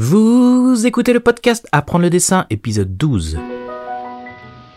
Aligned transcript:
Vous 0.00 0.86
écoutez 0.86 1.12
le 1.12 1.18
podcast 1.18 1.66
Apprendre 1.72 2.04
le 2.04 2.10
dessin, 2.10 2.46
épisode 2.50 2.96
12. 2.96 3.36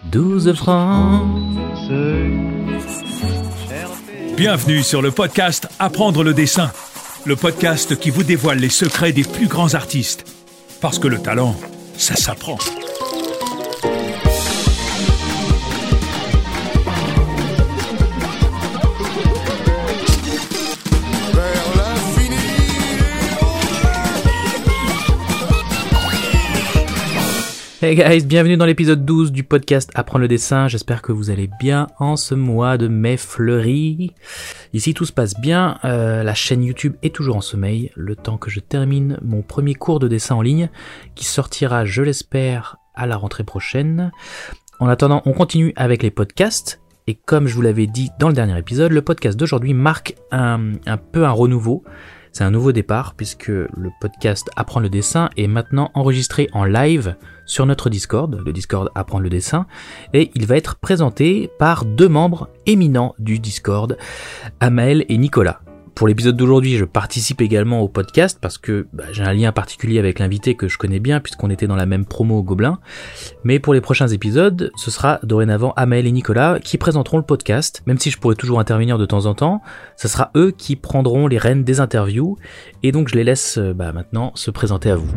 12 0.06 0.54
francs. 0.54 1.22
Bienvenue 4.36 4.82
sur 4.82 5.04
le 5.04 5.12
podcast 5.12 5.68
Apprendre 5.78 6.24
le 6.24 6.34
dessin, 6.34 6.72
le 7.28 7.36
podcast 7.36 8.00
qui 8.00 8.10
vous 8.10 8.24
dévoile 8.24 8.58
les 8.58 8.70
secrets 8.70 9.12
des 9.12 9.24
plus 9.24 9.46
grands 9.46 9.76
artistes. 9.76 10.26
Parce 10.82 10.98
que 10.98 11.08
le 11.08 11.20
talent, 11.20 11.56
ça 11.98 12.16
s'apprend. 12.16 12.58
Hey 27.84 27.96
guys, 27.96 28.28
bienvenue 28.28 28.58
dans 28.58 28.68
l'épisode 28.68 29.06
12 29.06 29.32
du 29.32 29.44
podcast 29.44 29.90
Apprendre 29.96 30.22
le 30.22 30.28
dessin. 30.28 30.68
J'espère 30.68 31.02
que 31.02 31.12
vous 31.12 31.32
allez 31.32 31.50
bien 31.60 31.88
en 31.98 32.16
ce 32.16 32.36
mois 32.36 32.78
de 32.78 32.88
mai 32.88 33.18
fleuri. 33.18 34.14
Ici 34.72 34.94
tout 34.94 35.06
se 35.06 35.12
passe 35.12 35.34
bien, 35.42 35.80
euh, 35.84 36.22
la 36.22 36.36
chaîne 36.36 36.64
YouTube 36.64 36.94
est 37.02 37.16
toujours 37.16 37.38
en 37.38 37.42
sommeil, 37.42 37.90
le 37.96 38.16
temps 38.16 38.38
que 38.38 38.52
je 38.52 38.60
termine 38.60 39.18
mon 39.24 39.42
premier 39.42 39.74
cours 39.74 39.98
de 39.98 40.08
dessin 40.08 40.36
en 40.36 40.44
ligne, 40.44 40.70
qui 41.16 41.26
sortira, 41.26 41.84
je 41.84 42.04
l'espère, 42.04 42.78
à 42.94 43.08
la 43.08 43.18
rentrée 43.18 43.44
prochaine. 43.44 44.12
En 44.80 44.88
attendant, 44.88 45.24
on 45.26 45.34
continue 45.34 45.74
avec 45.76 46.04
les 46.04 46.12
podcasts. 46.12 46.82
Et 47.08 47.16
comme 47.16 47.48
je 47.48 47.56
vous 47.56 47.64
l'avais 47.64 47.88
dit 47.88 48.12
dans 48.20 48.28
le 48.28 48.36
dernier 48.36 48.60
épisode, 48.60 48.92
le 48.92 49.02
podcast 49.02 49.40
d'aujourd'hui 49.40 49.74
marque 49.74 50.14
un, 50.32 50.74
un 50.86 50.98
peu 50.98 51.26
un 51.26 51.32
renouveau. 51.32 51.84
C'est 52.32 52.44
un 52.44 52.52
nouveau 52.52 52.72
départ 52.72 53.16
puisque 53.16 53.48
le 53.48 53.90
podcast 54.00 54.50
Apprendre 54.56 54.84
le 54.84 54.90
dessin 54.90 55.30
est 55.36 55.48
maintenant 55.48 55.92
enregistré 55.96 56.48
en 56.54 56.64
live 56.64 57.16
sur 57.52 57.66
notre 57.66 57.90
Discord, 57.90 58.42
le 58.46 58.54
Discord 58.54 58.90
Apprendre 58.96 59.24
le 59.24 59.30
dessin, 59.30 59.66
et 60.14 60.32
il 60.36 60.48
va 60.48 60.56
être 60.56 60.78
présenté 60.78 61.52
par 61.60 61.84
deux 61.84 62.08
membres 62.08 62.50
éminents 62.66 63.14
du 63.20 63.40
Discord, 63.40 63.98
Amael 64.62 65.06
et 65.10 65.18
Nicolas. 65.18 65.60
Pour 65.94 66.08
l'épisode 66.08 66.38
d'aujourd'hui, 66.38 66.78
je 66.78 66.86
participe 66.86 67.42
également 67.42 67.82
au 67.82 67.90
podcast 67.90 68.40
parce 68.42 68.58
que 68.58 68.88
bah, 68.94 69.04
j'ai 69.12 69.24
un 69.24 69.34
lien 69.34 69.52
particulier 69.52 70.00
avec 70.00 70.18
l'invité 70.18 70.56
que 70.56 70.68
je 70.68 70.78
connais 70.78 71.00
bien 71.00 71.20
puisqu'on 71.20 71.50
était 71.50 71.68
dans 71.68 71.76
la 71.76 71.86
même 71.86 72.06
promo 72.06 72.40
au 72.40 72.44
Gobelin. 72.44 72.80
Mais 73.44 73.60
pour 73.60 73.74
les 73.74 73.82
prochains 73.82 74.08
épisodes, 74.08 74.72
ce 74.76 74.90
sera 74.90 75.20
dorénavant 75.22 75.74
Amael 75.76 76.08
et 76.08 76.12
Nicolas 76.12 76.60
qui 76.60 76.78
présenteront 76.78 77.18
le 77.18 77.24
podcast. 77.24 77.84
Même 77.86 78.00
si 78.00 78.10
je 78.10 78.18
pourrais 78.18 78.36
toujours 78.36 78.60
intervenir 78.60 78.98
de 78.98 79.06
temps 79.06 79.26
en 79.26 79.36
temps, 79.36 79.62
ce 79.96 80.08
sera 80.08 80.32
eux 80.36 80.52
qui 80.52 80.76
prendront 80.76 81.28
les 81.28 81.38
rênes 81.38 81.64
des 81.64 81.82
interviews. 81.82 82.38
Et 82.84 82.92
donc 82.92 83.10
je 83.10 83.16
les 83.16 83.24
laisse 83.24 83.60
euh, 83.60 83.74
bah, 83.74 83.92
maintenant 83.92 84.32
se 84.36 84.50
présenter 84.50 84.90
à 84.90 84.96
vous. 84.96 85.08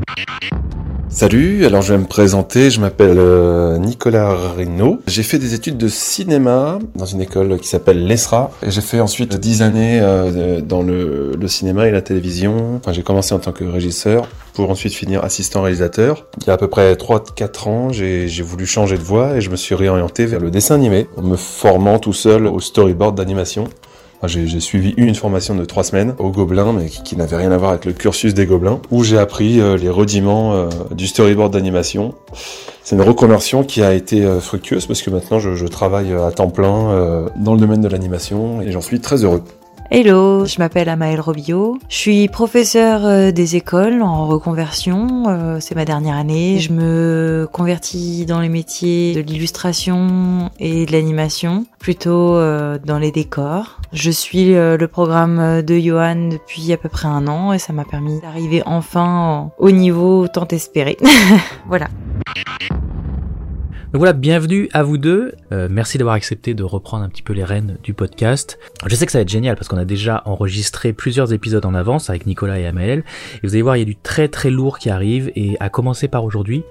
Salut, 1.08 1.64
alors 1.64 1.80
je 1.80 1.94
vais 1.94 1.98
me 1.98 2.06
présenter, 2.06 2.70
je 2.70 2.80
m'appelle 2.80 3.18
euh, 3.18 3.78
Nicolas 3.78 4.34
Reynaud. 4.34 5.00
J'ai 5.06 5.22
fait 5.22 5.38
des 5.38 5.54
études 5.54 5.78
de 5.78 5.86
cinéma 5.86 6.78
dans 6.96 7.04
une 7.04 7.20
école 7.20 7.58
qui 7.60 7.68
s'appelle 7.68 8.04
l'ESRA. 8.04 8.50
J'ai 8.66 8.80
fait 8.80 9.00
ensuite 9.00 9.36
10 9.36 9.62
années 9.62 10.00
euh, 10.02 10.60
dans 10.60 10.82
le, 10.82 11.36
le 11.40 11.48
cinéma 11.48 11.86
et 11.86 11.90
la 11.90 12.02
télévision. 12.02 12.76
Enfin, 12.76 12.92
j'ai 12.92 13.02
commencé 13.02 13.32
en 13.32 13.38
tant 13.38 13.52
que 13.52 13.64
régisseur 13.64 14.26
pour 14.54 14.70
ensuite 14.70 14.92
finir 14.92 15.24
assistant 15.24 15.62
réalisateur. 15.62 16.26
Il 16.40 16.48
y 16.48 16.50
a 16.50 16.54
à 16.54 16.56
peu 16.56 16.68
près 16.68 16.94
3-4 16.94 17.68
ans, 17.68 17.92
j'ai 17.92 18.42
voulu 18.42 18.66
changer 18.66 18.98
de 18.98 19.02
voie 19.02 19.36
et 19.36 19.40
je 19.40 19.50
me 19.50 19.56
suis 19.56 19.74
réorienté 19.74 20.26
vers 20.26 20.40
le 20.40 20.50
dessin 20.50 20.74
animé 20.74 21.06
en 21.16 21.22
me 21.22 21.36
formant 21.36 21.98
tout 21.98 22.12
seul 22.12 22.46
au 22.46 22.60
storyboard 22.60 23.16
d'animation. 23.16 23.68
J'ai 24.27 24.61
suivi 24.61 24.94
une 24.97 25.14
formation 25.14 25.55
de 25.55 25.64
trois 25.64 25.84
semaines 25.84 26.14
au 26.19 26.30
Gobelin, 26.30 26.72
mais 26.72 26.86
qui, 26.86 27.17
n'avait 27.17 27.36
rien 27.36 27.53
à 27.53 27.58
voir 27.58 27.70
avec 27.70 27.84
le 27.84 27.92
cursus 27.92 28.34
des 28.34 28.47
Gobelins, 28.47 28.80
où 28.91 29.05
j'ai 29.05 29.19
appris 29.19 29.61
euh, 29.61 29.77
les 29.77 29.89
rudiments 29.89 30.55
euh, 30.55 30.69
du 30.91 31.06
storyboard 31.06 31.53
d'animation. 31.53 32.14
C'est 32.83 32.97
une 32.97 33.02
reconversion 33.02 33.64
qui 33.64 33.83
a 33.83 33.92
été 33.95 34.25
euh, 34.25 34.41
fructueuse 34.41 34.86
parce 34.86 35.02
que 35.02 35.11
maintenant 35.11 35.39
je, 35.39 35.67
travaille 35.67 36.12
à 36.12 36.30
temps 36.30 36.50
plein 36.50 37.27
dans 37.36 37.55
le 37.55 37.61
domaine 37.61 37.80
de 37.80 37.89
l'animation 37.89 38.61
et 38.61 38.70
j'en 38.70 38.80
suis 38.80 39.01
très 39.01 39.24
heureux. 39.24 39.42
Hello, 39.96 40.44
je 40.44 40.58
m'appelle 40.58 40.88
Amaël 40.88 41.20
Robillot. 41.20 41.78
Je 41.88 41.94
suis 41.96 42.27
professeur 42.27 43.05
euh, 43.05 43.30
des 43.30 43.55
écoles 43.55 44.02
en 44.02 44.27
reconversion. 44.27 45.28
euh, 45.28 45.58
C'est 45.60 45.77
ma 45.77 45.84
dernière 45.84 46.16
année. 46.16 46.58
Je 46.58 46.72
me 46.72 47.48
convertis 47.52 48.27
dans 48.27 48.40
les 48.40 48.48
métiers 48.48 49.14
de 49.14 49.20
l'illustration 49.20 50.50
et 50.58 50.84
de 50.84 50.90
l'animation, 50.90 51.64
plutôt 51.78 52.34
euh, 52.34 52.77
dans 52.84 52.98
les 52.98 53.12
décors. 53.12 53.78
Je 53.92 54.10
suis 54.10 54.54
le 54.54 54.86
programme 54.86 55.62
de 55.62 55.78
Johan 55.78 56.28
depuis 56.28 56.72
à 56.72 56.77
peu 56.77 56.88
près 56.88 57.06
un 57.06 57.28
an 57.28 57.52
et 57.52 57.60
ça 57.60 57.72
m'a 57.72 57.84
permis 57.84 58.20
d'arriver 58.20 58.64
enfin 58.66 59.52
au 59.58 59.70
niveau 59.70 60.27
tant 60.27 60.48
espéré. 60.48 60.96
voilà. 61.68 61.86
Donc 63.94 64.00
voilà, 64.00 64.12
bienvenue 64.12 64.68
à 64.72 64.82
vous 64.82 64.98
deux. 64.98 65.36
Euh, 65.52 65.68
merci 65.70 65.98
d'avoir 65.98 66.16
accepté 66.16 66.52
de 66.52 66.64
reprendre 66.64 67.05
un 67.05 67.08
petit 67.08 67.22
peu 67.22 67.32
les 67.32 67.44
rênes 67.44 67.78
du 67.84 67.94
podcast. 67.94 68.58
Je 68.84 68.94
sais 68.96 69.06
que 69.06 69.12
ça 69.12 69.18
va 69.18 69.22
être 69.22 69.28
génial 69.28 69.55
parce 69.55 69.68
qu'on 69.68 69.77
a 69.77 69.84
déjà 69.84 70.20
enregistré 70.24 70.92
plusieurs 70.92 71.32
épisodes 71.32 71.64
en 71.64 71.74
avance 71.74 72.10
avec 72.10 72.27
Nicolas 72.27 72.58
et 72.58 72.66
Amael. 72.66 73.04
Et 73.36 73.46
vous 73.46 73.54
allez 73.54 73.62
voir, 73.62 73.77
il 73.77 73.78
y 73.78 73.83
a 73.83 73.84
du 73.84 73.94
très 73.94 74.27
très 74.27 74.50
lourd 74.50 74.80
qui 74.80 74.90
arrive 74.90 75.30
et 75.36 75.56
à 75.60 75.68
commencer 75.68 76.08
par 76.08 76.24
aujourd'hui. 76.24 76.64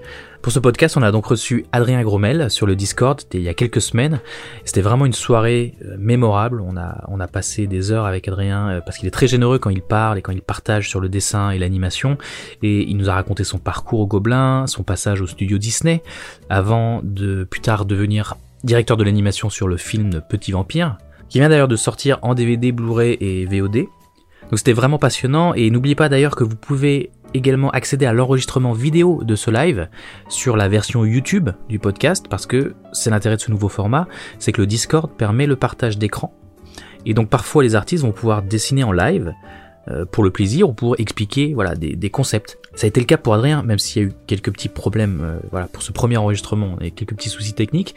Pour 0.44 0.52
ce 0.52 0.58
podcast, 0.58 0.98
on 0.98 1.02
a 1.02 1.10
donc 1.10 1.24
reçu 1.24 1.64
Adrien 1.72 2.02
Gromel 2.02 2.50
sur 2.50 2.66
le 2.66 2.76
Discord 2.76 3.18
il 3.32 3.40
y 3.40 3.48
a 3.48 3.54
quelques 3.54 3.80
semaines. 3.80 4.20
C'était 4.66 4.82
vraiment 4.82 5.06
une 5.06 5.14
soirée 5.14 5.74
euh, 5.82 5.96
mémorable. 5.98 6.60
On 6.60 6.76
a, 6.76 7.02
on 7.08 7.18
a 7.18 7.26
passé 7.26 7.66
des 7.66 7.92
heures 7.92 8.04
avec 8.04 8.28
Adrien 8.28 8.68
euh, 8.68 8.80
parce 8.82 8.98
qu'il 8.98 9.08
est 9.08 9.10
très 9.10 9.26
généreux 9.26 9.58
quand 9.58 9.70
il 9.70 9.80
parle 9.80 10.18
et 10.18 10.20
quand 10.20 10.32
il 10.32 10.42
partage 10.42 10.90
sur 10.90 11.00
le 11.00 11.08
dessin 11.08 11.48
et 11.48 11.58
l'animation. 11.58 12.18
Et 12.62 12.82
il 12.82 12.98
nous 12.98 13.08
a 13.08 13.14
raconté 13.14 13.42
son 13.42 13.56
parcours 13.56 14.00
au 14.00 14.06
Gobelin, 14.06 14.66
son 14.66 14.82
passage 14.82 15.22
au 15.22 15.26
studio 15.26 15.56
Disney, 15.56 16.02
avant 16.50 17.00
de 17.02 17.44
plus 17.44 17.62
tard 17.62 17.86
devenir 17.86 18.34
directeur 18.64 18.98
de 18.98 19.04
l'animation 19.04 19.48
sur 19.48 19.66
le 19.66 19.78
film 19.78 20.20
Petit 20.28 20.52
Vampire, 20.52 20.98
qui 21.30 21.38
vient 21.38 21.48
d'ailleurs 21.48 21.68
de 21.68 21.76
sortir 21.76 22.18
en 22.20 22.34
DVD, 22.34 22.70
Blu-ray 22.70 23.16
et 23.18 23.46
VOD. 23.46 23.86
Donc 24.50 24.58
c'était 24.58 24.74
vraiment 24.74 24.98
passionnant 24.98 25.54
et 25.54 25.70
n'oubliez 25.70 25.94
pas 25.94 26.10
d'ailleurs 26.10 26.36
que 26.36 26.44
vous 26.44 26.56
pouvez 26.56 27.10
également 27.34 27.70
accéder 27.70 28.06
à 28.06 28.12
l'enregistrement 28.12 28.72
vidéo 28.72 29.22
de 29.24 29.34
ce 29.36 29.50
live 29.50 29.88
sur 30.28 30.56
la 30.56 30.68
version 30.68 31.04
YouTube 31.04 31.50
du 31.68 31.78
podcast 31.78 32.26
parce 32.30 32.46
que 32.46 32.74
c'est 32.92 33.10
l'intérêt 33.10 33.36
de 33.36 33.40
ce 33.40 33.50
nouveau 33.50 33.68
format, 33.68 34.08
c'est 34.38 34.52
que 34.52 34.60
le 34.60 34.66
Discord 34.66 35.10
permet 35.10 35.46
le 35.46 35.56
partage 35.56 35.98
d'écran 35.98 36.32
et 37.06 37.14
donc 37.14 37.28
parfois 37.28 37.62
les 37.62 37.74
artistes 37.74 38.04
vont 38.04 38.12
pouvoir 38.12 38.42
dessiner 38.42 38.84
en 38.84 38.92
live 38.92 39.34
euh, 39.88 40.06
pour 40.06 40.24
le 40.24 40.30
plaisir 40.30 40.68
ou 40.68 40.72
pour 40.72 40.98
expliquer 40.98 41.52
voilà 41.52 41.74
des, 41.74 41.96
des 41.96 42.10
concepts. 42.10 42.58
Ça 42.74 42.86
a 42.86 42.88
été 42.88 43.00
le 43.00 43.06
cas 43.06 43.18
pour 43.18 43.34
Adrien, 43.34 43.62
même 43.62 43.78
s'il 43.78 44.02
y 44.02 44.04
a 44.04 44.08
eu 44.08 44.12
quelques 44.26 44.50
petits 44.52 44.70
problèmes 44.70 45.20
euh, 45.22 45.38
voilà 45.50 45.66
pour 45.66 45.82
ce 45.82 45.92
premier 45.92 46.16
enregistrement 46.16 46.78
et 46.80 46.90
quelques 46.90 47.14
petits 47.14 47.28
soucis 47.28 47.52
techniques. 47.52 47.94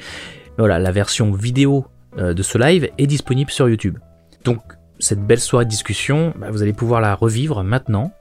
Voilà, 0.57 0.79
la 0.79 0.91
version 0.91 1.31
vidéo 1.31 1.85
euh, 2.17 2.33
de 2.33 2.43
ce 2.43 2.57
live 2.57 2.89
est 2.97 3.07
disponible 3.07 3.51
sur 3.51 3.69
YouTube. 3.69 3.99
Donc 4.43 4.61
cette 4.99 5.25
belle 5.25 5.39
soirée 5.39 5.65
de 5.65 5.69
discussion, 5.69 6.33
bah, 6.37 6.47
vous 6.51 6.63
allez 6.63 6.73
pouvoir 6.73 7.01
la 7.01 7.15
revivre 7.15 7.63
maintenant. 7.63 8.11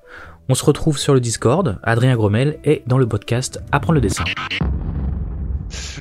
On 0.48 0.54
se 0.54 0.64
retrouve 0.64 0.96
sur 0.96 1.12
le 1.12 1.18
Discord, 1.18 1.80
Adrien 1.82 2.14
Gromel 2.14 2.60
est 2.62 2.86
dans 2.86 2.98
le 2.98 3.08
podcast 3.08 3.58
Apprendre 3.72 3.94
le 3.94 4.00
dessin. 4.00 4.22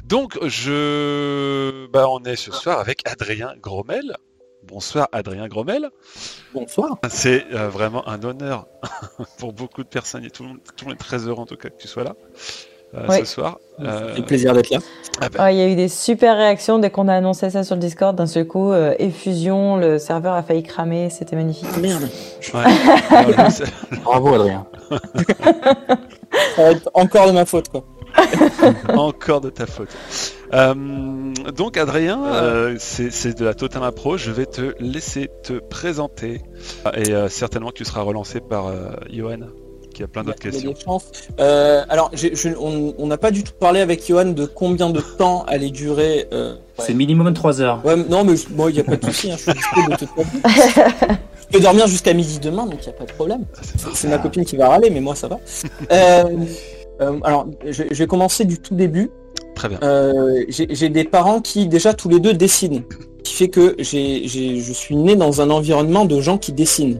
Donc, 0.05 0.37
je, 0.45 1.87
bah, 1.87 2.07
on 2.07 2.23
est 2.25 2.35
ce 2.35 2.51
soir 2.51 2.79
avec 2.79 3.01
Adrien 3.09 3.55
Gromel. 3.59 4.15
Bonsoir, 4.61 5.09
Adrien 5.13 5.47
Gromel. 5.47 5.89
Bonsoir. 6.53 6.99
C'est 7.09 7.47
euh, 7.53 7.69
vraiment 7.69 8.07
un 8.07 8.23
honneur 8.23 8.67
pour 9.39 9.51
beaucoup 9.51 9.83
de 9.83 9.89
personnes 9.89 10.23
et 10.25 10.29
tout 10.29 10.43
le 10.43 10.49
monde, 10.49 10.59
tout 10.75 10.85
le 10.85 10.89
monde 10.89 10.99
est 10.99 11.03
très 11.03 11.27
heureux 11.27 11.41
en 11.41 11.47
tout 11.47 11.57
cas 11.57 11.69
que 11.69 11.77
tu 11.77 11.87
sois 11.87 12.03
là 12.03 12.13
euh, 12.13 12.74
Ouais. 13.09 13.19
ce 13.19 13.25
soir. 13.25 13.59
Euh, 13.81 14.11
C'est 14.15 14.21
un 14.21 14.23
plaisir 14.23 14.53
d'être 14.53 14.69
là. 14.69 14.77
ah 15.21 15.29
ben, 15.29 15.39
Ah, 15.39 15.51
Il 15.51 15.57
y 15.57 15.61
a 15.61 15.67
eu 15.67 15.75
des 15.75 15.87
super 15.89 16.37
réactions 16.37 16.79
dès 16.79 16.89
qu'on 16.89 17.07
a 17.07 17.13
annoncé 17.15 17.49
ça 17.49 17.63
sur 17.63 17.75
le 17.75 17.81
Discord. 17.81 18.15
D'un 18.15 18.25
seul 18.27 18.47
coup, 18.47 18.71
euh, 18.71 18.93
effusion, 18.99 19.75
le 19.77 19.99
serveur 19.99 20.33
a 20.33 20.43
failli 20.43 20.63
cramer, 20.63 21.09
c'était 21.09 21.35
magnifique. 21.35 21.67
Merde. 21.81 22.03
ouais. 22.53 22.63
Alors, 23.15 23.51
c'est- 23.51 23.65
Bravo 24.03 24.33
Adrien. 24.35 24.65
Ça 26.55 26.63
va 26.63 26.71
être 26.71 26.89
encore 26.93 27.27
de 27.27 27.31
ma 27.33 27.45
faute 27.45 27.69
quoi. 27.69 27.83
Encore 28.95 29.41
de 29.41 29.49
ta 29.49 29.65
faute. 29.65 29.89
Euh, 30.53 30.73
donc 31.55 31.75
Adrien, 31.75 32.23
euh, 32.25 32.75
c'est 32.79 33.37
de 33.37 33.43
la 33.43 33.53
totale 33.53 33.83
approche. 33.83 34.23
Je 34.23 34.31
vais 34.31 34.45
te 34.45 34.73
laisser 34.79 35.29
te 35.43 35.53
présenter 35.53 36.41
et 36.95 37.11
euh, 37.13 37.27
certainement 37.27 37.69
que 37.69 37.73
tu 37.75 37.83
seras 37.85 38.01
relancé 38.03 38.39
par 38.39 38.67
euh, 38.67 38.91
Johan 39.95 39.97
qui 39.97 40.03
a 40.03 40.07
plein 40.07 40.23
d'autres 40.23 40.45
y 40.47 40.51
questions. 40.51 40.73
Euh, 41.39 41.83
alors, 41.89 42.11
j'ai- 42.13 42.35
je- 42.35 42.49
on 42.59 42.93
on 42.97 43.07
n'a 43.07 43.17
pas 43.17 43.31
du 43.31 43.43
tout 43.43 43.53
parlé 43.59 43.79
avec 43.81 44.05
Johan 44.07 44.25
de 44.25 44.45
combien 44.45 44.89
de 44.89 45.01
temps 45.01 45.43
allait 45.47 45.69
durer. 45.69 46.27
euh, 46.33 46.55
C'est 46.79 46.93
minimum 46.93 47.33
3 47.33 47.61
heures. 47.61 47.81
Ouais, 47.85 47.95
non, 47.95 48.23
mais 48.23 48.35
je- 48.35 48.47
moi, 48.53 48.69
il 48.69 48.73
n'y 48.75 48.79
a 48.79 48.83
pas 48.83 48.97
de 48.97 49.05
souci. 49.11 49.31
hein, 49.31 49.35
je 49.37 49.43
suis 49.43 49.53
dispo 49.53 49.81
de 49.91 49.95
toute 49.95 50.09
façon. 50.09 51.19
Je 51.51 51.57
peux 51.57 51.59
dormir 51.63 51.87
jusqu'à 51.87 52.13
midi 52.13 52.39
demain, 52.39 52.65
donc 52.65 52.79
il 52.81 52.89
n'y 52.89 52.95
a 52.95 52.97
pas 52.97 53.05
de 53.05 53.11
problème. 53.13 53.45
C'est 53.93 54.07
ma 54.07 54.17
copine 54.17 54.43
qui 54.45 54.55
va 54.57 54.69
râler, 54.69 54.89
mais 54.89 54.99
moi 55.01 55.15
ça 55.15 55.27
va. 55.27 55.39
Euh, 55.91 56.23
euh, 57.01 57.19
alors, 57.23 57.45
je, 57.65 57.83
je 57.91 57.95
vais 57.99 58.07
commencer 58.07 58.45
du 58.45 58.59
tout 58.59 58.73
début. 58.75 59.09
Très 59.55 59.69
bien. 59.69 59.79
Euh, 59.83 60.43
j'ai 60.49 60.89
des 60.89 61.03
parents 61.05 61.39
qui 61.39 61.67
déjà 61.67 61.93
tous 61.93 62.09
les 62.09 62.19
deux 62.19 62.33
dessinent, 62.33 62.83
ce 63.23 63.29
qui 63.29 63.33
fait 63.35 63.47
que 63.47 63.75
je 63.79 64.71
suis 64.73 64.95
né 64.95 65.15
dans 65.15 65.39
un 65.41 65.49
environnement 65.49 66.03
de 66.05 66.19
gens 66.19 66.37
qui 66.37 66.51
dessinent. 66.51 66.99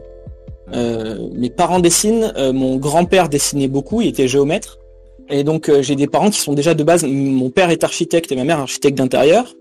Mes 0.71 1.50
parents 1.50 1.79
dessinent, 1.79 2.33
mon 2.53 2.77
grand-père 2.77 3.29
dessinait 3.29 3.67
beaucoup, 3.67 4.01
il 4.01 4.07
était 4.07 4.27
géomètre. 4.27 4.79
Et 5.29 5.44
donc 5.44 5.71
j'ai 5.81 5.95
des 5.95 6.07
parents 6.07 6.29
qui 6.29 6.39
sont 6.39 6.53
déjà 6.53 6.73
de 6.73 6.83
base, 6.83 7.03
mon 7.03 7.50
père 7.50 7.69
est 7.69 7.83
architecte 7.83 8.31
et 8.31 8.35
ma 8.35 8.44
mère 8.44 8.59
architecte 8.59 8.97
d'intérieur. 8.97 9.53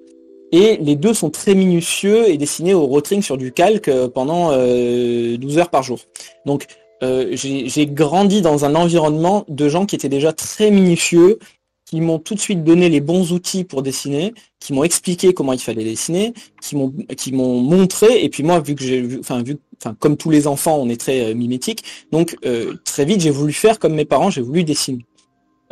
Et 0.53 0.77
les 0.77 0.95
deux 0.95 1.15
sont 1.15 1.31
très 1.31 1.55
minutieux 1.55 2.29
et 2.29 2.37
dessinés 2.37 2.75
au 2.75 2.87
rotring 2.87 3.23
sur 3.23 3.37
du 3.37 3.51
calque 3.51 3.91
pendant 4.15 4.51
12 4.51 5.59
heures 5.59 5.71
par 5.71 5.83
jour. 5.83 6.01
Donc 6.47 6.67
j'ai 7.01 7.87
grandi 7.87 8.41
dans 8.41 8.65
un 8.65 8.75
environnement 8.75 9.45
de 9.49 9.69
gens 9.69 9.85
qui 9.87 9.97
étaient 9.97 10.09
déjà 10.09 10.33
très 10.33 10.71
minutieux, 10.71 11.39
qui 11.85 12.01
m'ont 12.01 12.19
tout 12.19 12.35
de 12.35 12.41
suite 12.41 12.65
donné 12.65 12.89
les 12.89 13.01
bons 13.01 13.33
outils 13.33 13.65
pour 13.65 13.83
dessiner, 13.83 14.33
qui 14.59 14.73
m'ont 14.73 14.85
expliqué 14.85 15.35
comment 15.35 15.53
il 15.53 15.61
fallait 15.61 15.85
dessiner, 15.85 16.33
qui 16.63 16.77
m'ont 16.77 16.93
qui 17.17 17.33
m'ont 17.33 17.61
montré. 17.61 18.25
Et 18.25 18.29
puis 18.29 18.43
moi, 18.43 18.61
vu 18.61 18.75
que 18.75 18.83
j'ai 18.83 19.03
vu, 19.03 19.19
enfin 19.21 19.43
vu, 19.43 19.59
enfin 19.81 19.95
comme 19.99 20.17
tous 20.17 20.31
les 20.31 20.47
enfants, 20.47 20.79
on 20.81 20.89
est 20.89 21.01
très 21.01 21.21
euh, 21.21 21.35
mimétique. 21.35 21.85
Donc 22.11 22.37
euh, 22.47 22.75
très 22.85 23.05
vite, 23.05 23.21
j'ai 23.21 23.31
voulu 23.31 23.53
faire 23.53 23.79
comme 23.79 23.95
mes 23.95 24.07
parents, 24.07 24.31
j'ai 24.31 24.41
voulu 24.41 24.65
dessiner. 24.65 25.05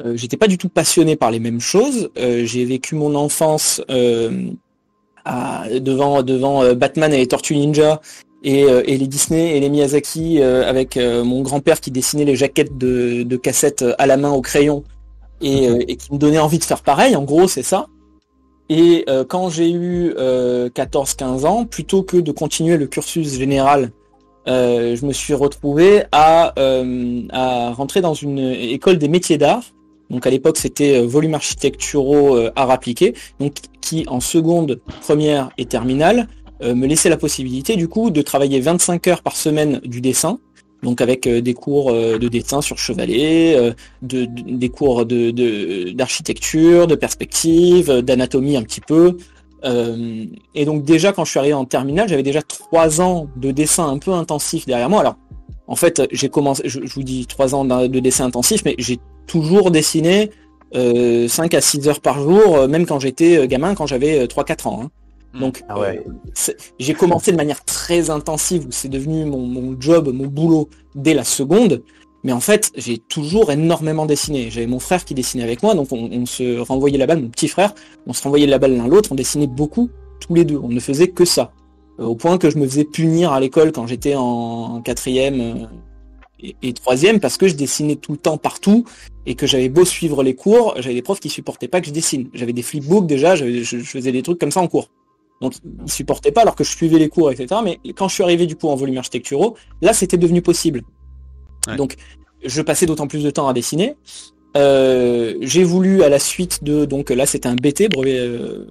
Euh, 0.05 0.17
J'étais 0.17 0.37
pas 0.37 0.49
du 0.49 0.59
tout 0.59 0.69
passionné 0.69 1.17
par 1.17 1.31
les 1.31 1.41
mêmes 1.41 1.61
choses. 1.61 2.11
Euh, 2.19 2.45
j'ai 2.45 2.65
vécu 2.65 2.95
mon 2.95 3.15
enfance 3.15 3.81
à, 5.25 5.67
devant 5.81 6.23
devant 6.23 6.75
Batman 6.75 7.13
et 7.13 7.19
les 7.19 7.27
Tortues 7.29 7.57
Ninja. 7.57 8.01
Et, 8.45 8.63
et, 8.63 8.99
les 8.99 9.07
Disney 9.07 9.57
et 9.57 9.61
les 9.61 9.69
Miyazaki 9.69 10.43
avec 10.43 10.97
mon 10.97 11.43
grand-père 11.43 11.81
qui 11.81 11.93
dessinait 11.93 12.25
les 12.25 12.35
jaquettes 12.35 12.77
de, 12.77 13.23
de 13.23 13.37
cassettes 13.37 13.85
à 13.99 14.07
la 14.09 14.17
main 14.17 14.33
au 14.33 14.41
crayon 14.41 14.83
euh, 15.43 15.85
et, 15.89 15.97
qui 15.97 16.13
me 16.13 16.19
donnait 16.19 16.39
envie 16.39 16.59
de 16.59 16.65
faire 16.65 16.83
pareil, 16.83 17.17
en 17.17 17.25
gros 17.25 17.49
c'est 17.49 17.63
ça. 17.63 17.87
Et 18.69 19.05
euh, 19.09 19.25
quand 19.25 19.51
j'ai 19.51 19.71
eu 19.71 20.11
14-15 20.11 20.17
euh, 20.17 21.45
ans, 21.47 21.65
plutôt 21.65 22.03
que 22.03 22.17
de 22.17 22.33
continuer 22.33 22.77
le 22.77 22.87
cursus 22.87 23.39
général, 23.39 23.91
je 24.47 25.05
me 25.07 25.13
suis 25.13 25.35
retrouvé 25.35 26.05
à, 26.11 26.55
à 27.31 27.73
rentrer 27.73 28.01
dans 28.01 28.15
une 28.15 28.39
école 28.39 28.99
des 28.99 29.09
métiers 29.09 29.39
d'art. 29.39 29.63
Donc 30.11 30.27
à 30.27 30.31
l'époque 30.31 30.57
c'était 30.57 31.01
volume 31.05 31.35
architecturaux 31.35 32.37
art 32.57 32.71
appliqué, 32.71 33.15
donc 33.41 33.55
qui 33.81 34.05
en 34.09 34.21
seconde, 34.21 34.81
première 35.01 35.51
et 35.59 35.67
terminale 35.67 36.29
me 36.61 36.87
laissait 36.87 37.09
la 37.09 37.17
possibilité 37.17 37.77
du 37.77 37.89
coup 37.89 38.11
de 38.11 38.23
travailler 38.23 38.61
25 38.61 39.07
heures 39.09 39.23
par 39.23 39.37
semaine 39.37 39.81
du 39.85 40.01
dessin 40.01 40.39
donc 40.83 41.01
avec 41.01 41.27
euh, 41.27 41.41
des 41.41 41.55
cours 41.55 41.91
euh, 41.91 42.19
de 42.19 42.29
dessin 42.29 42.61
sur 42.61 42.79
chevalet, 42.79 43.55
euh, 43.57 43.73
de, 44.03 44.25
des 44.25 44.69
cours 44.69 45.07
de 45.07 45.31
d'architecture, 45.93 46.87
de, 46.87 46.95
perspective, 46.95 47.91
d'anatomie 48.01 48.57
un 48.57 48.63
petit 48.63 48.81
peu. 48.81 49.17
et 50.55 50.65
donc 50.65 50.85
déjà 50.85 51.13
quand 51.13 51.25
je 51.25 51.31
suis 51.31 51.39
arrivé 51.39 51.55
en 51.55 51.65
terminale, 51.65 52.09
j'avais 52.09 52.25
déjà 52.25 52.43
trois 52.43 53.01
ans 53.01 53.29
de 53.37 53.53
dessin 53.53 53.89
un 53.89 53.99
peu 53.99 54.13
intensif 54.13 54.67
derrière 54.67 54.91
moi. 54.91 55.01
Alors 55.01 55.17
en 55.69 55.77
fait, 55.77 56.03
j'ai 56.11 56.29
commencé, 56.29 56.63
je, 56.67 56.81
vous 56.81 57.05
dis 57.05 57.27
trois 57.27 57.55
ans 57.55 57.65
de 57.65 58.01
dessin 58.01 58.25
intensif, 58.27 58.63
mais 58.65 58.75
j'ai 58.79 58.99
toujours 59.27 59.71
dessiné 59.71 60.31
euh, 60.75 61.29
5 61.29 61.55
à 61.55 61.61
6 61.61 61.89
heures 61.89 62.01
par 62.01 62.21
jour, 62.21 62.67
même 62.67 62.87
quand 62.87 62.99
j'étais 62.99 63.47
gamin, 63.47 63.75
quand 63.75 63.87
j'avais 63.87 64.27
3-4 64.27 64.69
ans. 64.69 64.81
Hein. 64.83 64.91
Mm. 65.35 65.41
Donc, 65.41 65.65
ah 65.69 65.79
euh, 65.79 65.97
j'ai 66.79 66.95
commencé 66.95 67.33
de 67.33 67.37
manière 67.37 67.65
très 67.65 68.11
intensive, 68.11 68.67
où 68.67 68.73
c'est 68.73 68.89
devenu 68.89 69.25
mon, 69.25 69.77
job, 69.81 70.13
mon 70.13 70.27
boulot 70.27 70.69
dès 70.95 71.15
la 71.15 71.25
seconde. 71.25 71.83
Mais 72.25 72.33
en 72.33 72.41
fait, 72.41 72.71
j'ai 72.77 72.99
toujours 72.99 73.51
énormément 73.51 74.07
dessiné. 74.07 74.49
J'avais 74.51 74.67
mon 74.67 74.79
frère 74.79 75.05
qui 75.05 75.15
dessinait 75.15 75.43
avec 75.43 75.63
moi, 75.63 75.75
donc 75.75 75.89
on, 75.91 76.27
se 76.27 76.59
renvoyait 76.61 76.99
la 76.99 77.07
balle, 77.07 77.21
mon 77.21 77.29
petit 77.29 77.49
frère, 77.49 77.75
on 78.07 78.13
se 78.13 78.23
renvoyait 78.23 78.47
la 78.47 78.59
balle 78.59 78.77
l'un 78.77 78.87
l'autre, 78.87 79.11
on 79.11 79.17
dessinait 79.17 79.49
beaucoup, 79.49 79.91
tous 80.21 80.35
les 80.35 80.45
deux. 80.45 80.57
On 80.57 80.69
ne 80.69 80.81
faisait 80.81 81.09
que 81.09 81.25
ça. 81.25 81.53
Euh, 81.99 82.05
au 82.05 82.15
point 82.15 82.39
que 82.39 82.49
je 82.49 82.59
me 82.59 82.67
faisais 82.67 82.85
punir 82.85 83.33
à 83.33 83.41
l'école 83.41 83.73
quand 83.73 83.89
j'étais 83.89 84.15
en, 84.15 84.81
quatrième 84.83 85.41
euh, 85.41 86.53
et, 86.63 86.73
troisième, 86.73 87.19
parce 87.19 87.37
que 87.37 87.49
je 87.49 87.55
dessinais 87.55 87.97
tout 87.97 88.13
le 88.13 88.19
temps 88.19 88.39
partout, 88.39 88.85
et 89.27 89.35
que 89.35 89.47
j'avais 89.49 89.69
beau 89.69 89.85
suivre 89.85 90.23
les 90.23 90.35
cours, 90.35 90.75
j'avais 90.79 90.95
des 90.95 91.03
profs 91.03 91.21
qui 91.21 91.29
supportaient 91.29 91.69
pas 91.69 91.81
que 91.81 91.89
je 91.89 91.93
dessine. 91.93 92.29
J'avais 92.35 92.53
des 92.53 92.63
flipbooks 92.63 93.07
déjà, 93.07 93.35
je 93.35 93.63
faisais 93.79 94.13
des 94.13 94.23
trucs 94.23 94.39
comme 94.39 94.53
ça 94.53 94.61
en 94.61 94.69
cours. 94.69 94.89
Donc 95.43 95.55
ils 95.85 95.93
supportaient 95.93 96.33
pas 96.33 96.43
alors 96.43 96.55
que 96.55 96.65
je 96.65 96.71
suivais 96.71 96.99
les 96.99 97.09
cours, 97.09 97.31
etc. 97.31 97.61
Mais 97.63 97.79
quand 97.95 98.09
je 98.09 98.15
suis 98.15 98.23
arrivé 98.23 98.47
du 98.47 98.57
coup 98.57 98.69
en 98.69 98.77
volume 98.77 98.97
architecturaux, 98.97 99.57
là 99.83 99.93
c'était 99.93 100.17
devenu 100.17 100.41
possible. 100.41 100.83
Donc 101.77 101.97
je 102.45 102.63
passais 102.63 102.87
d'autant 102.87 103.07
plus 103.07 103.23
de 103.23 103.31
temps 103.31 103.49
à 103.49 103.53
dessiner. 103.53 103.97
Euh, 104.57 105.35
j'ai 105.41 105.65
voulu 105.65 106.03
à 106.03 106.09
la 106.09 106.19
suite 106.19 106.63
de 106.63 106.85
donc 106.85 107.11
là 107.11 107.25
c'était 107.25 107.49
un 107.49 107.55
BT 107.55 107.89
brevet 107.89 108.19
euh, 108.19 108.67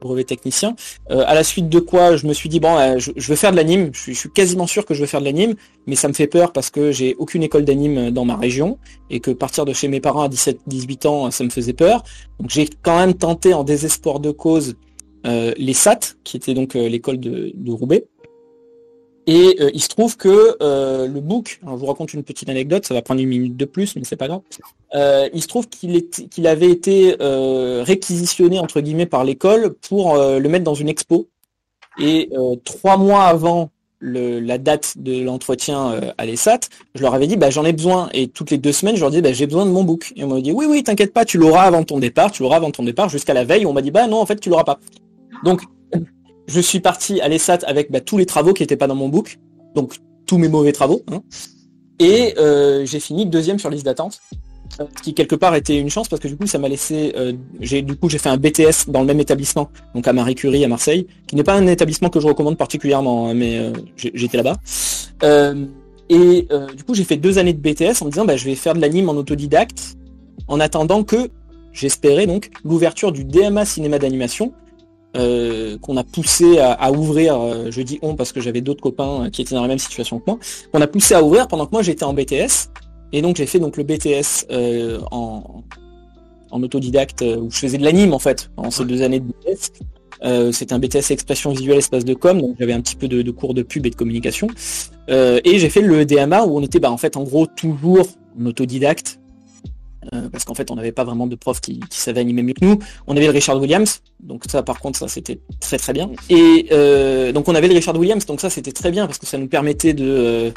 brevet 0.00 0.24
technicien. 0.24 0.74
Euh, 1.10 1.24
à 1.26 1.34
la 1.34 1.44
suite 1.44 1.68
de 1.68 1.78
quoi 1.78 2.16
je 2.16 2.26
me 2.26 2.32
suis 2.32 2.48
dit 2.48 2.60
bon 2.60 2.98
je, 2.98 3.12
veux 3.16 3.36
faire 3.36 3.52
de 3.52 3.56
l'anime. 3.56 3.90
Je, 3.94 4.12
suis 4.12 4.30
quasiment 4.30 4.66
sûr 4.66 4.84
que 4.84 4.92
je 4.92 5.00
veux 5.00 5.06
faire 5.06 5.20
de 5.20 5.24
l'anime, 5.24 5.54
mais 5.86 5.94
ça 5.94 6.08
me 6.08 6.12
fait 6.12 6.26
peur 6.26 6.52
parce 6.52 6.68
que 6.68 6.92
j'ai 6.92 7.14
aucune 7.18 7.42
école 7.42 7.64
d'anime 7.64 8.10
dans 8.10 8.24
ma 8.24 8.36
région 8.36 8.78
et 9.08 9.20
que 9.20 9.30
partir 9.30 9.64
de 9.64 9.72
chez 9.72 9.88
mes 9.88 10.00
parents 10.00 10.22
à 10.22 10.28
17-18 10.28 11.06
ans 11.06 11.30
ça 11.30 11.44
me 11.44 11.50
faisait 11.50 11.72
peur. 11.72 12.02
Donc 12.40 12.50
j'ai 12.50 12.68
quand 12.82 12.98
même 12.98 13.14
tenté 13.14 13.54
en 13.54 13.64
désespoir 13.64 14.20
de 14.20 14.30
cause 14.30 14.74
les 15.24 15.72
SAT, 15.72 16.16
qui 16.24 16.36
était 16.36 16.54
donc 16.54 16.76
euh, 16.76 16.88
l'école 16.88 17.18
de, 17.18 17.52
Roubaix. 17.70 18.04
Et 19.26 19.56
euh, 19.60 19.70
il 19.72 19.82
se 19.82 19.88
trouve 19.88 20.16
que 20.16 20.56
le 20.60 21.20
book, 21.20 21.60
je 21.62 21.70
vous 21.70 21.86
raconte 21.86 22.12
une 22.12 22.22
petite 22.22 22.48
anecdote, 22.48 22.84
ça 22.84 22.94
va 22.94 23.02
prendre 23.02 23.20
une 23.20 23.28
minute 23.28 23.56
de 23.56 23.64
plus, 23.64 23.96
mais 23.96 24.02
c'est 24.04 24.16
pas 24.16 24.28
grave. 24.28 24.42
il 25.32 25.42
se 25.42 25.48
trouve 25.48 25.68
qu'il 25.68 26.46
avait 26.46 26.70
été 26.70 27.16
réquisitionné 27.20 28.58
entre 28.58 28.80
guillemets 28.80 29.06
par 29.06 29.24
l'école 29.24 29.74
pour 29.74 30.16
le 30.16 30.48
mettre 30.48 30.64
dans 30.64 30.74
une 30.74 30.88
expo. 30.88 31.28
Et 31.98 32.28
trois 32.64 32.98
mois 32.98 33.24
avant 33.24 33.70
la 34.00 34.58
date 34.58 34.98
de 34.98 35.22
l'entretien 35.22 35.98
à 36.18 36.26
l'ESAT, 36.26 36.60
je 36.94 37.00
leur 37.00 37.14
avais 37.14 37.26
dit 37.26 37.36
bah, 37.36 37.48
j'en 37.48 37.64
ai 37.64 37.72
besoin 37.72 38.10
et 38.12 38.28
toutes 38.28 38.50
les 38.50 38.58
deux 38.58 38.72
semaines 38.72 38.96
je 38.96 39.00
leur 39.00 39.10
dis 39.10 39.22
bah, 39.22 39.32
j'ai 39.32 39.46
besoin 39.46 39.64
de 39.64 39.70
mon 39.70 39.84
book 39.84 40.12
et 40.16 40.24
on 40.24 40.28
m'a 40.28 40.40
dit 40.40 40.52
oui 40.52 40.66
oui 40.68 40.82
t'inquiète 40.82 41.14
pas 41.14 41.24
tu 41.24 41.38
l'auras 41.38 41.62
avant 41.62 41.82
ton 41.84 41.98
départ 41.98 42.30
tu 42.30 42.42
l'auras 42.42 42.56
avant 42.56 42.70
ton 42.70 42.82
départ 42.82 43.08
jusqu'à 43.08 43.32
la 43.32 43.44
veille 43.44 43.64
on 43.64 43.72
m'a 43.72 43.80
dit 43.80 43.90
bah 43.90 44.06
non 44.06 44.20
en 44.20 44.26
fait 44.26 44.38
tu 44.38 44.50
l'auras 44.50 44.64
pas 44.64 44.78
donc, 45.42 45.62
je 46.46 46.60
suis 46.60 46.80
parti 46.80 47.20
à 47.20 47.28
l'ESAT 47.28 47.58
avec 47.66 47.90
bah, 47.90 48.00
tous 48.00 48.18
les 48.18 48.26
travaux 48.26 48.52
qui 48.52 48.62
n'étaient 48.62 48.76
pas 48.76 48.86
dans 48.86 48.94
mon 48.94 49.08
book, 49.08 49.38
donc 49.74 49.94
tous 50.26 50.38
mes 50.38 50.48
mauvais 50.48 50.72
travaux, 50.72 51.02
hein. 51.10 51.22
et 51.98 52.34
euh, 52.38 52.84
j'ai 52.86 53.00
fini 53.00 53.26
deuxième 53.26 53.58
sur 53.58 53.70
liste 53.70 53.84
d'attente, 53.84 54.20
ce 54.78 55.02
qui 55.02 55.14
quelque 55.14 55.36
part 55.36 55.54
était 55.54 55.78
une 55.78 55.90
chance 55.90 56.08
parce 56.08 56.20
que 56.20 56.28
du 56.28 56.36
coup 56.36 56.46
ça 56.46 56.58
m'a 56.58 56.68
laissé, 56.68 57.12
euh, 57.16 57.32
j'ai 57.60 57.82
du 57.82 57.96
coup 57.96 58.08
j'ai 58.08 58.18
fait 58.18 58.28
un 58.28 58.36
BTS 58.36 58.88
dans 58.88 59.00
le 59.00 59.06
même 59.06 59.20
établissement, 59.20 59.70
donc 59.94 60.06
à 60.08 60.12
Marie 60.12 60.34
Curie 60.34 60.64
à 60.64 60.68
Marseille, 60.68 61.06
qui 61.26 61.36
n'est 61.36 61.44
pas 61.44 61.54
un 61.54 61.66
établissement 61.66 62.08
que 62.08 62.20
je 62.20 62.26
recommande 62.26 62.56
particulièrement, 62.56 63.28
hein, 63.28 63.34
mais 63.34 63.58
euh, 63.58 63.72
j'étais 63.96 64.36
là-bas. 64.36 64.56
et 66.08 66.48
du 66.76 66.84
coup 66.84 66.94
j'ai 66.94 67.04
fait 67.04 67.16
deux 67.16 67.38
années 67.38 67.52
de 67.54 67.60
BTS 67.60 68.02
en 68.02 68.06
me 68.06 68.10
disant 68.10 68.24
bah, 68.24 68.36
je 68.36 68.44
vais 68.44 68.54
faire 68.54 68.74
de 68.74 68.80
l'anime 68.80 69.08
en 69.08 69.14
autodidacte, 69.14 69.96
en 70.48 70.60
attendant 70.60 71.04
que 71.04 71.30
j'espérais 71.72 72.26
donc 72.26 72.50
l'ouverture 72.64 73.12
du 73.12 73.24
DMA 73.24 73.64
cinéma 73.64 73.98
d'animation 73.98 74.52
euh, 75.16 75.78
qu'on 75.78 75.96
a 75.96 76.04
poussé 76.04 76.58
à, 76.58 76.90
ouvrir, 76.90 77.40
euh, 77.40 77.70
je 77.70 77.82
dis 77.82 77.98
on 78.02 78.16
parce 78.16 78.32
que 78.32 78.40
j'avais 78.40 78.60
d'autres 78.60 78.82
copains 78.82 79.30
qui 79.30 79.42
étaient 79.42 79.54
dans 79.54 79.62
la 79.62 79.68
même 79.68 79.78
situation 79.78 80.18
que 80.18 80.24
moi, 80.26 80.38
qu'on 80.72 80.80
a 80.80 80.86
poussé 80.86 81.14
à 81.14 81.22
ouvrir 81.22 81.46
pendant 81.46 81.66
que 81.66 81.72
moi 81.72 81.82
j'étais 81.82 82.04
en 82.04 82.12
BTS. 82.12 82.70
Et 83.12 83.22
donc 83.22 83.36
j'ai 83.36 83.46
fait 83.46 83.60
donc 83.60 83.76
le 83.76 83.84
BTS 83.84 84.46
euh, 84.50 84.98
en, 85.12 85.62
en, 86.50 86.62
autodidacte 86.62 87.22
où 87.22 87.48
je 87.48 87.58
faisais 87.58 87.78
de 87.78 87.84
l'anime 87.84 88.12
en 88.12 88.18
fait 88.18 88.50
en 88.56 88.72
ces 88.72 88.84
deux 88.84 89.02
années 89.02 89.20
de 89.20 89.26
BTS. 89.26 90.52
c'était 90.52 90.72
un 90.72 90.80
BTS 90.80 91.10
expression 91.10 91.52
visuelle 91.52 91.78
espace 91.78 92.04
de 92.04 92.14
com, 92.14 92.40
donc 92.40 92.56
j'avais 92.58 92.72
un 92.72 92.80
petit 92.80 92.96
peu 92.96 93.06
de, 93.06 93.30
cours 93.30 93.54
de 93.54 93.62
pub 93.62 93.86
et 93.86 93.90
de 93.90 93.94
communication. 93.94 94.48
et 95.08 95.58
j'ai 95.58 95.68
fait 95.68 95.82
le 95.82 96.04
DMA 96.04 96.44
où 96.44 96.58
on 96.58 96.62
était 96.62 96.80
bah, 96.80 96.90
en 96.90 96.96
fait 96.98 97.16
en 97.16 97.22
gros 97.22 97.46
toujours 97.46 98.06
en 98.40 98.46
autodidacte, 98.46 99.20
euh, 100.12 100.28
parce 100.30 100.44
qu'en 100.44 100.54
fait 100.54 100.70
on 100.70 100.76
n'avait 100.76 100.92
pas 100.92 101.04
vraiment 101.04 101.26
de 101.26 101.36
prof 101.36 101.60
qui, 101.60 101.80
qui 101.80 101.98
savait 101.98 102.20
animer 102.20 102.42
mieux 102.42 102.52
que 102.54 102.64
nous. 102.64 102.78
On 103.06 103.16
avait 103.16 103.26
le 103.26 103.32
Richard 103.32 103.60
Williams, 103.60 104.00
donc 104.20 104.44
ça 104.48 104.62
par 104.62 104.80
contre 104.80 104.98
ça 104.98 105.08
c'était 105.08 105.40
très 105.60 105.78
très 105.78 105.92
bien. 105.92 106.10
Et 106.28 106.66
euh, 106.72 107.32
donc 107.32 107.48
on 107.48 107.54
avait 107.54 107.68
le 107.68 107.74
Richard 107.74 107.96
Williams, 107.98 108.26
donc 108.26 108.40
ça 108.40 108.50
c'était 108.50 108.72
très 108.72 108.90
bien 108.90 109.06
parce 109.06 109.18
que 109.18 109.26
ça 109.26 109.38
nous 109.38 109.48
permettait 109.48 109.94
de, 109.94 110.04
euh, 110.04 110.50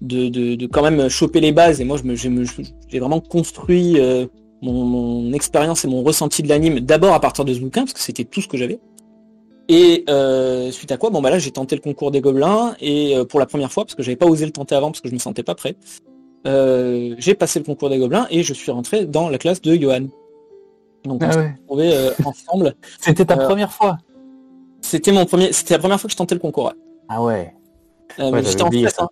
de, 0.00 0.66
quand 0.66 0.82
même 0.82 1.08
choper 1.08 1.40
les 1.40 1.52
bases. 1.52 1.80
Et 1.80 1.84
moi 1.84 1.98
j'ai 2.16 2.98
vraiment 2.98 3.20
construit 3.20 3.98
mon, 4.62 4.84
mon, 4.84 5.32
expérience 5.32 5.84
et 5.84 5.88
mon 5.88 6.02
ressenti 6.02 6.42
de 6.42 6.48
l'anime 6.48 6.80
d'abord 6.80 7.14
à 7.14 7.20
partir 7.20 7.44
de 7.44 7.52
ce 7.52 7.60
bouquin 7.60 7.82
parce 7.82 7.92
que 7.92 8.00
c'était 8.00 8.24
tout 8.24 8.40
ce 8.40 8.48
que 8.48 8.56
j'avais. 8.56 8.78
Et 9.68 10.04
suite 10.70 10.92
à 10.92 10.96
quoi, 10.96 11.10
bon 11.10 11.20
bah 11.20 11.30
là 11.30 11.38
j'ai 11.38 11.50
tenté 11.50 11.76
le 11.76 11.82
concours 11.82 12.10
des 12.10 12.20
gobelins 12.20 12.74
et 12.80 13.14
pour 13.28 13.40
la 13.40 13.46
première 13.46 13.72
fois 13.72 13.84
parce 13.84 13.94
que 13.94 14.02
j'avais 14.02 14.16
pas 14.16 14.26
osé 14.26 14.46
le 14.46 14.52
tenter 14.52 14.74
avant 14.74 14.90
parce 14.90 15.00
que 15.00 15.08
je 15.08 15.14
me 15.14 15.18
sentais 15.18 15.42
pas 15.42 15.54
prêt. 15.54 15.76
Euh, 16.46 17.14
j'ai 17.18 17.34
passé 17.34 17.58
le 17.58 17.64
concours 17.64 17.88
des 17.88 17.98
gobelins 17.98 18.26
et 18.30 18.42
je 18.42 18.52
suis 18.52 18.70
rentré 18.70 19.06
dans 19.06 19.28
la 19.28 19.38
classe 19.38 19.62
de 19.62 19.74
Johan. 19.74 20.06
Donc 21.04 21.22
on 21.22 21.26
ah 21.26 21.32
s'est 21.32 21.54
retrouvés 21.62 21.94
euh, 21.94 22.10
ensemble. 22.24 22.74
C'était 23.00 23.24
ta 23.24 23.38
euh, 23.38 23.46
première 23.46 23.72
fois 23.72 23.98
C'était 24.80 25.12
mon 25.12 25.24
premier, 25.26 25.52
c'était 25.52 25.74
la 25.74 25.78
première 25.78 26.00
fois 26.00 26.08
que 26.08 26.12
je 26.12 26.16
tentais 26.16 26.34
le 26.34 26.40
concours. 26.40 26.72
Ah 27.08 27.22
ouais. 27.22 27.54
j'étais 28.18 28.62
en 28.62 28.70
stress. 28.70 29.00
Hein. 29.00 29.08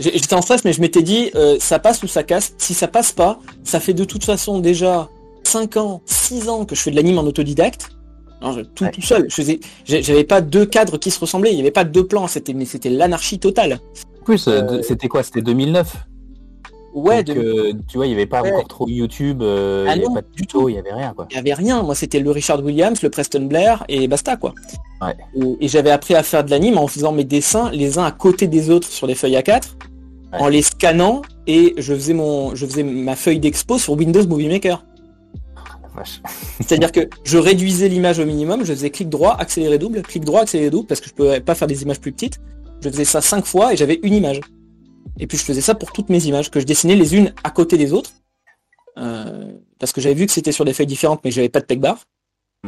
J'étais 0.00 0.34
en 0.34 0.42
stress, 0.42 0.64
mais 0.64 0.72
je 0.72 0.80
m'étais 0.80 1.02
dit, 1.02 1.30
ça 1.60 1.78
passe 1.78 2.02
ou 2.02 2.08
ça 2.08 2.24
casse. 2.24 2.54
Si 2.58 2.74
ça 2.74 2.88
passe 2.88 3.12
pas, 3.12 3.38
ça 3.62 3.78
fait 3.78 3.94
de 3.94 4.04
toute 4.04 4.24
façon 4.24 4.58
déjà 4.58 5.08
5 5.44 5.76
ans, 5.76 6.02
6 6.06 6.48
ans 6.48 6.64
que 6.64 6.74
je 6.74 6.82
fais 6.82 6.90
de 6.90 6.96
l'anime 6.96 7.18
en 7.18 7.22
autodidacte. 7.22 7.90
tout, 8.74 8.86
tout 8.92 9.02
seul. 9.02 9.26
Je 9.28 9.34
faisais, 9.34 9.60
j'avais 9.84 10.24
pas 10.24 10.40
deux 10.40 10.66
cadres 10.66 10.98
qui 10.98 11.12
se 11.12 11.20
ressemblaient. 11.20 11.52
Il 11.52 11.54
n'y 11.54 11.60
avait 11.60 11.70
pas 11.70 11.84
deux 11.84 12.06
plans. 12.06 12.26
C'était, 12.26 12.54
mais 12.54 12.64
c'était 12.64 12.90
l'anarchie 12.90 13.38
totale. 13.38 13.78
En 14.20 14.24
plus, 14.24 14.48
euh, 14.48 14.82
c'était 14.82 15.06
quoi? 15.06 15.22
C'était 15.22 15.42
2009 15.42 15.94
Ouais, 16.94 17.24
Donc, 17.24 17.36
euh, 17.36 17.72
tu 17.88 17.96
vois, 17.98 18.06
il 18.06 18.10
n'y 18.10 18.14
avait 18.14 18.26
pas 18.26 18.40
Ouais. 18.42 18.52
encore 18.52 18.68
trop 18.68 18.88
YouTube, 18.88 19.42
euh, 19.42 19.84
Ah 19.88 19.94
il 19.96 19.98
n'y 20.00 20.04
avait 20.06 20.14
pas 20.14 20.20
de 20.22 20.26
tuto, 20.34 20.68
il 20.68 20.72
n'y 20.74 20.78
avait 20.78 20.92
rien 20.92 21.12
quoi. 21.14 21.26
il 21.30 21.34
y 21.34 21.38
avait 21.38 21.52
rien. 21.54 21.82
Moi, 21.82 21.94
c'était 21.96 22.20
le 22.20 22.30
Richard 22.30 22.62
Williams, 22.64 23.02
le 23.02 23.10
Preston 23.10 23.42
Blair 23.46 23.84
et 23.88 24.06
basta 24.08 24.36
quoi. 24.36 24.54
Ouais. 25.02 25.16
Et, 25.34 25.64
et 25.64 25.68
j'avais 25.68 25.90
appris 25.90 26.14
à 26.14 26.22
faire 26.22 26.44
de 26.44 26.50
l'anime 26.50 26.78
en 26.78 26.86
faisant 26.86 27.10
mes 27.12 27.24
dessins 27.24 27.70
les 27.72 27.98
uns 27.98 28.04
à 28.04 28.12
côté 28.12 28.46
des 28.46 28.70
autres 28.70 28.86
sur 28.88 29.06
des 29.08 29.14
feuilles 29.16 29.34
A4, 29.36 29.74
Ouais. 30.32 30.40
en 30.40 30.48
les 30.48 30.62
scannant 30.62 31.22
et 31.46 31.74
je 31.78 31.94
faisais 31.94 32.14
mon, 32.14 32.54
je 32.54 32.64
faisais 32.66 32.82
ma 32.82 33.14
feuille 33.16 33.38
d'expo 33.40 33.78
sur 33.78 33.92
Windows 33.94 34.26
Movie 34.26 34.48
Maker. 34.48 34.84
Vache. 35.96 36.20
C'est-à-dire 36.60 36.90
que 36.92 37.08
je 37.24 37.38
réduisais 37.38 37.88
l'image 37.88 38.18
au 38.18 38.24
minimum, 38.24 38.60
je 38.64 38.72
faisais 38.72 38.90
clic 38.90 39.08
droit, 39.08 39.36
accéléré 39.38 39.78
double, 39.78 40.02
clic 40.02 40.24
droit, 40.24 40.40
accéléré 40.42 40.70
double, 40.70 40.86
parce 40.88 41.00
que 41.00 41.08
je 41.08 41.14
pouvais 41.14 41.40
pas 41.40 41.54
faire 41.54 41.68
des 41.68 41.82
images 41.82 42.00
plus 42.00 42.10
petites. 42.12 42.40
Je 42.82 42.88
faisais 42.90 43.04
ça 43.04 43.20
cinq 43.20 43.46
fois 43.46 43.72
et 43.72 43.76
j'avais 43.76 44.00
une 44.02 44.12
image. 44.14 44.40
Et 45.18 45.26
puis 45.26 45.38
je 45.38 45.44
faisais 45.44 45.60
ça 45.60 45.74
pour 45.74 45.92
toutes 45.92 46.08
mes 46.08 46.24
images, 46.26 46.50
que 46.50 46.60
je 46.60 46.66
dessinais 46.66 46.96
les 46.96 47.14
unes 47.16 47.32
à 47.44 47.50
côté 47.50 47.76
des 47.78 47.92
autres. 47.92 48.10
Euh, 48.98 49.52
parce 49.78 49.92
que 49.92 50.00
j'avais 50.00 50.14
vu 50.14 50.26
que 50.26 50.32
c'était 50.32 50.52
sur 50.52 50.64
des 50.64 50.72
feuilles 50.72 50.86
différentes, 50.86 51.20
mais 51.24 51.30
j'avais 51.30 51.48
pas 51.48 51.60
de 51.60 51.66
peg 51.66 51.80
bar. 51.80 51.98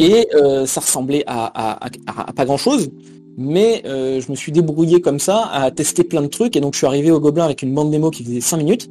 Et 0.00 0.28
euh, 0.34 0.66
ça 0.66 0.80
ressemblait 0.80 1.24
à, 1.26 1.46
à- 1.46 1.86
à- 1.86 2.28
à 2.28 2.32
pas 2.32 2.44
grand 2.44 2.56
chose. 2.58 2.90
Mais 3.38 3.82
euh, 3.86 4.20
je 4.20 4.30
me 4.30 4.36
suis 4.36 4.50
débrouillé 4.52 5.00
comme 5.00 5.18
ça 5.20 5.46
à 5.46 5.70
tester 5.70 6.04
plein 6.04 6.22
de 6.22 6.26
trucs. 6.26 6.56
Et 6.56 6.60
donc 6.60 6.74
je 6.74 6.78
suis 6.78 6.86
arrivé 6.86 7.10
au 7.10 7.20
Gobelin 7.20 7.44
avec 7.44 7.62
une 7.62 7.74
bande 7.74 7.90
démo 7.90 8.10
qui 8.10 8.24
faisait 8.24 8.40
5 8.40 8.56
minutes. 8.58 8.88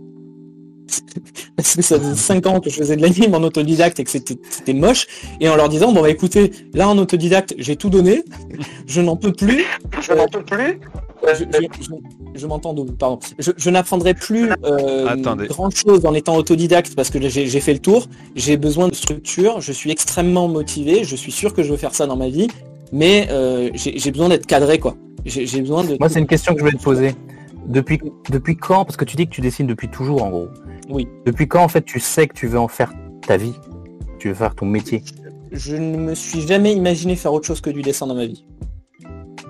Parce 1.56 1.76
que 1.76 1.82
ça 1.82 2.00
faisait 2.00 2.16
5 2.16 2.46
ans 2.48 2.60
que 2.60 2.70
je 2.70 2.76
faisais 2.76 2.96
de 2.96 3.02
l'anime 3.02 3.34
en 3.34 3.42
autodidacte 3.44 4.00
et 4.00 4.04
que 4.04 4.10
c'était 4.12 4.74
moche. 4.74 5.08
Et 5.40 5.50
en 5.50 5.56
leur 5.56 5.70
disant, 5.70 5.92
bon 5.92 6.02
bah 6.02 6.10
écoutez, 6.10 6.52
là 6.74 6.88
en 6.90 6.98
autodidacte, 6.98 7.56
j'ai 7.58 7.76
tout 7.76 7.90
donné. 7.90 8.24
Je 8.88 9.02
n'en 9.02 9.16
peux 9.16 9.32
plus. 9.32 9.64
Je 10.02 10.14
n'en 10.14 10.28
peux 10.28 10.44
plus. 10.44 10.80
Je, 11.28 11.44
je- 11.46 11.84
je- 11.84 12.40
je 12.40 12.48
m'entends 12.48 12.74
double, 12.74 12.94
pardon. 12.94 13.20
Je, 13.40 13.52
je 13.58 13.70
n'apprendrai 13.70 14.14
plus 14.14 14.52
euh, 14.64 15.16
grand 15.48 15.70
chose 15.72 16.06
en 16.06 16.14
étant 16.14 16.36
autodidacte 16.36 16.94
parce 16.96 17.10
que 17.10 17.20
j'ai 17.30 17.60
fait 17.62 17.74
le 17.74 17.80
tour. 17.80 18.08
J'ai 18.36 18.58
besoin 18.58 18.88
de 18.90 18.96
structure. 18.96 19.62
Je 19.62 19.72
suis 19.72 19.90
extrêmement 19.92 20.48
motivé. 20.48 21.04
Je 21.04 21.16
suis 21.16 21.32
sûr 21.32 21.54
que 21.54 21.64
je 21.64 21.72
veux 21.72 21.78
faire 21.78 21.96
ça 21.96 22.06
dans 22.06 22.18
ma 22.18 22.30
vie. 22.30 22.48
Mais 22.92 23.28
euh, 23.32 23.70
j'ai 23.74 24.12
besoin 24.12 24.30
d'être 24.30 24.46
cadré 24.46 24.78
quoi. 24.80 24.96
J'ai 25.26 25.48
j'ai 25.48 25.62
besoin 25.62 25.84
de. 25.84 25.98
Moi, 26.00 26.10
c'est 26.10 26.20
une 26.20 26.28
question 26.28 26.54
que 26.54 26.60
je 26.60 26.66
voulais 26.66 26.78
te 26.78 26.84
poser. 26.84 27.16
Depuis, 27.66 28.00
depuis 28.30 28.56
quand? 28.56 28.86
Parce 28.86 28.96
que 28.96 29.06
tu 29.06 29.16
dis 29.16 29.26
que 29.26 29.32
tu 29.32 29.42
dessines 29.42 29.66
depuis 29.66 29.88
toujours, 29.90 30.22
en 30.22 30.30
gros. 30.30 30.48
Oui. 30.90 31.08
Depuis 31.26 31.48
quand, 31.48 31.64
en 31.64 31.68
fait, 31.68 31.84
tu 31.84 32.00
sais 32.00 32.28
que 32.28 32.34
tu 32.34 32.48
veux 32.48 32.60
en 32.60 32.68
faire 32.68 32.94
ta 33.26 33.38
vie? 33.38 33.54
Tu 34.20 34.30
veux 34.30 34.36
faire 34.36 34.56
ton 34.56 34.66
métier? 34.66 35.04
Je 35.52 35.76
ne 35.76 35.98
me 35.98 36.16
suis 36.16 36.42
jamais 36.42 36.74
imaginé 36.74 37.16
faire 37.16 37.34
autre 37.34 37.46
chose 37.46 37.62
que 37.62 37.70
du 37.70 37.82
dessin 37.82 38.08
dans 38.08 38.16
ma 38.16 38.26
vie. 38.26 38.46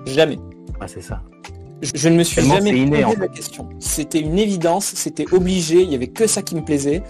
Jamais. 0.06 0.38
Ah, 0.80 0.88
c'est 0.88 1.02
ça. 1.02 1.22
Je, 1.82 1.90
je 1.94 2.08
ne 2.08 2.16
me 2.16 2.22
suis 2.22 2.36
Tellement 2.36 2.54
jamais 2.54 2.70
inné, 2.70 3.02
posé 3.02 3.04
en 3.04 3.20
la 3.20 3.28
question. 3.28 3.68
C'était 3.80 4.20
une 4.20 4.38
évidence, 4.38 4.86
c'était 4.94 5.26
obligé, 5.32 5.82
il 5.82 5.90
y 5.90 5.94
avait 5.94 6.06
que 6.06 6.26
ça 6.26 6.42
qui 6.42 6.54
me 6.54 6.64
plaisait. 6.64 7.02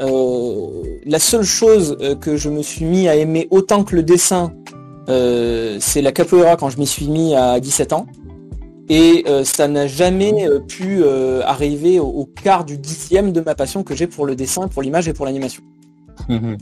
Euh, 0.00 0.82
la 1.04 1.18
seule 1.18 1.44
chose 1.44 1.96
euh, 2.00 2.14
que 2.14 2.36
je 2.36 2.48
me 2.48 2.62
suis 2.62 2.84
mis 2.84 3.08
à 3.08 3.16
aimer 3.16 3.46
autant 3.50 3.84
que 3.84 3.94
le 3.94 4.02
dessin, 4.02 4.52
euh, 5.08 5.76
c'est 5.80 6.02
la 6.02 6.12
capoeira 6.12 6.56
quand 6.56 6.70
je 6.70 6.78
m'y 6.78 6.86
suis 6.86 7.08
mis 7.08 7.34
à 7.34 7.60
17 7.60 7.92
ans. 7.92 8.06
Et 8.88 9.24
euh, 9.28 9.44
ça 9.44 9.68
n'a 9.68 9.86
jamais 9.86 10.48
euh, 10.48 10.58
pu 10.60 11.02
euh, 11.02 11.40
arriver 11.44 11.98
au, 12.00 12.06
au 12.06 12.24
quart 12.26 12.64
du 12.64 12.76
dixième 12.78 13.32
de 13.32 13.40
ma 13.40 13.54
passion 13.54 13.82
que 13.84 13.94
j'ai 13.94 14.06
pour 14.06 14.26
le 14.26 14.34
dessin, 14.34 14.68
pour 14.68 14.82
l'image 14.82 15.08
et 15.08 15.12
pour 15.12 15.24
l'animation. 15.26 15.62
Mhm. 16.28 16.58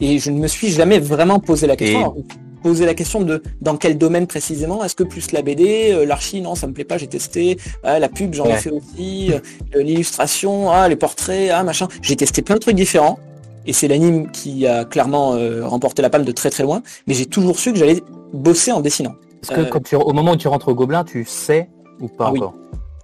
Et 0.00 0.18
je 0.18 0.30
ne 0.30 0.38
me 0.38 0.46
suis 0.46 0.68
jamais 0.68 0.98
vraiment 0.98 1.38
posé 1.38 1.66
la 1.66 1.76
question. 1.76 1.98
Et- 2.00 2.02
Alors, 2.02 2.16
Poser 2.62 2.86
la 2.86 2.94
question 2.94 3.20
de 3.20 3.42
dans 3.60 3.76
quel 3.76 3.96
domaine 3.96 4.26
précisément? 4.26 4.82
Est-ce 4.82 4.96
que 4.96 5.04
plus 5.04 5.30
la 5.30 5.42
BD, 5.42 6.04
l'archi, 6.04 6.40
non, 6.40 6.56
ça 6.56 6.66
me 6.66 6.72
plaît 6.72 6.84
pas, 6.84 6.98
j'ai 6.98 7.06
testé. 7.06 7.58
Ah, 7.84 8.00
la 8.00 8.08
pub, 8.08 8.34
j'en 8.34 8.44
ai 8.46 8.54
fait 8.56 8.70
aussi. 8.70 9.30
L'illustration, 9.72 10.70
ah, 10.72 10.88
les 10.88 10.96
portraits, 10.96 11.50
ah, 11.52 11.62
machin. 11.62 11.86
J'ai 12.02 12.16
testé 12.16 12.42
plein 12.42 12.56
de 12.56 12.60
trucs 12.60 12.74
différents. 12.74 13.20
Et 13.66 13.72
c'est 13.72 13.86
l'anime 13.86 14.30
qui 14.32 14.66
a 14.66 14.84
clairement 14.84 15.34
euh, 15.34 15.64
remporté 15.64 16.02
la 16.02 16.10
palme 16.10 16.24
de 16.24 16.32
très 16.32 16.50
très 16.50 16.64
loin. 16.64 16.82
Mais 17.06 17.14
j'ai 17.14 17.26
toujours 17.26 17.58
su 17.60 17.72
que 17.72 17.78
j'allais 17.78 18.02
bosser 18.32 18.72
en 18.72 18.80
dessinant. 18.80 19.14
Est-ce 19.50 19.54
que 19.56 19.60
Euh, 19.66 19.70
quand 19.70 19.82
tu, 19.82 19.96
au 19.96 20.12
moment 20.12 20.32
où 20.32 20.36
tu 20.36 20.48
rentres 20.48 20.68
au 20.68 20.74
Gobelin, 20.74 21.04
tu 21.04 21.24
sais 21.24 21.68
ou 22.00 22.08
pas 22.08 22.26
Ah 22.26 22.32
oui. 22.32 22.38
encore 22.40 22.54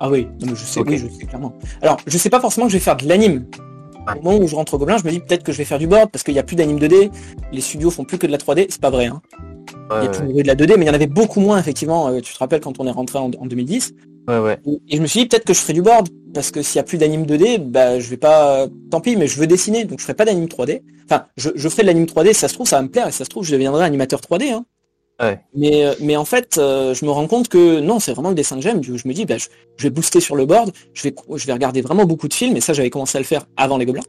Ah 0.01 0.11
oui, 0.11 0.27
non, 0.41 0.49
mais 0.49 0.57
je 0.57 0.65
sais, 0.65 0.81
oui, 0.81 0.99
je 0.99 1.07
sais 1.09 1.27
clairement. 1.27 1.53
Alors, 1.81 1.97
je 2.07 2.19
sais 2.19 2.31
pas 2.31 2.41
forcément 2.41 2.67
que 2.67 2.73
je 2.73 2.77
vais 2.79 2.83
faire 2.83 2.97
de 2.97 3.07
l'anime. 3.09 3.47
Au 4.19 4.23
moment 4.23 4.39
où 4.45 4.49
je 4.49 4.57
rentre 4.57 4.75
au 4.75 4.79
Gobelin, 4.79 4.97
je 4.99 5.05
me 5.05 5.11
dis 5.11 5.21
peut-être 5.21 5.45
que 5.45 5.53
je 5.53 5.59
vais 5.59 5.65
faire 5.65 5.79
du 5.79 5.87
board 5.87 6.11
parce 6.11 6.25
qu'il 6.25 6.35
n'y 6.35 6.41
a 6.41 6.43
plus 6.43 6.57
d'anime 6.57 6.79
2D. 6.79 7.11
Les 7.53 7.61
studios 7.61 7.91
font 7.91 8.03
plus 8.05 8.19
que 8.19 8.27
de 8.27 8.33
la 8.33 8.39
3D. 8.39 8.67
C'est 8.69 8.81
pas 8.81 8.91
vrai. 8.91 9.07
Hein. 9.07 9.23
Il 9.93 10.05
y 10.05 10.07
a 10.07 10.11
toujours 10.11 10.39
eu 10.41 10.43
de 10.43 10.49
la 10.49 10.55
2D, 10.57 10.75
mais 10.77 10.85
il 10.85 10.89
y 10.89 10.91
en 10.91 10.95
avait 10.95 11.07
beaucoup 11.07 11.39
moins, 11.41 11.59
effectivement. 11.59 12.09
euh, 12.09 12.21
tu 12.21 12.33
te 12.33 12.39
rappelles 12.39 12.61
quand 12.61 12.81
on 12.81 12.87
est 12.87 12.91
rentré 12.91 13.19
en, 13.21 13.27
en 13.39 13.47
2010. 13.47 13.93
ouais, 14.29 14.39
ouais. 14.41 14.59
Et, 14.67 14.81
et 14.89 14.97
je 14.97 15.03
me 15.03 15.07
suis 15.07 15.21
dit, 15.21 15.27
peut-être 15.27 15.45
que 15.45 15.53
je 15.55 15.61
ferai 15.61 15.73
du 15.75 15.83
board, 15.83 16.09
parce 16.35 16.51
que 16.51 16.63
s'il 16.63 16.77
y 16.77 16.81
a 16.81 16.83
plus 16.83 16.99
d'anime 16.99 17.25
2D, 17.25 17.59
bah, 17.59 18.01
je 18.01 18.09
vais 18.11 18.17
pas, 18.17 18.67
tant 18.91 19.01
pis, 19.01 19.15
mais 19.17 19.27
je 19.29 19.39
veux 19.39 19.47
dessiner, 19.47 19.85
donc 19.85 19.99
je 20.01 20.05
ferai 20.05 20.15
pas 20.15 20.25
d'anime 20.25 20.47
3D. 20.47 20.83
Enfin, 21.05 21.27
je, 21.37 21.51
je 21.55 21.69
ferai 21.69 21.83
de 21.83 21.87
l'anime 21.89 22.07
3D, 22.07 22.29
si 22.29 22.35
ça 22.41 22.49
se 22.49 22.55
trouve, 22.55 22.67
ça 22.67 22.77
va 22.77 22.83
me 22.83 22.89
plaire, 22.89 23.07
et 23.07 23.13
si 23.13 23.19
ça 23.19 23.25
se 23.25 23.31
trouve, 23.31 23.45
je 23.45 23.53
deviendrai 23.53 23.85
animateur 23.85 24.21
3D, 24.21 24.51
hein. 24.53 24.65
Ouais. 25.23 25.39
Mais, 25.55 25.85
euh, 25.85 25.95
mais 26.01 26.17
en 26.17 26.25
fait, 26.25 26.59
euh, 26.59 26.95
je 26.95 27.05
me 27.05 27.11
rends 27.11 27.29
compte 27.29 27.49
que 27.49 27.81
non, 27.81 28.01
c'est 28.01 28.13
vraiment 28.13 28.31
le 28.31 28.35
dessin 28.35 28.57
que 28.57 28.63
j'aime. 28.63 28.81
Du 28.81 28.91
coup, 28.91 28.99
je 28.99 29.07
me 29.07 29.15
dis, 29.15 29.25
bah, 29.25 29.39
je, 29.39 29.47
je 29.77 29.83
vais 29.85 29.91
booster 29.91 30.21
sur 30.21 30.35
le 30.35 30.47
board, 30.47 30.73
je 30.95 31.03
vais, 31.05 31.15
je 31.37 31.47
vais 31.47 31.53
regarder 31.53 31.81
vraiment 31.81 32.05
beaucoup 32.05 32.27
de 32.29 32.35
films, 32.35 32.57
et 32.57 32.61
ça, 32.61 32.73
j'avais 32.73 32.91
commencé 32.91 33.17
à 33.17 33.21
le 33.21 33.27
faire 33.27 33.47
avant 33.57 33.79
les 33.79 33.87
Gobelins. 33.87 34.03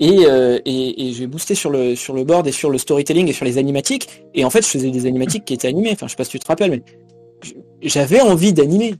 Et, 0.00 0.24
euh, 0.26 0.58
et, 0.64 1.08
et 1.08 1.12
je 1.12 1.20
vais 1.20 1.26
booster 1.26 1.54
sur 1.54 1.70
le, 1.70 1.96
sur 1.96 2.14
le 2.14 2.24
board 2.24 2.46
et 2.46 2.52
sur 2.52 2.70
le 2.70 2.78
storytelling 2.78 3.28
et 3.28 3.32
sur 3.32 3.44
les 3.44 3.58
animatiques. 3.58 4.08
Et 4.34 4.44
en 4.44 4.50
fait, 4.50 4.62
je 4.62 4.68
faisais 4.68 4.90
des 4.90 5.06
animatiques 5.06 5.44
qui 5.44 5.54
étaient 5.54 5.68
animées. 5.68 5.90
Enfin, 5.92 6.06
je 6.06 6.12
sais 6.12 6.16
pas 6.16 6.24
si 6.24 6.30
tu 6.30 6.38
te 6.38 6.46
rappelles, 6.46 6.70
mais 6.70 6.82
j'avais 7.82 8.20
envie 8.20 8.52
d'animer. 8.52 8.94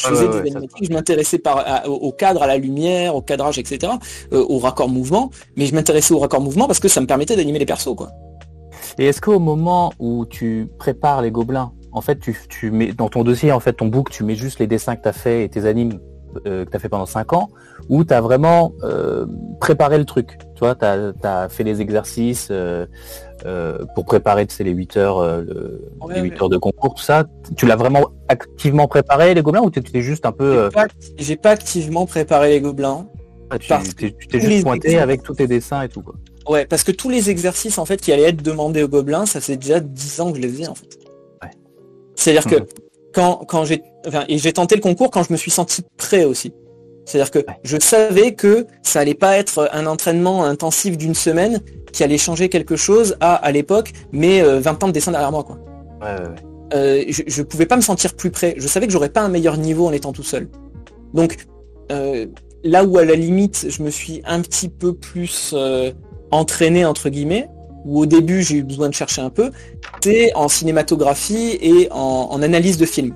Je 0.00 0.06
faisais 0.06 0.26
ouais, 0.26 0.28
des 0.28 0.50
ouais, 0.50 0.56
animatiques, 0.56 0.86
je 0.88 0.92
m'intéressais 0.92 1.40
au 1.86 1.90
au 1.90 2.12
cadre, 2.12 2.42
à 2.42 2.46
la 2.46 2.56
lumière, 2.56 3.16
au 3.16 3.20
cadrage, 3.20 3.58
etc., 3.58 3.92
euh, 4.32 4.44
au 4.48 4.58
raccord 4.58 4.88
mouvement, 4.88 5.30
mais 5.56 5.66
je 5.66 5.74
m'intéressais 5.74 6.14
au 6.14 6.20
raccord 6.20 6.40
mouvement 6.40 6.68
parce 6.68 6.78
que 6.78 6.86
ça 6.86 7.00
me 7.00 7.06
permettait 7.06 7.34
d'animer 7.34 7.58
les 7.58 7.66
persos, 7.66 7.96
quoi. 7.96 8.10
Et 8.98 9.06
est-ce 9.06 9.20
qu'au 9.20 9.38
moment 9.38 9.92
où 10.00 10.26
tu 10.26 10.68
prépares 10.78 11.22
les 11.22 11.30
Gobelins, 11.30 11.72
en 11.92 12.00
fait, 12.00 12.18
tu, 12.18 12.36
tu 12.48 12.70
mets 12.70 12.92
dans 12.92 13.08
ton 13.08 13.22
dossier, 13.22 13.52
en 13.52 13.60
fait, 13.60 13.74
ton 13.74 13.86
book, 13.86 14.10
tu 14.10 14.24
mets 14.24 14.34
juste 14.34 14.58
les 14.58 14.66
dessins 14.66 14.96
que 14.96 15.02
tu 15.02 15.08
as 15.08 15.12
fait 15.12 15.44
et 15.44 15.48
tes 15.48 15.66
animes 15.66 16.00
euh, 16.46 16.64
que 16.64 16.70
tu 16.70 16.76
as 16.76 16.80
fait 16.80 16.88
pendant 16.88 17.06
5 17.06 17.32
ans, 17.32 17.48
ou 17.88 18.04
tu 18.04 18.12
as 18.12 18.20
vraiment 18.20 18.72
euh, 18.82 19.24
préparé 19.60 19.98
le 19.98 20.04
truc? 20.04 20.38
Tu 20.54 20.60
vois, 20.60 20.74
tu 20.74 20.84
as, 20.84 21.48
fait 21.48 21.62
les 21.62 21.80
exercices 21.80 22.48
euh, 22.50 22.86
pour 23.94 24.04
préparer 24.04 24.46
tu 24.46 24.54
sais, 24.54 24.64
les 24.64 24.72
8 24.72 24.96
heures, 24.96 25.22
le- 25.42 25.88
Ouais, 26.00 26.16
les 26.16 26.20
8 26.20 26.30
ouais. 26.30 26.42
heures 26.42 26.48
de 26.48 26.58
concours, 26.58 26.94
tout 26.94 27.02
ça. 27.02 27.24
Tu 27.56 27.66
l'as 27.66 27.76
vraiment 27.76 28.04
activement 28.28 28.88
préparé, 28.88 29.32
les 29.32 29.42
Gobelins, 29.42 29.62
ou 29.62 29.70
tu 29.70 29.80
t'es 29.80 30.02
juste 30.02 30.26
un 30.26 30.32
peu... 30.32 30.68
J'ai 31.18 31.36
pas, 31.36 31.42
pas 31.42 31.50
activement 31.52 32.04
préparé 32.04 32.50
les 32.50 32.60
gobelins. 32.60 33.06
t'es 33.50 34.12
tu 34.12 34.26
t'es 34.26 34.40
juste 34.40 34.64
pointé 34.64 34.98
avec 34.98 35.22
tous 35.22 35.34
tes 35.34 35.46
dessins 35.46 35.82
et 35.82 35.88
tout, 35.88 36.02
quoi. 36.02 36.14
Ouais, 36.48 36.64
parce 36.66 36.82
que 36.82 36.92
tous 36.92 37.10
les 37.10 37.30
exercices 37.30 37.78
en 37.78 37.84
fait 37.84 38.00
qui 38.00 38.12
allaient 38.12 38.22
être 38.30 38.42
demandés 38.42 38.82
aux 38.82 38.88
gobelins, 38.88 39.26
ça 39.26 39.40
fait 39.40 39.56
déjà 39.56 39.80
10 39.80 40.20
ans 40.20 40.30
que 40.32 40.38
je 40.38 40.42
les 40.42 40.48
faisais 40.48 40.68
en 40.68 40.74
fait. 40.74 40.98
Ouais. 41.42 41.50
C'est-à-dire 42.14 42.46
que 42.46 42.56
Mhm. 42.56 42.66
quand, 43.14 43.36
quand 43.46 43.64
j'ai 43.64 43.82
enfin, 44.06 44.24
et 44.28 44.38
j'ai 44.38 44.52
tenté 44.52 44.74
le 44.74 44.80
concours 44.80 45.10
quand 45.10 45.22
je 45.22 45.32
me 45.32 45.36
suis 45.36 45.50
senti 45.50 45.82
prêt 45.96 46.24
aussi. 46.24 46.52
C'est-à-dire 47.04 47.30
que 47.30 47.38
Ouais. 47.40 47.58
je 47.64 47.78
savais 47.80 48.34
que 48.34 48.66
ça 48.82 49.00
allait 49.00 49.14
pas 49.14 49.36
être 49.38 49.68
un 49.72 49.86
entraînement 49.86 50.44
intensif 50.44 50.96
d'une 50.98 51.14
semaine 51.14 51.60
qui 51.92 52.02
allait 52.04 52.18
changer 52.18 52.48
quelque 52.48 52.76
chose 52.76 53.16
à 53.20 53.34
à 53.34 53.50
l'époque, 53.52 53.92
mais 54.12 54.42
euh, 54.42 54.60
20 54.60 54.84
ans 54.84 54.88
de 54.88 54.92
dessin 54.92 55.10
derrière 55.12 55.32
moi 55.32 55.44
quoi. 55.44 55.58
Ouais, 56.02 56.14
ouais, 56.14 56.28
ouais. 56.28 56.34
Euh, 56.74 57.04
je, 57.08 57.22
je 57.26 57.42
pouvais 57.42 57.64
pas 57.66 57.76
me 57.76 57.80
sentir 57.82 58.14
plus 58.14 58.30
prêt. 58.30 58.54
Je 58.58 58.68
savais 58.68 58.86
que 58.86 58.92
j'aurais 58.92 59.08
pas 59.08 59.22
un 59.22 59.28
meilleur 59.30 59.56
niveau 59.56 59.86
en 59.86 59.92
étant 59.92 60.12
tout 60.12 60.22
seul. 60.22 60.48
Donc 61.14 61.36
euh, 61.92 62.26
là 62.62 62.84
où 62.84 62.98
à 62.98 63.04
la 63.06 63.14
limite 63.14 63.66
je 63.70 63.82
me 63.82 63.90
suis 63.90 64.20
un 64.26 64.40
petit 64.42 64.68
peu 64.68 64.92
plus 64.92 65.52
euh, 65.54 65.90
entraîné 66.30 66.84
entre 66.84 67.08
guillemets, 67.08 67.48
où 67.84 68.00
au 68.00 68.06
début 68.06 68.42
j'ai 68.42 68.56
eu 68.56 68.62
besoin 68.62 68.88
de 68.88 68.94
chercher 68.94 69.22
un 69.22 69.30
peu, 69.30 69.50
c'est 70.02 70.34
en 70.34 70.48
cinématographie 70.48 71.58
et 71.60 71.88
en, 71.90 72.28
en 72.30 72.42
analyse 72.42 72.76
de 72.78 72.86
film. 72.86 73.14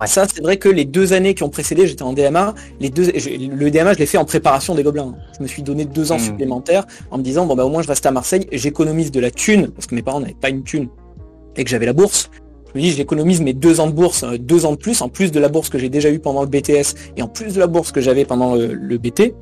Ouais. 0.00 0.06
Ça 0.06 0.26
c'est 0.32 0.42
vrai 0.42 0.56
que 0.58 0.68
les 0.68 0.84
deux 0.84 1.12
années 1.12 1.34
qui 1.34 1.42
ont 1.42 1.48
précédé, 1.48 1.86
j'étais 1.86 2.02
en 2.04 2.12
DMA. 2.12 2.54
Les 2.80 2.88
deux, 2.88 3.10
le 3.10 3.70
DMA 3.70 3.94
je 3.94 3.98
l'ai 3.98 4.06
fait 4.06 4.18
en 4.18 4.24
préparation 4.24 4.74
des 4.76 4.82
Gobelins. 4.84 5.14
Je 5.36 5.42
me 5.42 5.48
suis 5.48 5.62
donné 5.62 5.84
deux 5.84 6.12
ans 6.12 6.18
Mhm. 6.18 6.24
supplémentaires 6.24 6.86
en 7.10 7.18
me 7.18 7.22
disant 7.22 7.46
bon 7.46 7.56
bah 7.56 7.64
au 7.64 7.68
moins 7.70 7.82
je 7.82 7.88
reste 7.88 8.06
à 8.06 8.10
Marseille, 8.12 8.46
j'économise 8.52 9.10
de 9.10 9.20
la 9.20 9.30
thune 9.30 9.68
parce 9.68 9.86
que 9.86 9.94
mes 9.94 10.02
parents 10.02 10.20
n'avaient 10.20 10.34
pas 10.40 10.50
une 10.50 10.62
thune 10.62 10.88
et 11.56 11.64
que 11.64 11.70
j'avais 11.70 11.86
la 11.86 11.92
bourse. 11.92 12.30
Je 12.74 12.78
me 12.78 12.82
dis, 12.84 12.90
j'économise 12.92 13.40
mes 13.40 13.54
deux 13.54 13.80
ans 13.80 13.86
de 13.86 13.92
bourse, 13.92 14.22
euh, 14.24 14.36
deux 14.38 14.66
ans 14.66 14.72
de 14.72 14.76
plus, 14.76 15.00
en 15.00 15.08
plus 15.08 15.32
de 15.32 15.40
la 15.40 15.48
bourse 15.48 15.70
que 15.70 15.78
j'ai 15.78 15.88
déjà 15.88 16.10
eu 16.10 16.18
pendant 16.18 16.42
le 16.42 16.48
BTS 16.48 16.94
et 17.16 17.22
en 17.22 17.26
plus 17.26 17.54
de 17.54 17.58
la 17.58 17.66
bourse 17.66 17.92
que 17.92 18.00
j'avais 18.02 18.26
pendant 18.26 18.54
le, 18.54 18.74
le 18.74 18.98
BT. 18.98 19.34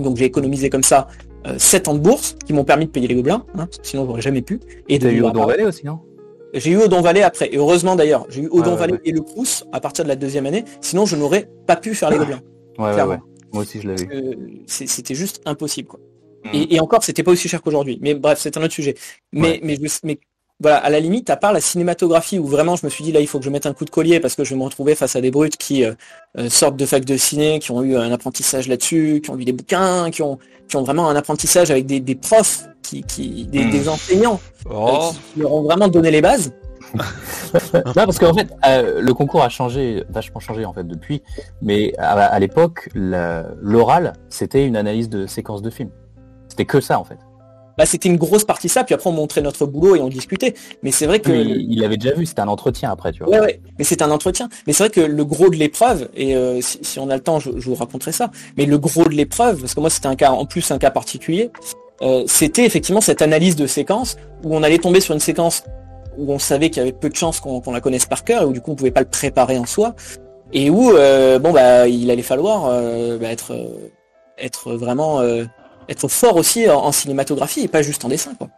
Donc 0.00 0.16
j'ai 0.16 0.24
économisé 0.24 0.70
comme 0.70 0.82
ça 0.82 1.06
euh, 1.46 1.58
sept 1.58 1.88
ans 1.88 1.94
de 1.94 1.98
bourse 2.00 2.36
qui 2.46 2.52
m'ont 2.52 2.64
permis 2.64 2.86
de 2.86 2.90
payer 2.90 3.06
les 3.08 3.14
gobelins, 3.14 3.44
hein, 3.54 3.66
parce 3.66 3.78
que 3.78 3.86
sinon 3.86 4.06
j'aurais 4.06 4.22
jamais 4.22 4.42
pu. 4.42 4.60
Et 4.88 4.98
de 4.98 5.10
eu 5.10 5.22
Odon. 5.22 5.46
Vallée 5.46 5.64
aussi, 5.64 5.84
non? 5.84 6.00
J'ai 6.54 6.70
eu 6.70 6.76
Odon 6.76 7.00
Vallée 7.00 7.22
après, 7.22 7.52
et 7.52 7.56
heureusement 7.56 7.96
d'ailleurs, 7.96 8.26
j'ai 8.28 8.42
eu 8.42 8.48
Odon 8.50 8.76
ouais. 8.76 9.00
et 9.04 9.10
le 9.12 9.20
Crous 9.20 9.64
à 9.72 9.80
partir 9.80 10.04
de 10.04 10.08
la 10.08 10.16
deuxième 10.16 10.46
année, 10.46 10.64
sinon 10.80 11.04
je 11.04 11.16
n'aurais 11.16 11.48
pas 11.66 11.76
pu 11.76 11.94
faire 11.94 12.10
les 12.10 12.18
gobelins. 12.18 12.40
Ouais, 12.78 13.00
ouais. 13.02 13.18
Moi 13.52 13.62
aussi, 13.62 13.80
je 13.80 13.86
l'avais. 13.86 14.08
Euh, 14.12 14.34
C'était 14.66 15.14
juste 15.14 15.40
impossible. 15.46 15.86
Quoi. 15.86 16.00
Mm. 16.44 16.48
Et, 16.54 16.74
et 16.74 16.80
encore, 16.80 17.04
c'était 17.04 17.22
pas 17.22 17.30
aussi 17.30 17.48
cher 17.48 17.62
qu'aujourd'hui. 17.62 18.00
Mais 18.02 18.14
bref, 18.14 18.38
c'est 18.40 18.56
un 18.56 18.62
autre 18.64 18.72
sujet. 18.74 18.96
Mais, 19.32 19.40
Ouais. 19.42 19.60
mais, 19.62 19.76
je- 19.76 19.98
mais 20.02 20.18
voilà, 20.64 20.78
à 20.78 20.88
la 20.88 20.98
limite, 20.98 21.28
à 21.28 21.36
part 21.36 21.52
la 21.52 21.60
cinématographie, 21.60 22.38
où 22.38 22.46
vraiment 22.46 22.74
je 22.74 22.86
me 22.86 22.90
suis 22.90 23.04
dit 23.04 23.12
là, 23.12 23.20
il 23.20 23.26
faut 23.26 23.38
que 23.38 23.44
je 23.44 23.50
mette 23.50 23.66
un 23.66 23.74
coup 23.74 23.84
de 23.84 23.90
collier 23.90 24.18
parce 24.18 24.34
que 24.34 24.44
je 24.44 24.54
vais 24.54 24.56
me 24.56 24.64
retrouver 24.64 24.94
face 24.94 25.14
à 25.14 25.20
des 25.20 25.30
brutes 25.30 25.58
qui 25.58 25.84
euh, 25.84 25.92
euh, 26.38 26.48
sortent 26.48 26.76
de 26.76 26.86
fac 26.86 27.04
de 27.04 27.18
ciné, 27.18 27.58
qui 27.58 27.70
ont 27.70 27.82
eu 27.82 27.96
un 27.96 28.10
apprentissage 28.10 28.66
là-dessus, 28.66 29.20
qui 29.22 29.28
ont 29.28 29.34
lu 29.34 29.44
des 29.44 29.52
bouquins, 29.52 30.10
qui 30.10 30.22
ont, 30.22 30.38
qui 30.66 30.76
ont 30.76 30.82
vraiment 30.82 31.10
un 31.10 31.16
apprentissage 31.16 31.70
avec 31.70 31.84
des, 31.84 32.00
des 32.00 32.14
profs, 32.14 32.64
qui, 32.82 33.02
qui, 33.02 33.44
des, 33.44 33.66
Hmm. 33.66 33.70
des 33.72 33.88
enseignants, 33.90 34.40
euh, 34.66 34.72
Oh, 34.74 35.10
qui 35.34 35.40
leur 35.40 35.52
ont 35.52 35.64
vraiment 35.64 35.88
donné 35.88 36.10
les 36.10 36.22
bases. 36.22 36.54
non, 36.94 37.92
parce 37.94 38.18
qu'en 38.18 38.32
fait, 38.32 38.48
euh, 38.66 39.02
le 39.02 39.12
concours 39.12 39.42
a 39.42 39.50
changé, 39.50 40.02
vachement 40.08 40.40
changé 40.40 40.64
en 40.64 40.72
fait 40.72 40.88
depuis. 40.88 41.20
Mais 41.60 41.92
à, 41.98 42.12
à 42.12 42.38
l'époque, 42.38 42.88
l'oral, 42.94 44.14
c'était 44.30 44.64
une 44.64 44.76
analyse 44.78 45.10
de 45.10 45.26
séquence 45.26 45.60
de 45.60 45.68
film. 45.68 45.90
C'était 46.48 46.64
que 46.64 46.80
ça 46.80 46.98
en 46.98 47.04
fait. 47.04 47.18
Bah, 47.76 47.86
c'était 47.86 48.08
une 48.08 48.16
grosse 48.16 48.44
partie 48.44 48.68
ça, 48.68 48.84
puis 48.84 48.94
après 48.94 49.10
on 49.10 49.12
montrait 49.12 49.40
notre 49.40 49.66
boulot 49.66 49.96
et 49.96 50.00
on 50.00 50.08
discutait. 50.08 50.54
Mais 50.82 50.90
c'est 50.90 51.06
vrai 51.06 51.20
que 51.20 51.30
Mais 51.30 51.42
il 51.42 51.80
l'avait 51.80 51.96
déjà 51.96 52.14
vu, 52.14 52.26
c'était 52.26 52.40
un 52.40 52.48
entretien 52.48 52.90
après, 52.90 53.12
tu 53.12 53.24
vois. 53.24 53.32
Ouais, 53.32 53.40
ouais, 53.40 53.60
mais 53.78 53.84
c'est 53.84 54.02
un 54.02 54.10
entretien. 54.10 54.48
Mais 54.66 54.72
c'est 54.72 54.84
vrai 54.84 54.90
que 54.90 55.00
le 55.00 55.24
gros 55.24 55.48
de 55.48 55.56
l'épreuve, 55.56 56.08
et 56.14 56.36
euh, 56.36 56.60
si, 56.60 56.78
si 56.82 56.98
on 56.98 57.10
a 57.10 57.14
le 57.14 57.22
temps, 57.22 57.40
je, 57.40 57.50
je 57.56 57.68
vous 57.68 57.74
raconterai 57.74 58.12
ça, 58.12 58.30
mais 58.56 58.66
le 58.66 58.78
gros 58.78 59.04
de 59.04 59.14
l'épreuve, 59.14 59.60
parce 59.60 59.74
que 59.74 59.80
moi 59.80 59.90
c'était 59.90 60.08
un 60.08 60.16
cas, 60.16 60.30
en 60.30 60.46
plus 60.46 60.70
un 60.70 60.78
cas 60.78 60.90
particulier, 60.90 61.50
euh, 62.02 62.24
c'était 62.26 62.64
effectivement 62.64 63.00
cette 63.00 63.22
analyse 63.22 63.56
de 63.56 63.66
séquence, 63.66 64.16
où 64.42 64.54
on 64.54 64.62
allait 64.62 64.78
tomber 64.78 65.00
sur 65.00 65.14
une 65.14 65.20
séquence 65.20 65.64
où 66.18 66.32
on 66.32 66.38
savait 66.38 66.70
qu'il 66.70 66.78
y 66.78 66.82
avait 66.82 66.92
peu 66.92 67.08
de 67.08 67.16
chances 67.16 67.40
qu'on 67.40 67.72
la 67.72 67.80
connaisse 67.80 68.06
par 68.06 68.24
cœur, 68.24 68.42
et 68.42 68.44
où 68.44 68.52
du 68.52 68.60
coup 68.60 68.72
on 68.72 68.76
pouvait 68.76 68.90
pas 68.90 69.00
le 69.00 69.08
préparer 69.08 69.58
en 69.58 69.66
soi, 69.66 69.94
et 70.52 70.70
où, 70.70 70.92
euh, 70.92 71.38
bon 71.38 71.52
bah, 71.52 71.88
il 71.88 72.10
allait 72.10 72.22
falloir 72.22 72.66
euh, 72.66 73.18
bah, 73.18 73.28
être, 73.30 73.54
être 74.38 74.74
vraiment, 74.74 75.20
euh, 75.20 75.44
être 75.88 76.08
fort 76.08 76.36
aussi 76.36 76.68
en, 76.68 76.78
en 76.78 76.92
cinématographie, 76.92 77.60
et 77.62 77.68
pas 77.68 77.82
juste 77.82 78.04
en 78.04 78.08
dessin, 78.08 78.34
quoi. 78.34 78.48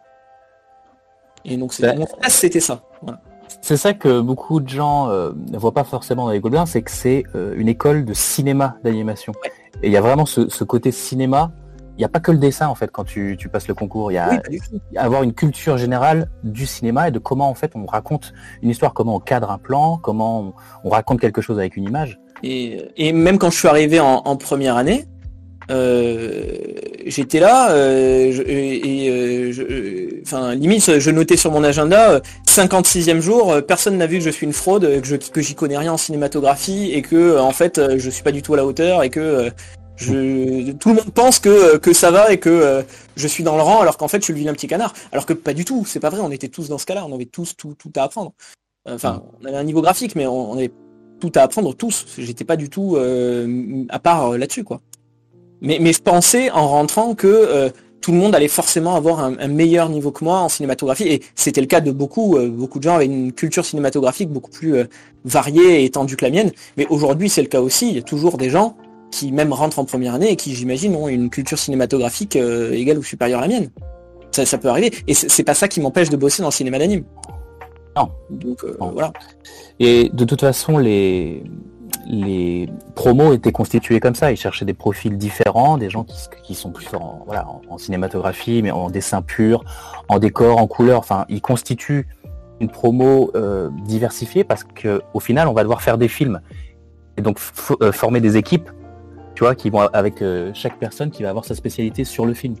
Et 1.45 1.57
donc 1.57 1.73
c'est- 1.73 1.83
Bah, 1.95 2.05
c'était 2.29 2.59
ça. 2.59 2.81
Voilà. 3.01 3.21
C'est 3.61 3.77
ça 3.77 3.93
que 3.93 4.19
beaucoup 4.21 4.59
de 4.59 4.67
gens 4.69 5.09
euh, 5.09 5.31
ne 5.51 5.57
voient 5.57 5.73
pas 5.73 5.83
forcément 5.83 6.25
dans 6.25 6.31
les 6.31 6.39
Gobelins, 6.39 6.65
c'est 6.65 6.81
que 6.81 6.91
c'est 6.91 7.23
euh, 7.35 7.53
une 7.57 7.67
école 7.69 8.05
de 8.05 8.13
cinéma 8.13 8.75
d'animation. 8.83 9.33
Et 9.81 9.87
il 9.87 9.91
y 9.91 9.97
a 9.97 10.01
vraiment 10.01 10.25
ce, 10.25 10.49
ce 10.49 10.63
côté 10.63 10.91
cinéma. 10.91 11.51
Il 11.95 12.01
n'y 12.01 12.05
a 12.05 12.09
pas 12.09 12.19
que 12.19 12.31
le 12.31 12.37
dessin 12.37 12.67
en 12.67 12.75
fait 12.75 12.91
quand 12.91 13.05
tu, 13.05 13.37
tu 13.39 13.49
passes 13.49 13.67
le 13.67 13.73
concours. 13.73 14.11
Il 14.11 14.15
y 14.15 14.17
a, 14.19 14.39
Oui, 14.49 14.59
y 14.91 14.97
avoir 14.97 15.23
une 15.23 15.33
culture 15.33 15.77
générale 15.77 16.29
du 16.43 16.65
cinéma 16.67 17.07
et 17.07 17.11
de 17.11 17.17
comment 17.19 17.49
en 17.49 17.55
fait 17.55 17.71
on 17.75 17.85
raconte 17.85 18.33
une 18.61 18.69
histoire, 18.69 18.93
comment 18.93 19.15
on 19.15 19.19
cadre 19.19 19.49
un 19.49 19.57
plan, 19.57 19.97
comment 19.97 20.41
on, 20.41 20.53
on 20.83 20.89
raconte 20.89 21.19
quelque 21.19 21.41
chose 21.41 21.57
avec 21.57 21.75
une 21.75 21.85
image. 21.85 22.19
Et, 22.43 22.87
et 22.97 23.13
même 23.13 23.39
quand 23.39 23.49
je 23.49 23.57
suis 23.57 23.67
arrivé 23.67 23.99
en, 23.99 24.21
en 24.25 24.35
première 24.35 24.75
année, 24.77 25.05
euh, 25.69 26.53
j'étais 27.05 27.39
là 27.39 27.71
euh, 27.71 28.31
je- 28.31 28.41
et 28.43 29.09
euh, 29.09 29.51
je- 29.51 30.21
enfin 30.21 30.55
limite 30.55 30.99
je 30.99 31.11
notais 31.11 31.37
sur 31.37 31.51
mon 31.51 31.63
agenda 31.63 32.11
euh, 32.11 32.19
56e 32.47 33.19
jour, 33.19 33.53
personne 33.67 33.97
n'a 33.97 34.07
vu 34.07 34.17
que 34.19 34.23
je 34.23 34.29
suis 34.29 34.45
une 34.45 34.53
fraude, 34.53 35.01
que 35.01 35.07
je 35.07 35.15
que 35.17 35.41
j'y 35.41 35.55
connais 35.55 35.77
rien 35.77 35.93
en 35.93 35.97
cinématographie 35.97 36.91
et 36.93 37.01
que 37.01 37.37
en 37.39 37.51
fait 37.51 37.79
je 37.97 38.09
suis 38.09 38.23
pas 38.23 38.31
du 38.31 38.41
tout 38.41 38.53
à 38.53 38.57
la 38.57 38.65
hauteur 38.65 39.03
et 39.03 39.09
que 39.09 39.49
je, 39.95 40.71
tout 40.73 40.89
le 40.89 40.95
monde 40.95 41.11
pense 41.13 41.39
que, 41.39 41.77
que 41.77 41.91
ça 41.91 42.11
va 42.11 42.31
et 42.31 42.37
que 42.39 42.83
je 43.15 43.27
suis 43.27 43.43
dans 43.43 43.55
le 43.55 43.63
rang 43.63 43.81
alors 43.81 43.97
qu'en 43.97 44.07
fait 44.07 44.19
je 44.19 44.25
suis 44.25 44.33
le 44.33 44.39
vilain 44.39 44.53
petit 44.53 44.67
canard. 44.67 44.93
Alors 45.11 45.25
que 45.25 45.33
pas 45.33 45.53
du 45.53 45.65
tout, 45.65 45.85
c'est 45.87 45.99
pas 45.99 46.09
vrai, 46.09 46.19
on 46.21 46.31
était 46.31 46.49
tous 46.49 46.69
dans 46.69 46.77
ce 46.77 46.85
cas-là, 46.85 47.05
on 47.09 47.13
avait 47.15 47.25
tous 47.25 47.55
tout, 47.57 47.73
tout 47.77 47.91
à 47.95 48.03
apprendre. 48.03 48.33
Enfin, 48.89 49.23
on 49.41 49.45
avait 49.45 49.57
un 49.57 49.63
niveau 49.63 49.81
graphique, 49.81 50.15
mais 50.15 50.27
on, 50.27 50.51
on 50.51 50.57
avait 50.57 50.71
tout 51.19 51.31
à 51.35 51.41
apprendre 51.41 51.73
tous. 51.75 52.05
J'étais 52.17 52.45
pas 52.45 52.55
du 52.57 52.69
tout 52.69 52.95
à 53.89 53.99
part 53.99 54.37
là-dessus, 54.37 54.63
quoi. 54.63 54.81
Mais, 55.61 55.77
mais 55.81 55.93
je 55.93 56.01
pensais 56.01 56.51
en 56.51 56.67
rentrant 56.67 57.15
que 57.15 57.27
euh, 57.27 57.69
tout 58.01 58.11
le 58.11 58.17
monde 58.17 58.35
allait 58.35 58.47
forcément 58.47 58.95
avoir 58.95 59.19
un, 59.19 59.37
un 59.39 59.47
meilleur 59.47 59.89
niveau 59.89 60.11
que 60.11 60.23
moi 60.23 60.39
en 60.39 60.49
cinématographie, 60.49 61.05
et 61.07 61.21
c'était 61.35 61.61
le 61.61 61.67
cas 61.67 61.81
de 61.81 61.91
beaucoup. 61.91 62.37
euh, 62.37 62.47
beaucoup 62.49 62.77
de 62.79 62.83
gens 62.83 62.95
avaient 62.95 63.05
une 63.05 63.33
culture 63.33 63.65
cinématographique 63.65 64.29
beaucoup 64.29 64.51
plus 64.51 64.75
euh, 64.75 64.83
variée 65.25 65.81
et 65.81 65.85
étendue 65.85 66.15
que 66.15 66.25
la 66.25 66.31
mienne. 66.31 66.51
Mais 66.77 66.85
aujourd'hui, 66.89 67.29
c'est 67.29 67.41
le 67.41 67.47
cas 67.47 67.61
aussi. 67.61 67.89
Il 67.89 67.95
y 67.95 67.99
a 67.99 68.03
toujours 68.03 68.37
des 68.37 68.49
gens 68.49 68.77
qui 69.11 69.31
même 69.31 69.51
rentrent 69.53 69.79
en 69.79 69.85
première 69.85 70.13
année 70.13 70.31
et 70.31 70.35
qui, 70.35 70.53
j'imagine, 70.53 70.95
ont 70.95 71.07
une 71.07 71.29
culture 71.29 71.57
cinématographique 71.57 72.35
égale 72.35 72.97
ou 72.99 73.03
supérieure 73.03 73.39
à 73.39 73.43
la 73.43 73.47
mienne. 73.47 73.69
Ça, 74.31 74.45
ça 74.45 74.57
peut 74.57 74.67
arriver. 74.67 74.91
Et 75.07 75.13
c'est 75.13 75.43
pas 75.45 75.53
ça 75.53 75.67
qui 75.67 75.79
m'empêche 75.79 76.09
de 76.09 76.17
bosser 76.17 76.41
dans 76.43 76.49
le 76.49 76.53
cinéma 76.53 76.77
d'anime. 76.77 77.03
Non. 77.95 78.09
Donc 78.29 78.63
Non. 78.79 78.91
voilà. 78.91 79.13
Et 79.79 80.09
de 80.13 80.25
toute 80.25 80.41
façon, 80.41 80.77
les, 80.77 81.41
les 82.05 82.69
promos 82.95 83.33
étaient 83.33 83.51
constitués 83.51 83.99
comme 83.99 84.15
ça. 84.15 84.31
Ils 84.31 84.37
cherchaient 84.37 84.65
des 84.65 84.73
profils 84.73 85.17
différents, 85.17 85.77
des 85.77 85.89
gens 85.89 86.03
qui, 86.03 86.15
qui 86.43 86.55
sont 86.55 86.71
plus 86.71 86.87
en, 86.93 87.23
voilà, 87.25 87.47
en, 87.47 87.61
en 87.69 87.77
cinématographie, 87.77 88.61
mais 88.63 88.71
en 88.71 88.89
dessin 88.89 89.21
pur, 89.21 89.63
en 90.07 90.19
décor, 90.19 90.57
en 90.57 90.67
couleur. 90.67 90.99
Enfin, 90.99 91.25
ils 91.29 91.41
constituent 91.41 92.07
une 92.59 92.69
promo 92.69 93.31
euh, 93.35 93.69
diversifiée 93.85 94.43
parce 94.43 94.63
que 94.63 95.01
au 95.13 95.19
final, 95.19 95.47
on 95.47 95.53
va 95.53 95.63
devoir 95.63 95.81
faire 95.81 95.97
des 95.97 96.07
films 96.07 96.41
et 97.17 97.21
donc 97.21 97.39
euh, 97.81 97.91
former 97.91 98.21
des 98.21 98.37
équipes, 98.37 98.69
tu 99.35 99.43
vois, 99.43 99.55
qui 99.55 99.69
vont 99.69 99.81
avec 99.93 100.21
euh, 100.21 100.51
chaque 100.53 100.77
personne 100.79 101.11
qui 101.11 101.23
va 101.23 101.29
avoir 101.29 101.45
sa 101.45 101.55
spécialité 101.55 102.03
sur 102.03 102.25
le 102.25 102.33
film. 102.33 102.55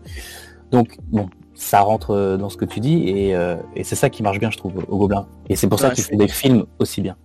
Donc 0.71 0.97
bon, 1.07 1.29
ça 1.55 1.79
rentre 1.79 2.37
dans 2.37 2.49
ce 2.49 2.57
que 2.57 2.65
tu 2.65 2.79
dis 2.81 3.07
et, 3.07 3.31
et 3.75 3.83
c'est 3.83 3.95
ça 3.95 4.09
qui 4.09 4.21
marche 4.21 4.37
bien, 4.37 4.51
je 4.51 4.57
trouve, 4.57 4.73
au 4.89 4.97
Gobelin. 4.97 5.25
Et 5.49 5.55
c'est 5.55 5.67
pour 5.67 5.79
ça 5.79 5.87
Ouais, 5.87 5.95
je 5.95 6.01
fais 6.01 6.17
des 6.17 6.27
films 6.27 6.65
aussi 6.77 7.01
bien. 7.01 7.15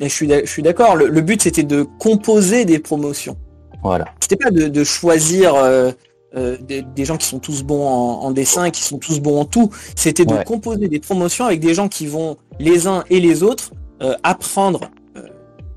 Et 0.00 0.08
je 0.08 0.44
suis 0.46 0.62
d'accord. 0.62 0.96
Le, 0.96 1.06
le 1.08 1.20
but 1.20 1.42
c'était 1.42 1.62
de 1.62 1.82
composer 1.98 2.64
des 2.64 2.78
promotions. 2.78 3.36
Voilà. 3.82 4.06
C'était 4.20 4.36
pas 4.36 4.50
de, 4.50 4.68
de 4.68 4.84
choisir 4.84 5.54
euh, 5.54 5.90
euh, 6.36 6.56
des, 6.60 6.82
des 6.82 7.04
gens 7.04 7.16
qui 7.16 7.26
sont 7.26 7.38
tous 7.38 7.62
bons 7.62 7.86
en, 7.86 8.22
en 8.22 8.30
dessin 8.30 8.70
qui 8.70 8.82
sont 8.82 8.98
tous 8.98 9.20
bons 9.20 9.40
en 9.40 9.44
tout. 9.44 9.70
C'était 9.96 10.24
de 10.24 10.34
Ouais. 10.34 10.44
composer 10.44 10.88
des 10.88 11.00
promotions 11.00 11.44
avec 11.44 11.60
des 11.60 11.74
gens 11.74 11.88
qui 11.88 12.06
vont 12.06 12.36
les 12.58 12.86
uns 12.86 13.04
et 13.10 13.20
les 13.20 13.42
autres 13.42 13.72
euh, 14.02 14.14
apprendre 14.22 14.80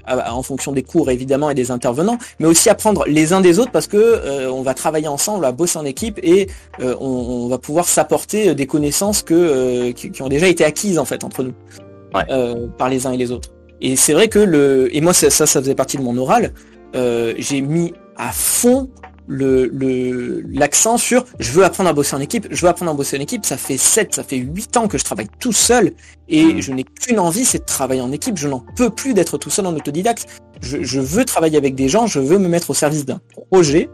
en 0.05 0.43
fonction 0.43 0.73
des 0.73 0.83
cours 0.83 1.09
évidemment 1.11 1.49
et 1.49 1.55
des 1.55 1.71
intervenants, 1.71 2.17
mais 2.37 2.45
aussi 2.45 2.69
apprendre 2.69 3.05
les 3.07 3.31
uns 3.31 3.39
des 3.39 3.57
autres 3.57 3.71
parce 3.71 3.87
que 3.87 3.95
euh, 3.95 4.51
on 4.51 4.61
va 4.61 4.73
travailler 4.73 5.07
ensemble, 5.07 5.37
on 5.37 5.41
va 5.41 5.53
bosser 5.53 5.79
en 5.79 5.85
équipe 5.85 6.19
et 6.21 6.49
euh, 6.81 6.93
on, 6.99 7.05
on 7.07 7.47
va 7.47 7.57
pouvoir 7.57 7.85
s'apporter 7.85 8.53
des 8.53 8.67
connaissances 8.67 9.21
que 9.23 9.33
euh, 9.33 9.91
qui, 9.93 10.11
qui 10.11 10.21
ont 10.21 10.27
déjà 10.27 10.47
été 10.49 10.65
acquises 10.65 10.99
en 10.99 11.05
fait 11.05 11.23
entre 11.23 11.43
nous 11.43 11.53
Ouais. 12.13 12.25
par 12.77 12.89
les 12.89 13.07
uns 13.07 13.11
et 13.13 13.17
les 13.17 13.31
autres. 13.31 13.49
Et 13.83 13.95
c'est 13.95 14.13
vrai 14.13 14.27
que 14.29 14.39
le 14.39 14.89
et 14.95 15.01
moi 15.01 15.13
ça 15.13 15.29
ça, 15.29 15.45
ça 15.45 15.59
faisait 15.61 15.75
partie 15.75 15.97
de 15.97 16.01
mon 16.03 16.17
oral. 16.17 16.53
euh, 16.95 17.33
j'ai 17.37 17.61
mis 17.61 17.93
à 18.17 18.31
fond 18.31 18.89
le 19.27 19.67
le 19.67 20.41
l'accent 20.51 20.97
sur 20.97 21.25
je 21.39 21.51
veux 21.51 21.63
apprendre 21.63 21.89
à 21.89 21.93
bosser 21.93 22.15
en 22.15 22.19
équipe, 22.19 22.47
je 22.51 22.61
veux 22.61 22.67
apprendre 22.69 22.91
à 22.91 22.93
bosser 22.93 23.17
en 23.17 23.21
équipe. 23.21 23.45
Ça 23.45 23.57
fait 23.57 23.77
7, 23.77 24.15
ça 24.15 24.23
fait 24.23 24.37
8 24.37 24.77
ans 24.77 24.87
que 24.87 24.97
je 24.97 25.03
travaille 25.03 25.27
tout 25.39 25.53
seul 25.53 25.93
et 26.27 26.45
Mm. 26.45 26.61
je 26.61 26.71
n'ai 26.73 26.83
qu'une 26.83 27.19
envie, 27.19 27.45
c'est 27.45 27.59
de 27.59 27.65
travailler 27.65 28.01
en 28.01 28.11
équipe. 28.11 28.37
Je 28.37 28.47
n'en 28.47 28.63
peux 28.75 28.89
plus 28.89 29.13
d'être 29.13 29.37
tout 29.37 29.49
seul 29.49 29.65
en 29.65 29.73
autodidacte. 29.75 30.27
Je, 30.61 30.83
je 30.83 30.99
veux 30.99 31.25
travailler 31.25 31.57
avec 31.57 31.73
des 31.75 31.89
gens, 31.89 32.05
je 32.07 32.19
veux 32.19 32.37
me 32.37 32.47
mettre 32.47 32.69
au 32.69 32.73
service 32.73 33.05
d'un 33.05 33.19
projet. 33.49 33.89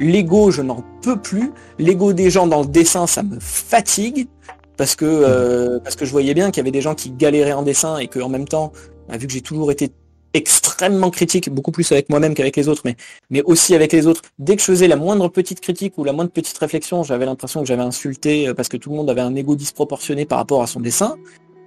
L'ego, 0.00 0.50
je 0.50 0.62
n'en 0.62 0.82
peux 1.02 1.18
plus. 1.20 1.52
L'ego 1.78 2.12
des 2.12 2.30
gens 2.30 2.46
dans 2.46 2.60
le 2.62 2.66
dessin, 2.68 3.06
ça 3.06 3.22
me 3.22 3.38
fatigue 3.40 4.28
parce 4.76 4.94
que 4.96 5.04
euh, 5.04 5.78
parce 5.84 5.94
que 5.94 6.04
je 6.06 6.10
voyais 6.10 6.32
bien 6.32 6.50
qu'il 6.50 6.58
y 6.58 6.62
avait 6.64 6.70
des 6.70 6.80
gens 6.80 6.94
qui 6.94 7.10
galéraient 7.10 7.52
en 7.52 7.62
dessin 7.62 7.98
et 7.98 8.08
que 8.08 8.18
en 8.20 8.30
même 8.30 8.48
temps, 8.48 8.72
bah, 9.10 9.16
vu 9.16 9.26
que 9.26 9.32
j'ai 9.32 9.40
toujours 9.40 9.70
été 9.70 9.90
extrêmement 10.32 11.10
critique, 11.10 11.50
beaucoup 11.50 11.72
plus 11.72 11.90
avec 11.92 12.08
moi-même 12.08 12.34
qu'avec 12.34 12.56
les 12.56 12.68
autres, 12.68 12.82
mais 12.84 12.96
mais 13.30 13.42
aussi 13.42 13.74
avec 13.74 13.92
les 13.92 14.06
autres. 14.06 14.22
Dès 14.38 14.54
que 14.54 14.60
je 14.62 14.66
faisais 14.66 14.86
la 14.86 14.96
moindre 14.96 15.28
petite 15.28 15.60
critique 15.60 15.98
ou 15.98 16.04
la 16.04 16.12
moindre 16.12 16.30
petite 16.30 16.56
réflexion, 16.56 17.02
j'avais 17.02 17.26
l'impression 17.26 17.60
que 17.60 17.66
j'avais 17.66 17.82
insulté 17.82 18.48
euh, 18.48 18.54
parce 18.54 18.68
que 18.68 18.76
tout 18.76 18.90
le 18.90 18.96
monde 18.96 19.10
avait 19.10 19.20
un 19.20 19.34
ego 19.34 19.56
disproportionné 19.56 20.26
par 20.26 20.38
rapport 20.38 20.62
à 20.62 20.66
son 20.66 20.80
dessin. 20.80 21.16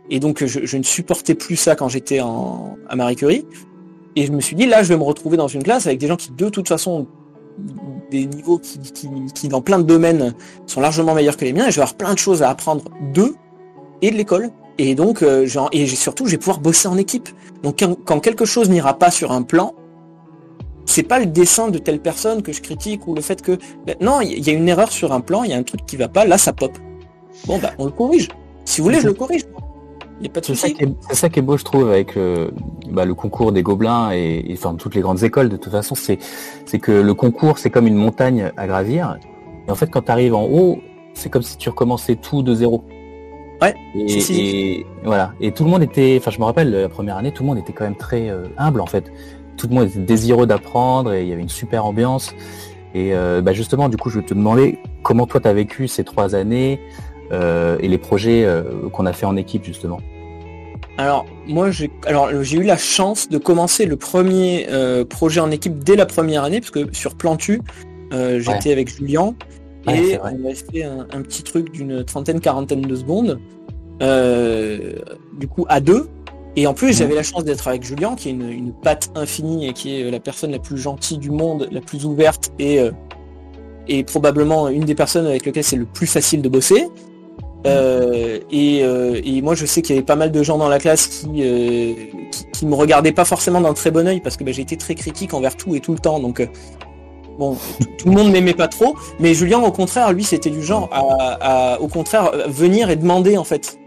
Et 0.09 0.19
donc 0.19 0.45
je, 0.45 0.77
ne 0.77 0.83
supportais 0.83 1.35
plus 1.35 1.55
ça 1.55 1.75
quand 1.75 1.89
j'étais 1.89 2.19
à 2.19 2.95
Marie 2.95 3.15
Curie. 3.15 3.45
Et 4.15 4.25
je 4.25 4.31
me 4.31 4.41
suis 4.41 4.55
dit 4.55 4.65
là, 4.65 4.83
je 4.83 4.89
vais 4.89 4.97
me 4.97 5.03
retrouver 5.03 5.37
dans 5.37 5.47
une 5.47 5.63
classe 5.63 5.87
avec 5.87 5.97
des 5.97 6.07
gens 6.07 6.17
qui 6.17 6.31
de 6.31 6.49
toute 6.49 6.67
façon 6.67 7.07
des 8.11 8.25
niveaux 8.25 8.59
qui, 8.59 8.79
qui, 8.79 9.09
qui 9.33 9.47
dans 9.47 9.61
plein 9.61 9.79
de 9.79 9.83
domaines 9.83 10.33
sont 10.65 10.81
largement 10.81 11.13
meilleurs 11.13 11.37
que 11.37 11.45
les 11.45 11.53
miens 11.53 11.67
et 11.67 11.71
je 11.71 11.75
vais 11.75 11.83
avoir 11.83 11.95
plein 11.95 12.13
de 12.13 12.19
choses 12.19 12.43
à 12.43 12.49
apprendre 12.49 12.85
d'eux 13.13 13.35
et 14.03 14.11
de 14.11 14.15
l'école. 14.15 14.51
Et 14.77 14.95
donc, 14.95 15.21
euh, 15.21 15.45
genre, 15.45 15.69
et 15.71 15.85
j'ai- 15.85 15.95
surtout, 15.95 16.25
je 16.25 16.31
vais 16.31 16.37
pouvoir 16.37 16.59
bosser 16.59 16.87
en 16.87 16.97
équipe. 16.97 17.29
Donc, 17.63 17.79
quand, 17.79 17.95
quand 18.05 18.19
quelque 18.19 18.45
chose 18.45 18.69
n'ira 18.69 18.97
pas 18.97 19.11
sur 19.11 19.31
un 19.31 19.41
plan, 19.43 19.73
c'est 20.85 21.03
pas 21.03 21.19
le 21.19 21.25
dessin 21.25 21.69
de 21.69 21.77
telle 21.77 21.99
personne 21.99 22.41
que 22.41 22.51
je 22.51 22.61
critique 22.61 23.07
ou 23.07 23.15
le 23.15 23.21
fait 23.21 23.41
que 23.41 23.57
ben, 23.85 23.95
non, 24.01 24.19
il 24.21 24.45
y 24.45 24.49
a 24.49 24.53
une 24.53 24.67
erreur 24.67 24.91
sur 24.91 25.13
un 25.13 25.21
plan, 25.21 25.43
il 25.43 25.51
y 25.51 25.53
a 25.53 25.57
un 25.57 25.63
truc 25.63 25.85
qui 25.85 25.95
va 25.95 26.07
pas, 26.09 26.25
là 26.25 26.37
ça 26.37 26.53
pop. 26.53 26.77
Bon 27.47 27.57
bah 27.57 27.71
on 27.79 27.85
le 27.85 27.91
corrige. 27.91 28.27
Si 28.65 28.81
vous 28.81 28.85
voulez, 28.85 28.99
je 28.99 29.07
le 29.07 29.13
corrige. 29.13 29.43
Il 30.19 30.27
y 30.27 30.29
a 30.29 30.31
pas 30.31 30.41
de 30.41 30.53
ça, 30.53 30.67
c'est 31.09 31.15
ça 31.15 31.29
qui 31.29 31.39
est 31.39 31.41
beau, 31.41 31.57
je 31.57 31.63
trouve, 31.63 31.89
avec 31.89 32.15
euh, 32.17 32.51
bah, 32.89 33.05
le 33.05 33.13
concours 33.15 33.51
des 33.51 33.63
Gobelins 33.63 34.11
et, 34.13 34.43
et, 34.47 34.53
enfin 34.53 34.75
toutes 34.75 34.95
les 34.95 35.01
grandes 35.01 35.23
écoles. 35.23 35.49
De 35.49 35.57
toute 35.57 35.71
façon, 35.71 35.95
c'est 35.95 36.19
c'est 36.65 36.79
que 36.79 36.91
le 36.91 37.13
concours, 37.13 37.57
c'est 37.57 37.69
comme 37.69 37.87
une 37.87 37.95
montagne 37.95 38.51
à 38.57 38.67
gravir. 38.67 39.17
Et 39.67 39.71
en 39.71 39.75
fait, 39.75 39.87
quand 39.87 40.01
tu 40.03 40.11
arrives 40.11 40.35
en 40.35 40.43
haut, 40.45 40.79
c'est 41.13 41.29
comme 41.29 41.43
si 41.43 41.57
tu 41.57 41.69
recommençais 41.69 42.15
tout 42.15 42.43
de 42.43 42.53
zéro. 42.53 42.83
Ouais, 43.63 43.73
Et, 43.95 44.09
si, 44.09 44.21
si. 44.21 44.41
et 44.41 44.85
voilà. 45.05 45.33
Et 45.39 45.53
tout 45.53 45.63
le 45.63 45.69
monde 45.69 45.83
était, 45.83 46.17
enfin, 46.19 46.31
je 46.31 46.39
me 46.39 46.43
rappelle 46.43 46.69
la 46.69 46.89
première 46.89 47.15
année, 47.15 47.31
tout 47.31 47.43
le 47.43 47.47
monde 47.47 47.57
était 47.57 47.71
quand 47.71 47.85
même 47.85 47.95
très 47.95 48.29
euh, 48.29 48.43
humble 48.57 48.81
en 48.81 48.85
fait. 48.85 49.05
Tout 49.55 49.67
le 49.69 49.75
monde 49.75 49.87
était 49.87 49.99
désireux 49.99 50.45
d'apprendre 50.45 51.13
et 51.13 51.21
il 51.23 51.29
y 51.29 51.31
avait 51.31 51.41
une 51.41 51.49
super 51.49 51.85
ambiance. 51.85 52.35
Et 52.93 53.13
euh, 53.13 53.41
bah, 53.41 53.53
justement, 53.53 53.87
du 53.87 53.95
coup, 53.95 54.09
je 54.09 54.19
vais 54.19 54.25
te 54.25 54.33
demander 54.33 54.79
comment 55.01 55.25
toi 55.27 55.39
t'as 55.39 55.53
vécu 55.53 55.87
ces 55.87 56.03
trois 56.03 56.35
années. 56.35 56.79
et 57.31 57.87
les 57.87 57.97
projets 57.97 58.47
qu'on 58.91 59.07
a 59.07 59.13
fait 59.13 59.25
en 59.25 59.35
équipe 59.37 59.63
justement 59.63 59.99
alors 60.99 61.25
moi 61.47 61.71
j'ai 61.71 61.89
alors 62.05 62.29
j'ai 62.43 62.57
eu 62.57 62.63
la 62.63 62.77
chance 62.77 63.27
de 63.27 63.39
commencer 63.39 63.87
le 63.87 63.95
premier 63.95 64.67
projet 65.09 65.39
en 65.39 65.49
équipe 65.49 65.83
dès 65.83 65.95
la 65.95 66.05
première 66.05 66.43
année 66.43 66.59
parce 66.59 66.69
que 66.69 66.93
sur 66.93 67.15
Plantu 67.15 67.61
j'étais 68.11 68.71
avec 68.71 68.95
Julien 68.95 69.33
et 69.87 70.17
on 70.21 70.49
a 70.49 70.53
fait 70.53 70.83
un, 70.83 71.21
petit 71.21 71.43
truc 71.43 71.71
d'une 71.71 72.03
trentaine 72.03 72.39
quarantaine 72.39 72.81
de 72.81 72.95
secondes 72.95 73.39
du 73.99 75.47
coup 75.47 75.65
à 75.69 75.79
deux 75.79 76.09
et 76.55 76.67
en 76.67 76.73
plus, 76.73 76.87
mhm. 76.87 76.93
j'avais 76.93 77.15
la 77.15 77.23
chance 77.23 77.43
d'être 77.43 77.67
avec 77.67 77.83
Julien, 77.83 78.15
qui 78.15 78.29
est 78.29 78.31
une, 78.31 78.49
une, 78.49 78.73
patte 78.73 79.09
infinie 79.15 79.67
et 79.67 79.73
qui 79.73 79.99
est 79.99 80.11
la 80.11 80.19
personne 80.19 80.51
la 80.51 80.59
plus 80.59 80.77
gentille 80.77 81.17
du 81.17 81.31
monde, 81.31 81.67
la 81.71 81.81
plus 81.81 82.05
ouverte 82.05 82.51
et, 82.59 82.79
euh, 82.79 82.91
et 83.87 84.03
probablement 84.03 84.69
une 84.69 84.85
des 84.85 84.95
personnes 84.95 85.25
avec 85.25 85.45
lesquelles 85.45 85.63
c'est 85.63 85.77
le 85.77 85.85
plus 85.85 86.07
facile 86.07 86.41
de 86.41 86.49
bosser. 86.49 86.87
Euh, 87.65 88.39
et, 88.51 88.83
euh, 88.83 89.21
et, 89.23 89.41
moi, 89.41 89.55
je 89.55 89.65
sais 89.65 89.81
qu'il 89.81 89.95
y 89.95 89.97
avait 89.97 90.05
pas 90.05 90.17
mal 90.17 90.31
de 90.31 90.43
gens 90.43 90.57
dans 90.57 90.67
la 90.67 90.79
classe 90.79 91.07
qui, 91.07 91.29
euh, 91.41 91.93
qui, 92.51 92.65
me 92.65 92.75
regardaient 92.75 93.13
pas 93.13 93.25
forcément 93.25 93.61
d'un 93.61 93.73
très 93.73 93.89
bon 93.89 94.05
oeil 94.05 94.19
parce 94.19 94.35
que 94.35 94.43
bah, 94.43 94.51
j'ai 94.51 94.61
été 94.61 94.75
très 94.75 94.95
critique 94.95 95.33
envers 95.33 95.55
tout 95.55 95.73
et 95.75 95.79
tout 95.79 95.93
le 95.93 95.99
temps. 95.99 96.19
Donc, 96.19 96.41
euh, 96.41 96.47
bon, 97.37 97.57
tout 97.97 98.07
le 98.07 98.13
monde 98.13 98.31
m'aimait 98.31 98.53
pas 98.53 98.67
trop. 98.67 98.95
Mais 99.19 99.33
Julien, 99.33 99.59
au 99.59 99.71
contraire, 99.71 100.13
lui, 100.13 100.23
c'était 100.23 100.49
du 100.49 100.63
genre 100.63 100.89
à, 100.91 101.79
au 101.81 101.87
contraire, 101.87 102.31
venir 102.47 102.89
et 102.89 102.95
demander 102.95 103.37
en 103.37 103.43
fait 103.43 103.79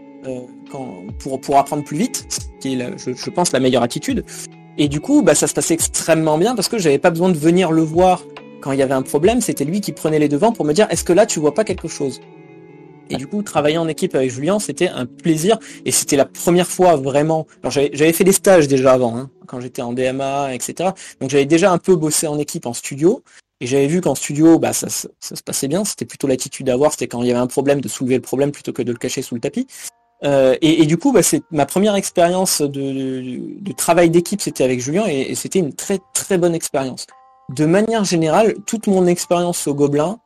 pour, 1.19 1.39
pour 1.39 1.57
apprendre 1.57 1.83
plus 1.83 1.97
vite, 1.97 2.27
qui 2.59 2.79
est, 2.79 2.97
je, 2.97 3.29
pense, 3.29 3.51
la 3.51 3.59
meilleure 3.59 3.83
attitude. 3.83 4.25
Et 4.77 4.87
du 4.87 4.99
coup, 4.99 5.21
bah, 5.21 5.35
ça 5.35 5.47
se 5.47 5.53
passait 5.53 5.73
extrêmement 5.73 6.37
bien 6.37 6.55
parce 6.55 6.69
que 6.69 6.77
j'avais 6.77 6.99
pas 6.99 7.09
besoin 7.09 7.29
de 7.29 7.37
venir 7.37 7.71
le 7.71 7.81
voir 7.81 8.23
quand 8.61 8.71
il 8.71 8.79
y 8.79 8.81
avait 8.81 8.93
un 8.93 9.01
problème, 9.01 9.41
c'était 9.41 9.65
lui 9.65 9.81
qui 9.81 9.91
prenait 9.91 10.19
les 10.19 10.29
devants 10.29 10.51
pour 10.51 10.65
me 10.65 10.73
dire 10.73 10.87
est-ce 10.89 11.03
que 11.03 11.13
là 11.13 11.25
tu 11.25 11.39
vois 11.39 11.53
pas 11.53 11.63
quelque 11.63 11.87
chose? 11.87 12.21
Et 13.09 13.15
du 13.15 13.27
coup, 13.27 13.41
travailler 13.43 13.77
en 13.77 13.87
équipe 13.87 14.15
avec 14.15 14.31
Julien, 14.31 14.59
c'était 14.59 14.89
un 14.89 15.05
plaisir. 15.05 15.57
Et 15.85 15.91
c'était 15.91 16.15
la 16.15 16.25
première 16.25 16.67
fois 16.67 16.95
vraiment. 16.95 17.47
Alors 17.63 17.71
j'avais 17.71 18.13
fait 18.13 18.23
des 18.23 18.31
stages 18.31 18.67
déjà 18.67 18.93
avant, 18.93 19.17
hein, 19.17 19.29
quand 19.47 19.59
j'étais 19.59 19.81
en 19.81 19.93
DMA, 19.93 20.53
etc. 20.53 20.91
Donc 21.21 21.29
j'avais 21.29 21.45
déjà 21.45 21.71
un 21.71 21.77
peu 21.77 21.95
bossé 21.95 22.27
en 22.27 22.37
équipe 22.39 22.65
en 22.65 22.73
studio. 22.73 23.23
Et 23.59 23.65
j'avais 23.65 23.87
vu 23.87 24.01
qu'en 24.01 24.13
studio, 24.13 24.59
bah, 24.59 24.71
ça, 24.71 24.87
ça, 24.87 25.09
se 25.19 25.41
passait 25.41 25.67
bien. 25.67 25.83
C'était 25.83 26.05
plutôt 26.05 26.27
l'attitude 26.27 26.69
à 26.69 26.73
avoir. 26.73 26.91
C'était 26.91 27.07
quand 27.07 27.23
il 27.23 27.27
y 27.27 27.31
avait 27.31 27.39
un 27.39 27.47
problème 27.47 27.81
de 27.81 27.87
soulever 27.87 28.15
le 28.15 28.21
problème 28.21 28.51
plutôt 28.51 28.71
que 28.71 28.83
de 28.83 28.91
le 28.91 28.99
cacher 28.99 29.23
sous 29.23 29.33
le 29.33 29.41
tapis. 29.41 29.65
Euh, 30.23 30.55
et, 30.61 30.85
du 30.85 30.97
coup, 30.97 31.11
bah, 31.11 31.23
c'est 31.23 31.43
ma 31.51 31.65
première 31.65 31.95
expérience 31.95 32.61
de, 32.61 33.71
travail 33.73 34.09
d'équipe, 34.09 34.41
c'était 34.41 34.63
avec 34.63 34.79
Julien, 34.79 35.05
et, 35.05 35.35
c'était 35.35 35.59
une 35.59 35.73
très 35.73 35.99
très 36.13 36.37
bonne 36.37 36.55
expérience. 36.55 37.05
De 37.55 37.65
manière 37.65 38.03
générale, 38.03 38.55
toute 38.65 38.87
mon 38.87 39.05
expérience 39.05 39.67
au 39.67 39.75
Gobelin, 39.75 40.19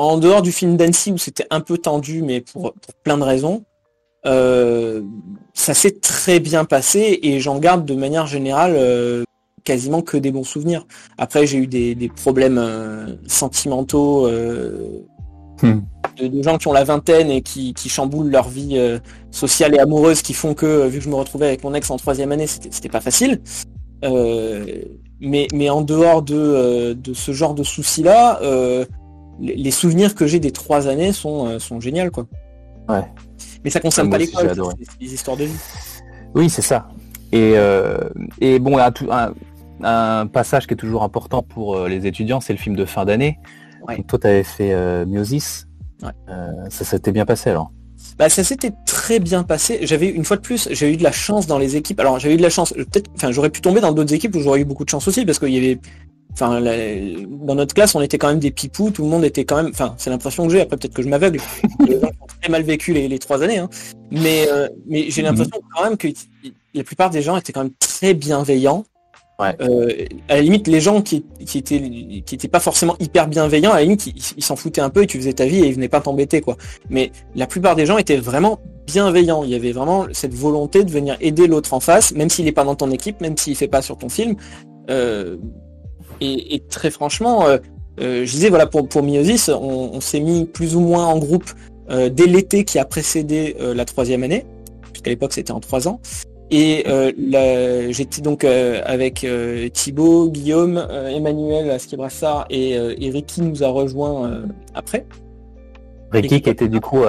en 0.00 0.18
dehors 0.18 0.42
du 0.42 0.52
film 0.52 0.76
d'Annecy 0.76 1.12
où 1.12 1.18
c'était 1.18 1.46
un 1.50 1.60
peu 1.60 1.78
tendu, 1.78 2.22
mais 2.22 2.40
pour, 2.40 2.74
plein 3.02 3.18
de 3.18 3.22
raisons, 3.22 3.64
euh, 4.26 5.02
ça 5.54 5.74
s'est 5.74 5.98
très 6.00 6.40
bien 6.40 6.64
passé 6.64 7.18
et 7.22 7.40
j'en 7.40 7.58
garde 7.58 7.84
de 7.84 7.94
manière 7.94 8.26
générale 8.26 8.74
euh, 8.76 9.24
quasiment 9.64 10.02
que 10.02 10.16
des 10.16 10.30
bons 10.30 10.44
souvenirs. 10.44 10.86
Après, 11.18 11.46
j'ai 11.46 11.58
eu 11.58 11.66
des, 11.66 12.10
problèmes 12.14 13.18
sentimentaux. 13.26 14.28
Hmm 15.62 15.80
de, 16.28 16.42
gens 16.42 16.58
qui 16.58 16.68
ont 16.68 16.72
la 16.72 16.84
vingtaine 16.84 17.30
et 17.30 17.42
qui, 17.42 17.74
chamboulent 17.88 18.30
leur 18.30 18.48
vie 18.48 18.76
euh, 18.76 18.98
sociale 19.30 19.74
et 19.74 19.78
amoureuse, 19.78 20.22
qui 20.22 20.34
font 20.34 20.54
que, 20.54 20.66
euh, 20.66 20.86
vu 20.86 20.98
que 20.98 21.04
je 21.04 21.10
me 21.10 21.14
retrouvais 21.14 21.46
avec 21.46 21.64
mon 21.64 21.74
ex 21.74 21.90
en 21.90 21.96
troisième 21.96 22.32
année, 22.32 22.46
c'était 22.46 22.88
pas 22.88 23.00
facile. 23.00 23.40
Euh, 24.04 24.82
mais, 25.20 25.46
mais 25.52 25.68
en 25.70 25.82
dehors 25.82 26.22
de, 26.22 26.96
ce 27.12 27.32
genre 27.32 27.54
de 27.54 27.62
soucis-là, 27.62 28.40
les, 29.40 29.70
souvenirs 29.70 30.14
que 30.14 30.26
j'ai 30.26 30.40
des 30.40 30.50
trois 30.50 30.88
années 30.88 31.12
sont, 31.12 31.58
sont 31.58 31.80
géniaux, 31.80 32.10
quoi. 32.10 32.26
Ouais. 32.88 33.04
Mais 33.64 33.70
ça 33.70 33.80
concerne 33.80 34.10
pas 34.10 34.18
l'école, 34.18 34.52
c'est 34.54 34.98
des 34.98 35.14
histoires 35.14 35.36
de 35.36 35.44
vie. 35.44 35.58
Oui, 36.34 36.50
c'est 36.50 36.62
ça. 36.62 36.88
Et, 37.32 37.54
et 38.40 38.58
bon, 38.58 38.78
un, 38.78 38.92
un, 39.82 40.26
passage 40.26 40.66
qui 40.66 40.74
est 40.74 40.78
toujours 40.78 41.02
important 41.02 41.42
pour 41.42 41.86
les 41.86 42.06
étudiants, 42.06 42.40
c'est 42.40 42.52
le 42.52 42.58
film 42.58 42.76
de 42.76 42.84
fin 42.84 43.04
d'année. 43.04 43.38
Toi, 44.08 44.18
tu 44.18 44.26
avais 44.26 44.44
fait 44.44 45.04
Miosis. 45.06 45.66
Euh, 46.04 46.50
ça 46.68 46.84
s'était 46.84 47.12
bien 47.12 47.26
passé 47.26 47.50
alors? 47.50 47.72
Bah, 48.18 48.28
ça 48.28 48.44
s'était 48.44 48.72
très 48.86 49.18
bien 49.18 49.42
passé. 49.42 49.80
J'avais 49.82 50.08
une 50.08 50.24
fois 50.24 50.36
de 50.36 50.42
plus, 50.42 50.68
j'ai 50.72 50.92
eu 50.92 50.96
de 50.96 51.02
la 51.02 51.12
chance 51.12 51.46
dans 51.46 51.58
les 51.58 51.76
équipes. 51.76 52.00
Alors 52.00 52.18
j'ai 52.18 52.34
eu 52.34 52.36
de 52.36 52.42
la 52.42 52.50
chance. 52.50 52.72
Peut-être, 52.72 53.10
enfin, 53.14 53.30
j'aurais 53.30 53.50
pu 53.50 53.60
tomber 53.60 53.80
dans 53.80 53.92
d'autres 53.92 54.12
équipes 54.12 54.34
où 54.36 54.40
j'aurais 54.40 54.60
eu 54.60 54.64
beaucoup 54.64 54.84
de 54.84 54.90
chance 54.90 55.06
aussi 55.08 55.24
parce 55.24 55.38
qu'il 55.38 55.50
y 55.50 55.58
avait, 55.58 55.78
enfin, 56.32 56.60
dans 56.60 57.54
notre 57.54 57.74
classe, 57.74 57.94
on 57.94 58.00
était 58.00 58.18
quand 58.18 58.28
même 58.28 58.38
des 58.38 58.50
pipous. 58.50 58.90
Tout 58.90 59.02
le 59.02 59.08
monde 59.08 59.24
était 59.24 59.44
quand 59.44 59.56
même. 59.56 59.70
Enfin, 59.72 59.94
c'est 59.98 60.10
l'impression 60.10 60.46
que 60.46 60.52
j'ai. 60.52 60.60
Après, 60.60 60.76
peut-être 60.76 60.94
que 60.94 61.02
je 61.02 61.08
m'aveugle. 61.08 61.40
les 61.86 62.00
gens 62.00 62.08
ont 62.20 62.26
très 62.40 62.50
mal 62.50 62.62
vécu 62.62 62.92
les, 62.92 63.18
trois 63.18 63.42
années, 63.42 63.58
hein. 63.58 63.68
mais 64.10 64.46
euh, 64.50 64.68
mais 64.86 65.10
j'ai 65.10 65.22
l'impression 65.22 65.60
quand 65.74 65.84
même 65.84 65.96
que 65.96 66.08
la 66.74 66.84
plupart 66.84 67.10
des 67.10 67.22
gens 67.22 67.36
étaient 67.36 67.52
quand 67.52 67.64
même 67.64 67.74
très 67.78 68.14
bienveillants. 68.14 68.84
Euh, 69.62 70.04
à 70.28 70.34
la 70.34 70.42
limite, 70.42 70.68
les 70.68 70.80
gens 70.80 71.00
qui, 71.00 71.24
qui 71.46 71.58
étaient 71.58 71.80
qui 71.80 72.34
étaient 72.34 72.48
pas 72.48 72.60
forcément 72.60 72.96
hyper 73.00 73.26
bienveillants, 73.26 73.72
à 73.72 73.76
la 73.76 73.82
limite, 73.84 74.06
ils 74.36 74.44
s'en 74.44 74.56
foutaient 74.56 74.82
un 74.82 74.90
peu 74.90 75.02
et 75.02 75.06
tu 75.06 75.16
faisais 75.16 75.32
ta 75.32 75.46
vie 75.46 75.60
et 75.60 75.68
ils 75.68 75.74
venaient 75.74 75.88
pas 75.88 76.00
t'embêter, 76.00 76.40
quoi. 76.40 76.56
Mais 76.90 77.10
la 77.34 77.46
plupart 77.46 77.74
des 77.74 77.86
gens 77.86 77.96
étaient 77.96 78.18
vraiment 78.18 78.60
bienveillants. 78.86 79.44
Il 79.44 79.50
y 79.50 79.54
avait 79.54 79.72
vraiment 79.72 80.06
cette 80.12 80.34
volonté 80.34 80.84
de 80.84 80.90
venir 80.90 81.16
aider 81.20 81.46
l'autre 81.46 81.72
en 81.72 81.80
face, 81.80 82.12
même 82.12 82.28
s'il 82.28 82.46
est 82.48 82.52
pas 82.52 82.64
dans 82.64 82.74
ton 82.74 82.90
équipe, 82.90 83.20
même 83.20 83.36
s'il 83.36 83.56
fait 83.56 83.68
pas 83.68 83.82
sur 83.82 83.96
ton 83.96 84.08
film. 84.08 84.36
Euh, 84.90 85.36
et, 86.20 86.54
et, 86.54 86.60
très 86.60 86.90
franchement, 86.90 87.46
euh, 87.46 87.58
euh 88.00 88.24
je 88.24 88.30
disais 88.30 88.48
voilà 88.48 88.66
pour 88.66 88.88
pour 88.88 89.02
Miosis, 89.02 89.48
on, 89.48 89.90
on 89.92 90.00
s'est 90.00 90.20
mis 90.20 90.44
plus 90.44 90.76
ou 90.76 90.80
moins 90.80 91.06
en 91.06 91.18
groupe 91.18 91.50
euh, 91.90 92.08
dès 92.08 92.26
l'été 92.26 92.64
qui 92.64 92.78
a 92.78 92.84
précédé 92.84 93.56
la 93.58 93.84
troisième 93.84 94.22
année, 94.22 94.46
puisqu'à 94.92 95.10
l'époque 95.10 95.32
c'était 95.32 95.52
en 95.52 95.60
trois 95.60 95.88
ans. 95.88 96.00
Et 96.52 96.84
j'étais 97.90 98.22
donc 98.22 98.44
avec 98.44 99.24
Thibaut, 99.72 100.28
Guillaume, 100.30 100.84
Emmanuel 101.08 101.70
Askibrassard 101.70 102.46
et, 102.50 102.72
et, 102.72 103.10
Ricky 103.10 103.42
nous 103.42 103.62
a 103.62 103.68
rejoint 103.68 104.42
après. 104.74 105.06
Ricky 106.10 106.42
qui 106.42 106.50
était 106.50 106.68
du 106.68 106.80
coup 106.80 107.04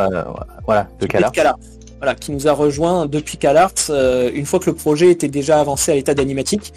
voilà, 0.66 0.88
de 1.00 1.08
Calart. 1.08 1.58
Voilà, 2.00 2.16
qui 2.16 2.32
nous 2.32 2.48
a 2.48 2.52
rejoint 2.52 3.06
depuis 3.08 3.38
Calart 3.38 3.74
une 3.90 4.46
fois 4.46 4.60
que 4.60 4.70
le 4.70 4.76
projet 4.76 5.10
était 5.10 5.28
déjà 5.28 5.60
avancé 5.60 5.92
à 5.92 5.96
l'état 5.96 6.14
d'animatique 6.14 6.72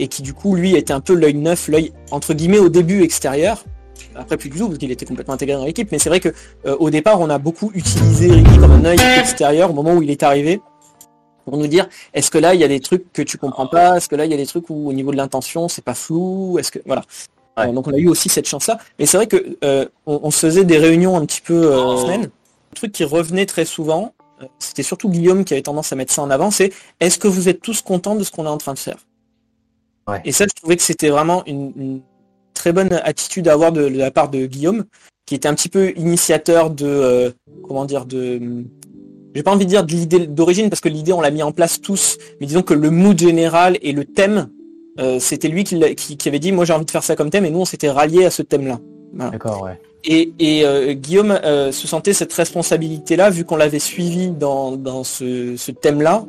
et 0.00 0.08
qui 0.08 0.22
du 0.22 0.34
coup 0.34 0.56
lui 0.56 0.74
était 0.74 0.92
un 0.92 1.00
peu 1.00 1.14
l'œil 1.14 1.34
neuf, 1.34 1.68
l'œil 1.68 1.92
entre 2.10 2.34
guillemets 2.34 2.58
au 2.58 2.68
début 2.68 3.02
extérieur. 3.02 3.64
Après 4.16 4.36
plus 4.36 4.50
du 4.50 4.58
tout 4.58 4.66
parce 4.66 4.78
qu'il 4.78 4.90
était 4.90 5.06
complètement 5.06 5.34
intégré 5.34 5.56
dans 5.56 5.64
l'équipe, 5.64 5.92
mais 5.92 5.98
c'est 5.98 6.08
vrai 6.08 6.20
que 6.20 6.34
au 6.64 6.90
départ 6.90 7.20
on 7.20 7.30
a 7.30 7.38
beaucoup 7.38 7.70
utilisé 7.74 8.32
Ricky 8.32 8.58
comme 8.58 8.72
un 8.72 8.84
œil 8.84 8.98
extérieur 9.18 9.70
au 9.70 9.74
moment 9.74 9.94
où 9.94 10.02
il 10.02 10.10
est 10.10 10.22
arrivé 10.22 10.60
pour 11.44 11.56
nous 11.56 11.66
dire 11.66 11.88
est-ce 12.14 12.30
que 12.30 12.38
là 12.38 12.54
il 12.54 12.60
y 12.60 12.64
a 12.64 12.68
des 12.68 12.80
trucs 12.80 13.12
que 13.12 13.22
tu 13.22 13.38
comprends 13.38 13.66
pas, 13.66 13.98
est-ce 13.98 14.08
que 14.08 14.16
là 14.16 14.24
il 14.24 14.30
y 14.30 14.34
a 14.34 14.36
des 14.36 14.46
trucs 14.46 14.68
où 14.70 14.88
au 14.88 14.92
niveau 14.92 15.12
de 15.12 15.16
l'intention 15.16 15.68
c'est 15.68 15.84
pas 15.84 15.94
flou, 15.94 16.58
est-ce 16.58 16.72
que 16.72 16.80
voilà. 16.86 17.02
Euh, 17.58 17.72
donc 17.72 17.88
on 17.88 17.92
a 17.92 17.98
eu 17.98 18.08
aussi 18.08 18.28
cette 18.28 18.48
chance 18.48 18.66
là. 18.66 18.78
Mais 18.98 19.06
c'est 19.06 19.16
vrai 19.16 19.26
que 19.26 19.58
euh, 19.64 19.86
on, 20.06 20.30
se 20.30 20.46
faisait 20.46 20.64
des 20.64 20.78
réunions 20.78 21.16
un 21.16 21.26
petit 21.26 21.40
peu 21.40 21.72
euh, 21.72 21.80
en 21.80 21.98
semaine. 21.98 22.24
Un 22.24 22.74
truc 22.74 22.92
qui 22.92 23.04
revenait 23.04 23.46
très 23.46 23.64
souvent, 23.64 24.14
c'était 24.58 24.82
surtout 24.82 25.08
Guillaume 25.08 25.44
qui 25.44 25.54
avait 25.54 25.62
tendance 25.62 25.92
à 25.92 25.96
mettre 25.96 26.12
ça 26.12 26.22
en 26.22 26.30
avant, 26.30 26.50
c'est 26.50 26.72
est-ce 27.00 27.18
que 27.18 27.28
vous 27.28 27.48
êtes 27.48 27.60
tous 27.60 27.82
contents 27.82 28.14
de 28.14 28.24
ce 28.24 28.30
qu'on 28.30 28.46
est 28.46 28.48
en 28.50 28.58
train 28.58 28.74
de 28.74 28.78
faire? 28.78 28.98
Et 30.24 30.32
ça 30.32 30.44
je 30.44 30.54
trouvais 30.54 30.76
que 30.76 30.82
c'était 30.82 31.08
vraiment 31.08 31.44
une, 31.46 32.00
très 32.54 32.72
bonne 32.72 32.92
attitude 33.04 33.48
à 33.48 33.52
avoir 33.52 33.72
de, 33.72 33.88
de, 33.88 33.96
la 33.96 34.10
part 34.10 34.28
de 34.28 34.44
Guillaume, 34.44 34.84
qui 35.24 35.34
était 35.34 35.48
un 35.48 35.54
petit 35.54 35.68
peu 35.68 35.92
initiateur 35.96 36.70
de 36.70 37.32
comment 37.62 37.84
dire 37.84 38.04
de 38.04 38.64
j'ai 39.34 39.42
pas 39.42 39.52
envie 39.52 39.64
de 39.64 39.70
dire 39.70 39.84
de 39.84 39.92
l'idée 39.92 40.26
d'origine 40.26 40.70
parce 40.70 40.80
que 40.80 40.88
l'idée 40.88 41.12
on 41.12 41.20
l'a 41.20 41.30
mis 41.30 41.42
en 41.42 41.52
place 41.52 41.80
tous, 41.80 42.18
mais 42.40 42.46
disons 42.46 42.62
que 42.62 42.74
le 42.74 42.90
mood 42.90 43.18
général 43.18 43.78
et 43.82 43.92
le 43.92 44.04
thème, 44.04 44.48
euh, 44.98 45.20
c'était 45.20 45.48
lui 45.48 45.64
qui, 45.64 45.78
qui, 46.16 46.28
avait 46.28 46.38
dit 46.38 46.52
moi 46.52 46.64
j'ai 46.64 46.72
envie 46.72 46.84
de 46.84 46.90
faire 46.90 47.04
ça 47.04 47.16
comme 47.16 47.30
thème 47.30 47.44
et 47.44 47.50
nous 47.50 47.60
on 47.60 47.64
s'était 47.64 47.90
ralliés 47.90 48.24
à 48.24 48.30
ce 48.30 48.42
thème-là. 48.42 48.80
D'accord, 49.12 49.62
ouais. 49.62 49.80
Et, 50.04 50.32
et 50.38 50.64
euh, 50.64 50.94
Guillaume 50.94 51.38
euh, 51.44 51.72
se 51.72 51.86
sentait 51.86 52.12
cette 52.12 52.32
responsabilité-là 52.32 53.30
vu 53.30 53.44
qu'on 53.44 53.56
l'avait 53.56 53.78
suivi 53.78 54.30
dans, 54.30 54.76
dans 54.76 55.04
ce, 55.04 55.56
ce 55.56 55.70
thème-là, 55.72 56.24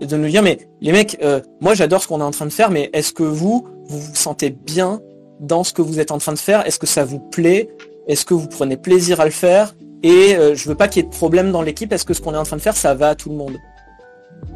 de 0.00 0.16
nous 0.16 0.28
dire 0.28 0.42
mais 0.42 0.58
les 0.80 0.92
mecs, 0.92 1.18
moi 1.60 1.74
j'adore 1.74 2.02
ce 2.02 2.08
qu'on 2.08 2.20
est 2.20 2.24
en 2.24 2.30
train 2.30 2.46
de 2.46 2.52
faire, 2.52 2.70
mais 2.70 2.90
est-ce 2.92 3.12
que 3.12 3.22
vous 3.22 3.66
vous 3.86 4.14
sentez 4.14 4.50
bien 4.50 5.00
dans 5.40 5.64
ce 5.64 5.72
que 5.72 5.82
vous 5.82 6.00
êtes 6.00 6.10
en 6.10 6.18
train 6.18 6.32
de 6.32 6.38
faire? 6.38 6.66
Est-ce 6.66 6.78
que 6.78 6.86
ça 6.86 7.04
vous 7.04 7.20
plaît? 7.20 7.68
Est-ce 8.06 8.24
que 8.24 8.34
vous 8.34 8.48
prenez 8.48 8.76
plaisir 8.76 9.20
à 9.20 9.24
le 9.24 9.30
faire? 9.30 9.74
Et 10.02 10.36
euh, 10.36 10.54
je 10.54 10.68
veux 10.68 10.74
pas 10.74 10.88
qu'il 10.88 11.02
y 11.02 11.06
ait 11.06 11.08
de 11.08 11.14
problème 11.14 11.50
dans 11.50 11.62
l'équipe 11.62 11.88
parce 11.88 12.04
que 12.04 12.12
ce 12.12 12.20
qu'on 12.20 12.34
est 12.34 12.38
en 12.38 12.42
train 12.42 12.56
de 12.56 12.62
faire, 12.62 12.76
ça 12.76 12.94
va 12.94 13.10
à 13.10 13.14
tout 13.14 13.30
le 13.30 13.36
monde? 13.36 13.56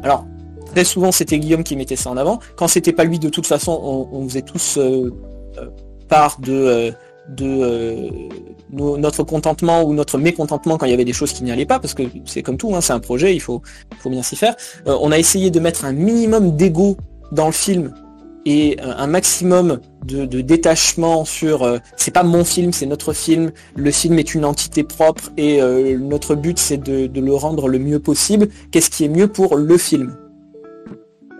Alors, 0.03 0.25
très 0.67 0.83
souvent, 0.83 1.11
c'était 1.11 1.39
Guillaume 1.39 1.63
qui 1.63 1.75
mettait 1.75 1.95
ça 1.95 2.11
en 2.11 2.17
avant. 2.17 2.39
Quand 2.55 2.67
c'était 2.67 2.93
pas 2.93 3.03
lui, 3.03 3.17
de 3.17 3.29
toute 3.29 3.47
façon, 3.47 4.07
on, 4.11 4.23
faisait 4.27 4.43
tous 4.43 4.77
euh, 4.77 5.11
euh, 5.57 5.69
part 6.07 6.39
de, 6.39 6.93
de 7.29 8.09
notre 8.69 9.23
contentement 9.23 9.83
ou 9.83 9.93
notre 9.93 10.17
mécontentement 10.17 10.77
quand 10.77 10.85
il 10.85 10.91
y 10.91 10.93
avait 10.93 11.05
des 11.05 11.13
choses 11.13 11.33
qui 11.33 11.43
n'y 11.43 11.51
allaient 11.51 11.65
pas, 11.65 11.79
parce 11.79 11.93
que 11.93 12.03
c'est 12.25 12.43
comme 12.43 12.57
tout, 12.57 12.75
hein, 12.75 12.81
c'est 12.81 12.93
un 12.93 12.99
projet, 12.99 13.35
il 13.35 13.39
faut, 13.39 13.61
faut 13.99 14.09
bien 14.09 14.23
s'y 14.23 14.35
faire. 14.35 14.55
on 14.85 15.11
a 15.11 15.17
essayé 15.17 15.51
de 15.51 15.59
mettre 15.59 15.85
un 15.85 15.93
minimum 15.93 16.55
d'ego 16.55 16.97
dans 17.31 17.47
le 17.47 17.51
film 17.51 17.93
et 18.45 18.77
un 18.81 19.07
maximum 19.07 19.79
de, 20.05 20.41
détachement 20.41 21.25
sur 21.25 21.63
euh, 21.63 21.77
c'est 21.97 22.11
pas 22.11 22.23
mon 22.23 22.43
film, 22.43 22.71
c'est 22.71 22.85
notre 22.85 23.13
film, 23.13 23.51
le 23.75 23.91
film 23.91 24.17
est 24.17 24.33
une 24.33 24.45
entité 24.45 24.83
propre 24.83 25.31
et 25.37 25.61
euh, 25.61 25.97
notre 25.97 26.35
but 26.35 26.57
c'est 26.57 26.77
de, 26.77 27.09
le 27.19 27.33
rendre 27.33 27.67
le 27.67 27.79
mieux 27.79 27.99
possible, 27.99 28.47
qu'est-ce 28.71 28.89
qui 28.89 29.05
est 29.05 29.09
mieux 29.09 29.27
pour 29.27 29.55
le 29.55 29.77
film? 29.77 30.15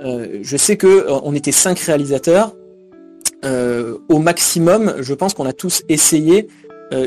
Euh, 0.04 0.39
Je 0.41 0.58
sais 0.58 0.78
que 0.78 1.08
on 1.23 1.34
était 1.34 1.52
cinq 1.52 1.80
réalisateurs. 1.80 2.54
Au 3.43 4.19
maximum, 4.19 4.95
je 4.99 5.13
pense 5.13 5.34
qu'on 5.34 5.45
a 5.45 5.54
tous 5.54 5.84
essayé 5.89 6.47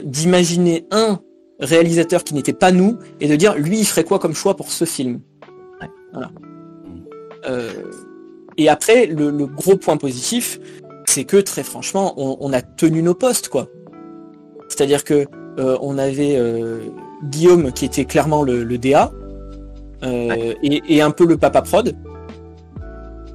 d'imaginer 0.05 0.87
un 0.90 1.21
réalisateur 1.61 2.25
qui 2.25 2.35
n'était 2.35 2.53
pas 2.53 2.73
nous 2.73 2.99
et 3.21 3.29
de 3.29 3.37
dire 3.37 3.55
lui 3.57 3.79
il 3.79 3.85
ferait 3.85 4.05
quoi 4.05 4.18
comme 4.18 4.35
choix 4.35 4.57
pour 4.57 4.71
ce 4.71 4.85
film? 4.85 5.21
Voilà. 6.12 6.31
Et 8.59 8.68
après, 8.68 9.07
le, 9.07 9.47
gros 9.47 9.77
point 9.77 9.97
positif, 9.97 10.61
c'est 11.07 11.25
que 11.25 11.38
très 11.38 11.62
franchement, 11.62 12.14
on, 12.16 12.53
a 12.53 12.62
tenu 12.62 13.03
nos 13.03 13.14
postes, 13.14 13.49
quoi. 13.49 13.68
C'est-à-dire 14.68 15.05
que 15.05 15.27
euh, 15.59 15.77
on 15.81 15.99
avait 15.99 16.37
euh, 16.37 16.81
Guillaume 17.25 17.73
qui 17.73 17.85
était 17.85 18.05
clairement 18.05 18.42
le, 18.42 18.64
DA 18.79 19.12
euh, 20.03 20.55
et, 20.62 21.03
un 21.03 21.11
peu 21.11 21.27
le 21.27 21.37
papa 21.37 21.62
prod. 21.62 21.95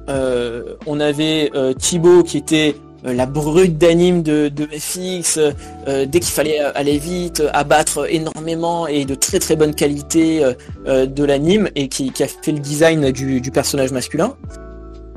on 0.08 1.00
avait 1.00 1.50
Thibaut 1.78 2.22
qui 2.22 2.38
était 2.38 2.74
la 3.14 3.26
brute 3.26 3.78
d'anime 3.78 4.22
de, 4.22 4.50
FX, 4.72 5.38
dès 5.86 6.20
qu'il 6.20 6.24
fallait 6.24 6.58
aller 6.58 6.98
vite, 6.98 7.42
abattre 7.52 8.06
énormément 8.12 8.86
et 8.86 9.04
de 9.04 9.14
très 9.14 9.38
très 9.38 9.56
bonne 9.56 9.74
qualité 9.74 10.42
de 10.86 11.24
l'anime 11.24 11.68
et 11.74 11.88
qui, 11.88 12.12
a 12.20 12.26
fait 12.26 12.52
le 12.52 12.58
design 12.58 13.10
du 13.10 13.50
personnage 13.50 13.92
masculin. 13.92 14.34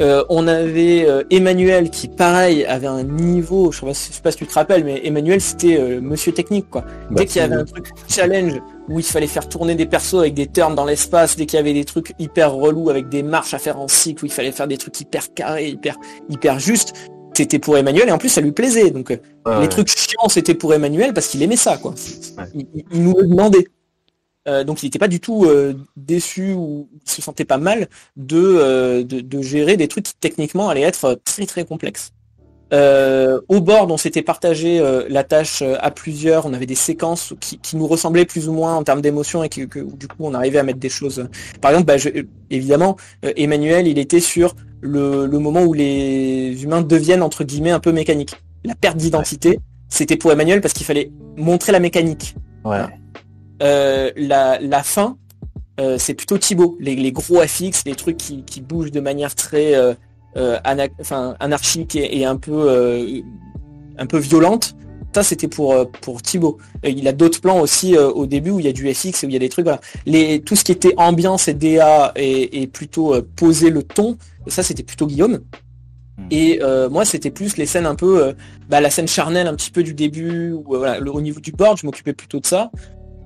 Euh, 0.02 0.24
on 0.30 0.48
avait 0.48 1.06
euh, 1.08 1.24
Emmanuel 1.30 1.92
qui, 1.92 2.08
pareil, 2.08 2.66
avait 2.66 2.88
un 2.88 3.04
niveau, 3.04 3.72
je 3.72 3.80
sais, 3.94 4.14
sais 4.14 4.22
pas 4.22 4.32
si 4.32 4.38
tu 4.38 4.48
te 4.48 4.54
rappelles, 4.54 4.84
mais 4.84 5.02
Emmanuel 5.04 5.40
c'était 5.40 5.80
euh, 5.80 6.02
monsieur 6.02 6.32
technique 6.32 6.70
quoi. 6.72 6.82
Bah, 6.82 7.18
dès 7.18 7.26
qu'il 7.28 7.40
y 7.40 7.46
avait 7.46 7.56
un 7.56 7.66
truc 7.66 7.90
challenge 8.08 8.54
où 8.90 9.00
il 9.00 9.06
fallait 9.06 9.28
faire 9.28 9.48
tourner 9.48 9.76
des 9.76 9.86
persos 9.86 10.16
avec 10.16 10.34
des 10.34 10.48
turns 10.48 10.74
dans 10.74 10.86
l'espace, 10.86 11.36
dès 11.36 11.46
qu'il 11.46 11.58
y 11.58 11.60
avait 11.60 11.74
des 11.74 11.86
trucs 11.86 12.16
hyper 12.18 12.54
relous 12.54 12.90
avec 12.90 13.10
des 13.10 13.22
marches 13.22 13.54
à 13.54 13.60
faire 13.60 13.80
en 13.80 13.88
cycle 13.88 14.24
où 14.24 14.26
il 14.26 14.32
fallait 14.32 14.52
faire 14.52 14.68
des 14.68 14.78
trucs 14.78 15.00
hyper 15.00 15.34
carrés, 15.36 15.68
hyper 15.68 15.98
hyper 16.30 16.58
justes, 16.58 16.94
c'était 17.34 17.60
pour 17.60 17.78
Emmanuel 17.78 18.10
et 18.10 18.12
en 18.12 18.18
plus 18.18 18.30
ça 18.30 18.42
lui 18.42 18.52
plaisait. 18.52 18.92
Donc 18.92 19.10
les 19.10 19.70
trucs 19.70 19.90
chiants 19.90 20.30
c'était 20.30 20.56
pour 20.56 20.74
Emmanuel 20.74 21.14
parce 21.14 21.28
qu'il 21.28 21.42
aimait 21.42 21.56
ça 21.56 21.78
quoi. 21.78 21.94
Il, 22.54 22.68
il, 22.92 23.04
nous 23.04 23.16
le 23.18 23.28
demandait. 23.28 23.68
Euh, 24.48 24.64
donc 24.64 24.82
il 24.82 24.88
n'était 24.88 25.00
pas 25.00 25.08
du 25.08 25.20
tout 25.20 25.46
euh, 25.46 25.76
déçu 25.96 26.54
ou 26.54 26.90
il 26.94 27.10
se 27.10 27.22
sentait 27.22 27.46
pas 27.46 27.60
mal 27.60 27.88
euh, 28.32 29.04
de, 29.04 29.20
de, 29.20 29.42
gérer 29.42 29.78
des 29.78 29.88
trucs 29.88 30.06
qui 30.06 30.16
techniquement 30.20 30.70
allaient 30.70 30.82
être 30.82 31.20
très 31.24 31.46
très 31.46 31.64
complexes. 31.64 32.12
Au 32.72 33.62
board, 33.62 33.92
on 33.92 33.98
s'était 33.98 34.22
partagé 34.22 34.82
la 35.10 35.24
tâche 35.24 35.62
à 35.62 35.92
plusieurs, 35.92 36.46
on 36.46 36.54
avait 36.54 36.66
des 36.66 36.76
séquences 36.76 37.34
qui, 37.40 37.76
nous 37.76 37.88
ressemblaient 37.88 38.26
plus 38.26 38.48
ou 38.48 38.54
moins 38.54 38.76
en 38.76 38.84
termes 38.84 39.02
d'émotion 39.02 39.44
et 39.44 39.50
que, 39.50 39.62
du 39.64 40.08
coup 40.08 40.16
on 40.20 40.34
arrivait 40.34 40.60
à 40.60 40.64
mettre 40.64 40.80
des 40.80 40.90
choses. 40.90 41.28
Par 41.60 41.72
exemple, 41.72 41.88
bah, 41.88 41.96
évidemment, 42.50 42.96
Emmanuel, 43.24 43.88
il 43.88 44.00
était 44.00 44.20
sur 44.20 44.56
le, 44.82 45.28
moment 45.28 45.64
où 45.64 45.74
les 45.74 46.64
humains 46.64 46.82
deviennent 46.82 47.24
entre 47.24 47.44
guillemets 47.44 47.72
un 47.72 47.80
peu 47.80 47.92
mécaniques. 47.92 48.36
La 48.64 48.76
perte 48.76 48.98
d'identité, 48.98 49.60
c'était 49.90 50.18
pour 50.18 50.32
Emmanuel 50.32 50.62
parce 50.62 50.74
qu'il 50.74 50.86
fallait 50.86 51.12
montrer 51.38 51.72
la 51.72 51.80
mécanique. 51.80 52.36
Ouais. 52.64 52.80
Euh, 53.62 54.12
la, 54.16 54.84
fin, 54.84 55.18
euh, 55.80 55.98
c'est 55.98 56.14
plutôt 56.14 56.38
Thibaut. 56.38 56.78
Les, 56.80 57.12
gros 57.12 57.42
FX, 57.42 57.84
les 57.86 57.96
trucs 57.96 58.18
qui, 58.18 58.62
bougent 58.62 58.92
de 58.92 59.00
manière 59.00 59.36
très 59.36 59.76
euh, 59.76 59.94
anarchique 60.36 61.96
et, 61.96 62.26
un 62.26 62.38
peu 62.38 63.24
un 63.98 64.06
peu 64.06 64.18
violente. 64.18 64.76
Ça, 65.14 65.24
c'était 65.24 65.50
pour, 65.50 65.92
pour 66.02 66.22
Thibaut. 66.22 66.58
il 66.86 67.06
a 67.06 67.12
d'autres 67.12 67.42
plans 67.42 67.60
aussi 67.60 67.98
au 67.98 68.26
début 68.26 68.52
où 68.52 68.60
il 68.60 68.66
y 68.66 68.70
a 68.70 68.74
du 68.74 68.92
FX, 68.94 69.24
où 69.24 69.26
il 69.26 69.34
y 69.34 69.36
a 69.36 69.40
des 69.40 69.50
trucs. 69.50 69.66
Voilà. 69.66 69.82
Les, 70.06 70.42
tout 70.42 70.56
ce 70.56 70.64
qui 70.64 70.72
était 70.72 70.94
ambiance 70.96 71.50
et 71.50 71.54
DA 71.54 72.14
et, 72.16 72.68
plutôt 72.68 73.22
poser 73.36 73.70
le 73.70 73.84
ton, 73.84 74.18
ça, 74.48 74.64
c'était 74.64 74.84
plutôt 74.84 75.08
Guillaume. 75.08 75.42
Hmm. 76.18 76.28
Et 76.32 76.62
moi, 76.90 77.04
c'était 77.04 77.32
plus 77.32 77.58
les 77.58 77.66
scènes 77.66 77.86
un 77.86 77.96
peu, 77.96 78.34
bah, 78.70 78.80
la 78.80 78.90
scène 78.90 79.08
charnelle 79.08 79.48
un 79.48 79.56
petit 79.56 79.72
peu 79.72 79.84
du 79.84 79.94
début, 79.94 80.54
au 80.54 81.22
niveau 81.22 81.42
du 81.42 81.52
board, 81.52 81.78
je 81.78 81.86
m'occupais 81.86 82.14
plutôt 82.14 82.40
de 82.40 82.46
ça 82.46 82.72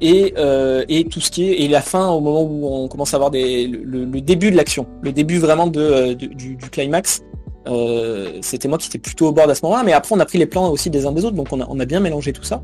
et, 0.02 0.34
euh, 0.38 0.84
et 0.90 1.06
tout 1.06 1.22
ce 1.22 1.32
qui 1.32 1.50
est 1.50 1.62
et 1.62 1.68
la 1.68 1.82
fin 1.82 2.10
au 2.10 2.20
moment 2.20 2.42
où 2.42 2.68
on 2.68 2.88
commence 2.88 3.14
à 3.14 3.18
avoir 3.18 3.32
des, 3.32 3.68
le, 3.68 4.06
début 4.22 4.52
de 4.52 4.58
l'action, 4.58 4.88
le 5.02 5.12
début 5.12 5.38
vraiment 5.38 5.68
de, 5.68 5.82
euh, 5.82 6.16
du, 6.16 6.58
climax. 6.72 7.24
Euh, 7.68 8.38
c'était 8.42 8.68
moi 8.68 8.78
qui 8.78 8.88
étais 8.88 9.00
plutôt 9.00 9.28
au 9.28 9.32
bord 9.32 9.50
à 9.50 9.56
ce 9.56 9.64
moment-là, 9.64 9.84
mais 9.84 9.94
après 9.94 10.14
on 10.16 10.20
a 10.20 10.26
pris 10.26 10.38
les 10.38 10.46
plans 10.46 10.70
aussi 10.70 10.90
des 10.90 11.08
uns 11.08 11.12
des 11.12 11.26
autres, 11.26 11.36
donc 11.36 11.48
on 11.52 11.80
a, 11.80 11.86
bien 11.86 12.00
mélangé 12.00 12.32
tout 12.32 12.44
ça. 12.44 12.62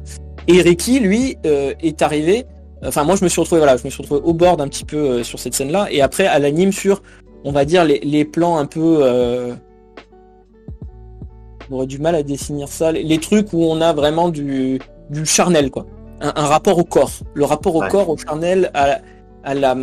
Et 0.48 0.62
Ricky, 0.62 1.00
lui, 1.00 1.38
est 1.44 2.02
arrivé. 2.02 2.46
Enfin, 2.84 3.04
moi, 3.04 3.16
je 3.16 3.24
me 3.24 3.30
suis 3.30 3.40
retrouvé, 3.40 3.60
voilà, 3.60 3.78
je 3.78 3.86
me 3.86 3.92
suis 3.92 4.02
retrouvé 4.02 4.22
au 4.24 4.34
bord 4.34 4.60
un 4.60 4.68
petit 4.68 4.86
peu 4.86 5.24
sur 5.24 5.40
cette 5.40 5.54
scène-là, 5.54 5.88
et 5.92 6.02
après 6.02 6.26
à 6.28 6.40
l'anime 6.40 6.72
sur, 6.72 7.02
on 7.44 7.52
va 7.52 7.66
dire 7.66 7.84
les, 7.84 8.26
plans 8.26 8.58
un 8.58 8.66
peu. 8.66 9.56
on 11.70 11.76
aurait 11.76 11.88
du 11.88 11.98
mal 11.98 12.14
à 12.14 12.22
définir 12.22 12.68
ça, 12.68 12.92
les, 12.92 13.04
les 13.04 13.18
trucs 13.18 13.54
où 13.54 13.64
on 13.64 13.82
a 13.82 13.94
vraiment 13.94 14.30
du, 14.30 14.80
du 15.10 15.26
charnel, 15.26 15.72
quoi 15.72 15.88
un, 16.22 16.46
rapport 16.46 16.78
au 16.78 16.84
corps. 16.84 17.12
Le 17.34 17.46
rapport 17.46 17.76
au 17.76 17.82
corps, 17.88 18.10
au 18.10 18.18
charnel, 18.18 18.72
à, 18.74 19.00
à 19.44 19.54
la 19.54 19.76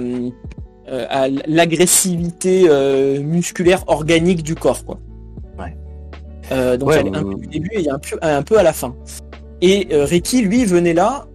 euh, 0.91 1.05
à 1.11 1.29
l'agressivité 1.47 2.65
euh, 2.67 3.21
musculaire 3.21 3.85
organique 3.89 4.43
du 4.43 4.55
corps. 4.55 4.87
Quoi. 4.87 4.99
Euh, 6.51 6.79
donc 6.79 6.95
il 6.99 7.13
y 7.13 7.15
a 7.15 7.19
un 7.19 7.23
peu 7.23 7.35
au 7.35 7.35
début 7.35 7.69
et 7.75 7.81
il 7.81 7.85
y 7.85 7.91
a 7.91 7.95
un 7.95 7.99
peu, 7.99 8.19
un 8.23 8.43
peu 8.43 8.59
à 8.59 8.63
la 8.63 8.73
fin. 8.73 8.97
Et 9.61 9.89
Ricky, 9.91 10.41
lui, 10.41 10.65
venait 10.65 10.95
là 10.95 11.27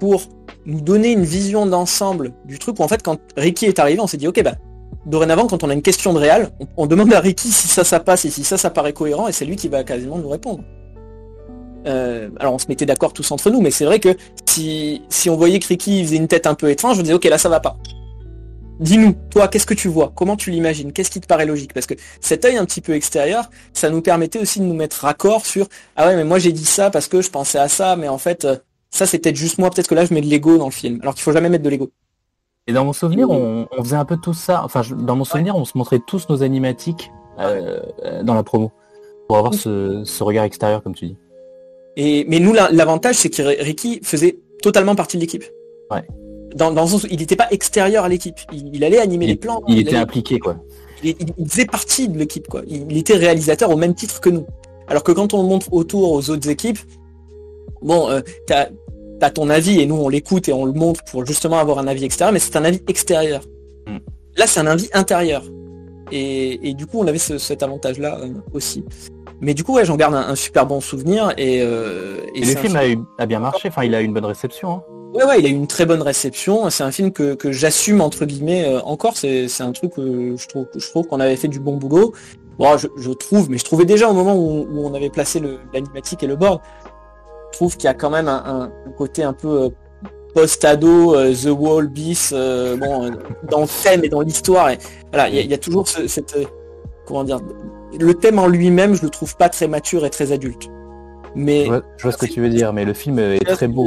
pour 0.00 0.24
nous 0.66 0.82
donner 0.82 1.12
une 1.12 1.24
vision 1.24 1.64
d'ensemble 1.64 2.32
du 2.44 2.58
truc 2.58 2.78
où 2.78 2.82
en 2.82 2.88
fait 2.88 3.02
quand 3.02 3.18
Ricky 3.38 3.64
est 3.64 3.78
arrivé, 3.78 4.00
on 4.00 4.06
s'est 4.06 4.18
dit 4.18 4.28
ok 4.28 4.42
bah 4.42 4.56
dorénavant 5.06 5.46
quand 5.46 5.64
on 5.64 5.70
a 5.70 5.74
une 5.74 5.82
question 5.82 6.12
de 6.12 6.18
réel, 6.18 6.50
on, 6.76 6.86
demande 6.86 7.12
à 7.14 7.20
Ricky 7.20 7.48
si 7.48 7.68
ça 7.68 7.84
ça 7.84 8.00
passe 8.00 8.26
et 8.26 8.30
si 8.30 8.44
ça 8.44 8.58
ça 8.58 8.68
paraît 8.68 8.92
cohérent 8.92 9.28
et 9.28 9.32
c'est 9.32 9.46
lui 9.46 9.56
qui 9.56 9.68
va 9.68 9.82
quasiment 9.82 10.18
nous 10.18 10.28
répondre. 10.28 10.62
Euh, 11.86 12.30
alors 12.38 12.54
on 12.54 12.58
se 12.58 12.66
mettait 12.68 12.86
d'accord 12.86 13.12
tous 13.12 13.30
entre 13.30 13.50
nous, 13.50 13.60
mais 13.60 13.70
c'est 13.70 13.84
vrai 13.84 14.00
que 14.00 14.16
si, 14.46 15.02
si 15.08 15.28
on 15.30 15.36
voyait 15.36 15.58
que 15.58 15.68
Ricky 15.68 16.04
faisait 16.04 16.16
une 16.16 16.28
tête 16.28 16.46
un 16.46 16.54
peu 16.54 16.70
étrange, 16.70 16.94
je 16.96 16.98
me 17.00 17.04
disais 17.04 17.14
ok 17.14 17.24
là 17.24 17.38
ça 17.38 17.48
va 17.48 17.60
pas. 17.60 17.76
Dis-nous, 18.80 19.14
toi, 19.30 19.46
qu'est-ce 19.46 19.66
que 19.66 19.74
tu 19.74 19.86
vois? 19.86 20.10
Comment 20.16 20.36
tu 20.36 20.50
l'imagines? 20.50 20.92
Qu'est-ce 20.92 21.10
qui 21.10 21.20
te 21.20 21.28
paraît 21.28 21.46
logique? 21.46 21.72
Parce 21.72 21.86
que 21.86 21.94
cet 22.20 22.44
œil 22.44 22.56
un 22.56 22.64
petit 22.64 22.80
peu 22.80 22.94
extérieur, 22.94 23.48
ça 23.72 23.88
nous 23.88 24.02
permettait 24.02 24.40
aussi 24.40 24.58
de 24.58 24.64
nous 24.64 24.74
mettre 24.74 24.96
raccord 25.02 25.46
sur 25.46 25.68
ah 25.94 26.08
ouais 26.08 26.16
mais 26.16 26.24
moi 26.24 26.38
j'ai 26.38 26.52
dit 26.52 26.64
ça 26.64 26.90
parce 26.90 27.06
que 27.06 27.22
je 27.22 27.30
pensais 27.30 27.58
à 27.58 27.68
ça, 27.68 27.96
mais 27.96 28.08
en 28.08 28.18
fait 28.18 28.44
euh, 28.44 28.56
ça 28.90 29.06
c'est 29.06 29.18
peut-être 29.18 29.36
juste 29.36 29.58
moi, 29.58 29.70
peut-être 29.70 29.88
que 29.88 29.94
là 29.94 30.04
je 30.04 30.12
mets 30.12 30.20
de 30.20 30.26
l'ego 30.26 30.58
dans 30.58 30.66
le 30.66 30.72
film, 30.72 30.98
alors 31.02 31.14
qu'il 31.14 31.22
faut 31.22 31.32
jamais 31.32 31.48
mettre 31.48 31.64
de 31.64 31.70
l'ego. 31.70 31.90
Et 32.66 32.72
dans 32.72 32.84
mon 32.84 32.94
souvenir, 32.94 33.28
on, 33.28 33.66
faisait 33.82 33.96
un 33.96 34.06
peu 34.06 34.16
tout 34.16 34.32
ça. 34.32 34.62
Enfin, 34.64 34.80
dans 34.96 35.16
mon 35.16 35.24
souvenir, 35.24 35.54
on 35.54 35.66
se 35.66 35.76
montrait 35.76 36.00
tous 36.06 36.30
nos 36.30 36.42
animatiques 36.42 37.10
euh, 37.38 37.80
dans 38.22 38.32
la 38.32 38.42
promo 38.42 38.72
pour 39.28 39.36
avoir 39.36 39.52
ce, 39.52 40.02
ce 40.04 40.24
regard 40.24 40.44
extérieur, 40.44 40.82
comme 40.82 40.94
tu 40.94 41.06
dis. 41.06 41.16
Et, 41.96 42.24
mais 42.28 42.40
nous, 42.40 42.52
l'avantage, 42.52 43.16
c'est 43.16 43.30
que 43.30 43.42
Ricky 43.62 44.00
faisait 44.02 44.38
totalement 44.62 44.94
partie 44.94 45.16
de 45.16 45.22
l'équipe. 45.22 45.44
Ouais. 45.90 46.02
Dans, 46.54 46.70
dans 46.70 46.82
le 46.82 46.88
sens 46.88 47.04
où 47.04 47.06
il 47.10 47.18
n'était 47.18 47.36
pas 47.36 47.48
extérieur 47.50 48.04
à 48.04 48.08
l'équipe. 48.08 48.36
Il, 48.52 48.82
allait 48.84 48.98
animer 48.98 49.26
les 49.26 49.36
plans. 49.36 49.62
Il, 49.68 49.78
était 49.78 49.96
impliqué, 49.96 50.38
quoi. 50.38 50.56
Il, 51.02 51.14
faisait 51.46 51.66
partie 51.66 52.08
de 52.08 52.18
l'équipe, 52.18 52.48
quoi. 52.48 52.62
Il, 52.66 52.96
était 52.96 53.16
réalisateur 53.16 53.70
au 53.70 53.76
même 53.76 53.94
titre 53.94 54.20
que 54.20 54.30
nous. 54.30 54.46
Alors 54.88 55.02
que 55.02 55.12
quand 55.12 55.34
on 55.34 55.42
le 55.42 55.48
montre 55.48 55.72
autour 55.72 56.12
aux 56.12 56.30
autres 56.30 56.48
équipes, 56.48 56.78
bon, 57.82 58.08
euh, 58.10 58.20
t'as 58.46 58.68
as 59.20 59.30
ton 59.30 59.48
avis 59.48 59.80
et 59.80 59.86
nous 59.86 59.94
on 59.94 60.10
l'écoute 60.10 60.50
et 60.50 60.52
on 60.52 60.66
le 60.66 60.72
montre 60.72 61.02
pour 61.04 61.24
justement 61.24 61.58
avoir 61.58 61.78
un 61.78 61.86
avis 61.86 62.04
extérieur, 62.04 62.30
mais 62.30 62.38
c'est 62.38 62.56
un 62.56 62.64
avis 62.64 62.82
extérieur. 62.88 63.42
Hmm. 63.86 63.96
Là, 64.36 64.46
c'est 64.46 64.60
un 64.60 64.66
avis 64.66 64.90
intérieur. 64.92 65.42
Et, 66.12 66.68
et, 66.68 66.74
du 66.74 66.86
coup, 66.86 67.00
on 67.00 67.06
avait 67.06 67.18
cet 67.18 67.62
avantage-là 67.62 68.18
euh, 68.20 68.28
aussi. 68.52 68.84
Mais 69.40 69.54
du 69.54 69.64
coup, 69.64 69.74
ouais, 69.74 69.84
j'en 69.84 69.96
garde 69.96 70.14
un, 70.14 70.34
super 70.34 70.66
bon 70.66 70.80
souvenir. 70.80 71.32
Et, 71.36 71.60
euh, 71.62 72.18
et, 72.34 72.40
le 72.40 72.56
film, 72.56 73.06
a, 73.18 73.26
bien 73.26 73.40
marché, 73.40 73.68
enfin, 73.68 73.84
il 73.84 73.94
a 73.94 74.00
eu 74.00 74.04
une 74.04 74.14
bonne 74.14 74.24
réception. 74.24 74.70
Hein. 74.70 74.82
Ouais, 75.14 75.24
ouais, 75.24 75.38
il 75.40 75.46
a 75.46 75.48
eu 75.48 75.52
une 75.52 75.66
très 75.66 75.86
bonne 75.86 76.02
réception. 76.02 76.68
C'est 76.70 76.84
un 76.84 76.90
film 76.90 77.12
que, 77.12 77.36
j'assume, 77.52 78.00
entre 78.00 78.24
guillemets, 78.24 78.66
euh, 78.66 78.80
encore. 78.82 79.16
C'est 79.16 79.60
un 79.60 79.72
truc 79.72 79.94
que 79.94 80.36
je 80.36 80.48
trouve, 80.48 80.66
je 80.76 80.88
trouve 80.90 81.06
qu'on 81.06 81.20
avait 81.20 81.36
fait 81.36 81.48
du 81.48 81.60
bon 81.60 81.76
boulot. 81.76 82.12
Bon, 82.58 82.76
je, 82.76 83.10
trouve, 83.10 83.50
mais 83.50 83.58
je 83.58 83.64
trouvais 83.64 83.84
déjà 83.84 84.08
au 84.08 84.12
moment 84.12 84.36
où, 84.36 84.66
on 84.72 84.94
avait 84.94 85.10
placé 85.10 85.42
l'animatique 85.72 86.22
et 86.22 86.26
le 86.28 86.36
board, 86.36 86.60
je 87.52 87.58
trouve 87.58 87.76
qu'il 87.76 87.84
y 87.84 87.88
a 87.88 87.94
quand 87.94 88.10
même 88.10 88.28
un, 88.28 88.70
côté 88.96 89.24
un 89.24 89.32
peu 89.32 89.70
euh, 90.36 90.40
post-ado, 90.40 91.14
The 91.32 91.50
Wall, 91.50 91.88
Bis, 91.88 92.32
bon, 92.32 93.10
dans 93.50 93.60
le 93.60 93.82
thème 93.82 94.04
et 94.04 94.08
dans 94.08 94.20
l'histoire. 94.20 94.70
Voilà, 95.12 95.28
il 95.28 95.50
y, 95.50 95.54
a 95.54 95.58
toujours 95.58 95.86
cette, 95.88 96.36
comment 97.06 97.24
dire, 97.24 97.40
le 97.98 98.14
thème 98.14 98.38
en 98.38 98.48
lui-même, 98.48 98.94
je 98.94 99.02
le 99.02 99.10
trouve 99.10 99.36
pas 99.36 99.48
très 99.48 99.68
mature 99.68 100.04
et 100.04 100.10
très 100.10 100.32
adulte. 100.32 100.68
Mais 101.34 101.64
je 101.96 102.02
vois, 102.02 102.12
ce 102.12 102.18
que 102.18 102.26
tu 102.26 102.40
veux 102.40 102.48
dire, 102.48 102.72
mais 102.72 102.84
le 102.84 102.94
film 102.94 103.18
est 103.18 103.44
très 103.44 103.68
beau. 103.68 103.86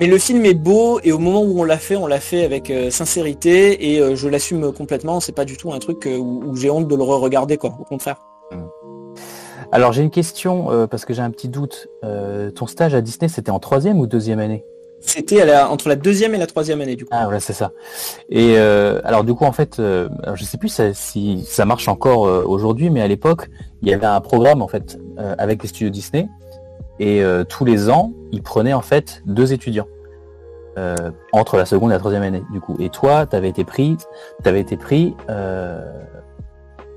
Mais 0.00 0.06
le 0.06 0.16
film 0.16 0.46
est 0.46 0.54
beau 0.54 0.98
et 1.04 1.12
au 1.12 1.18
moment 1.18 1.42
où 1.42 1.60
on 1.60 1.64
l'a 1.64 1.76
fait, 1.76 1.94
on 1.94 2.06
l'a 2.06 2.20
fait 2.20 2.42
avec 2.42 2.70
euh, 2.70 2.90
sincérité 2.90 3.92
et 3.92 4.00
euh, 4.00 4.16
je 4.16 4.28
l'assume 4.28 4.72
complètement. 4.72 5.20
C'est 5.20 5.34
pas 5.34 5.44
du 5.44 5.58
tout 5.58 5.74
un 5.74 5.78
truc 5.78 6.06
euh, 6.06 6.16
où, 6.16 6.56
j'ai 6.56 6.70
honte 6.70 6.88
de 6.88 6.96
le 6.96 7.02
re-regarder, 7.02 7.58
quoi. 7.58 7.76
Au 7.78 7.84
contraire. 7.84 8.16
Hmm. 8.50 8.64
Alors 9.72 9.92
j'ai 9.92 10.02
une 10.02 10.10
question 10.10 10.70
euh, 10.70 10.86
parce 10.86 11.04
que 11.04 11.12
j'ai 11.12 11.20
un 11.20 11.30
petit 11.30 11.48
doute. 11.50 11.88
Euh, 12.02 12.50
ton 12.50 12.66
stage 12.66 12.94
à 12.94 13.02
Disney, 13.02 13.28
c'était 13.28 13.50
en 13.50 13.58
troisième 13.58 14.00
ou 14.00 14.06
deuxième 14.06 14.38
année? 14.38 14.64
C'était 15.02 15.42
entre 15.62 15.88
la 15.88 15.96
deuxième 15.96 16.34
et 16.34 16.38
la 16.38 16.46
troisième 16.46 16.80
année 16.82 16.94
du 16.94 17.04
coup. 17.04 17.10
Ah 17.12 17.24
voilà, 17.24 17.40
c'est 17.40 17.54
ça. 17.54 17.72
Et 18.28 18.54
euh, 18.58 19.00
alors 19.02 19.24
du 19.24 19.34
coup, 19.34 19.44
en 19.44 19.52
fait, 19.52 19.78
euh, 19.80 20.08
alors, 20.22 20.36
je 20.36 20.44
sais 20.44 20.58
plus 20.58 20.68
ça- 20.68 20.92
si 20.94 21.42
ça 21.46 21.64
marche 21.64 21.88
encore 21.88 22.26
euh, 22.26 22.44
aujourd'hui, 22.46 22.90
mais 22.90 23.00
à 23.00 23.08
l'époque, 23.08 23.48
il 23.82 23.88
y 23.88 23.94
avait 23.94 24.06
un 24.06 24.20
programme 24.20 24.60
en 24.62 24.68
fait 24.68 24.98
euh, 25.18 25.34
avec 25.38 25.62
les 25.62 25.68
studios 25.68 25.90
Disney 25.90 26.28
et 26.98 27.22
tous 27.48 27.64
les 27.64 27.88
ans, 27.88 28.12
ils 28.30 28.42
prenaient 28.42 28.74
en 28.74 28.82
fait 28.82 29.22
deux 29.24 29.54
étudiants 29.54 29.86
entre 31.32 31.56
la 31.56 31.64
seconde 31.64 31.90
et 31.90 31.94
la 31.94 31.98
troisième 31.98 32.22
année 32.22 32.42
du 32.52 32.60
coup. 32.60 32.76
Et 32.78 32.90
toi, 32.90 33.24
t'avais 33.24 33.48
été 33.48 33.64
pris, 33.64 33.96
t'avais 34.42 34.60
été 34.60 34.76
pris 34.76 35.14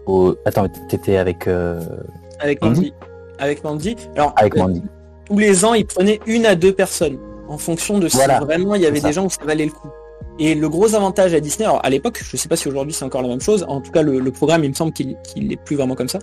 au. 0.05 0.35
Attends, 0.45 0.63
mais 0.63 0.69
t'étais 0.89 1.15
avec 1.15 1.47
Avec 2.39 2.61
Mandy 2.61 2.81
Mandy. 2.81 2.93
Avec 3.39 3.63
Mandy. 3.63 3.95
Alors 4.17 4.33
avec 4.35 4.57
Mandy. 4.57 4.83
tous 5.25 5.37
les 5.37 5.63
ans, 5.63 5.73
ils 5.73 5.85
prenaient 5.85 6.19
une 6.27 6.45
à 6.45 6.55
deux 6.55 6.73
personnes 6.73 7.17
en 7.53 7.57
fonction 7.57 7.99
de 7.99 8.07
si 8.07 8.17
Voilà, 8.17 8.39
vraiment 8.39 8.75
il 8.75 8.81
y 8.81 8.85
avait 8.85 8.99
des 8.99 9.13
gens 9.13 9.25
où 9.25 9.29
ça 9.29 9.43
valait 9.45 9.65
le 9.65 9.71
coup. 9.71 9.89
Et 10.39 10.55
le 10.55 10.67
gros 10.67 10.95
avantage 10.95 11.33
à 11.33 11.39
Disney, 11.39 11.65
alors 11.65 11.79
à 11.83 11.89
l'époque, 11.89 12.19
je 12.23 12.35
sais 12.37 12.49
pas 12.49 12.55
si 12.55 12.67
aujourd'hui 12.67 12.93
c'est 12.93 13.05
encore 13.05 13.21
la 13.21 13.27
même 13.27 13.41
chose, 13.41 13.63
en 13.67 13.81
tout 13.81 13.91
cas 13.91 14.01
le, 14.01 14.19
le 14.19 14.31
programme, 14.31 14.63
il 14.63 14.69
me 14.69 14.73
semble 14.73 14.91
qu'il 14.91 15.15
qu'il 15.23 15.51
est 15.53 15.57
plus 15.63 15.75
vraiment 15.75 15.95
comme 15.95 16.09
ça. 16.09 16.19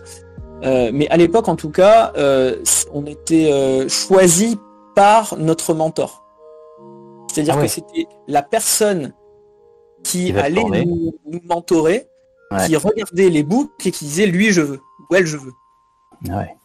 Euh, 0.64 0.90
mais 0.92 1.08
à 1.08 1.16
l'époque, 1.16 1.48
en 1.48 1.56
tout 1.56 1.70
cas, 1.70 2.12
euh, 2.16 2.56
on 2.92 3.06
était 3.06 3.50
euh, 3.52 3.88
choisi 3.88 4.58
par 4.94 5.36
notre 5.38 5.72
mentor. 5.74 6.24
C'est-à-dire 7.32 7.54
Ah 7.56 7.60
ouais. 7.60 7.66
que 7.66 7.70
c'était 7.72 8.06
la 8.26 8.42
personne 8.42 9.14
qui, 10.02 10.32
allait 10.32 10.64
nous, 10.64 11.14
nous 11.26 11.40
mentorer, 11.44 12.06
Ouais. 12.50 12.66
qui 12.66 12.74
regardait 12.74 13.30
les 13.30 13.44
boucles 13.44 13.86
et 13.86 13.90
qui 13.92 14.04
disait 14.06 14.26
lui 14.26 14.50
je 14.50 14.60
veux, 14.60 14.80
ou 15.08 15.14
elle 15.14 15.24
je 15.26 15.36
veux. 15.36 15.52
Ouais. 16.28 16.56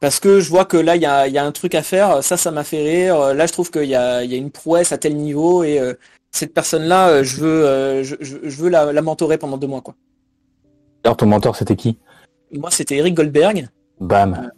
Parce 0.00 0.20
que 0.20 0.40
je 0.40 0.50
vois 0.50 0.64
que 0.64 0.76
là, 0.76 0.96
il 0.96 1.02
y 1.02 1.06
a, 1.06 1.26
il 1.26 1.32
y 1.32 1.38
a 1.38 1.44
un 1.44 1.52
truc 1.52 1.74
à 1.74 1.82
faire, 1.82 2.22
ça, 2.22 2.36
ça 2.36 2.50
m'a 2.50 2.64
fait 2.64 2.82
rire. 2.82 3.34
Là, 3.34 3.46
je 3.46 3.52
trouve 3.52 3.70
qu'il 3.70 3.84
y 3.84 3.94
a, 3.94 4.22
il 4.22 4.30
y 4.30 4.34
a 4.34 4.38
une 4.38 4.50
prouesse 4.50 4.92
à 4.92 4.98
tel 4.98 5.16
niveau 5.16 5.64
et 5.64 5.78
euh, 5.78 5.94
cette 6.32 6.52
personne-là, 6.52 7.08
euh, 7.08 7.24
je 7.24 7.36
veux, 7.36 7.66
euh, 7.66 8.04
je, 8.04 8.36
veux 8.60 8.68
la, 8.68 8.92
la 8.92 9.02
mentorer 9.02 9.38
pendant 9.38 9.56
deux 9.56 9.66
mois. 9.66 9.80
Quoi. 9.80 9.94
Alors 11.04 11.16
ton 11.16 11.26
mentor, 11.26 11.56
c'était 11.56 11.76
qui? 11.76 11.98
Moi, 12.52 12.70
c'était 12.70 12.96
Eric 12.96 13.14
Goldberg. 13.14 13.68
Bam. 14.00 14.50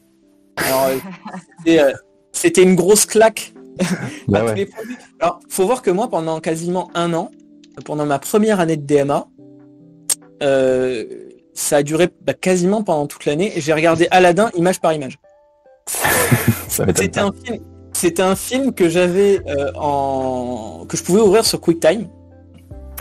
Alors, 0.56 0.86
euh, 0.86 1.92
c'était, 2.32 2.60
euh, 2.62 2.64
une 2.64 2.74
grosse 2.74 3.06
claque 3.06 3.52
Bah 4.28 4.44
ouais. 4.44 4.54
les. 4.54 4.70
Alors, 5.20 5.40
faut 5.48 5.66
voir 5.66 5.82
que 5.82 5.90
moi, 5.90 6.08
pendant 6.08 6.40
quasiment 6.40 6.90
un 6.94 7.12
an, 7.14 7.30
pendant 7.84 8.06
ma 8.06 8.18
première 8.18 8.60
année 8.60 8.76
de 8.76 8.82
DMA, 8.82 9.28
euh, 10.42 11.04
ça 11.54 11.76
a 11.76 11.82
duré 11.82 12.08
bah, 12.22 12.34
quasiment 12.34 12.82
pendant 12.82 13.06
toute 13.06 13.24
l'année. 13.24 13.56
et 13.56 13.60
J'ai 13.60 13.72
regardé 13.72 14.08
Aladdin 14.10 14.50
image 14.56 14.80
par 14.80 14.92
image. 14.92 15.18
C'était 16.68 17.18
un 17.18 17.32
film. 17.32 17.58
C'était 17.92 18.22
un 18.22 18.36
film 18.36 18.72
que 18.74 18.88
j'avais 18.88 19.40
euh, 19.48 19.72
en 19.74 20.84
que 20.88 20.96
je 20.96 21.02
pouvais 21.02 21.20
ouvrir 21.20 21.44
sur 21.44 21.60
QuickTime. 21.60 22.06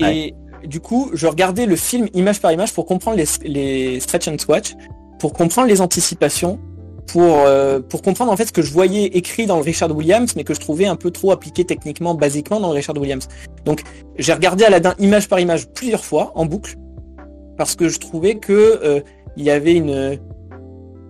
Et 0.02 0.34
du 0.66 0.80
coup, 0.80 1.10
je 1.14 1.28
regardais 1.28 1.66
le 1.66 1.76
film 1.76 2.08
image 2.14 2.40
par 2.42 2.52
image 2.52 2.74
pour 2.74 2.86
comprendre 2.86 3.18
les, 3.18 3.26
les 3.48 4.00
stretch 4.00 4.28
and 4.28 4.38
swatch, 4.40 4.74
pour 5.20 5.34
comprendre 5.34 5.68
les 5.68 5.82
anticipations, 5.82 6.60
pour 7.08 7.40
euh, 7.46 7.80
pour 7.80 8.02
comprendre 8.02 8.32
en 8.32 8.38
fait 8.38 8.46
ce 8.46 8.52
que 8.52 8.62
je 8.62 8.72
voyais 8.72 9.06
écrit 9.06 9.46
dans 9.46 9.58
le 9.58 9.64
Richard 9.64 9.96
Williams, 9.96 10.36
mais 10.36 10.44
que 10.44 10.54
je 10.54 10.60
trouvais 10.60 10.86
un 10.86 10.96
peu 10.96 11.12
trop 11.12 11.32
appliqué 11.32 11.66
techniquement, 11.66 12.14
basiquement 12.14 12.60
dans 12.60 12.70
le 12.70 12.76
Richard 12.76 12.98
Williams. 12.98 13.28
Donc, 13.66 13.84
j'ai 14.18 14.34
regardé 14.34 14.66
Aladdin 14.66 14.94
image 15.00 15.28
par 15.28 15.40
image 15.40 15.68
plusieurs 15.70 16.06
fois 16.06 16.32
en 16.36 16.46
boucle 16.46 16.76
parce 17.58 17.76
que 17.76 17.90
je 17.90 18.00
trouvais 18.00 18.36
que 18.36 18.80
euh, 18.84 19.02
il 19.36 19.44
y 19.44 19.50
avait 19.50 19.76
une 19.76 20.20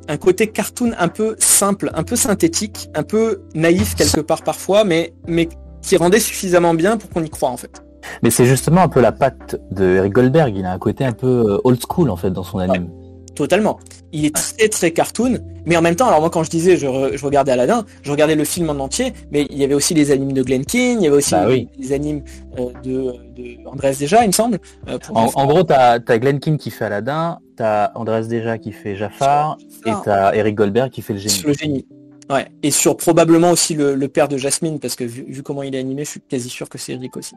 un 0.07 0.17
côté 0.17 0.47
cartoon 0.47 0.91
un 0.97 1.07
peu 1.07 1.35
simple, 1.39 1.91
un 1.93 2.03
peu 2.03 2.15
synthétique, 2.15 2.89
un 2.95 3.03
peu 3.03 3.41
naïf 3.53 3.95
quelque 3.95 4.21
part 4.21 4.43
parfois, 4.43 4.83
mais, 4.83 5.13
mais 5.27 5.49
qui 5.81 5.97
rendait 5.97 6.19
suffisamment 6.19 6.73
bien 6.73 6.97
pour 6.97 7.09
qu'on 7.09 7.23
y 7.23 7.29
croit 7.29 7.49
en 7.49 7.57
fait. 7.57 7.83
Mais 8.23 8.29
c'est 8.29 8.45
justement 8.45 8.81
un 8.81 8.87
peu 8.87 9.01
la 9.01 9.11
patte 9.11 9.59
de 9.71 9.83
Eric 9.95 10.13
Goldberg. 10.13 10.55
Il 10.55 10.65
a 10.65 10.71
un 10.71 10.79
côté 10.79 11.03
un 11.05 11.13
peu 11.13 11.27
euh, 11.27 11.57
old 11.63 11.79
school 11.81 12.09
en 12.09 12.15
fait 12.15 12.31
dans 12.31 12.43
son 12.43 12.59
anime. 12.59 12.89
Totalement. 13.35 13.79
Il 14.13 14.25
est 14.25 14.33
très 14.33 14.69
très 14.69 14.91
cartoon, 14.91 15.39
mais 15.65 15.75
en 15.75 15.81
même 15.81 15.95
temps, 15.97 16.07
alors 16.07 16.21
moi 16.21 16.29
quand 16.29 16.41
je 16.43 16.49
disais 16.49 16.77
je, 16.77 16.87
re- 16.87 17.17
je 17.17 17.25
regardais 17.25 17.51
Aladdin, 17.51 17.85
je 18.03 18.09
regardais 18.11 18.35
le 18.35 18.45
film 18.45 18.69
en 18.69 18.75
entier, 18.81 19.11
mais 19.31 19.45
il 19.49 19.57
y 19.57 19.65
avait 19.65 19.73
aussi 19.73 19.93
les 19.93 20.11
animes 20.11 20.31
de 20.31 20.43
Glenn 20.43 20.63
King, 20.65 20.99
il 20.99 21.03
y 21.03 21.07
avait 21.07 21.17
aussi 21.17 21.31
Bah 21.31 21.45
les, 21.45 21.53
oui. 21.53 21.67
les 21.77 21.91
animes 21.91 22.23
euh, 22.57 22.69
de, 22.83 23.11
de 23.35 23.67
Andrés 23.67 23.95
déjà, 23.99 24.23
il 24.23 24.27
me 24.27 24.31
semble. 24.31 24.59
euh, 24.87 24.97
En, 25.13 25.45
gros, 25.45 25.63
t'as 25.63 25.99
as 26.07 26.19
Glenn 26.19 26.39
King 26.39 26.57
qui 26.57 26.71
fait 26.71 26.85
Aladdin, 26.85 27.39
t'as 27.57 27.91
Andrés 27.95 28.27
Deja 28.27 28.57
qui 28.57 28.71
fait 28.71 28.95
Jafar, 28.95 29.57
et 29.85 29.91
t'as 30.05 30.33
Eric 30.33 30.55
Goldberg 30.55 30.89
qui 30.89 31.01
fait 31.01 31.11
le 31.13 31.19
génie. 31.19 31.33
Sur 31.33 31.47
le 31.49 31.53
génie. 31.53 31.85
Ouais. 32.29 32.47
Et 32.63 32.71
sur 32.71 32.95
probablement 32.95 33.51
aussi 33.51 33.73
le, 33.73 33.93
le 33.95 34.07
père 34.07 34.29
de 34.29 34.37
Jasmine, 34.37 34.79
parce 34.79 34.95
que 34.95 35.03
vu, 35.03 35.25
vu 35.27 35.43
comment 35.43 35.63
il 35.63 35.75
est 35.75 35.79
animé, 35.79 36.05
je 36.05 36.11
suis 36.11 36.21
quasi 36.21 36.47
sûr 36.49 36.69
que 36.69 36.77
c'est 36.77 36.93
Eric 36.93 37.17
aussi. 37.17 37.35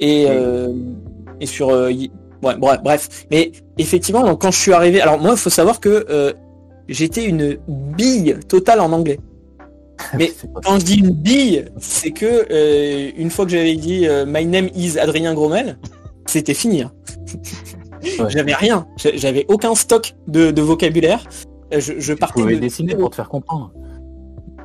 Et, 0.00 0.22
Et- 0.22 0.26
euh, 0.28 0.72
et 1.40 1.46
sur... 1.46 1.70
ouais, 2.44 2.56
bref, 2.56 2.80
bref. 2.82 3.26
Mais 3.30 3.52
effectivement, 3.78 4.22
donc, 4.24 4.40
quand 4.40 4.50
je 4.50 4.58
suis 4.58 4.72
arrivé... 4.72 5.00
Alors 5.00 5.18
moi, 5.18 5.32
il 5.32 5.38
faut 5.38 5.50
savoir 5.50 5.80
que 5.80 6.06
euh, 6.10 6.32
j'étais 6.88 7.24
une 7.24 7.58
bille 7.68 8.36
totale 8.48 8.80
en 8.80 8.92
anglais. 8.92 9.18
Mais 10.18 10.32
quand 10.64 10.78
je 10.80 10.84
dis 10.84 10.96
une 10.98 11.12
bille, 11.12 11.66
c'est 11.78 12.10
que 12.10 12.46
euh, 12.50 13.10
une 13.16 13.30
fois 13.30 13.44
que 13.44 13.52
j'avais 13.52 13.76
dit 13.76 14.06
euh, 14.08 14.24
My 14.26 14.44
name 14.44 14.68
is 14.74 14.98
Adrien 14.98 15.34
Gromel, 15.34 15.78
c'était 16.26 16.54
fini. 16.54 16.82
hein. 16.82 16.92
Ouais. 18.18 18.26
J'avais 18.28 18.54
rien. 18.54 18.86
J'a- 18.96 19.16
J'avais 19.16 19.46
aucun 19.48 19.74
stock 19.74 20.14
de, 20.26 20.50
de 20.50 20.62
vocabulaire. 20.62 21.24
Je, 21.72 22.12
partais 22.12 22.42
de 22.42 22.46
dessiner 22.60 22.94
pour 22.96 23.10
te 23.10 23.16
faire 23.16 23.28
comprendre. 23.28 23.72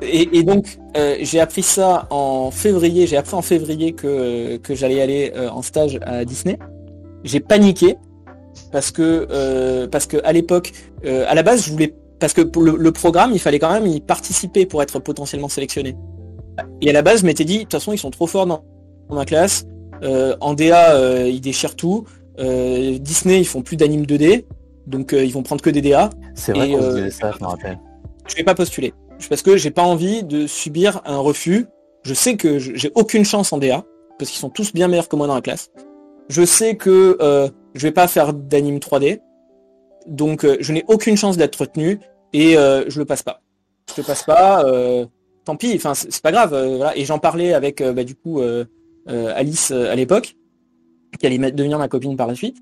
et, 0.02 0.28
et 0.38 0.42
donc, 0.42 0.78
euh, 0.96 1.16
j'ai 1.20 1.40
appris 1.40 1.62
ça 1.62 2.06
en 2.10 2.50
février. 2.50 3.06
J'ai 3.06 3.16
appris 3.16 3.34
en 3.34 3.42
février 3.42 3.92
que, 3.92 4.56
que 4.58 4.74
j'allais 4.74 5.00
aller 5.00 5.32
en 5.52 5.62
stage 5.62 5.98
à 6.02 6.24
Disney. 6.24 6.58
J'ai 7.24 7.40
paniqué 7.40 7.96
parce 8.72 8.90
que 8.90 9.26
euh, 9.30 9.86
parce 9.88 10.06
que 10.06 10.18
à 10.24 10.32
l'époque, 10.32 10.72
euh, 11.04 11.24
à 11.28 11.34
la 11.34 11.42
base, 11.42 11.64
je 11.64 11.70
voulais 11.70 11.94
parce 12.18 12.32
que 12.32 12.42
pour 12.42 12.62
le, 12.62 12.76
le 12.76 12.92
programme, 12.92 13.32
il 13.32 13.38
fallait 13.38 13.58
quand 13.58 13.72
même 13.72 13.86
y 13.86 14.00
participer 14.00 14.66
pour 14.66 14.82
être 14.82 14.98
potentiellement 14.98 15.48
sélectionné. 15.48 15.96
Et 16.82 16.90
à 16.90 16.92
la 16.92 17.02
base, 17.02 17.20
je 17.20 17.26
m'étais 17.26 17.44
dit, 17.44 17.58
de 17.58 17.62
toute 17.62 17.72
façon, 17.72 17.92
ils 17.92 17.98
sont 17.98 18.10
trop 18.10 18.26
forts 18.26 18.46
dans, 18.46 18.62
dans 19.08 19.14
ma 19.14 19.24
classe. 19.24 19.64
Euh, 20.02 20.36
en 20.40 20.52
DA, 20.52 21.26
ils 21.26 21.40
déchirent 21.40 21.76
tout. 21.76 22.04
Disney, 22.38 23.40
ils 23.40 23.46
font 23.46 23.62
plus 23.62 23.76
d'anime 23.76 24.04
2D, 24.04 24.44
donc 24.86 25.12
ils 25.12 25.32
vont 25.32 25.42
prendre 25.42 25.62
que 25.62 25.70
des 25.70 25.80
DA. 25.80 26.10
C'est 26.34 26.52
vrai 26.52 26.68
Et, 26.68 26.72
qu'on 26.72 26.82
se 26.82 26.94
disait 26.96 27.10
ça, 27.10 27.32
je 27.36 27.42
me 27.42 27.48
rappelle. 27.48 27.78
je 28.28 28.36
vais 28.36 28.44
pas 28.44 28.54
postuler. 28.54 28.92
Parce 29.28 29.42
que 29.42 29.56
j'ai 29.56 29.70
pas 29.70 29.82
envie 29.82 30.22
de 30.22 30.46
subir 30.46 31.00
un 31.04 31.18
refus. 31.18 31.66
Je 32.02 32.14
sais 32.14 32.36
que 32.36 32.58
j'ai 32.58 32.90
aucune 32.94 33.24
chance 33.24 33.52
en 33.52 33.58
DA, 33.58 33.84
parce 34.18 34.30
qu'ils 34.30 34.40
sont 34.40 34.50
tous 34.50 34.72
bien 34.72 34.88
meilleurs 34.88 35.08
que 35.08 35.16
moi 35.16 35.26
dans 35.26 35.34
la 35.34 35.42
classe. 35.42 35.70
Je 36.30 36.44
sais 36.44 36.76
que 36.76 37.18
euh, 37.20 37.48
je 37.74 37.82
vais 37.82 37.92
pas 37.92 38.06
faire 38.06 38.32
d'anime 38.32 38.78
3D, 38.78 39.20
donc 40.06 40.44
euh, 40.44 40.56
je 40.60 40.72
n'ai 40.72 40.84
aucune 40.86 41.16
chance 41.16 41.36
d'être 41.36 41.56
retenu 41.56 41.98
et 42.32 42.56
euh, 42.56 42.84
je 42.88 43.00
le 43.00 43.04
passe 43.04 43.24
pas. 43.24 43.42
Je 43.88 44.00
le 44.00 44.06
passe 44.06 44.22
pas. 44.22 44.64
euh, 44.64 45.06
tant 45.44 45.56
pis. 45.56 45.72
Enfin, 45.74 45.94
c'est 45.94 46.22
pas 46.22 46.30
grave. 46.30 46.92
Et 46.94 47.04
j'en 47.04 47.18
parlais 47.18 47.52
avec 47.52 47.82
bah, 47.82 48.02
Alice 49.34 49.72
à 49.72 49.96
l'époque, 49.96 50.36
qui 51.18 51.26
allait 51.26 51.50
devenir 51.50 51.78
ma 51.78 51.88
copine 51.88 52.16
par 52.16 52.28
la 52.28 52.36
suite 52.36 52.58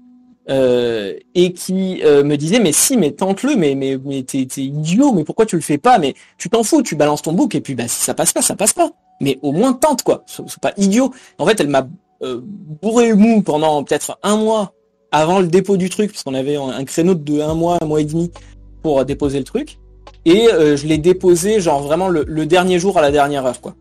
et 0.49 1.53
qui 1.53 2.01
me 2.03 2.37
disait 2.37 2.61
mais 2.61 2.73
si 2.73 2.97
mais 2.97 3.11
tente-le 3.11 3.55
mais 3.55 3.75
mais 3.75 3.99
mais 4.03 4.23
t'es 4.23 4.47
idiot 4.57 5.13
mais 5.13 5.23
pourquoi 5.25 5.45
tu 5.45 5.57
le 5.57 5.61
fais 5.61 5.77
pas 5.77 5.99
mais 5.99 6.15
tu 6.39 6.49
t'en 6.49 6.63
fous 6.63 6.81
tu 6.81 6.97
balances 6.97 7.21
ton 7.21 7.35
book 7.35 7.55
et 7.55 7.61
puis 7.61 7.75
bah 7.75 7.87
si 7.87 8.01
ça 8.01 8.15
passe 8.15 8.33
pas 8.33 8.41
ça 8.41 8.57
passe 8.57 8.73
pas 8.73 8.91
mais 9.21 9.39
au 9.43 9.53
moins 9.53 9.75
tente 9.75 10.05
quoi 10.05 10.25
c'est 10.27 10.59
pas 10.59 10.73
idiot 10.79 11.13
en 11.37 11.45
fait 11.45 11.61
elle 11.61 11.69
m'a 11.69 11.87
euh, 12.23 12.41
bourré 12.43 13.09
le 13.11 13.17
mou 13.17 13.43
pendant 13.43 13.83
peut-être 13.85 14.19
un 14.23 14.37
mois 14.37 14.73
avant 15.13 15.39
le 15.41 15.47
dépôt 15.47 15.77
du 15.77 15.89
truc 15.89 16.11
puisqu'on 16.11 16.35
avait 16.35 16.57
un 16.57 16.85
créneau 16.85 17.15
de 17.15 17.41
un 17.41 17.55
mois 17.55 17.79
un 17.81 17.87
mois 17.87 18.01
et 18.01 18.05
demi 18.05 18.31
pour 18.83 19.01
euh, 19.01 19.05
déposer 19.05 19.39
le 19.39 19.45
truc 19.45 19.79
et 20.25 20.49
euh, 20.53 20.77
je 20.77 20.87
l'ai 20.87 20.99
déposé 20.99 21.61
genre 21.61 21.83
vraiment 21.83 22.09
le, 22.09 22.25
le 22.27 22.45
dernier 22.47 22.79
jour 22.79 22.99
à 22.99 23.03
la 23.03 23.11
dernière 23.11 23.47
heure 23.47 23.61
quoi 23.61 23.75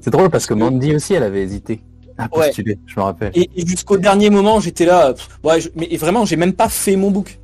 C'est 0.00 0.10
drôle 0.10 0.28
parce 0.30 0.46
que 0.46 0.54
Mandy 0.54 0.94
aussi, 0.94 1.14
elle 1.14 1.22
avait 1.22 1.42
hésité 1.42 1.80
à 2.18 2.24
Ouais. 2.36 2.46
postuler, 2.48 2.78
je 2.86 2.98
me 3.00 3.04
rappelle. 3.04 3.30
Et, 3.34 3.48
et 3.56 3.66
jusqu'au 3.66 3.96
dernier 3.96 4.28
moment, 4.28 4.60
j'étais 4.60 4.84
là. 4.84 5.14
pff, 5.14 5.28
ouais, 5.44 5.60
je- 5.62 5.70
mais 5.76 5.96
vraiment, 5.96 6.26
j'ai 6.26 6.36
même 6.36 6.52
pas 6.52 6.68
fait 6.68 6.94
mon 6.96 7.10
book. 7.10 7.38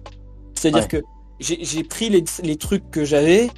C'est-à-dire 0.55 0.83
Ouais. 0.83 0.89
que 0.89 1.03
j'ai 1.41 1.85
pris 1.85 2.11
les, 2.11 2.23
les 2.43 2.57
trucs 2.57 2.91
que 2.91 3.03
j'avais 3.05 3.49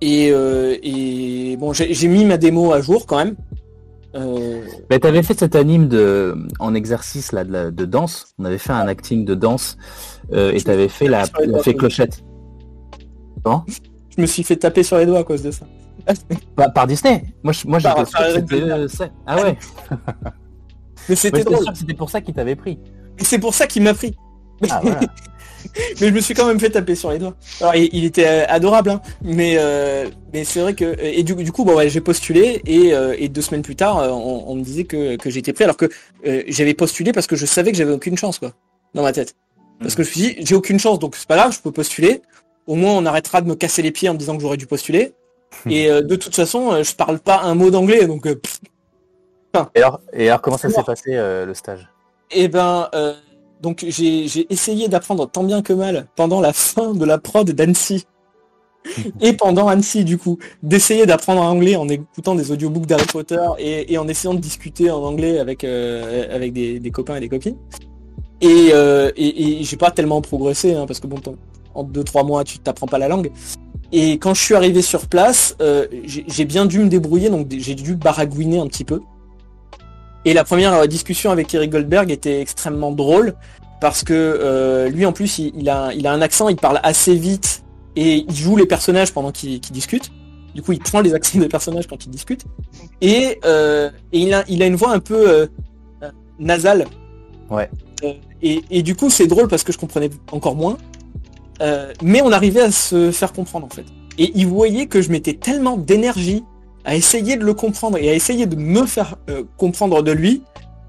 et, 0.00 0.30
euh, 0.32 0.76
et 0.82 1.56
bon, 1.58 1.72
j'ai 1.72 2.08
mis 2.08 2.24
ma 2.24 2.38
démo 2.38 2.72
à 2.72 2.80
jour 2.80 3.06
quand 3.06 3.18
même. 3.18 3.36
Euh, 4.14 4.62
Mais 4.90 4.98
t'avais 4.98 5.22
fait 5.22 5.38
cet 5.38 5.56
anime 5.56 5.88
de 5.88 6.36
en 6.58 6.74
exercice 6.74 7.32
là 7.32 7.44
de, 7.44 7.84
danse. 7.84 8.34
On 8.38 8.44
avait 8.44 8.58
fait 8.58 8.72
un 8.72 8.86
acting 8.88 9.24
de 9.24 9.34
danse 9.34 9.78
euh, 10.32 10.52
et 10.52 10.60
t'avais 10.60 10.88
fait 10.88 11.08
la, 11.08 11.24
fée 11.62 11.74
clochette. 11.74 12.22
Non 13.44 13.64
je 14.16 14.20
me 14.20 14.26
suis 14.26 14.42
fait 14.42 14.56
taper 14.56 14.82
sur 14.82 14.98
les 14.98 15.06
doigts 15.06 15.20
à 15.20 15.24
cause 15.24 15.42
de 15.42 15.50
ça. 15.50 15.66
Par, 16.56 16.72
par 16.74 16.86
Disney. 16.86 17.24
Moi, 17.42 17.52
je- 17.52 17.66
moi 17.66 17.78
j'étais 17.78 18.04
sûr 18.04 18.18
que 18.18 18.34
c'était 18.34 18.62
euh. 18.62 18.88
Ah 19.26 19.36
ouais. 19.42 19.58
Mais 21.08 21.16
c'était 21.16 21.44
drôle. 21.44 21.64
c'était 21.74 21.94
pour 21.94 22.10
ça 22.10 22.20
qu'il 22.20 22.34
t'avait 22.34 22.56
pris. 22.56 22.78
Et 23.18 23.24
c'est 23.24 23.38
pour 23.38 23.54
ça 23.54 23.66
qu'il 23.66 23.82
m'a 23.82 23.94
pris. 23.94 24.14
Ah, 24.70 24.80
voilà. 24.82 25.00
mais 26.00 26.08
je 26.08 26.12
me 26.12 26.20
suis 26.20 26.34
quand 26.34 26.46
même 26.46 26.60
fait 26.60 26.70
taper 26.70 26.94
sur 26.94 27.10
les 27.10 27.18
doigts. 27.18 27.34
Alors 27.60 27.74
il, 27.74 27.88
il 27.92 28.04
était 28.04 28.26
euh, 28.26 28.44
adorable, 28.48 28.90
hein, 28.90 29.00
mais 29.22 29.56
euh, 29.58 30.08
mais 30.32 30.44
c'est 30.44 30.60
vrai 30.60 30.74
que 30.74 30.96
et 31.00 31.22
du, 31.22 31.34
du 31.34 31.52
coup 31.52 31.64
bon 31.64 31.76
ouais, 31.76 31.88
j'ai 31.88 32.00
postulé 32.00 32.62
et, 32.66 32.94
euh, 32.94 33.14
et 33.18 33.28
deux 33.28 33.42
semaines 33.42 33.62
plus 33.62 33.76
tard 33.76 33.98
euh, 33.98 34.08
on, 34.10 34.44
on 34.48 34.54
me 34.54 34.62
disait 34.62 34.84
que, 34.84 35.16
que 35.16 35.30
j'étais 35.30 35.52
pris 35.52 35.64
alors 35.64 35.76
que 35.76 35.86
euh, 36.26 36.42
j'avais 36.48 36.74
postulé 36.74 37.12
parce 37.12 37.26
que 37.26 37.36
je 37.36 37.46
savais 37.46 37.70
que 37.72 37.78
j'avais 37.78 37.92
aucune 37.92 38.16
chance 38.16 38.38
quoi 38.38 38.52
dans 38.94 39.02
ma 39.02 39.12
tête. 39.12 39.34
Parce 39.80 39.94
que 39.94 40.02
je 40.02 40.08
me 40.08 40.12
suis 40.12 40.20
dit 40.20 40.46
j'ai 40.46 40.54
aucune 40.54 40.78
chance 40.78 40.98
donc 40.98 41.16
c'est 41.16 41.28
pas 41.28 41.36
grave 41.36 41.52
je 41.52 41.60
peux 41.60 41.72
postuler. 41.72 42.22
Au 42.66 42.74
moins 42.74 42.92
on 42.92 43.04
arrêtera 43.06 43.40
de 43.40 43.48
me 43.48 43.54
casser 43.54 43.82
les 43.82 43.90
pieds 43.90 44.08
en 44.08 44.14
me 44.14 44.18
disant 44.18 44.36
que 44.36 44.42
j'aurais 44.42 44.56
dû 44.56 44.66
postuler. 44.66 45.12
Et 45.68 45.90
euh, 45.90 46.00
de 46.02 46.16
toute 46.16 46.34
façon 46.34 46.72
euh, 46.72 46.82
je 46.82 46.94
parle 46.94 47.18
pas 47.18 47.40
un 47.42 47.54
mot 47.54 47.70
d'anglais 47.70 48.06
donc 48.06 48.26
euh, 48.26 48.34
pff, 48.36 48.60
Et 49.74 49.78
alors, 49.78 50.00
et 50.12 50.28
alors 50.28 50.40
comment 50.40 50.56
ça 50.58 50.70
s'est 50.70 50.82
passé 50.82 51.10
euh, 51.10 51.44
le 51.44 51.54
stage? 51.54 51.88
Eh 52.30 52.48
ben, 52.48 52.88
euh, 52.94 53.12
donc 53.62 53.84
j'ai 53.86 54.52
essayé 54.52 54.88
d'apprendre 54.88 55.30
tant 55.30 55.44
bien 55.44 55.62
que 55.62 55.72
mal 55.72 56.06
pendant 56.16 56.40
la 56.40 56.52
fin 56.52 56.94
de 56.94 57.04
la 57.04 57.18
prod 57.18 57.48
d'Annecy. 57.50 58.04
et 59.20 59.32
pendant 59.34 59.68
Annecy, 59.68 60.04
du 60.04 60.18
coup, 60.18 60.38
d'essayer 60.64 61.06
d'apprendre 61.06 61.40
anglais 61.40 61.76
en 61.76 61.88
écoutant 61.88 62.34
des 62.34 62.50
audiobooks 62.50 62.86
d'Harry 62.86 63.06
Potter 63.06 63.40
et, 63.58 63.92
et 63.92 63.98
en 63.98 64.08
essayant 64.08 64.34
de 64.34 64.40
discuter 64.40 64.90
en 64.90 65.04
anglais 65.04 65.38
avec, 65.38 65.62
euh, 65.62 66.34
avec 66.34 66.52
des, 66.52 66.80
des 66.80 66.90
copains 66.90 67.14
et 67.14 67.20
des 67.20 67.28
copines. 67.28 67.56
Et, 68.40 68.70
euh, 68.72 69.12
et, 69.16 69.60
et 69.60 69.62
j'ai 69.62 69.76
pas 69.76 69.92
tellement 69.92 70.20
progressé, 70.20 70.74
hein, 70.74 70.86
parce 70.86 70.98
que 70.98 71.06
bon, 71.06 71.20
en 71.74 71.84
2-3 71.84 72.26
mois, 72.26 72.42
tu 72.42 72.58
t'apprends 72.58 72.88
pas 72.88 72.98
la 72.98 73.06
langue. 73.06 73.30
Et 73.92 74.12
quand 74.14 74.34
je 74.34 74.42
suis 74.42 74.54
arrivé 74.54 74.82
sur 74.82 75.06
place, 75.06 75.54
euh, 75.60 75.86
j'ai 76.04 76.24
j'ai 76.26 76.44
bien 76.44 76.66
dû 76.66 76.78
me 76.80 76.88
débrouiller, 76.88 77.28
donc 77.28 77.46
j'ai 77.50 77.74
dû 77.74 77.94
baragouiner 77.94 78.58
un 78.58 78.66
petit 78.66 78.84
peu. 78.84 79.00
Et 80.24 80.34
la 80.34 80.44
première 80.44 80.74
euh, 80.74 80.86
discussion 80.86 81.30
avec 81.30 81.52
Eric 81.54 81.70
Goldberg 81.70 82.10
était 82.10 82.40
extrêmement 82.40 82.92
drôle 82.92 83.34
parce 83.80 84.04
que 84.04 84.12
euh, 84.14 84.88
lui 84.88 85.04
en 85.04 85.12
plus 85.12 85.40
il, 85.40 85.52
il 85.56 85.68
a, 85.68 85.92
il 85.92 86.06
a 86.06 86.12
un 86.12 86.22
accent, 86.22 86.48
il 86.48 86.56
parle 86.56 86.78
assez 86.84 87.16
vite 87.16 87.64
et 87.96 88.24
il 88.28 88.34
joue 88.34 88.56
les 88.56 88.66
personnages 88.66 89.12
pendant 89.12 89.32
qu'il 89.32 89.60
qu'il 89.60 89.72
discute. 89.72 90.12
Du 90.54 90.62
coup 90.62 90.72
il 90.72 90.78
prend 90.78 91.00
les 91.00 91.14
accents 91.14 91.38
des 91.40 91.48
personnages 91.48 91.88
quand 91.88 92.04
il 92.06 92.10
discute. 92.10 92.44
Et, 93.00 93.40
euh, 93.44 93.90
et 94.12 94.20
il, 94.20 94.32
a, 94.32 94.44
il 94.48 94.62
a 94.62 94.66
une 94.66 94.76
voix 94.76 94.92
un 94.92 95.00
peu 95.00 95.28
euh, 95.28 95.46
nasale. 96.38 96.86
Ouais. 97.50 97.68
Et, 98.40 98.62
et 98.70 98.82
du 98.82 98.94
coup 98.94 99.10
c'est 99.10 99.26
drôle 99.26 99.48
parce 99.48 99.64
que 99.64 99.72
je 99.72 99.78
comprenais 99.78 100.10
encore 100.30 100.54
moins. 100.54 100.78
Mais 102.02 102.22
on 102.22 102.32
arrivait 102.32 102.62
à 102.62 102.72
se 102.72 103.12
faire 103.12 103.32
comprendre 103.32 103.66
en 103.66 103.70
fait. 103.70 103.84
Et 104.18 104.32
il 104.34 104.46
voyait 104.46 104.86
que 104.86 105.00
je 105.00 105.10
mettais 105.10 105.34
tellement 105.34 105.76
d'énergie 105.76 106.44
à 106.84 106.96
essayer 106.96 107.36
de 107.36 107.44
le 107.44 107.54
comprendre 107.54 107.98
et 107.98 108.10
à 108.10 108.14
essayer 108.14 108.46
de 108.46 108.56
me 108.56 108.86
faire 108.86 109.16
euh, 109.30 109.44
comprendre 109.56 110.02
de 110.02 110.12
lui 110.12 110.42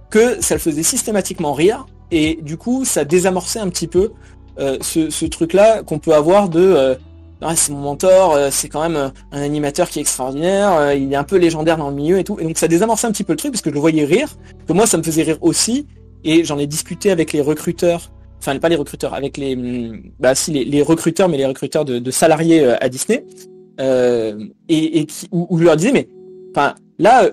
que 0.09 0.41
ça 0.41 0.55
le 0.55 0.59
faisait 0.59 0.83
systématiquement 0.83 1.53
rire 1.53 1.85
et 2.11 2.39
du 2.41 2.57
coup 2.57 2.85
ça 2.85 3.05
désamorçait 3.05 3.59
un 3.59 3.69
petit 3.69 3.87
peu 3.87 4.11
euh, 4.59 4.77
ce, 4.81 5.25
truc-là 5.25 5.81
qu'on 5.81 5.97
peut 5.97 6.13
avoir 6.13 6.47
de 6.47 6.61
euh, 6.61 6.95
c'est 7.55 7.71
mon 7.71 7.79
mentor, 7.79 8.33
euh, 8.35 8.49
c'est 8.51 8.69
quand 8.69 8.87
même 8.87 9.11
un 9.31 9.41
animateur 9.41 9.89
qui 9.89 9.99
est 9.99 10.01
extraordinaire, 10.01 10.93
il 10.93 11.11
est 11.11 11.15
un 11.15 11.23
peu 11.23 11.37
légendaire 11.37 11.77
dans 11.77 11.89
le 11.89 11.95
milieu 11.95 12.19
et 12.19 12.23
tout. 12.23 12.39
Et 12.39 12.43
donc 12.43 12.57
ça 12.57 12.67
désamorçait 12.67 13.07
un 13.07 13.11
petit 13.11 13.23
peu 13.23 13.33
le 13.33 13.37
truc 13.37 13.51
parce 13.51 13.61
que 13.61 13.69
je 13.69 13.73
le 13.73 13.81
voyais 13.81 14.05
rire, 14.05 14.29
que 14.67 14.73
moi 14.73 14.85
ça 14.85 14.97
me 14.97 15.03
faisait 15.03 15.23
rire 15.23 15.39
aussi 15.41 15.87
et 16.23 16.43
j'en 16.43 16.59
ai 16.59 16.67
discuté 16.67 17.09
avec 17.09 17.33
les 17.33 17.41
recruteurs, 17.41 18.11
enfin 18.39 18.57
pas 18.59 18.69
les 18.69 18.75
recruteurs, 18.75 19.13
avec 19.15 19.37
les 19.37 19.55
hum, 19.55 20.03
bah 20.19 20.35
si 20.35 20.51
les, 20.51 20.81
recruteurs 20.83 21.27
mais 21.27 21.37
les 21.37 21.47
recruteurs 21.47 21.83
de, 21.83 22.11
salariés 22.11 22.63
à 22.79 22.87
Disney 22.89 23.25
euh, 23.79 24.37
et, 24.69 25.05
qui, 25.05 25.27
où, 25.31 25.57
leur 25.57 25.75
disais 25.75 25.91
mais 25.91 26.07
enfin 26.51 26.75
là 26.99 27.27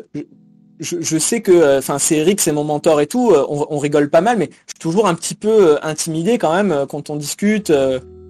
je, 0.78 0.96
je 1.00 1.18
sais 1.18 1.42
que 1.42 1.52
euh, 1.52 1.78
enfin 1.78 1.98
c'est 1.98 2.16
Eric 2.16 2.40
c'est 2.40 2.52
mon 2.52 2.64
mentor 2.64 3.02
et 3.02 3.06
tout 3.06 3.30
euh, 3.32 3.44
on, 3.48 3.76
rigole 3.78 4.08
pas 4.08 4.22
mal 4.22 4.38
mais 4.38 4.48
je 4.66 4.72
suis 4.72 4.78
toujours 4.78 5.06
un 5.06 5.14
petit 5.14 5.34
peu 5.34 5.78
intimidé 5.82 6.38
quand 6.38 6.54
même 6.54 6.86
quand 6.88 7.10
on 7.10 7.16
discute 7.16 7.70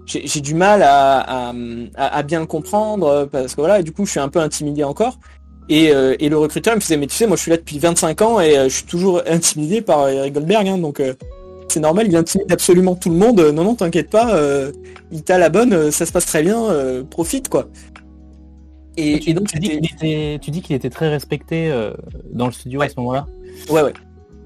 j'ai 0.07 0.41
du 0.41 0.55
mal 0.55 0.83
à, 0.83 1.53
à, 1.97 2.23
bien 2.25 2.41
le 2.41 2.47
comprendre 2.47 3.29
parce 3.31 3.55
que 3.55 3.61
voilà 3.61 3.79
et 3.79 3.85
du 3.85 3.93
coup 3.93 4.07
je 4.07 4.11
suis 4.11 4.21
un 4.21 4.29
peu 4.29 4.41
intimidé 4.41 4.83
encore. 4.83 5.21
Et, 5.69 5.85
et 5.85 6.29
le 6.29 6.37
recruteur 6.37 6.75
me 6.75 6.81
faisait 6.81 6.97
mais 6.97 7.07
tu 7.07 7.15
sais 7.15 7.29
moi 7.29 7.37
je 7.37 7.43
suis 7.43 7.51
là 7.53 7.59
depuis 7.59 7.79
25 7.79 8.23
ans 8.23 8.41
et 8.41 8.55
je 8.65 8.75
suis 8.75 8.87
toujours 8.87 9.23
intimidé 9.29 9.83
par 9.83 10.09
Eric 10.09 10.35
Goldberg 10.35 10.67
hein, 10.67 10.79
donc 10.79 11.01
c'est 11.71 11.81
normal 11.81 12.07
il 12.09 12.17
intimide 12.17 12.51
absolument 12.53 12.95
tout 12.95 13.11
le 13.11 13.17
monde 13.17 13.41
Euh, 13.41 13.53
non 13.53 13.65
non 13.65 13.75
t'inquiète 13.75 14.11
pas 14.11 14.35
euh, 14.35 14.73
il 15.11 15.23
t'a 15.23 15.39
la 15.39 15.49
bonne 15.49 15.73
euh, 15.73 15.91
ça 15.91 16.05
se 16.07 16.13
passe 16.13 16.27
très 16.27 16.43
bien 16.43 16.63
euh, 16.65 17.03
profite 17.05 17.49
quoi 17.49 17.69
et, 18.97 19.19
tu, 19.21 19.31
et 19.31 19.35
donc 19.35 19.49
tu 19.49 19.59
dis 19.59 19.69
qu'il 19.71 19.85
était, 19.85 20.39
tu 20.41 20.51
dis 20.51 20.63
qu'il 20.63 20.77
était 20.77 20.91
très 20.91 21.09
respecté 21.09 21.71
euh, 21.71 21.93
dans 22.33 22.47
le 22.47 22.53
studio 22.53 22.83
à 22.83 22.89
ce 22.89 22.95
moment-là 22.99 23.27
ouais 23.71 23.83
ouais 23.83 23.93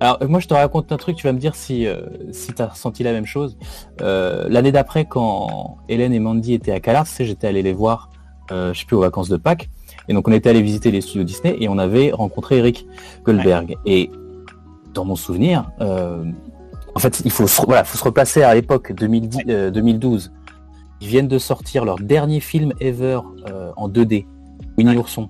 Alors 0.00 0.18
moi 0.28 0.38
je 0.40 0.46
te 0.46 0.54
raconte 0.54 0.92
un 0.92 0.96
truc, 0.96 1.16
tu 1.16 1.26
vas 1.26 1.32
me 1.32 1.38
dire 1.38 1.54
si, 1.54 1.86
si 2.30 2.52
tu 2.52 2.60
as 2.62 2.66
ressenti 2.66 3.02
la 3.02 3.12
même 3.12 3.26
chose. 3.26 3.56
L'année 4.00 4.72
d'après 4.72 5.06
quand 5.06 5.78
Hélène 5.88 6.12
et 6.12 6.18
Mandy 6.18 6.52
étaient 6.52 6.72
à 6.72 6.80
Calars, 6.80 7.06
tu 7.06 7.14
sais, 7.14 7.24
j'étais 7.24 7.46
allé 7.46 7.62
les 7.62 7.72
voir, 7.72 8.10
je 8.50 8.72
sais 8.74 8.84
plus, 8.86 8.96
aux 8.96 9.00
vacances 9.00 9.30
de 9.30 9.38
Pâques. 9.38 9.70
Et 10.08 10.12
donc 10.12 10.28
on 10.28 10.32
était 10.32 10.50
allé 10.50 10.62
visiter 10.62 10.90
les 10.90 11.00
studios 11.00 11.24
Disney 11.24 11.56
et 11.60 11.68
on 11.68 11.78
avait 11.78 12.10
rencontré 12.12 12.58
Eric 12.58 12.86
Goldberg. 13.24 13.76
Et 13.86 14.10
dans 14.94 15.04
mon 15.04 15.16
souvenir, 15.16 15.70
euh, 15.80 16.24
en 16.94 16.98
fait 17.00 17.22
il 17.24 17.30
faut, 17.30 17.46
se- 17.46 17.62
voilà, 17.66 17.84
faut 17.84 17.98
se 17.98 18.04
replacer 18.04 18.42
à 18.42 18.54
l'époque 18.54 18.92
2010, 18.92 19.38
euh, 19.48 19.70
2012. 19.70 20.32
Ils 21.00 21.08
viennent 21.08 21.28
de 21.28 21.38
sortir 21.38 21.84
leur 21.84 21.98
dernier 21.98 22.40
film 22.40 22.72
ever 22.80 23.20
euh, 23.50 23.72
en 23.76 23.88
2D, 23.88 24.26
Winnie 24.78 24.94
l'ourson. 24.94 25.28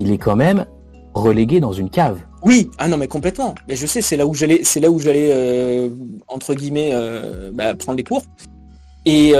Il 0.00 0.10
est 0.10 0.18
quand 0.18 0.36
même 0.36 0.66
relégué 1.14 1.60
dans 1.60 1.72
une 1.72 1.88
cave. 1.88 2.18
Oui, 2.42 2.70
ah 2.78 2.88
non 2.88 2.96
mais 2.96 3.08
complètement. 3.08 3.54
Mais 3.68 3.76
je 3.76 3.86
sais, 3.86 4.02
c'est 4.02 4.16
là 4.16 4.26
où 4.26 4.34
j'allais, 4.34 4.60
c'est 4.64 4.80
là 4.80 4.90
où 4.90 4.98
j'allais 4.98 5.30
euh, 5.32 5.88
entre 6.28 6.54
guillemets 6.54 6.92
bah, 7.52 7.74
prendre 7.74 7.96
les 7.96 8.04
cours. 8.04 8.22
Et 9.06 9.32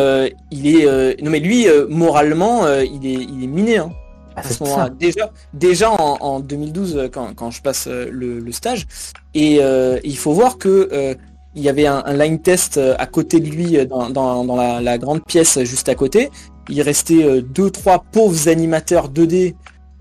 il 0.50 0.66
est, 0.66 1.22
non 1.22 1.30
mais 1.30 1.40
lui 1.40 1.66
moralement, 1.88 2.66
il 2.78 3.04
est, 3.06 3.24
il 3.24 3.44
est 3.44 3.48
miné. 3.48 3.78
Hein, 3.78 3.90
Ah, 4.36 4.40
à 4.40 4.42
ce 4.44 4.62
moment-là. 4.64 4.84
ça. 4.86 4.90
Déjà, 4.90 5.30
déjà 5.52 5.90
en, 5.90 6.16
en 6.20 6.40
2012 6.40 6.96
euh, 6.96 7.08
quand, 7.08 7.34
quand 7.34 7.50
je 7.50 7.62
passe 7.62 7.86
le, 7.86 8.40
le 8.40 8.52
stage, 8.52 8.86
et 9.34 9.58
euh, 9.60 9.98
il 10.04 10.16
faut 10.16 10.32
voir 10.32 10.58
que 10.58 10.88
euh, 10.92 11.14
il 11.54 11.62
y 11.62 11.68
avait 11.68 11.86
un, 11.86 12.02
un 12.04 12.12
line 12.16 12.40
test 12.40 12.78
euh, 12.78 12.94
à 12.98 13.06
côté 13.06 13.40
de 13.40 13.48
lui 13.48 13.86
dans, 13.86 14.10
dans, 14.10 14.44
dans 14.44 14.56
la, 14.56 14.80
la 14.80 14.98
grande 14.98 15.24
pièce 15.24 15.62
juste 15.64 15.88
à 15.88 15.94
côté. 15.94 16.30
Il 16.68 16.80
restait 16.82 17.42
deux 17.42 17.70
trois 17.70 18.04
pauvres 18.10 18.48
animateurs 18.48 19.08
2D 19.10 19.54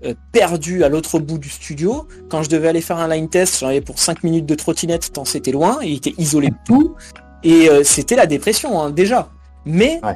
euh, 0.04 0.14
perdus 0.32 0.82
à 0.84 0.88
l'autre 0.88 1.18
bout 1.18 1.38
du 1.38 1.48
studio. 1.48 2.06
Quand 2.30 2.42
je 2.42 2.48
devais 2.50 2.68
aller 2.68 2.80
faire 2.80 2.98
un 2.98 3.08
line 3.08 3.28
test, 3.28 3.60
j'en 3.60 3.68
avais 3.68 3.80
pour 3.82 3.98
5 3.98 4.24
minutes 4.24 4.46
de 4.46 4.54
trottinette 4.54 5.12
tant 5.12 5.24
c'était 5.24 5.52
loin. 5.52 5.78
Il 5.82 5.94
était 5.96 6.14
isolé 6.18 6.48
de 6.48 6.56
tout 6.66 6.94
et 7.42 7.68
euh, 7.68 7.84
c'était 7.84 8.16
la 8.16 8.26
dépression 8.26 8.80
hein, 8.80 8.90
déjà. 8.90 9.28
Mais 9.66 10.00
Ouais. 10.02 10.14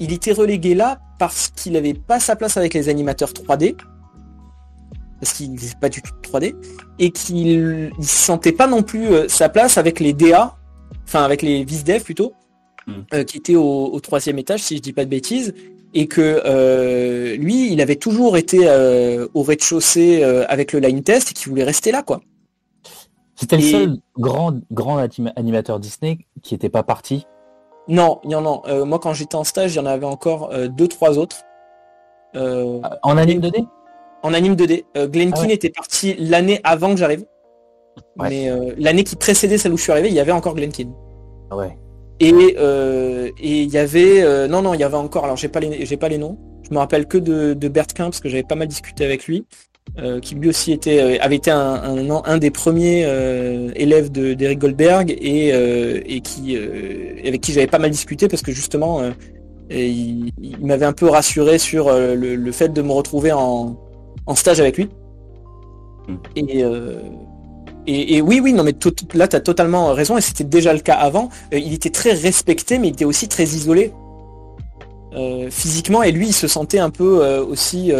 il 0.00 0.12
était 0.12 0.32
relégué 0.32 0.74
là 0.74 0.98
parce 1.18 1.48
qu'il 1.56 1.72
n'avait 1.72 1.94
pas 1.94 2.20
sa 2.20 2.36
place 2.36 2.56
avec 2.56 2.74
les 2.74 2.88
animateurs 2.88 3.30
3D 3.30 3.76
parce 5.20 5.32
qu'il 5.32 5.50
n'est 5.52 5.58
pas 5.80 5.88
du 5.88 6.00
tout 6.02 6.12
3D 6.22 6.54
et 6.98 7.10
qu'il 7.10 7.90
ne 7.98 8.02
sentait 8.02 8.52
pas 8.52 8.66
non 8.66 8.82
plus 8.82 9.06
euh, 9.08 9.28
sa 9.28 9.48
place 9.48 9.76
avec 9.78 10.00
les 10.00 10.12
DA, 10.12 10.56
enfin 11.04 11.22
avec 11.24 11.42
les 11.42 11.64
VisDev 11.64 12.02
plutôt, 12.02 12.32
Mm. 12.86 12.92
euh, 13.12 13.22
qui 13.24 13.36
étaient 13.36 13.54
au, 13.54 13.86
au 13.92 14.00
troisième 14.00 14.38
étage 14.38 14.60
si 14.62 14.76
je 14.78 14.80
dis 14.80 14.94
pas 14.94 15.04
de 15.04 15.10
bêtises, 15.10 15.52
et 15.92 16.06
que 16.06 16.40
euh, 16.46 17.36
lui 17.36 17.70
il 17.70 17.80
avait 17.82 17.96
toujours 17.96 18.38
été 18.38 18.60
au 19.34 19.42
rez-de-chaussée 19.42 20.22
avec 20.48 20.72
le 20.72 20.78
line 20.78 21.02
test 21.02 21.30
et 21.30 21.34
qu'il 21.34 21.50
voulait 21.50 21.64
rester 21.64 21.92
là 21.92 22.02
quoi. 22.02 22.20
C'était 23.36 23.56
le 23.56 23.62
seul 23.62 23.96
grand, 24.18 24.54
grand 24.72 24.96
anima- 24.98 25.32
animateur 25.36 25.78
Disney 25.80 26.18
qui 26.42 26.54
était 26.54 26.68
pas 26.70 26.82
parti. 26.82 27.26
Non, 27.88 28.20
il 28.24 28.30
y 28.30 28.34
en 28.34 28.44
a. 28.46 28.84
moi 28.84 28.98
quand 28.98 29.12
j'étais 29.12 29.36
en 29.36 29.44
stage, 29.44 29.74
il 29.74 29.76
y 29.76 29.80
en 29.80 29.86
avait 29.86 30.06
encore 30.06 30.50
deux 30.70 30.88
trois 30.88 31.18
autres. 31.18 31.42
En 32.34 33.16
anime 33.16 33.40
2D 33.40 33.66
en 34.22 34.34
anime 34.34 34.54
2D. 34.54 34.84
Euh, 34.96 35.06
Glenn 35.08 35.32
Ah 35.34 35.40
ouais. 35.40 35.52
était 35.52 35.70
parti 35.70 36.14
l'année 36.18 36.60
avant 36.64 36.90
que 36.92 36.96
j'arrive. 36.98 37.24
Ouais. 38.18 38.28
Mais 38.28 38.50
euh, 38.50 38.72
l'année 38.78 39.04
qui 39.04 39.16
précédait 39.16 39.58
celle 39.58 39.72
où 39.72 39.76
je 39.76 39.82
suis 39.82 39.92
arrivé, 39.92 40.08
il 40.08 40.14
y 40.14 40.20
avait 40.20 40.32
encore 40.32 40.54
Glenn 40.54 40.72
Keane. 40.72 40.92
Ah 41.50 41.56
Ouais. 41.56 41.76
Et 42.20 42.32
euh, 42.58 43.28
et 43.40 43.62
il 43.62 43.70
y 43.70 43.78
avait 43.78 44.48
non 44.48 44.60
non 44.60 44.74
il 44.74 44.80
y 44.80 44.82
avait 44.82 44.96
encore 44.96 45.24
alors 45.24 45.36
j'ai 45.36 45.46
pas 45.46 45.60
les 45.60 45.86
j'ai 45.86 45.96
pas 45.96 46.08
les 46.08 46.18
noms 46.18 46.36
je 46.68 46.74
me 46.74 46.78
rappelle 46.78 47.06
que 47.06 47.16
de, 47.16 47.54
de 47.54 47.68
Bert 47.68 47.86
Quin 47.94 48.06
parce 48.06 48.18
que 48.18 48.28
j'avais 48.28 48.42
pas 48.42 48.56
mal 48.56 48.66
discuté 48.66 49.04
avec 49.04 49.26
lui 49.26 49.46
qui 50.22 50.34
lui 50.34 50.48
aussi 50.48 50.72
était 50.72 51.20
avait 51.20 51.36
été 51.36 51.52
un, 51.52 51.60
un, 51.60 52.10
un 52.24 52.38
des 52.38 52.50
premiers 52.50 53.02
élèves 53.76 54.10
de 54.10 54.34
d'Eric 54.34 54.58
Goldberg 54.58 55.12
et 55.12 55.50
et 55.50 56.20
qui 56.20 56.56
avec 56.56 57.40
qui 57.40 57.52
j'avais 57.52 57.68
pas 57.68 57.78
mal 57.78 57.92
discuté 57.92 58.26
parce 58.26 58.42
que 58.42 58.50
justement 58.50 59.00
et 59.70 59.88
il, 59.88 60.32
il 60.42 60.66
m'avait 60.66 60.86
un 60.86 60.92
peu 60.92 61.06
rassuré 61.06 61.58
sur 61.58 61.92
le, 61.92 62.34
le 62.34 62.52
fait 62.52 62.70
de 62.72 62.82
me 62.82 62.90
retrouver 62.90 63.30
en, 63.30 63.76
en 64.28 64.34
stage 64.36 64.60
avec 64.60 64.76
lui 64.78 64.88
Mm. 66.08 66.14
et 66.36 66.64
euh, 66.64 67.00
et, 67.86 68.16
et 68.16 68.20
oui, 68.22 68.40
oui, 68.42 68.52
non, 68.54 68.64
mais 68.64 68.72
tout- 68.74 68.94
là, 69.14 69.26
tu 69.28 69.36
as 69.36 69.40
totalement 69.40 69.92
raison, 69.92 70.16
et 70.16 70.20
c'était 70.22 70.44
déjà 70.44 70.72
le 70.72 70.80
cas 70.80 70.94
avant. 70.94 71.28
Euh, 71.52 71.58
il 71.58 71.72
était 71.74 71.90
très 71.90 72.12
respecté, 72.12 72.78
mais 72.78 72.88
il 72.88 72.92
était 72.92 73.04
aussi 73.04 73.28
très 73.28 73.44
isolé 73.44 73.92
euh, 75.14 75.48
physiquement, 75.50 76.02
et 76.02 76.12
lui, 76.12 76.28
il 76.28 76.32
se 76.34 76.48
sentait 76.48 76.78
un 76.78 76.90
peu 76.90 77.26
aussi 77.40 77.92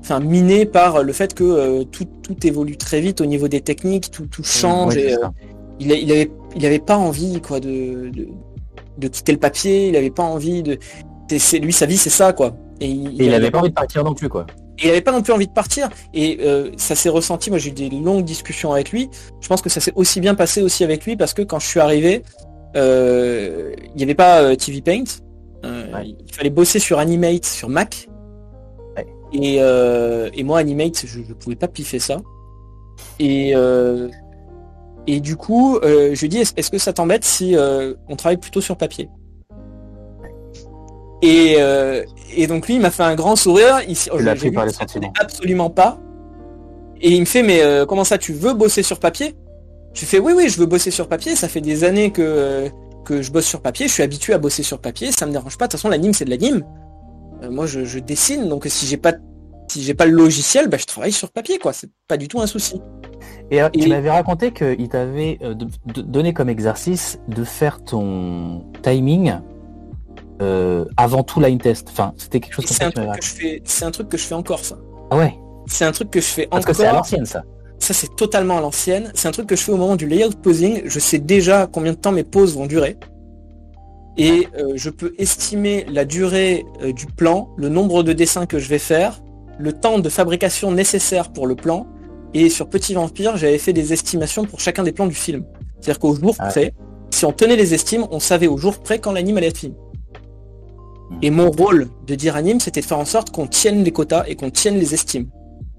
enfin, 0.00 0.20
miné 0.20 0.64
par 0.66 1.02
le 1.02 1.12
fait 1.12 1.34
que 1.34 1.44
euh, 1.44 1.84
tout, 1.84 2.06
tout 2.22 2.46
évolue 2.46 2.76
très 2.76 3.00
vite 3.00 3.20
au 3.20 3.26
niveau 3.26 3.48
des 3.48 3.60
techniques, 3.60 4.10
tout, 4.10 4.26
tout 4.26 4.42
change, 4.44 4.94
Ouais, 4.96 5.10
et, 5.10 5.14
euh, 5.14 5.26
il, 5.78 5.90
il 5.92 6.10
avait, 6.12 6.30
il 6.56 6.64
avait 6.66 6.78
pas 6.78 6.96
envie 6.98 7.40
quoi 7.40 7.58
de, 7.60 8.10
de, 8.10 8.28
de 8.98 9.08
quitter 9.08 9.32
le 9.32 9.38
papier. 9.38 9.88
Il 9.88 9.96
avait 9.96 10.10
pas 10.10 10.22
envie 10.24 10.62
de. 10.62 10.78
C'est 11.38 11.58
lui 11.58 11.72
sa 11.72 11.86
vie, 11.86 11.96
c'est 11.96 12.10
ça 12.10 12.32
quoi. 12.32 12.54
Et 12.80 12.88
il, 12.88 13.22
il 13.22 13.34
avait 13.34 13.50
pas 13.50 13.60
envie 13.60 13.68
de 13.70 13.74
partir 13.74 14.04
non 14.04 14.14
plus 14.14 14.28
quoi. 14.28 14.46
Et 14.80 14.86
il 14.86 14.90
avait 14.90 15.00
pas 15.02 15.12
non 15.12 15.22
plus 15.22 15.32
envie 15.32 15.46
de 15.46 15.52
partir. 15.52 15.90
Et 16.14 16.38
euh, 16.40 16.70
ça 16.76 16.94
s'est 16.94 17.08
ressenti. 17.08 17.50
Moi, 17.50 17.58
j'ai 17.58 17.70
eu 17.70 17.72
des 17.72 17.90
longues 17.90 18.24
discussions 18.24 18.72
avec 18.72 18.92
lui. 18.92 19.10
Je 19.40 19.48
pense 19.48 19.60
que 19.60 19.68
ça 19.68 19.80
s'est 19.80 19.92
aussi 19.94 20.20
bien 20.20 20.34
passé 20.34 20.62
aussi 20.62 20.84
avec 20.84 21.04
lui 21.04 21.16
parce 21.16 21.34
que 21.34 21.42
quand 21.42 21.58
je 21.58 21.66
suis 21.66 21.80
arrivé, 21.80 22.22
euh, 22.76 23.74
il 23.90 23.96
n'y 23.96 24.02
avait 24.02 24.14
pas 24.14 24.42
euh, 24.42 24.56
TV 24.56 24.80
Paint. 24.80 25.04
Il 25.62 26.32
fallait 26.32 26.50
bosser 26.50 26.78
sur 26.78 26.98
Animate 26.98 27.44
sur 27.44 27.68
Mac. 27.68 28.08
Et, 29.32 29.56
et, 29.58 30.42
moi, 30.42 30.58
Animate, 30.58 31.04
je 31.06 31.20
ne 31.20 31.34
pouvais 31.34 31.56
pas 31.56 31.68
piffer 31.68 31.98
ça. 31.98 32.16
Et, 33.20 33.52
et 35.06 35.20
du 35.20 35.36
coup, 35.36 35.78
je 35.82 36.18
lui 36.18 36.28
dis, 36.28 36.38
est-ce 36.38 36.70
que 36.70 36.78
ça 36.78 36.94
t'embête 36.94 37.24
si 37.24 37.54
on 38.08 38.16
travaille 38.16 38.38
plutôt 38.38 38.62
sur 38.62 38.76
papier? 38.76 39.10
Et, 41.22 41.56
euh, 41.58 42.04
et 42.34 42.46
donc 42.46 42.66
lui, 42.66 42.76
il 42.76 42.80
m'a 42.80 42.90
fait 42.90 43.02
un 43.02 43.14
grand 43.14 43.36
sourire. 43.36 43.80
Il, 43.86 43.96
oh, 44.12 44.18
pris 44.36 44.50
par 44.50 44.66
les 44.66 44.72
sentiments. 44.72 45.12
Absolument 45.18 45.70
pas. 45.70 45.98
Et 47.00 47.12
il 47.12 47.20
me 47.20 47.26
fait, 47.26 47.42
mais 47.42 47.62
euh, 47.62 47.86
comment 47.86 48.04
ça, 48.04 48.18
tu 48.18 48.32
veux 48.32 48.54
bosser 48.54 48.82
sur 48.82 48.98
papier? 48.98 49.34
Je 49.94 50.04
fais, 50.04 50.18
oui, 50.18 50.32
oui, 50.34 50.48
je 50.48 50.58
veux 50.58 50.66
bosser 50.66 50.90
sur 50.90 51.08
papier. 51.08 51.34
Ça 51.36 51.48
fait 51.48 51.60
des 51.60 51.84
années 51.84 52.10
que, 52.10 52.68
que 53.04 53.22
je 53.22 53.30
bosse 53.32 53.46
sur 53.46 53.60
papier. 53.60 53.88
Je 53.88 53.92
suis 53.92 54.02
habitué 54.02 54.32
à 54.32 54.38
bosser 54.38 54.62
sur 54.62 54.78
papier. 54.78 55.12
Ça 55.12 55.26
me 55.26 55.32
dérange 55.32 55.58
pas. 55.58 55.66
De 55.66 55.72
toute 55.72 55.80
façon, 55.80 55.88
l'anime, 55.88 56.12
c'est 56.12 56.24
de 56.24 56.30
l'anime. 56.30 56.64
Euh, 57.42 57.50
moi, 57.50 57.66
je, 57.66 57.84
je, 57.84 57.98
dessine. 57.98 58.48
Donc 58.48 58.66
si 58.68 58.86
j'ai 58.86 58.96
pas 58.96 59.12
si 59.68 59.82
j'ai 59.82 59.94
pas 59.94 60.06
le 60.06 60.12
logiciel, 60.12 60.68
bah, 60.68 60.78
je 60.78 60.84
travaille 60.84 61.12
sur 61.12 61.30
papier, 61.30 61.58
quoi. 61.58 61.72
C'est 61.72 61.90
pas 62.08 62.16
du 62.16 62.26
tout 62.26 62.40
un 62.40 62.46
souci. 62.46 62.80
Et, 63.52 63.62
euh, 63.62 63.68
tu 63.68 63.88
m'avais 63.88 64.10
raconté 64.10 64.52
qu'il 64.52 64.88
t'avait 64.88 65.38
donné 65.86 66.32
comme 66.32 66.48
exercice 66.48 67.20
de 67.28 67.44
faire 67.44 67.82
ton 67.84 68.64
timing 68.82 69.34
euh, 70.40 70.84
avant 70.96 71.22
tout 71.22 71.40
line 71.40 71.58
test. 71.58 71.88
Enfin, 71.90 72.12
c'était 72.16 72.40
quelque 72.40 72.54
chose 72.54 72.66
comme 72.66 72.92
ça. 72.92 73.12
C'est 73.64 73.84
un 73.84 73.90
truc 73.90 74.08
que 74.08 74.16
je 74.16 74.24
fais 74.24 74.34
encore, 74.34 74.64
ça. 74.64 74.76
Ah 75.10 75.16
ouais. 75.16 75.34
C'est 75.66 75.84
un 75.84 75.92
truc 75.92 76.10
que 76.10 76.20
je 76.20 76.26
fais 76.26 76.46
Parce 76.46 76.64
que 76.64 76.72
c'est 76.72 76.86
à 76.86 76.92
l'ancienne, 76.92 77.26
ça. 77.26 77.42
Ça, 77.78 77.94
c'est 77.94 78.14
totalement 78.14 78.58
à 78.58 78.60
l'ancienne. 78.60 79.10
C'est 79.14 79.28
un 79.28 79.30
truc 79.30 79.46
que 79.46 79.56
je 79.56 79.62
fais 79.62 79.72
au 79.72 79.76
moment 79.76 79.96
du 79.96 80.06
layout 80.06 80.32
posing. 80.42 80.82
Je 80.84 80.98
sais 80.98 81.18
déjà 81.18 81.66
combien 81.66 81.92
de 81.92 81.98
temps 81.98 82.12
mes 82.12 82.24
poses 82.24 82.54
vont 82.54 82.66
durer. 82.66 82.98
Et 84.16 84.48
euh, 84.58 84.72
je 84.74 84.90
peux 84.90 85.14
estimer 85.18 85.86
la 85.88 86.04
durée 86.04 86.66
euh, 86.82 86.92
du 86.92 87.06
plan, 87.06 87.48
le 87.56 87.68
nombre 87.68 88.02
de 88.02 88.12
dessins 88.12 88.44
que 88.44 88.58
je 88.58 88.68
vais 88.68 88.78
faire, 88.78 89.22
le 89.58 89.72
temps 89.72 89.98
de 89.98 90.08
fabrication 90.08 90.72
nécessaire 90.72 91.32
pour 91.32 91.46
le 91.46 91.54
plan. 91.54 91.86
Et 92.34 92.50
sur 92.50 92.68
Petit 92.68 92.94
Vampire, 92.94 93.36
j'avais 93.36 93.58
fait 93.58 93.72
des 93.72 93.92
estimations 93.92 94.44
pour 94.44 94.60
chacun 94.60 94.82
des 94.82 94.92
plans 94.92 95.06
du 95.06 95.14
film. 95.14 95.44
C'est-à-dire 95.80 95.98
qu'au 95.98 96.14
jour 96.14 96.34
ah 96.38 96.48
près, 96.48 96.74
si 97.10 97.24
on 97.24 97.32
tenait 97.32 97.56
les 97.56 97.72
estimes, 97.72 98.06
on 98.10 98.20
savait 98.20 98.46
au 98.46 98.56
jour 98.56 98.78
près 98.78 98.98
quand 98.98 99.12
l'anime 99.12 99.38
allait 99.38 99.48
être 99.48 99.58
fini. 99.58 99.74
Et 101.22 101.30
mon 101.30 101.50
rôle 101.50 101.88
de 102.06 102.14
dire 102.14 102.36
c'était 102.60 102.80
de 102.80 102.86
faire 102.86 102.98
en 102.98 103.04
sorte 103.04 103.30
qu'on 103.30 103.46
tienne 103.46 103.84
les 103.84 103.90
quotas 103.90 104.24
et 104.26 104.36
qu'on 104.36 104.50
tienne 104.50 104.78
les 104.78 104.94
estimes. 104.94 105.28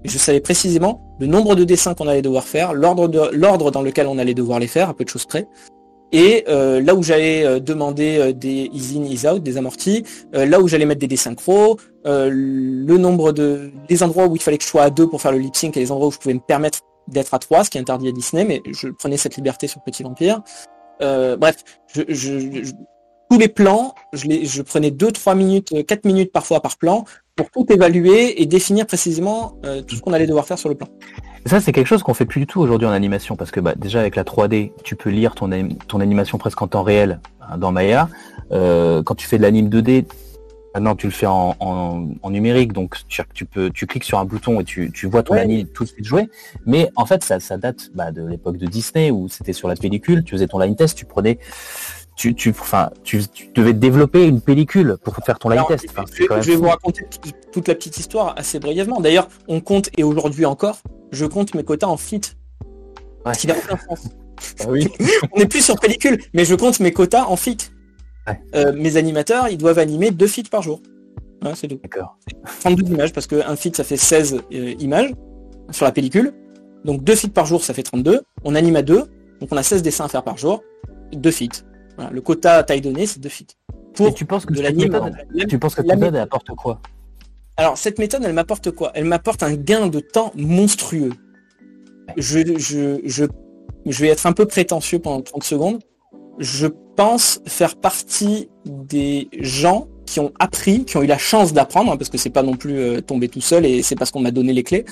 Et 0.04 0.08
je 0.08 0.18
savais 0.18 0.40
précisément 0.40 1.16
le 1.20 1.26
nombre 1.26 1.54
de 1.54 1.64
dessins 1.64 1.94
qu'on 1.94 2.08
allait 2.08 2.22
devoir 2.22 2.44
faire, 2.44 2.74
l'ordre 2.74 3.70
dans 3.70 3.82
lequel 3.82 4.06
on 4.06 4.18
allait 4.18 4.34
devoir 4.34 4.58
les 4.58 4.66
faire, 4.66 4.88
à 4.88 4.94
peu 4.94 5.04
de 5.04 5.08
choses 5.08 5.26
près. 5.26 5.46
Et 6.12 6.44
euh, 6.48 6.82
là 6.82 6.94
où 6.94 7.02
j'allais 7.02 7.44
euh, 7.44 7.58
demander 7.58 8.18
euh, 8.18 8.32
des 8.32 8.68
ease 8.72 8.96
in, 8.96 9.04
ease 9.04 9.26
out, 9.26 9.42
des 9.42 9.56
amortis, 9.56 10.04
là 10.32 10.60
où 10.60 10.68
j'allais 10.68 10.84
mettre 10.84 11.00
des 11.00 11.06
dessins 11.06 11.30
synchro, 11.30 11.78
le 12.04 12.98
nombre 12.98 13.32
de 13.32 13.72
les 13.88 14.02
endroits 14.02 14.26
où 14.26 14.36
il 14.36 14.42
fallait 14.42 14.58
que 14.58 14.64
je 14.64 14.68
sois 14.68 14.82
à 14.82 14.90
deux 14.90 15.08
pour 15.08 15.22
faire 15.22 15.32
le 15.32 15.38
lip 15.38 15.56
sync 15.56 15.76
et 15.76 15.80
les 15.80 15.90
endroits 15.90 16.08
où 16.08 16.12
je 16.12 16.18
pouvais 16.18 16.34
me 16.34 16.40
permettre 16.40 16.80
d'être 17.08 17.32
à 17.32 17.38
trois, 17.38 17.64
ce 17.64 17.70
qui 17.70 17.78
est 17.78 17.80
interdit 17.80 18.08
à 18.08 18.12
Disney, 18.12 18.44
mais 18.44 18.62
je 18.70 18.88
prenais 18.88 19.16
cette 19.16 19.36
liberté 19.36 19.66
sur 19.66 19.82
Petit 19.82 20.02
Vampire. 20.02 20.42
bref, 21.00 21.56
je, 21.94 22.02
je, 22.08 22.72
tous 23.32 23.38
les 23.38 23.48
plans, 23.48 23.94
je, 24.12 24.26
les, 24.26 24.44
je 24.44 24.60
prenais 24.60 24.90
2-3 24.90 25.34
minutes, 25.34 25.86
4 25.86 26.04
euh, 26.04 26.08
minutes 26.08 26.32
parfois 26.32 26.60
par 26.60 26.76
plan, 26.76 27.06
pour 27.34 27.50
tout 27.50 27.64
évaluer 27.72 28.42
et 28.42 28.44
définir 28.44 28.86
précisément 28.86 29.54
euh, 29.64 29.80
tout 29.80 29.96
ce 29.96 30.02
qu'on 30.02 30.12
allait 30.12 30.26
devoir 30.26 30.44
faire 30.44 30.58
sur 30.58 30.68
le 30.68 30.74
plan. 30.74 30.86
Ça, 31.46 31.58
c'est 31.58 31.72
quelque 31.72 31.86
chose 31.86 32.02
qu'on 32.02 32.12
fait 32.12 32.26
plus 32.26 32.40
du 32.40 32.46
tout 32.46 32.60
aujourd'hui 32.60 32.86
en 32.86 32.90
animation, 32.90 33.34
parce 33.36 33.50
que 33.50 33.58
bah, 33.58 33.72
déjà 33.74 34.00
avec 34.00 34.16
la 34.16 34.24
3D, 34.24 34.72
tu 34.84 34.96
peux 34.96 35.08
lire 35.08 35.34
ton, 35.34 35.48
ton 35.88 36.00
animation 36.00 36.36
presque 36.36 36.60
en 36.60 36.66
temps 36.66 36.82
réel 36.82 37.20
hein, 37.40 37.56
dans 37.56 37.72
Maya. 37.72 38.10
Euh, 38.52 39.02
quand 39.02 39.14
tu 39.14 39.26
fais 39.26 39.38
de 39.38 39.42
l'anime 39.42 39.70
2D, 39.70 40.04
maintenant 40.74 40.94
tu 40.94 41.06
le 41.06 41.12
fais 41.12 41.24
en, 41.24 41.56
en, 41.58 42.30
numérique, 42.30 42.74
donc 42.74 42.96
tu, 43.08 43.22
tu, 43.32 43.46
peux, 43.46 43.70
tu 43.70 43.86
cliques 43.86 44.04
sur 44.04 44.18
un 44.18 44.26
bouton 44.26 44.60
et 44.60 44.64
tu, 44.64 44.92
tu 44.92 45.06
vois 45.06 45.22
ton 45.22 45.36
anime 45.36 45.68
tout 45.68 45.84
de 45.84 45.88
suite 45.88 46.04
jouer. 46.04 46.28
Mais 46.66 46.90
en 46.96 47.06
fait, 47.06 47.24
ça, 47.24 47.40
ça 47.40 47.56
date 47.56 47.92
bah, 47.94 48.12
de 48.12 48.26
l'époque 48.26 48.58
de 48.58 48.66
Disney 48.66 49.10
où 49.10 49.30
c'était 49.30 49.54
sur 49.54 49.68
la 49.68 49.74
pellicule, 49.74 50.22
tu 50.22 50.32
faisais 50.32 50.48
ton 50.48 50.58
line 50.58 50.76
test, 50.76 50.98
tu 50.98 51.06
prenais 51.06 51.38
tu, 52.16 52.34
tu, 52.34 52.50
enfin, 52.50 52.90
tu, 53.04 53.22
devais 53.54 53.72
développer 53.72 54.24
une 54.26 54.40
pellicule 54.40 54.96
pour 55.02 55.16
faire 55.16 55.38
ton 55.38 55.48
live 55.48 55.62
test. 55.68 55.86
je, 56.18 56.50
vais 56.50 56.56
vous 56.56 56.68
raconter 56.68 57.06
toute 57.52 57.68
la 57.68 57.74
petite 57.74 57.98
histoire 57.98 58.34
assez 58.36 58.58
brièvement. 58.58 59.00
D'ailleurs, 59.00 59.28
on 59.48 59.60
compte, 59.60 59.90
et 59.96 60.04
aujourd'hui 60.04 60.44
encore, 60.44 60.78
je 61.10 61.26
compte 61.26 61.54
mes 61.54 61.64
quotas 61.64 61.86
en 61.86 61.96
fit. 61.96 62.20
Ouais. 63.24 63.32
Qu'il 63.32 63.50
a 63.50 63.56
aucun 63.56 63.76
sens. 63.76 64.08
Ah 64.60 64.64
oui. 64.68 64.88
on 65.32 65.38
n'est 65.38 65.46
plus 65.46 65.64
sur 65.64 65.78
pellicule, 65.78 66.18
mais 66.34 66.44
je 66.44 66.54
compte 66.54 66.80
mes 66.80 66.92
quotas 66.92 67.24
en 67.24 67.36
fit. 67.36 67.58
Euh, 68.54 68.72
mes 68.72 68.96
animateurs, 68.96 69.48
ils 69.48 69.58
doivent 69.58 69.78
animer 69.78 70.10
deux 70.10 70.26
feats 70.26 70.48
par 70.50 70.62
jour. 70.62 70.80
c'est 71.54 71.68
tout. 71.68 71.80
D'accord. 71.82 72.18
32 72.60 72.92
images, 72.92 73.12
parce 73.12 73.26
qu'un 73.26 73.56
feat, 73.56 73.76
ça 73.76 73.84
fait 73.84 73.96
16 73.96 74.42
euh, 74.52 74.74
images 74.78 75.12
sur 75.70 75.84
la 75.84 75.92
pellicule. 75.92 76.32
Donc 76.84 77.04
deux 77.04 77.14
feats 77.14 77.28
par 77.28 77.46
jour, 77.46 77.62
ça 77.62 77.74
fait 77.74 77.82
32. 77.82 78.22
On 78.44 78.54
anime 78.54 78.76
à 78.76 78.82
deux, 78.82 79.04
donc 79.40 79.50
on 79.50 79.56
a 79.56 79.62
16 79.62 79.82
dessins 79.82 80.04
à 80.04 80.08
faire 80.08 80.24
par 80.24 80.36
jour. 80.36 80.62
Deux 81.12 81.30
le 82.10 82.20
quota 82.20 82.62
taille 82.62 82.80
donnée, 82.80 83.06
c'est 83.06 83.20
deux 83.20 83.28
feet. 83.28 83.56
Pour 83.94 84.14
tu 84.14 84.24
penses 84.24 84.46
que 84.46 84.52
de 84.52 84.62
cette 84.62 84.76
méthode, 84.76 85.14
tu 85.48 85.58
penses 85.58 85.74
que 85.74 85.82
cette 85.82 85.98
méthode 85.98 86.16
apporte 86.16 86.48
quoi? 86.56 86.80
Alors 87.56 87.76
cette 87.76 87.98
méthode, 87.98 88.24
elle 88.24 88.32
m'apporte 88.32 88.70
quoi? 88.70 88.90
Elle 88.94 89.04
m'apporte 89.04 89.42
un 89.42 89.54
gain 89.54 89.88
de 89.88 90.00
temps 90.00 90.32
monstrueux. 90.34 91.12
Je, 92.16 92.40
je, 92.58 93.00
je, 93.04 93.24
je 93.86 94.00
vais 94.02 94.08
être 94.08 94.26
un 94.26 94.32
peu 94.32 94.46
prétentieux 94.46 94.98
pendant 94.98 95.20
30 95.20 95.44
secondes. 95.44 95.78
Je 96.38 96.66
pense 96.96 97.40
faire 97.46 97.76
partie 97.76 98.48
des 98.64 99.28
gens 99.38 99.88
qui 100.06 100.20
ont 100.20 100.32
appris, 100.38 100.84
qui 100.84 100.96
ont 100.96 101.02
eu 101.02 101.06
la 101.06 101.18
chance 101.18 101.52
d'apprendre, 101.52 101.92
hein, 101.92 101.96
parce 101.96 102.10
que 102.10 102.18
c'est 102.18 102.30
pas 102.30 102.42
non 102.42 102.56
plus 102.56 102.78
euh, 102.78 103.00
tomber 103.00 103.28
tout 103.28 103.40
seul 103.40 103.64
et 103.64 103.82
c'est 103.82 103.96
parce 103.96 104.10
qu'on 104.10 104.20
m'a 104.20 104.30
donné 104.30 104.52
les 104.52 104.62
clés, 104.62 104.84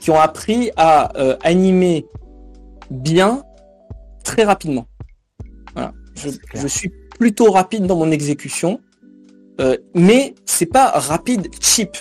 qui 0.00 0.10
ont 0.10 0.18
appris 0.18 0.70
à 0.76 1.16
euh, 1.18 1.36
animer 1.42 2.06
bien 2.90 3.42
très 4.24 4.44
rapidement. 4.44 4.86
Je, 6.54 6.66
suis 6.68 6.90
plutôt 7.18 7.50
rapide 7.50 7.86
dans 7.86 7.96
mon 7.96 8.10
exécution, 8.10 8.80
euh, 9.60 9.76
mais 9.94 10.34
c'est 10.44 10.66
pas 10.66 10.90
rapide 10.90 11.48
cheap. 11.60 11.96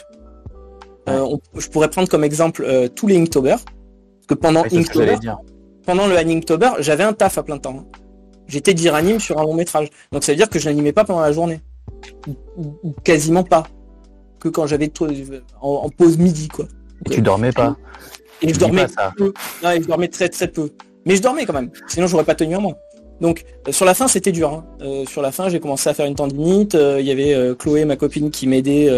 Euh, 1.07 1.38
je 1.57 1.67
pourrais 1.70 1.89
prendre 1.89 2.07
comme 2.07 2.24
exemple 2.24 2.63
euh, 2.65 2.88
tous 2.88 3.07
les 3.07 3.17
Inktober, 3.17 3.55
parce 3.55 4.28
que 4.28 4.34
pendant 4.36 4.63
Inktober, 4.72 5.17
pendant 5.86 6.07
le 6.07 6.17
Inktober, 6.17 6.72
j'avais 6.80 7.03
un 7.03 7.13
taf 7.13 7.38
à 7.38 7.43
plein 7.43 7.57
temps. 7.57 7.86
J'étais 8.47 8.74
d'Iranim 8.74 9.20
sur 9.20 9.39
un 9.39 9.43
long 9.43 9.53
métrage, 9.53 9.89
donc 10.11 10.24
ça 10.24 10.32
veut 10.32 10.36
dire 10.36 10.49
que 10.49 10.59
je 10.59 10.70
n'animais 10.70 10.93
pas 10.93 11.03
pendant 11.03 11.22
la 11.22 11.32
journée, 11.32 11.61
ou, 12.57 12.93
quasiment 13.03 13.43
pas, 13.43 13.63
que 14.39 14.49
quand 14.49 14.67
j'avais 14.67 14.91
en, 15.61 15.70
en, 15.70 15.89
pause 15.89 16.17
midi 16.17 16.47
quoi. 16.47 16.65
Et 17.05 17.09
tu 17.11 17.22
dormais 17.22 17.51
pas 17.51 17.78
Et 18.41 18.53
je 18.53 18.59
dormais 18.59 18.88
peu. 19.17 19.34
Non, 19.63 19.72
je 19.72 19.88
dormais 19.88 20.07
très 20.07 20.30
très 20.30 20.47
peu. 20.47 20.70
Mais 21.05 21.15
je 21.15 21.22
dormais 21.22 21.45
quand 21.45 21.53
même, 21.53 21.72
sinon 21.88 22.07
j'aurais 22.07 22.26
pas 22.26 22.36
tenu 22.36 22.55
à 22.55 22.59
moi. 22.59 22.74
Donc 23.22 23.45
euh, 23.67 23.72
sur 23.72 23.86
la 23.86 23.93
fin 23.93 24.07
c'était 24.07 24.32
dur. 24.32 24.53
Hein. 24.53 24.65
Euh, 24.82 25.05
sur 25.05 25.22
la 25.22 25.32
fin 25.32 25.49
j'ai 25.49 25.59
commencé 25.59 25.89
à 25.89 25.93
faire 25.93 26.05
une 26.05 26.15
tendinite. 26.15 26.76
Euh, 26.76 26.97
il 26.99 27.05
y 27.05 27.11
avait 27.11 27.55
Chloé, 27.57 27.86
ma 27.86 27.95
copine, 27.95 28.32
qui 28.32 28.47
m'aidait 28.47 28.89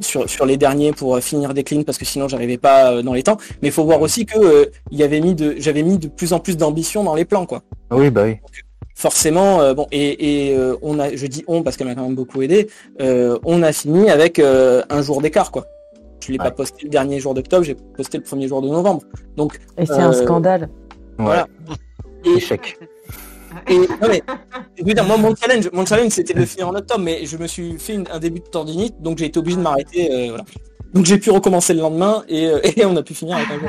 sur, 0.00 0.28
sur 0.28 0.44
les 0.44 0.56
derniers 0.56 0.92
pour 0.92 1.18
finir 1.20 1.54
des 1.54 1.64
cleans 1.64 1.84
parce 1.84 1.98
que 1.98 2.04
sinon 2.04 2.28
j'arrivais 2.28 2.58
pas 2.58 3.02
dans 3.02 3.14
les 3.14 3.22
temps. 3.22 3.38
Mais 3.62 3.68
il 3.68 3.72
faut 3.72 3.84
voir 3.84 4.00
aussi 4.02 4.26
que 4.26 4.70
il 4.90 4.98
y 4.98 5.02
avait 5.02 5.20
mis 5.20 5.34
de, 5.34 5.54
j'avais 5.58 5.82
mis 5.82 5.98
de 5.98 6.08
plus 6.08 6.32
en 6.32 6.40
plus 6.40 6.56
d'ambition 6.56 7.02
dans 7.02 7.14
les 7.14 7.24
plans 7.24 7.46
quoi. 7.46 7.62
Oui 7.90 8.10
bah 8.10 8.24
oui. 8.24 8.36
forcément 8.94 9.72
bon 9.74 9.86
et, 9.90 10.50
et 10.50 10.56
on 10.82 10.98
a, 10.98 11.14
je 11.14 11.26
dis 11.26 11.44
on 11.46 11.62
parce 11.62 11.76
qu'elle 11.76 11.86
m'a 11.86 11.94
quand 11.94 12.02
même 12.02 12.14
beaucoup 12.14 12.42
aidé. 12.42 12.68
on 13.00 13.62
a 13.62 13.72
fini 13.72 14.10
avec 14.10 14.38
un 14.38 15.02
jour 15.02 15.22
d'écart 15.22 15.50
quoi. 15.50 15.66
Je 16.20 16.32
l'ai 16.32 16.38
pas 16.38 16.50
posté 16.50 16.84
le 16.84 16.88
dernier 16.88 17.20
jour 17.20 17.34
d'octobre, 17.34 17.64
j'ai 17.64 17.74
posté 17.74 18.16
le 18.18 18.24
premier 18.24 18.48
jour 18.48 18.62
de 18.62 18.68
novembre. 18.68 19.02
Donc 19.36 19.60
et 19.76 19.86
c'est 19.86 19.92
un 19.94 20.12
scandale. 20.12 20.68
Voilà. 21.18 21.46
Échec. 22.24 22.78
Et, 23.68 25.02
moi, 25.02 25.16
mon 25.16 25.34
challenge, 25.34 25.70
mon 25.72 25.86
challenge, 25.86 26.12
c'était 26.12 26.34
de 26.34 26.40
le 26.40 26.46
finir 26.46 26.68
en 26.68 26.74
octobre, 26.74 27.02
mais 27.02 27.26
je 27.26 27.36
me 27.36 27.46
suis 27.46 27.78
fait 27.78 27.98
un 28.10 28.18
début 28.18 28.40
de 28.40 28.46
tendinite, 28.46 29.00
donc 29.00 29.18
j'ai 29.18 29.26
été 29.26 29.38
obligé 29.38 29.56
de 29.56 29.62
m'arrêter. 29.62 30.10
Euh, 30.12 30.38
donc 30.92 31.06
j'ai 31.06 31.18
pu 31.18 31.30
recommencer 31.30 31.74
le 31.74 31.80
lendemain 31.80 32.24
euh, 32.30 32.60
et, 32.76 32.84
on 32.84 32.96
a 32.96 33.02
pu 33.02 33.14
finir 33.14 33.36
avec 33.36 33.50
un 33.50 33.58
jour. 33.58 33.68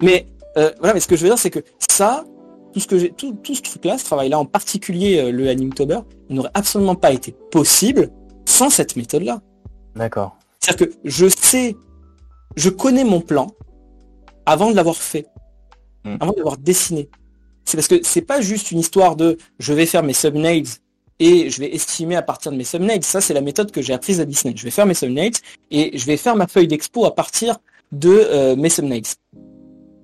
Mais 0.00 0.26
euh, 0.56 0.70
voilà, 0.78 0.94
mais 0.94 1.00
ce 1.00 1.08
que 1.08 1.16
je 1.16 1.22
veux 1.22 1.28
dire, 1.28 1.38
c'est 1.38 1.50
que 1.50 1.60
ça, 1.90 2.24
tout 2.72 2.80
ce 2.80 2.86
que 2.86 2.98
j'ai, 2.98 3.10
tout, 3.10 3.34
tout, 3.42 3.54
ce 3.54 3.62
truc-là, 3.62 3.98
ce 3.98 4.04
travail-là, 4.04 4.38
en 4.38 4.44
particulier 4.44 5.30
le 5.30 5.48
Animetober, 5.48 6.00
n'aurait 6.28 6.50
absolument 6.54 6.94
pas 6.94 7.12
été 7.12 7.34
possible 7.50 8.10
sans 8.46 8.70
cette 8.70 8.96
méthode-là. 8.96 9.40
D'accord. 9.96 10.36
C'est-à-dire 10.60 10.88
que 10.88 10.94
je 11.04 11.26
sais, 11.26 11.76
je 12.56 12.70
connais 12.70 13.04
mon 13.04 13.20
plan 13.20 13.48
avant 14.46 14.70
de 14.70 14.76
l'avoir 14.76 14.96
fait, 14.96 15.26
hmm. 16.04 16.16
avant 16.20 16.32
de 16.32 16.36
l'avoir 16.36 16.56
dessiné. 16.56 17.08
C'est 17.64 17.76
parce 17.76 17.88
que 17.88 18.00
c'est 18.02 18.22
pas 18.22 18.40
juste 18.40 18.70
une 18.70 18.78
histoire 18.78 19.16
de 19.16 19.38
je 19.58 19.72
vais 19.72 19.86
faire 19.86 20.02
mes 20.02 20.14
thumbnails 20.14 20.64
et 21.18 21.50
je 21.50 21.60
vais 21.60 21.72
estimer 21.74 22.16
à 22.16 22.22
partir 22.22 22.50
de 22.52 22.56
mes 22.56 22.64
thumbnails. 22.64 23.02
Ça, 23.02 23.20
c'est 23.20 23.34
la 23.34 23.40
méthode 23.40 23.70
que 23.70 23.80
j'ai 23.80 23.92
apprise 23.92 24.20
à 24.20 24.24
Disney. 24.24 24.54
Je 24.56 24.64
vais 24.64 24.70
faire 24.70 24.86
mes 24.86 24.94
thumbnails 24.94 25.32
et 25.70 25.96
je 25.96 26.04
vais 26.06 26.16
faire 26.16 26.34
ma 26.36 26.46
feuille 26.46 26.66
d'expo 26.66 27.04
à 27.04 27.14
partir 27.14 27.58
de 27.92 28.10
euh, 28.10 28.56
mes 28.56 28.70
thumbnails. 28.70 29.02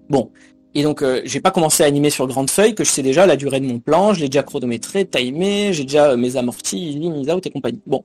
Bon. 0.09 0.31
Et 0.75 0.83
donc, 0.83 1.03
euh, 1.03 1.23
j'ai 1.25 1.41
pas 1.41 1.51
commencé 1.51 1.83
à 1.83 1.87
animer 1.87 2.11
sur 2.11 2.27
grande 2.29 2.51
feuille, 2.51 2.75
que 2.75 2.85
je 2.85 2.91
sais 2.91 3.03
déjà 3.03 3.27
la 3.27 3.37
durée 3.37 3.59
de 3.59 3.67
mon 3.67 3.81
plan, 3.81 4.13
je 4.13 4.21
l'ai 4.21 4.29
déjà 4.29 4.43
chronométré, 4.43 5.07
timé, 5.07 5.73
j'ai 5.73 5.85
déjà 5.85 6.11
euh, 6.11 6.17
mes 6.17 6.37
amortis, 6.37 7.01
in, 7.03 7.11
in, 7.11 7.35
out 7.35 7.45
et 7.47 7.51
compagnie. 7.51 7.81
Bon. 7.87 8.05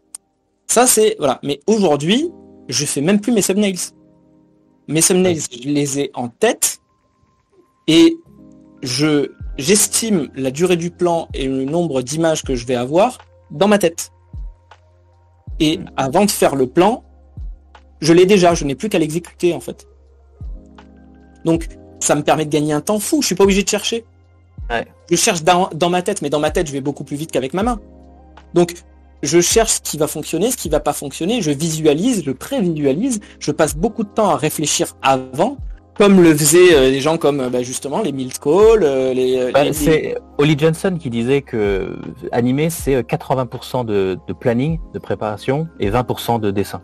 Ça, 0.65 0.87
c'est, 0.87 1.15
voilà. 1.19 1.39
Mais 1.43 1.59
aujourd'hui, 1.67 2.31
je 2.69 2.85
fais 2.85 3.01
même 3.01 3.19
plus 3.21 3.33
mes 3.33 3.43
thumbnails. 3.43 3.77
Mes 4.87 5.01
thumbnails, 5.01 5.41
je 5.51 5.67
les 5.67 5.99
ai 5.99 6.11
en 6.13 6.29
tête 6.29 6.79
et 7.87 8.17
je 8.81 9.29
j'estime 9.57 10.29
la 10.35 10.51
durée 10.51 10.77
du 10.77 10.91
plan 10.91 11.27
et 11.33 11.47
le 11.47 11.65
nombre 11.65 12.01
d'images 12.01 12.43
que 12.43 12.55
je 12.55 12.65
vais 12.65 12.75
avoir 12.75 13.19
dans 13.51 13.67
ma 13.67 13.77
tête. 13.77 14.11
Et 15.59 15.79
avant 15.95 16.25
de 16.25 16.31
faire 16.31 16.55
le 16.55 16.67
plan, 16.67 17.03
je 18.01 18.13
l'ai 18.13 18.25
déjà, 18.25 18.53
je 18.53 18.65
n'ai 18.65 18.75
plus 18.75 18.89
qu'à 18.89 18.99
l'exécuter 18.99 19.53
en 19.53 19.59
fait. 19.59 19.87
Donc 21.45 21.67
ça 21.99 22.15
me 22.15 22.23
permet 22.23 22.45
de 22.45 22.49
gagner 22.49 22.73
un 22.73 22.81
temps 22.81 22.99
fou, 22.99 23.21
je 23.21 23.27
suis 23.27 23.35
pas 23.35 23.43
obligé 23.43 23.63
de 23.63 23.69
chercher. 23.69 24.05
Je 25.11 25.15
cherche 25.15 25.43
dans, 25.43 25.69
dans, 25.75 25.89
ma 25.89 26.01
tête, 26.01 26.23
mais 26.23 26.31
dans 26.31 26.39
ma 26.39 26.49
tête 26.49 26.67
je 26.67 26.73
vais 26.73 26.81
beaucoup 26.81 27.03
plus 27.03 27.15
vite 27.15 27.31
qu'avec 27.31 27.53
ma 27.53 27.61
main. 27.63 27.79
Donc 28.53 28.73
je 29.21 29.39
cherche 29.39 29.73
ce 29.73 29.81
qui 29.81 29.97
va 29.97 30.07
fonctionner, 30.07 30.51
ce 30.51 30.57
qui 30.57 30.67
va 30.67 30.79
pas 30.79 30.93
fonctionner, 30.93 31.41
je 31.41 31.51
visualise, 31.51 32.23
je 32.25 32.31
prévisualise, 32.31 33.19
je 33.39 33.51
passe 33.51 33.75
beaucoup 33.75 34.03
de 34.03 34.09
temps 34.09 34.29
à 34.29 34.35
réfléchir 34.35 34.97
avant 35.01 35.57
comme 35.95 36.21
le 36.21 36.35
faisaient 36.35 36.73
euh, 36.73 36.89
des 36.89 37.01
gens 37.01 37.17
comme 37.17 37.39
euh, 37.39 37.49
bah, 37.49 37.61
justement 37.61 38.01
les 38.01 38.11
Milt 38.11 38.39
Cole, 38.39 38.83
euh, 38.83 39.13
les, 39.13 39.51
bah, 39.51 39.71
C'est 39.73 40.17
Holly 40.37 40.57
Johnson 40.57 40.97
qui 40.99 41.09
disait 41.09 41.41
que 41.41 41.95
animer 42.31 42.69
c'est 42.69 43.01
80% 43.01 43.85
de, 43.85 44.17
de, 44.27 44.33
planning, 44.33 44.79
de 44.93 44.99
préparation 44.99 45.67
et 45.79 45.89
20% 45.89 46.39
de 46.39 46.51
dessin. 46.51 46.81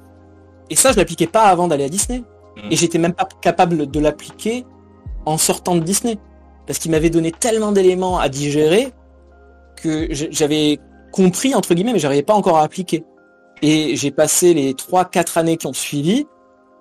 Et 0.69 0.75
ça, 0.75 0.91
je 0.91 0.97
l'appliquais 0.97 1.27
pas 1.27 1.43
avant 1.43 1.67
d'aller 1.67 1.85
à 1.85 1.89
Disney. 1.89 2.19
Mm. 2.57 2.71
Et 2.71 2.75
j'étais 2.75 2.99
même 2.99 3.13
pas 3.13 3.27
capable 3.41 3.89
de 3.89 3.99
l'appliquer 3.99 4.65
en 5.25 5.37
sortant 5.37 5.75
de 5.75 5.81
Disney. 5.81 6.17
Parce 6.67 6.77
qu'il 6.77 6.91
m'avait 6.91 7.09
donné 7.09 7.31
tellement 7.31 7.71
d'éléments 7.71 8.19
à 8.19 8.29
digérer 8.29 8.93
que 9.81 10.07
j'avais 10.11 10.77
compris, 11.11 11.55
entre 11.55 11.73
guillemets, 11.73 11.93
mais 11.93 11.99
j'arrivais 11.99 12.21
pas 12.21 12.35
encore 12.35 12.57
à 12.57 12.63
appliquer. 12.63 13.03
Et 13.63 13.95
j'ai 13.95 14.11
passé 14.11 14.53
les 14.53 14.73
3-4 14.73 15.39
années 15.39 15.57
qui 15.57 15.65
ont 15.65 15.73
suivi 15.73 16.27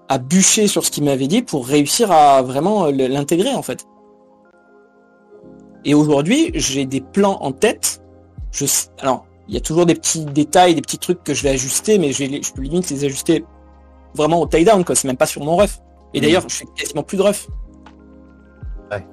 à 0.08 0.18
bûcher 0.18 0.68
sur 0.68 0.84
ce 0.84 0.90
qu'il 0.90 1.04
m'avait 1.04 1.26
dit 1.26 1.42
pour 1.42 1.66
réussir 1.66 2.10
à 2.10 2.42
vraiment 2.42 2.86
l'intégrer 2.86 3.54
en 3.54 3.62
fait. 3.62 3.86
Et 5.84 5.94
aujourd'hui, 5.94 6.50
j'ai 6.54 6.86
des 6.86 7.00
plans 7.00 7.38
en 7.40 7.52
tête. 7.52 8.02
Je, 8.50 8.64
alors, 9.00 9.26
il 9.48 9.54
y 9.54 9.56
a 9.56 9.60
toujours 9.60 9.86
des 9.86 9.94
petits 9.94 10.24
détails, 10.24 10.74
des 10.74 10.82
petits 10.82 10.98
trucs 10.98 11.22
que 11.22 11.34
je 11.34 11.42
vais 11.42 11.50
ajuster, 11.50 11.98
mais 11.98 12.12
je, 12.12 12.24
je 12.24 12.52
peux 12.52 12.62
limite 12.62 12.90
les 12.90 13.04
ajuster 13.04 13.44
vraiment 14.14 14.40
au 14.40 14.46
tie 14.46 14.64
down, 14.64 14.84
quoi. 14.84 14.94
C'est 14.94 15.06
même 15.06 15.16
pas 15.16 15.26
sur 15.26 15.44
mon 15.44 15.56
ref. 15.56 15.80
Et 16.14 16.18
mmh. 16.18 16.22
d'ailleurs, 16.22 16.48
je 16.48 16.54
fais 16.54 16.66
quasiment 16.76 17.02
plus 17.02 17.16
de 17.16 17.22
ref. 17.22 17.48
Ouais. 18.90 19.06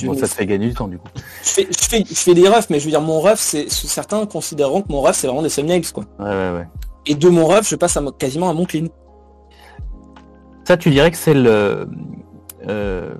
bon, 0.06 0.14
ça 0.14 0.28
te 0.28 0.34
fait 0.34 0.46
gagner 0.46 0.68
du 0.68 0.74
temps 0.74 0.88
du 0.88 0.98
coup. 0.98 1.08
Je 1.42 1.48
fais, 1.48 1.68
je 1.70 1.88
fais, 1.88 2.04
je 2.08 2.14
fais 2.14 2.34
des 2.34 2.48
refs, 2.48 2.70
mais 2.70 2.80
je 2.80 2.84
veux 2.84 2.90
dire, 2.90 3.02
mon 3.02 3.20
ref, 3.20 3.38
c'est 3.38 3.68
certains 3.68 4.24
considéreront 4.26 4.82
que 4.82 4.90
mon 4.90 5.02
ref, 5.02 5.16
c'est 5.16 5.26
vraiment 5.26 5.42
des 5.42 5.50
thumbnails, 5.50 5.82
quoi. 5.92 6.04
Ouais, 6.18 6.26
ouais, 6.26 6.50
ouais. 6.56 6.68
Et 7.06 7.14
de 7.14 7.28
mon 7.28 7.46
ref, 7.46 7.68
je 7.68 7.76
passe 7.76 7.96
à, 7.96 8.04
quasiment 8.18 8.48
à 8.48 8.54
mon 8.54 8.64
clean. 8.64 8.86
Ça, 10.64 10.76
tu 10.76 10.90
dirais 10.90 11.10
que 11.10 11.16
c'est 11.16 11.34
le 11.34 11.86
euh, 12.68 13.10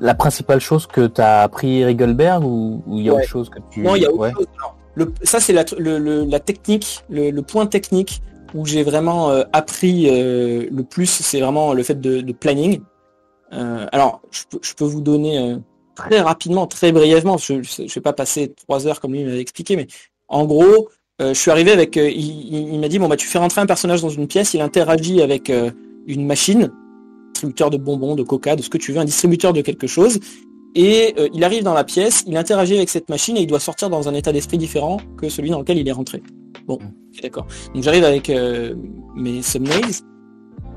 la 0.00 0.14
principale 0.14 0.60
chose 0.60 0.86
que 0.86 1.06
tu 1.06 1.20
as 1.20 1.42
appris 1.42 1.84
Rigelberg 1.84 2.44
ou 2.44 2.82
il 2.88 3.02
y 3.02 3.10
a 3.10 3.14
autre 3.14 3.28
chose 3.28 3.50
que 3.50 3.58
tu... 3.70 3.80
Non, 3.80 3.94
il 3.94 4.02
y 4.02 4.06
a 4.06 4.10
autre 4.10 4.34
chose. 4.34 4.46
Le, 4.94 5.12
ça, 5.22 5.38
c'est 5.38 5.52
la, 5.52 5.64
le, 5.78 6.24
la 6.24 6.40
technique, 6.40 7.04
le, 7.10 7.38
point 7.40 7.66
technique 7.66 8.22
où 8.54 8.64
j'ai 8.64 8.82
vraiment 8.82 9.30
euh, 9.30 9.44
appris 9.52 10.08
euh, 10.08 10.66
le 10.70 10.82
plus, 10.82 11.06
c'est 11.06 11.40
vraiment 11.40 11.74
le 11.74 11.82
fait 11.82 12.00
de, 12.00 12.20
de 12.20 12.32
planning. 12.32 12.80
alors, 13.50 14.22
je 14.30 14.42
peux, 14.50 14.58
je 14.62 14.74
peux, 14.74 14.84
vous 14.84 15.02
donner 15.02 15.56
très 15.94 16.20
rapidement, 16.20 16.66
très 16.66 16.90
brièvement, 16.90 17.36
je 17.36 17.54
ne 17.54 17.94
vais 17.94 18.00
pas 18.00 18.14
passer 18.14 18.54
trois 18.66 18.86
heures 18.86 19.00
comme 19.00 19.12
lui 19.12 19.24
m'avait 19.24 19.40
expliqué, 19.40 19.76
mais 19.76 19.86
en 20.28 20.46
gros, 20.46 20.88
je 21.20 21.34
suis 21.34 21.50
arrivé 21.50 21.70
avec, 21.70 21.96
il, 21.96 22.72
il 22.74 22.80
m'a 22.80 22.88
dit, 22.88 22.98
bon, 22.98 23.08
bah, 23.08 23.16
tu 23.16 23.26
fais 23.26 23.38
rentrer 23.38 23.60
un 23.60 23.66
personnage 23.66 24.00
dans 24.00 24.08
une 24.08 24.26
pièce, 24.26 24.54
il 24.54 24.62
interagit 24.62 25.20
avec 25.20 25.50
une 26.06 26.26
machine, 26.26 26.70
distributeur 27.42 27.70
de 27.70 27.76
bonbons, 27.76 28.14
de 28.14 28.22
coca, 28.22 28.56
de 28.56 28.62
ce 28.62 28.70
que 28.70 28.78
tu 28.78 28.92
veux, 28.92 28.98
un 28.98 29.04
distributeur 29.04 29.52
de 29.52 29.60
quelque 29.60 29.86
chose. 29.86 30.20
Et 30.74 31.14
euh, 31.18 31.28
il 31.34 31.44
arrive 31.44 31.64
dans 31.64 31.74
la 31.74 31.84
pièce, 31.84 32.24
il 32.26 32.36
interagit 32.36 32.76
avec 32.76 32.88
cette 32.88 33.10
machine 33.10 33.36
et 33.36 33.40
il 33.40 33.46
doit 33.46 33.60
sortir 33.60 33.90
dans 33.90 34.08
un 34.08 34.14
état 34.14 34.32
d'esprit 34.32 34.58
différent 34.58 34.98
que 35.18 35.28
celui 35.28 35.50
dans 35.50 35.58
lequel 35.58 35.78
il 35.78 35.86
est 35.86 35.92
rentré. 35.92 36.22
Bon, 36.66 36.78
mm. 36.78 37.20
d'accord. 37.22 37.46
Donc 37.74 37.82
j'arrive 37.82 38.04
avec 38.04 38.30
euh, 38.30 38.74
mes 39.14 39.40
thumbnails. 39.40 40.00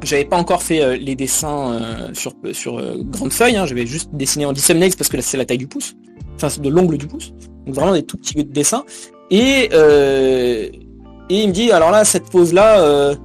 J'avais 0.04 0.26
pas 0.26 0.38
encore 0.38 0.62
fait 0.62 0.82
euh, 0.82 0.98
les 0.98 1.16
dessins 1.16 2.12
sur, 2.14 2.34
sur 2.52 2.82
grande 3.06 3.32
feuille, 3.32 3.56
hein. 3.56 3.66
j'avais 3.66 3.86
juste 3.86 4.10
dessiné 4.14 4.46
en 4.46 4.52
10 4.52 4.68
thumbnails 4.68 4.96
parce 4.98 5.10
que 5.10 5.16
là 5.16 5.24
c'est 5.24 5.38
la 5.38 5.46
taille 5.46 5.58
du 5.58 5.68
pouce, 5.68 5.96
enfin 6.36 6.50
c'est 6.50 6.62
de 6.62 6.70
l'ongle 6.70 6.98
du 6.98 7.08
pouce. 7.08 7.32
Donc 7.66 7.76
vraiment 7.76 7.94
des 7.94 8.04
tout 8.04 8.18
petits 8.18 8.44
dessins. 8.44 8.84
Et, 9.32 9.70
et 9.72 11.42
il 11.42 11.48
me 11.48 11.54
dit, 11.54 11.72
alors 11.72 11.90
là, 11.90 12.06
cette 12.06 12.30
pose-là, 12.30 13.16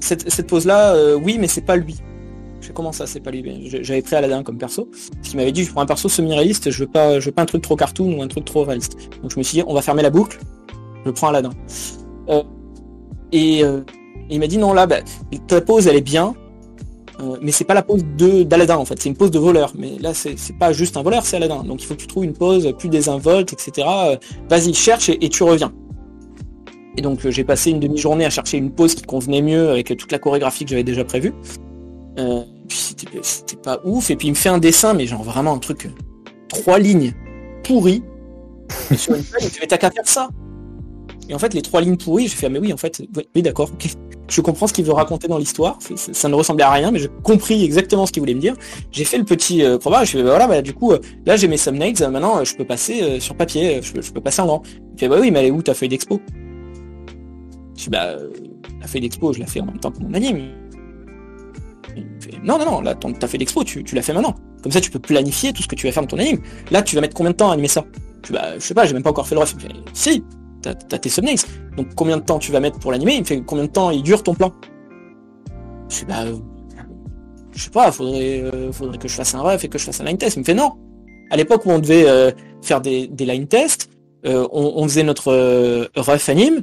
cette, 0.00 0.46
pose-là, 0.46 0.94
euh, 0.94 1.18
oui, 1.20 1.38
mais 1.38 1.48
c'est 1.48 1.62
pas 1.62 1.76
lui. 1.76 1.96
Je 2.60 2.72
comment 2.72 2.92
ça, 2.92 3.06
c'est 3.06 3.20
pas 3.20 3.30
lui. 3.30 3.68
J'avais 3.82 4.02
pris 4.02 4.16
Aladdin 4.16 4.42
comme 4.42 4.58
perso. 4.58 4.88
Ce 5.22 5.30
qui 5.30 5.36
m'avait 5.36 5.52
dit, 5.52 5.64
je 5.64 5.70
prends 5.70 5.80
un 5.80 5.86
perso 5.86 6.08
semi-réaliste, 6.08 6.70
je 6.70 6.80
veux 6.80 6.90
pas, 6.90 7.20
je 7.20 7.26
veux 7.26 7.32
pas 7.32 7.42
un 7.42 7.46
truc 7.46 7.62
trop 7.62 7.76
cartoon 7.76 8.18
ou 8.18 8.22
un 8.22 8.28
truc 8.28 8.44
trop 8.44 8.64
réaliste. 8.64 8.96
Donc 9.22 9.30
je 9.30 9.38
me 9.38 9.42
suis 9.42 9.58
dit, 9.58 9.64
on 9.66 9.74
va 9.74 9.82
fermer 9.82 10.02
la 10.02 10.10
boucle. 10.10 10.38
Je 11.06 11.10
prends 11.10 11.28
Aladdin. 11.28 11.50
Euh, 12.28 12.42
et, 13.32 13.64
euh, 13.64 13.80
il 14.30 14.40
m'a 14.40 14.46
dit 14.46 14.58
non 14.58 14.72
là, 14.72 14.86
bah, 14.86 14.98
ta 15.46 15.60
pose 15.60 15.86
elle 15.86 15.96
est 15.96 16.02
bien, 16.02 16.34
mais 17.40 17.50
c'est 17.50 17.64
pas 17.64 17.74
la 17.74 17.82
pose 17.82 18.04
d'Aladin 18.04 18.76
en 18.76 18.84
fait, 18.84 19.00
c'est 19.00 19.08
une 19.08 19.16
pose 19.16 19.30
de 19.30 19.38
voleur. 19.38 19.72
Mais 19.74 19.96
là 20.00 20.12
c'est 20.12 20.36
pas 20.58 20.72
juste 20.72 20.98
un 20.98 21.02
voleur, 21.02 21.24
c'est 21.24 21.36
Aladdin. 21.36 21.62
Donc 21.64 21.82
il 21.82 21.86
faut 21.86 21.94
que 21.94 22.00
tu 22.00 22.06
trouves 22.06 22.24
une 22.24 22.34
pose 22.34 22.70
plus 22.78 22.90
désinvolte, 22.90 23.54
etc. 23.54 23.88
Vas-y, 24.50 24.74
cherche 24.74 25.08
et 25.08 25.28
tu 25.30 25.42
reviens. 25.44 25.72
Et 26.98 27.00
donc 27.00 27.24
euh, 27.24 27.30
j'ai 27.30 27.44
passé 27.44 27.70
une 27.70 27.78
demi-journée 27.78 28.24
à 28.24 28.30
chercher 28.30 28.58
une 28.58 28.72
pause 28.72 28.96
qui 28.96 29.02
convenait 29.02 29.40
mieux 29.40 29.70
avec 29.70 29.96
toute 29.96 30.10
la 30.10 30.18
chorégraphie 30.18 30.64
que 30.64 30.70
j'avais 30.70 30.82
déjà 30.82 31.04
prévue. 31.04 31.32
Euh, 32.18 32.42
c'était 32.68 33.56
pas 33.56 33.80
ouf. 33.84 34.10
Et 34.10 34.16
puis 34.16 34.26
il 34.26 34.32
me 34.32 34.36
fait 34.36 34.48
un 34.48 34.58
dessin, 34.58 34.94
mais 34.94 35.06
genre 35.06 35.22
vraiment 35.22 35.52
un 35.52 35.58
truc, 35.58 35.86
euh, 35.86 35.90
trois 36.48 36.80
lignes 36.80 37.12
pourries. 37.62 38.02
Et 38.90 38.96
sur 38.96 39.14
une 39.14 39.22
page, 39.22 39.42
il 39.44 39.62
me 39.62 39.66
t'as 39.68 39.78
qu'à 39.78 39.92
faire 39.92 40.08
ça. 40.08 40.28
Et 41.28 41.34
en 41.34 41.38
fait, 41.38 41.54
les 41.54 41.62
trois 41.62 41.80
lignes 41.80 41.96
pourries, 41.96 42.26
j'ai 42.26 42.34
fait, 42.34 42.46
ah, 42.46 42.48
mais 42.48 42.58
oui, 42.58 42.72
en 42.72 42.76
fait, 42.76 43.00
oui, 43.36 43.42
d'accord, 43.42 43.70
je 44.28 44.40
comprends 44.40 44.66
ce 44.66 44.72
qu'il 44.72 44.84
veut 44.84 44.92
raconter 44.92 45.28
dans 45.28 45.38
l'histoire. 45.38 45.78
Ça, 45.94 46.28
ne 46.28 46.34
ressemblait 46.34 46.64
à 46.64 46.70
rien, 46.72 46.90
mais 46.90 46.98
j'ai 46.98 47.10
compris 47.22 47.62
exactement 47.64 48.06
ce 48.06 48.12
qu'il 48.12 48.22
voulait 48.22 48.34
me 48.34 48.40
dire. 48.40 48.54
J'ai 48.90 49.04
fait 49.04 49.18
le 49.18 49.24
petit 49.24 49.62
euh, 49.62 49.78
je 49.78 50.10
fais, 50.10 50.22
bah, 50.22 50.30
voilà, 50.30 50.48
bah, 50.48 50.62
du 50.62 50.72
coup, 50.72 50.92
là, 51.26 51.36
j'ai 51.36 51.46
mes 51.46 51.58
thumbnails, 51.58 51.94
maintenant, 52.10 52.42
je 52.44 52.56
peux 52.56 52.64
passer 52.64 53.20
sur 53.20 53.36
papier, 53.36 53.82
je 53.82 54.10
peux, 54.10 54.20
passer 54.20 54.40
en 54.40 54.46
grand. 54.46 54.62
Il 54.94 54.98
fait, 54.98 55.08
bah 55.08 55.18
oui, 55.20 55.30
mais 55.30 55.40
elle 55.40 55.46
est 55.46 55.50
où 55.50 55.62
ta 55.62 55.74
feuille 55.74 55.90
d'expo? 55.90 56.20
Je 57.78 57.84
dis, 57.84 57.90
bah, 57.90 58.16
la 58.80 58.86
feuille 58.88 59.02
d'expo, 59.02 59.32
je 59.32 59.38
la 59.38 59.46
fais 59.46 59.60
en 59.60 59.66
même 59.66 59.78
temps 59.78 59.92
que 59.92 60.00
mon 60.00 60.12
anime. 60.12 60.50
non, 62.42 62.58
non, 62.58 62.64
non, 62.64 62.80
là, 62.80 62.96
ta 62.96 63.28
feuille 63.28 63.38
d'expo, 63.38 63.62
tu, 63.62 63.84
tu 63.84 63.94
la 63.94 64.02
fais 64.02 64.12
maintenant. 64.12 64.34
Comme 64.62 64.72
ça, 64.72 64.80
tu 64.80 64.90
peux 64.90 64.98
planifier 64.98 65.52
tout 65.52 65.62
ce 65.62 65.68
que 65.68 65.76
tu 65.76 65.86
vas 65.86 65.92
faire 65.92 66.02
dans 66.02 66.08
ton 66.08 66.18
anime. 66.18 66.40
Là, 66.72 66.82
tu 66.82 66.96
vas 66.96 67.00
mettre 67.00 67.14
combien 67.14 67.30
de 67.30 67.36
temps 67.36 67.50
à 67.50 67.52
animer 67.52 67.68
ça? 67.68 67.84
Je, 68.26 68.32
bah, 68.32 68.54
je 68.56 68.60
sais 68.60 68.74
pas, 68.74 68.84
j'ai 68.84 68.94
même 68.94 69.04
pas 69.04 69.10
encore 69.10 69.28
fait 69.28 69.36
le 69.36 69.42
ref. 69.42 69.54
si, 69.92 70.24
t'as 70.60 70.70
as 70.70 70.98
tes 70.98 71.08
thumbnails. 71.08 71.38
Donc, 71.76 71.94
combien 71.94 72.16
de 72.16 72.22
temps 72.22 72.40
tu 72.40 72.50
vas 72.50 72.58
mettre 72.58 72.80
pour 72.80 72.90
l'animer? 72.90 73.14
Il 73.14 73.20
me 73.20 73.24
fait 73.24 73.40
combien 73.42 73.64
de 73.64 73.70
temps 73.70 73.90
il 73.90 74.02
dure 74.02 74.24
ton 74.24 74.34
plan? 74.34 74.52
Je 75.88 75.94
sais 75.94 76.04
bah, 76.04 76.24
je 77.52 77.64
sais 77.64 77.70
pas, 77.70 77.90
faudrait, 77.90 78.40
euh, 78.40 78.72
faudrait 78.72 78.98
que 78.98 79.08
je 79.08 79.14
fasse 79.14 79.34
un 79.34 79.40
ref 79.40 79.64
et 79.64 79.68
que 79.68 79.78
je 79.78 79.84
fasse 79.84 80.00
un 80.00 80.04
line 80.04 80.18
test. 80.18 80.36
Il 80.36 80.40
me 80.40 80.44
fait 80.44 80.54
non. 80.54 80.72
À 81.30 81.36
l'époque 81.36 81.64
où 81.66 81.70
on 81.70 81.78
devait 81.78 82.08
euh, 82.08 82.30
faire 82.62 82.80
des, 82.80 83.08
line 83.18 83.46
tests, 83.46 83.88
euh, 84.26 84.46
on, 84.52 84.74
on, 84.76 84.84
faisait 84.84 85.02
notre 85.02 85.32
ref 85.96 86.28
anime, 86.28 86.62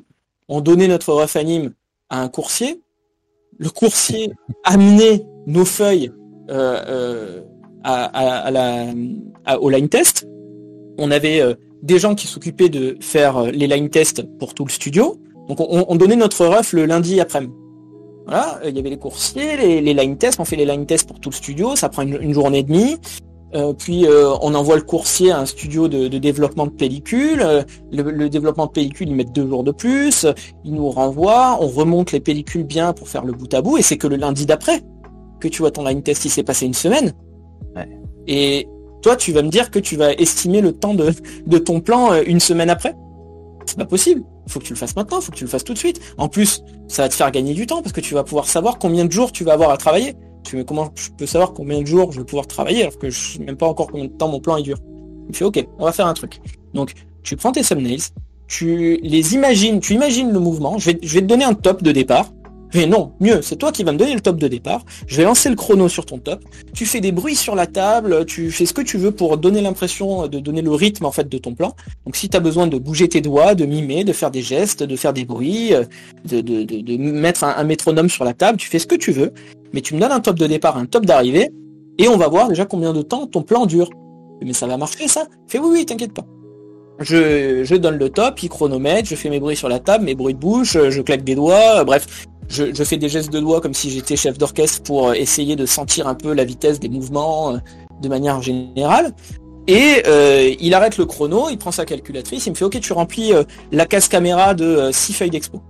on 0.50 0.62
donnait 0.62 0.88
notre 0.88 1.14
ref 1.14 1.36
anime 1.36 1.74
à 2.10 2.22
un 2.22 2.30
coursier. 2.30 2.82
Le 3.58 3.70
coursier 3.70 4.32
amenait 4.64 5.26
nos 5.48 5.66
feuilles 5.66 6.12
euh, 6.50 7.42
euh, 7.86 9.58
au 9.60 9.70
line 9.70 9.90
test. 9.90 10.28
On 10.98 11.12
avait 11.12 11.42
euh, 11.42 11.56
des 11.84 12.00
gens 12.00 12.16
qui 12.16 12.28
s'occupaient 12.28 12.70
de 12.70 12.98
faire 13.02 13.44
les 13.44 13.68
line 13.68 13.90
tests 13.90 14.24
pour 14.40 14.54
tout 14.54 14.66
le 14.66 14.72
studio. 14.72 15.20
Donc 15.48 15.60
on, 15.60 15.96
donnait 15.96 16.16
notre 16.16 16.48
ref 16.48 16.74
le 16.74 16.88
lundi 16.88 17.20
après-midi. 17.20 17.54
Il 18.66 18.76
y 18.76 18.80
avait 18.80 18.90
les 18.90 18.98
coursiers, 18.98 19.82
les, 19.82 19.94
line 19.94 20.18
tests, 20.18 20.40
on 20.40 20.46
fait 20.46 20.56
les 20.56 20.66
line 20.66 20.88
tests 20.88 21.08
pour 21.08 21.20
tout 21.20 21.30
le 21.30 21.36
studio, 21.36 21.76
ça 21.76 21.90
prend 21.90 22.02
une 22.02 22.34
journée 22.34 22.60
et 22.60 22.64
demie. 22.64 22.98
Euh, 23.56 23.74
puis 23.74 24.06
euh, 24.06 24.34
on 24.42 24.54
envoie 24.54 24.76
le 24.76 24.82
coursier 24.82 25.32
à 25.32 25.40
un 25.40 25.46
studio 25.46 25.88
de, 25.88 26.08
développement 26.18 26.66
de 26.66 26.72
pellicule. 26.72 27.42
Euh, 27.42 27.64
le, 27.92 28.30
développement 28.30 28.66
de 28.66 28.72
pellicule, 28.72 29.10
ils 29.10 29.16
mettent 29.16 29.32
deux 29.32 29.48
jours 29.48 29.64
de 29.64 29.72
plus. 29.72 30.26
Ils 30.66 30.74
nous 30.74 30.90
renvoient. 30.90 31.58
On 31.62 31.68
remonte 31.68 32.12
les 32.12 32.20
pellicules 32.20 32.66
bien 32.66 32.94
pour 32.94 33.08
faire 33.08 33.24
le 33.24 33.32
bout 33.32 33.52
à 33.54 33.62
bout. 33.62 33.78
Et 33.78 33.82
c'est 33.82 33.98
que 33.98 34.08
le 34.08 34.18
lundi 34.18 34.46
d'après 34.46 34.82
que 35.40 35.48
tu 35.48 35.60
vois 35.60 35.72
ton 35.72 35.86
line 35.86 36.04
test, 36.04 36.26
il 36.26 36.30
s'est 36.30 36.44
passé 36.44 36.66
une 36.66 36.74
semaine. 36.74 37.14
Et 38.28 38.68
toi, 39.02 39.16
tu 39.16 39.32
vas 39.32 39.44
me 39.44 39.50
dire 39.50 39.70
que 39.70 39.80
tu 39.80 39.96
vas 39.96 40.14
estimer 40.14 40.62
le 40.62 40.74
temps 40.74 40.94
de, 40.94 41.12
de 41.46 41.58
ton 41.58 41.80
plan 41.80 42.22
une 42.24 42.40
semaine 42.40 42.70
après 42.70 42.96
C'est 43.66 43.78
pas 43.78 43.86
possible. 43.86 44.24
Il 44.48 44.52
faut 44.52 44.60
que 44.60 44.66
tu 44.66 44.74
le 44.74 44.78
fasses 44.78 44.96
maintenant, 44.96 45.20
il 45.20 45.24
faut 45.24 45.32
que 45.32 45.38
tu 45.38 45.44
le 45.44 45.50
fasses 45.50 45.64
tout 45.64 45.74
de 45.74 45.78
suite. 45.78 46.00
En 46.18 46.28
plus, 46.28 46.64
ça 46.88 47.04
va 47.04 47.10
te 47.10 47.14
faire 47.14 47.32
gagner 47.32 47.54
du 47.54 47.68
temps 47.68 47.82
parce 47.82 47.94
que 47.94 48.02
tu 48.02 48.14
vas 48.14 48.24
pouvoir 48.24 48.48
savoir 48.48 48.80
combien 48.80 49.06
de 49.06 49.12
jours 49.12 49.32
tu 49.32 49.44
vas 49.44 49.54
avoir 49.54 49.70
à 49.70 49.78
travailler. 49.78 50.16
Tu 50.46 50.64
comment 50.64 50.92
je 50.96 51.10
peux 51.18 51.26
savoir 51.26 51.54
combien 51.54 51.82
de 51.82 51.88
jours 51.88 52.12
je 52.12 52.20
vais 52.20 52.26
pouvoir 52.26 52.48
travailler 52.48 52.84
alors 52.84 52.98
que 52.98 53.10
je 53.10 53.34
sais 53.34 53.40
même 53.40 53.58
pas 53.58 53.68
encore 53.68 53.88
combien 53.88 54.06
de 54.06 54.12
temps 54.12 54.28
mon 54.28 54.40
plan 54.40 54.58
est 54.58 54.64
dure. 54.64 54.78
Il 55.28 55.36
fait 55.36 55.46
ok, 55.46 55.68
on 55.80 55.86
va 55.86 55.92
faire 55.92 56.08
un 56.08 56.14
truc. 56.14 56.40
Donc 56.74 56.94
tu 57.24 57.36
prends 57.36 57.52
tes 57.52 57.64
thumbnails, 57.64 58.04
tu 58.48 59.00
les 59.02 59.34
imagines, 59.34 59.80
tu 59.80 59.94
imagines 59.94 60.32
le 60.32 60.40
mouvement. 60.40 60.78
Je 60.78 60.92
vais 60.92 60.98
te 61.00 61.26
donner 61.26 61.46
un 61.46 61.56
top 61.56 61.82
de 61.82 61.92
départ. 61.92 62.32
Mais 62.76 62.88
non, 62.88 63.14
mieux, 63.22 63.42
c'est 63.42 63.56
toi 63.56 63.72
qui 63.72 63.86
vas 63.86 63.94
me 63.94 63.98
donner 63.98 64.14
le 64.14 64.20
top 64.20 64.38
de 64.38 64.50
départ. 64.50 64.84
Je 65.08 65.16
vais 65.16 65.24
lancer 65.24 65.50
le 65.50 65.56
chrono 65.56 65.88
sur 65.88 66.06
ton 66.06 66.18
top. 66.18 66.44
Tu 66.74 66.86
fais 66.86 67.00
des 67.00 67.14
bruits 67.14 67.36
sur 67.36 67.56
la 67.56 67.68
table, 67.68 68.26
tu 68.26 68.52
fais 68.52 68.66
ce 68.66 68.74
que 68.74 68.82
tu 68.82 68.98
veux 68.98 69.12
pour 69.12 69.38
donner 69.38 69.62
l'impression 69.62 70.28
de 70.28 70.40
donner 70.40 70.62
le 70.62 70.72
rythme 70.72 71.06
en 71.06 71.12
fait 71.14 71.30
de 71.30 71.38
ton 71.38 71.56
plan. 71.56 71.74
Donc 72.06 72.18
si 72.18 72.28
tu 72.28 72.36
as 72.36 72.42
besoin 72.42 72.68
de 72.68 72.78
bouger 72.78 73.08
tes 73.08 73.22
doigts, 73.22 73.56
de 73.56 73.66
mimer, 73.66 74.04
de 74.04 74.12
faire 74.12 74.30
des 74.30 74.42
gestes, 74.42 74.84
de 74.84 74.96
faire 74.98 75.14
des 75.14 75.24
bruits, 75.24 75.74
euh, 75.74 75.86
de, 76.26 76.98
mettre 76.98 77.46
un, 77.46 77.64
métronome 77.64 78.10
sur 78.10 78.26
la 78.26 78.34
table, 78.34 78.58
tu 78.58 78.68
fais 78.68 78.80
ce 78.80 78.88
que 78.88 78.96
tu 78.96 79.14
veux. 79.14 79.32
Mais 79.72 79.80
tu 79.80 79.96
me 79.96 80.02
donnes 80.02 80.12
un 80.12 80.20
top 80.20 80.38
de 80.38 80.46
départ, 80.46 80.78
un 80.78 80.86
top 80.86 81.06
d'arrivée, 81.06 81.52
et 81.98 82.10
on 82.10 82.18
va 82.18 82.28
voir 82.28 82.50
déjà 82.50 82.66
combien 82.66 82.92
de 82.92 83.04
temps 83.04 83.26
ton 83.26 83.42
plan 83.42 83.66
dure. 83.66 83.90
Mais 84.42 84.52
ça 84.52 84.68
va 84.68 84.76
marcher 84.76 85.08
ça 85.08 85.28
Fais 85.48 85.60
oui 85.60 85.70
oui, 85.72 85.86
t'inquiète 85.86 86.14
pas. 86.14 86.26
Je, 87.00 87.64
je, 87.64 87.76
donne 87.76 87.98
le 87.98 88.10
top, 88.10 88.42
il 88.44 88.50
chronomètre, 88.50 89.08
je 89.10 89.16
fais 89.16 89.30
mes 89.30 89.40
bruits 89.40 89.58
sur 89.58 89.68
la 89.68 89.80
table, 89.80 90.06
mes 90.06 90.16
bruits 90.16 90.34
de 90.34 90.40
bouche, 90.40 90.78
je 90.90 91.02
claque 91.02 91.26
des 91.26 91.36
doigts, 91.36 91.84
bref, 91.84 92.26
je, 92.50 92.84
fais 92.84 92.98
des 92.98 93.10
gestes 93.10 93.32
de 93.32 93.40
doigts 93.40 93.62
comme 93.62 93.74
si 93.74 93.90
j'étais 93.90 94.16
chef 94.16 94.38
d'orchestre 94.38 94.84
pour 94.84 95.10
euh, 95.10 95.14
essayer 95.14 95.56
de 95.56 95.66
sentir 95.66 96.08
un 96.08 96.16
peu 96.16 96.34
la 96.34 96.46
vitesse 96.46 96.80
des 96.80 96.90
mouvements 96.90 97.54
euh, 97.54 97.58
de 98.02 98.10
manière 98.10 98.42
générale. 98.42 99.14
Et 99.68 100.04
euh, 100.06 100.54
il 100.60 100.74
arrête 100.74 100.98
le 100.98 101.06
chrono, 101.06 101.50
il 101.50 101.58
prend 101.58 101.72
sa 101.72 101.86
calculatrice, 101.86 102.46
il 102.46 102.52
me 102.52 102.56
fait 102.56 102.66
ok 102.66 102.80
tu 102.80 102.94
remplis 102.94 103.32
la 103.72 103.86
case 103.88 104.08
caméra 104.08 104.54
de 104.54 104.90
6 104.92 105.14
feuilles 105.14 105.30
d'expo. 105.32 105.62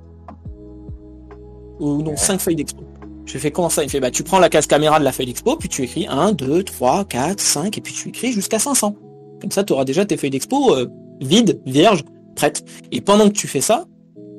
Ou 1.79 2.01
non, 2.01 2.17
5 2.17 2.41
feuilles 2.41 2.57
d'expo. 2.57 2.83
Je 3.25 3.37
fais 3.37 3.51
comment 3.51 3.69
ça? 3.69 3.83
Il 3.83 3.85
me 3.85 3.89
fait 3.89 4.01
bah 4.01 4.11
tu 4.11 4.23
prends 4.23 4.39
la 4.39 4.49
case 4.49 4.67
caméra 4.67 4.99
de 4.99 5.05
la 5.05 5.13
feuille 5.13 5.27
d'expo, 5.27 5.55
puis 5.55 5.69
tu 5.69 5.81
écris 5.83 6.07
1, 6.09 6.33
2, 6.33 6.63
3, 6.63 7.05
4, 7.05 7.39
5, 7.39 7.77
et 7.77 7.81
puis 7.81 7.93
tu 7.93 8.09
écris 8.09 8.33
jusqu'à 8.33 8.59
500. 8.59 8.95
Comme 9.39 9.51
ça 9.51 9.63
tu 9.63 9.71
auras 9.71 9.85
déjà 9.85 10.05
tes 10.05 10.17
feuilles 10.17 10.29
d'expo 10.29 10.75
vides, 11.21 11.61
vierges, 11.65 12.03
prêtes. 12.35 12.65
Et 12.91 13.01
pendant 13.01 13.29
que 13.29 13.33
tu 13.33 13.47
fais 13.47 13.61
ça, 13.61 13.85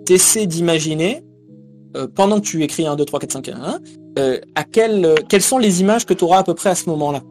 tu 0.06 0.14
essaies 0.14 0.46
d'imaginer 0.46 1.22
euh, 1.96 2.06
pendant 2.06 2.40
que 2.40 2.46
tu 2.46 2.62
écris 2.62 2.86
1, 2.86 2.96
2, 2.96 3.04
3, 3.04 3.20
4, 3.20 3.32
5, 3.32 3.48
1, 3.48 3.80
à 4.54 4.64
quel, 4.64 5.04
euh, 5.04 5.14
quelles 5.28 5.42
sont 5.42 5.58
les 5.58 5.80
images 5.80 6.04
que 6.06 6.14
tu 6.14 6.24
auras 6.24 6.38
à 6.38 6.44
peu 6.44 6.54
près 6.54 6.70
à 6.70 6.74
ce 6.74 6.88
moment-là 6.90 7.22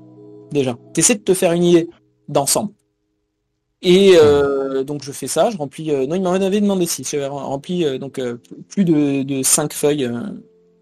Déjà? 0.51 0.78
Tu 0.93 1.01
essaies 1.01 1.16
de 1.16 1.20
te 1.20 1.34
faire 1.34 1.51
une 1.51 1.63
idée 1.63 1.89
d'ensemble. 2.28 2.72
Et 3.82 4.13
euh, 4.16 4.84
donc 4.84 5.03
je 5.03 5.11
fais 5.11 5.28
ça, 5.28 5.49
je 5.51 5.57
remplis. 5.57 5.91
non, 6.07 6.16
il 6.16 6.22
m'en 6.22 6.32
avait 6.34 6.61
demandé 6.61 6.86
si. 6.86 7.03
Je 7.03 7.18
remplis 7.20 7.99
donc 7.99 8.20
plus 8.70 8.84
de, 8.84 9.24
de 9.24 9.43
5 9.43 9.74
feuilles. 9.74 10.09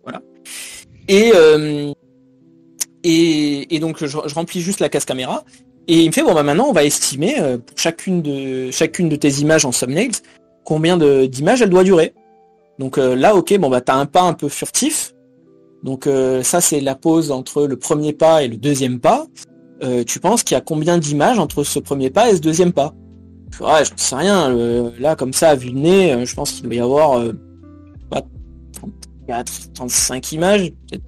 voilà. 0.03 0.21
Et, 1.09 1.33
et, 3.03 3.79
donc 3.79 3.97
je, 3.99 4.07
je, 4.07 4.35
remplis 4.35 4.61
juste 4.61 4.79
la 4.79 4.87
case 4.87 5.03
caméra. 5.03 5.43
Et 5.89 5.99
il 5.99 6.07
me 6.07 6.13
fait 6.13 6.23
bon 6.23 6.33
bah 6.33 6.43
maintenant 6.43 6.67
on 6.69 6.71
va 6.71 6.85
estimer 6.85 7.35
pour 7.65 7.77
chacune 7.77 8.21
de 8.21 8.71
chacune 8.71 9.09
de 9.09 9.17
tes 9.17 9.41
images 9.41 9.65
en 9.65 9.71
thumbnails 9.71 10.21
combien 10.63 10.97
d'images 10.97 11.61
elle 11.61 11.69
doit 11.69 11.83
durer. 11.83 12.13
Donc 12.79 12.97
euh, 12.97 13.15
là, 13.15 13.35
ok, 13.35 13.57
bon 13.59 13.69
bah 13.69 13.81
t'as 13.81 13.95
un 13.95 14.05
pas 14.05 14.23
un 14.23 14.33
peu 14.33 14.49
furtif. 14.49 15.13
Donc 15.83 16.07
euh, 16.07 16.43
ça 16.43 16.61
c'est 16.61 16.79
la 16.79 16.95
pause 16.95 17.31
entre 17.31 17.65
le 17.65 17.77
premier 17.77 18.13
pas 18.13 18.43
et 18.43 18.47
le 18.47 18.57
deuxième 18.57 18.99
pas. 18.99 19.25
Euh, 19.83 20.03
tu 20.03 20.19
penses 20.19 20.43
qu'il 20.43 20.55
y 20.55 20.57
a 20.57 20.61
combien 20.61 20.97
d'images 20.97 21.39
entre 21.39 21.63
ce 21.63 21.79
premier 21.79 22.09
pas 22.09 22.29
et 22.29 22.35
ce 22.35 22.41
deuxième 22.41 22.71
pas? 22.71 22.93
Ouais, 23.59 23.85
je 23.85 23.93
ne 23.93 23.97
sais 23.97 24.15
rien. 24.15 24.49
là, 24.99 25.15
comme 25.15 25.33
ça, 25.33 25.49
à 25.49 25.55
vue 25.55 25.71
de 25.71 25.77
nez, 25.77 26.25
je 26.25 26.33
pense 26.33 26.53
qu'il 26.53 26.63
doit 26.63 26.73
y 26.73 26.79
avoir 26.79 27.21
34, 29.27 29.73
35 29.73 30.31
images, 30.31 30.71
peut-être 30.89 31.03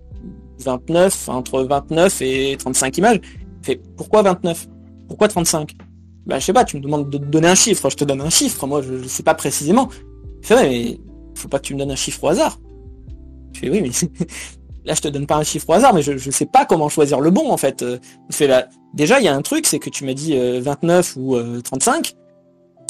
29, 0.64 1.30
entre 1.30 1.64
29 1.64 2.22
et 2.22 2.56
35 2.60 2.98
images. 2.98 3.22
Fait, 3.62 3.82
pourquoi 3.98 4.22
29 4.22 4.68
Pourquoi 5.08 5.28
35 5.28 5.72
Bah 6.26 6.40
je 6.40 6.46
sais 6.46 6.54
pas, 6.54 6.66
tu 6.66 6.78
me 6.78 6.82
demandes 6.82 7.10
de 7.10 7.18
donner 7.18 7.48
un 7.48 7.56
chiffre, 7.56 7.90
je 7.90 7.96
te 7.96 8.04
donne 8.04 8.22
un 8.22 8.30
chiffre, 8.30 8.68
moi 8.68 8.82
je 8.82 8.94
ne 8.94 9.08
sais 9.08 9.24
pas 9.24 9.34
précisément. 9.34 9.90
Fait, 10.42 10.56
mais 10.56 11.00
faut 11.36 11.48
pas 11.48 11.60
que 11.60 11.66
tu 11.66 11.74
me 11.74 11.80
donnes 11.80 11.92
un 11.92 11.96
chiffre 11.96 12.24
au 12.24 12.28
hasard. 12.28 12.60
Je 13.54 13.60
fais 13.60 13.70
oui, 13.70 13.82
mais 13.82 13.90
là 14.86 14.94
je 14.94 15.02
te 15.02 15.08
donne 15.08 15.28
pas 15.28 15.38
un 15.38 15.44
chiffre 15.44 15.70
au 15.70 15.74
hasard, 15.74 15.94
mais 15.94 16.02
je, 16.02 16.14
ne 16.14 16.32
sais 16.32 16.46
pas 16.46 16.66
comment 16.66 16.90
choisir 16.90 17.20
le 17.20 17.32
bon 17.32 17.52
en 17.52 17.58
fait. 17.58 17.82
Euh, 17.82 17.98
fait, 18.32 18.48
là, 18.48 18.68
déjà 18.94 19.20
il 19.20 19.26
y 19.26 19.28
a 19.28 19.36
un 19.36 19.42
truc, 19.42 19.66
c'est 19.68 19.80
que 19.80 19.90
tu 19.90 20.06
m'as 20.06 20.14
dit 20.14 20.38
29 20.60 21.18
euh, 21.18 21.58
ou 21.58 21.62
35, 21.62 22.16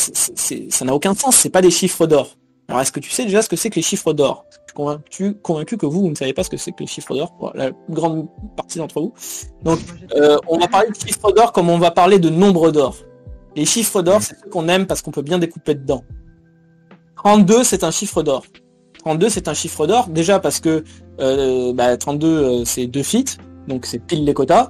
euh, 0.09 0.65
ça 0.69 0.85
n'a 0.85 0.93
aucun 0.93 1.13
sens, 1.13 1.35
c'est 1.35 1.49
pas 1.49 1.61
des 1.61 1.71
chiffres 1.71 2.07
d'or. 2.07 2.37
Alors 2.67 2.81
est-ce 2.81 2.91
que 2.91 2.99
tu 2.99 3.11
sais 3.11 3.25
déjà 3.25 3.43
ce 3.43 3.49
que 3.49 3.55
c'est 3.55 3.69
que 3.69 3.75
les 3.75 3.83
chiffres 3.83 4.13
d'or? 4.13 4.45
Je 4.49 4.55
suis 4.55 4.75
convaincu, 4.75 5.33
convaincu 5.35 5.77
que 5.77 5.85
vous, 5.85 6.01
vous 6.01 6.09
ne 6.09 6.15
savez 6.15 6.33
pas 6.33 6.43
ce 6.43 6.49
que 6.49 6.57
c'est 6.57 6.71
que 6.71 6.79
les 6.79 6.87
chiffres 6.87 7.15
d'or, 7.15 7.51
la 7.53 7.71
grande 7.89 8.27
partie 8.57 8.79
d'entre 8.79 9.01
vous. 9.01 9.13
Donc 9.63 9.79
on 10.47 10.57
va 10.57 10.67
parler 10.67 10.89
de 10.89 10.95
chiffres 10.95 11.31
d'or 11.31 11.51
comme 11.51 11.69
on 11.69 11.77
va 11.77 11.91
parler 11.91 12.19
de 12.19 12.29
nombre 12.29 12.71
d'or. 12.71 12.95
Les 13.55 13.65
chiffres 13.65 14.01
d'or, 14.01 14.21
c'est 14.21 14.35
ce 14.35 14.49
qu'on 14.49 14.67
aime 14.67 14.85
parce 14.85 15.01
qu'on 15.01 15.11
peut 15.11 15.21
bien 15.21 15.39
découper 15.39 15.75
dedans. 15.75 16.03
32, 17.26 17.63
c'est 17.63 17.84
un 17.84 17.89
chiffre 17.89 18.21
d'or. 18.21 18.45
32, 18.99 19.30
c'est 19.30 19.47
un 19.47 19.55
chiffre 19.55 19.88
d'or, 19.88 20.09
déjà 20.09 20.39
parce 20.39 20.59
que 20.59 20.84
euh, 21.19 21.73
bah, 21.73 21.97
32, 21.97 22.28
euh, 22.28 22.65
c'est 22.65 22.86
2 22.86 23.01
feet, 23.01 23.39
donc 23.67 23.88
c'est 23.88 23.97
pile 23.97 24.26
les 24.26 24.36
quotas. 24.36 24.69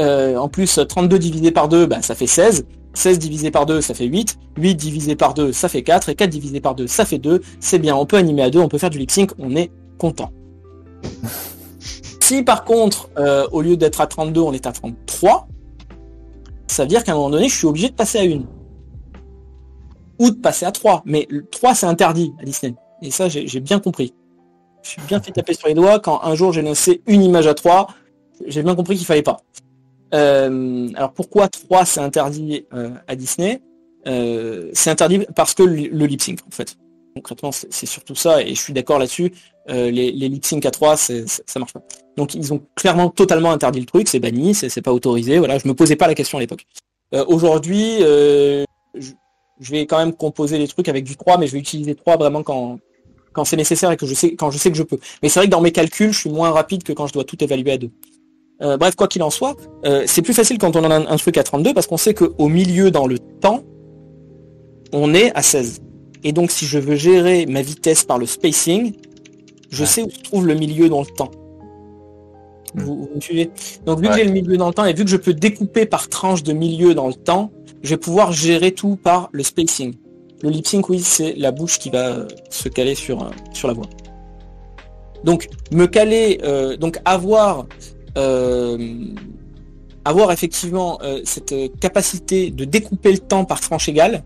Euh, 0.00 0.36
en 0.36 0.48
plus, 0.48 0.80
32 0.88 1.20
divisé 1.20 1.52
par 1.52 1.68
2, 1.68 1.86
bah, 1.86 2.02
ça 2.02 2.16
fait 2.16 2.26
16. 2.26 2.66
16 2.94 3.20
divisé 3.20 3.52
par 3.52 3.64
2, 3.64 3.80
ça 3.80 3.94
fait 3.94 4.06
8. 4.06 4.38
8 4.58 4.74
divisé 4.74 5.14
par 5.14 5.34
2, 5.34 5.52
ça 5.52 5.68
fait 5.68 5.84
4. 5.84 6.08
Et 6.08 6.16
4 6.16 6.30
divisé 6.30 6.60
par 6.60 6.74
2, 6.74 6.88
ça 6.88 7.04
fait 7.04 7.18
2. 7.18 7.40
C'est 7.60 7.78
bien, 7.78 7.94
on 7.94 8.06
peut 8.06 8.16
animer 8.16 8.42
à 8.42 8.50
2, 8.50 8.58
on 8.58 8.68
peut 8.68 8.78
faire 8.78 8.90
du 8.90 8.98
lip 8.98 9.12
sync, 9.12 9.30
on 9.38 9.54
est 9.54 9.70
content. 9.96 10.32
si 12.20 12.42
par 12.42 12.64
contre, 12.64 13.08
au 13.52 13.62
lieu 13.62 13.76
d'être 13.76 14.00
à 14.00 14.08
32, 14.08 14.40
on 14.40 14.52
est 14.52 14.66
à 14.66 14.72
33, 14.72 15.46
ça 16.66 16.82
veut 16.82 16.88
dire 16.88 17.04
qu'à 17.04 17.12
un 17.12 17.14
moment 17.14 17.30
donné, 17.30 17.48
je 17.48 17.54
suis 17.54 17.68
obligé 17.68 17.88
de 17.88 17.94
passer 17.94 18.18
à 18.18 18.22
1 18.22 18.42
ou 20.18 20.30
de 20.30 20.36
passer 20.36 20.66
à 20.66 20.72
3. 20.72 21.02
Mais 21.06 21.28
3, 21.50 21.74
c'est 21.74 21.86
interdit 21.86 22.32
à 22.40 22.44
Disney. 22.44 22.74
Et 23.02 23.10
ça, 23.10 23.28
j'ai 23.28 23.60
bien 23.60 23.80
compris. 23.80 24.14
Je 24.84 24.90
suis 24.90 25.02
bien 25.08 25.20
fait 25.20 25.32
taper 25.32 25.54
sur 25.54 25.68
les 25.68 25.74
doigts 25.74 25.98
quand 25.98 26.22
un 26.22 26.34
jour 26.34 26.52
j'ai 26.52 26.62
lancé 26.62 27.02
une 27.06 27.22
image 27.22 27.46
à 27.46 27.54
3. 27.54 27.88
J'ai 28.46 28.62
bien 28.62 28.74
compris 28.74 28.96
qu'il 28.96 29.06
fallait 29.06 29.22
pas. 29.22 29.38
Euh, 30.12 30.88
alors 30.94 31.12
pourquoi 31.12 31.48
3 31.48 31.84
c'est 31.86 32.00
interdit 32.00 32.66
euh, 32.74 32.90
à 33.08 33.16
Disney? 33.16 33.62
Euh, 34.06 34.70
C'est 34.74 34.90
interdit 34.90 35.20
parce 35.34 35.54
que 35.54 35.62
le, 35.62 36.06
lip 36.06 36.20
sync 36.20 36.40
en 36.46 36.50
fait. 36.50 36.76
Concrètement 37.14 37.50
c'est 37.52 37.86
surtout 37.86 38.14
ça 38.14 38.42
et 38.42 38.54
je 38.54 38.60
suis 38.60 38.72
d'accord 38.72 38.98
là-dessus. 38.98 39.32
les, 39.68 39.90
les 39.90 40.28
lip 40.28 40.44
sync 40.44 40.66
à 40.66 40.70
3 40.70 40.96
ça 40.96 41.14
marche 41.58 41.72
pas. 41.72 41.82
Donc 42.16 42.34
ils 42.34 42.52
ont 42.52 42.60
clairement 42.74 43.08
totalement 43.08 43.52
interdit 43.52 43.80
le 43.80 43.86
truc, 43.86 44.08
c'est 44.08 44.20
banni, 44.20 44.54
c'est 44.54 44.82
pas 44.82 44.92
autorisé. 44.92 45.38
Voilà, 45.38 45.58
je 45.58 45.66
me 45.66 45.74
posais 45.74 45.96
pas 45.96 46.06
la 46.06 46.14
question 46.14 46.38
à 46.38 46.40
l'époque. 46.42 46.66
Aujourd'hui, 47.26 48.00
je 48.00 49.12
vais 49.70 49.86
quand 49.86 49.98
même 49.98 50.14
composer 50.14 50.58
les 50.58 50.68
trucs 50.68 50.88
avec 50.88 51.04
du 51.04 51.16
3, 51.16 51.38
mais 51.38 51.46
je 51.46 51.52
vais 51.52 51.58
utiliser 51.58 51.94
3 51.94 52.16
vraiment 52.16 52.42
quand, 52.42 52.78
quand 53.32 53.44
c'est 53.44 53.56
nécessaire 53.56 53.90
et 53.90 53.96
que 53.96 54.06
je 54.06 54.14
sais, 54.14 54.34
quand 54.34 54.50
je 54.50 54.58
sais 54.58 54.70
que 54.70 54.76
je 54.76 54.82
peux. 54.82 54.98
Mais 55.22 55.28
c'est 55.28 55.40
vrai 55.40 55.46
que 55.46 55.50
dans 55.50 55.60
mes 55.60 55.72
calculs, 55.72 56.12
je 56.12 56.20
suis 56.20 56.30
moins 56.30 56.50
rapide 56.50 56.82
que 56.82 56.92
quand 56.92 57.06
je 57.06 57.12
dois 57.12 57.24
tout 57.24 57.42
évaluer 57.42 57.72
à 57.72 57.78
2. 57.78 57.90
Euh, 58.62 58.76
bref, 58.76 58.94
quoi 58.94 59.08
qu'il 59.08 59.22
en 59.22 59.30
soit, 59.30 59.56
euh, 59.84 60.04
c'est 60.06 60.22
plus 60.22 60.32
facile 60.32 60.58
quand 60.58 60.76
on 60.76 60.88
a 60.88 60.94
un, 60.94 61.16
truc 61.16 61.36
à 61.38 61.42
32 61.42 61.74
parce 61.74 61.86
qu'on 61.88 61.96
sait 61.96 62.14
qu'au 62.14 62.48
milieu 62.48 62.90
dans 62.90 63.06
le 63.06 63.18
temps, 63.18 63.62
on 64.92 65.12
est 65.12 65.36
à 65.36 65.42
16. 65.42 65.82
Et 66.22 66.32
donc 66.32 66.50
si 66.50 66.64
je 66.64 66.78
veux 66.78 66.94
gérer 66.94 67.46
ma 67.46 67.62
vitesse 67.62 68.04
par 68.04 68.18
le 68.18 68.26
spacing, 68.26 68.94
je 69.70 69.84
sais 69.84 70.02
où 70.02 70.10
se 70.10 70.20
trouve 70.20 70.46
le 70.46 70.54
milieu 70.54 70.88
dans 70.88 71.00
le 71.00 71.06
temps. 71.06 71.30
Vous, 72.74 73.08
me 73.14 73.20
suivez 73.20 73.50
Donc 73.86 74.00
vu 74.00 74.08
que 74.08 74.14
j'ai 74.14 74.24
le 74.24 74.32
milieu 74.32 74.56
dans 74.56 74.68
le 74.68 74.74
temps 74.74 74.84
et 74.84 74.92
vu 74.92 75.04
que 75.04 75.10
je 75.10 75.16
peux 75.16 75.34
découper 75.34 75.86
par 75.86 76.08
tranche 76.08 76.42
de 76.42 76.52
milieu 76.52 76.94
dans 76.94 77.06
le 77.06 77.14
temps, 77.14 77.52
je 77.82 77.90
vais 77.90 77.96
pouvoir 77.96 78.32
gérer 78.32 78.72
tout 78.72 78.96
par 78.96 79.28
le 79.32 79.42
spacing. 79.42 79.94
Le 80.42 80.50
lip 80.50 80.66
sync, 80.66 80.88
oui, 80.88 81.00
c'est 81.00 81.34
la 81.36 81.52
bouche 81.52 81.78
qui 81.78 81.90
va 81.90 82.26
se 82.50 82.68
caler 82.68 82.94
sur, 82.94 83.22
euh, 83.22 83.30
sur 83.52 83.68
la 83.68 83.74
voix. 83.74 83.86
Donc, 85.22 85.48
me 85.70 85.86
caler, 85.86 86.40
euh, 86.42 86.76
donc 86.76 86.98
avoir, 87.04 87.66
euh, 88.18 89.06
avoir 90.04 90.32
effectivement 90.32 90.98
cette 91.24 91.54
capacité 91.80 92.50
de 92.50 92.66
découper 92.66 93.12
le 93.12 93.18
temps 93.18 93.46
par 93.46 93.60
tranche 93.60 93.88
égale, 93.88 94.22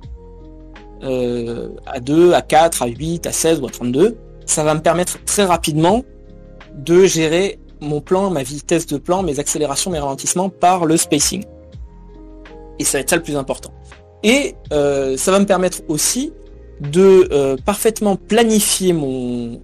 à 1.03 2.01
2, 2.01 2.33
à 2.33 2.43
4, 2.43 2.83
à 2.83 2.87
8, 2.89 3.27
à 3.29 3.33
16 3.33 3.61
ou 3.61 3.67
à 3.67 3.71
32, 3.71 4.17
ça 4.45 4.65
va 4.65 4.75
me 4.75 4.81
permettre 4.81 5.23
très 5.25 5.45
rapidement 5.45 6.03
de 6.75 7.05
gérer 7.05 7.61
mon 7.81 8.01
plan, 8.01 8.31
ma 8.31 8.43
vitesse 8.43 8.87
de 8.87 8.99
plan, 8.99 9.23
mes 9.23 9.39
accélérations, 9.39 9.91
mes 9.91 9.99
ralentissements 9.99 10.49
par 10.49 10.87
le 10.87 10.97
spacing. 10.97 11.45
Et 12.79 12.85
ça 12.85 12.99
va 12.99 13.03
être 13.03 13.11
ça 13.11 13.17
le 13.17 13.23
plus 13.23 13.37
important. 13.37 13.73
Et 14.23 14.55
euh, 14.73 15.17
ça 15.17 15.31
va 15.31 15.39
me 15.39 15.47
permettre 15.47 15.83
aussi 15.89 16.33
de 16.81 17.29
euh, 17.33 17.57
parfaitement 17.65 18.17
planifier 18.17 18.93
mon, 18.93 19.61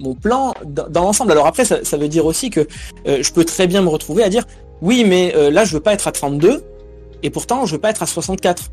mon 0.00 0.14
plan 0.14 0.54
dans, 0.64 1.02
l'ensemble. 1.02 1.32
Alors 1.32 1.46
après, 1.46 1.64
ça, 1.64 1.96
veut 1.96 2.08
dire 2.08 2.26
aussi 2.26 2.50
que 2.50 2.66
euh, 3.06 3.22
je 3.22 3.32
peux 3.32 3.44
très 3.44 3.66
bien 3.66 3.82
me 3.82 3.88
retrouver 3.88 4.22
à 4.22 4.28
dire, 4.28 4.44
oui, 4.80 5.04
mais 5.04 5.34
là, 5.50 5.64
je 5.64 5.72
veux 5.72 5.80
pas 5.80 5.92
être 5.92 6.06
à 6.06 6.12
32, 6.12 6.62
et 7.24 7.30
pourtant, 7.30 7.66
je 7.66 7.72
veux 7.72 7.80
pas 7.80 7.90
être 7.90 8.04
à 8.04 8.06
64. 8.06 8.70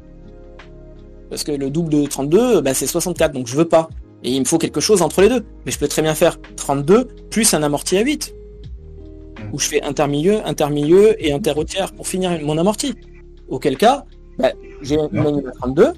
Parce 1.32 1.44
que 1.44 1.52
le 1.52 1.72
double 1.72 1.90
de 1.90 2.06
32, 2.06 2.62
bah, 2.62 2.76
c'est 2.76 2.86
64, 2.86 3.32
donc 3.32 3.48
je 3.48 3.56
veux 3.56 3.66
pas. 3.66 3.90
Et 4.26 4.32
il 4.32 4.40
me 4.40 4.46
faut 4.46 4.58
quelque 4.58 4.80
chose 4.82 5.02
entre 5.02 5.22
les 5.22 5.30
deux. 5.30 5.46
Mais 5.66 5.72
je 5.72 5.78
peux 5.80 5.88
très 5.88 6.02
bien 6.02 6.16
faire 6.16 6.38
32 6.58 7.06
plus 7.30 7.54
un 7.54 7.62
amorti 7.64 7.98
à 7.98 8.02
8. 8.02 8.34
Où 9.54 9.60
je 9.60 9.68
fais 9.68 9.82
intermilieu, 9.84 10.40
intermilieu 10.46 11.16
et 11.24 11.32
interrotière 11.32 11.94
pour 11.94 12.08
finir 12.08 12.32
mon 12.42 12.58
amorti. 12.58 12.96
Auquel 13.48 13.78
cas, 13.78 14.06
bah, 14.40 14.52
j'ai 14.82 14.98
mon 15.12 15.28
anime 15.28 15.48
à 15.48 15.52
32 15.52 15.94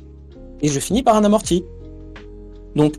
et 0.61 0.67
je 0.67 0.80
finis 0.80 1.03
par 1.03 1.15
un 1.15 1.23
amorti. 1.23 1.63
Donc, 2.75 2.95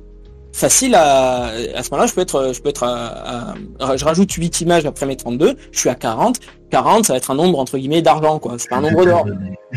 facile 0.52 0.94
à, 0.94 1.48
à 1.74 1.82
ce 1.82 1.90
moment-là, 1.90 2.06
je 2.06 2.14
peux 2.14 2.22
être, 2.22 2.52
je 2.54 2.62
peux 2.62 2.70
être 2.70 2.82
à, 2.84 3.54
à- 3.80 3.96
je 3.96 4.04
rajoute 4.04 4.32
8 4.32 4.62
images 4.62 4.86
après 4.86 5.04
mes 5.06 5.16
32, 5.16 5.56
je 5.70 5.78
suis 5.78 5.88
à 5.90 5.94
40. 5.94 6.40
40, 6.70 7.04
ça 7.04 7.12
va 7.12 7.16
être 7.18 7.30
un 7.30 7.34
nombre 7.34 7.58
entre 7.58 7.76
guillemets 7.76 8.02
d'argent, 8.02 8.38
quoi. 8.38 8.54
C'est 8.58 8.70
pas 8.70 8.76
un 8.76 8.80
nombre 8.80 9.04
d'or. 9.04 9.26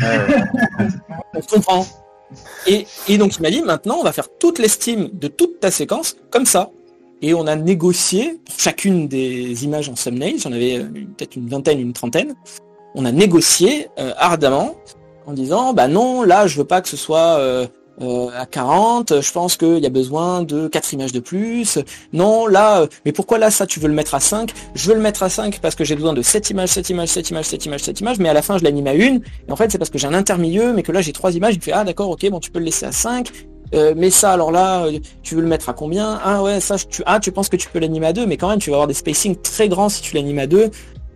On 1.34 1.42
se 1.42 1.46
comprend. 1.54 1.86
Et, 2.66 2.86
donc 3.18 3.36
il 3.36 3.42
m'a 3.42 3.50
dit 3.50 3.62
maintenant 3.62 3.96
on 4.00 4.02
va 4.02 4.12
faire 4.12 4.28
toute 4.38 4.58
l'estime 4.58 5.10
de 5.12 5.28
toute 5.28 5.60
ta 5.60 5.70
séquence 5.70 6.16
comme 6.30 6.46
ça. 6.46 6.70
Et 7.24 7.34
on 7.34 7.46
a 7.46 7.54
négocié 7.54 8.40
pour 8.44 8.58
chacune 8.58 9.06
des 9.06 9.64
images 9.64 9.88
en 9.88 9.94
thumbnail, 9.94 10.38
j'en 10.38 10.50
avais 10.50 10.78
euh, 10.78 10.88
peut-être 11.16 11.36
une 11.36 11.48
vingtaine, 11.48 11.78
une 11.78 11.92
trentaine. 11.92 12.34
On 12.96 13.04
a 13.04 13.12
négocié 13.12 13.88
euh, 13.98 14.12
ardemment 14.16 14.74
en 15.26 15.32
disant 15.32 15.72
bah 15.72 15.86
non 15.86 16.22
là 16.24 16.46
je 16.48 16.58
veux 16.58 16.64
pas 16.64 16.80
que 16.80 16.88
ce 16.88 16.96
soit 16.96 17.38
euh, 17.38 17.66
euh, 18.00 18.30
à 18.36 18.46
40, 18.46 19.20
je 19.20 19.32
pense 19.32 19.56
qu'il 19.56 19.78
y 19.78 19.86
a 19.86 19.90
besoin 19.90 20.42
de 20.42 20.66
4 20.66 20.94
images 20.94 21.12
de 21.12 21.20
plus. 21.20 21.78
Non 22.12 22.46
là, 22.46 22.82
euh, 22.82 22.86
mais 23.04 23.12
pourquoi 23.12 23.38
là 23.38 23.50
ça 23.50 23.66
tu 23.66 23.80
veux 23.80 23.88
le 23.88 23.94
mettre 23.94 24.14
à 24.14 24.20
5 24.20 24.50
Je 24.74 24.88
veux 24.88 24.94
le 24.94 25.00
mettre 25.00 25.22
à 25.22 25.28
5 25.28 25.60
parce 25.60 25.74
que 25.74 25.84
j'ai 25.84 25.94
besoin 25.94 26.12
de 26.12 26.22
7 26.22 26.50
images, 26.50 26.70
7 26.70 26.90
images, 26.90 27.08
7 27.08 27.30
images, 27.30 27.44
7 27.44 27.66
images, 27.66 27.82
7 27.82 28.00
images, 28.00 28.18
mais 28.18 28.28
à 28.28 28.32
la 28.32 28.42
fin 28.42 28.56
je 28.58 28.64
l'anime 28.64 28.86
à 28.86 28.94
une. 28.94 29.20
Et 29.48 29.52
en 29.52 29.56
fait 29.56 29.70
c'est 29.70 29.78
parce 29.78 29.90
que 29.90 29.98
j'ai 29.98 30.06
un 30.06 30.14
intermilieu, 30.14 30.72
mais 30.72 30.82
que 30.82 30.92
là 30.92 31.02
j'ai 31.02 31.12
trois 31.12 31.32
images, 31.32 31.54
il 31.54 31.60
fait 31.60 31.72
ah 31.72 31.84
d'accord 31.84 32.10
ok 32.10 32.28
bon 32.30 32.40
tu 32.40 32.50
peux 32.50 32.58
le 32.58 32.64
laisser 32.66 32.86
à 32.86 32.92
5. 32.92 33.30
Euh, 33.74 33.94
mais 33.96 34.10
ça 34.10 34.32
alors 34.32 34.52
là 34.52 34.84
euh, 34.84 34.98
tu 35.22 35.34
veux 35.34 35.40
le 35.40 35.48
mettre 35.48 35.68
à 35.68 35.72
combien? 35.72 36.20
Ah 36.22 36.42
ouais 36.42 36.60
ça 36.60 36.76
tu 36.76 37.02
ah 37.06 37.20
tu 37.20 37.32
penses 37.32 37.48
que 37.48 37.56
tu 37.56 37.68
peux 37.70 37.78
l'animer 37.78 38.08
à 38.08 38.12
deux 38.12 38.26
mais 38.26 38.36
quand 38.36 38.48
même 38.48 38.58
tu 38.58 38.68
vas 38.68 38.76
avoir 38.76 38.86
des 38.86 38.94
spacings 38.94 39.36
très 39.36 39.68
grands 39.68 39.88
si 39.88 40.02
tu 40.02 40.14
l'animes 40.14 40.40
à 40.40 40.46
deux 40.46 40.70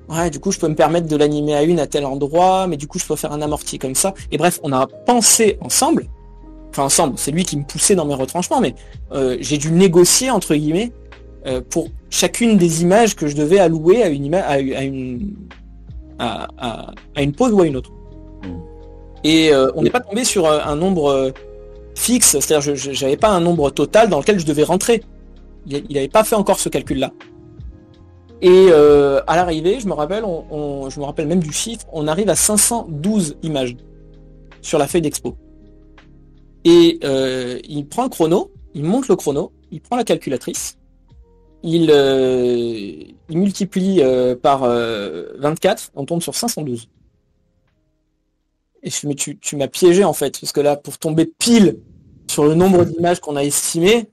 ouais 0.08 0.30
du 0.30 0.40
coup 0.40 0.52
je 0.52 0.58
peux 0.58 0.68
me 0.68 0.74
permettre 0.74 1.06
de 1.06 1.16
l'animer 1.16 1.54
à 1.54 1.64
une 1.64 1.78
à 1.80 1.86
tel 1.86 2.06
endroit 2.06 2.66
mais 2.66 2.78
du 2.78 2.86
coup 2.86 2.98
je 2.98 3.04
peux 3.04 3.16
faire 3.16 3.32
un 3.32 3.42
amorti 3.42 3.78
comme 3.78 3.94
ça 3.94 4.14
et 4.32 4.38
bref 4.38 4.58
on 4.62 4.72
a 4.72 4.86
pensé 4.86 5.58
ensemble 5.60 6.06
enfin 6.76 6.84
ensemble 6.84 7.14
c'est 7.16 7.30
lui 7.30 7.44
qui 7.44 7.56
me 7.56 7.64
poussait 7.64 7.94
dans 7.94 8.04
mes 8.04 8.14
retranchements 8.14 8.60
mais 8.60 8.74
euh, 9.12 9.36
j'ai 9.40 9.56
dû 9.58 9.70
négocier 9.72 10.30
entre 10.30 10.54
guillemets 10.54 10.92
euh, 11.46 11.60
pour 11.68 11.88
chacune 12.10 12.58
des 12.58 12.82
images 12.82 13.16
que 13.16 13.26
je 13.28 13.34
devais 13.34 13.58
allouer 13.58 14.02
à 14.02 14.08
une 14.08 14.24
image 14.26 14.44
à, 14.46 14.52
à 14.52 14.82
une 14.82 15.34
à, 16.18 16.48
à- 16.58 16.90
à 17.14 17.22
une 17.22 17.32
pause 17.32 17.52
ou 17.52 17.60
à 17.62 17.66
une 17.66 17.76
autre 17.76 17.90
et 19.24 19.52
euh, 19.52 19.70
on 19.74 19.82
n'est 19.82 19.90
pas 19.90 20.00
tombé 20.00 20.24
sur 20.24 20.46
un 20.48 20.76
nombre 20.76 21.32
fixe, 21.96 22.38
c'est-à-dire 22.38 22.60
je 22.60 22.74
je- 22.74 22.92
j'avais 22.92 23.16
pas 23.16 23.30
un 23.30 23.40
nombre 23.40 23.70
total 23.70 24.08
dans 24.08 24.18
lequel 24.20 24.38
je 24.38 24.46
devais 24.46 24.62
rentrer. 24.62 25.02
Il 25.66 25.82
n'avait 25.90 26.06
pas 26.08 26.22
fait 26.22 26.36
encore 26.36 26.60
ce 26.60 26.68
calcul-là. 26.68 27.10
Et 28.42 28.68
euh, 28.70 29.20
à 29.26 29.34
l'arrivée, 29.36 29.80
je 29.80 29.88
me 29.88 29.94
rappelle, 29.94 30.24
on, 30.24 30.44
on- 30.50 30.90
je 30.90 31.00
me 31.00 31.04
rappelle 31.06 31.26
même 31.26 31.40
du 31.42 31.52
chiffre, 31.52 31.84
on 31.92 32.06
arrive 32.06 32.28
à 32.28 32.36
512 32.36 33.36
images 33.42 33.74
sur 34.62 34.78
la 34.78 34.86
feuille 34.86 35.00
d'expo. 35.02 35.34
Et 36.68 36.98
euh, 37.04 37.60
il 37.68 37.86
prend 37.86 38.02
le 38.02 38.08
chrono, 38.08 38.50
il 38.74 38.82
monte 38.82 39.06
le 39.06 39.14
chrono, 39.14 39.52
il 39.70 39.80
prend 39.80 39.94
la 39.94 40.02
calculatrice, 40.02 40.76
il, 41.62 41.92
euh, 41.92 43.04
multiplie 43.28 44.02
euh, 44.02 44.34
par 44.34 44.64
euh, 44.64 45.28
24, 45.38 45.92
on 45.94 46.04
tombe 46.04 46.20
sur 46.20 46.34
512. 46.34 46.88
Et 48.82 48.90
je 48.90 49.06
mais 49.06 49.14
tu, 49.14 49.38
tu 49.38 49.54
m'as 49.54 49.68
piégé 49.68 50.02
en 50.02 50.12
fait, 50.12 50.40
parce 50.40 50.50
que 50.50 50.60
là, 50.60 50.74
pour 50.74 50.98
tomber 50.98 51.26
pile 51.26 51.78
sur 52.28 52.44
le 52.44 52.56
nombre 52.56 52.84
d'images 52.84 53.20
qu'on 53.20 53.36
a 53.36 53.44
estimé, 53.44 54.10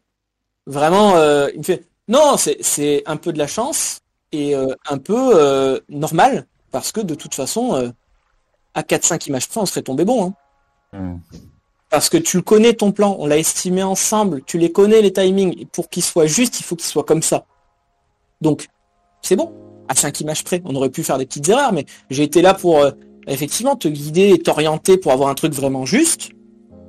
vraiment, 0.68 1.14
il 1.48 1.58
me 1.58 1.64
fait, 1.64 1.88
non, 2.08 2.36
c'est 2.38 3.02
un 3.08 3.18
peu 3.18 3.34
de 3.34 3.40
la 3.40 3.48
chance 3.48 4.02
et 4.32 4.54
un 4.56 4.98
peu 5.00 5.82
normal, 5.90 6.46
parce 6.70 6.92
que 6.92 7.02
de 7.02 7.16
toute 7.16 7.34
façon, 7.34 7.94
à 8.76 8.82
4-5 8.84 9.28
images 9.30 9.50
près, 9.50 9.60
on 9.60 9.66
serait 9.66 9.82
tombé 9.82 10.06
bon. 10.06 10.28
hein. 10.28 10.34
Hmm. 10.94 11.18
Parce 11.94 12.10
que 12.10 12.18
tu 12.18 12.42
connais 12.42 12.74
ton 12.74 12.92
plan, 12.92 13.16
on 13.20 13.28
l'a 13.28 13.38
estimé 13.38 13.84
ensemble, 13.84 14.42
tu 14.48 14.58
les 14.58 14.72
connais 14.72 15.04
les 15.04 15.14
timings, 15.14 15.54
et 15.62 15.68
pour 15.68 15.90
qu'il 15.90 16.02
soit 16.02 16.26
juste, 16.26 16.60
il 16.60 16.64
faut 16.64 16.76
qu'il 16.76 16.88
soit 16.88 17.04
comme 17.04 17.22
ça. 17.22 17.46
Donc, 18.42 18.66
c'est 19.22 19.36
bon. 19.36 19.54
À 19.88 19.94
5 19.94 20.22
images 20.22 20.44
près, 20.44 20.64
on 20.66 20.74
aurait 20.74 20.90
pu 20.90 21.04
faire 21.04 21.20
des 21.20 21.28
petites 21.28 21.48
erreurs, 21.50 21.72
mais 21.72 21.86
j'ai 22.10 22.24
été 22.24 22.42
là 22.42 22.56
pour 22.56 22.80
euh, 22.80 22.90
effectivement 23.28 23.76
te 23.76 23.88
guider 23.88 24.30
et 24.30 24.40
t'orienter 24.40 24.98
pour 24.98 25.12
avoir 25.12 25.30
un 25.30 25.36
truc 25.36 25.54
vraiment 25.54 25.86
juste. 25.86 26.32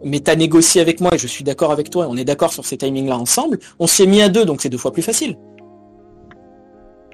Mais 0.05 0.21
t'as 0.21 0.37
négocié 0.37 0.81
avec 0.81 1.03
moi 1.03 1.11
et 1.15 1.19
je 1.19 1.27
suis 1.27 1.45
d'accord 1.45 1.71
avec 1.71 1.91
toi 1.91 2.07
et 2.07 2.09
on 2.09 2.17
est 2.17 2.25
d'accord 2.25 2.55
sur 2.55 2.65
ces 2.65 2.79
timings-là 2.79 3.19
ensemble. 3.19 3.59
On 3.79 3.87
s'est 3.87 4.07
mis 4.07 4.23
à 4.23 4.31
deux, 4.31 4.47
donc 4.47 4.63
c'est 4.63 4.71
deux 4.71 4.79
fois 4.79 4.95
plus 4.95 5.03
facile. 5.03 5.37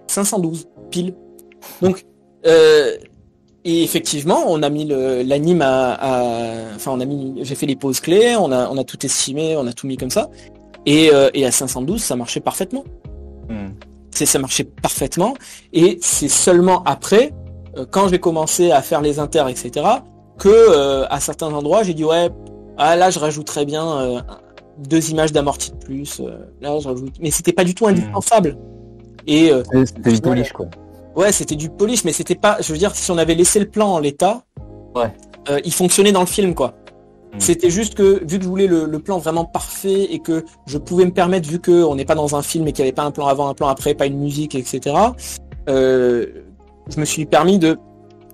512, 0.07 0.69
pile. 0.93 1.17
Donc, 1.83 2.07
euh, 2.47 2.97
et 3.65 3.83
effectivement, 3.83 4.45
on 4.49 4.63
a 4.63 4.71
mis 4.71 4.85
le- 4.85 5.23
l'anime 5.23 5.63
à, 5.63 5.93
à- 5.95 6.75
enfin, 6.77 6.93
on 6.95 7.01
a 7.01 7.05
mis, 7.05 7.35
j'ai 7.43 7.55
fait 7.55 7.67
les 7.67 7.77
pauses 7.77 8.01
clés, 8.01 8.37
on 8.37 8.51
a, 8.53 8.69
on 8.71 8.79
a 8.79 8.85
tout 8.85 9.05
estimé, 9.05 9.57
on 9.57 9.67
a 9.67 9.73
tout 9.73 9.87
mis 9.87 9.97
comme 9.97 10.11
ça. 10.11 10.29
Et, 10.87 11.11
euh, 11.13 11.29
et 11.35 11.45
à 11.45 11.51
512, 11.51 12.03
ça 12.03 12.17
marchait 12.17 12.41
parfaitement. 12.41 12.85
Hmm. 13.49 13.69
C'est, 14.13 14.27
ça 14.27 14.39
marchait 14.39 14.65
parfaitement. 14.65 15.35
Et 15.73 15.99
c'est 16.01 16.29
seulement 16.29 16.83
après, 16.85 17.33
euh, 17.77 17.85
quand 17.91 18.09
j'ai 18.09 18.19
commencé 18.19 18.71
à 18.71 18.81
faire 18.83 19.01
les 19.03 19.19
inters, 19.19 19.49
etc., 19.49 19.87
que 20.39 20.49
euh, 20.49 21.07
à 21.11 21.21
certains 21.21 21.53
endroits, 21.53 21.83
j'ai 21.83 21.93
dit 21.95 22.05
ouais, 22.05 22.31
ah 22.79 22.97
là, 22.97 23.11
je 23.11 23.19
rajouterais 23.19 23.67
bien 23.67 23.87
euh, 24.01 24.21
deux 24.79 25.11
images 25.11 25.33
d'amorti 25.33 25.71
de 25.73 25.77
plus. 25.77 26.21
euh, 26.21 26.39
là, 26.63 26.79
je 26.81 26.89
rajoute. 26.89 27.15
Mais 27.21 27.31
c'était 27.31 27.53
pas 27.53 27.65
du 27.65 27.75
tout 27.75 27.87
indispensable. 27.87 28.57
Et 29.27 29.53
euh, 29.53 29.63
C'était 29.85 30.13
du 30.13 30.21
polish, 30.23 30.53
quoi. 30.53 30.67
Ouais, 31.17 31.33
c'était 31.33 31.57
du 31.57 31.69
polish, 31.71 32.05
mais 32.05 32.13
c'était 32.13 32.35
pas. 32.35 32.59
Je 32.61 32.73
veux 32.73 32.79
dire, 32.79 32.95
si 32.95 33.11
on 33.11 33.19
avait 33.19 33.35
laissé 33.35 33.59
le 33.59 33.69
plan 33.69 33.89
en 33.95 33.99
l'état, 33.99 34.43
Ouais. 34.95 35.13
euh, 35.49 35.61
il 35.65 35.73
fonctionnait 35.73 36.13
dans 36.13 36.21
le 36.21 36.27
film, 36.27 36.55
quoi. 36.55 36.75
Mm. 37.35 37.37
C'était 37.41 37.71
juste 37.71 37.95
que, 37.95 38.25
vu 38.25 38.39
que 38.39 38.45
je 38.45 38.49
voulais 38.49 38.67
le, 38.67 38.87
le 38.87 38.99
plan 38.99 39.19
vraiment 39.19 39.45
parfait 39.45 40.13
et 40.13 40.19
que 40.21 40.45
je 40.67 40.79
pouvais 40.79 41.05
me 41.05 41.13
permettre, 41.13 41.49
vu 41.49 41.59
que 41.61 41.83
on 41.85 41.95
n'est 41.95 42.05
pas 42.05 42.15
dans 42.15 42.35
un 42.37 42.43
film 42.43 42.67
et 42.69 42.73
qu'il 42.73 42.85
n'y 42.85 42.89
avait 42.89 42.95
pas 42.95 43.05
un 43.05 43.11
plan 43.11 43.27
avant, 43.27 43.49
un 43.49 43.55
plan 43.55 43.69
après, 43.69 43.95
pas 43.95 44.07
une 44.07 44.19
musique, 44.19 44.55
etc. 44.55 44.97
euh, 45.69 46.27
je 46.93 46.99
me 47.01 47.05
suis 47.05 47.27
permis 47.27 47.59
de 47.59 47.77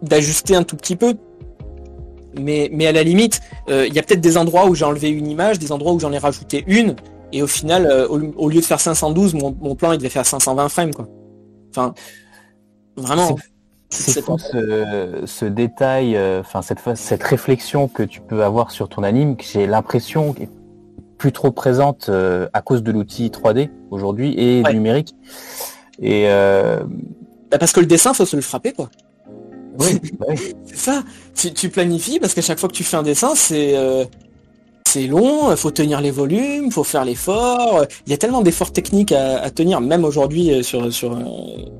d'ajuster 0.02 0.54
un 0.54 0.62
tout 0.62 0.76
petit 0.76 0.96
peu. 0.96 1.14
Mais, 2.38 2.68
mais 2.70 2.86
à 2.86 2.92
la 2.92 3.02
limite, 3.02 3.40
euh, 3.70 3.86
il 3.86 3.94
y 3.94 3.98
a 3.98 4.02
peut-être 4.02 4.20
des 4.20 4.36
endroits 4.36 4.66
où 4.66 4.74
j'ai 4.74 4.84
enlevé 4.84 5.08
une 5.08 5.26
image, 5.26 5.58
des 5.58 5.72
endroits 5.72 5.92
où 5.94 6.00
j'en 6.00 6.12
ai 6.12 6.18
rajouté 6.18 6.64
une, 6.66 6.94
et 7.32 7.42
au 7.42 7.46
final, 7.46 8.06
au, 8.10 8.20
au 8.36 8.48
lieu 8.50 8.60
de 8.60 8.64
faire 8.64 8.78
512, 8.80 9.34
mon, 9.34 9.56
mon 9.58 9.74
plan 9.74 9.92
il 9.92 9.98
devait 9.98 10.10
faire 10.10 10.26
520 10.26 10.68
frames, 10.68 10.94
quoi. 10.94 11.08
Enfin, 11.70 11.94
vraiment. 12.96 13.36
C'est 13.88 14.20
fou 14.20 14.36
ce, 14.38 15.22
ce 15.26 15.44
détail, 15.44 16.16
euh, 16.16 16.40
enfin 16.40 16.60
cette, 16.60 16.80
cette 16.96 17.22
réflexion 17.22 17.86
que 17.86 18.02
tu 18.02 18.20
peux 18.20 18.42
avoir 18.42 18.72
sur 18.72 18.88
ton 18.88 19.02
anime, 19.04 19.36
que 19.36 19.44
j'ai 19.44 19.66
l'impression 19.68 20.34
est 20.40 20.48
plus 21.18 21.30
trop 21.32 21.50
présente 21.52 22.08
euh, 22.08 22.48
à 22.52 22.60
cause 22.62 22.82
de 22.82 22.90
l'outil 22.92 23.28
3D 23.30 23.70
aujourd'hui 23.90 24.34
et 24.36 24.62
Ouais. 24.62 24.74
numérique. 24.74 25.14
Et 26.00 26.24
euh, 26.26 26.82
Bah, 27.50 27.58
parce 27.58 27.72
que 27.72 27.80
le 27.80 27.86
dessin, 27.86 28.12
faut 28.12 28.26
se 28.26 28.36
le 28.36 28.42
frapper, 28.42 28.72
quoi. 28.72 28.90
oui, 29.78 30.00
bah 30.18 30.26
oui. 30.30 30.54
C'est 30.66 30.76
ça. 30.76 31.02
Tu, 31.34 31.52
tu 31.54 31.70
planifies 31.70 32.18
parce 32.18 32.34
qu'à 32.34 32.42
chaque 32.42 32.58
fois 32.58 32.68
que 32.68 32.74
tu 32.74 32.84
fais 32.84 32.96
un 32.96 33.02
dessin, 33.04 33.34
c'est 33.36 33.76
c'est 34.86 35.06
long. 35.06 35.54
Faut 35.56 35.70
tenir 35.70 36.00
les 36.00 36.10
volumes, 36.10 36.70
faut 36.70 36.84
faire 36.84 37.04
l'effort. 37.04 37.84
Il 38.06 38.10
y 38.10 38.14
a 38.14 38.18
tellement 38.18 38.42
d'efforts 38.42 38.72
techniques 38.72 39.12
à, 39.12 39.40
à 39.42 39.50
tenir, 39.50 39.80
même 39.80 40.04
aujourd'hui 40.04 40.50
euh, 40.52 40.62
sur 40.62 40.92
sur 40.92 41.12
euh, 41.12 41.20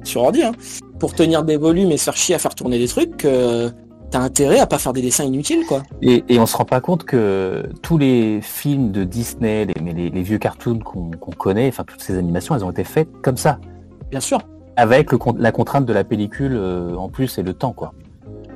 sur 0.04 0.22
ordi, 0.22 0.42
hein, 0.42 0.52
pour 0.98 1.14
tenir 1.14 1.42
des 1.44 1.57
volumes 1.57 1.90
et 1.92 1.96
se 1.96 2.04
faire 2.04 2.16
chier 2.16 2.34
à 2.34 2.38
faire 2.38 2.54
tourner 2.54 2.78
des 2.78 2.88
trucs. 2.88 3.16
que 3.18 3.70
T'as 4.09 4.20
intérêt 4.20 4.61
à 4.61 4.68
pas 4.68 4.78
faire 4.78 4.92
des 4.92 5.02
dessins 5.02 5.24
inutiles, 5.24 5.66
quoi. 5.66 5.82
Et, 6.00 6.22
et 6.28 6.38
on 6.38 6.46
se 6.46 6.57
rend 6.57 6.64
pas 6.64 6.80
compte 6.80 7.02
que 7.02 7.64
tous 7.82 7.98
les 7.98 8.38
films 8.40 8.92
de 8.92 9.02
Disney, 9.02 9.64
les, 9.66 9.74
mais 9.82 9.92
les, 9.92 10.11
les 10.11 10.22
vieux 10.22 10.38
cartoons 10.38 10.78
qu'on 10.78 11.11
connaît, 11.32 11.66
enfin 11.66 11.82
toutes 11.84 12.00
ces 12.02 12.16
animations, 12.16 12.54
elles 12.54 12.64
ont 12.64 12.70
été 12.70 12.84
faites 12.84 13.09
comme 13.20 13.36
ça, 13.36 13.59
Bien 14.12 14.20
sûr. 14.20 14.38
avec 14.76 15.11
le, 15.11 15.18
la 15.38 15.50
contrainte 15.50 15.86
de 15.86 15.92
la 15.92 16.04
pellicule 16.04 16.54
euh, 16.54 16.94
en 16.94 17.09
plus 17.09 17.36
et 17.38 17.42
le 17.42 17.52
temps, 17.52 17.72
quoi. 17.72 17.94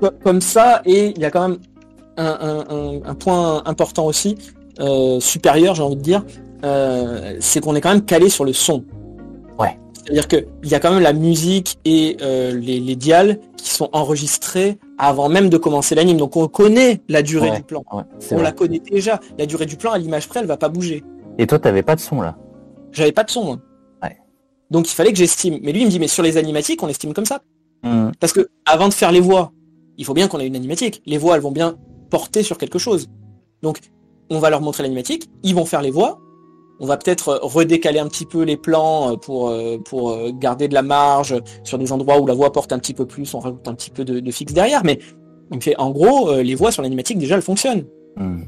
Co- 0.01 0.11
Comme 0.23 0.41
ça, 0.41 0.83
et 0.85 1.13
il 1.17 1.19
y 1.21 1.25
a 1.25 1.33
quand 1.33 1.49
même 1.49 1.59
un, 2.21 2.39
un- 2.41 2.77
un- 2.77 3.01
un 3.05 3.15
point 3.15 3.63
important 3.67 4.07
aussi, 4.07 4.37
euh, 4.81 5.19
supérieur, 5.21 5.75
j'ai 5.75 5.83
envie 5.83 5.97
de 5.97 6.01
dire, 6.03 6.25
euh, 6.65 7.37
c'est 7.41 7.61
qu'on 7.61 7.75
est 7.75 7.81
quand 7.81 7.91
même 7.93 8.05
calé 8.05 8.29
sur 8.29 8.45
le 8.45 8.53
son. 8.53 8.85
Ouais. 9.59 9.79
C'est-à-dire 10.05 10.29
qu'il 10.29 10.47
y 10.65 10.75
a 10.75 10.81
quand 10.81 10.93
même 10.93 11.03
la 11.03 11.13
musique 11.13 11.79
et 11.85 12.17
euh, 12.23 12.53
les, 12.59 12.81
les 12.81 12.97
dials 12.97 13.39
qui 13.57 13.71
sont 13.71 13.89
enregistrés 13.93 14.79
avant 14.99 15.29
même 15.29 15.49
de 15.51 15.57
commencer 15.57 15.95
l'anime. 15.95 16.17
Donc 16.17 16.37
on 16.37 16.49
connaît 16.49 17.01
la 17.09 17.23
durée 17.23 17.51
Ouais, 17.51 17.57
du 17.59 17.63
plan. 17.63 17.85
Ouais, 17.93 18.03
On 18.31 18.35
vrai. 18.37 18.43
la 18.45 18.53
connaît 18.53 18.81
déjà. 18.81 19.21
La 19.39 19.47
durée 19.47 19.67
du 19.67 19.77
plan, 19.77 19.93
à 19.93 19.99
l'image 19.99 20.29
près, 20.29 20.41
elle 20.41 20.47
va 20.47 20.57
pas 20.57 20.69
bouger. 20.69 21.03
Et 21.39 21.47
toi, 21.47 21.59
t'avais 21.59 21.83
pas 21.83 21.95
de 21.97 22.01
son 22.01 22.21
là? 22.21 22.37
J'avais 22.93 23.13
pas 23.13 23.25
de 23.25 23.31
son, 23.31 23.45
moi. 23.45 23.59
Ouais. 24.03 24.17
Donc 24.71 24.91
il 24.91 24.95
fallait 24.95 25.13
que 25.13 25.19
j'estime. 25.19 25.59
Mais 25.63 25.73
lui, 25.73 25.83
il 25.83 25.87
me 25.87 25.91
dit, 25.91 26.01
mais 26.01 26.09
sur 26.09 26.23
les 26.23 26.37
animatiques, 26.37 26.83
on 26.83 26.89
estime 26.89 27.13
comme 27.15 27.27
ça. 27.27 27.41
Mmh. 27.83 28.11
Parce 28.21 28.33
que 28.33 28.49
avant 28.67 28.89
de 28.89 28.95
faire 28.95 29.13
les 29.13 29.21
voix, 29.21 29.53
il 29.97 30.05
faut 30.05 30.15
bien 30.15 30.29
qu'on 30.29 30.41
ait 30.41 30.47
une 30.47 30.57
animatique. 30.57 31.03
Les 31.07 31.19
voix, 31.19 31.37
elles 31.37 31.43
vont 31.43 31.53
bien 31.53 31.77
porter 32.11 32.43
sur 32.43 32.59
quelque 32.59 32.79
chose. 32.79 33.09
Donc, 33.63 33.79
on 34.31 34.39
va 34.39 34.51
leur 34.51 34.61
montrer 34.61 34.83
l'animatique, 34.83 35.29
ils 35.43 35.55
vont 35.55 35.65
faire 35.65 35.83
les 35.83 35.91
voix. 35.91 36.19
On 36.83 36.87
va 36.87 36.97
peut-être 36.97 37.41
redécaler 37.43 37.99
un 37.99 38.09
petit 38.09 38.25
peu 38.25 38.43
les 38.43 38.57
plans 38.57 39.19
pour, 39.19 39.53
pour 39.85 40.33
garder 40.33 40.67
de 40.67 40.73
la 40.73 40.81
marge 40.81 41.39
sur 41.63 41.77
des 41.77 41.93
endroits 41.93 42.19
où 42.19 42.27
la 42.27 42.33
voix 42.33 42.53
porte 42.53 42.73
un 42.73 42.79
petit 42.79 42.95
peu 42.95 43.05
plus, 43.05 43.35
on 43.35 43.41
rajoute 43.41 43.69
un 43.69 43.75
petit 43.75 43.91
peu 43.91 44.03
de, 44.03 44.31
fixe 44.31 44.55
derrière. 44.55 44.83
Mais 44.83 44.99
en 45.77 45.91
gros, 45.91 46.35
les 46.41 46.55
voix 46.55 46.73
sur 46.73 46.83
l'animatique, 46.83 47.19
déjà, 47.19 47.35
elles 47.35 47.43
fonctionnent. 47.43 47.85
Mmh. 48.17 48.45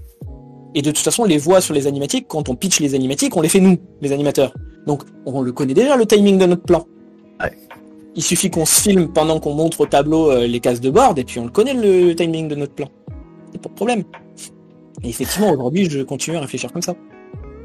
Et 0.74 0.82
de 0.82 0.90
toute 0.90 1.04
façon, 1.04 1.24
les 1.24 1.38
voix 1.38 1.60
sur 1.60 1.74
les 1.74 1.86
animatiques, 1.86 2.26
quand 2.28 2.48
on 2.48 2.54
pitch 2.54 2.80
les 2.80 2.94
animatiques, 2.94 3.36
on 3.36 3.42
les 3.42 3.48
fait 3.48 3.60
nous, 3.60 3.76
les 4.00 4.12
animateurs. 4.12 4.54
Donc, 4.86 5.02
on 5.26 5.42
le 5.42 5.52
connaît 5.52 5.74
déjà, 5.74 5.96
le 5.96 6.06
timing 6.06 6.38
de 6.38 6.46
notre 6.46 6.62
plan. 6.62 6.86
Il 8.14 8.22
suffit 8.22 8.50
qu'on 8.50 8.66
se 8.66 8.80
filme 8.80 9.08
pendant 9.08 9.40
qu'on 9.40 9.54
montre 9.54 9.80
au 9.80 9.86
tableau 9.86 10.30
euh, 10.30 10.46
les 10.46 10.60
cases 10.60 10.80
de 10.82 10.90
board, 10.90 11.18
et 11.18 11.24
puis 11.24 11.38
on 11.38 11.44
le 11.44 11.50
connaît 11.50 11.72
le 11.72 12.14
timing 12.14 12.46
de 12.46 12.54
notre 12.54 12.74
plan. 12.74 12.88
A 13.56 13.62
pas 13.62 13.68
de 13.68 13.74
problème. 13.74 14.04
Et 15.02 15.08
effectivement, 15.08 15.50
aujourd'hui, 15.50 15.88
je 15.88 16.02
continue 16.02 16.36
à 16.36 16.40
réfléchir 16.40 16.72
comme 16.72 16.82
ça. 16.82 16.94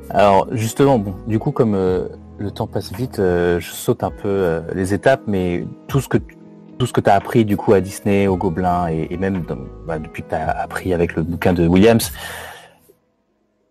Alors, 0.09 0.47
justement, 0.51 0.99
bon, 0.99 1.15
du 1.27 1.39
coup, 1.39 1.51
comme 1.51 1.75
euh, 1.75 2.07
le 2.37 2.51
temps 2.51 2.67
passe 2.67 2.93
vite, 2.93 3.19
euh, 3.19 3.59
je 3.59 3.71
saute 3.71 4.03
un 4.03 4.11
peu 4.11 4.61
les 4.73 4.93
étapes, 4.93 5.23
mais 5.27 5.65
tout 5.87 5.99
ce 5.99 6.07
que 6.07 6.17
tout 6.77 6.85
ce 6.85 6.93
que 6.93 7.01
tu 7.01 7.09
as 7.09 7.15
appris 7.15 7.45
du 7.45 7.57
coup 7.57 7.73
à 7.73 7.81
Disney, 7.81 8.27
au 8.27 8.37
Gobelin, 8.37 8.87
et, 8.87 9.17
même 9.17 9.43
bah, 9.85 9.99
depuis 9.99 10.23
que 10.23 10.29
tu 10.29 10.35
as 10.35 10.49
appris 10.49 10.93
avec 10.93 11.15
le 11.15 11.23
bouquin 11.23 11.53
de 11.53 11.67
Williams, 11.67 12.11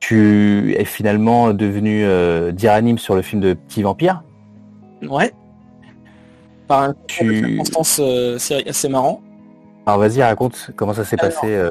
tu 0.00 0.74
es 0.76 0.84
finalement 0.84 1.52
devenu 1.52 2.04
euh, 2.04 2.52
dire 2.52 2.72
sur 2.98 3.14
le 3.14 3.22
film 3.22 3.40
de 3.40 3.54
Petit 3.54 3.82
Vampire. 3.82 4.22
Ouais. 5.02 5.32
Par 6.68 6.82
un 6.82 6.94
tu... 7.06 7.60
Euh, 8.00 8.38
c'est 8.38 8.68
assez 8.68 8.88
marrant. 8.88 9.20
Alors 9.86 10.00
vas-y, 10.00 10.22
raconte 10.22 10.70
comment 10.76 10.94
ça 10.94 11.04
s'est 11.04 11.16
passé. 11.16 11.46
Euh... 11.46 11.70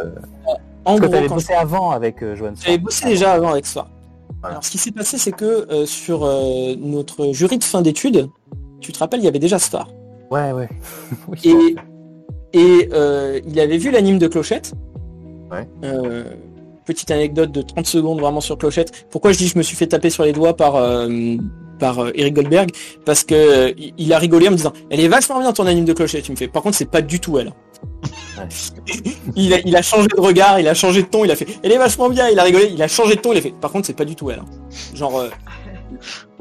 En 0.85 0.97
gros, 0.97 1.13
avais 1.13 1.27
bossé 1.27 1.53
avant 1.53 1.91
avec 1.91 2.21
euh, 2.21 2.35
Joanne 2.35 2.55
J'avais 2.63 2.77
bossé 2.77 3.05
déjà 3.05 3.33
avant 3.33 3.49
avec 3.51 3.65
ça. 3.65 3.87
Alors 4.43 4.63
ce 4.63 4.69
qui 4.69 4.77
s'est 4.77 4.91
passé, 4.91 5.17
c'est 5.17 5.31
que 5.31 5.67
euh, 5.71 5.85
sur 5.85 6.21
notre 6.79 7.33
jury 7.33 7.57
de 7.57 7.63
fin 7.63 7.81
d'études, 7.81 8.29
tu 8.79 8.91
te 8.91 8.99
rappelles, 8.99 9.21
il 9.21 9.25
y 9.25 9.27
avait 9.27 9.39
déjà 9.39 9.57
Star. 9.57 9.87
Ouais, 10.29 10.51
ouais. 10.51 10.69
et 11.43 11.75
et 12.53 12.89
il 13.47 13.59
avait 13.59 13.77
vu 13.77 13.91
l'anime 13.91 14.19
de 14.19 14.27
Clochette. 14.27 14.73
Ouais 15.51 15.67
petite 16.85 17.11
anecdote 17.11 17.51
de 17.51 17.61
30 17.61 17.85
secondes 17.85 18.19
vraiment 18.21 18.41
sur 18.41 18.57
Clochette. 18.57 19.07
Pourquoi 19.09 19.31
je 19.31 19.39
dis 19.39 19.47
je 19.47 19.57
me 19.57 19.63
suis 19.63 19.75
fait 19.75 19.87
taper 19.87 20.09
sur 20.09 20.23
les 20.23 20.31
doigts 20.31 20.55
par 20.55 20.75
euh, 20.75 21.35
par 21.79 21.99
euh, 21.99 22.11
Eric 22.15 22.35
Goldberg? 22.35 22.69
Parce 23.05 23.23
que 23.23 23.35
euh, 23.35 23.73
il 23.97 24.13
a 24.13 24.19
rigolé 24.19 24.47
en 24.47 24.51
me 24.51 24.57
disant 24.57 24.73
Elle 24.89 25.01
est 25.01 25.07
vachement 25.07 25.39
bien 25.39 25.51
ton 25.51 25.65
anime 25.65 25.85
de 25.85 25.93
Clochette. 25.93 26.23
Tu 26.23 26.31
me 26.31 26.37
fais 26.37 26.47
Par 26.47 26.63
contre, 26.63 26.77
c'est 26.77 26.89
pas 26.89 27.01
du 27.01 27.19
tout 27.19 27.37
elle. 27.39 27.51
Il, 29.35 29.75
a, 29.75 29.81
changé 29.81 30.07
de 30.07 30.19
regard, 30.19 30.59
il 30.59 30.67
a 30.67 30.73
changé 30.73 31.01
de 31.01 31.07
ton, 31.07 31.23
il 31.23 31.31
a 31.31 31.35
fait 31.35 31.47
Elle 31.63 31.71
est 31.71 31.77
vachement 31.77 32.09
bien, 32.09 32.29
il 32.29 32.37
a 32.37 32.43
rigolé, 32.43 32.69
il 32.73 32.81
a 32.81 32.87
changé 32.87 33.15
de 33.15 33.21
ton, 33.21 33.31
il 33.31 33.37
a 33.37 33.41
fait 33.41 33.53
Par 33.53 33.71
contre, 33.71 33.87
c'est 33.87 33.95
pas 33.95 34.05
du 34.05 34.15
tout 34.15 34.29
elle. 34.29 34.41
Genre. 34.93 35.23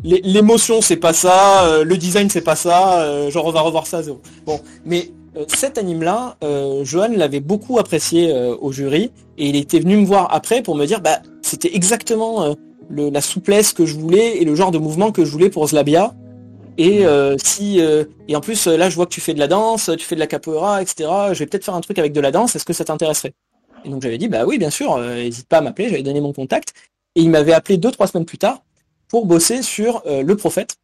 L'émotion 0.03 0.83
c'est 0.83 0.97
pas 0.97 1.13
ça, 1.13 1.83
le 1.83 1.97
design 1.97 2.29
c'est 2.29 2.43
pas 2.43 2.57
ça, 2.57 3.31
genre 3.31 3.47
on 3.47 3.53
va 3.53 3.61
revoir 3.61 3.87
ça 3.87 4.03
zéro. 4.03 4.21
Bon, 4.45 4.61
mais 4.85 5.13
euh, 5.37 5.45
cet 5.49 5.79
anime-là, 5.79 6.37
euh, 6.45 6.85
Johan 6.85 7.09
l'avait 7.17 7.41
beaucoup 7.41 7.79
apprécié 7.79 8.31
euh, 8.31 8.57
au 8.61 8.71
jury 8.71 9.11
et 9.37 9.49
il 9.49 9.57
était 9.57 9.81
venu 9.81 9.97
me 9.97 10.07
voir 10.07 10.33
après 10.33 10.63
pour 10.63 10.77
me 10.77 10.87
dire 10.87 11.01
bah 11.01 11.19
c'était 11.43 11.75
exactement 11.75 12.55
la 12.91 13.21
souplesse 13.21 13.73
que 13.73 13.85
je 13.85 13.97
voulais 13.97 14.39
et 14.41 14.45
le 14.45 14.55
genre 14.55 14.71
de 14.71 14.79
mouvement 14.79 15.11
que 15.11 15.25
je 15.25 15.31
voulais 15.31 15.51
pour 15.51 15.67
Zlabia. 15.67 16.15
Et 16.77 17.05
si 17.43 17.79
et 17.79 18.37
en 18.37 18.41
plus 18.41 18.67
là 18.67 18.91
je 18.91 18.97
vois 18.97 19.07
que 19.07 19.13
tu 19.13 19.21
fais 19.21 19.35
de 19.35 19.39
la 19.39 19.49
danse, 19.49 19.91
tu 19.97 20.05
fais 20.05 20.15
de 20.15 20.21
la 20.21 20.27
capoeira, 20.27 20.83
etc. 20.83 21.09
Je 21.33 21.39
vais 21.39 21.47
peut-être 21.47 21.65
faire 21.65 21.75
un 21.75 21.81
truc 21.81 21.99
avec 21.99 22.13
de 22.13 22.21
la 22.21 22.31
danse. 22.31 22.57
Est-ce 22.57 22.65
que 22.65 22.73
ça 22.73 22.85
t'intéresserait? 22.85 23.35
Et 23.85 23.89
donc 23.89 24.03
j'avais 24.03 24.19
dit 24.19 24.29
bah 24.29 24.45
oui 24.45 24.59
bien 24.59 24.71
sûr, 24.71 24.99
n'hésite 24.99 25.49
pas 25.49 25.59
à 25.59 25.61
m'appeler. 25.61 25.89
J'avais 25.89 26.03
donné 26.03 26.21
mon 26.21 26.33
contact 26.33 26.75
et 27.15 27.23
il 27.23 27.31
m'avait 27.31 27.53
appelé 27.53 27.77
deux 27.77 27.91
trois 27.91 28.07
semaines 28.07 28.27
plus 28.27 28.39
tard 28.39 28.63
pour 29.09 29.27
bosser 29.27 29.63
sur 29.63 30.03
le 30.07 30.35
prophète 30.35 30.77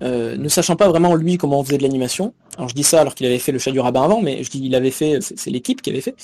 euh, 0.00 0.36
ne 0.36 0.48
sachant 0.48 0.76
pas 0.76 0.88
vraiment 0.88 1.16
lui 1.16 1.38
comment 1.38 1.58
on 1.58 1.64
faisait 1.64 1.78
de 1.78 1.82
l'animation. 1.82 2.32
Alors 2.56 2.68
je 2.68 2.74
dis 2.74 2.84
ça 2.84 3.00
alors 3.00 3.14
qu'il 3.14 3.26
avait 3.26 3.38
fait 3.38 3.52
le 3.52 3.58
chat 3.58 3.72
du 3.72 3.80
rabbin 3.80 4.02
avant, 4.02 4.20
mais 4.20 4.42
je 4.44 4.50
dis 4.50 4.60
il 4.62 4.74
avait 4.74 4.90
fait, 4.90 5.18
c'est 5.20 5.50
l'équipe 5.50 5.82
qui 5.82 5.90
avait 5.90 6.00
fait. 6.00 6.14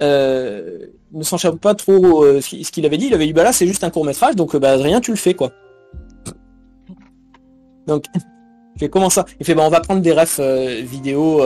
Euh, 0.00 0.86
ne 1.12 1.22
sachant 1.22 1.56
pas 1.56 1.74
trop 1.74 2.24
euh, 2.24 2.40
ce 2.40 2.70
qu'il 2.70 2.86
avait 2.86 2.96
dit, 2.96 3.06
il 3.06 3.14
avait 3.14 3.26
dit 3.26 3.32
bah 3.32 3.44
là 3.44 3.52
c'est 3.52 3.66
juste 3.66 3.84
un 3.84 3.90
court 3.90 4.04
métrage, 4.04 4.34
donc 4.34 4.56
bah 4.56 4.76
rien 4.76 5.00
tu 5.00 5.10
le 5.10 5.16
fais 5.16 5.34
quoi. 5.34 5.52
Donc 7.86 8.04
je 8.14 8.20
fais 8.78 8.88
comment 8.88 9.10
ça? 9.10 9.24
Il 9.40 9.46
fait 9.46 9.54
bah 9.54 9.62
on 9.64 9.70
va 9.70 9.80
prendre 9.80 10.00
des 10.00 10.12
refs 10.12 10.40
vidéo 10.40 11.42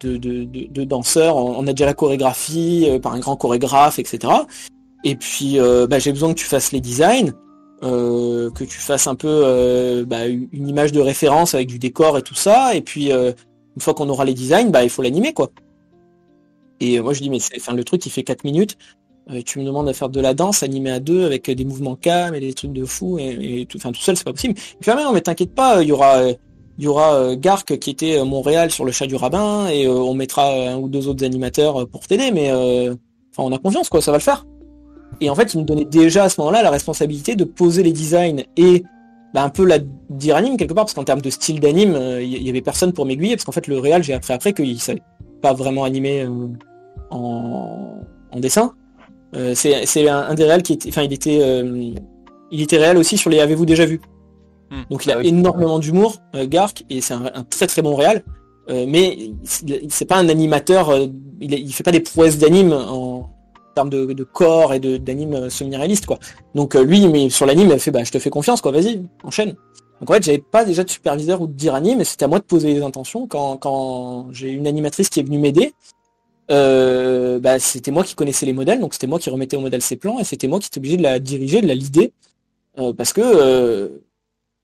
de, 0.00 0.16
de, 0.16 0.84
danseurs, 0.84 1.36
on, 1.36 1.66
a 1.66 1.72
déjà 1.72 1.86
la 1.86 1.94
chorégraphie 1.94 2.88
par 3.02 3.14
un 3.14 3.18
grand 3.18 3.36
chorégraphe, 3.36 3.98
etc. 3.98 4.32
Et 5.04 5.16
puis 5.16 5.58
bah, 5.88 5.98
j'ai 5.98 6.12
besoin 6.12 6.28
que 6.32 6.38
tu 6.38 6.44
fasses 6.44 6.72
les 6.72 6.80
designs. 6.80 7.32
Euh, 7.84 8.50
que 8.50 8.64
tu 8.64 8.78
fasses 8.78 9.06
un 9.06 9.14
peu 9.14 9.42
euh, 9.44 10.04
bah, 10.04 10.26
une 10.26 10.68
image 10.68 10.90
de 10.90 10.98
référence 10.98 11.54
avec 11.54 11.68
du 11.68 11.78
décor 11.78 12.18
et 12.18 12.22
tout 12.22 12.34
ça, 12.34 12.74
et 12.74 12.80
puis 12.80 13.12
euh, 13.12 13.30
une 13.76 13.80
fois 13.80 13.94
qu'on 13.94 14.08
aura 14.08 14.24
les 14.24 14.34
designs, 14.34 14.70
bah 14.70 14.82
il 14.82 14.90
faut 14.90 15.00
l'animer 15.00 15.32
quoi. 15.32 15.50
Et 16.80 17.00
moi 17.00 17.12
je 17.12 17.20
dis 17.20 17.30
mais 17.30 17.38
c'est, 17.38 17.64
le 17.72 17.84
truc 17.84 18.04
il 18.04 18.10
fait 18.10 18.24
4 18.24 18.42
minutes, 18.42 18.76
tu 19.44 19.58
me 19.58 19.64
demandes 19.64 19.88
à 19.88 19.92
faire 19.92 20.08
de 20.08 20.20
la 20.20 20.34
danse 20.34 20.62
animée 20.62 20.90
à 20.90 21.00
deux 21.00 21.24
avec 21.24 21.50
des 21.50 21.64
mouvements 21.64 21.96
calmes 21.96 22.34
et 22.34 22.40
des 22.40 22.54
trucs 22.54 22.72
de 22.72 22.84
fou 22.84 23.18
et, 23.18 23.66
tout, 23.68 23.76
enfin 23.76 23.92
tout 23.92 24.00
seul 24.00 24.16
c'est 24.16 24.24
pas 24.24 24.32
possible. 24.32 24.54
Et 24.58 24.76
puis 24.80 24.90
ah, 24.90 24.94
non 24.94 25.12
mais 25.12 25.20
t'inquiète 25.20 25.54
pas, 25.54 25.82
il 25.82 25.88
y 25.88 25.92
aura 25.92 26.22
y 26.78 26.86
aura 26.86 27.36
Garc 27.36 27.78
qui 27.78 27.90
était 27.90 28.24
Montréal 28.24 28.70
sur 28.70 28.84
le 28.84 28.92
chat 28.92 29.06
du 29.06 29.16
rabbin 29.16 29.68
et 29.68 29.88
on 29.88 30.14
mettra 30.14 30.70
un 30.70 30.76
ou 30.76 30.88
deux 30.88 31.08
autres 31.08 31.24
animateurs 31.24 31.88
pour 31.88 32.06
t'aider, 32.06 32.30
mais 32.30 32.50
enfin 32.52 33.42
on 33.42 33.52
a 33.52 33.58
confiance 33.58 33.88
quoi, 33.88 34.00
ça 34.00 34.12
va 34.12 34.18
le 34.18 34.22
faire. 34.22 34.46
Et 35.20 35.30
en 35.30 35.34
fait, 35.34 35.54
il 35.54 35.60
me 35.60 35.64
donnait 35.64 35.84
déjà 35.84 36.24
à 36.24 36.28
ce 36.28 36.40
moment-là 36.40 36.62
la 36.62 36.70
responsabilité 36.70 37.34
de 37.34 37.44
poser 37.44 37.82
les 37.82 37.92
designs 37.92 38.44
et 38.56 38.84
bah, 39.34 39.42
un 39.42 39.50
peu 39.50 39.64
la 39.64 39.78
dire 40.10 40.36
anime 40.36 40.56
quelque 40.56 40.72
part, 40.72 40.84
parce 40.84 40.94
qu'en 40.94 41.04
termes 41.04 41.20
de 41.20 41.30
style 41.30 41.60
d'anime, 41.60 41.94
euh, 41.94 42.22
il 42.22 42.42
y, 42.42 42.48
avait 42.48 42.62
personne 42.62 42.92
pour 42.92 43.04
m'aiguiller, 43.04 43.36
parce 43.36 43.44
qu'en 43.44 43.52
fait, 43.52 43.66
le 43.66 43.78
réel, 43.78 44.02
j'ai 44.02 44.14
appris 44.14 44.32
après 44.32 44.52
qu'il 44.52 44.80
savait 44.80 45.02
pas 45.42 45.52
vraiment 45.52 45.84
animer 45.84 46.22
euh, 46.22 46.48
en, 47.10 48.00
dessin. 48.36 48.72
Euh, 49.34 49.54
c'est 49.54 50.08
un, 50.08 50.34
des 50.34 50.44
réels 50.44 50.62
qui 50.62 50.74
était, 50.74 50.88
enfin, 50.88 51.02
il 51.02 51.12
était, 51.12 51.40
il 52.50 52.62
était 52.62 52.78
réel 52.78 52.96
aussi 52.96 53.18
sur 53.18 53.30
les 53.30 53.40
Avez-vous 53.40 53.66
déjà 53.66 53.84
vu 53.84 54.00
hmm. 54.70 54.82
Donc 54.90 55.04
il 55.04 55.12
a 55.12 55.18
ah 55.18 55.22
énormément 55.22 55.78
d'humour, 55.78 56.16
Gark, 56.44 56.84
et 56.88 57.00
c'est 57.00 57.14
un, 57.14 57.44
très 57.50 57.66
très 57.66 57.82
bon 57.82 57.94
réel. 57.94 58.22
mais 58.68 59.18
c'est 59.44 60.06
pas 60.06 60.16
un 60.16 60.28
animateur, 60.28 60.96
il, 61.40 61.52
il 61.52 61.72
fait 61.72 61.84
pas 61.84 61.92
des 61.92 62.00
prouesses 62.00 62.38
d'anime 62.38 62.72
en, 62.72 63.30
de, 63.86 64.24
corps 64.24 64.74
et 64.74 64.80
d'anime 64.80 65.34
euh, 65.34 65.50
semi-réaliste 65.50 66.06
quoi. 66.06 66.18
Donc 66.54 66.74
euh, 66.74 66.82
lui 66.82 67.06
mais 67.08 67.30
sur 67.30 67.46
l'anime 67.46 67.70
il 67.72 67.78
fait 67.78 67.90
bah 67.90 68.04
je 68.04 68.10
te 68.10 68.18
fais 68.18 68.30
confiance 68.30 68.60
quoi, 68.60 68.72
vas-y, 68.72 69.02
enchaîne. 69.22 69.54
Donc 70.00 70.10
en 70.10 70.14
fait 70.14 70.22
j'avais 70.22 70.38
pas 70.38 70.64
déjà 70.64 70.84
de 70.84 70.90
superviseur 70.90 71.40
ou 71.40 71.46
de 71.46 71.52
dire 71.52 71.74
anime, 71.74 71.98
mais 71.98 72.04
c'était 72.04 72.24
à 72.24 72.28
moi 72.28 72.38
de 72.38 72.44
poser 72.44 72.74
les 72.74 72.82
intentions 72.82 73.26
quand, 73.26 73.56
quand 73.56 74.26
j'ai 74.32 74.50
une 74.50 74.66
animatrice 74.66 75.08
qui 75.08 75.20
est 75.20 75.24
venue 75.24 75.38
m'aider. 75.38 75.72
Euh, 76.50 77.38
bah, 77.38 77.58
c'était 77.58 77.90
moi 77.90 78.04
qui 78.04 78.14
connaissais 78.14 78.46
les 78.46 78.52
modèles, 78.52 78.80
donc 78.80 78.94
c'était 78.94 79.06
moi 79.06 79.18
qui 79.18 79.30
remettais 79.30 79.56
au 79.56 79.60
modèle 79.60 79.82
ses 79.82 79.96
plans 79.96 80.18
et 80.18 80.24
c'était 80.24 80.48
moi 80.48 80.60
qui 80.60 80.68
était 80.68 80.78
obligé 80.78 80.96
de 80.96 81.02
la 81.02 81.18
diriger, 81.18 81.60
de 81.60 81.66
la 81.66 81.74
leader, 81.74 82.08
parce 82.96 83.12
que 83.12 83.20
euh, 83.22 83.88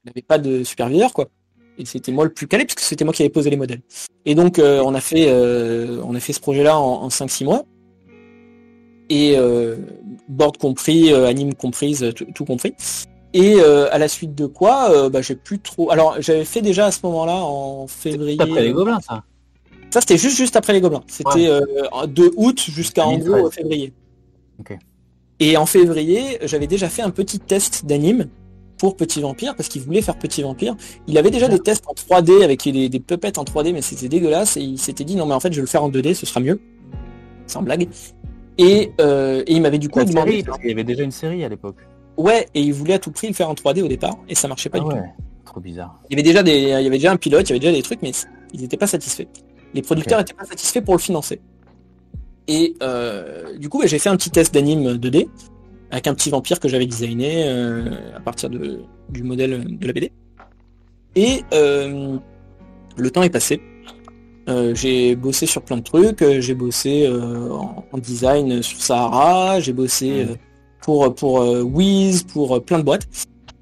n'avait 0.04 0.22
pas 0.22 0.38
de 0.38 0.64
superviseur 0.64 1.12
quoi. 1.12 1.28
Et 1.76 1.84
c'était 1.84 2.12
moi 2.12 2.24
le 2.24 2.32
plus 2.32 2.46
calé 2.46 2.64
parce 2.64 2.76
que 2.76 2.82
c'était 2.82 3.04
moi 3.04 3.12
qui 3.12 3.22
avais 3.22 3.30
posé 3.30 3.50
les 3.50 3.56
modèles. 3.56 3.82
Et 4.24 4.34
donc 4.34 4.58
on 4.58 4.94
a 4.94 5.00
fait 5.00 5.30
on 5.32 6.14
a 6.14 6.20
fait 6.20 6.32
ce 6.32 6.40
projet 6.40 6.62
là 6.62 6.78
en, 6.78 7.02
en 7.02 7.08
5-6 7.08 7.44
mois 7.44 7.66
et 9.08 9.34
euh, 9.36 9.76
board 10.28 10.56
compris, 10.56 11.12
euh, 11.12 11.26
anime 11.26 11.54
comprise, 11.54 12.12
tout, 12.34 12.44
compris. 12.44 12.74
Et 13.32 13.56
euh, 13.58 13.92
à 13.92 13.98
la 13.98 14.08
suite 14.08 14.34
de 14.34 14.46
quoi, 14.46 15.08
bah, 15.10 15.20
j'ai 15.20 15.34
plus 15.34 15.58
trop. 15.58 15.90
Alors 15.90 16.16
j'avais 16.20 16.44
fait 16.44 16.62
déjà 16.62 16.86
à 16.86 16.90
ce 16.90 17.00
moment-là 17.04 17.34
en 17.34 17.86
février. 17.86 18.40
Après 18.40 18.62
les 18.62 18.72
gobelins, 18.72 19.00
ça. 19.00 19.24
Ça 19.94 20.00
c'était 20.00 20.18
juste 20.18 20.36
juste 20.36 20.56
après 20.56 20.72
les 20.72 20.80
gobelins. 20.80 21.04
C'était 21.06 21.46
de 21.46 22.32
août 22.36 22.60
jusqu'à 22.68 23.06
en 23.06 23.16
gros 23.16 23.48
février. 23.48 23.92
Et 25.38 25.56
en 25.56 25.66
février, 25.66 26.38
j'avais 26.42 26.66
déjà 26.66 26.88
fait 26.88 27.02
un 27.02 27.10
petit 27.10 27.38
test 27.38 27.86
d'anime 27.86 28.26
pour 28.76 28.96
Petit 28.96 29.20
Vampire 29.20 29.54
parce 29.54 29.68
qu'il 29.68 29.82
voulait 29.82 30.02
faire 30.02 30.18
Petit 30.18 30.42
Vampire. 30.42 30.74
Il 31.06 31.16
avait 31.16 31.30
déjà 31.30 31.46
des 31.46 31.60
tests 31.60 31.84
en 31.86 31.92
3D 31.92 32.42
avec 32.42 32.64
des, 32.64 32.88
des 32.88 32.98
puppets 32.98 33.38
en 33.38 33.44
3D, 33.44 33.72
mais 33.72 33.82
c'était 33.82 34.08
dégueulasse 34.08 34.56
et 34.56 34.62
il 34.62 34.78
s'était 34.78 35.04
dit 35.04 35.14
non 35.14 35.26
mais 35.26 35.34
en 35.34 35.38
fait 35.38 35.52
je 35.52 35.58
vais 35.58 35.62
le 35.62 35.68
faire 35.68 35.84
en 35.84 35.90
2D, 35.90 36.14
ce 36.14 36.26
sera 36.26 36.40
mieux. 36.40 36.60
Sans 37.46 37.62
blague. 37.62 37.88
Euh, 38.60 39.44
et, 39.46 39.52
il 39.52 39.62
m'avait 39.62 39.78
du 39.78 39.88
coup 39.88 40.02
demandé. 40.02 40.42
parce 40.42 40.58
qu'il 40.58 40.70
y 40.70 40.72
avait 40.72 40.82
déjà 40.82 41.04
une 41.04 41.12
série 41.12 41.44
à 41.44 41.48
l'époque. 41.48 41.76
Ouais, 42.16 42.48
et 42.52 42.62
il 42.62 42.72
voulait 42.72 42.94
à 42.94 42.98
tout 42.98 43.12
prix 43.12 43.28
le 43.28 43.34
faire 43.34 43.48
en 43.48 43.54
3D 43.54 43.80
au 43.82 43.88
départ, 43.88 44.16
et 44.28 44.34
ça 44.34 44.48
marchait 44.48 44.70
pas 44.70 44.78
ah 44.80 44.84
du 44.84 44.90
tout. 44.90 45.02
Trop 45.44 45.60
bizarre. 45.60 46.00
Il 46.10 46.14
y 46.14 46.16
avait 46.16 46.24
déjà 46.24 46.42
des, 46.42 46.56
il 46.56 46.68
y 46.68 46.72
avait 46.72 46.90
déjà 46.90 47.12
un 47.12 47.16
pilote, 47.16 47.48
il 47.48 47.50
y 47.50 47.52
avait 47.52 47.60
déjà 47.60 47.72
des 47.72 47.82
trucs, 47.82 48.02
mais 48.02 48.10
ils 48.52 48.60
n'étaient 48.60 48.76
pas 48.76 48.86
satisfaits. 48.86 49.26
Les 49.74 49.82
producteurs 49.82 50.18
n'étaient 50.18 50.34
pas 50.34 50.44
satisfaits 50.44 50.80
pour 50.80 50.94
le 50.94 51.00
financer. 51.00 51.40
Et 52.46 52.74
euh, 52.82 53.56
du 53.58 53.68
coup, 53.68 53.82
j'ai 53.84 53.98
fait 53.98 54.08
un 54.08 54.16
petit 54.16 54.30
test 54.30 54.54
d'anime 54.54 54.94
2D 54.94 55.28
avec 55.90 56.06
un 56.06 56.14
petit 56.14 56.30
vampire 56.30 56.60
que 56.60 56.68
j'avais 56.68 56.86
designé 56.86 57.44
euh, 57.46 58.16
à 58.16 58.20
partir 58.20 58.50
de, 58.50 58.80
du 59.10 59.22
modèle 59.22 59.78
de 59.78 59.86
la 59.86 59.92
BD. 59.92 60.12
Et 61.16 61.42
le 61.52 63.10
temps 63.10 63.22
est 63.22 63.30
passé. 63.30 63.60
j'ai 64.74 65.16
bossé 65.16 65.46
sur 65.46 65.62
plein 65.62 65.76
de 65.76 65.82
trucs, 65.82 66.24
j'ai 66.40 66.54
bossé 66.54 67.08
en, 67.08 67.84
en, 67.92 67.98
design 67.98 68.62
sur 68.62 68.80
Sahara, 68.80 69.60
j'ai 69.60 69.72
bossé 69.72 70.26
pour, 70.82 71.14
pour 71.14 71.38
Wiz, 71.64 72.24
pour 72.24 72.64
plein 72.64 72.78
de 72.78 72.84
boîtes. 72.84 73.06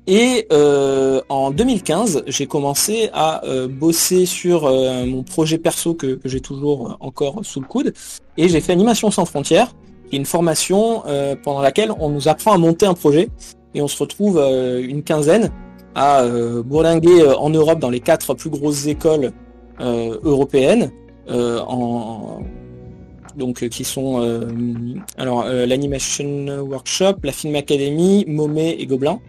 Et 0.06 0.48
euh, 0.52 1.20
en 1.28 1.52
2015, 1.52 2.24
j'ai 2.26 2.46
commencé 2.46 3.08
à 3.12 3.44
euh, 3.44 3.68
bosser 3.68 4.26
sur 4.26 4.66
euh, 4.66 5.06
mon 5.06 5.22
projet 5.22 5.58
perso 5.58 5.94
que, 5.94 6.18
j'ai 6.24 6.40
toujours 6.40 6.96
encore 7.00 7.40
sous 7.44 7.60
le 7.60 7.66
coude. 7.66 7.94
Et 8.36 8.48
j'ai 8.48 8.60
fait 8.60 8.72
Animation 8.72 9.12
sans 9.12 9.26
frontières, 9.26 9.72
qui 10.08 10.16
est 10.16 10.18
une 10.18 10.26
formation 10.26 11.04
pendant 11.42 11.60
laquelle 11.60 11.92
on 12.00 12.08
nous 12.08 12.28
apprend 12.28 12.52
à 12.52 12.58
monter 12.58 12.86
un 12.86 12.94
projet. 12.94 13.28
Et 13.74 13.82
on 13.82 13.88
se 13.88 13.98
retrouve 13.98 14.38
une 14.38 15.02
quinzaine 15.02 15.50
à 15.94 16.26
bourlinguer 16.64 17.26
en 17.38 17.50
Europe 17.50 17.78
dans 17.78 17.90
les 17.90 18.00
quatre 18.00 18.34
plus 18.34 18.50
grosses 18.50 18.86
écoles 18.86 19.32
européennes. 19.78 20.90
en, 21.28 22.40
donc 23.36 23.68
qui 23.68 23.84
sont 23.84 24.20
alors 25.18 25.44
l'Animation 25.44 26.46
Workshop, 26.62 27.16
la 27.22 27.32
Film 27.32 27.54
Academy, 27.54 28.24
Momé 28.26 28.76
et 28.78 28.86
Gobelin. 28.86 29.20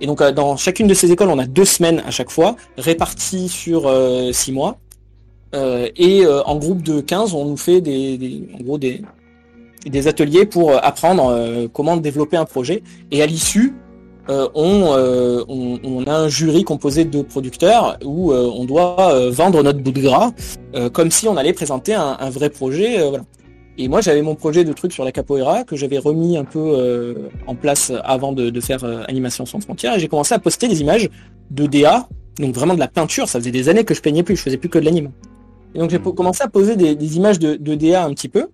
Et 0.00 0.06
donc 0.06 0.20
euh, 0.20 0.32
dans 0.32 0.56
chacune 0.56 0.86
de 0.86 0.94
ces 0.94 1.12
écoles, 1.12 1.30
on 1.30 1.38
a 1.38 1.46
deux 1.46 1.64
semaines 1.64 2.02
à 2.06 2.10
chaque 2.10 2.30
fois, 2.30 2.56
réparties 2.76 3.48
sur 3.48 3.86
euh, 3.86 4.32
six 4.32 4.52
mois. 4.52 4.78
Euh, 5.54 5.88
et 5.96 6.26
en 6.26 6.56
groupe 6.56 6.82
de 6.82 7.00
15, 7.00 7.32
on 7.34 7.46
nous 7.46 7.56
fait 7.56 7.80
des, 7.80 8.48
en 8.54 8.62
gros 8.62 8.76
des, 8.76 9.00
des 9.86 10.06
ateliers 10.06 10.44
pour 10.44 10.72
apprendre 10.84 11.68
comment 11.72 11.96
développer 11.96 12.36
un 12.36 12.44
projet. 12.44 12.82
Et 13.10 13.22
à 13.22 13.26
l'issue, 13.26 13.74
on, 14.28 15.46
on, 15.48 16.04
a 16.06 16.12
un 16.12 16.28
jury 16.28 16.64
composé 16.64 17.06
de 17.06 17.22
producteurs 17.22 17.98
où 18.04 18.34
on 18.34 18.66
doit 18.66 19.30
vendre 19.30 19.62
notre 19.62 19.78
bout 19.78 19.92
de 19.92 20.02
gras 20.02 20.32
comme 20.92 21.10
si 21.10 21.26
on 21.28 21.38
allait 21.38 21.54
présenter 21.54 21.94
un, 21.94 22.28
vrai 22.28 22.50
projet. 22.50 22.98
Et 23.80 23.86
moi, 23.86 24.00
j'avais 24.00 24.22
mon 24.22 24.34
projet 24.34 24.64
de 24.64 24.72
truc 24.72 24.92
sur 24.92 25.04
la 25.04 25.12
capoeira 25.12 25.62
que 25.62 25.76
j'avais 25.76 25.98
remis 25.98 26.36
un 26.36 26.44
peu 26.44 26.58
euh, 26.58 27.14
en 27.46 27.54
place 27.54 27.92
avant 28.02 28.32
de, 28.32 28.60
faire 28.60 28.82
euh, 28.82 29.04
Animation 29.06 29.46
sans 29.46 29.60
frontières. 29.60 29.94
Et 29.94 30.00
j'ai 30.00 30.08
commencé 30.08 30.34
à 30.34 30.40
poster 30.40 30.66
des 30.66 30.80
images 30.80 31.08
de 31.52 31.66
DA, 31.66 32.08
donc 32.40 32.56
vraiment 32.56 32.74
de 32.74 32.80
la 32.80 32.88
peinture. 32.88 33.28
Ça 33.28 33.38
faisait 33.38 33.52
des 33.52 33.68
années 33.68 33.84
que 33.84 33.94
je 33.94 34.02
peignais 34.02 34.24
plus, 34.24 34.34
je 34.34 34.42
faisais 34.42 34.56
plus 34.56 34.68
que 34.68 34.80
de 34.80 34.84
l'anime. 34.84 35.12
Et 35.76 35.78
donc 35.78 35.90
j'ai 35.90 36.00
commencé 36.00 36.42
à 36.42 36.48
poser 36.48 36.74
des, 36.74 37.16
images 37.16 37.38
de, 37.38 37.54
DA 37.54 38.04
un 38.04 38.12
petit 38.14 38.28
peu. 38.28 38.48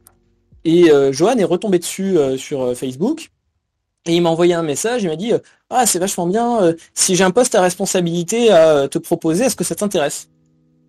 Et 0.67 0.91
euh, 0.91 1.11
Johan 1.11 1.39
est 1.39 1.45
retombé 1.45 1.79
dessus 1.79 2.19
sur 2.37 2.77
Facebook. 2.77 3.31
Et 4.07 4.15
il 4.15 4.21
m'a 4.21 4.29
envoyé 4.29 4.53
un 4.53 4.63
message, 4.63 5.05
il 5.05 5.09
m'a 5.09 5.17
dit 5.17 5.33
Ah, 5.71 5.87
c'est 5.87 5.99
vachement 5.99 6.27
bien, 6.27 6.75
si 6.93 7.17
j'ai 7.17 7.25
un 7.25 7.31
poste 7.31 7.55
à 7.55 7.63
responsabilité 7.63 8.51
à 8.51 8.89
te 8.89 8.99
proposer, 8.99 9.45
est-ce 9.45 9.57
que 9.57 9.65
ça 9.65 9.75
t'intéresse? 9.75 10.29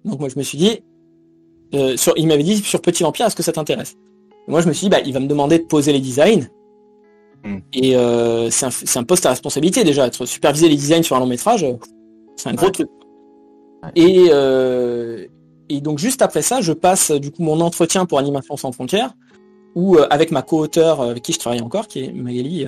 Donc 0.04 0.20
moi 0.20 0.28
je 0.28 0.38
me 0.38 0.44
suis 0.44 0.58
dit, 0.58 0.82
il 1.72 2.28
m'avait 2.28 2.44
dit 2.44 2.58
sur 2.58 2.82
Petit 2.82 3.04
Vampire, 3.04 3.28
est-ce 3.28 3.36
que 3.38 3.44
ça 3.44 3.54
t'intéresse? 3.54 3.96
Moi, 4.48 4.62
je 4.62 4.68
me 4.68 4.74
suis 4.74 4.86
dit, 4.86 4.90
bah, 4.90 5.00
il 5.06 5.14
va 5.14 5.20
me 5.20 5.28
demander 5.28 5.60
de 5.60 5.64
poser 5.64 5.92
les 5.92 6.00
designs. 6.00 6.48
Hmm. 7.44 7.60
Et 7.74 7.96
euh, 7.96 8.50
c'est 8.50 8.98
un, 8.98 9.04
poste 9.04 9.26
à 9.26 9.30
responsabilité 9.30 9.84
déjà. 9.84 10.08
Être 10.08 10.26
superviser 10.26 10.70
les 10.70 10.76
designs 10.76 11.04
sur 11.04 11.16
un 11.16 11.20
long 11.20 11.28
métrage, 11.28 11.66
c'est 12.36 12.50
un 12.50 12.54
gros 12.54 12.70
truc. 12.70 12.88
Et, 13.96 14.28
euh, 14.30 15.26
et 15.70 15.80
donc 15.80 16.00
juste 16.00 16.24
après 16.24 16.42
ça, 16.42 16.62
je 16.62 16.74
passe 16.74 17.12
du 17.12 17.30
coup 17.32 17.44
mon 17.44 17.62
entretien 17.62 18.06
pour 18.06 18.18
Animation 18.18 18.58
sans 18.58 18.72
frontières, 18.72 19.14
où 19.76 19.96
euh, 19.96 20.08
avec 20.10 20.32
ma 20.32 20.42
co-auteur 20.42 21.02
avec 21.02 21.22
qui 21.22 21.34
je 21.34 21.40
travaille 21.40 21.62
encore, 21.62 21.88
qui 21.88 22.06
est 22.06 22.12
Magali 22.12 22.66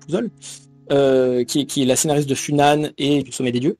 Pouzol, 0.00 0.30
qui, 1.46 1.66
qui, 1.66 1.82
est 1.82 1.86
la 1.86 1.96
scénariste 1.96 2.28
de 2.28 2.34
Funan 2.34 2.88
et 2.96 3.22
du 3.22 3.30
Sommet 3.30 3.52
des 3.52 3.60
Dieux. 3.60 3.76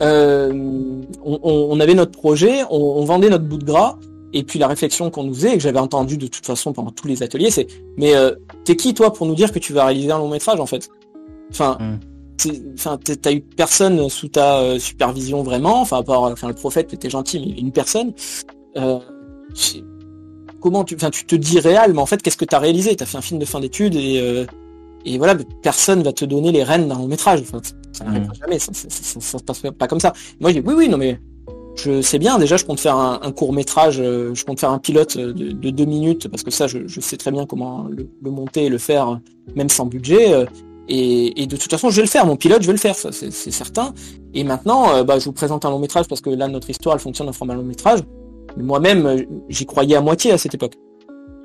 On, 0.00 1.80
avait 1.80 1.94
notre 1.94 2.12
projet, 2.12 2.62
on 2.70 3.04
vendait 3.04 3.30
notre 3.30 3.44
bout 3.44 3.58
de 3.58 3.64
gras, 3.64 3.96
et 4.32 4.44
puis 4.44 4.58
la 4.58 4.68
réflexion 4.68 5.10
qu'on 5.10 5.24
nous 5.24 5.34
faisait, 5.34 5.54
et 5.54 5.56
que 5.56 5.62
j'avais 5.62 5.78
entendu 5.78 6.16
de 6.16 6.26
toute 6.26 6.46
façon 6.46 6.72
pendant 6.72 6.90
tous 6.90 7.08
les 7.08 7.22
ateliers, 7.22 7.50
c'est 7.50 7.66
mais 7.96 8.14
euh, 8.14 8.32
t'es 8.64 8.76
qui 8.76 8.94
toi 8.94 9.12
pour 9.12 9.26
nous 9.26 9.34
dire 9.34 9.52
que 9.52 9.58
tu 9.58 9.72
vas 9.72 9.86
réaliser 9.86 10.12
un 10.12 10.18
long 10.18 10.28
métrage 10.28 10.60
en 10.60 10.66
fait? 10.66 10.88
Enfin, 11.50 11.78
hmm. 11.80 12.98
t'as 13.20 13.32
eu 13.32 13.40
personne 13.40 14.08
sous 14.08 14.28
ta 14.28 14.60
euh, 14.60 14.78
supervision 14.78 15.42
vraiment. 15.42 15.80
Enfin, 15.80 15.98
à 15.98 16.02
part, 16.02 16.22
enfin 16.22 16.48
le 16.48 16.54
prophète 16.54 16.92
était 16.92 17.10
gentil, 17.10 17.40
mais 17.40 17.60
une 17.60 17.72
personne. 17.72 18.12
Euh, 18.76 19.00
comment 20.60 20.84
tu, 20.84 20.94
enfin, 20.94 21.10
tu 21.10 21.24
te 21.24 21.34
dis 21.34 21.58
réel, 21.58 21.92
mais 21.92 22.00
en 22.00 22.06
fait, 22.06 22.22
qu'est-ce 22.22 22.36
que 22.36 22.44
t'as 22.44 22.60
réalisé? 22.60 22.94
T'as 22.94 23.06
fait 23.06 23.18
un 23.18 23.22
film 23.22 23.40
de 23.40 23.44
fin 23.44 23.60
d'études 23.60 23.96
et 23.96 24.46
et 25.06 25.16
voilà, 25.16 25.34
personne 25.62 26.02
va 26.02 26.12
te 26.12 26.24
donner 26.24 26.52
les 26.52 26.62
rênes 26.62 26.88
d'un 26.88 26.96
long 26.96 27.06
métrage. 27.06 27.40
Enfin, 27.40 27.60
ça 27.92 28.04
n'arrivera 28.04 28.32
hmm. 28.32 28.40
jamais, 28.40 28.58
ça, 28.58 28.72
ça, 28.72 28.88
ça, 28.90 29.20
ça, 29.20 29.38
se 29.38 29.44
passe 29.44 29.62
pas 29.78 29.88
comme 29.88 30.00
ça. 30.00 30.12
Moi, 30.40 30.52
j'ai 30.52 30.60
oui, 30.60 30.74
oui, 30.76 30.88
non 30.88 30.98
mais 30.98 31.18
je 31.76 32.02
sais 32.02 32.18
bien, 32.18 32.38
déjà 32.38 32.56
je 32.56 32.64
compte 32.64 32.80
faire 32.80 32.96
un, 32.96 33.32
court 33.32 33.52
métrage, 33.52 34.00
euh, 34.00 34.34
je 34.34 34.44
compte 34.44 34.60
faire 34.60 34.70
un 34.70 34.78
pilote 34.78 35.16
de, 35.16 35.70
deux 35.70 35.84
minutes, 35.84 36.28
parce 36.28 36.42
que 36.42 36.50
ça 36.50 36.66
je, 36.66 37.00
sais 37.00 37.16
très 37.16 37.30
bien 37.30 37.46
comment 37.46 37.86
le, 37.88 38.30
monter 38.30 38.64
et 38.64 38.68
le 38.68 38.78
faire, 38.78 39.20
même 39.54 39.68
sans 39.68 39.86
budget. 39.86 40.32
Euh, 40.32 40.46
et, 40.88 41.46
de 41.46 41.56
toute 41.56 41.70
façon 41.70 41.90
je 41.90 41.96
vais 41.96 42.02
le 42.02 42.08
faire, 42.08 42.26
mon 42.26 42.36
pilote 42.36 42.62
je 42.62 42.66
vais 42.66 42.72
le 42.72 42.78
faire, 42.78 42.96
ça 42.96 43.10
c'est 43.12 43.30
certain. 43.30 43.94
Et 44.34 44.44
maintenant, 44.44 44.94
euh, 44.94 45.04
bah, 45.04 45.18
je 45.18 45.24
vous 45.24 45.32
présente 45.32 45.64
un 45.64 45.70
long 45.70 45.78
métrage 45.78 46.06
parce 46.08 46.20
que 46.20 46.30
là 46.30 46.48
notre 46.48 46.68
histoire 46.68 46.96
elle 46.96 47.00
fonctionne 47.00 47.28
en 47.28 47.32
format 47.32 47.54
long 47.54 47.62
métrage. 47.62 48.00
Mais 48.56 48.64
moi-même 48.64 49.24
j'y 49.48 49.66
croyais 49.66 49.94
à 49.94 50.00
moitié 50.00 50.32
à 50.32 50.38
cette 50.38 50.54
époque. 50.54 50.74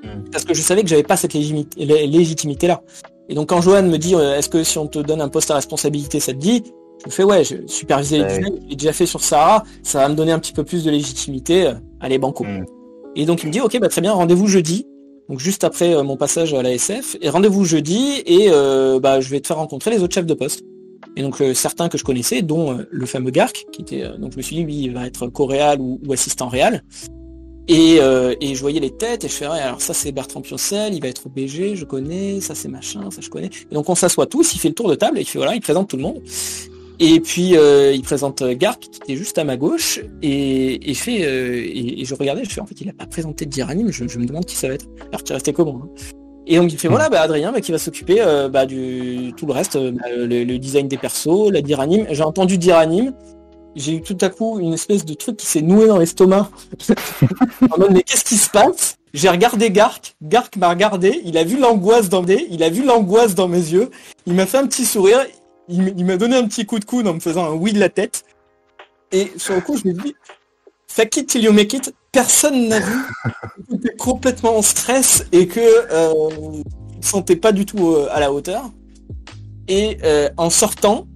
Hmm. 0.02 0.28
Parce 0.32 0.44
que 0.44 0.54
je 0.54 0.60
savais 0.60 0.82
que 0.82 0.88
j'avais 0.88 1.04
pas 1.04 1.16
cette 1.16 1.34
légitimité 1.34 2.66
là. 2.66 2.82
Et 3.28 3.34
donc 3.34 3.48
quand 3.48 3.60
Johan 3.60 3.84
me 3.84 3.98
dit 3.98 4.14
est-ce 4.14 4.48
que 4.48 4.64
si 4.64 4.78
on 4.78 4.88
te 4.88 4.98
donne 4.98 5.20
un 5.20 5.28
poste 5.28 5.50
à 5.52 5.54
responsabilité 5.54 6.18
ça 6.18 6.32
te 6.32 6.38
dit? 6.38 6.64
Je 7.04 7.10
fais 7.10 7.24
ouais, 7.24 7.44
je 7.44 7.56
superviser 7.66 8.18
les 8.18 8.28
je 8.28 8.40
l'ai 8.40 8.76
déjà 8.76 8.92
fait 8.92 9.06
sur 9.06 9.22
Sarah, 9.22 9.64
ça 9.82 10.00
va 10.00 10.08
me 10.08 10.14
donner 10.14 10.32
un 10.32 10.38
petit 10.38 10.52
peu 10.52 10.64
plus 10.64 10.84
de 10.84 10.90
légitimité. 10.90 11.66
Euh, 11.66 11.74
allez, 12.00 12.18
banco. 12.18 12.44
Mm. 12.44 12.64
Et 13.14 13.26
donc 13.26 13.42
il 13.42 13.46
me 13.46 13.52
dit 13.52 13.60
ok 13.60 13.78
bah 13.80 13.88
très 13.88 14.00
bien, 14.00 14.12
rendez-vous 14.12 14.46
jeudi. 14.46 14.86
Donc 15.28 15.40
juste 15.40 15.64
après 15.64 15.94
euh, 15.94 16.02
mon 16.02 16.16
passage 16.16 16.54
à 16.54 16.62
la 16.62 16.72
SF, 16.72 17.16
et 17.20 17.28
rendez-vous 17.28 17.64
jeudi 17.64 18.22
et 18.26 18.46
euh, 18.48 19.00
bah 19.00 19.20
je 19.20 19.28
vais 19.30 19.40
te 19.40 19.46
faire 19.46 19.56
rencontrer 19.56 19.90
les 19.90 20.02
autres 20.02 20.14
chefs 20.14 20.26
de 20.26 20.34
poste. 20.34 20.62
Et 21.18 21.22
donc 21.22 21.42
certains 21.54 21.88
que 21.88 21.96
je 21.96 22.04
connaissais, 22.04 22.42
dont 22.42 22.78
le 22.90 23.06
fameux 23.06 23.30
Gark, 23.30 23.66
qui 23.72 23.80
était 23.80 24.02
donc 24.18 24.32
je 24.32 24.36
me 24.36 24.42
suis 24.42 24.56
dit 24.56 24.64
lui 24.64 24.82
il 24.82 24.92
va 24.92 25.06
être 25.06 25.28
co-réal 25.28 25.80
ou, 25.80 25.98
assistant 26.12 26.48
réal. 26.48 26.82
Et, 27.68 27.96
et 27.96 28.54
je 28.54 28.60
voyais 28.60 28.80
les 28.80 28.90
têtes 28.90 29.24
et 29.24 29.28
je 29.28 29.32
fais 29.32 29.46
alors 29.46 29.80
ça 29.80 29.94
c'est 29.94 30.12
Bertrand 30.12 30.42
Piocel, 30.42 30.92
il 30.92 31.00
va 31.00 31.08
être 31.08 31.26
au 31.26 31.30
BG, 31.30 31.74
je 31.74 31.86
connais, 31.86 32.42
ça 32.42 32.54
c'est 32.54 32.68
machin, 32.68 33.10
ça 33.10 33.22
je 33.22 33.30
connais. 33.30 33.50
Et 33.70 33.74
donc 33.74 33.88
on 33.88 33.94
s'assoit 33.94 34.26
tous, 34.26 34.54
il 34.54 34.58
fait 34.58 34.68
le 34.68 34.74
tour 34.74 34.90
de 34.90 34.94
table 34.94 35.16
et 35.16 35.22
il 35.22 35.24
fait 35.24 35.38
voilà, 35.38 35.54
il 35.54 35.62
présente 35.62 35.88
tout 35.88 35.96
le 35.96 36.02
monde. 36.02 36.20
Et 36.98 37.20
puis 37.20 37.56
euh, 37.56 37.92
il 37.92 38.02
présente 38.02 38.42
euh, 38.42 38.54
Gark 38.54 38.80
qui 38.80 39.00
était 39.02 39.16
juste 39.16 39.36
à 39.36 39.44
ma 39.44 39.56
gauche 39.56 40.00
et, 40.22 40.90
et 40.90 40.94
fait 40.94 41.26
euh, 41.26 41.62
et, 41.62 42.04
je 42.04 42.14
regardais, 42.14 42.44
je 42.44 42.50
fais 42.50 42.60
en 42.60 42.66
fait 42.66 42.80
il 42.80 42.88
a 42.88 42.94
pas 42.94 43.06
présenté 43.06 43.44
de 43.44 43.50
Diranim, 43.50 43.92
je, 43.92 44.08
je 44.08 44.18
me 44.18 44.24
demande 44.24 44.46
qui 44.46 44.56
ça 44.56 44.68
va 44.68 44.74
être. 44.74 44.86
Alors 45.08 45.22
tu 45.22 45.32
restais 45.32 45.52
comment 45.52 45.82
hein? 45.84 45.88
Et 46.46 46.56
donc 46.56 46.72
il 46.72 46.78
fait 46.78 46.88
voilà 46.88 47.08
bah 47.10 47.20
Adrien 47.20 47.52
bah, 47.52 47.60
qui 47.60 47.72
va 47.72 47.78
s'occuper 47.78 48.22
bah, 48.50 48.66
du 48.66 49.32
tout 49.36 49.46
le 49.46 49.52
reste, 49.52 49.76
bah, 49.76 50.04
le, 50.16 50.56
design 50.58 50.88
des 50.88 50.96
persos, 50.96 51.50
la 51.50 51.60
Diranim. 51.60 52.06
J'ai 52.10 52.22
entendu 52.22 52.56
Diranim, 52.56 53.12
j'ai 53.74 53.94
eu 53.94 54.00
tout 54.00 54.16
à 54.20 54.30
coup 54.30 54.60
une 54.60 54.72
espèce 54.72 55.04
de 55.04 55.14
truc 55.14 55.36
qui 55.36 55.46
s'est 55.46 55.60
noué 55.60 55.88
dans 55.88 55.98
l'estomac. 55.98 56.48
en 57.70 57.78
mode 57.78 57.90
mais 57.92 58.02
qu'est-ce 58.02 58.24
qui 58.24 58.36
se 58.36 58.48
passe? 58.48 58.96
J'ai 59.12 59.28
regardé 59.28 59.70
Gark, 59.70 60.14
Gark 60.22 60.56
m'a 60.56 60.68
regardé, 60.68 61.22
il 61.24 61.36
a 61.36 61.42
vu 61.42 61.58
l'angoisse 61.58 62.08
dans 62.08 62.22
mes, 62.22 62.46
il 62.50 62.62
a 62.62 62.70
vu 62.70 62.84
l'angoisse 62.84 63.34
dans 63.34 63.48
mes 63.48 63.56
yeux, 63.56 63.90
il 64.26 64.34
m'a 64.34 64.46
fait 64.46 64.58
un 64.58 64.66
petit 64.66 64.84
sourire, 64.84 65.26
il, 65.68 66.04
m'a 66.04 66.16
donné 66.16 66.36
un 66.36 66.46
petit 66.46 66.66
coup 66.66 66.78
de 66.78 66.84
coude 66.84 67.06
en 67.06 67.14
me 67.14 67.20
faisant 67.20 67.44
un 67.44 67.54
oui 67.54 67.72
de 67.72 67.80
la 67.80 67.88
tête. 67.88 68.24
Et 69.12 69.32
sur 69.36 69.54
le 69.54 69.60
coup, 69.60 69.76
je 69.76 69.88
me 69.88 69.92
dis, 69.92 70.14
fake 70.88 71.16
it 71.18 71.28
till 71.28 71.44
you 71.44 71.52
make 71.52 71.72
it, 71.72 71.94
personne 72.12 72.68
n'a 72.68 72.80
vu. 72.80 72.96
J'étais 73.70 73.96
complètement 73.96 74.56
en 74.56 74.62
stress 74.62 75.24
et 75.32 75.46
que 75.46 75.60
euh, 75.60 76.62
je 77.00 77.06
sentais 77.06 77.36
pas 77.36 77.52
du 77.52 77.66
tout 77.66 77.90
euh, 77.90 78.08
à 78.10 78.20
la 78.20 78.32
hauteur. 78.32 78.70
Et 79.68 79.98
euh, 80.04 80.28
en 80.36 80.50
sortant, 80.50 81.06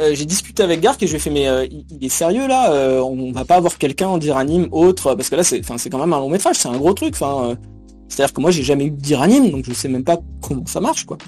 euh, 0.00 0.14
j'ai 0.14 0.24
discuté 0.24 0.62
avec 0.62 0.80
Gark 0.80 1.02
et 1.02 1.06
je 1.06 1.12
lui 1.12 1.16
ai 1.16 1.20
fait 1.20 1.30
mais 1.30 1.46
il 1.90 2.04
est 2.04 2.08
sérieux 2.08 2.46
là 2.48 2.72
On 3.04 3.32
va 3.32 3.44
pas 3.44 3.56
avoir 3.56 3.78
quelqu'un 3.78 4.08
en 4.08 4.18
diranime 4.18 4.68
autre 4.72 5.14
parce 5.14 5.28
que 5.28 5.36
là 5.36 5.44
c'est 5.44 5.60
quand 5.62 5.98
même 5.98 6.12
un 6.12 6.18
long 6.18 6.30
métrage, 6.30 6.56
c'est 6.56 6.68
un 6.68 6.78
gros 6.78 6.94
truc. 6.94 7.16
C'est-à-dire 7.16 8.32
que 8.32 8.40
moi 8.40 8.50
j'ai 8.50 8.62
jamais 8.62 8.86
eu 8.86 8.90
de 8.90 8.96
diranime 8.96 9.50
donc 9.50 9.64
je 9.66 9.72
sais 9.72 9.88
même 9.88 10.04
pas 10.04 10.18
comment 10.40 10.66
ça 10.66 10.80
marche 10.80 11.04
quoi. 11.04 11.18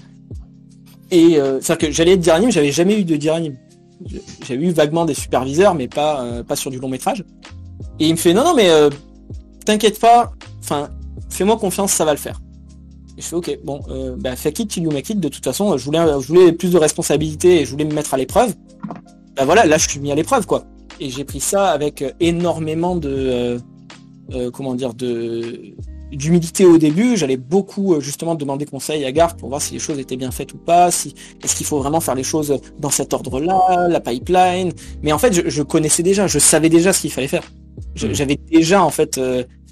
Et 1.12 1.38
euh, 1.38 1.60
c'est-à-dire 1.60 1.88
que 1.88 1.94
j'allais 1.94 2.12
être 2.12 2.20
diranime, 2.20 2.50
j'avais 2.50 2.72
jamais 2.72 2.98
eu 2.98 3.04
de 3.04 3.16
diranime. 3.16 3.56
J'avais 4.48 4.64
eu 4.64 4.70
vaguement 4.70 5.04
des 5.04 5.14
superviseurs, 5.14 5.74
mais 5.74 5.86
pas, 5.86 6.22
euh, 6.22 6.42
pas 6.42 6.56
sur 6.56 6.70
du 6.70 6.78
long 6.78 6.88
métrage. 6.88 7.22
Et 8.00 8.08
il 8.08 8.12
me 8.12 8.16
fait 8.16 8.32
non 8.32 8.42
non 8.42 8.54
mais 8.54 8.70
euh, 8.70 8.88
t'inquiète 9.66 10.00
pas, 10.00 10.32
enfin 10.60 10.88
fais-moi 11.28 11.58
confiance, 11.58 11.92
ça 11.92 12.06
va 12.06 12.12
le 12.12 12.18
faire. 12.18 12.40
Et 13.18 13.20
je 13.20 13.26
fais 13.26 13.36
ok 13.36 13.58
bon 13.62 13.80
bah 14.16 14.34
fake 14.36 14.60
it 14.60 14.70
till 14.70 14.84
you 14.84 14.90
make. 14.90 15.14
De 15.14 15.28
toute 15.28 15.44
façon, 15.44 15.76
je 15.76 15.84
voulais 15.84 15.98
je 15.98 16.26
voulais 16.26 16.52
plus 16.52 16.70
de 16.70 16.78
responsabilités 16.78 17.60
et 17.60 17.64
je 17.66 17.70
voulais 17.70 17.84
me 17.84 17.92
mettre 17.92 18.14
à 18.14 18.16
l'épreuve. 18.16 18.54
Bah 19.36 19.44
voilà, 19.44 19.66
là 19.66 19.76
je 19.76 19.86
suis 19.86 20.00
mis 20.00 20.10
à 20.10 20.14
l'épreuve 20.14 20.46
quoi. 20.46 20.64
Et 20.98 21.10
j'ai 21.10 21.24
pris 21.24 21.40
ça 21.40 21.70
avec 21.70 22.02
énormément 22.20 22.96
de 22.96 23.60
comment 24.54 24.74
dire 24.74 24.94
de 24.94 25.74
d'humilité 26.12 26.64
au 26.64 26.78
début. 26.78 27.16
J'allais 27.16 27.36
beaucoup 27.36 28.00
justement 28.00 28.34
demander 28.34 28.64
conseil 28.66 29.04
à 29.04 29.12
Garth 29.12 29.38
pour 29.38 29.48
voir 29.48 29.60
si 29.60 29.72
les 29.74 29.78
choses 29.80 29.98
étaient 29.98 30.16
bien 30.16 30.30
faites 30.30 30.52
ou 30.54 30.58
pas, 30.58 30.90
si 30.90 31.14
est-ce 31.42 31.56
qu'il 31.56 31.66
faut 31.66 31.78
vraiment 31.78 32.00
faire 32.00 32.14
les 32.14 32.22
choses 32.22 32.58
dans 32.78 32.90
cet 32.90 33.12
ordre-là, 33.12 33.88
la 33.88 34.00
pipeline. 34.00 34.72
Mais 35.02 35.12
en 35.12 35.18
fait, 35.18 35.32
je, 35.32 35.48
je 35.48 35.62
connaissais 35.62 36.02
déjà, 36.02 36.26
je 36.26 36.38
savais 36.38 36.68
déjà 36.68 36.92
ce 36.92 37.00
qu'il 37.00 37.12
fallait 37.12 37.28
faire. 37.28 37.44
Mm. 38.02 38.12
J'avais 38.12 38.38
déjà 38.50 38.82
en 38.82 38.90
fait 38.90 39.20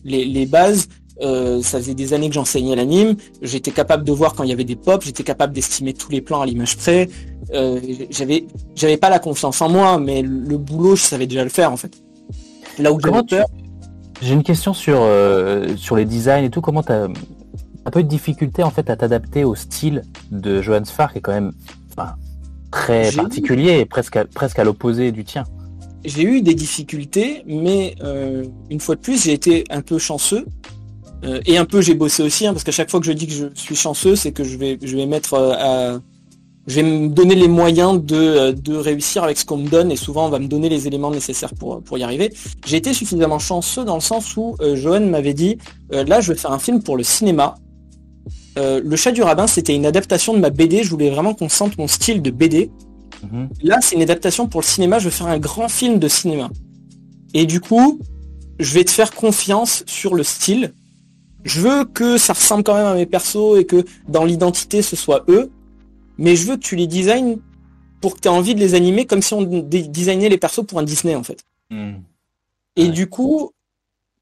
les, 0.05 0.25
les 0.25 0.47
bases. 0.47 0.89
Euh, 1.23 1.61
ça 1.61 1.79
faisait 1.79 1.93
des 1.95 2.15
années 2.15 2.29
que 2.29 2.35
j'enseignais 2.35 2.75
l'anime. 2.75 3.15
J'étais 3.43 3.73
capable 3.73 4.05
de 4.05 4.13
voir 4.13 4.35
quand 4.35 4.43
il 4.43 4.49
y 4.49 4.53
avait 4.55 4.65
des 4.65 4.77
pops. 4.77 5.05
J'étais 5.05 5.23
capable 5.23 5.53
d'estimer 5.53 5.93
tous 5.93 6.11
les 6.11 6.23
plans 6.23 6.41
à 6.41 6.47
l'image 6.47 6.79
près. 6.79 7.11
Euh, 7.53 7.79
j'avais, 8.09 8.47
j'avais 8.75 8.97
pas 8.97 9.11
la 9.11 9.19
confiance 9.19 9.61
en 9.61 9.69
moi, 9.69 9.99
mais 9.99 10.23
le 10.23 10.57
boulot, 10.57 10.97
je 10.97 11.03
savais 11.03 11.27
déjà 11.27 11.45
le 11.45 11.51
faire 11.51 11.73
en 11.73 11.77
fait. 11.77 11.93
Là 12.79 12.91
où 12.91 12.99
j'avais 12.99 13.21
tu- 13.21 13.37
peur, 13.37 13.47
J'ai 14.23 14.35
une 14.35 14.43
question 14.43 14.75
sur, 14.75 15.01
euh, 15.01 15.77
sur 15.77 15.97
les 15.97 16.05
designs 16.05 16.45
et 16.45 16.51
tout. 16.51 16.61
Comment 16.61 16.83
t'as 16.83 17.09
un 17.85 17.91
peu 17.91 18.03
de 18.03 18.09
difficulté 18.09 18.63
en 18.63 18.71
fait 18.71 18.91
à 18.91 18.97
t'adapter 18.97 19.45
au 19.45 19.55
style 19.55 20.03
de 20.31 20.61
Johannes 20.61 20.87
Farr 20.87 21.13
qui 21.13 21.19
est 21.19 21.23
quand 21.23 21.33
même 21.33 21.53
enfin, 21.93 22.15
très 22.71 23.11
particulier 23.13 23.79
et 23.81 23.87
presque 23.87 24.17
à, 24.17 24.25
presque 24.27 24.59
à 24.59 24.65
l'opposé 24.65 25.13
du 25.13 25.25
tien? 25.25 25.45
j'ai 26.05 26.23
eu 26.23 26.43
des 26.43 26.55
difficultés, 26.55 27.43
mais 27.47 27.95
euh, 28.03 28.45
une 28.71 28.81
fois 28.81 28.95
de 28.95 29.01
plus, 29.01 29.25
j'ai 29.25 29.33
été 29.33 29.65
un 29.71 29.83
peu 29.83 29.99
chanceux. 29.99 30.47
Euh, 31.23 31.41
et 31.45 31.59
un 31.59 31.67
peu 31.67 31.83
j'ai 31.83 31.95
bossé 31.95 32.23
aussi, 32.23 32.47
hein, 32.47 32.53
parce 32.55 32.65
qu'à 32.65 32.73
chaque 32.73 32.91
fois 32.91 32.99
que 32.99 33.07
je 33.07 33.13
dis 33.13 33.27
que 33.27 33.33
je 33.33 33.47
suis 33.55 33.77
chanceux, 33.77 34.17
c'est 34.17 34.33
que 34.33 34.43
je 34.43 34.57
vais, 34.57 34.79
je 34.83 34.97
vais 34.97 35.05
mettre 35.05 35.35
à... 35.35 36.01
Je 36.67 36.77
vais 36.77 36.83
me 36.83 37.09
donner 37.09 37.35
les 37.35 37.49
moyens 37.49 38.03
de, 38.03 38.17
euh, 38.17 38.53
de 38.53 38.77
réussir 38.77 39.25
avec 39.25 39.39
ce 39.39 39.45
qu'on 39.45 39.57
me 39.57 39.69
donne, 39.69 39.91
et 39.91 39.97
souvent 39.97 40.27
on 40.27 40.29
va 40.29 40.39
me 40.39 40.47
donner 40.47 40.69
les 40.69 40.87
éléments 40.87 41.11
nécessaires 41.11 41.55
pour, 41.55 41.83
pour 41.83 41.99
y 41.99 42.03
arriver. 42.03 42.33
J'ai 42.67 42.77
été 42.77 42.93
suffisamment 42.93 43.39
chanceux 43.39 43.85
dans 43.85 43.95
le 43.95 44.01
sens 44.01 44.37
où 44.37 44.57
euh, 44.61 44.77
Johan 44.77 45.01
m'avait 45.01 45.35
dit, 45.35 45.59
euh, 45.93 46.05
là 46.05 46.21
je 46.21 46.33
vais 46.33 46.39
faire 46.39 46.53
un 46.53 46.59
film 46.59 46.83
pour 46.83 46.97
le 46.97 47.03
cinéma. 47.03 47.57
Euh, 48.59 48.81
le 48.85 48.97
chat 48.97 49.13
du 49.13 49.23
rabbin, 49.23 49.47
c'était 49.47 49.75
une 49.75 49.87
adaptation 49.87 50.35
de 50.35 50.39
ma 50.39 50.51
BD, 50.51 50.83
je 50.83 50.91
voulais 50.91 51.11
vraiment 51.11 51.35
qu'on 51.35 51.49
sente 51.49 51.79
mon 51.79 51.87
style 51.87 52.21
de 52.21 52.31
BD. 52.31 52.71
Mhm. 53.23 53.49
Là, 53.63 53.79
c'est 53.81 53.97
une 53.97 54.03
adaptation 54.03 54.49
pour 54.49 54.61
le 54.61 54.67
cinéma. 54.67 54.99
Je 54.99 55.05
veux 55.05 55.11
faire 55.11 55.27
un 55.29 55.39
grand 55.39 55.69
film 55.69 55.99
de 55.99 56.09
cinéma. 56.09 56.51
Et 57.35 57.47
du 57.47 57.61
coup, 57.61 58.01
je 58.59 58.75
vais 58.75 58.85
te 58.85 58.91
faire 58.91 59.13
confiance 59.13 59.85
sur 59.87 60.15
le 60.15 60.23
style. 60.23 60.73
Je 61.45 61.61
veux 61.61 61.85
que 61.85 62.19
ça 62.19 62.33
ressemble 62.33 62.65
quand 62.65 62.75
même 62.75 62.87
à 62.87 62.95
mes 62.95 63.07
persos 63.07 63.59
et 63.59 63.65
que 63.65 63.85
dans 64.09 64.25
l'identité, 64.25 64.83
ce 64.83 64.97
soit 64.97 65.25
eux. 65.29 65.51
Mais 66.21 66.37
je 66.37 66.47
veux 66.47 66.57
que 66.57 66.63
tu 66.63 66.77
les 66.77 66.87
designes 66.87 67.39
pour 68.01 68.15
que 68.15 68.21
tu 68.21 68.29
aies 68.29 68.31
envie 68.31 68.55
de 68.55 68.61
les 68.61 68.75
animer 68.75 69.07
comme 69.07 69.23
si 69.23 69.35
on 69.35 69.43
designait 69.43 70.29
les 70.29 70.39
persos 70.39 70.65
pour 70.67 70.79
un 70.79 70.83
Disney, 70.85 71.15
en 71.17 71.23
fait. 71.25 71.41
Et 72.77 72.85
Ouais. 72.85 72.89
du 72.91 73.09
coup, 73.09 73.51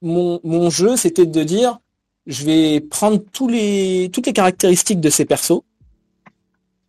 mon, 0.00 0.40
mon 0.44 0.70
jeu, 0.70 0.96
c'était 0.96 1.26
de 1.26 1.42
dire, 1.44 1.78
je 2.26 2.44
vais 2.44 2.80
prendre 2.80 3.18
tous 3.32 3.48
les, 3.48 4.08
toutes 4.12 4.26
les 4.26 4.32
caractéristiques 4.32 5.00
de 5.00 5.10
ces 5.10 5.24
persos. 5.24 5.60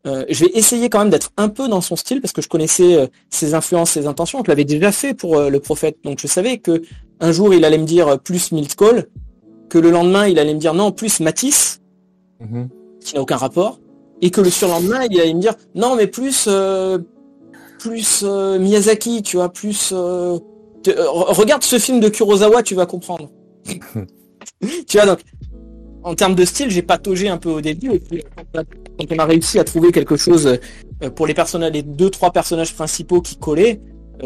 Euh, 0.07 0.25
je 0.29 0.45
vais 0.45 0.51
essayer 0.53 0.89
quand 0.89 0.99
même 0.99 1.09
d'être 1.09 1.31
un 1.37 1.49
peu 1.49 1.67
dans 1.67 1.81
son 1.81 1.95
style 1.97 2.21
parce 2.21 2.31
que 2.31 2.41
je 2.41 2.47
connaissais 2.47 2.95
euh, 2.95 3.07
ses 3.29 3.53
influences, 3.53 3.91
ses 3.91 4.07
intentions. 4.07 4.41
Je 4.45 4.49
l'avais 4.49 4.63
déjà 4.63 4.91
fait 4.93 5.13
pour 5.13 5.37
euh, 5.37 5.49
le 5.49 5.59
prophète, 5.59 5.97
donc 6.05 6.19
je 6.21 6.27
savais 6.27 6.57
que 6.59 6.81
un 7.19 7.31
jour 7.33 7.53
il 7.53 7.65
allait 7.65 7.77
me 7.77 7.85
dire 7.85 8.17
plus 8.21 8.53
Milt 8.53 8.75
Cole, 8.75 9.09
que 9.67 9.77
le 9.77 9.91
lendemain 9.91 10.25
il 10.27 10.39
allait 10.39 10.53
me 10.53 10.59
dire 10.59 10.73
non 10.73 10.91
plus 10.93 11.19
Matisse, 11.19 11.81
Mhm. 12.39 12.69
qui 13.01 13.15
n'a 13.15 13.21
aucun 13.21 13.35
rapport, 13.35 13.79
et 14.21 14.29
que 14.31 14.41
le 14.41 14.49
surlendemain 14.49 15.01
il 15.09 15.19
allait 15.19 15.33
me 15.33 15.39
dire 15.41 15.55
non 15.75 15.95
mais 15.95 16.07
plus 16.07 16.45
euh, 16.47 16.97
plus 17.79 18.23
euh, 18.25 18.59
Miyazaki, 18.59 19.21
tu 19.23 19.37
vois, 19.37 19.49
plus 19.51 19.91
euh, 19.93 20.37
te- 20.83 20.89
euh, 20.89 21.05
re- 21.05 21.33
regarde 21.33 21.63
ce 21.63 21.79
film 21.79 21.99
de 22.01 22.09
Kurosawa, 22.09 22.61
tu 22.63 22.75
vas 22.75 22.85
comprendre. 22.85 23.29
tu 24.87 24.97
vois 24.97 25.05
donc 25.05 25.19
en 26.03 26.15
termes 26.15 26.35
de 26.35 26.45
style, 26.45 26.69
j'ai 26.69 26.81
pataugé 26.81 27.27
un 27.29 27.37
peu 27.37 27.49
au 27.49 27.61
début 27.61 27.91
et 27.93 27.99
puis 27.99 28.23
quand 28.53 29.05
on 29.11 29.19
a 29.19 29.25
réussi 29.25 29.59
à 29.59 29.63
trouver 29.63 29.91
quelque 29.91 30.15
chose 30.15 30.57
euh, 31.03 31.09
pour 31.09 31.27
les 31.27 31.33
personnages, 31.33 31.73
les 31.73 31.83
deux 31.83 32.09
trois 32.09 32.31
personnages 32.31 32.73
principaux 32.73 33.21
qui 33.21 33.35
collaient, 33.37 33.81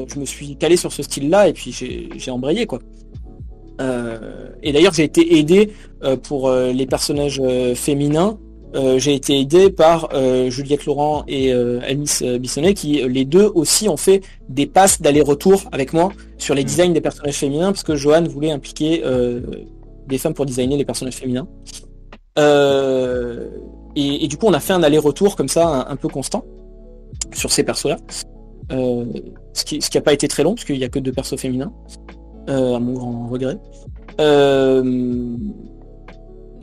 je 0.08 0.20
me 0.20 0.26
suis 0.26 0.56
calé 0.56 0.76
sur 0.78 0.92
ce 0.92 1.04
style-là 1.04 1.48
et 1.50 1.54
puis 1.54 1.72
j'ai 1.72 2.10
j'ai 2.16 2.32
embrayé 2.32 2.66
quoi. 2.66 2.80
Euh, 3.82 4.50
et 4.62 4.72
d'ailleurs, 4.72 4.94
j'ai 4.94 5.04
été 5.04 5.38
aidé 5.38 5.74
euh, 6.04 6.16
pour 6.16 6.48
euh, 6.48 6.72
les 6.72 6.86
personnages 6.86 7.42
euh, 7.44 7.74
féminins. 7.76 8.38
Euh, 8.76 8.98
j'ai 8.98 9.14
été 9.14 9.40
aidé 9.40 9.70
par 9.70 10.10
euh, 10.14 10.50
Juliette 10.50 10.86
Laurent 10.86 11.24
et 11.28 11.54
euh, 11.54 11.80
Alice 11.84 12.24
Bissonnet 12.24 12.74
qui 12.74 13.04
les 13.08 13.24
deux 13.24 13.52
aussi 13.54 13.88
ont 13.88 13.98
fait 13.98 14.22
des 14.50 14.66
passes 14.66 15.02
d'aller-retour 15.02 15.64
avec 15.72 15.94
moi 15.94 16.12
sur 16.38 16.56
les 16.56 16.64
designs 16.64 16.92
des 16.92 17.02
personnages 17.02 17.36
féminins 17.36 17.72
parce 17.72 17.84
que 17.84 17.96
Johan 17.96 18.24
voulait 18.24 18.52
impliquer 18.52 19.04
des 20.08 20.18
femmes 20.18 20.34
pour 20.34 20.46
designer 20.46 20.78
les 20.78 20.86
personnages 20.86 21.16
féminins. 21.16 21.48
Et, 23.96 24.26
et 24.26 24.28
du 24.28 24.38
coup, 24.38 24.48
on 24.48 24.54
a 24.54 24.60
fait 24.60 24.74
un 24.74 24.82
aller-retour 24.82 25.36
comme 25.36 25.48
ça, 25.48 25.68
un, 25.68 25.92
un 25.92 25.96
peu 25.96 26.08
constant 26.08 26.44
sur 27.32 27.52
ces 27.52 27.64
persos-là. 27.64 27.98
Ce 28.72 29.64
qui 29.66 29.82
ce 29.82 29.90
qui 29.90 30.00
pas 30.02 30.14
été 30.14 30.28
très 30.28 30.44
long 30.44 30.56
parce 30.56 30.66
qu'il 30.66 30.78
y 30.78 30.84
a 30.84 30.90
que 30.90 31.00
deux 31.00 31.12
persos 31.12 31.40
féminins, 31.40 31.72
à 32.48 32.80
mon 32.80 32.94
grand 32.94 33.28
regret. 33.28 33.58
Euh, 34.20 35.36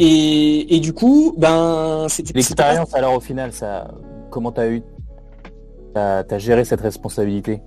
et, 0.00 0.76
et 0.76 0.80
du 0.80 0.92
coup, 0.92 1.34
ben, 1.36 2.06
c'était 2.08 2.32
L'expérience 2.34 2.94
alors 2.94 3.14
au 3.14 3.20
final, 3.20 3.52
ça, 3.52 3.88
comment 4.30 4.50
t'as 4.50 4.68
eu, 4.68 4.82
t'as 5.94 6.24
as 6.28 6.38
géré 6.38 6.64
cette 6.64 6.80
responsabilité? 6.80 7.60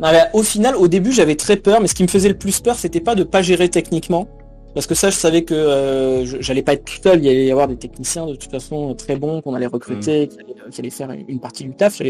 Non, 0.00 0.08
mais 0.12 0.22
au 0.32 0.42
final, 0.42 0.76
au 0.76 0.88
début, 0.88 1.12
j'avais 1.12 1.36
très 1.36 1.56
peur, 1.56 1.80
mais 1.80 1.86
ce 1.88 1.94
qui 1.94 2.02
me 2.02 2.08
faisait 2.08 2.28
le 2.28 2.36
plus 2.38 2.60
peur, 2.60 2.76
c'était 2.76 3.00
pas 3.00 3.14
de 3.14 3.22
pas 3.22 3.42
gérer 3.42 3.68
techniquement, 3.68 4.26
parce 4.74 4.86
que 4.86 4.94
ça, 4.94 5.10
je 5.10 5.16
savais 5.16 5.42
que 5.44 5.54
euh, 5.54 6.24
je- 6.24 6.38
j'allais 6.40 6.62
pas 6.62 6.72
être 6.74 6.84
tout 6.84 7.00
seul, 7.02 7.22
il 7.24 7.28
allait 7.28 7.46
y 7.46 7.50
avoir 7.52 7.68
des 7.68 7.76
techniciens 7.76 8.26
de 8.26 8.34
toute 8.34 8.50
façon 8.50 8.94
très 8.94 9.16
bons 9.16 9.40
qu'on 9.40 9.54
allait 9.54 9.66
recruter, 9.66 10.28
qui, 10.28 10.36
allaient, 10.40 10.54
qui 10.70 10.80
allaient 10.80 10.90
faire 10.90 11.10
une 11.28 11.40
partie 11.40 11.64
du 11.64 11.74
taf. 11.74 12.00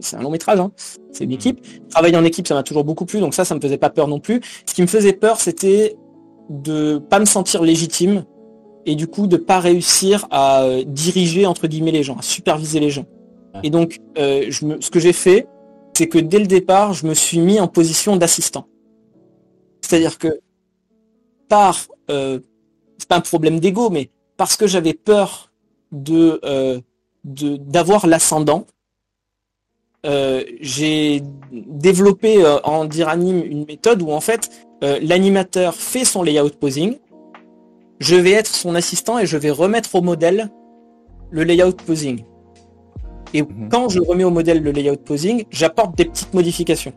C'est 0.00 0.16
un 0.16 0.22
long 0.22 0.30
métrage, 0.30 0.58
hein. 0.58 0.70
c'est 1.12 1.24
une 1.24 1.32
équipe. 1.32 1.60
Travailler 1.90 2.16
en 2.16 2.24
équipe, 2.24 2.46
ça 2.48 2.54
m'a 2.54 2.62
toujours 2.62 2.84
beaucoup 2.84 3.04
plu, 3.04 3.20
donc 3.20 3.34
ça, 3.34 3.44
ça 3.44 3.54
me 3.54 3.60
faisait 3.60 3.78
pas 3.78 3.90
peur 3.90 4.08
non 4.08 4.20
plus. 4.20 4.40
Ce 4.66 4.74
qui 4.74 4.82
me 4.82 4.86
faisait 4.88 5.12
peur, 5.12 5.40
c'était 5.40 5.96
de 6.50 6.98
pas 6.98 7.18
me 7.20 7.26
sentir 7.26 7.62
légitime 7.62 8.24
et 8.88 8.94
du 8.94 9.06
coup 9.06 9.26
de 9.26 9.36
pas 9.36 9.60
réussir 9.60 10.26
à 10.30 10.62
euh, 10.62 10.82
diriger 10.82 11.44
entre 11.44 11.66
guillemets 11.66 11.92
les 11.92 12.02
gens, 12.02 12.16
à 12.16 12.22
superviser 12.22 12.80
les 12.80 12.88
gens. 12.88 13.04
Et 13.62 13.68
donc, 13.68 13.98
euh, 14.16 14.46
je 14.48 14.64
me, 14.64 14.80
ce 14.80 14.90
que 14.90 14.98
j'ai 14.98 15.12
fait, 15.12 15.46
c'est 15.92 16.08
que 16.08 16.18
dès 16.18 16.38
le 16.38 16.46
départ, 16.46 16.94
je 16.94 17.06
me 17.06 17.12
suis 17.12 17.38
mis 17.38 17.60
en 17.60 17.68
position 17.68 18.16
d'assistant. 18.16 18.66
C'est-à-dire 19.82 20.16
que 20.16 20.40
par, 21.48 21.86
euh, 22.10 22.40
c'est 22.96 23.08
pas 23.08 23.16
un 23.16 23.20
problème 23.20 23.60
d'ego, 23.60 23.90
mais 23.90 24.10
parce 24.38 24.56
que 24.56 24.66
j'avais 24.66 24.94
peur 24.94 25.52
de 25.92 26.40
euh, 26.44 26.80
d'avoir 27.24 28.06
l'ascendant, 28.06 28.64
euh, 30.06 30.44
j'ai 30.60 31.22
développé 31.52 32.42
euh, 32.42 32.58
en 32.62 32.86
Diranime 32.86 33.42
une 33.44 33.66
méthode 33.66 34.00
où 34.00 34.12
en 34.12 34.20
fait 34.20 34.48
euh, 34.82 34.98
l'animateur 35.02 35.74
fait 35.74 36.04
son 36.04 36.22
layout 36.22 36.50
posing, 36.60 36.96
je 37.98 38.16
vais 38.16 38.32
être 38.32 38.46
son 38.54 38.74
assistant 38.74 39.18
et 39.18 39.26
je 39.26 39.36
vais 39.36 39.50
remettre 39.50 39.94
au 39.94 40.02
modèle 40.02 40.50
le 41.30 41.44
layout 41.44 41.72
posing. 41.72 42.24
Et 43.34 43.42
Mhm. 43.42 43.68
quand 43.70 43.88
je 43.88 44.00
remets 44.00 44.24
au 44.24 44.30
modèle 44.30 44.62
le 44.62 44.70
layout 44.70 44.96
posing, 45.04 45.44
j'apporte 45.50 45.96
des 45.96 46.04
petites 46.06 46.32
modifications. 46.32 46.92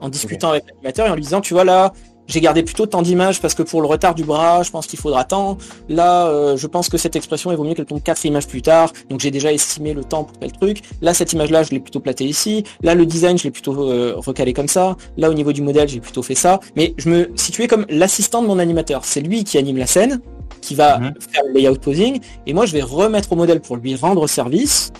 En 0.00 0.08
discutant 0.08 0.50
avec 0.50 0.64
l'animateur 0.68 1.06
et 1.06 1.10
en 1.10 1.14
lui 1.14 1.22
disant, 1.22 1.40
tu 1.40 1.54
vois 1.54 1.64
là, 1.64 1.92
j'ai 2.26 2.40
gardé 2.40 2.62
plutôt 2.62 2.86
tant 2.86 3.02
d'images 3.02 3.40
parce 3.40 3.54
que 3.54 3.62
pour 3.62 3.80
le 3.80 3.86
retard 3.86 4.14
du 4.14 4.24
bras, 4.24 4.62
je 4.62 4.70
pense 4.70 4.86
qu'il 4.86 4.98
faudra 4.98 5.24
tant. 5.24 5.58
Là, 5.88 6.26
euh, 6.26 6.56
je 6.56 6.66
pense 6.66 6.88
que 6.88 6.98
cette 6.98 7.14
expression, 7.16 7.50
il 7.52 7.56
vaut 7.56 7.64
mieux 7.64 7.74
qu'elle 7.74 7.86
tombe 7.86 8.02
quatre 8.02 8.24
images 8.24 8.46
plus 8.46 8.62
tard. 8.62 8.92
Donc 9.10 9.20
j'ai 9.20 9.30
déjà 9.30 9.52
estimé 9.52 9.94
le 9.94 10.02
temps 10.04 10.24
pour 10.24 10.36
tel 10.38 10.52
truc. 10.52 10.82
Là, 11.02 11.14
cette 11.14 11.32
image-là, 11.32 11.62
je 11.62 11.70
l'ai 11.70 11.80
plutôt 11.80 12.00
platée 12.00 12.24
ici. 12.24 12.64
Là, 12.82 12.94
le 12.94 13.06
design, 13.06 13.38
je 13.38 13.44
l'ai 13.44 13.50
plutôt 13.50 13.90
euh, 13.90 14.14
recalé 14.16 14.52
comme 14.52 14.68
ça. 14.68 14.96
Là, 15.16 15.30
au 15.30 15.34
niveau 15.34 15.52
du 15.52 15.62
modèle, 15.62 15.88
j'ai 15.88 16.00
plutôt 16.00 16.22
fait 16.22 16.34
ça. 16.34 16.60
Mais 16.74 16.94
je 16.98 17.08
me 17.08 17.30
situais 17.36 17.68
comme 17.68 17.86
l'assistant 17.88 18.42
de 18.42 18.46
mon 18.48 18.58
animateur. 18.58 19.04
C'est 19.04 19.20
lui 19.20 19.44
qui 19.44 19.56
anime 19.58 19.76
la 19.76 19.86
scène, 19.86 20.20
qui 20.60 20.74
va 20.74 20.98
Mhm. 20.98 21.14
faire 21.32 21.42
le 21.46 21.52
layout 21.54 21.78
posing. 21.80 22.20
Et 22.46 22.54
moi, 22.54 22.66
je 22.66 22.72
vais 22.72 22.82
remettre 22.82 23.32
au 23.32 23.36
modèle 23.36 23.60
pour 23.60 23.76
lui 23.76 23.94
rendre 23.94 24.26
service 24.26 24.92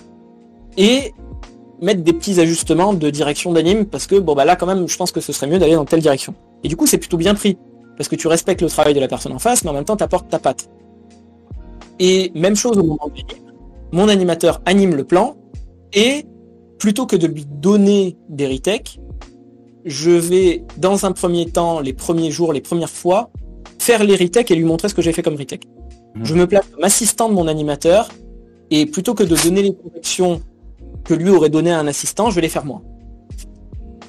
et 0.77 1.13
mettre 1.83 2.03
des 2.03 2.13
petits 2.13 2.41
ajustements 2.41 2.95
de 2.95 3.11
direction 3.11 3.53
d'anime 3.53 3.85
parce 3.85 4.07
que 4.07 4.17
bon 4.17 4.35
bah 4.35 4.47
là 4.47 4.57
quand 4.57 4.65
même 4.67 4.89
je 4.89 4.97
pense 4.97 5.13
que 5.13 5.21
ce 5.21 5.31
serait 5.33 5.47
mieux 5.47 5.59
d'aller 5.59 5.75
dans 5.75 5.85
telle 5.85 6.01
direction. 6.01 6.35
Et 6.67 6.69
du 6.69 6.75
coup 6.75 6.85
c'est 6.85 6.99
plutôt 6.99 7.17
bien 7.17 7.37
pris 7.37 7.57
parce 7.97 8.09
que 8.09 8.17
tu 8.17 8.27
respectes 8.27 8.61
le 8.61 8.69
travail 8.69 8.93
de 8.93 8.99
la 8.99 9.07
personne 9.07 9.31
en 9.31 9.39
face 9.39 9.63
mais 9.63 9.71
en 9.71 9.73
même 9.73 9.85
temps 9.85 9.97
tu 9.97 10.03
apportes 10.03 10.29
ta 10.29 10.41
patte. 10.41 10.69
Et 12.01 12.33
même 12.35 12.57
chose 12.57 12.77
au 12.77 12.83
moment 12.83 13.07
de 13.07 13.21
l'anime, 13.21 13.53
mon 13.93 14.09
animateur 14.09 14.61
anime 14.67 14.97
le 14.97 15.05
plan 15.05 15.37
et 15.93 16.27
plutôt 16.81 17.07
que 17.07 17.15
de 17.15 17.29
lui 17.29 17.47
donner 17.47 18.17
des 18.29 18.49
retakes, 18.49 18.99
je 19.85 20.11
vais 20.11 20.65
dans 20.77 21.07
un 21.07 21.13
premier 21.13 21.47
temps, 21.47 21.79
les 21.79 21.93
premiers 21.93 22.33
jours, 22.33 22.53
les 22.53 22.61
premières 22.61 22.91
fois, 22.91 23.31
faire 23.79 24.03
les 24.03 24.17
retakes 24.17 24.51
et 24.51 24.57
lui 24.57 24.65
montrer 24.65 24.89
ce 24.89 24.95
que 24.95 25.03
j'ai 25.03 25.13
fait 25.13 25.23
comme 25.23 25.37
retake. 25.37 25.69
Mhm. 26.17 26.25
Je 26.25 26.35
me 26.35 26.49
place 26.49 26.67
comme 26.75 26.83
assistant 26.83 27.29
de 27.29 27.35
mon 27.35 27.47
animateur 27.47 28.09
et 28.73 28.87
plutôt 28.87 29.15
que 29.15 29.23
de 29.23 29.37
donner 29.37 29.63
les 29.63 29.73
corrections 29.73 30.43
que 31.05 31.15
lui 31.15 31.31
aurait 31.31 31.49
donné 31.49 31.71
à 31.71 31.79
un 31.79 31.87
assistant, 31.87 32.29
je 32.31 32.35
vais 32.35 32.41
les 32.41 32.49
faire 32.49 32.65
moi. 32.65 32.83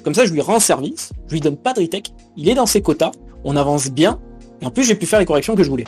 Comme 0.02 0.14
ça, 0.14 0.24
je 0.26 0.32
lui 0.32 0.40
rends 0.40 0.60
service, 0.60 1.12
je 1.26 1.34
lui 1.34 1.40
donne 1.40 1.56
pas 1.56 1.72
de 1.72 1.80
retake, 1.80 2.12
il 2.36 2.48
est 2.48 2.54
dans 2.54 2.66
ses 2.66 2.82
quotas, 2.82 3.12
on 3.44 3.56
avance 3.56 3.90
bien, 3.90 4.18
et 4.60 4.66
en 4.66 4.70
plus 4.70 4.84
j'ai 4.84 4.94
pu 4.94 5.06
faire 5.06 5.18
les 5.18 5.26
corrections 5.26 5.54
que 5.54 5.62
je 5.62 5.70
voulais. 5.70 5.84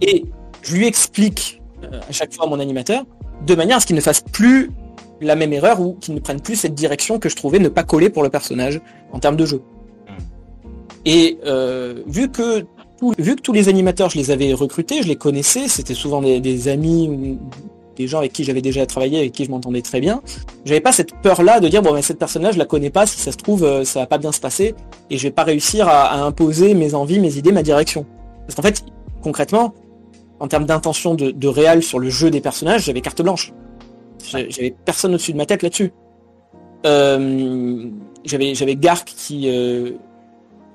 Et 0.00 0.24
je 0.62 0.76
lui 0.76 0.86
explique 0.86 1.60
euh, 1.84 2.00
à 2.08 2.12
chaque 2.12 2.34
fois 2.34 2.46
à 2.46 2.48
mon 2.48 2.60
animateur, 2.60 3.04
de 3.46 3.54
manière 3.54 3.78
à 3.78 3.80
ce 3.80 3.86
qu'il 3.86 3.96
ne 3.96 4.00
fasse 4.00 4.20
plus 4.20 4.70
la 5.20 5.36
même 5.36 5.52
erreur 5.52 5.80
ou 5.80 5.94
qu'il 5.94 6.14
ne 6.14 6.20
prenne 6.20 6.40
plus 6.40 6.56
cette 6.56 6.74
direction 6.74 7.18
que 7.18 7.28
je 7.28 7.36
trouvais 7.36 7.58
ne 7.58 7.68
pas 7.68 7.82
coller 7.82 8.10
pour 8.10 8.22
le 8.22 8.28
personnage 8.28 8.80
en 9.12 9.18
termes 9.18 9.36
de 9.36 9.46
jeu. 9.46 9.62
Et 11.04 11.38
euh, 11.44 12.02
vu 12.06 12.30
que 12.30 12.64
vu 13.18 13.36
que 13.36 13.40
tous 13.40 13.52
les 13.52 13.68
animateurs, 13.68 14.10
je 14.10 14.18
les 14.18 14.30
avais 14.30 14.52
recrutés, 14.52 15.02
je 15.02 15.08
les 15.08 15.16
connaissais, 15.16 15.68
c'était 15.68 15.94
souvent 15.94 16.20
des, 16.20 16.68
amis 16.68 17.08
ou 17.08 17.38
des 17.98 18.06
gens 18.06 18.18
avec 18.18 18.32
qui 18.32 18.44
j'avais 18.44 18.62
déjà 18.62 18.86
travaillé, 18.86 19.18
avec 19.18 19.32
qui 19.32 19.44
je 19.44 19.50
m'entendais 19.50 19.82
très 19.82 20.00
bien. 20.00 20.22
J'avais 20.64 20.80
pas 20.80 20.92
cette 20.92 21.14
peur-là 21.20 21.60
de 21.60 21.68
dire 21.68 21.82
bon 21.82 21.92
ben 21.92 22.00
cette 22.00 22.18
personnage 22.18 22.54
je 22.54 22.58
la 22.58 22.64
connais 22.64 22.90
pas, 22.90 23.06
si 23.06 23.18
ça 23.18 23.32
se 23.32 23.36
trouve 23.36 23.64
euh, 23.64 23.84
ça 23.84 24.00
va 24.00 24.06
pas 24.06 24.18
bien 24.18 24.32
se 24.32 24.40
passer 24.40 24.74
et 25.10 25.18
je 25.18 25.22
vais 25.24 25.32
pas 25.32 25.44
réussir 25.44 25.88
à, 25.88 26.22
imposer 26.22 26.74
mes 26.74 26.94
envies, 26.94 27.18
mes 27.18 27.36
idées, 27.36 27.52
ma 27.52 27.62
direction. 27.62 28.06
Parce 28.46 28.54
qu'en 28.54 28.62
fait, 28.62 28.84
concrètement, 29.22 29.74
en 30.40 30.48
termes 30.48 30.64
d'intention 30.64 31.14
de, 31.14 31.30
de 31.30 31.48
réel 31.48 31.82
sur 31.82 31.98
le 31.98 32.08
jeu 32.08 32.30
des 32.30 32.40
personnages, 32.40 32.84
j'avais 32.84 33.00
carte 33.00 33.20
blanche. 33.20 33.52
J'avais 34.24 34.74
personne 34.84 35.14
au-dessus 35.14 35.32
de 35.32 35.36
ma 35.36 35.46
tête 35.46 35.62
là-dessus. 35.62 35.92
Euh, 36.86 37.90
j'avais 38.24 38.54
j'avais 38.54 38.76
Gark 38.76 39.04
qui 39.04 39.48
euh, 39.48 39.92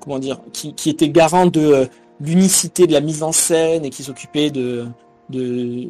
comment 0.00 0.18
dire 0.18 0.40
qui, 0.52 0.74
qui 0.74 0.90
était 0.90 1.08
garant 1.08 1.46
de 1.46 1.60
euh, 1.60 1.86
l'unicité 2.20 2.86
de 2.86 2.92
la 2.92 3.00
mise 3.00 3.22
en 3.22 3.32
scène 3.32 3.84
et 3.84 3.90
qui 3.90 4.02
s'occupait 4.02 4.50
de, 4.50 4.86
de, 5.30 5.88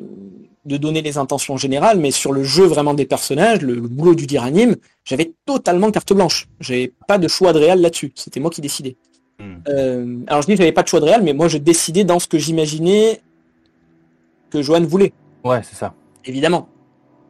de 0.65 0.77
donner 0.77 1.03
les 1.03 1.19
intentions 1.19 1.57
générales, 1.57 1.99
mais 1.99 2.11
sur 2.11 2.33
le 2.33 2.43
jeu 2.43 2.65
vraiment 2.65 2.95
des 2.95 3.05
personnages, 3.05 3.61
le, 3.61 3.81
boulot 3.81 4.15
du 4.15 4.27
diranime, 4.27 4.77
j'avais 5.05 5.33
totalement 5.45 5.91
carte 5.91 6.13
blanche. 6.13 6.49
J'avais 6.61 6.93
pas 7.07 7.19
de 7.19 7.29
choix 7.29 7.53
de 7.53 7.59
réel 7.59 7.81
là-dessus. 7.81 8.13
C'était 8.15 8.41
moi 8.41 8.51
qui 8.51 8.61
décidais. 8.61 8.97
Hmm. 9.39 9.57
Euh, 9.69 10.19
alors 10.27 10.43
je 10.43 10.47
dis 10.47 10.53
que 10.53 10.59
j'avais 10.59 10.73
pas 10.73 10.83
de 10.83 10.89
choix 10.89 11.01
de 11.01 11.05
réel, 11.05 11.23
mais 11.23 11.33
moi 11.33 11.49
je 11.49 11.59
décidais 11.59 12.05
dans 12.05 12.19
ce 12.19 12.27
que 12.27 12.39
j'imaginais 12.39 13.21
que 14.51 14.63
Joanne 14.63 14.87
voulait. 14.87 15.13
Ouais, 15.45 15.61
c'est 15.63 15.77
ça. 15.77 15.95
Évidemment. 16.25 16.69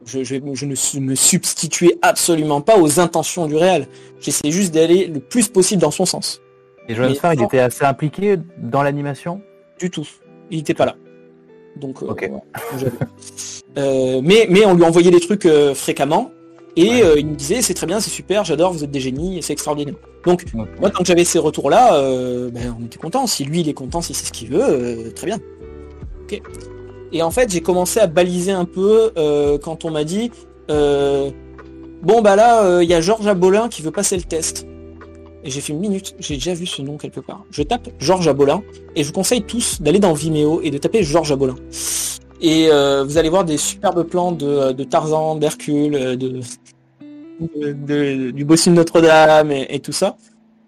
Je, 0.07 0.23
je, 0.23 0.37
je, 0.53 0.67
ne 0.67 1.01
me 1.01 1.15
substituais 1.15 1.97
absolument 2.03 2.61
pas 2.61 2.79
aux 2.79 3.01
intentions 3.01 3.47
du 3.47 3.57
réel. 3.57 3.89
J'essayais 4.21 4.53
juste 4.53 4.75
d'aller 4.75 5.07
le 5.07 5.19
plus 5.19 5.49
possible 5.49 5.81
dans 5.81 5.91
son 5.91 6.05
sens. 6.05 6.43
Et 6.89 6.95
Joanne 6.95 7.15
il 7.35 7.43
était 7.43 7.61
assez 7.61 7.85
impliqué 7.85 8.37
dans 8.59 8.83
l'animation? 8.83 9.41
Du 9.79 9.91
tout. 9.91 10.07
Il 10.51 10.59
n'était 10.59 10.75
pas 10.75 10.85
là. 10.85 10.97
Donc, 11.77 12.03
euh, 12.03 12.15
euh, 13.79 14.21
mais, 14.23 14.47
mais 14.49 14.65
on 14.65 14.75
lui 14.75 14.85
envoyait 14.85 15.11
des 15.11 15.21
trucs 15.21 15.47
euh, 15.47 15.75
fréquemment. 15.75 16.31
Et 16.77 17.03
il 17.17 17.27
me 17.29 17.37
disait 17.37 17.63
c'est 17.63 17.75
très 17.75 17.87
bien, 17.87 18.01
c'est 18.01 18.11
super, 18.11 18.45
j'adore, 18.45 18.73
vous 18.73 18.83
êtes 18.83 18.91
des 18.91 18.99
génies, 18.99 19.41
c'est 19.45 19.53
extraordinaire. 19.53 19.95
Donc 20.27 20.45
moi 20.53 20.91
quand 20.91 21.07
j'avais 21.07 21.23
ces 21.23 21.39
retours-là, 21.39 22.03
ben, 22.51 22.77
on 22.81 22.85
était 22.85 22.99
content. 22.99 23.29
Si 23.29 23.45
lui 23.45 23.61
il 23.61 23.69
est 23.69 23.75
content, 23.75 24.03
si 24.03 24.13
c'est 24.13 24.27
ce 24.27 24.33
qu'il 24.33 24.49
veut, 24.49 25.13
très 25.15 25.29
bien. 25.29 25.39
Et 27.13 27.23
en 27.23 27.31
fait 27.31 27.53
j'ai 27.53 27.61
commencé 27.61 28.01
à 28.01 28.09
baliser 28.09 28.51
un 28.51 28.65
peu 28.65 29.13
quand 29.63 29.85
on 29.85 29.93
m'a 29.93 30.03
dit 30.03 30.33
bon 30.67 32.23
bah 32.23 32.35
là 32.35 32.83
il 32.83 32.91
y 32.91 32.95
a 32.95 33.01
Georges 33.01 33.29
Abolin 33.29 33.69
qui 33.69 33.81
veut 33.81 33.93
passer 33.93 34.17
le 34.17 34.25
test 34.25 34.67
et 35.45 35.51
j'ai 35.51 35.61
fait 35.61 35.73
une 35.75 35.81
minute, 35.81 36.15
j'ai 36.19 36.35
déjà 36.35 36.55
vu 36.55 36.67
ce 36.67 36.81
nom 36.81 36.97
quelque 36.97 37.21
part. 37.21 37.45
Je 37.51 37.63
tape 37.63 37.89
Georges 37.99 38.29
Abolin 38.29 38.63
et 38.97 39.03
je 39.03 39.09
vous 39.09 39.13
conseille 39.13 39.43
tous 39.43 39.81
d'aller 39.83 39.99
dans 39.99 40.15
Vimeo 40.15 40.63
et 40.63 40.71
de 40.71 40.79
taper 40.79 41.03
Georges 41.03 41.33
Abolin. 41.33 41.55
Et 42.41 42.69
euh, 42.71 43.05
vous 43.05 43.19
allez 43.19 43.29
voir 43.29 43.45
des 43.45 43.59
superbes 43.59 44.05
plans 44.05 44.33
de, 44.33 44.73
de 44.73 44.85
Tarzan, 44.85 45.37
d'Hercule, 45.37 46.17
de, 46.17 46.41
de, 47.41 48.31
du 48.31 48.45
Bossu 48.45 48.71
de 48.71 48.75
Notre-Dame 48.75 49.53
et, 49.53 49.81
tout 49.81 49.93
ça. 49.93 50.17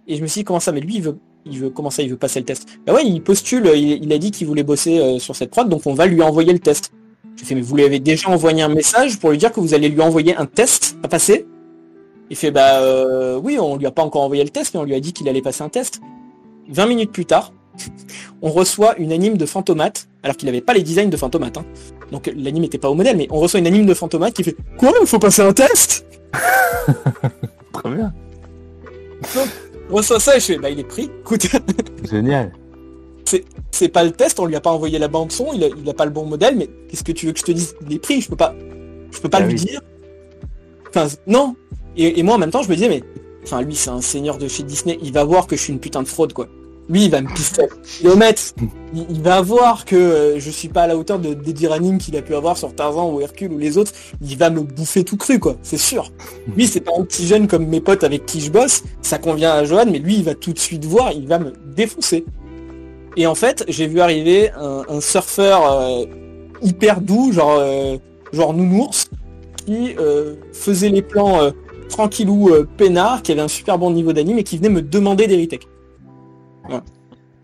Et 0.06 0.16
je 0.16 0.22
me 0.22 0.26
suis 0.26 0.40
dit 0.40 0.44
comment 0.44 0.60
ça, 0.60 0.72
mais 0.72 0.80
lui 0.80 0.96
il 0.96 1.02
veut, 1.02 1.16
il 1.46 1.58
veut 1.58 1.70
comment 1.70 1.90
ça, 1.90 2.02
il 2.02 2.10
veut 2.10 2.16
passer 2.16 2.40
le 2.40 2.44
test? 2.44 2.68
Bah 2.86 2.92
ouais, 2.92 3.06
il 3.06 3.22
postule, 3.22 3.66
il, 3.74 4.12
a 4.12 4.18
dit 4.18 4.30
qu'il 4.30 4.46
voulait 4.46 4.62
bosser 4.62 4.98
euh, 4.98 5.18
sur 5.18 5.34
cette 5.34 5.50
prod, 5.50 5.68
donc 5.68 5.86
on 5.86 5.94
va 5.94 6.06
lui 6.06 6.22
envoyer 6.22 6.52
le 6.52 6.58
test. 6.58 6.92
J'ai 7.36 7.44
fait 7.44 7.54
mais 7.54 7.60
vous 7.62 7.76
lui 7.76 7.84
avez 7.84 7.98
déjà 7.98 8.28
envoyé 8.28 8.62
un 8.62 8.68
message 8.68 9.18
pour 9.18 9.30
lui 9.30 9.38
dire 9.38 9.52
que 9.52 9.60
vous 9.60 9.74
allez 9.74 9.88
lui 9.88 10.00
envoyer 10.00 10.36
un 10.36 10.46
test 10.46 10.98
à 11.02 11.08
passer? 11.08 11.46
Il 12.30 12.36
fait 12.36 12.50
bah 12.50 12.80
euh, 12.80 13.38
oui, 13.42 13.58
on 13.58 13.76
lui 13.76 13.86
a 13.86 13.90
pas 13.90 14.02
encore 14.02 14.22
envoyé 14.22 14.42
le 14.42 14.50
test, 14.50 14.74
mais 14.74 14.80
on 14.80 14.84
lui 14.84 14.94
a 14.94 15.00
dit 15.00 15.12
qu'il 15.12 15.28
allait 15.28 15.42
passer 15.42 15.62
un 15.62 15.68
test. 15.68 16.00
20 16.68 16.86
minutes 16.86 17.12
plus 17.12 17.26
tard, 17.26 17.52
on 18.42 18.50
reçoit 18.50 18.96
une 18.98 19.12
anime 19.12 19.36
de 19.36 19.46
Fantomate, 19.46 20.08
alors 20.22 20.36
qu'il 20.36 20.46
n'avait 20.46 20.60
pas 20.60 20.74
les 20.74 20.82
designs 20.82 21.08
de 21.08 21.16
Fantomate. 21.16 21.58
Hein. 21.58 21.64
Donc 22.10 22.30
l'anime 22.36 22.62
n'était 22.62 22.78
pas 22.78 22.90
au 22.90 22.94
modèle, 22.94 23.16
mais 23.16 23.28
on 23.30 23.38
reçoit 23.38 23.60
une 23.60 23.66
anime 23.66 23.86
de 23.86 23.94
Fantomate 23.94 24.34
qui 24.34 24.44
fait 24.44 24.56
Quoi 24.78 24.92
Il 25.00 25.06
faut 25.06 25.18
passer 25.18 25.42
un 25.42 25.52
test? 25.52 26.06
Très 27.72 27.90
bien. 27.90 28.12
on 29.90 29.94
reçoit 29.96 30.20
ça 30.20 30.36
et 30.36 30.40
je 30.40 30.46
fais 30.46 30.58
Bah 30.58 30.70
il 30.70 30.78
est 30.78 30.84
pris, 30.84 31.10
écoute. 31.20 31.46
Génial. 32.10 32.52
C'est 33.72 33.88
pas 33.88 34.04
le 34.04 34.12
test, 34.12 34.38
on 34.38 34.46
lui 34.46 34.56
a 34.56 34.60
pas 34.60 34.70
envoyé 34.70 34.98
la 34.98 35.08
bande 35.08 35.32
son, 35.32 35.52
il 35.52 35.64
a, 35.64 35.66
il 35.66 35.88
a 35.88 35.94
pas 35.94 36.04
le 36.04 36.12
bon 36.12 36.24
modèle, 36.24 36.56
mais 36.56 36.68
qu'est-ce 36.88 37.02
que 37.02 37.12
tu 37.12 37.26
veux 37.26 37.32
que 37.32 37.40
je 37.40 37.44
te 37.44 37.52
dise? 37.52 37.74
Il 37.86 37.92
est 37.92 37.98
pris, 37.98 38.20
je 38.20 38.28
peux 38.28 38.36
pas. 38.36 38.54
Je 39.10 39.20
peux 39.20 39.28
pas 39.28 39.38
ah 39.38 39.46
lui 39.46 39.54
dire. 39.54 39.80
Enfin, 40.88 41.08
non, 41.26 41.56
et, 41.96 42.22
moi, 42.22 42.34
en 42.34 42.38
même 42.38 42.50
temps, 42.50 42.62
je 42.62 42.68
me 42.68 42.74
disais, 42.74 42.88
mais, 42.88 43.02
enfin, 43.44 43.62
lui, 43.62 43.74
c'est 43.74 43.90
un 43.90 44.00
seigneur 44.00 44.38
de 44.38 44.48
chez 44.48 44.62
Disney, 44.62 44.98
il 45.02 45.12
va 45.12 45.24
voir 45.24 45.46
que 45.46 45.56
je 45.56 45.62
suis 45.62 45.72
une 45.72 45.80
putain 45.80 46.02
de 46.02 46.08
fraude, 46.08 46.32
quoi. 46.32 46.48
Lui, 46.88 47.06
il 47.06 47.10
va 47.10 47.20
me 47.20 47.28
pister. 47.28 47.66
kilomètres. 47.98 48.54
Il, 48.94 49.06
il 49.10 49.22
va 49.22 49.40
voir 49.40 49.84
que 49.84 49.96
euh, 49.96 50.38
je 50.38 50.50
suis 50.50 50.68
pas 50.68 50.82
à 50.82 50.86
la 50.86 50.96
hauteur 50.96 51.18
de, 51.18 51.34
des 51.34 51.52
diranim 51.52 51.98
qu'il 51.98 52.16
a 52.16 52.22
pu 52.22 52.34
avoir 52.34 52.56
sur 52.56 52.74
Tarzan 52.74 53.12
ou 53.12 53.20
Hercule 53.20 53.52
ou 53.52 53.58
les 53.58 53.76
autres. 53.76 53.92
Il 54.22 54.38
va 54.38 54.50
me 54.50 54.60
bouffer 54.60 55.02
tout 55.02 55.16
cru, 55.16 55.40
quoi. 55.40 55.56
C'est 55.62 55.78
sûr. 55.78 56.12
Lui, 56.56 56.68
c'est 56.68 56.80
pas 56.80 56.92
un 56.96 57.02
petit 57.02 57.26
jeune 57.26 57.48
comme 57.48 57.66
mes 57.66 57.80
potes 57.80 58.04
avec 58.04 58.24
qui 58.24 58.40
je 58.40 58.52
bosse. 58.52 58.84
Ça 59.02 59.18
convient 59.18 59.50
à 59.50 59.64
Johan, 59.64 59.86
mais 59.90 59.98
lui, 59.98 60.16
il 60.16 60.24
va 60.24 60.34
tout 60.34 60.52
de 60.52 60.58
suite 60.58 60.84
voir, 60.84 61.12
il 61.12 61.26
va 61.26 61.40
me 61.40 61.52
défoncer. 61.74 62.24
Et 63.16 63.26
en 63.26 63.34
fait, 63.34 63.64
j'ai 63.66 63.88
vu 63.88 64.00
arriver 64.00 64.50
un, 64.52 65.00
surfeur 65.00 65.72
euh, 65.72 66.04
hyper 66.62 67.00
doux, 67.00 67.32
genre, 67.32 67.56
euh, 67.58 67.96
genre 68.32 68.52
nounours, 68.52 69.08
qui 69.64 69.96
faisait 70.52 70.90
les 70.90 71.02
plans 71.02 71.50
tranquillou 71.88 72.50
euh, 72.50 72.68
peinard 72.76 73.22
qui 73.22 73.32
avait 73.32 73.40
un 73.40 73.48
super 73.48 73.78
bon 73.78 73.90
niveau 73.90 74.12
d'anime 74.12 74.38
et 74.38 74.44
qui 74.44 74.58
venait 74.58 74.68
me 74.68 74.82
demander 74.82 75.26
des 75.26 75.36
retakes. 75.36 75.68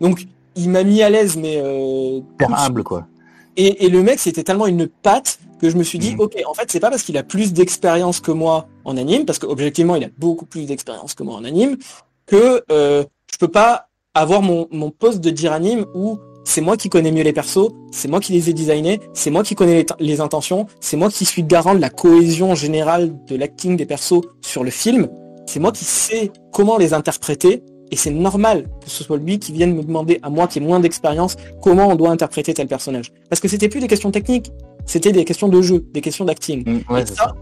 Donc 0.01 0.27
il 0.55 0.69
m'a 0.69 0.83
mis 0.83 1.01
à 1.01 1.09
l'aise 1.09 1.37
mais 1.37 1.57
euh, 1.57 2.19
humble 2.39 2.83
quoi. 2.83 3.07
Et, 3.55 3.87
le 3.89 4.01
mec 4.01 4.19
c'était 4.19 4.43
tellement 4.43 4.67
une 4.67 4.87
patte 4.87 5.39
que 5.59 5.69
je 5.69 5.77
me 5.77 5.83
suis 5.83 5.99
dit 5.99 6.13
mhm. 6.13 6.21
ok 6.21 6.35
en 6.45 6.53
fait 6.53 6.71
c'est 6.71 6.79
pas 6.79 6.89
parce 6.89 7.03
qu'il 7.03 7.17
a 7.17 7.23
plus 7.23 7.53
d'expérience 7.53 8.19
que 8.19 8.31
moi 8.31 8.67
en 8.83 8.97
anime 8.97 9.25
parce 9.25 9.39
qu'objectivement 9.39 9.95
il 9.95 10.03
a 10.03 10.09
beaucoup 10.17 10.45
plus 10.45 10.65
d'expérience 10.65 11.13
que 11.13 11.23
moi 11.23 11.35
en 11.35 11.43
anime 11.43 11.77
que 12.25 12.63
euh, 12.71 13.03
je 13.31 13.37
peux 13.37 13.47
pas 13.47 13.87
avoir 14.13 14.41
mon, 14.41 14.67
mon 14.71 14.91
poste 14.91 15.21
de 15.21 15.29
dire 15.29 15.53
anime 15.53 15.85
où 15.95 16.19
c'est 16.43 16.61
moi 16.61 16.77
qui 16.77 16.89
connais 16.89 17.11
mieux 17.11 17.23
les 17.23 17.33
persos, 17.33 17.69
c'est 17.91 18.07
moi 18.07 18.19
qui 18.19 18.33
les 18.33 18.49
ai 18.49 18.53
designés, 18.53 18.99
c'est 19.13 19.31
moi 19.31 19.43
qui 19.43 19.55
connais 19.55 19.85
les, 19.99 20.21
intentions, 20.21 20.67
c'est 20.79 20.97
moi 20.97 21.09
qui 21.09 21.25
suis 21.25 21.43
garant 21.43 21.73
de 21.73 21.79
la 21.79 21.89
cohésion 21.89 22.55
générale 22.55 23.13
de 23.27 23.35
l'acting 23.35 23.77
des 23.77 23.85
persos 23.85 24.21
sur 24.41 24.63
le 24.63 24.71
film, 24.71 25.07
c'est 25.47 25.59
moi 25.59 25.71
qui 25.71 25.85
sais 25.85 26.31
comment 26.51 26.77
les 26.77 26.93
interpréter, 26.93 27.63
et 27.91 27.95
c'est 27.95 28.09
normal 28.09 28.69
que 28.83 28.89
ce 28.89 29.03
soit 29.03 29.17
lui 29.17 29.39
qui 29.39 29.51
vienne 29.51 29.75
me 29.75 29.83
demander 29.83 30.19
à 30.23 30.29
moi 30.29 30.47
qui 30.47 30.57
ai 30.57 30.61
moins 30.61 30.79
d'expérience 30.79 31.35
comment 31.61 31.89
on 31.89 31.95
doit 31.95 32.09
interpréter 32.09 32.53
tel 32.53 32.67
personnage. 32.67 33.11
Parce 33.29 33.39
que 33.39 33.47
c'était 33.47 33.69
plus 33.69 33.81
des 33.81 33.87
questions 33.87 34.09
techniques, 34.09 34.51
c'était 34.85 35.11
des 35.11 35.25
questions 35.25 35.47
de 35.47 35.61
jeu, 35.61 35.85
des 35.93 36.01
questions 36.01 36.25
d'acting. 36.25 36.67
Mm, 36.67 36.97
et 36.97 37.05
ça, 37.05 37.35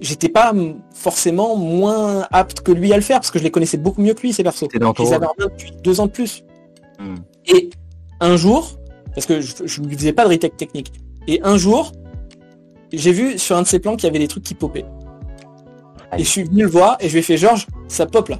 j'étais 0.00 0.28
pas 0.28 0.52
forcément 0.94 1.56
moins 1.56 2.26
apte 2.30 2.60
que 2.60 2.72
lui 2.72 2.92
à 2.92 2.96
le 2.96 3.02
faire, 3.02 3.18
parce 3.18 3.30
que 3.30 3.38
je 3.38 3.44
les 3.44 3.50
connaissais 3.50 3.78
beaucoup 3.78 4.00
mieux 4.00 4.14
que 4.14 4.22
lui, 4.22 4.32
ces 4.32 4.44
persos. 4.44 4.68
Les 4.72 5.12
avais 5.12 5.26
depuis 5.38 5.72
deux 5.82 6.00
ans 6.00 6.06
de 6.06 6.12
plus. 6.12 6.44
Mm. 7.00 7.16
Et 7.46 7.70
un 8.20 8.36
jour, 8.36 8.78
parce 9.14 9.26
que 9.26 9.40
je 9.40 9.80
ne 9.80 9.96
faisais 9.96 10.12
pas 10.12 10.24
de 10.24 10.30
retake 10.30 10.56
technique, 10.56 10.92
et 11.26 11.40
un 11.42 11.56
jour, 11.56 11.92
j'ai 12.92 13.12
vu 13.12 13.38
sur 13.38 13.56
un 13.56 13.62
de 13.62 13.66
ses 13.66 13.78
plans 13.78 13.96
qu'il 13.96 14.04
y 14.04 14.10
avait 14.10 14.18
des 14.18 14.28
trucs 14.28 14.44
qui 14.44 14.54
popaient. 14.54 14.84
Et 16.16 16.24
je 16.24 16.28
suis 16.28 16.42
venu 16.44 16.64
le 16.64 16.68
voir 16.68 16.96
et 17.00 17.08
je 17.08 17.12
lui 17.12 17.20
ai 17.20 17.22
fait 17.22 17.36
Georges, 17.36 17.66
ça 17.88 18.06
pop 18.06 18.28
là. 18.28 18.38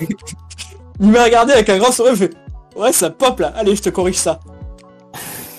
il 1.00 1.08
m'a 1.08 1.24
regardé 1.24 1.52
avec 1.52 1.68
un 1.68 1.78
grand 1.78 1.90
sourire, 1.90 2.12
il 2.12 2.18
fait 2.18 2.34
Ouais 2.76 2.92
ça 2.92 3.10
pop 3.10 3.40
là, 3.40 3.52
allez 3.56 3.74
je 3.74 3.82
te 3.82 3.88
corrige 3.88 4.16
ça. 4.16 4.40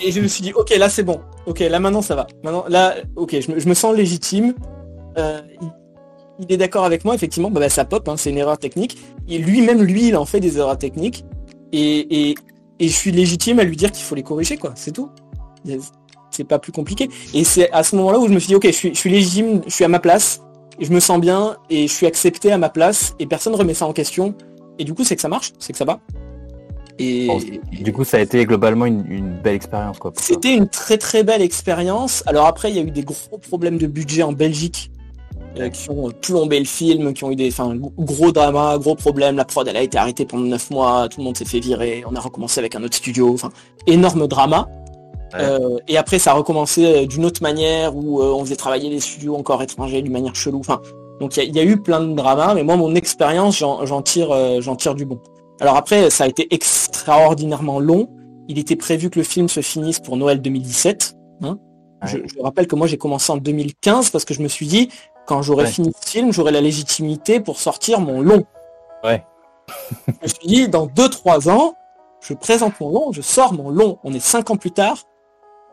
Et 0.01 0.11
je 0.11 0.21
me 0.21 0.27
suis 0.27 0.43
dit 0.43 0.53
ok 0.53 0.69
là 0.77 0.89
c'est 0.89 1.03
bon, 1.03 1.21
ok 1.47 1.59
là 1.59 1.79
maintenant 1.79 2.01
ça 2.01 2.15
va. 2.15 2.27
Maintenant 2.43 2.65
là 2.69 2.95
ok 3.15 3.37
je 3.39 3.67
me, 3.67 3.73
sens 3.73 3.95
légitime. 3.95 4.53
Euh, 5.17 5.41
il, 6.39 6.53
est 6.53 6.57
d'accord 6.57 6.85
avec 6.85 7.03
moi 7.03 7.15
effectivement, 7.15 7.49
bah, 7.49 7.59
bah 7.59 7.69
ça 7.69 7.83
pop, 7.83 8.07
hein, 8.07 8.15
c'est 8.15 8.29
une 8.29 8.37
erreur 8.37 8.59
technique. 8.59 8.97
Et 9.27 9.39
lui-même 9.39 9.81
lui 9.81 10.09
il 10.09 10.17
en 10.17 10.25
fait 10.25 10.39
des 10.39 10.59
erreurs 10.59 10.77
techniques. 10.77 11.25
Et, 11.71 12.35
et 12.79 12.87
je 12.87 12.93
suis 12.93 13.11
légitime 13.11 13.59
à 13.59 13.63
lui 13.63 13.75
dire 13.75 13.91
qu'il 13.91 14.03
faut 14.03 14.15
les 14.15 14.23
corriger, 14.23 14.57
quoi. 14.57 14.73
C'est 14.75 14.91
tout. 14.91 15.09
C'est 16.31 16.43
pas 16.43 16.59
plus 16.59 16.71
compliqué. 16.71 17.09
Et 17.33 17.43
c'est 17.43 17.71
à 17.71 17.83
ce 17.83 17.95
moment-là 17.97 18.19
où 18.19 18.27
je 18.27 18.33
me 18.33 18.39
suis 18.39 18.47
dit, 18.47 18.55
ok, 18.55 18.65
je 18.65 18.71
suis, 18.71 18.89
je 18.93 18.99
suis 18.99 19.09
légitime, 19.09 19.61
je 19.65 19.71
suis 19.71 19.83
à 19.83 19.89
ma 19.89 19.99
place, 19.99 20.41
je 20.79 20.91
me 20.91 20.99
sens 20.99 21.19
bien, 21.19 21.57
et 21.69 21.87
je 21.87 21.93
suis 21.93 22.05
accepté 22.05 22.51
à 22.51 22.57
ma 22.57 22.69
place, 22.69 23.15
et 23.19 23.25
personne 23.25 23.55
remet 23.55 23.73
ça 23.73 23.85
en 23.85 23.93
question. 23.93 24.35
Et 24.77 24.85
du 24.85 24.93
coup, 24.93 25.03
c'est 25.03 25.15
que 25.15 25.21
ça 25.21 25.27
marche, 25.27 25.51
c'est 25.59 25.73
que 25.73 25.77
ça 25.77 25.85
va. 25.85 25.99
Et 26.99 27.29
du 27.71 27.93
coup, 27.93 28.03
ça 28.03 28.17
a 28.17 28.19
été 28.19 28.45
globalement 28.45 28.85
une, 28.85 29.39
belle 29.41 29.55
expérience, 29.55 29.97
quoi. 29.99 30.11
C'était 30.17 30.53
une 30.53 30.67
très 30.67 30.97
très 30.97 31.23
belle 31.23 31.41
expérience. 31.41 32.23
Alors 32.25 32.45
après, 32.45 32.69
il 32.69 32.75
y 32.75 32.79
a 32.79 32.81
eu 32.81 32.91
des 32.91 33.03
gros 33.03 33.37
problèmes 33.37 33.77
de 33.77 33.87
budget 33.87 34.21
en 34.23 34.33
Belgique 34.33 34.91
qui 35.73 35.89
ont 35.89 36.11
plombé 36.11 36.59
le 36.59 36.65
film, 36.65 37.13
qui 37.13 37.23
ont 37.23 37.31
eu 37.31 37.35
des 37.35 37.51
gros 37.97 38.31
dramas, 38.31 38.77
gros 38.77 38.95
problèmes. 38.95 39.35
La 39.35 39.45
prod, 39.45 39.67
elle 39.67 39.77
a 39.77 39.81
été 39.81 39.97
arrêtée 39.97 40.25
pendant 40.25 40.43
9 40.43 40.71
mois, 40.71 41.07
tout 41.09 41.19
le 41.19 41.25
monde 41.25 41.37
s'est 41.37 41.45
fait 41.45 41.59
virer, 41.59 42.03
on 42.09 42.15
a 42.15 42.19
recommencé 42.19 42.59
avec 42.59 42.75
un 42.75 42.83
autre 42.83 42.95
studio. 42.95 43.33
Enfin, 43.33 43.49
énorme 43.87 44.27
drama. 44.27 44.67
et 45.87 45.97
après, 45.97 46.19
ça 46.19 46.31
a 46.31 46.33
recommencé 46.33 47.05
d'une 47.07 47.25
autre 47.25 47.41
manière 47.41 47.95
où 47.95 48.21
on 48.21 48.43
faisait 48.43 48.55
travailler 48.55 48.89
les 48.89 48.99
studios 48.99 49.35
encore 49.35 49.61
étrangers 49.61 50.01
d'une 50.01 50.13
manière 50.13 50.35
chelou. 50.35 50.59
Enfin, 50.59 50.81
donc 51.19 51.35
il 51.37 51.55
y, 51.55 51.59
a 51.59 51.63
eu 51.63 51.77
plein 51.81 51.99
de 51.99 52.13
dramas, 52.13 52.53
mais 52.53 52.63
moi, 52.63 52.77
mon 52.77 52.95
expérience, 52.95 53.57
j'en 53.57 54.01
tire, 54.01 54.61
j'en 54.61 54.75
tire 54.75 54.95
du 54.95 55.05
bon. 55.05 55.19
Alors 55.59 55.75
après, 55.75 56.09
ça 56.09 56.23
a 56.23 56.27
été 56.27 56.47
extraordinairement 56.53 57.79
long. 57.79 58.09
Il 58.47 58.57
était 58.57 58.75
prévu 58.75 59.09
que 59.09 59.19
le 59.19 59.25
film 59.25 59.49
se 59.49 59.61
finisse 59.61 59.99
pour 59.99 60.15
Noël 60.15 60.41
2017. 60.41 61.15
Hein. 61.43 61.57
Je, 62.05 62.17
rappelle 62.41 62.67
que 62.67 62.75
moi 62.75 62.87
j'ai 62.87 62.97
commencé 62.97 63.31
en 63.31 63.37
2015 63.37 64.09
parce 64.09 64.23
que 64.23 64.33
je 64.33 64.41
me 64.41 64.47
suis 64.47 64.67
dit, 64.67 64.89
quand 65.29 65.43
j'aurai 65.43 65.67
fini 65.67 65.91
ce 66.01 66.09
film, 66.09 66.33
j'aurai 66.33 66.51
la 66.51 66.59
légitimité 66.59 67.39
pour 67.39 67.59
sortir 67.59 67.99
mon 67.99 68.21
long. 68.21 68.45
Ouais. 69.03 69.23
je 70.07 70.13
me 70.23 70.27
suis 70.27 70.47
dit, 70.47 70.67
dans 70.67 70.87
2-3 70.87 71.51
ans, 71.51 71.75
je 72.19 72.33
présente 72.33 72.79
mon 72.81 72.89
long, 72.89 73.11
je 73.11 73.21
sors 73.21 73.53
mon 73.53 73.69
long. 73.69 73.99
On 74.03 74.11
est 74.11 74.19
5 74.19 74.49
ans 74.49 74.55
plus 74.55 74.71
tard, 74.71 74.97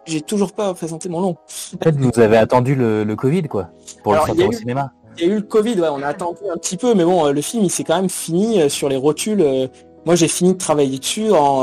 j'ai 0.05 0.21
toujours 0.21 0.53
pas 0.53 0.75
présenté 0.75 1.09
mon 1.09 1.21
long. 1.23 1.37
Peut-être 1.81 1.97
vous 1.97 2.21
avez 2.21 2.37
attendu 2.37 2.75
le, 2.75 3.15
Covid, 3.17 3.45
quoi, 3.45 3.71
pour 4.03 4.13
le 4.13 4.19
sortir 4.21 4.49
au 4.49 4.53
cinéma. 4.53 4.93
Il 5.17 5.27
y 5.27 5.31
a 5.31 5.33
eu 5.33 5.37
le 5.37 5.43
Covid, 5.43 5.81
ouais, 5.81 5.89
on 5.91 6.03
a 6.03 6.09
attendu 6.09 6.41
un 6.53 6.59
petit 6.59 6.77
peu, 6.77 6.95
mais 6.95 7.05
bon, 7.05 7.25
euh, 7.25 7.33
le 7.33 7.41
film, 7.41 7.65
il 7.65 7.71
s'est 7.71 7.85
quand 7.85 7.97
même 7.97 8.11
fini 8.11 8.61
euh, 8.61 8.69
sur 8.69 8.91
les 8.91 8.97
rotules. 8.97 9.41
Euh, 9.41 9.69
moi, 10.05 10.17
j'ai 10.17 10.29
fini 10.29 10.53
de 10.53 10.59
travailler 10.59 10.99
dessus 10.99 11.33
en 11.33 11.63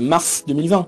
mars 0.00 0.44
2020. 0.48 0.78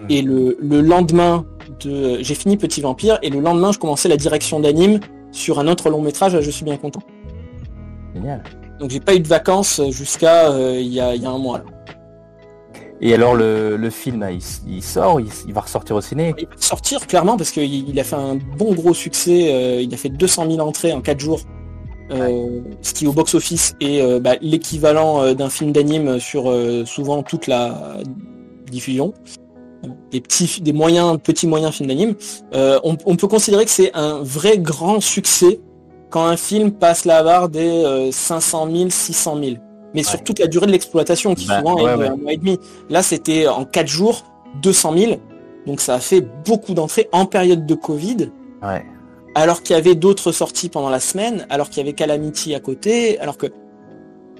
Hmm. 0.00 0.06
Et 0.08 0.22
le, 0.22 0.56
lendemain 0.60 1.44
de, 1.80 2.18
j'ai 2.22 2.34
fini 2.34 2.56
Petit 2.56 2.80
Vampire, 2.80 3.18
et 3.22 3.30
le 3.30 3.40
lendemain, 3.40 3.72
je 3.72 3.78
commençais 3.78 4.08
la 4.08 4.16
direction 4.16 4.60
d'anime 4.60 5.00
sur 5.32 5.58
un 5.58 5.68
autre 5.68 5.90
long 5.90 6.00
métrage. 6.00 6.38
Je 6.40 6.50
suis 6.50 6.64
bien 6.64 6.76
content. 6.76 7.00
Génial. 8.14 8.42
Donc, 8.80 8.90
j'ai 8.90 9.00
pas 9.00 9.14
eu 9.14 9.20
de 9.20 9.28
vacances 9.28 9.80
jusqu'à 9.90 10.50
il 10.78 10.92
y, 10.92 11.00
a, 11.00 11.10
un 11.10 11.38
mois. 11.38 11.62
Et 13.00 13.14
alors 13.14 13.34
le, 13.34 13.90
film, 13.90 14.26
il, 14.66 14.82
sort, 14.82 15.20
il, 15.20 15.52
va 15.52 15.60
ressortir 15.60 15.94
au 15.96 16.00
ciné? 16.00 16.34
Il 16.38 16.46
va 16.46 16.52
sortir 16.56 17.06
clairement 17.06 17.36
parce 17.36 17.50
qu'il 17.50 17.98
a 17.98 18.04
fait 18.04 18.16
un 18.16 18.36
bon 18.56 18.74
gros 18.74 18.94
succès. 18.94 19.52
Euh, 19.52 19.80
il 19.80 19.92
a 19.94 19.96
fait 19.96 20.08
200 20.08 20.50
000 20.50 20.66
entrées 20.66 20.92
en 20.92 21.00
4 21.00 21.20
jours, 21.20 21.40
euh, 22.10 22.60
ce 22.82 22.94
qui 22.94 23.06
au 23.06 23.12
box-office 23.12 23.76
est 23.80 24.00
euh, 24.00 24.18
bah, 24.18 24.34
l'équivalent 24.40 25.32
d'un 25.34 25.48
film 25.48 25.72
d'anime 25.72 26.18
sur 26.18 26.52
souvent 26.86 27.22
toute 27.22 27.46
la 27.46 27.98
diffusion. 28.68 29.14
Des 30.10 30.20
petits, 30.20 30.60
des 30.60 30.72
moyens, 30.72 31.18
petits 31.22 31.46
moyens 31.46 31.72
films 31.74 31.88
d'anime. 31.88 32.14
On, 32.52 32.96
on, 33.06 33.16
peut 33.16 33.28
considérer 33.28 33.64
que 33.64 33.70
c'est 33.70 33.94
un 33.94 34.20
vrai 34.22 34.58
grand 34.58 35.00
succès 35.00 35.60
quand 36.10 36.24
un 36.24 36.36
film 36.36 36.72
passe 36.72 37.04
la 37.04 37.22
barre 37.22 37.48
des 37.48 38.10
500 38.10 38.68
000, 38.70 38.90
600 38.90 39.38
000 39.40 39.56
mais 39.94 40.02
sur 40.02 40.22
toute 40.22 40.38
la 40.38 40.46
durée 40.46 40.66
de 40.66 40.72
l'exploitation, 40.72 41.34
qui 41.34 41.46
bah, 41.46 41.58
souvent 41.58 41.78
est 41.78 41.96
de 41.96 42.04
un 42.04 42.16
mois 42.16 42.32
et 42.32 42.36
demi. 42.36 42.58
Là, 42.90 43.02
c'était 43.02 43.48
en 43.48 43.64
4 43.64 43.86
jours, 43.86 44.24
200 44.62 44.96
000. 44.96 45.12
Donc 45.66 45.80
ça 45.80 45.94
a 45.94 46.00
fait 46.00 46.20
beaucoup 46.46 46.74
d'entrées 46.74 47.08
en 47.12 47.26
période 47.26 47.66
de 47.66 47.74
Covid. 47.74 48.30
Alors 49.34 49.62
qu'il 49.62 49.76
y 49.76 49.78
avait 49.78 49.94
d'autres 49.94 50.32
sorties 50.32 50.68
pendant 50.68 50.90
la 50.90 51.00
semaine, 51.00 51.46
alors 51.50 51.68
qu'il 51.68 51.78
y 51.78 51.80
avait 51.80 51.92
Calamity 51.92 52.54
à 52.54 52.60
côté, 52.60 53.18
alors 53.20 53.36
que 53.36 53.46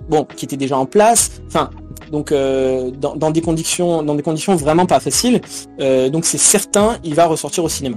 bon, 0.09 0.25
qui 0.25 0.45
était 0.45 0.57
déjà 0.57 0.77
en 0.77 0.87
place. 0.87 1.41
Enfin, 1.47 1.70
donc 2.11 2.33
euh, 2.33 2.91
dans, 2.91 3.31
des 3.31 3.41
conditions, 3.41 4.03
dans 4.03 4.15
des 4.15 4.23
conditions 4.23 4.57
vraiment 4.57 4.87
pas 4.87 5.01
faciles. 5.01 5.41
Euh, 5.81 6.09
donc 6.09 6.25
c'est 6.25 6.39
certain, 6.39 6.97
il 7.05 7.15
va 7.15 7.27
ressortir 7.27 7.65
au 7.65 7.69
cinéma. 7.69 7.97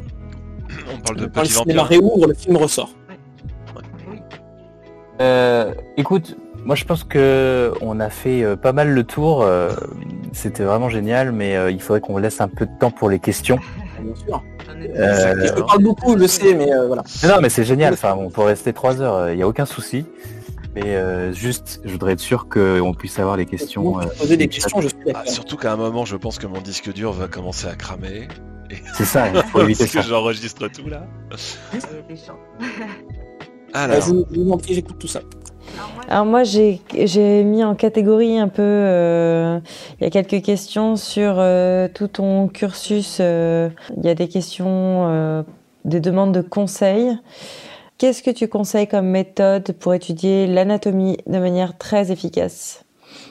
On 0.93 1.01
parle 1.01 1.17
de 1.17 1.25
Quand 1.27 1.41
le 1.41 1.47
cinéma 1.47 1.83
réouvre, 1.83 2.27
le 2.27 2.33
film 2.33 2.57
ressort. 2.57 2.89
Euh, 5.21 5.73
écoute, 5.97 6.35
moi, 6.63 6.75
je 6.75 6.85
pense 6.85 7.03
que 7.03 7.73
on 7.81 7.99
a 7.99 8.09
fait 8.09 8.43
euh, 8.43 8.55
pas 8.55 8.71
mal 8.71 8.89
le 8.89 9.03
tour. 9.03 9.41
Euh, 9.41 9.71
c'était 10.31 10.63
vraiment 10.63 10.89
génial, 10.89 11.31
mais 11.31 11.55
euh, 11.55 11.71
il 11.71 11.81
faudrait 11.81 12.01
qu'on 12.01 12.17
laisse 12.17 12.39
un 12.39 12.47
peu 12.47 12.65
de 12.65 12.71
temps 12.79 12.91
pour 12.91 13.09
les 13.09 13.19
questions. 13.19 13.59
Bien 13.99 14.15
sûr. 14.15 14.43
je 14.79 15.61
parle 15.63 15.83
beaucoup, 15.83 16.17
je 16.17 16.27
sais, 16.27 16.53
mais 16.53 16.69
voilà. 16.87 17.03
non, 17.23 17.41
mais 17.41 17.49
c'est 17.49 17.63
génial. 17.63 17.93
Enfin, 17.93 18.15
on 18.17 18.29
peut 18.29 18.41
rester 18.41 18.73
trois 18.73 19.01
heures. 19.01 19.29
Il 19.29 19.37
n'y 19.37 19.43
a 19.43 19.47
aucun 19.47 19.65
souci. 19.65 20.05
Mais 20.75 21.33
juste, 21.33 21.81
je 21.83 21.91
voudrais 21.91 22.13
être 22.13 22.19
sûr 22.19 22.47
qu'on 22.47 22.93
puisse 22.93 23.19
avoir 23.19 23.37
les 23.37 23.45
questions. 23.45 23.99
poser 24.17 24.37
des 24.37 24.47
questions, 24.47 24.79
je 24.81 24.87
suis 24.87 24.97
ah, 25.13 25.25
surtout 25.25 25.57
qu'à 25.57 25.73
un 25.73 25.77
moment, 25.77 26.05
je 26.05 26.15
pense 26.15 26.39
que 26.39 26.47
mon 26.47 26.61
disque 26.61 26.93
dur 26.93 27.11
va 27.11 27.27
commencer 27.27 27.67
à 27.67 27.75
cramer. 27.75 28.27
C'est 28.93 29.05
ça, 29.05 29.29
il 29.29 29.41
faut 29.43 29.61
éviter 29.63 29.87
que 29.87 30.01
j'enregistre 30.01 30.67
tout 30.67 30.87
là. 30.87 31.05
Alors, 33.73 34.01
je 34.01 34.11
vous, 34.11 34.25
j'écoute 34.67 34.97
tout 34.99 35.07
ça. 35.07 35.21
Alors 36.09 36.25
moi, 36.25 36.43
j'ai 36.43 36.81
mis 37.43 37.63
en 37.63 37.75
catégorie 37.75 38.37
un 38.37 38.49
peu, 38.49 38.61
euh, 38.61 39.59
il 39.99 40.03
y 40.03 40.07
a 40.07 40.09
quelques 40.09 40.43
questions 40.43 40.97
sur 40.97 41.35
euh, 41.37 41.87
tout 41.93 42.07
ton 42.09 42.49
cursus. 42.49 43.19
Euh, 43.21 43.69
il 43.95 44.05
y 44.05 44.09
a 44.09 44.15
des 44.15 44.27
questions, 44.27 45.45
des 45.85 46.01
demandes 46.01 46.33
de 46.33 46.41
conseils. 46.41 47.17
Qu'est-ce 48.01 48.23
que 48.23 48.31
tu 48.31 48.47
conseilles 48.47 48.87
comme 48.87 49.05
méthode 49.05 49.73
pour 49.73 49.93
étudier 49.93 50.47
l'anatomie 50.47 51.17
de 51.27 51.37
manière 51.37 51.77
très 51.77 52.11
efficace? 52.11 52.83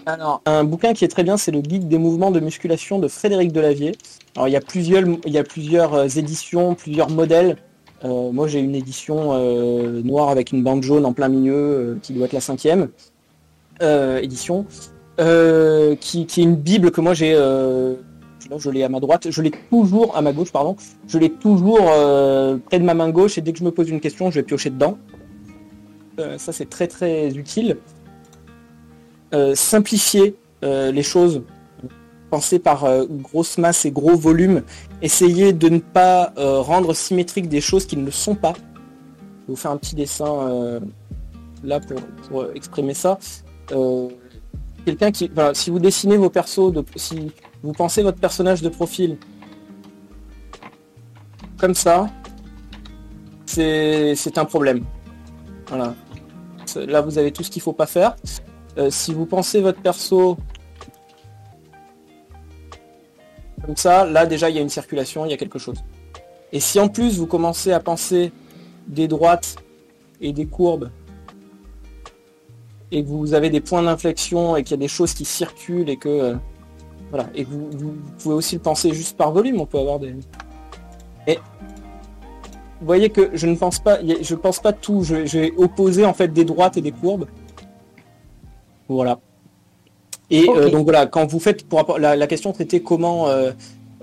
Alors, 0.06 0.42
un 0.46 0.62
bouquin 0.62 0.92
qui 0.92 1.04
est 1.04 1.08
très 1.08 1.24
bien, 1.24 1.36
c'est 1.36 1.50
le 1.50 1.60
guide 1.60 1.88
des 1.88 1.98
mouvements 1.98 2.30
de 2.30 2.38
musculation 2.38 3.00
de 3.00 3.08
Frédéric 3.08 3.50
Delavier. 3.50 3.96
Alors, 4.36 4.46
il 4.46 4.52
y 4.52 4.56
a 4.56 4.60
plusieurs, 4.60 5.02
il 5.26 5.32
y 5.32 5.38
a 5.38 5.42
plusieurs 5.42 6.16
éditions, 6.16 6.76
plusieurs 6.76 7.10
modèles. 7.10 7.56
Euh, 8.04 8.30
moi, 8.30 8.46
j'ai 8.46 8.60
une 8.60 8.76
édition 8.76 9.32
euh, 9.32 10.02
noire 10.04 10.28
avec 10.28 10.52
une 10.52 10.62
bande 10.62 10.84
jaune 10.84 11.04
en 11.04 11.14
plein 11.14 11.28
milieu, 11.28 11.56
euh, 11.56 11.98
qui 12.00 12.12
doit 12.12 12.26
être 12.26 12.32
la 12.32 12.40
cinquième 12.40 12.90
édition, 14.22 14.66
qui, 15.18 16.20
est 16.20 16.36
une 16.36 16.54
bible 16.54 16.92
que 16.92 17.00
moi 17.00 17.14
j'ai 17.14 17.34
je 18.58 18.70
l'ai 18.70 18.82
à 18.82 18.88
ma 18.88 19.00
droite, 19.00 19.30
je 19.30 19.42
l'ai 19.42 19.52
toujours 19.70 20.16
à 20.16 20.22
ma 20.22 20.32
gauche, 20.32 20.52
pardon, 20.52 20.76
je 21.06 21.18
l'ai 21.18 21.30
toujours 21.30 21.84
près 22.66 22.78
de 22.78 22.84
ma 22.84 22.94
main 22.94 23.10
gauche 23.10 23.38
et 23.38 23.40
dès 23.40 23.52
que 23.52 23.58
je 23.58 23.64
me 23.64 23.70
pose 23.70 23.88
une 23.88 24.00
question, 24.00 24.30
je 24.30 24.36
vais 24.40 24.42
piocher 24.42 24.70
dedans. 24.70 24.98
ça 26.38 26.52
c'est 26.52 26.68
très 26.68 26.86
très 26.86 27.28
utile. 27.36 27.76
simplifier 29.54 30.34
les 30.62 31.02
choses 31.02 31.42
penser 32.30 32.58
par 32.58 32.84
euh, 32.84 33.04
grosse 33.10 33.58
masse 33.58 33.84
et 33.84 33.90
gros 33.90 34.16
volume, 34.16 34.62
essayer 35.02 35.52
de 35.52 35.68
ne 35.68 35.80
pas 35.80 36.32
euh, 36.38 36.60
rendre 36.60 36.94
symétrique 36.94 37.48
des 37.48 37.60
choses 37.60 37.84
qui 37.84 37.96
ne 37.96 38.04
le 38.04 38.12
sont 38.12 38.36
pas. 38.36 38.54
Je 38.54 38.60
vais 38.60 39.48
vous 39.48 39.56
faire 39.56 39.72
un 39.72 39.76
petit 39.76 39.96
dessin 39.96 40.48
euh, 40.48 40.80
là 41.64 41.80
pour, 42.30 42.46
exprimer 42.54 42.94
ça. 42.94 43.18
Quelqu'un 44.86 45.10
qui, 45.10 45.30
si 45.52 45.70
vous 45.70 45.78
dessinez 45.78 46.16
vos 46.16 46.30
persos, 46.30 46.72
de, 46.72 46.82
vous 47.62 47.72
pensez 47.72 48.02
votre 48.02 48.18
personnage 48.18 48.62
de 48.62 48.68
profil 48.68 49.18
comme 51.60 51.74
ça, 51.74 52.08
c'est 53.44 54.38
un 54.38 54.44
problème. 54.46 54.82
Voilà. 55.68 55.94
Là, 56.76 57.02
vous 57.02 57.18
avez 57.18 57.32
tout 57.32 57.42
ce 57.42 57.50
qu'il 57.50 57.60
faut 57.60 57.74
pas 57.74 57.86
faire. 57.86 58.16
si 58.88 59.12
vous 59.12 59.26
pensez 59.26 59.60
votre 59.60 59.82
perso 59.82 60.38
Comme 63.66 63.76
ça, 63.76 64.06
là 64.06 64.24
déjà 64.24 64.48
il 64.48 64.56
y 64.56 64.58
a 64.58 64.62
une 64.62 64.70
circulation, 64.70 65.26
il 65.26 65.30
y 65.30 65.34
a 65.34 65.36
quelque 65.36 65.58
chose. 65.58 65.84
Et 66.50 66.60
si 66.60 66.80
en 66.80 66.88
plus 66.88 67.18
vous 67.18 67.26
commencez 67.26 67.72
à 67.72 67.80
penser 67.80 68.32
des 68.86 69.06
droites 69.06 69.56
et 70.22 70.32
des 70.32 70.46
courbes, 70.46 70.90
et 72.90 73.04
que 73.04 73.08
vous 73.08 73.34
avez 73.34 73.50
des 73.50 73.60
points 73.60 73.82
d'inflexion 73.82 74.56
et 74.56 74.64
qu'il 74.64 74.72
y 74.72 74.74
a 74.74 74.78
des 74.78 74.88
choses 74.88 75.14
qui 75.14 75.24
circulent 75.24 75.90
et 75.90 75.96
que 75.96 76.08
euh, 76.08 76.34
voilà, 77.10 77.28
et 77.34 77.44
vous, 77.44 77.68
pouvez 78.18 78.34
aussi 78.34 78.54
le 78.54 78.60
penser 78.62 78.92
juste 78.92 79.16
par 79.16 79.32
volume, 79.32 79.60
on 79.60 79.66
peut 79.66 79.78
avoir 79.78 79.98
des. 79.98 80.14
Et 81.26 81.36
vous 82.80 82.86
voyez 82.86 83.10
que 83.10 83.30
je 83.34 83.46
ne 83.46 83.56
pense 83.56 83.80
pas, 83.80 83.98
je 84.02 84.34
pense 84.34 84.60
pas 84.60 84.72
tout. 84.72 85.02
J'ai 85.02 85.52
opposé 85.56 86.04
en 86.04 86.14
fait 86.14 86.28
des 86.28 86.44
droites 86.44 86.76
et 86.76 86.80
des 86.80 86.92
courbes. 86.92 87.26
Voilà. 88.88 89.18
Et 90.30 90.48
euh, 90.48 90.70
donc 90.70 90.84
voilà, 90.84 91.06
quand 91.06 91.26
vous 91.26 91.40
faites, 91.40 91.68
pour 91.68 91.98
la, 91.98 92.26
question 92.26 92.54
c'était 92.56 92.80
comment 92.80 93.28
euh, 93.28 93.50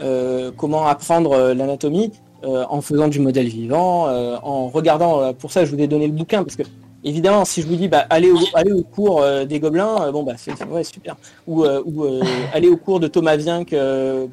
euh, 0.01 0.51
comment 0.55 0.85
apprendre 0.85 1.53
l'anatomie 1.53 2.11
en 2.43 2.81
faisant 2.81 3.07
du 3.07 3.19
modèle 3.19 3.47
vivant, 3.47 4.07
en 4.43 4.67
regardant. 4.67 5.33
pour 5.33 5.51
ça, 5.51 5.65
je 5.65 5.75
vous 5.75 5.81
ai 5.81 5.87
donné 5.87 6.07
le 6.07 6.13
bouquin 6.13 6.43
parce 6.43 6.55
que 6.55 6.63
évidemment, 7.07 7.45
si 7.45 7.61
je 7.61 7.67
vous 7.67 7.75
dis 7.75 7.87
bah, 7.87 8.05
allez 8.09 8.31
au, 8.31 8.39
aller 8.53 8.71
au 8.71 8.83
cours 8.83 9.23
des 9.47 9.59
gobelins, 9.59 10.11
bon 10.11 10.23
bah 10.23 10.33
c'est 10.37 10.51
ouais, 10.65 10.83
super. 10.83 11.15
Ou, 11.47 11.65
ou 11.65 12.05
aller 12.53 12.69
au 12.69 12.77
cours 12.77 12.99
de 12.99 13.07
Thomas 13.07 13.35
Vienck 13.35 13.75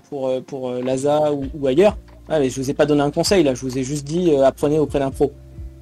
pour 0.08 0.30
pour 0.42 0.72
Laza 0.72 1.32
ou, 1.32 1.66
ailleurs. 1.66 1.96
Ah, 2.28 2.40
mais 2.40 2.48
je 2.48 2.60
vous 2.60 2.70
ai 2.70 2.74
pas 2.74 2.86
donné 2.86 3.02
un 3.02 3.10
conseil 3.10 3.44
là, 3.44 3.54
je 3.54 3.60
vous 3.60 3.76
ai 3.78 3.82
juste 3.82 4.06
dit 4.06 4.34
apprenez 4.36 4.78
auprès 4.78 4.98
d'un 4.98 5.10
pro. 5.10 5.32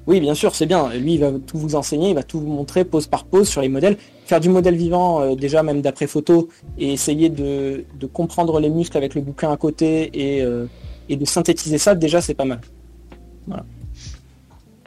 Oui, 0.05 0.19
bien 0.19 0.33
sûr, 0.33 0.53
c'est 0.53 0.65
bien. 0.65 0.89
Lui, 0.89 1.13
il 1.13 1.19
va 1.19 1.31
tout 1.31 1.57
vous 1.57 1.75
enseigner, 1.75 2.09
il 2.09 2.15
va 2.15 2.23
tout 2.23 2.39
vous 2.39 2.51
montrer 2.51 2.83
pose 2.83 3.07
par 3.07 3.23
pose 3.23 3.47
sur 3.47 3.61
les 3.61 3.69
modèles. 3.69 3.97
Faire 4.25 4.39
du 4.39 4.49
modèle 4.49 4.75
vivant, 4.75 5.21
euh, 5.21 5.35
déjà 5.35 5.63
même 5.63 5.81
d'après 5.81 6.07
photo, 6.07 6.49
et 6.77 6.91
essayer 6.91 7.29
de, 7.29 7.85
comprendre 8.11 8.59
les 8.59 8.69
muscles 8.69 8.97
avec 8.97 9.15
le 9.15 9.21
bouquin 9.21 9.51
à 9.51 9.57
côté 9.57 10.09
et, 10.13 10.41
euh, 10.41 10.65
de 11.09 11.25
synthétiser 11.25 11.77
ça, 11.77 11.95
déjà, 11.95 12.21
c'est 12.21 12.33
pas 12.33 12.45
mal. 12.45 12.59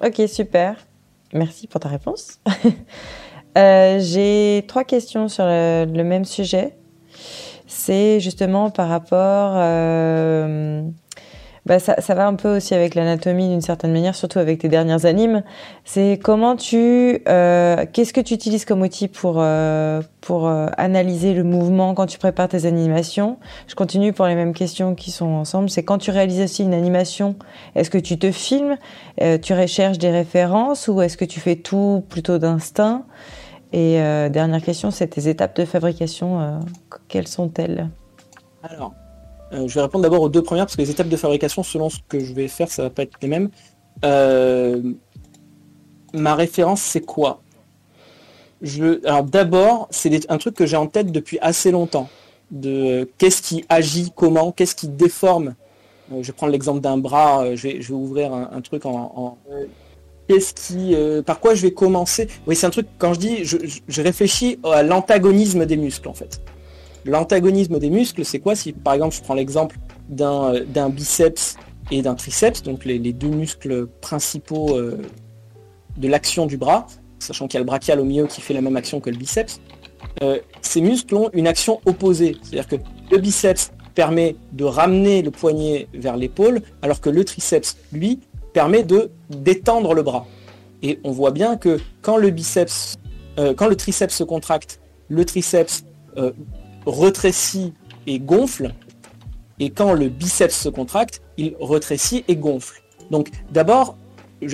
Ok, 0.04 0.22
super. 0.28 0.85
Merci 1.32 1.66
pour 1.66 1.80
ta 1.80 1.88
réponse. 1.88 2.40
Euh, 3.56 4.00
j'ai 4.00 4.66
trois 4.68 4.84
questions 4.84 5.28
sur 5.28 5.46
le, 5.46 6.02
même 6.02 6.26
sujet. 6.26 6.76
C'est 7.66 8.20
justement 8.20 8.68
par 8.68 8.86
rapport 8.86 9.52
euh, 9.56 10.82
bah 11.66 11.80
ça, 11.80 12.00
ça, 12.00 12.14
va 12.14 12.28
un 12.28 12.34
peu 12.34 12.56
aussi 12.56 12.74
avec 12.74 12.94
l'anatomie 12.94 13.48
d'une 13.48 13.60
certaine 13.60 13.92
manière, 13.92 14.14
surtout 14.14 14.38
avec 14.38 14.60
tes 14.60 14.68
dernières 14.68 15.04
animes. 15.04 15.42
C'est 15.84 16.18
comment 16.22 16.54
tu, 16.54 17.22
euh, 17.28 17.84
qu'est-ce 17.92 18.12
que 18.12 18.20
tu 18.20 18.34
utilises 18.34 18.64
comme 18.64 18.82
outil 18.82 19.08
pour 19.08 19.38
euh, 19.38 20.00
pour 20.20 20.46
euh, 20.46 20.68
analyser 20.76 21.34
le 21.34 21.42
mouvement 21.42 21.94
quand 21.94 22.06
tu 22.06 22.18
prépares 22.18 22.48
tes 22.48 22.66
animations? 22.66 23.38
Je 23.66 23.74
continue 23.74 24.12
pour 24.12 24.26
les 24.26 24.36
mêmes 24.36 24.54
questions 24.54 24.94
qui 24.94 25.10
sont 25.10 25.26
ensemble. 25.26 25.68
C'est 25.68 25.82
quand 25.82 25.98
tu 25.98 26.12
réalises 26.12 26.40
aussi 26.40 26.62
une 26.62 26.74
animation, 26.74 27.34
est-ce 27.74 27.90
que 27.90 27.98
tu 27.98 28.16
te 28.16 28.30
filmes, 28.30 28.76
tu 29.42 29.52
recherches 29.52 29.98
des 29.98 30.10
références 30.10 30.86
ou 30.86 31.02
est-ce 31.02 31.16
que 31.16 31.24
tu 31.24 31.40
fais 31.40 31.56
tout 31.56 32.04
plutôt 32.08 32.38
d'instinct? 32.38 33.04
Et 33.72 33.96
dernière 34.30 34.62
question, 34.62 34.92
c'est 34.92 35.08
tes 35.08 35.28
étapes 35.28 35.56
de 35.56 35.64
fabrication. 35.64 36.60
quelles 37.08 37.28
sont-elles? 37.28 37.88
Alors. 38.62 38.92
Euh, 39.52 39.68
je 39.68 39.74
vais 39.74 39.82
répondre 39.82 40.02
d'abord 40.02 40.22
aux 40.22 40.28
deux 40.28 40.42
premières 40.42 40.66
parce 40.66 40.76
que 40.76 40.82
les 40.82 40.90
étapes 40.90 41.08
de 41.08 41.16
fabrication, 41.16 41.62
selon 41.62 41.88
ce 41.88 41.98
que 42.08 42.18
je 42.18 42.32
vais 42.32 42.48
faire, 42.48 42.70
ça 42.70 42.82
va 42.82 42.90
pas 42.90 43.02
être 43.02 43.16
les 43.22 43.28
mêmes. 43.28 43.50
Euh, 44.04 44.82
ma 46.12 46.34
référence, 46.34 46.82
c'est 46.82 47.00
quoi? 47.00 47.40
Je... 48.62 49.04
Alors 49.06 49.24
d'abord, 49.24 49.88
c'est 49.90 50.30
un 50.30 50.38
truc 50.38 50.54
que 50.54 50.66
j'ai 50.66 50.76
en 50.76 50.86
tête 50.86 51.12
depuis 51.12 51.38
assez 51.40 51.70
longtemps. 51.70 52.08
De 52.50 53.08
qu'est-ce 53.18 53.42
qui 53.42 53.64
agit 53.68 54.12
comment, 54.14 54.52
qu'est-ce 54.52 54.74
qui 54.74 54.88
déforme. 54.88 55.54
Euh, 56.12 56.22
je 56.22 56.28
vais 56.28 56.32
prendre 56.32 56.52
l'exemple 56.52 56.80
d'un 56.80 56.96
bras. 56.96 57.54
Je 57.54 57.68
vais, 57.68 57.90
ouvrir 57.90 58.32
un, 58.32 58.60
truc 58.60 58.86
en. 58.86 59.38
Qu'est-ce 60.28 60.54
qui, 60.54 60.94
euh, 60.94 61.22
par 61.22 61.38
quoi 61.38 61.54
je 61.54 61.62
vais 61.62 61.72
commencer? 61.72 62.28
Oui, 62.46 62.56
c'est 62.56 62.66
un 62.66 62.70
truc. 62.70 62.88
Quand 62.98 63.14
je 63.14 63.20
dis, 63.20 63.44
je 63.44 64.02
réfléchis 64.02 64.58
à 64.64 64.82
l'antagonisme 64.82 65.66
des 65.66 65.76
muscles 65.76 66.08
en 66.08 66.14
fait. 66.14 66.40
L'antagonisme 67.06 67.78
des 67.78 67.88
muscles, 67.88 68.24
c'est 68.24 68.40
quoi 68.40 68.56
Si 68.56 68.72
par 68.72 68.94
exemple 68.94 69.14
je 69.14 69.22
prends 69.22 69.34
l'exemple 69.34 69.76
d'un 70.08 70.88
biceps 70.90 71.56
et 71.92 72.02
d'un 72.02 72.14
triceps, 72.14 72.62
donc 72.62 72.84
les, 72.84 72.98
deux 72.98 73.28
muscles 73.28 73.86
principaux 74.00 74.76
euh, 74.76 75.00
de 75.96 76.08
l'action 76.08 76.46
du 76.46 76.56
bras, 76.56 76.86
sachant 77.20 77.46
qu'il 77.46 77.54
y 77.54 77.58
a 77.58 77.60
le 77.60 77.66
brachial 77.66 78.00
au 78.00 78.04
milieu 78.04 78.26
qui 78.26 78.40
fait 78.40 78.54
la 78.54 78.60
même 78.60 78.76
action 78.76 79.00
que 79.00 79.10
le 79.10 79.16
biceps, 79.16 79.60
euh, 80.22 80.40
ces 80.62 80.80
muscles 80.80 81.14
ont 81.14 81.30
une 81.32 81.46
action 81.46 81.80
opposée. 81.86 82.36
C'est-à-dire 82.42 82.66
que 82.66 82.76
le 83.12 83.18
biceps 83.18 83.72
permet 83.94 84.34
de 84.52 84.64
ramener 84.64 85.22
le 85.22 85.30
poignet 85.30 85.86
vers 85.94 86.16
l'épaule, 86.16 86.60
alors 86.82 87.00
que 87.00 87.08
le 87.08 87.24
triceps, 87.24 87.76
lui, 87.92 88.18
permet 88.52 88.82
de 88.82 89.10
détendre 89.30 89.94
le 89.94 90.02
bras. 90.02 90.26
Et 90.82 90.98
on 91.04 91.12
voit 91.12 91.30
bien 91.30 91.56
que 91.56 91.78
quand 92.02 92.16
le 92.16 92.30
biceps, 92.30 92.96
euh, 93.38 93.54
quand 93.54 93.68
le 93.68 93.76
triceps 93.76 94.14
se 94.14 94.24
contracte, 94.24 94.80
le 95.08 95.24
triceps 95.24 95.84
retrécit 96.86 97.72
et 98.06 98.18
gonfle, 98.18 98.72
et 99.58 99.70
quand 99.70 99.92
le 99.92 100.08
biceps 100.08 100.56
se 100.56 100.68
contracte, 100.68 101.22
il 101.36 101.54
retrécit 101.60 102.24
et 102.28 102.36
gonfle. 102.36 102.82
Donc 103.10 103.30
d'abord, 103.50 103.96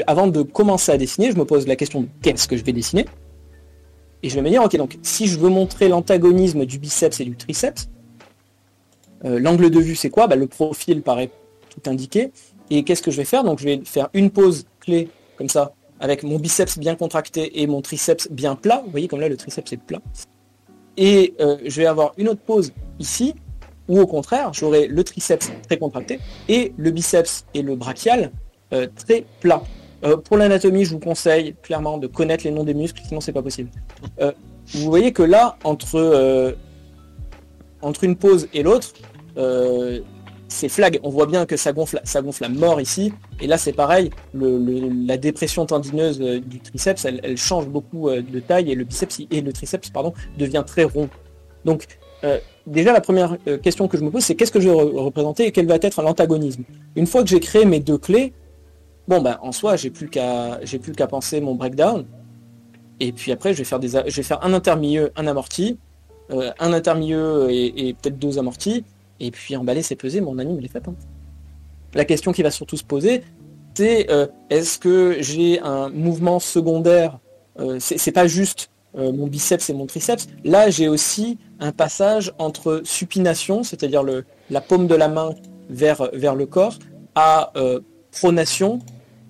avant 0.06 0.26
de 0.26 0.42
commencer 0.42 0.92
à 0.92 0.98
dessiner, 0.98 1.32
je 1.32 1.36
me 1.36 1.44
pose 1.44 1.66
la 1.66 1.76
question 1.76 2.08
qu'est-ce 2.22 2.48
que 2.48 2.56
je 2.56 2.64
vais 2.64 2.72
dessiner? 2.72 3.06
Et 4.22 4.28
je 4.28 4.36
vais 4.36 4.42
me 4.42 4.48
dire, 4.50 4.62
ok, 4.62 4.76
donc 4.76 4.98
si 5.02 5.26
je 5.26 5.38
veux 5.38 5.48
montrer 5.48 5.88
l'antagonisme 5.88 6.64
du 6.64 6.78
biceps 6.78 7.20
et 7.20 7.24
du 7.24 7.36
triceps, 7.36 7.88
euh, 9.24 9.38
l'angle 9.38 9.70
de 9.70 9.80
vue 9.80 9.96
c'est 9.96 10.10
quoi? 10.10 10.26
Bah, 10.28 10.36
Le 10.36 10.46
profil 10.46 11.02
paraît 11.02 11.30
tout 11.70 11.90
indiqué. 11.90 12.32
Et 12.70 12.84
qu'est-ce 12.84 13.02
que 13.02 13.10
je 13.10 13.16
vais 13.16 13.24
faire? 13.24 13.44
Donc 13.44 13.58
je 13.58 13.64
vais 13.64 13.82
faire 13.84 14.08
une 14.14 14.30
pause 14.30 14.66
clé 14.80 15.08
comme 15.36 15.48
ça, 15.48 15.74
avec 16.00 16.22
mon 16.22 16.38
biceps 16.38 16.78
bien 16.78 16.94
contracté 16.94 17.60
et 17.60 17.66
mon 17.66 17.82
triceps 17.82 18.30
bien 18.30 18.54
plat. 18.54 18.82
Vous 18.84 18.90
voyez 18.90 19.08
comme 19.08 19.20
là 19.20 19.28
le 19.28 19.36
triceps 19.36 19.72
est 19.72 19.76
plat 19.76 20.00
et 20.96 21.34
euh, 21.40 21.56
je 21.64 21.80
vais 21.80 21.86
avoir 21.86 22.12
une 22.16 22.28
autre 22.28 22.40
pause 22.40 22.72
ici, 22.98 23.34
ou 23.88 24.00
au 24.00 24.06
contraire, 24.06 24.52
j'aurai 24.52 24.86
le 24.86 25.04
triceps 25.04 25.50
très 25.66 25.78
contracté 25.78 26.20
et 26.48 26.72
le 26.76 26.90
biceps 26.90 27.46
et 27.54 27.62
le 27.62 27.76
brachial 27.76 28.30
euh, 28.72 28.86
très 28.94 29.24
plat. 29.40 29.62
Euh, 30.04 30.16
pour 30.16 30.36
l'anatomie, 30.36 30.84
je 30.84 30.90
vous 30.90 30.98
conseille 30.98 31.54
clairement 31.62 31.98
de 31.98 32.06
connaître 32.06 32.44
les 32.44 32.50
noms 32.50 32.64
des 32.64 32.74
muscles, 32.74 33.02
sinon 33.06 33.20
c'est 33.20 33.32
pas 33.32 33.42
possible. 33.42 33.70
Vous 34.74 34.90
voyez 34.90 35.12
que 35.12 35.22
là, 35.22 35.56
entre, 35.64 36.56
entre 37.82 38.04
une 38.04 38.16
pause 38.16 38.48
et 38.54 38.62
l'autre, 38.62 38.92
c'est 40.52 40.68
flag. 40.68 41.00
On 41.02 41.10
voit 41.10 41.26
bien 41.26 41.46
que 41.46 41.56
ça 41.56 41.72
gonfle, 41.72 42.00
ça 42.04 42.20
à 42.20 42.48
mort 42.48 42.80
ici. 42.80 43.12
Et 43.40 43.46
là, 43.46 43.58
c'est 43.58 43.72
pareil. 43.72 44.10
La 44.34 45.16
dépression 45.16 45.66
tendineuse 45.66 46.18
du 46.18 46.60
triceps, 46.60 47.04
elle, 47.04 47.36
change 47.36 47.68
beaucoup 47.68 48.10
de 48.10 48.40
taille 48.40 48.70
et 48.70 48.74
le 48.74 48.84
biceps 48.84 49.22
et 49.30 49.40
le 49.40 49.52
triceps, 49.52 49.90
pardon, 49.90 50.12
devient 50.38 50.62
très 50.66 50.84
rond. 50.84 51.08
Donc, 51.64 51.86
euh, 52.24 52.38
déjà, 52.66 52.92
la 52.92 53.00
première 53.00 53.36
question 53.62 53.88
que 53.88 53.96
je 53.96 54.04
me 54.04 54.10
pose, 54.10 54.22
c'est 54.22 54.34
qu'est-ce 54.34 54.52
que 54.52 54.60
je 54.60 54.68
vais 54.68 54.74
re 54.74 55.04
représenter 55.04 55.46
et 55.46 55.52
quel 55.52 55.66
va 55.66 55.76
être 55.80 56.02
l'antagonisme? 56.02 56.62
Une 56.96 57.06
fois 57.06 57.22
que 57.22 57.28
j'ai 57.28 57.40
créé 57.40 57.64
mes 57.64 57.80
deux 57.80 57.98
clés, 57.98 58.32
bon, 59.08 59.20
ben, 59.20 59.38
en 59.42 59.52
soi, 59.52 59.76
j'ai 59.76 59.90
plus 59.90 60.08
qu'à, 60.08 60.60
plus 60.80 60.92
qu'à 60.92 61.06
penser 61.06 61.40
mon 61.40 61.54
breakdown. 61.54 62.04
Et 63.00 63.12
puis 63.12 63.32
après, 63.32 63.54
je 63.54 63.62
vais 63.62 64.22
faire 64.22 64.44
un 64.44 64.52
intermilieu, 64.52 65.10
un 65.16 65.26
amorti, 65.26 65.78
euh, 66.30 66.52
un 66.60 66.72
intermilieu 66.72 67.48
et 67.50 67.96
peut-être 68.00 68.18
deux 68.18 68.38
amortis. 68.38 68.84
Et 69.22 69.30
puis 69.30 69.56
emballer, 69.56 69.82
c'est 69.82 69.96
pesé, 69.96 70.20
mon 70.20 70.38
anime, 70.38 70.58
il 70.58 70.64
est 70.64 70.68
fait. 70.68 70.86
Hein. 70.88 70.94
La 71.94 72.04
question 72.04 72.32
qui 72.32 72.42
va 72.42 72.50
surtout 72.50 72.76
se 72.76 72.82
poser, 72.82 73.22
c'est 73.74 74.10
euh, 74.10 74.26
est-ce 74.50 74.78
que 74.78 75.16
j'ai 75.20 75.60
un 75.60 75.88
mouvement 75.90 76.40
secondaire 76.40 77.20
euh, 77.60 77.78
C'est 77.78 78.12
pas 78.12 78.26
juste 78.26 78.70
euh, 78.98 79.12
mon 79.12 79.28
biceps 79.28 79.70
et 79.70 79.74
mon 79.74 79.86
triceps. 79.86 80.26
Là, 80.44 80.70
j'ai 80.70 80.88
aussi 80.88 81.38
un 81.60 81.70
passage 81.70 82.32
entre 82.38 82.82
supination, 82.84 83.62
c'est-à-dire 83.62 84.02
la 84.50 84.60
paume 84.60 84.88
de 84.88 84.96
la 84.96 85.08
main 85.08 85.36
vers, 85.70 86.10
vers 86.12 86.34
le 86.34 86.46
corps, 86.46 86.78
à 87.14 87.52
euh, 87.56 87.78
pronation, 88.10 88.80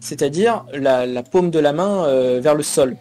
c'est-à-dire 0.01 0.64
la, 0.73 1.23
paume 1.23 1.51
de 1.51 1.59
la 1.59 1.74
main 1.74 2.39
vers 2.40 2.55
le 2.55 2.62
sol. 2.62 2.97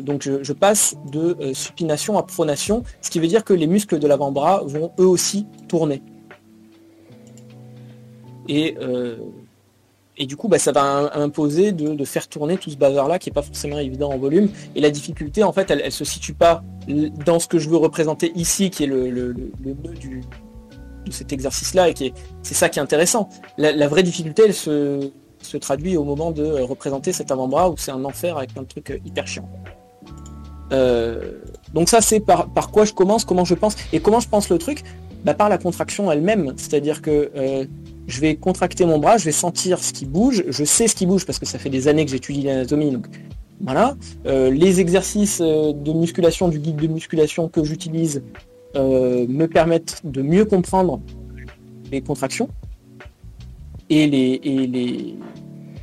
Donc 0.00 0.22
je, 0.22 0.52
passe 0.52 0.96
de 1.10 1.52
supination 1.52 2.18
à 2.18 2.22
pronation, 2.22 2.82
ce 3.00 3.10
qui 3.10 3.20
veut 3.20 3.26
dire 3.26 3.44
que 3.44 3.52
les 3.52 3.66
muscles 3.66 3.98
de 3.98 4.06
l'avant-bras 4.06 4.62
vont 4.64 4.92
eux 4.98 5.06
aussi 5.06 5.46
tourner. 5.68 6.02
Et, 8.48 8.76
et 10.16 10.26
du 10.26 10.36
coup, 10.36 10.48
bah, 10.48 10.58
ça 10.58 10.72
va 10.72 11.10
imposer 11.14 11.72
de, 11.72 12.04
faire 12.04 12.28
tourner 12.28 12.56
tout 12.56 12.70
ce 12.70 12.76
bazar-là 12.76 13.18
qui 13.18 13.28
n'est 13.28 13.34
pas 13.34 13.42
forcément 13.42 13.78
évident 13.78 14.12
en 14.12 14.18
volume. 14.18 14.48
Et 14.74 14.80
la 14.80 14.90
difficulté, 14.90 15.42
en 15.42 15.52
fait, 15.52 15.70
elle 15.70 15.84
ne 15.84 15.90
se 15.90 16.04
situe 16.04 16.34
pas 16.34 16.62
dans 17.24 17.38
ce 17.38 17.48
que 17.48 17.58
je 17.58 17.68
veux 17.68 17.76
représenter 17.76 18.32
ici, 18.36 18.70
qui 18.70 18.84
est 18.84 18.86
le, 18.86 19.10
le, 19.10 19.34
nœud 19.64 19.74
de 21.04 21.12
cet 21.12 21.32
exercice-là, 21.32 21.88
et 21.88 21.94
qui 21.94 22.06
est, 22.06 22.14
c'est 22.42 22.54
ça 22.54 22.68
qui 22.68 22.78
est 22.78 22.82
intéressant. 22.82 23.28
La 23.58 23.88
vraie 23.88 24.04
difficulté, 24.04 24.44
elle 24.46 24.54
se, 24.54 25.10
se, 25.44 25.56
traduit 25.56 25.96
au 25.96 26.04
moment 26.04 26.30
de 26.30 26.44
représenter 26.44 27.12
cet 27.12 27.30
avant-bras, 27.30 27.70
où 27.70 27.76
c'est 27.76 27.90
un 27.90 28.04
enfer 28.04 28.36
avec 28.36 28.52
plein 28.52 28.62
de 28.62 28.68
trucs 28.68 29.00
hyper 29.04 29.26
chiants. 29.26 29.48
Euh, 30.72 31.40
donc 31.72 31.88
ça, 31.88 32.00
c'est 32.00 32.20
par, 32.20 32.48
par 32.48 32.70
quoi 32.70 32.84
je 32.84 32.92
commence, 32.92 33.24
comment 33.24 33.44
je 33.44 33.54
pense, 33.54 33.76
et 33.92 34.00
comment 34.00 34.20
je 34.20 34.28
pense 34.28 34.48
le 34.48 34.58
truc? 34.58 34.82
Bah, 35.24 35.34
Par 35.34 35.48
la 35.48 35.58
contraction 35.58 36.10
elle-même, 36.10 36.54
c'est-à-dire 36.56 37.02
que... 37.02 37.30
Euh, 37.36 37.64
je 38.06 38.20
vais 38.20 38.36
contracter 38.36 38.84
mon 38.84 38.98
bras, 38.98 39.16
je 39.16 39.24
vais 39.24 39.32
sentir 39.32 39.78
ce 39.78 39.94
qui 39.94 40.04
bouge, 40.04 40.44
je 40.46 40.62
sais 40.62 40.88
ce 40.88 40.94
qui 40.94 41.06
bouge 41.06 41.24
parce 41.24 41.38
que 41.38 41.46
ça 41.46 41.58
fait 41.58 41.70
des 41.70 41.88
années 41.88 42.04
que 42.04 42.10
j'étudie 42.10 42.42
l'anatomie, 42.42 42.90
donc 42.90 43.06
voilà. 43.62 43.96
Euh, 44.26 44.50
les 44.50 44.78
exercices 44.80 45.40
de 45.40 45.92
musculation, 45.94 46.48
du 46.48 46.58
guide 46.58 46.76
de 46.76 46.86
musculation 46.86 47.48
que 47.48 47.64
j'utilise 47.64 48.22
euh, 48.76 49.24
me 49.28 49.46
permettent 49.46 50.00
de 50.04 50.20
mieux 50.20 50.44
comprendre 50.44 51.00
les 51.92 52.00
contractions 52.00 52.48
et 54.00 54.06
les 54.06 54.40
et 54.42 54.66
les 54.66 55.14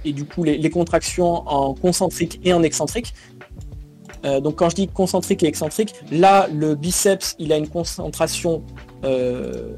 et 0.03 0.13
du 0.13 0.25
coup 0.25 0.43
les, 0.43 0.69
contractions 0.69 1.47
en 1.47 1.73
concentrique 1.73 2.39
et 2.43 2.53
en 2.53 2.63
excentrique. 2.63 3.13
Euh, 4.23 4.39
donc 4.39 4.57
quand 4.57 4.69
je 4.69 4.75
dis 4.75 4.87
concentrique 4.87 5.43
et 5.43 5.47
excentrique, 5.47 5.93
là 6.11 6.47
le 6.53 6.75
biceps 6.75 7.35
il 7.39 7.51
a 7.53 7.57
une 7.57 7.67
concentration 7.67 8.63
euh, 9.03 9.73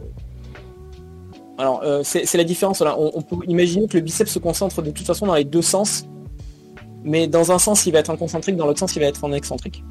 alors, 1.57 1.81
euh, 1.83 2.01
c'est 2.03 2.35
la 2.35 2.43
différence. 2.43 2.81
Là. 2.81 2.97
On, 2.97 3.21
peut 3.21 3.37
imaginer 3.47 3.87
que 3.87 3.95
le 3.95 4.01
biceps 4.01 4.31
se 4.31 4.39
concentre 4.39 4.81
de 4.81 4.89
toute 4.89 5.05
façon 5.05 5.27
dans 5.27 5.35
les 5.35 5.43
deux 5.43 5.61
sens, 5.61 6.05
mais 7.03 7.27
dans 7.27 7.51
un 7.51 7.59
sens, 7.59 7.85
il 7.85 7.93
va 7.93 7.99
être 7.99 8.09
en 8.09 8.17
concentrique, 8.17 8.55
dans 8.55 8.65
l'autre 8.65 8.79
sens, 8.79 8.95
il 8.95 8.99
va 8.99 9.05
être 9.05 9.23
en 9.23 9.31
excentrique. 9.31 9.83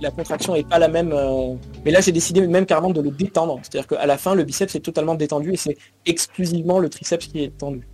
La 0.00 0.10
contraction 0.10 0.54
n'est 0.54 0.64
pas 0.64 0.78
la 0.78 0.88
même. 0.88 1.12
Euh... 1.12 1.54
Mais 1.84 1.90
là, 1.90 2.00
j'ai 2.00 2.12
décidé 2.12 2.46
même 2.46 2.66
carrément 2.66 2.90
de 2.90 3.00
le 3.00 3.10
détendre. 3.10 3.58
C'est-à-dire 3.62 3.86
qu'à 3.86 4.06
la 4.06 4.18
fin, 4.18 4.34
le 4.34 4.44
biceps 4.44 4.74
est 4.74 4.80
totalement 4.80 5.14
détendu 5.14 5.52
et 5.52 5.56
c'est 5.56 5.76
exclusivement 6.04 6.78
le 6.78 6.88
triceps 6.88 7.26
qui 7.26 7.42
est 7.42 7.56
tendu. 7.56 7.86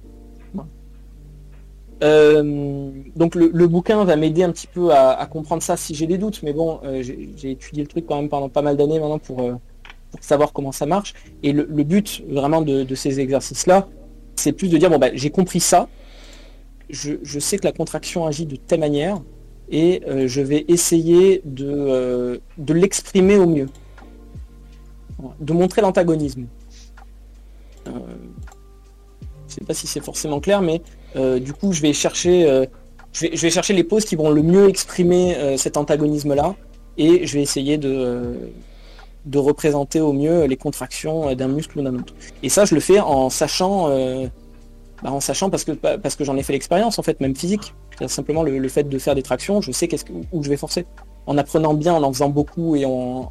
Euh, 2.02 2.90
donc 3.14 3.36
le, 3.36 3.66
bouquin 3.68 4.04
va 4.04 4.16
m'aider 4.16 4.42
un 4.42 4.50
petit 4.50 4.66
peu 4.66 4.92
à, 4.92 5.24
comprendre 5.30 5.62
ça 5.62 5.76
si 5.76 5.94
j'ai 5.94 6.08
des 6.08 6.18
doutes, 6.18 6.42
mais 6.42 6.52
bon, 6.52 6.80
euh, 6.82 7.00
j'ai 7.00 7.52
étudié 7.52 7.84
le 7.84 7.88
truc 7.88 8.06
quand 8.06 8.16
même 8.16 8.28
pendant 8.28 8.48
pas 8.48 8.60
mal 8.60 8.76
d'années 8.76 8.98
maintenant 8.98 9.20
pour 9.20 9.60
savoir 10.20 10.52
comment 10.52 10.72
ça 10.72 10.84
marche. 10.84 11.14
Et 11.44 11.52
le, 11.52 11.62
but 11.84 12.24
vraiment 12.28 12.60
de, 12.60 12.82
de 12.82 12.94
ces 12.96 13.20
exercices-là, 13.20 13.86
c'est 14.34 14.52
plus 14.52 14.68
de 14.68 14.78
dire, 14.78 14.90
bon, 14.90 14.98
bah, 14.98 15.10
j'ai 15.14 15.30
compris 15.30 15.60
ça, 15.60 15.88
je, 16.92 17.38
sais 17.38 17.58
que 17.58 17.64
la 17.64 17.72
contraction 17.72 18.26
agit 18.26 18.46
de 18.46 18.56
telle 18.56 18.80
manière 18.80 19.20
et 19.70 20.02
euh, 20.06 20.26
je 20.26 20.40
vais 20.40 20.64
essayer 20.68 21.42
de, 21.44 21.68
euh, 21.68 22.38
de 22.58 22.74
l'exprimer 22.74 23.36
au 23.36 23.46
mieux. 23.46 23.68
De 25.40 25.52
montrer 25.52 25.82
l'antagonisme. 25.82 26.46
je 27.86 27.90
ne 27.90 27.96
sais 29.46 29.64
pas 29.64 29.74
si 29.74 29.86
c'est 29.86 30.02
forcément 30.02 30.40
clair, 30.40 30.62
mais 30.62 30.82
du 31.40 31.52
coup, 31.52 31.72
je 31.72 31.82
vais 31.82 31.92
chercher, 31.92 32.66
je 33.12 33.26
vais, 33.26 33.50
chercher 33.50 33.72
les 33.72 33.84
poses 33.84 34.04
qui 34.04 34.16
vont 34.16 34.30
le 34.30 34.42
mieux 34.42 34.68
exprimer 34.68 35.56
cet 35.58 35.76
antagonisme-là, 35.76 36.56
et 36.98 37.24
je 37.24 37.34
vais 37.34 37.42
essayer 37.42 37.78
de, 37.78 38.34
de 39.26 39.38
représenter 39.38 40.00
au 40.00 40.12
mieux 40.12 40.46
les 40.46 40.56
contractions 40.56 41.32
d'un 41.36 41.48
muscle 41.48 41.78
ou 41.78 41.82
d'un 41.82 41.94
autre. 41.94 42.14
Et 42.42 42.48
ça, 42.48 42.64
je 42.64 42.74
le 42.74 42.80
fais 42.80 42.98
en 42.98 43.30
sachant 43.30 43.90
bah, 45.02 45.10
en 45.12 45.20
sachant 45.20 45.50
parce 45.50 45.64
que, 45.64 45.72
parce 45.72 46.16
que 46.16 46.24
j'en 46.24 46.36
ai 46.36 46.42
fait 46.42 46.52
l'expérience, 46.52 46.98
en 46.98 47.02
fait, 47.02 47.20
même 47.20 47.34
physique. 47.34 47.74
Simplement 48.06 48.42
le, 48.42 48.68
fait 48.68 48.84
de 48.84 48.98
faire 48.98 49.14
des 49.14 49.22
tractions, 49.22 49.60
je 49.60 49.70
sais 49.72 49.88
qu'est-ce 49.88 50.04
où 50.32 50.42
je 50.42 50.48
vais 50.48 50.56
forcer. 50.56 50.86
En 51.26 51.38
apprenant 51.38 51.74
bien, 51.74 51.94
en 51.94 52.02
en 52.02 52.12
faisant 52.12 52.28
beaucoup 52.28 52.74
et 52.74 52.84
en, 52.84 53.30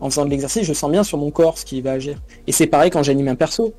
en, 0.00 0.10
faisant 0.10 0.24
de 0.24 0.30
l'exercice, 0.30 0.64
je 0.64 0.72
sens 0.72 0.90
bien 0.90 1.02
sur 1.02 1.18
mon 1.18 1.30
corps 1.30 1.58
ce 1.58 1.64
qui 1.64 1.80
va 1.80 1.92
agir. 1.92 2.20
Et 2.46 2.52
c'est 2.52 2.66
pareil 2.66 2.90
quand 2.90 3.02
j'anime 3.02 3.28
un 3.28 3.36
perso. 3.36 3.72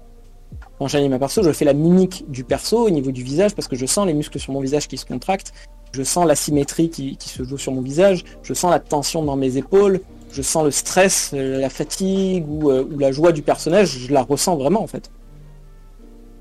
Quand 0.80 0.88
j'anime 0.88 1.14
un 1.14 1.20
perso, 1.20 1.44
je 1.44 1.52
fais 1.52 1.66
la 1.66 1.74
mimique 1.74 2.26
du 2.30 2.44
perso 2.44 2.86
au 2.86 2.90
niveau 2.90 3.12
du 3.12 3.24
visage 3.24 3.54
parce 3.54 3.68
que 3.68 3.76
je 3.76 3.86
sens 3.86 4.06
les 4.08 4.14
muscles 4.14 4.40
sur 4.40 4.54
mon 4.54 4.62
visage 4.62 4.88
qui 4.88 4.98
se 4.98 5.06
contractent, 5.06 5.54
je 5.92 6.04
sens 6.04 6.26
la 6.26 6.36
symétrie 6.36 6.90
qui, 6.90 7.18
se 7.20 7.44
joue 7.44 7.58
sur 7.58 7.72
mon 7.72 7.82
visage, 7.82 8.24
je 8.44 8.54
sens 8.54 8.72
la 8.72 8.80
tension 8.80 9.24
dans 9.24 9.36
mes 9.36 9.58
épaules, 9.58 10.02
je 10.32 10.42
sens 10.42 10.64
le 10.64 10.72
stress, 10.72 11.32
euh, 11.34 11.60
la 11.60 11.70
fatigue 11.70 12.46
euh, 12.64 12.84
ou 12.84 13.00
la 13.00 13.12
joie 13.12 13.32
du 13.32 13.42
personnage, 13.42 13.98
je 13.98 14.14
la 14.14 14.22
ressens 14.22 14.56
vraiment 14.56 14.84
en 14.84 14.88
fait. 14.88 15.10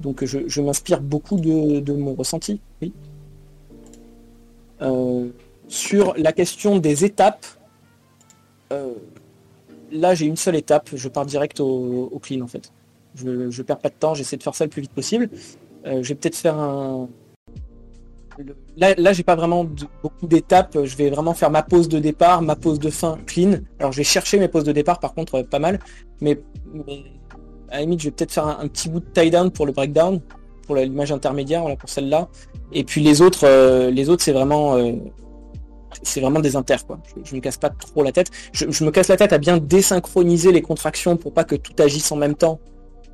Donc 0.01 0.25
je, 0.25 0.61
m'inspire 0.61 1.01
beaucoup 1.01 1.41
de, 1.41 1.93
mon 1.93 2.15
ressenti. 2.15 2.61
Euh, 4.83 5.29
sur 5.69 6.15
la 6.17 6.33
question 6.33 6.79
des 6.79 7.05
étapes, 7.05 7.47
euh, 8.73 8.93
là 9.91 10.15
j'ai 10.15 10.27
une 10.27 10.37
seule 10.37 10.57
étape, 10.57 10.91
je 10.95 11.09
pars 11.09 11.25
direct 11.25 11.61
au, 11.61 12.21
clean 12.23 12.43
en 12.43 12.47
fait. 12.47 12.73
Je 13.15 13.27
ne 13.29 13.63
perds 13.63 13.79
pas 13.79 13.89
de 13.89 13.95
temps, 13.95 14.15
j'essaie 14.15 14.37
de 14.37 14.43
faire 14.43 14.55
ça 14.55 14.65
le 14.65 14.71
plus 14.71 14.83
vite 14.83 14.93
possible. 14.93 15.31
Euh, 15.87 16.03
je 16.03 16.09
vais 16.11 16.15
peut-être 16.15 16.37
faire 16.37 16.59
un. 16.59 17.09
Là, 18.77 19.15
j'ai 19.15 19.23
pas 19.23 19.35
vraiment 19.35 19.67
beaucoup 20.03 20.27
d'étapes, 20.27 20.77
je 20.85 20.95
vais 20.95 21.09
vraiment 21.09 21.33
faire 21.33 21.51
ma 21.51 21.63
pause 21.63 21.89
de 21.89 21.99
départ, 21.99 22.43
ma 22.43 22.55
pause 22.55 22.79
de 22.79 22.91
fin 22.91 23.17
clean. 23.27 23.61
Alors 23.79 23.93
je 23.93 23.99
vais 23.99 24.05
chercher 24.05 24.39
mes 24.39 24.49
pauses 24.49 24.65
de 24.65 24.73
départ 24.73 25.01
par 25.01 25.15
contre 25.15 25.41
pas 25.41 25.59
mal, 25.59 25.81
mais 26.21 26.39
à 27.71 27.77
la 27.77 27.81
limite, 27.83 28.01
je 28.01 28.07
vais 28.07 28.11
peut-être 28.11 28.33
faire 28.33 28.47
un, 28.47 28.69
petit 28.69 28.89
bout 28.89 29.01
de 29.01 29.07
tie 29.13 29.31
down 29.31 29.51
pour 29.51 29.67
le 29.67 29.73
breakdown, 29.73 30.21
pour 30.67 30.77
l'image 30.77 31.13
intermédiaire, 31.13 31.65
pour 31.79 31.89
celle-là. 31.89 32.29
Et 32.73 32.85
puis 32.85 33.01
les 33.01 33.23
autres, 33.23 33.47
euh, 33.47 33.91
les 33.91 34.09
autres, 34.09 34.23
c'est 34.23 34.33
vraiment, 34.33 34.77
euh, 34.77 34.93
c'est 36.03 36.21
vraiment 36.21 36.41
des 36.41 36.57
inters, 36.57 36.87
quoi. 36.87 36.99
Je, 37.25 37.33
ne 37.33 37.37
me 37.37 37.41
casse 37.41 37.57
pas 37.57 37.71
trop 37.71 38.03
la 38.03 38.13
tête. 38.13 38.31
Je, 38.53 38.85
me 38.85 38.91
casse 38.91 39.09
la 39.09 39.17
tête 39.17 39.33
à 39.33 39.39
bien 39.39 39.59
désynchroniser 39.59 40.53
les 40.53 40.63
contractions 40.63 41.17
pour 41.17 41.33
pas 41.33 41.45
que 41.45 41.57
tout 41.57 41.75
agisse 41.79 42.11
en 42.13 42.17
même 42.17 42.35
temps. 42.35 42.61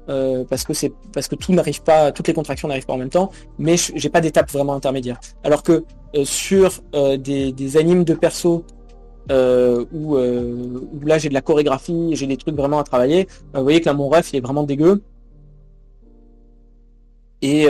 Euh, 0.09 0.43
parce 0.51 0.65
que 0.65 0.75
c'est 0.75 0.93
parce 1.13 1.29
que 1.29 1.37
tout 1.37 1.53
n'arrive 1.53 1.81
pas, 1.85 2.11
toutes 2.11 2.27
les 2.27 2.35
contractions 2.35 2.67
n'arrivent 2.67 2.87
pas 2.87 2.95
en 2.95 2.99
même 2.99 3.09
temps, 3.09 3.31
mais 3.61 3.77
j'ai 3.77 4.09
pas 4.09 4.21
d'étape 4.21 4.51
vraiment 4.51 4.75
intermédiaire. 4.75 5.21
Alors 5.45 5.63
que 5.63 5.85
sur 6.25 6.81
des 6.93 7.77
animes 7.77 8.03
de 8.03 8.15
perso 8.15 8.65
euh, 9.33 9.85
euh, 9.95 10.81
où, 10.93 11.07
là 11.07 11.19
j'ai 11.19 11.29
de 11.29 11.35
la 11.35 11.41
chorégraphie, 11.41 12.11
j'ai 12.13 12.27
des 12.27 12.37
trucs 12.37 12.55
vraiment 12.55 12.79
à 12.79 12.85
travailler. 12.85 13.29
Euh, 13.55 13.59
vous 13.59 13.63
voyez 13.63 13.81
que 13.81 13.87
là 13.87 13.95
mon 13.95 14.09
ref 14.09 14.33
il 14.33 14.37
est 14.37 14.41
vraiment 14.41 14.65
dégueu. 14.65 15.03
Et, 17.41 17.67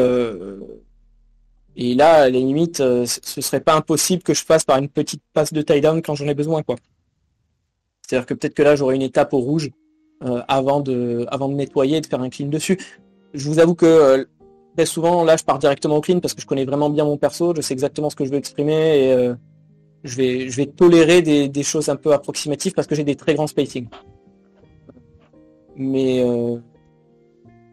et 1.76 1.94
là, 1.94 2.14
à 2.14 2.28
la 2.28 2.28
limite, 2.28 2.76
ce 2.76 3.40
serait 3.40 3.60
pas 3.60 3.74
impossible 3.74 4.22
que 4.22 4.34
je 4.34 4.44
passe 4.44 4.64
par 4.64 4.76
une 4.76 4.90
petite 4.90 5.22
passe 5.32 5.50
de 5.54 5.62
tie 5.62 5.80
down 5.80 6.02
quand 6.02 6.14
j'en 6.14 6.26
ai 6.26 6.34
besoin. 6.34 6.62
quoi. 6.62 6.76
C'est-à-dire 8.02 8.26
que 8.26 8.34
peut-être 8.34 8.52
que 8.52 8.62
là 8.62 8.76
j'aurai 8.76 8.96
une 8.96 9.02
étape 9.02 9.32
au 9.32 9.38
rouge 9.38 9.70
avant, 10.20 10.80
de, 10.80 11.24
avant 11.28 11.48
de 11.48 11.54
nettoyer 11.54 11.96
et 11.96 12.00
de 12.02 12.06
faire 12.06 12.20
un 12.20 12.28
clean 12.28 12.48
dessus. 12.48 12.78
Je 13.32 13.48
vous 13.48 13.60
avoue 13.60 13.74
que 13.74 14.28
très 14.76 14.84
souvent 14.84 15.24
là 15.24 15.38
je 15.38 15.44
pars 15.44 15.58
directement 15.58 15.96
au 15.96 16.00
clean 16.02 16.20
parce 16.20 16.34
que 16.34 16.42
je 16.42 16.46
connais 16.46 16.66
vraiment 16.66 16.90
bien 16.90 17.06
mon 17.06 17.16
perso, 17.16 17.54
je 17.56 17.62
sais 17.62 17.72
exactement 17.72 18.10
ce 18.10 18.16
que 18.16 18.26
je 18.26 18.30
veux 18.30 18.36
exprimer 18.36 19.06
et 19.06 19.32
je 20.04 20.16
vais, 20.16 20.66
tolérer 20.66 21.22
des, 21.22 21.62
choses 21.62 21.88
un 21.88 21.96
peu 21.96 22.12
approximatives 22.12 22.72
parce 22.72 22.86
que 22.86 22.94
j'ai 22.94 23.04
des 23.04 23.16
très 23.16 23.34
grands 23.34 23.46
spacing. 23.46 23.86
Mais 25.76 26.22
euh, 26.22 26.56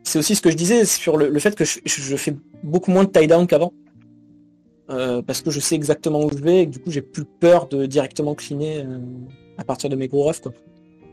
c'est 0.04 0.20
aussi 0.20 0.36
ce 0.36 0.42
que 0.42 0.52
je 0.52 0.56
disais 0.56 0.86
sur 0.86 1.18
le, 1.18 1.38
fait 1.40 1.56
que 1.56 1.66
je, 1.66 2.16
fais 2.16 2.36
beaucoup 2.64 2.92
moins 2.92 3.04
de 3.04 3.10
tie 3.10 3.28
down 3.28 3.48
qu'avant. 3.48 3.74
Euh, 4.90 5.22
parce 5.22 5.42
que 5.42 5.52
je 5.52 5.60
sais 5.60 5.76
exactement 5.76 6.24
où 6.24 6.32
je 6.32 6.42
vais 6.42 6.64
et 6.64 6.66
du 6.66 6.80
coup 6.80 6.90
j'ai 6.90 7.04
plus 7.04 7.24
peur 7.24 7.68
de 7.68 7.86
directement 7.86 8.34
cleaner 8.34 8.80
euh, 8.80 8.98
à 9.60 9.64
partir 9.64 9.88
de 9.88 9.96
mes 9.96 10.08
gros 10.08 10.24
refs. 10.24 10.48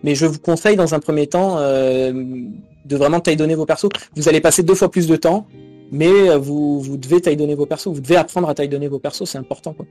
Mais 0.03 0.15
je 0.15 0.25
vous 0.25 0.39
conseille 0.39 0.77
dans 0.77 0.95
un 0.95 1.01
premier 1.01 1.27
temps 1.27 1.57
de 1.57 2.97
vraiment 2.97 3.21
taille 3.21 3.37
donner 3.37 3.55
vos 3.55 3.67
persos. 3.67 3.89
Vous 4.15 4.29
allez 4.29 4.41
passer 4.41 4.63
deux 4.63 4.75
fois 4.75 4.91
plus 4.91 5.07
de 5.07 5.17
temps, 5.17 5.47
mais 5.91 6.37
vous, 6.37 6.81
vous 6.81 6.97
devez 6.97 7.21
taille 7.23 7.37
donner 7.37 7.55
vos 7.55 7.67
persos. 7.67 7.89
Vous 7.89 8.03
devez 8.03 8.17
apprendre 8.17 8.49
à 8.49 8.55
taille 8.55 8.69
donner 8.69 8.89
vos 8.89 8.99
persos, 8.99 9.25
c'est 9.25 9.39
important. 9.39 9.73
Quoi. 9.73 9.87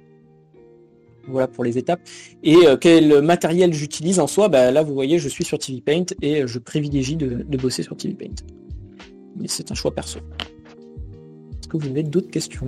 Voilà 1.27 1.47
pour 1.47 1.63
les 1.63 1.77
étapes. 1.77 2.01
Et 2.43 2.67
euh, 2.67 2.77
quel 2.77 3.21
matériel 3.21 3.73
j'utilise 3.73 4.19
en 4.19 4.27
soi? 4.27 4.47
Bah, 4.49 4.71
Là, 4.71 4.83
vous 4.83 4.93
voyez, 4.93 5.19
je 5.19 5.29
suis 5.29 5.43
sur 5.43 5.57
TV 5.57 5.81
Paint 5.81 6.05
et 6.21 6.45
je 6.45 6.59
privilégie 6.59 7.15
de, 7.15 7.43
bosser 7.57 7.83
sur 7.83 7.95
TV 7.97 8.13
Paint. 8.13 8.35
Mais 9.37 9.47
c'est 9.47 9.71
un 9.71 9.75
choix 9.75 9.93
perso. 9.93 10.19
Est-ce 10.19 11.67
que 11.67 11.77
vous 11.77 11.87
avez 11.87 12.03
d'autres 12.03 12.29
questions? 12.29 12.67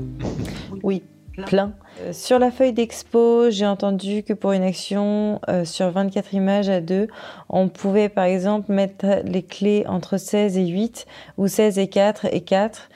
Oui, 0.84 1.04
plein. 1.46 1.74
Euh, 2.02 2.14
sur 2.14 2.40
la 2.40 2.52
feuille 2.52 2.74
d'expo, 2.74 3.50
j'ai 3.52 3.66
entendu 3.66 4.24
que 4.24 4.34
pour 4.34 4.54
une 4.54 4.64
action 4.64 5.40
euh, 5.50 5.66
sur 5.66 5.92
24 5.92 6.34
images 6.34 6.70
à 6.70 6.82
2, 6.82 7.08
on 7.50 7.70
pouvait 7.70 8.10
par 8.10 8.26
exemple 8.26 8.72
mettre 8.72 9.22
les 9.24 9.44
clés 9.44 9.86
entre 9.88 10.18
16 10.18 10.58
et 10.58 10.66
8 10.66 11.06
ou 11.38 11.48
16 11.48 11.78
et 11.78 11.88
4 11.88 12.26
et 12.34 12.42
4. 12.42 12.90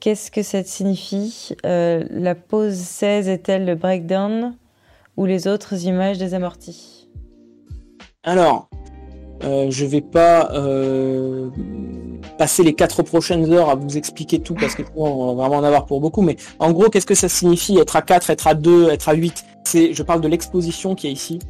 Qu'est-ce 0.00 0.30
que 0.30 0.44
ça 0.44 0.62
signifie? 0.62 1.56
La 1.64 2.36
pose 2.36 2.74
16 2.74 3.28
est-elle 3.28 3.64
le 3.64 3.74
breakdown? 3.74 4.54
Ou 5.18 5.26
les 5.26 5.48
autres 5.48 5.84
images 5.84 6.16
des 6.16 6.32
amortis 6.32 7.08
Alors, 8.22 8.70
euh, 9.42 9.66
je 9.68 9.84
vais 9.84 10.00
pas 10.00 10.48
euh, 10.52 11.50
passer 12.38 12.62
les 12.62 12.72
quatre 12.72 13.02
prochaines 13.02 13.52
heures 13.52 13.68
à 13.68 13.74
vous 13.74 13.98
expliquer 13.98 14.38
tout 14.38 14.54
parce 14.54 14.76
que 14.76 14.82
on 14.94 15.34
va 15.34 15.48
vraiment 15.48 15.56
en 15.56 15.64
avoir 15.64 15.86
pour 15.86 16.00
beaucoup. 16.00 16.22
Mais 16.22 16.36
en 16.60 16.70
gros, 16.70 16.88
qu'est-ce 16.88 17.04
que 17.04 17.16
ça 17.16 17.28
signifie 17.28 17.78
être 17.78 17.96
à 17.96 18.02
4, 18.02 18.30
être 18.30 18.46
à 18.46 18.54
2, 18.54 18.90
être 18.90 19.08
à 19.08 19.14
8 19.14 19.44
C'est, 19.64 19.92
je 19.92 20.02
parle 20.04 20.20
de 20.20 20.28
l'exposition 20.28 20.94
qui 20.94 21.08
est 21.08 21.12
ici. 21.12 21.40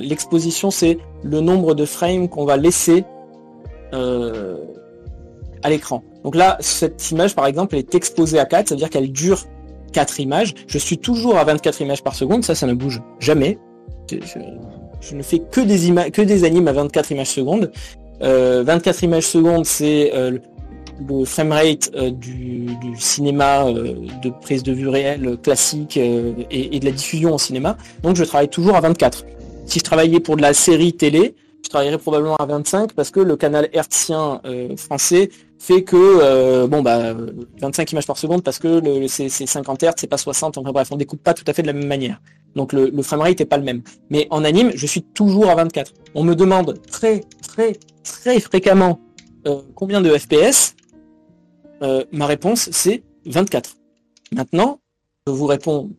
l'exposition, 0.00 0.70
c'est 0.70 0.98
le 1.24 1.40
nombre 1.40 1.74
de 1.74 1.84
frames 1.84 2.28
qu'on 2.28 2.44
va 2.44 2.56
laisser 2.56 3.04
euh, 3.94 4.58
à 5.64 5.70
l'écran. 5.70 6.04
Donc 6.22 6.36
là, 6.36 6.56
cette 6.60 7.10
image, 7.10 7.34
par 7.34 7.46
exemple, 7.46 7.74
elle 7.74 7.80
est 7.80 7.96
exposée 7.96 8.38
à 8.38 8.44
4, 8.44 8.68
ça 8.68 8.74
veut 8.76 8.78
dire 8.78 8.90
qu'elle 8.90 9.10
dure 9.10 9.44
4 9.92 10.20
images. 10.20 10.54
Je 10.66 10.78
suis 10.78 10.98
toujours 10.98 11.38
à 11.38 11.44
24 11.44 11.80
images 11.80 12.02
par 12.02 12.14
seconde, 12.14 12.44
ça, 12.44 12.54
ça 12.54 12.66
ne 12.66 12.74
bouge 12.74 13.00
jamais. 13.18 13.58
Je, 14.10 15.14
ne 15.14 15.22
fais 15.22 15.38
que 15.38 15.60
des 15.60 15.88
images, 15.88 16.10
que 16.10 16.22
des 16.22 16.44
animes 16.44 16.68
à 16.68 16.72
24 16.72 17.12
images 17.12 17.28
secondes. 17.28 17.70
24 18.20 18.22
euh, 18.22 19.06
images 19.06 19.26
secondes, 19.26 19.64
c'est 19.64 20.12
euh, 20.14 20.38
le 21.08 21.24
framerate 21.24 21.90
euh, 21.94 22.10
du, 22.10 22.66
cinéma 22.98 23.66
de 23.70 24.30
prise 24.40 24.62
de 24.62 24.72
vue 24.72 24.88
réelle 24.88 25.36
classique 25.36 25.96
et, 25.96 26.80
de 26.80 26.84
la 26.84 26.90
diffusion 26.90 27.34
au 27.34 27.38
cinéma. 27.38 27.76
Donc 28.02 28.16
je 28.16 28.24
travaille 28.24 28.48
toujours 28.48 28.74
à 28.74 28.80
24. 28.80 29.24
Si 29.66 29.78
je 29.78 29.84
travaillais 29.84 30.20
pour 30.20 30.36
de 30.36 30.42
la 30.42 30.54
série 30.54 30.94
télé, 30.94 31.34
je 31.62 31.68
travaillerais 31.68 31.98
probablement 31.98 32.36
à 32.36 32.46
25 32.46 32.92
parce 32.94 33.10
que 33.10 33.20
le 33.20 33.36
canal 33.36 33.68
hertzien 33.72 34.40
français 34.76 35.30
fait 35.58 35.82
que 35.82 35.96
euh, 35.96 36.66
bon 36.66 36.82
bah 36.82 37.14
25 37.60 37.92
images 37.92 38.06
par 38.06 38.16
seconde 38.16 38.42
parce 38.42 38.58
que 38.58 38.80
le, 38.80 39.08
c'est 39.08 39.28
50 39.28 39.82
Hz, 39.82 39.92
c'est 39.96 40.06
pas 40.06 40.16
60, 40.16 40.58
enfin 40.58 40.72
bref, 40.72 40.88
on 40.90 40.96
découpe 40.96 41.22
pas 41.22 41.34
tout 41.34 41.44
à 41.46 41.52
fait 41.52 41.62
de 41.62 41.66
la 41.66 41.72
même 41.72 41.86
manière. 41.86 42.20
Donc 42.54 42.72
le, 42.72 42.90
le 42.90 43.02
framerate 43.02 43.40
est 43.40 43.44
pas 43.44 43.58
le 43.58 43.64
même. 43.64 43.82
Mais 44.10 44.26
en 44.30 44.44
anime, 44.44 44.70
je 44.74 44.86
suis 44.86 45.02
toujours 45.02 45.50
à 45.50 45.54
24. 45.56 45.92
On 46.14 46.22
me 46.22 46.34
demande 46.34 46.80
très 46.90 47.24
très 47.46 47.76
très 48.04 48.40
fréquemment 48.40 49.00
euh, 49.46 49.60
combien 49.74 50.00
de 50.00 50.16
FPS. 50.16 50.76
Euh, 51.82 52.04
ma 52.12 52.26
réponse 52.26 52.68
c'est 52.72 53.02
24. 53.26 53.76
Maintenant, 54.32 54.80
je 55.26 55.32
vous 55.32 55.46
réponds 55.46 55.90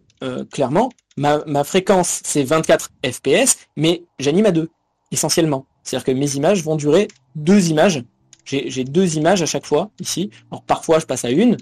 clairement, 0.52 0.90
ma, 1.16 1.46
ma 1.46 1.64
fréquence 1.64 2.20
c'est 2.26 2.44
24 2.44 2.90
FPS, 3.06 3.56
mais 3.78 4.04
j'anime 4.20 4.46
à 4.46 4.52
deux 4.52 4.70
essentiellement. 5.12 5.66
C'est-à-dire 5.84 6.06
que 6.06 6.12
mes 6.12 6.36
images 6.36 6.64
vont 6.64 6.76
durer 6.76 7.08
deux 7.36 7.70
images 7.70 8.04
j'ai 8.46 8.84
deux 8.84 9.18
images 9.18 9.42
à 9.42 9.46
chaque 9.46 9.66
fois, 9.66 9.92
ici. 10.00 10.32
Alors 10.52 10.64
parfois, 10.64 11.00
je 11.00 11.06
passe 11.06 11.26
à 11.26 11.30
une. 11.30 11.58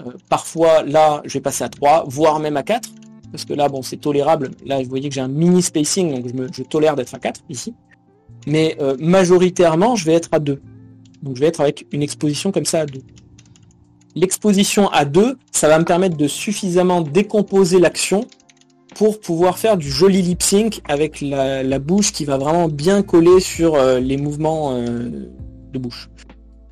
Euh, 0.00 0.12
parfois, 0.28 0.82
là, 0.82 1.22
je 1.24 1.34
vais 1.34 1.40
passer 1.40 1.64
à 1.64 1.68
trois, 1.68 2.04
voire 2.06 2.38
même 2.38 2.56
à 2.56 2.62
quatre. 2.62 2.88
Parce 3.32 3.44
que 3.44 3.54
là, 3.54 3.68
bon, 3.68 3.82
c'est 3.82 3.96
tolérable. 3.96 4.50
Là, 4.64 4.80
vous 4.82 4.88
voyez 4.88 5.08
que 5.08 5.14
j'ai 5.14 5.20
un 5.20 5.28
mini 5.28 5.62
spacing, 5.62 6.22
donc 6.22 6.52
je, 6.52 6.62
tolère 6.62 6.96
d'être 6.96 7.14
à 7.14 7.18
4 7.18 7.40
ici. 7.48 7.74
Mais 8.46 8.76
euh, 8.80 8.96
majoritairement, 8.98 9.96
je 9.96 10.04
vais 10.04 10.14
être 10.14 10.28
à 10.32 10.38
2. 10.38 10.60
Donc 11.22 11.36
je 11.36 11.40
vais 11.40 11.48
être 11.48 11.60
avec 11.60 11.86
une 11.92 12.02
exposition 12.02 12.52
comme 12.52 12.64
ça 12.64 12.80
à 12.80 12.86
2. 12.86 13.00
l'exposition 14.14 14.88
à 14.90 15.04
deux, 15.04 15.36
ça 15.50 15.68
va 15.68 15.78
me 15.78 15.84
permettre 15.84 16.16
de 16.16 16.28
suffisamment 16.28 17.00
décomposer 17.00 17.80
l'action 17.80 18.26
pour 18.94 19.20
pouvoir 19.20 19.58
faire 19.58 19.76
du 19.76 19.90
joli 19.90 20.22
lip 20.22 20.42
sync 20.42 20.80
avec 20.88 21.20
la, 21.20 21.78
bouche 21.78 22.12
qui 22.12 22.24
va 22.24 22.38
vraiment 22.38 22.68
bien 22.68 23.02
coller 23.02 23.40
sur 23.40 23.74
euh, 23.74 23.98
les 23.98 24.16
mouvements 24.16 24.72
bouche. 25.78 26.08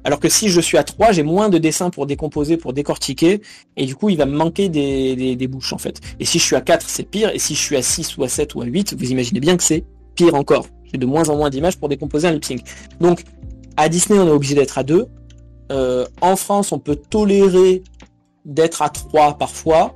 Alors 0.05 0.21
que 0.21 0.29
si 0.29 0.51
je 0.51 0.61
suis 0.61 0.77
à 0.77 0.85
3, 0.85 1.13
j'ai 1.13 1.23
moins 1.23 1.49
de 1.49 1.57
dessins 1.57 1.89
pour 1.89 2.07
décomposer, 2.07 2.59
pour 2.59 2.75
décortiquer, 2.75 3.41
et 3.77 3.87
du 3.87 3.97
coup 3.97 4.11
il 4.11 4.19
va 4.19 4.27
me 4.27 4.37
manquer 4.37 4.69
des, 4.69 5.35
des 5.35 5.49
bouches 5.49 5.73
en 5.73 5.79
fait. 5.79 6.01
Et 6.21 6.27
si 6.27 6.39
je 6.39 6.45
suis 6.45 6.57
à 6.57 6.61
4, 6.61 6.89
c'est 6.89 7.05
pire, 7.05 7.31
et 7.31 7.39
si 7.39 7.55
je 7.55 7.61
suis 7.61 7.77
à 7.77 7.83
6 7.83 8.19
ou 8.19 8.25
à 8.25 8.29
7 8.29 8.55
ou 8.55 8.61
à 8.61 8.67
8, 8.67 8.95
vous 8.99 9.11
imaginez 9.11 9.41
bien 9.41 9.57
que 9.57 9.63
c'est 9.63 9.85
pire 10.15 10.35
encore. 10.35 10.67
J'ai 10.93 10.99
de 10.99 11.07
moins 11.07 11.29
en 11.31 11.37
moins 11.37 11.49
d'images 11.49 11.79
pour 11.79 11.89
décomposer 11.89 12.29
un 12.29 12.33
lip 12.33 12.45
sync. 12.45 12.63
Donc 13.01 13.25
à 13.77 13.89
Disney 13.89 14.19
on 14.19 14.29
est 14.29 14.31
obligé 14.31 14.55
d'être 14.55 14.77
à 14.77 14.83
2. 14.83 15.07
Euh, 15.73 16.07
en 16.21 16.37
France 16.37 16.71
on 16.73 16.79
peut 16.79 16.97
tolérer 16.97 17.83
d'être 18.45 18.83
à 18.83 18.91
3 18.91 19.39
parfois. 19.39 19.95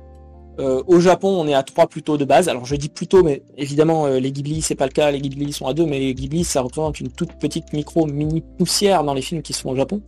Euh, 0.59 0.83
au 0.87 0.99
Japon, 0.99 1.29
on 1.29 1.47
est 1.47 1.53
à 1.53 1.63
3 1.63 1.87
plutôt 1.87 2.17
de 2.17 2.25
base. 2.25 2.49
Alors 2.49 2.65
je 2.65 2.75
dis 2.75 2.89
plutôt, 2.89 3.23
mais 3.23 3.43
évidemment 3.57 4.05
euh, 4.05 4.19
les 4.19 4.31
Ghibli 4.31 4.61
c'est 4.61 4.75
pas 4.75 4.85
le 4.85 4.91
cas. 4.91 5.09
Les 5.09 5.21
Ghibli 5.21 5.53
sont 5.53 5.67
à 5.67 5.73
2, 5.73 5.85
mais 5.85 5.99
les 5.99 6.13
Ghibli 6.13 6.43
ça 6.43 6.61
représente 6.61 6.99
une 6.99 7.09
toute 7.09 7.33
petite 7.33 7.71
micro 7.71 8.05
mini 8.05 8.43
poussière 8.57 9.03
dans 9.03 9.13
les 9.13 9.21
films 9.21 9.41
qui 9.41 9.53
sont 9.53 9.69
au 9.69 9.75
Japon, 9.75 10.01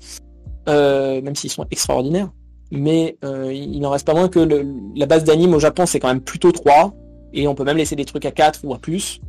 euh, 0.68 1.22
même 1.22 1.36
s'ils 1.36 1.50
sont 1.50 1.66
extraordinaires. 1.72 2.30
Mais 2.74 3.18
il 3.24 3.82
n'en 3.82 3.90
reste 3.90 4.08
pas 4.08 4.14
moins 4.14 4.30
que 4.30 4.40
la 4.96 5.06
base 5.06 5.26
d'anime 5.26 5.54
au 5.54 5.60
Japon 5.60 5.86
c'est 5.86 6.00
quand 6.00 6.08
même 6.08 6.22
plutôt 6.22 6.54
3 6.54 6.94
et 7.34 7.46
on 7.48 7.54
peut 7.54 7.66
même 7.66 7.76
laisser 7.76 7.98
des 7.98 8.06
trucs 8.06 8.26
à 8.26 8.32
4 8.32 8.62
ou 8.64 8.74
à 8.74 8.78
plus 8.78 9.20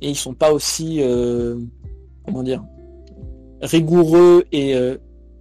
et 0.00 0.08
ils 0.08 0.14
sont 0.14 0.34
pas 0.34 0.52
aussi 0.52 1.00
comment 2.24 2.44
dire 2.44 2.62
rigoureux 3.60 4.44
et 4.52 4.76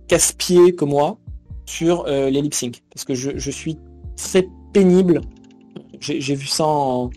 casse-pieds 0.07 0.73
que 0.73 0.85
moi 0.85 1.19
sur 1.67 2.05
les 2.07 2.31
lip 2.31 2.55
sync 2.55 2.81
parce 2.91 3.05
que 3.05 3.13
je, 3.13 3.29
je 3.35 3.51
suis 3.51 3.77
très 4.15 4.47
pénible. 4.71 5.21
J'ai 5.99 6.35
vu 6.35 6.47
ça 6.47 6.65
en, 6.65 7.11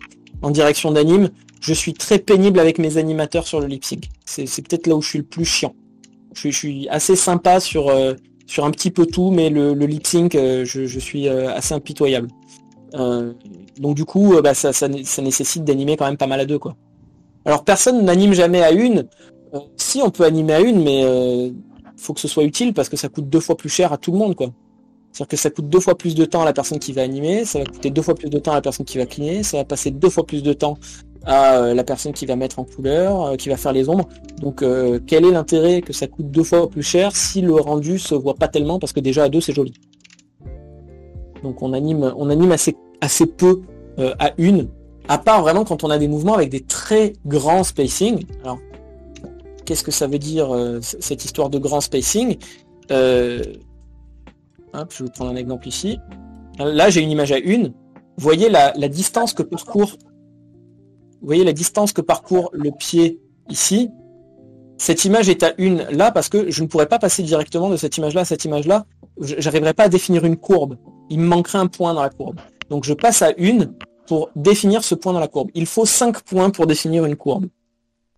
direction 0.51 0.91
d'anime. 0.91 1.29
Je 1.59 1.73
suis 1.73 1.93
très 1.93 2.19
pénible 2.19 2.59
avec 2.59 2.77
mes 2.77 2.97
animateurs 2.97 3.47
sur 3.47 3.59
le 3.59 3.67
lip 3.67 3.83
sync. 3.83 4.09
C'est 4.25 4.45
peut-être 4.61 4.85
là 4.85 4.95
où 4.95 5.01
je 5.01 5.09
suis 5.09 5.19
le 5.19 5.25
plus 5.25 5.45
chiant. 5.45 5.73
Je, 6.35 6.49
suis 6.49 6.87
assez 6.89 7.15
sympa 7.15 7.59
sur, 7.59 7.89
euh, 7.89 8.13
sur 8.45 8.65
un 8.65 8.71
petit 8.71 8.91
peu 8.91 9.05
tout, 9.05 9.31
mais 9.31 9.49
le, 9.49 9.73
lip 9.73 10.05
sync, 10.05 10.35
euh, 10.35 10.65
je, 10.65 10.99
suis 10.99 11.27
euh, 11.27 11.51
assez 11.55 11.73
impitoyable. 11.73 12.27
donc 12.93 13.95
du 13.95 14.05
coup, 14.05 14.35
bah, 14.43 14.53
ça, 14.53 14.73
ça, 14.73 14.87
nécessite 14.87 15.63
d'animer 15.63 15.97
quand 15.97 16.05
même 16.05 16.17
pas 16.17 16.27
mal 16.27 16.39
à 16.39 16.45
deux. 16.45 16.59
quoi. 16.59 16.75
Alors 17.45 17.63
personne 17.63 18.03
n'anime 18.03 18.33
jamais 18.33 18.61
à 18.61 18.71
une. 18.71 19.07
si 19.77 20.01
on 20.01 20.11
peut 20.11 20.25
animer 20.25 20.53
à 20.53 20.61
une, 20.61 20.83
mais 20.83 21.51
faut 21.97 22.13
que 22.13 22.19
ce 22.19 22.27
soit 22.27 22.43
utile 22.43 22.73
parce 22.73 22.89
que 22.89 22.97
ça 22.97 23.09
coûte 23.09 23.29
deux 23.29 23.39
fois 23.39 23.57
plus 23.57 23.69
cher 23.69 23.93
à 23.93 23.97
tout 23.97 24.11
le 24.11 24.17
monde. 24.17 24.35
quoi. 24.35 24.51
C'est-à-dire 25.15 25.29
que 25.29 25.37
ça 25.37 25.49
coûte 25.49 25.69
deux 25.69 25.79
fois 25.79 25.97
plus 25.97 26.13
de 26.13 26.25
temps 26.25 26.41
à 26.41 26.45
la 26.45 26.51
personne 26.51 26.77
qui 26.77 26.91
va 26.91 27.01
animer, 27.01 27.45
ça 27.45 27.59
va 27.59 27.65
coûter 27.65 27.89
deux 27.89 28.01
fois 28.01 28.15
plus 28.15 28.29
de 28.29 28.37
temps 28.37 28.51
à 28.51 28.55
la 28.55 28.61
personne 28.61 28.85
qui 28.85 28.97
va 28.97 29.05
cligner, 29.05 29.43
ça 29.43 29.55
va 29.55 29.63
passer 29.63 29.89
deux 29.89 30.09
fois 30.09 30.25
plus 30.25 30.43
de 30.43 30.51
temps 30.51 30.77
à 31.23 31.55
euh, 31.55 31.73
la 31.73 31.85
personne 31.85 32.11
qui 32.11 32.25
va 32.25 32.35
mettre 32.35 32.59
en 32.59 32.65
couleur, 32.65 33.21
euh, 33.21 33.35
qui 33.37 33.47
va 33.47 33.55
faire 33.55 33.71
les 33.71 33.87
ombres. 33.87 34.09
Donc 34.41 34.61
euh, 34.61 34.99
quel 35.07 35.23
est 35.23 35.31
l'intérêt 35.31 35.81
que 35.81 35.93
ça 35.93 36.07
coûte 36.07 36.31
deux 36.31 36.43
fois 36.43 36.69
plus 36.69 36.83
cher 36.83 37.15
si 37.15 37.39
le 37.39 37.53
rendu 37.53 37.97
se 37.97 38.13
voit 38.13 38.33
pas 38.33 38.49
tellement 38.49 38.77
parce 38.77 38.91
que 38.91 38.99
déjà 38.99 39.23
à 39.23 39.29
deux 39.29 39.39
c'est 39.39 39.53
joli. 39.53 39.71
Donc 41.43 41.61
on 41.61 41.71
anime, 41.71 42.13
on 42.17 42.29
anime 42.29 42.51
assez, 42.51 42.75
assez 42.99 43.25
peu 43.25 43.61
à 43.97 44.33
une, 44.37 44.67
à 45.07 45.17
part 45.17 45.41
vraiment 45.43 45.63
quand 45.63 45.85
on 45.85 45.89
a 45.89 45.97
des 45.97 46.09
mouvements 46.09 46.33
avec 46.33 46.49
des 46.49 46.59
très 46.59 47.13
grands 47.25 47.63
spacing. 47.63 48.25
Alors 48.43 48.59
qu'est-ce 49.63 49.85
que 49.85 49.91
ça 49.91 50.07
veut 50.07 50.19
dire 50.19 50.49
cette 50.81 51.23
histoire 51.23 51.49
de 51.49 51.57
grand 51.57 51.79
spacing? 51.79 52.35
Je 54.89 54.99
vais 54.99 55.05
vous 55.05 55.11
prendre 55.11 55.31
un 55.31 55.35
exemple 55.35 55.67
ici. 55.67 55.99
Là, 56.59 56.89
j'ai 56.89 57.01
une 57.01 57.11
image 57.11 57.31
à 57.31 57.37
une. 57.37 57.73
Vous 58.17 58.23
voyez 58.23 58.49
la, 58.49 58.71
distance 58.87 59.33
que 59.33 59.43
parcourt. 59.43 59.97
Voyez 61.21 61.43
la 61.43 61.53
distance 61.53 61.91
que 61.91 62.01
parcourt 62.01 62.49
le 62.53 62.71
pied 62.71 63.19
ici. 63.49 63.89
Cette 64.77 65.05
image 65.05 65.29
est 65.29 65.43
à 65.43 65.53
une 65.57 65.83
là 65.91 66.11
parce 66.11 66.29
que 66.29 66.51
je 66.51 66.63
ne 66.63 66.67
pourrais 66.67 66.87
pas 66.87 66.99
passer 66.99 67.23
directement 67.23 67.69
de 67.69 67.77
cette 67.77 67.97
image-là 67.97 68.21
à 68.21 68.25
cette 68.25 68.45
image-là. 68.45 68.85
J'arriverai 69.19 69.73
pas 69.73 69.83
à 69.83 69.89
définir 69.89 70.25
une 70.25 70.37
courbe. 70.37 70.77
Il 71.09 71.19
me 71.19 71.27
manquerait 71.27 71.59
un 71.59 71.67
point 71.67 71.93
dans 71.93 72.01
la 72.01 72.09
courbe. 72.09 72.39
Donc 72.69 72.83
je 72.83 72.93
passe 72.93 73.21
à 73.21 73.31
une 73.37 73.73
pour 74.07 74.29
définir 74.35 74.83
ce 74.83 74.95
point 74.95 75.13
dans 75.13 75.19
la 75.19 75.27
courbe. 75.27 75.49
Il 75.53 75.65
faut 75.65 75.85
5 75.85 76.21
points 76.21 76.49
pour 76.49 76.67
définir 76.67 77.05
une 77.05 77.15
courbe. 77.15 77.47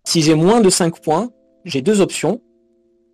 Si 0.04 0.20
j'ai 0.22 0.34
moins 0.34 0.60
de 0.60 0.70
5 0.70 1.00
points, 1.00 1.30
j'ai 1.64 1.82
deux 1.82 2.00
options. 2.00 2.40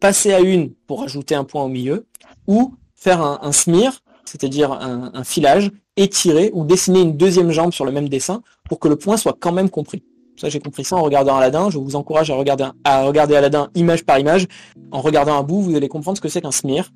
Passer 0.00 0.32
à 0.32 0.40
une 0.40 0.74
pour 0.86 1.02
ajouter 1.02 1.34
un 1.34 1.44
point 1.44 1.62
au 1.64 1.68
milieu, 1.68 2.06
ou 2.46 2.74
faire 3.04 3.20
un, 3.20 3.52
smear, 3.52 4.00
c'est-à-dire 4.24 4.72
un, 4.72 5.24
filage, 5.24 5.70
étirer 5.96 6.50
ou 6.54 6.64
dessiner 6.64 7.02
une 7.02 7.18
deuxième 7.18 7.50
jambe 7.50 7.70
sur 7.70 7.84
le 7.84 7.92
même 7.92 8.08
dessin 8.08 8.42
pour 8.66 8.78
que 8.80 8.88
le 8.88 8.96
point 8.96 9.18
soit 9.18 9.36
quand 9.38 9.52
même 9.52 9.68
compris. 9.68 10.02
Ça, 10.36 10.48
j'ai 10.48 10.58
compris 10.58 10.84
ça 10.84 10.96
en 10.96 11.02
regardant 11.02 11.36
Aladdin. 11.36 11.68
Je 11.68 11.76
vous 11.76 11.96
encourage 11.96 12.30
à 12.30 12.34
regarder, 12.34 12.66
à 12.82 13.04
regarder 13.04 13.36
Aladdin 13.36 13.68
image 13.74 14.04
par 14.04 14.18
image. 14.18 14.46
En 14.90 15.02
regardant 15.02 15.38
un 15.38 15.42
bout, 15.42 15.60
vous 15.60 15.76
allez 15.76 15.88
comprendre 15.88 16.16
ce 16.16 16.22
que 16.22 16.30
c'est 16.30 16.40
qu'un 16.40 16.50
smear. 16.50 16.90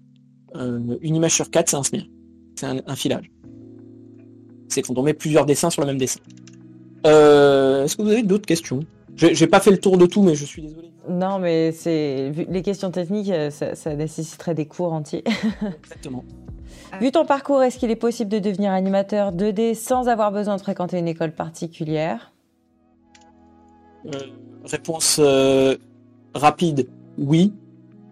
Euh, 0.57 0.97
une 1.03 1.15
image 1.15 1.35
sur 1.35 1.51
quatre, 1.51 1.69
c'est 1.69 1.77
un 1.77 1.83
smear. 1.83 2.05
C'est 2.57 2.67
un, 2.67 2.97
filage. 2.97 3.31
C'est 4.69 4.81
quand 4.83 4.97
on 4.97 5.03
met 5.03 5.15
plusieurs 5.15 5.45
dessins 5.45 5.71
sur 5.71 5.83
le 5.83 5.89
même 5.89 5.99
dessin. 5.99 6.21
Euh, 7.07 7.85
est-ce 7.85 7.97
que 7.97 8.03
vous 8.03 8.11
avez 8.11 8.23
d'autres 8.23 8.47
questions? 8.47 8.81
J'ai 9.19 9.47
pas 9.49 9.59
fait 9.59 9.71
le 9.71 9.79
tour 9.79 9.99
de 9.99 10.07
tout, 10.07 10.23
mais 10.23 10.35
je 10.35 10.45
suis 10.45 10.63
désolé. 10.63 10.93
Non, 11.09 11.39
mais 11.39 11.73
c'est 11.73 12.33
les 12.49 12.63
questions 12.63 12.91
techniques, 12.91 13.31
euh, 13.31 13.51
ça, 13.51 13.95
nécessiterait 13.95 14.55
des 14.55 14.67
cours 14.67 14.93
entiers. 14.93 15.25
Exactement. 15.85 16.25
Vu 17.01 17.11
ton 17.11 17.25
parcours, 17.27 17.63
est-ce 17.63 17.79
qu'il 17.79 17.91
est 17.91 17.97
possible 17.97 18.31
de 18.31 18.39
devenir 18.39 18.73
animateur 18.73 19.33
2D 19.33 19.75
sans 19.75 20.09
avoir 20.09 20.31
besoin 20.31 20.57
de 20.57 20.61
fréquenter 20.61 20.99
une 20.99 21.09
école 21.09 21.33
particulière? 21.33 22.33
Euh, 24.07 24.19
Réponse 24.65 25.19
euh, 25.19 25.77
rapide, 26.35 26.89
oui. 27.19 27.53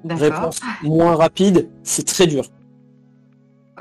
Réponse 0.09 0.61
moins 0.83 1.15
rapide, 1.15 1.69
c'est 1.83 2.07
très 2.07 2.27
dur. 2.27 2.45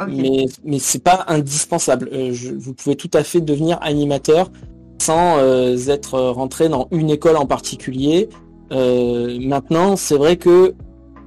Mais, 0.08 0.46
mais 0.64 0.80
c'est 0.80 1.04
pas 1.04 1.24
indispensable. 1.28 2.10
vous 2.58 2.74
pouvez 2.74 2.96
tout 2.96 3.12
à 3.14 3.24
fait 3.24 3.42
devenir 3.42 3.78
animateur 3.82 4.52
sans 5.00 5.40
être 5.88 6.20
rentré 6.20 6.70
dans 6.70 6.88
une 6.92 7.10
école 7.10 7.38
en 7.38 7.46
particulier 7.46 8.30
euh, 8.72 9.38
maintenant, 9.40 9.96
c'est 9.96 10.18
vrai 10.18 10.38
que 10.38 10.74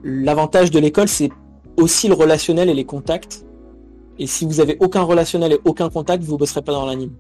l'avantage 0.02 0.70
de 0.70 0.78
l'école, 0.78 1.08
c'est 1.08 1.30
aussi 1.76 2.08
le 2.08 2.14
relationnel 2.14 2.68
et 2.68 2.74
les 2.74 2.84
contacts. 2.84 3.44
Et 4.18 4.26
si 4.26 4.44
vous 4.44 4.60
avez 4.60 4.76
aucun 4.80 5.02
relationnel 5.02 5.52
et 5.52 5.58
aucun 5.64 5.88
contact, 5.90 6.24
vous 6.24 6.32
ne 6.32 6.38
bosserez 6.38 6.62
pas 6.62 6.72
dans 6.72 6.86
l'anime. 6.86 7.12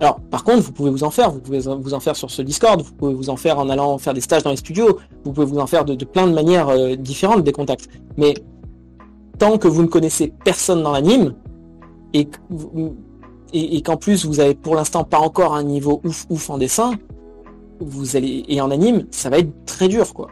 Alors, 0.00 0.20
par 0.30 0.44
contre, 0.44 0.62
vous 0.62 0.72
pouvez 0.72 0.90
vous 0.90 1.04
en 1.04 1.10
faire. 1.10 1.30
Vous 1.30 1.40
pouvez 1.40 1.60
vous 1.60 1.94
en 1.94 2.00
faire 2.00 2.14
sur 2.14 2.30
ce 2.30 2.42
Discord. 2.42 2.82
Vous 2.82 2.92
pouvez 2.92 3.14
vous 3.14 3.30
en 3.30 3.36
faire 3.36 3.58
en 3.58 3.70
allant 3.70 3.96
faire 3.96 4.12
des 4.12 4.20
stages 4.20 4.42
dans 4.42 4.50
les 4.50 4.56
studios. 4.56 4.98
Vous 5.24 5.32
pouvez 5.32 5.46
vous 5.46 5.58
en 5.58 5.66
faire 5.66 5.86
de, 5.86 6.04
plein 6.04 6.26
de 6.26 6.34
manières 6.34 6.68
euh, 6.68 6.96
différentes 6.96 7.42
des 7.42 7.52
contacts. 7.52 7.88
Mais 8.18 8.34
tant 9.38 9.56
que 9.56 9.68
vous 9.68 9.82
ne 9.82 9.88
connaissez 9.88 10.34
personne 10.44 10.82
dans 10.82 10.92
l'anime 10.92 11.34
et, 12.12 12.28
et, 13.56 13.82
qu'en 13.82 13.96
plus 13.96 14.24
vous 14.24 14.40
avez 14.40 14.54
pour 14.54 14.74
l'instant 14.74 15.04
pas 15.04 15.18
encore 15.18 15.54
un 15.54 15.62
niveau 15.62 16.00
ouf 16.04 16.26
ouf 16.28 16.50
en 16.50 16.58
dessin, 16.58 16.92
vous 17.80 18.16
allez 18.16 18.44
et 18.48 18.60
en 18.60 18.70
anime, 18.70 19.06
ça 19.10 19.30
va 19.30 19.38
être 19.38 19.52
très 19.64 19.88
dur 19.88 20.14
quoi. 20.14 20.28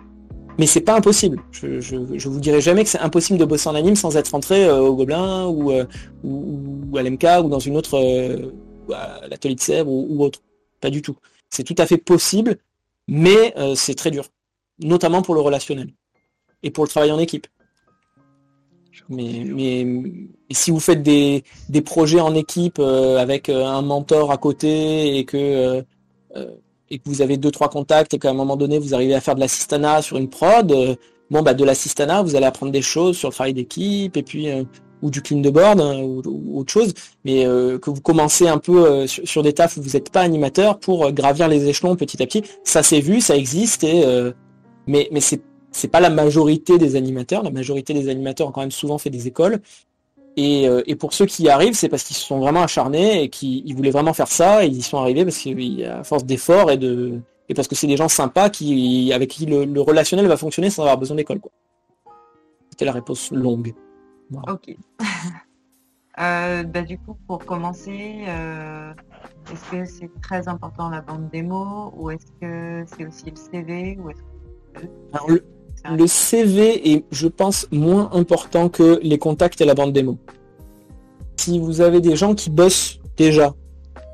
Mais 0.59 0.66
c'est 0.66 0.80
pas 0.80 0.96
impossible. 0.96 1.42
Je, 1.51 1.80
je, 1.80 2.28
vous 2.28 2.38
dirai 2.38 2.60
jamais 2.60 2.84
que 2.84 2.90
c'est 2.90 3.01
impossible 3.01 3.38
de 3.38 3.44
bosser 3.44 3.68
en 3.68 3.74
anime 3.74 3.96
sans 3.96 4.16
être 4.16 4.28
rentré 4.28 4.64
euh, 4.64 4.78
au 4.78 4.94
Gobelin 4.94 5.46
ou, 5.46 5.72
euh, 5.72 5.84
à 6.96 7.02
l'MK 7.02 7.26
ou 7.44 7.48
dans 7.48 7.59
une 7.59 7.76
autre 7.76 7.98
euh, 7.98 8.52
à 8.92 9.26
l'atelier 9.28 9.56
de 9.56 9.60
Sèvres 9.60 9.90
ou, 9.90 10.22
autre. 10.22 10.40
Pas 10.80 10.90
du 10.90 11.02
tout. 11.02 11.16
C'est 11.51 11.64
tout 11.64 11.74
à 11.78 11.86
fait 11.86 11.98
possible, 11.98 12.59
mais 13.09 13.55
c'est 13.74 13.94
très 13.94 14.10
dur, 14.10 14.26
notamment 14.80 15.22
pour 15.22 15.34
le 15.34 15.40
relationnel 15.40 15.88
et 16.62 16.70
pour 16.70 16.84
le 16.84 16.88
travail 16.88 17.10
en 17.12 17.18
équipe. 17.18 17.46
Mais, 19.09 19.44
mais 19.44 19.86
si 20.51 20.70
vous 20.70 20.81
faites 20.81 21.02
des, 21.02 21.44
des 21.68 21.82
projets 21.82 22.20
en 22.20 22.35
équipe 22.35 22.78
avec 22.78 23.48
un 23.48 23.82
mentor 23.82 24.32
à 24.32 24.39
côté 24.39 25.18
et 25.18 25.24
que 25.24 25.85
et 26.90 26.98
que 26.98 27.09
vous 27.09 27.22
avez 27.22 27.36
deux 27.36 27.51
trois 27.51 27.68
contacts 27.68 28.14
et 28.14 28.18
qu'à 28.18 28.31
un 28.31 28.35
moment 28.35 28.56
donné 28.56 28.78
vous 28.78 28.94
arrivez 28.94 29.14
à 29.14 29.20
faire 29.20 29.35
de 29.35 29.40
l'assistana 29.40 30.02
sur 30.02 30.16
une 30.16 30.28
prod, 30.28 30.70
euh, 30.72 30.94
bon 31.31 31.43
bah 31.43 31.55
de 31.55 31.64
l'assistana 31.64 32.22
vous 32.22 32.36
allez 32.36 32.47
apprendre 32.47 32.72
des 32.72 32.82
choses 32.82 33.16
sur 33.16 33.28
le 33.28 33.35
travail 33.35 33.55
d'équipe 33.55 34.16
et 34.16 34.22
puis 34.22 34.51
euh, 34.51 34.64
ou 35.02 35.10
du 35.10 35.20
clean 35.20 35.40
de 35.40 35.51
board 35.51 35.81
hein, 35.81 36.01
ou, 36.01 36.59
autre 36.59 36.72
chose, 36.72 36.94
mais 37.24 37.44
euh, 37.44 37.78
que 37.78 37.90
vous 37.90 38.01
commencez 38.01 38.48
un 38.48 38.59
peu 38.59 39.06
sur, 39.06 39.43
des 39.43 39.52
tafs 39.52 39.76
où 39.76 39.82
vous 39.82 39.90
n'êtes 39.90 40.10
pas 40.10 40.20
animateur 40.22 40.78
pour 40.78 41.10
gravir 41.12 41.48
les 41.48 41.68
échelons 41.68 41.94
petit 41.97 42.22
à 42.22 42.26
petit, 42.26 42.43
ça 42.62 42.82
s'est 42.82 43.01
vu, 43.01 43.20
ça 43.20 43.36
existe 43.36 43.85
et 43.85 44.05
mais 44.86 45.09
mais 45.12 45.20
c'est 45.20 45.43
c'est 45.74 45.88
pas 45.88 46.01
la 46.01 46.10
majorité 46.10 46.78
des 46.78 46.96
animateurs, 46.96 47.42
la 47.42 47.51
majorité 47.51 47.94
des 47.94 48.09
animateurs 48.09 48.48
ont 48.48 48.52
quand 48.52 48.60
même 48.60 48.70
souvent 48.70 48.98
fait 48.98 49.10
des 49.10 49.26
écoles 49.26 49.60
euh, 50.38 50.82
et, 50.86 50.96
pour 50.96 51.12
ceux 51.12 51.26
qui 51.26 51.44
y 51.44 51.48
arrivent, 51.48 51.74
c'est 51.74 51.88
parce 51.88 52.02
qu'ils 52.02 52.16
se 52.16 52.24
sont 52.24 52.40
vraiment 52.40 52.62
acharnés 52.62 53.22
et 53.22 53.28
qu'ils 53.28 53.74
voulaient 53.74 53.90
vraiment 53.90 54.14
faire 54.14 54.28
ça 54.28 54.64
et 54.64 54.68
ils 54.68 54.76
y 54.78 54.82
sont 54.82 54.98
arrivés 54.98 55.24
parce 55.24 55.38
qu'à 55.38 56.02
force 56.02 56.24
d'efforts 56.24 56.70
et 56.70 56.76
de 56.76 57.20
et 57.48 57.55
parce 57.55 57.68
que 57.68 57.74
c'est 57.74 57.86
des 57.86 57.96
gens 57.96 58.09
sympas 58.09 58.48
qui 58.48 59.12
avec 59.12 59.30
qui 59.30 59.46
le, 59.46 59.80
relationnel 59.80 60.26
va 60.26 60.36
fonctionner 60.36 60.70
sans 60.70 60.82
avoir 60.82 60.98
besoin 60.98 61.16
d'école. 61.16 61.40
C'était 62.70 62.84
la 62.84 62.92
réponse 62.92 63.30
longue. 63.30 63.74
Ok. 64.48 64.76
Euh, 66.20 66.62
bah, 66.62 66.82
du 66.82 66.96
coup, 66.96 67.16
pour 67.26 67.44
commencer, 67.44 68.24
euh, 68.28 68.94
est-ce 69.52 69.70
que 69.72 69.84
c'est 69.84 70.10
très 70.22 70.46
important 70.46 70.88
la 70.88 71.01
bande 71.01 71.28
démo 71.28 71.92
ou 71.96 72.09
est-ce 72.12 72.30
que 72.40 72.84
c'est 72.86 73.05
aussi 73.05 73.30
le 73.30 73.34
CV 73.34 73.98
ou 73.98 74.10
Alors, 75.12 75.28
le, 75.28 75.44
le 75.90 76.06
CV 76.06 76.93
est, 76.93 77.05
je 77.11 77.28
pense, 77.28 77.69
moins 77.70 78.11
important 78.12 78.69
que 78.69 78.98
les 79.02 79.19
contacts 79.19 79.61
et 79.61 79.65
la 79.65 79.74
bande 79.74 79.93
démo. 79.93 80.16
Si 81.36 81.59
vous 81.59 81.81
avez 81.81 82.01
des 82.01 82.16
gens 82.16 82.35
qui 82.35 82.51
bossent 82.51 83.01
déjà 83.16 83.55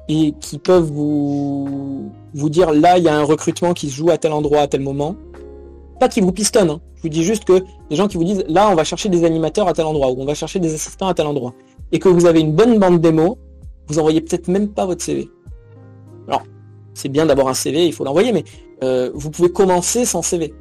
et 0.09 0.35
qui 0.41 0.59
peuvent 0.59 0.91
vous, 0.91 2.11
vous 2.35 2.51
dire 2.51 2.73
là, 2.73 2.99
il 2.99 3.05
y 3.05 3.09
a 3.09 3.17
un 3.17 3.23
recrutement 3.23 3.73
qui 3.73 3.89
se 3.91 3.95
joue 3.95 4.11
à 4.11 4.19
tel 4.19 4.33
endroit, 4.33 4.63
à 4.63 4.67
tel 4.67 4.81
moment, 4.81 5.15
pas 6.01 6.09
qu'ils 6.09 6.25
vous 6.25 6.33
pistonnent, 6.33 6.71
hein. 6.71 6.81
je 6.97 7.03
vous 7.03 7.09
dis 7.09 7.23
juste 7.23 7.45
que 7.45 7.63
des 7.91 7.97
gens 7.97 8.09
qui 8.09 8.17
vous 8.17 8.25
disent 8.25 8.45
là, 8.49 8.69
on 8.71 8.75
va 8.75 8.85
chercher 8.85 9.09
des 9.09 9.25
animateurs 9.25 9.69
à 9.69 9.73
tel 9.73 9.85
endroit 9.85 10.11
ou 10.11 10.21
on 10.21 10.25
va 10.25 10.35
chercher 10.35 10.59
des 10.59 10.75
assistants 10.75 11.09
à 11.09 11.15
tel 11.15 11.27
endroit 11.27 11.55
et 11.93 11.99
que 11.99 12.09
vous 12.09 12.27
avez 12.27 12.41
une 12.41 12.53
bonne 12.53 12.79
bande 12.79 13.01
démo, 13.01 13.39
vous 13.87 13.99
envoyez 13.99 14.21
peut-être 14.21 14.49
même 14.49 14.69
pas 14.69 14.87
votre 14.87 15.05
CV. 15.05 15.29
Alors, 16.27 16.43
c'est 16.95 17.09
bien 17.09 17.27
d'avoir 17.27 17.49
un 17.49 17.55
CV, 17.55 17.87
il 17.87 17.93
faut 17.93 18.05
l'envoyer, 18.05 18.33
mais 18.33 18.45
euh, 18.83 19.11
vous 19.15 19.31
pouvez 19.31 19.53
commencer 19.53 20.05
sans 20.05 20.23
CV. 20.23 20.55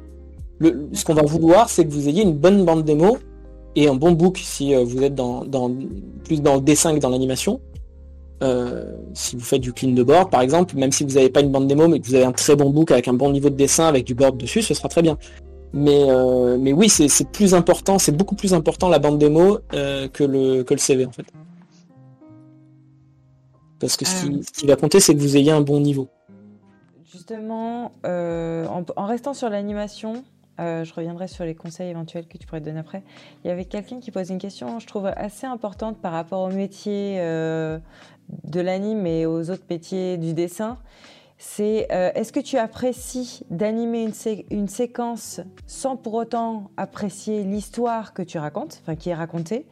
Le, 0.60 0.88
ce 0.92 1.04
qu'on 1.04 1.14
va 1.14 1.22
vouloir, 1.22 1.68
c'est 1.68 1.84
que 1.84 1.90
vous 1.90 2.08
ayez 2.08 2.22
une 2.22 2.36
bonne 2.36 2.64
bande 2.64 2.84
démo 2.84 3.18
et 3.74 3.88
un 3.88 3.94
bon 3.94 4.12
book 4.12 4.38
si 4.38 4.74
euh, 4.74 4.84
vous 4.84 5.02
êtes 5.02 5.14
dans, 5.14 5.44
dans, 5.44 5.70
plus 6.24 6.42
dans 6.42 6.56
le 6.56 6.60
dessin 6.60 6.94
que 6.94 7.00
dans 7.00 7.08
l'animation. 7.08 7.60
Euh, 8.42 8.96
si 9.12 9.36
vous 9.36 9.44
faites 9.44 9.60
du 9.60 9.72
clean 9.72 9.92
de 9.92 10.02
board, 10.02 10.30
par 10.30 10.40
exemple, 10.40 10.74
même 10.76 10.92
si 10.92 11.04
vous 11.04 11.14
n'avez 11.14 11.28
pas 11.28 11.40
une 11.40 11.50
bande 11.50 11.66
démo, 11.66 11.88
mais 11.88 12.00
que 12.00 12.06
vous 12.06 12.14
avez 12.14 12.24
un 12.24 12.32
très 12.32 12.56
bon 12.56 12.70
book 12.70 12.90
avec 12.90 13.06
un 13.06 13.12
bon 13.12 13.30
niveau 13.30 13.50
de 13.50 13.54
dessin, 13.54 13.86
avec 13.86 14.04
du 14.04 14.14
board 14.14 14.38
dessus, 14.38 14.62
ce 14.62 14.72
sera 14.72 14.88
très 14.88 15.02
bien. 15.02 15.18
Mais, 15.72 16.10
euh, 16.10 16.56
mais 16.58 16.72
oui, 16.72 16.88
c'est 16.88 17.30
plus 17.30 17.54
important, 17.54 17.98
c'est 17.98 18.12
beaucoup 18.12 18.34
plus 18.34 18.54
important 18.54 18.88
la 18.88 18.98
bande 18.98 19.18
démo 19.18 19.58
euh, 19.74 20.08
que, 20.08 20.24
le, 20.24 20.62
que 20.64 20.74
le 20.74 20.80
CV 20.80 21.04
en 21.06 21.12
fait. 21.12 21.26
Parce 23.78 23.96
que 23.96 24.04
ce 24.04 24.26
qui, 24.26 24.42
ce 24.42 24.60
qui 24.60 24.66
va 24.66 24.76
compter, 24.76 25.00
c'est 25.00 25.14
que 25.14 25.20
vous 25.20 25.36
ayez 25.36 25.52
un 25.52 25.60
bon 25.60 25.80
niveau. 25.80 26.08
Justement, 27.12 27.92
en, 28.04 28.84
en, 28.96 29.06
restant 29.06 29.32
sur 29.32 29.48
l'animation, 29.48 30.24
euh, 30.60 30.84
je 30.84 30.92
reviendrai 30.92 31.26
sur 31.26 31.44
les 31.44 31.54
conseils 31.54 31.90
éventuels 31.90 32.26
que 32.26 32.36
tu 32.36 32.46
pourrais 32.46 32.60
te 32.60 32.66
donner 32.66 32.80
après. 32.80 33.02
Il 33.44 33.48
y 33.48 33.50
avait 33.50 33.64
quelqu'un 33.64 33.98
qui 33.98 34.10
pose 34.10 34.28
une 34.30 34.38
question, 34.38 34.78
je 34.78 34.86
trouve, 34.86 35.06
assez 35.06 35.46
importante 35.46 35.98
par 36.00 36.12
rapport 36.12 36.40
au 36.40 36.50
métier 36.50 37.16
euh, 37.20 37.78
de 38.44 38.60
l'anime 38.60 39.06
et 39.06 39.24
aux 39.24 39.50
autres 39.50 39.64
métiers 39.70 40.18
du 40.18 40.34
dessin. 40.34 40.78
C'est 41.38 41.86
euh, 41.90 42.10
est-ce 42.14 42.32
que 42.32 42.40
tu 42.40 42.58
apprécies 42.58 43.42
d'animer 43.48 44.02
une, 44.02 44.12
sé 44.12 44.44
une, 44.50 44.68
séquence 44.68 45.40
sans 45.66 45.96
pour 45.96 46.12
autant 46.12 46.70
apprécier 46.76 47.44
l'histoire 47.44 48.12
que 48.12 48.20
tu 48.20 48.36
racontes, 48.38 48.80
enfin 48.82 48.94
qui 48.96 49.08
est 49.08 49.14
racontée? 49.14 49.66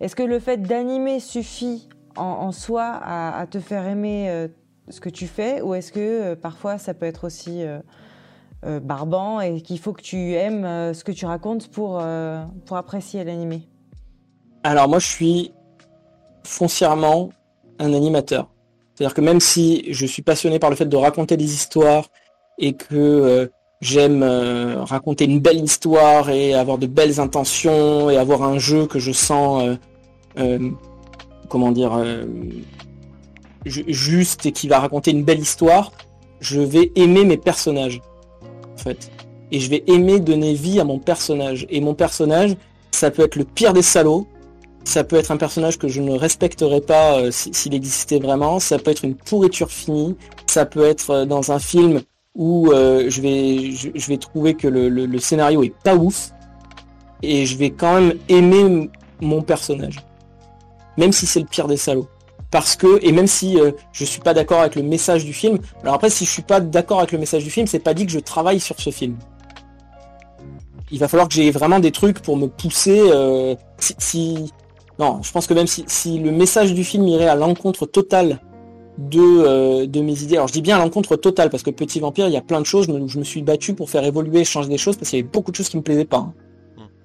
Est-ce 0.00 0.14
que 0.14 0.22
le 0.22 0.38
fait 0.38 0.58
d'animer 0.58 1.20
suffit 1.20 1.88
en, 2.16 2.52
soi 2.52 3.00
à, 3.02 3.46
te 3.46 3.60
faire 3.60 3.86
aimer 3.86 4.48
ce 4.90 5.00
que 5.00 5.08
tu 5.08 5.26
fais? 5.26 5.62
Ou 5.62 5.74
est-ce 5.74 5.90
que 5.90 6.34
parfois 6.34 6.76
ça 6.76 6.92
peut 6.92 7.06
être 7.06 7.24
aussi 7.24 7.64
euh, 8.66 8.80
barbant 8.80 9.40
et 9.40 9.60
qu'il 9.60 9.78
faut 9.78 9.92
que 9.92 10.02
tu 10.02 10.32
aimes 10.32 10.64
euh, 10.64 10.92
ce 10.92 11.04
que 11.04 11.12
tu 11.12 11.24
racontes 11.24 11.68
pour, 11.68 12.00
euh, 12.00 12.42
pour 12.64 12.76
apprécier 12.76 13.22
l'animé 13.22 13.62
Alors 14.64 14.88
moi 14.88 14.98
je 14.98 15.06
suis 15.06 15.52
foncièrement 16.42 17.30
un 17.78 17.92
animateur. 17.92 18.48
C'est-à-dire 18.94 19.14
que 19.14 19.20
même 19.20 19.38
si 19.38 19.84
je 19.92 20.04
suis 20.04 20.22
passionné 20.22 20.58
par 20.58 20.70
le 20.70 20.74
fait 20.74 20.86
de 20.86 20.96
raconter 20.96 21.36
des 21.36 21.54
histoires 21.54 22.08
et 22.58 22.72
que 22.72 23.50
j'aime 23.80 24.24
raconter 24.24 25.26
une 25.26 25.38
belle 25.38 25.62
histoire 25.62 26.30
et 26.30 26.54
avoir 26.54 26.78
de 26.78 26.86
belles 26.86 27.20
intentions 27.20 28.10
et 28.10 28.16
avoir 28.16 28.42
un 28.42 28.58
jeu 28.58 28.86
que 28.86 28.98
je 28.98 29.12
sens 29.12 29.76
comment 31.48 31.72
dire 31.72 31.92
juste 33.66 34.46
et 34.46 34.52
qui 34.52 34.66
va 34.66 34.80
raconter 34.80 35.10
une 35.10 35.24
belle 35.24 35.40
histoire, 35.40 35.92
je 36.40 36.60
vais 36.60 36.90
aimer 36.96 37.24
mes 37.24 37.36
personnages 37.36 38.00
fait. 38.76 39.10
Et 39.52 39.60
je 39.60 39.70
vais 39.70 39.84
aimer 39.86 40.20
donner 40.20 40.54
vie 40.54 40.80
à 40.80 40.84
mon 40.84 40.98
personnage. 40.98 41.66
Et 41.70 41.80
mon 41.80 41.94
personnage, 41.94 42.56
ça 42.90 43.10
peut 43.10 43.22
être 43.22 43.36
le 43.36 43.44
pire 43.44 43.72
des 43.72 43.82
salauds, 43.82 44.26
ça 44.84 45.04
peut 45.04 45.16
être 45.16 45.30
un 45.30 45.36
personnage 45.36 45.78
que 45.78 45.88
je 45.88 46.00
ne 46.00 46.12
respecterais 46.12 46.80
pas 46.80 47.18
euh, 47.18 47.30
s'il 47.30 47.74
existait 47.74 48.18
vraiment, 48.18 48.60
ça 48.60 48.78
peut 48.78 48.90
être 48.90 49.04
une 49.04 49.16
pourriture 49.16 49.70
finie, 49.70 50.16
ça 50.46 50.64
peut 50.64 50.84
être 50.84 51.10
euh, 51.10 51.24
dans 51.24 51.50
un 51.50 51.58
film 51.58 52.00
où 52.34 52.70
euh, 52.70 53.08
je, 53.08 53.20
vais, 53.20 54.16
trouver 54.18 54.54
que 54.54 54.68
le, 54.68 54.88
le, 54.88 55.06
le, 55.06 55.18
scénario 55.18 55.62
est 55.62 55.74
pas 55.82 55.96
ouf, 55.96 56.32
et 57.22 57.46
je 57.46 57.56
vais 57.56 57.70
quand 57.70 58.00
même 58.00 58.14
aimer 58.28 58.90
mon 59.20 59.42
personnage. 59.42 59.96
Même 60.98 61.12
si 61.12 61.26
c'est 61.26 61.40
le 61.40 61.46
pire 61.46 61.66
des 61.66 61.76
salauds 61.78 62.08
parce 62.50 62.76
que 62.76 63.04
et 63.04 63.12
même 63.12 63.26
si 63.26 63.58
euh, 63.58 63.72
je 63.92 64.04
suis 64.04 64.20
pas 64.20 64.34
d'accord 64.34 64.60
avec 64.60 64.76
le 64.76 64.82
message 64.82 65.24
du 65.24 65.32
film 65.32 65.58
alors 65.82 65.94
après 65.94 66.10
si 66.10 66.24
je 66.24 66.30
suis 66.30 66.42
pas 66.42 66.60
d'accord 66.60 66.98
avec 66.98 67.12
le 67.12 67.18
message 67.18 67.44
du 67.44 67.50
film 67.50 67.66
c'est 67.66 67.78
pas 67.78 67.94
dit 67.94 68.06
que 68.06 68.12
je 68.12 68.18
travaille 68.18 68.60
sur 68.60 68.80
ce 68.80 68.90
film 68.90 69.16
il 70.90 70.98
va 71.00 71.08
falloir 71.08 71.28
que 71.28 71.34
j'ai 71.34 71.50
vraiment 71.50 71.80
des 71.80 71.90
trucs 71.90 72.20
pour 72.20 72.36
me 72.36 72.46
pousser 72.46 73.00
euh, 73.00 73.54
si, 73.78 74.52
non 74.98 75.20
je 75.22 75.32
pense 75.32 75.46
que 75.46 75.54
même 75.54 75.66
si, 75.66 76.18
le 76.18 76.30
message 76.30 76.72
du 76.72 76.84
film 76.84 77.06
irait 77.08 77.28
à 77.28 77.34
l'encontre 77.34 77.86
totale 77.86 78.40
de, 78.98 79.20
euh, 79.20 79.86
de 79.86 80.00
mes 80.00 80.22
idées 80.22 80.36
alors 80.36 80.48
je 80.48 80.52
dis 80.52 80.62
bien 80.62 80.76
à 80.76 80.78
l'encontre 80.78 81.16
totale 81.16 81.50
parce 81.50 81.62
que 81.62 81.70
Petit 81.70 82.00
Vampire 82.00 82.28
il 82.28 82.32
y 82.32 82.38
a 82.38 82.42
plein 82.42 82.60
de 82.60 82.66
choses 82.66 82.88
où 82.88 83.08
je 83.08 83.18
me 83.18 83.24
suis 83.24 83.42
battu 83.42 83.74
pour 83.74 83.90
faire 83.90 84.04
évoluer 84.04 84.44
changer 84.44 84.68
des 84.68 84.78
choses 84.78 84.96
parce 84.96 85.10
qu'il 85.10 85.18
y 85.18 85.22
avait 85.22 85.30
beaucoup 85.30 85.50
de 85.50 85.56
choses 85.56 85.68
qui 85.68 85.76
me 85.76 85.82
plaisaient 85.82 86.04
pas 86.04 86.18
hein. 86.18 86.34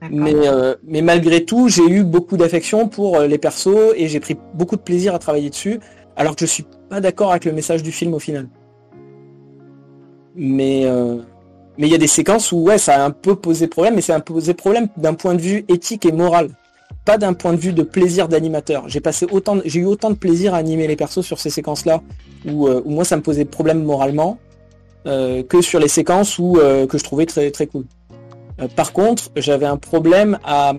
Mais, 0.09 0.47
euh, 0.47 0.75
mais 0.83 1.01
malgré 1.01 1.45
tout, 1.45 1.67
j'ai 1.67 1.87
eu 1.87 2.03
beaucoup 2.03 2.35
d'affection 2.35 2.87
pour 2.87 3.17
euh, 3.17 3.27
les 3.27 3.37
persos 3.37 3.93
et 3.95 4.07
j'ai 4.07 4.19
pris 4.19 4.35
beaucoup 4.55 4.75
de 4.75 4.81
plaisir 4.81 5.13
à 5.13 5.19
travailler 5.19 5.49
dessus, 5.51 5.79
alors 6.15 6.35
que 6.35 6.45
je 6.45 6.51
suis 6.51 6.65
pas 6.89 7.01
d'accord 7.01 7.31
avec 7.31 7.45
le 7.45 7.51
message 7.51 7.83
du 7.83 7.91
film 7.91 8.13
au 8.15 8.19
final. 8.19 8.49
Mais 10.35 10.85
euh, 10.85 11.17
mais 11.77 11.87
il 11.87 11.91
y 11.91 11.95
a 11.95 11.99
des 11.99 12.07
séquences 12.07 12.51
où 12.51 12.57
ouais, 12.57 12.77
ça 12.77 12.95
a 12.95 13.05
un 13.05 13.11
peu 13.11 13.35
posé 13.35 13.67
problème, 13.67 13.95
mais 13.95 14.01
c'est 14.01 14.13
un 14.13 14.19
posé 14.19 14.53
problème 14.53 14.87
d'un 14.97 15.13
point 15.13 15.35
de 15.35 15.41
vue 15.41 15.65
éthique 15.67 16.05
et 16.05 16.11
moral, 16.11 16.49
pas 17.05 17.19
d'un 17.19 17.33
point 17.33 17.53
de 17.53 17.59
vue 17.59 17.73
de 17.73 17.83
plaisir 17.83 18.27
d'animateur. 18.27 18.89
J'ai 18.89 19.01
passé 19.01 19.27
autant, 19.31 19.59
j'ai 19.65 19.81
eu 19.81 19.85
autant 19.85 20.09
de 20.09 20.15
plaisir 20.15 20.55
à 20.55 20.57
animer 20.57 20.87
les 20.87 20.95
persos 20.95 21.21
sur 21.21 21.39
ces 21.39 21.51
séquences-là 21.51 22.01
où, 22.47 22.67
où 22.67 22.89
moi 22.89 23.05
ça 23.05 23.17
me 23.17 23.21
posait 23.21 23.45
problème 23.45 23.83
moralement 23.83 24.39
que 25.05 25.61
sur 25.61 25.79
les 25.79 25.87
séquences 25.87 26.37
où 26.39 26.53
que 26.53 26.97
je 26.97 27.03
trouvais 27.03 27.25
très 27.25 27.51
très 27.51 27.67
cool. 27.67 27.85
Euh, 28.61 28.67
par 28.67 28.93
contre, 28.93 29.29
j'avais 29.35 29.65
un 29.65 29.77
problème 29.77 30.39
à, 30.43 30.73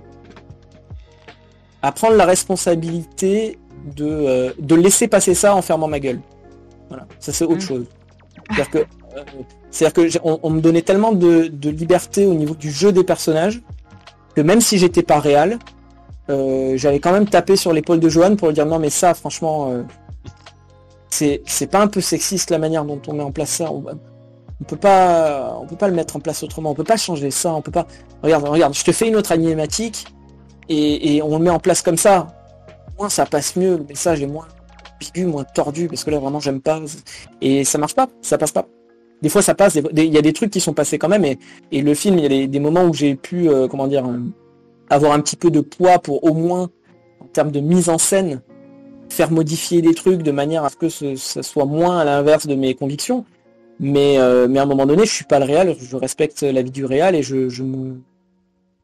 à 1.82 1.92
prendre 1.92 2.16
la 2.16 2.24
responsabilité 2.24 3.58
de, 3.96 4.06
euh, 4.06 4.52
de 4.58 4.74
laisser 4.74 5.08
passer 5.08 5.34
ça 5.34 5.54
en 5.54 5.62
fermant 5.62 5.88
ma 5.88 6.00
gueule. 6.00 6.20
Voilà, 6.88 7.06
ça 7.18 7.32
c'est 7.32 7.44
autre 7.44 7.56
mmh. 7.56 7.60
chose. 7.60 7.86
C'est-à-dire 8.50 8.70
que, 8.70 8.78
euh, 8.78 9.22
c'est-à-dire 9.70 10.10
que 10.12 10.18
on, 10.24 10.40
on, 10.42 10.50
me 10.50 10.60
donnait 10.60 10.82
tellement 10.82 11.12
de, 11.12 11.48
de, 11.48 11.70
liberté 11.70 12.26
au 12.26 12.34
niveau 12.34 12.54
du 12.54 12.70
jeu 12.70 12.92
des 12.92 13.04
personnages 13.04 13.62
que 14.34 14.40
même 14.40 14.60
si 14.60 14.78
j'étais 14.78 15.02
pas 15.02 15.20
réel, 15.20 15.58
euh, 16.30 16.74
j'avais 16.76 17.00
quand 17.00 17.12
même 17.12 17.28
tapé 17.28 17.56
sur 17.56 17.72
l'épaule 17.72 18.00
de 18.00 18.08
Johan 18.08 18.36
pour 18.36 18.48
lui 18.48 18.54
dire 18.54 18.66
non 18.66 18.78
mais 18.78 18.90
ça 18.90 19.12
franchement 19.12 19.70
euh, 19.70 19.82
c'est 21.10 21.42
c'est 21.46 21.66
pas 21.66 21.80
un 21.80 21.88
peu 21.88 22.00
sexiste 22.00 22.50
la 22.50 22.58
manière 22.58 22.84
dont 22.84 23.00
on 23.08 23.12
met 23.14 23.22
en 23.22 23.32
place 23.32 23.50
ça. 23.50 23.70
On, 23.72 23.84
on 24.62 24.64
peut 24.64 24.76
pas, 24.76 25.58
on 25.60 25.66
peut 25.66 25.74
pas 25.74 25.88
le 25.88 25.94
mettre 25.94 26.14
en 26.14 26.20
place 26.20 26.44
autrement. 26.44 26.70
On 26.70 26.74
peut 26.74 26.84
pas 26.84 26.96
changer 26.96 27.32
ça. 27.32 27.52
On 27.52 27.62
peut 27.62 27.72
pas. 27.72 27.88
Regarde, 28.22 28.46
regarde. 28.46 28.74
Je 28.74 28.84
te 28.84 28.92
fais 28.92 29.08
une 29.08 29.16
autre 29.16 29.32
animatique 29.32 30.06
et, 30.68 31.20
on 31.20 31.36
le 31.36 31.42
met 31.42 31.50
en 31.50 31.58
place 31.58 31.82
comme 31.82 31.96
ça. 31.96 32.28
Moins 32.96 33.08
ça 33.08 33.26
passe 33.26 33.56
mieux. 33.56 33.78
Le 33.78 33.84
message 33.84 34.22
est 34.22 34.26
moins 34.28 34.46
ambigu, 34.94 35.26
moins 35.26 35.42
tordu 35.42 35.88
parce 35.88 36.04
que 36.04 36.10
là 36.10 36.20
vraiment 36.20 36.38
j'aime 36.38 36.60
pas. 36.60 36.80
Et 37.40 37.64
ça 37.64 37.76
marche 37.76 37.96
pas. 37.96 38.06
Ça 38.20 38.38
passe 38.38 38.52
pas. 38.52 38.68
Des 39.20 39.28
fois 39.28 39.42
ça 39.42 39.56
passe. 39.56 39.74
Il 39.74 40.14
y 40.14 40.18
a 40.18 40.22
des 40.22 40.32
trucs 40.32 40.52
qui 40.52 40.60
sont 40.60 40.74
passés 40.74 40.96
quand 40.96 41.08
même. 41.08 41.24
Et, 41.24 41.82
le 41.82 41.94
film, 41.94 42.18
il 42.18 42.22
y 42.22 42.26
a 42.26 42.28
des, 42.28 42.46
des 42.46 42.60
moments 42.60 42.84
où 42.84 42.94
j'ai 42.94 43.16
pu, 43.16 43.48
euh, 43.48 43.66
comment 43.66 43.88
dire, 43.88 44.06
euh, 44.06 44.20
avoir 44.90 45.12
un 45.12 45.18
petit 45.18 45.36
peu 45.36 45.50
de 45.50 45.60
poids 45.60 45.98
pour 45.98 46.22
au 46.22 46.34
moins 46.34 46.70
en 47.20 47.26
termes 47.32 47.50
de 47.50 47.58
mise 47.58 47.88
en 47.88 47.98
scène 47.98 48.42
faire 49.08 49.32
modifier 49.32 49.82
des 49.82 49.94
trucs 49.94 50.22
de 50.22 50.30
manière 50.30 50.64
à 50.64 50.70
ce 50.70 50.76
que 50.76 50.88
ce, 50.88 51.16
ça 51.16 51.42
soit 51.42 51.66
moins 51.66 51.98
à 51.98 52.04
l'inverse 52.04 52.46
de 52.46 52.54
mes 52.54 52.74
convictions. 52.74 53.24
Mais, 53.82 54.16
euh, 54.16 54.46
mais 54.48 54.60
à 54.60 54.62
un 54.62 54.66
moment 54.66 54.86
donné, 54.86 55.04
je 55.04 55.12
suis 55.12 55.24
pas 55.24 55.40
le 55.40 55.44
réel, 55.44 55.76
je 55.76 55.96
respecte 55.96 56.42
la 56.42 56.62
vie 56.62 56.70
du 56.70 56.84
réel 56.84 57.16
et 57.16 57.22
je, 57.24 57.48
je, 57.48 57.64
me, 57.64 58.00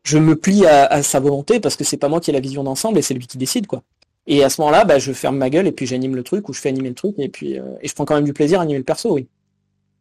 je 0.02 0.18
me 0.18 0.34
plie 0.34 0.66
à, 0.66 1.04
sa 1.04 1.20
volonté 1.20 1.60
parce 1.60 1.76
que 1.76 1.84
c'est 1.84 1.96
pas 1.96 2.08
moi 2.08 2.20
qui 2.20 2.30
ai 2.30 2.32
la 2.32 2.40
vision 2.40 2.64
d'ensemble 2.64 2.98
et 2.98 3.02
c'est 3.02 3.14
lui 3.14 3.28
qui 3.28 3.38
décide 3.38 3.68
quoi. 3.68 3.84
Et 4.26 4.42
à 4.42 4.50
ce 4.50 4.60
moment-là, 4.60 4.84
bah, 4.84 4.98
je 4.98 5.12
ferme 5.12 5.38
ma 5.38 5.50
gueule 5.50 5.68
et 5.68 5.72
puis 5.72 5.86
j'anime 5.86 6.16
le 6.16 6.24
truc 6.24 6.48
ou 6.48 6.52
je 6.52 6.60
fais 6.60 6.68
animer 6.68 6.88
le 6.88 6.96
truc 6.96 7.14
et 7.18 7.28
puis 7.28 7.60
euh, 7.60 7.62
et 7.80 7.86
je 7.86 7.94
prends 7.94 8.04
quand 8.04 8.16
même 8.16 8.24
du 8.24 8.32
plaisir 8.32 8.58
à 8.58 8.64
animer 8.64 8.78
le 8.78 8.84
perso, 8.84 9.14
oui. 9.14 9.28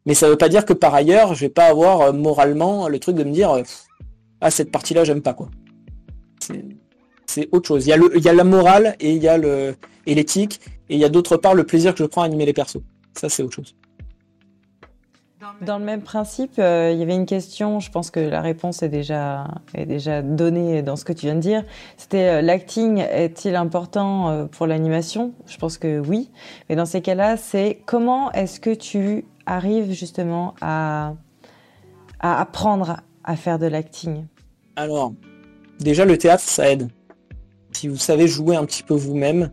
Mais 0.04 0.14
ça 0.14 0.28
veut 0.28 0.36
pas 0.36 0.48
dire 0.48 0.64
que 0.64 0.72
par 0.72 0.92
ailleurs, 0.94 1.34
je 1.34 1.42
vais 1.42 1.48
pas 1.48 1.66
avoir 1.66 2.00
euh, 2.00 2.12
moralement 2.12 2.88
le 2.88 2.98
truc 2.98 3.14
de 3.14 3.22
me 3.22 3.30
dire 3.30 3.62
ah 4.40 4.50
cette 4.50 4.72
partie-là 4.72 5.04
j'aime 5.04 5.22
pas 5.22 5.32
quoi. 5.32 5.48
C'est 7.26 7.48
autre 7.52 7.68
chose. 7.68 7.86
Il 7.86 7.90
y 7.90 7.92
a 7.92 7.98
y 8.16 8.28
a 8.28 8.32
la 8.32 8.44
morale 8.44 8.96
et 8.98 9.12
il 9.12 9.22
y 9.22 9.28
a 9.28 9.38
et 9.38 10.14
l'éthique 10.16 10.60
et 10.88 10.96
il 10.96 11.00
y 11.00 11.04
a 11.04 11.08
d'autre 11.08 11.36
part 11.36 11.54
le 11.54 11.62
plaisir 11.62 11.94
que 11.94 12.02
je 12.02 12.08
prends 12.08 12.22
à 12.22 12.24
animer 12.24 12.46
les 12.46 12.52
persos. 12.52 12.82
Ça 13.14 13.28
c'est 13.28 13.44
autre 13.44 13.54
chose. 13.54 13.76
Dans 15.60 15.78
le 15.78 15.84
même 15.84 16.02
principe, 16.02 16.58
euh, 16.58 16.90
il 16.92 16.98
y 16.98 17.02
avait 17.02 17.14
une 17.14 17.26
question, 17.26 17.78
je 17.78 17.90
pense 17.92 18.10
que 18.10 18.18
la 18.18 18.40
réponse 18.40 18.82
est 18.82 18.88
déjà, 18.88 19.46
est 19.72 19.86
déjà 19.86 20.20
donnée 20.20 20.82
dans 20.82 20.96
ce 20.96 21.04
que 21.04 21.12
tu 21.12 21.26
viens 21.26 21.36
de 21.36 21.40
dire. 21.40 21.64
C'était 21.96 22.28
euh, 22.28 22.42
l'acting 22.42 22.98
est-il 22.98 23.54
important 23.54 24.30
euh, 24.30 24.44
pour 24.46 24.66
l'animation? 24.66 25.32
Je 25.46 25.56
pense 25.56 25.78
que 25.78 26.00
oui. 26.00 26.30
Mais 26.68 26.74
dans 26.74 26.86
ces 26.86 27.02
cas-là, 27.02 27.36
c'est 27.36 27.80
comment 27.86 28.32
est-ce 28.32 28.58
que 28.58 28.74
tu 28.74 29.26
arrives 29.46 29.92
justement 29.92 30.54
à, 30.60 31.14
à 32.18 32.40
apprendre 32.40 32.96
à 33.22 33.36
faire 33.36 33.60
de 33.60 33.66
l'acting? 33.66 34.26
Alors, 34.74 35.12
déjà 35.78 36.04
le 36.04 36.18
théâtre, 36.18 36.42
ça 36.42 36.68
aide. 36.68 36.88
Si 37.72 37.86
vous 37.86 37.96
savez 37.96 38.26
jouer 38.26 38.56
un 38.56 38.64
petit 38.64 38.82
peu 38.82 38.94
vous-même, 38.94 39.52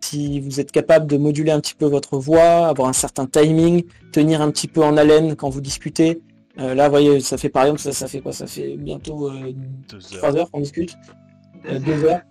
si 0.00 0.40
vous 0.40 0.60
êtes 0.60 0.72
capable 0.72 1.06
de 1.06 1.16
moduler 1.16 1.52
un 1.52 1.60
petit 1.60 1.74
peu 1.74 1.86
votre 1.86 2.18
voix, 2.18 2.68
avoir 2.68 2.88
un 2.88 2.92
certain 2.92 3.26
timing, 3.26 3.84
tenir 4.12 4.40
un 4.42 4.50
petit 4.50 4.68
peu 4.68 4.82
en 4.82 4.96
haleine 4.96 5.36
quand 5.36 5.48
vous 5.50 5.60
discutez. 5.60 6.20
Euh, 6.58 6.74
là, 6.74 6.86
vous 6.86 6.90
voyez, 6.90 7.20
ça 7.20 7.36
fait 7.36 7.48
par 7.48 7.64
exemple, 7.64 7.80
ça, 7.80 7.92
ça 7.92 8.08
fait 8.08 8.20
quoi? 8.20 8.32
Ça 8.32 8.46
fait 8.46 8.76
bientôt 8.76 9.30
euh, 9.30 9.52
trois 10.16 10.36
heures 10.36 10.50
qu'on 10.50 10.60
discute? 10.60 10.96
Euh, 11.66 11.78
deux 11.78 12.04
heures. 12.04 12.22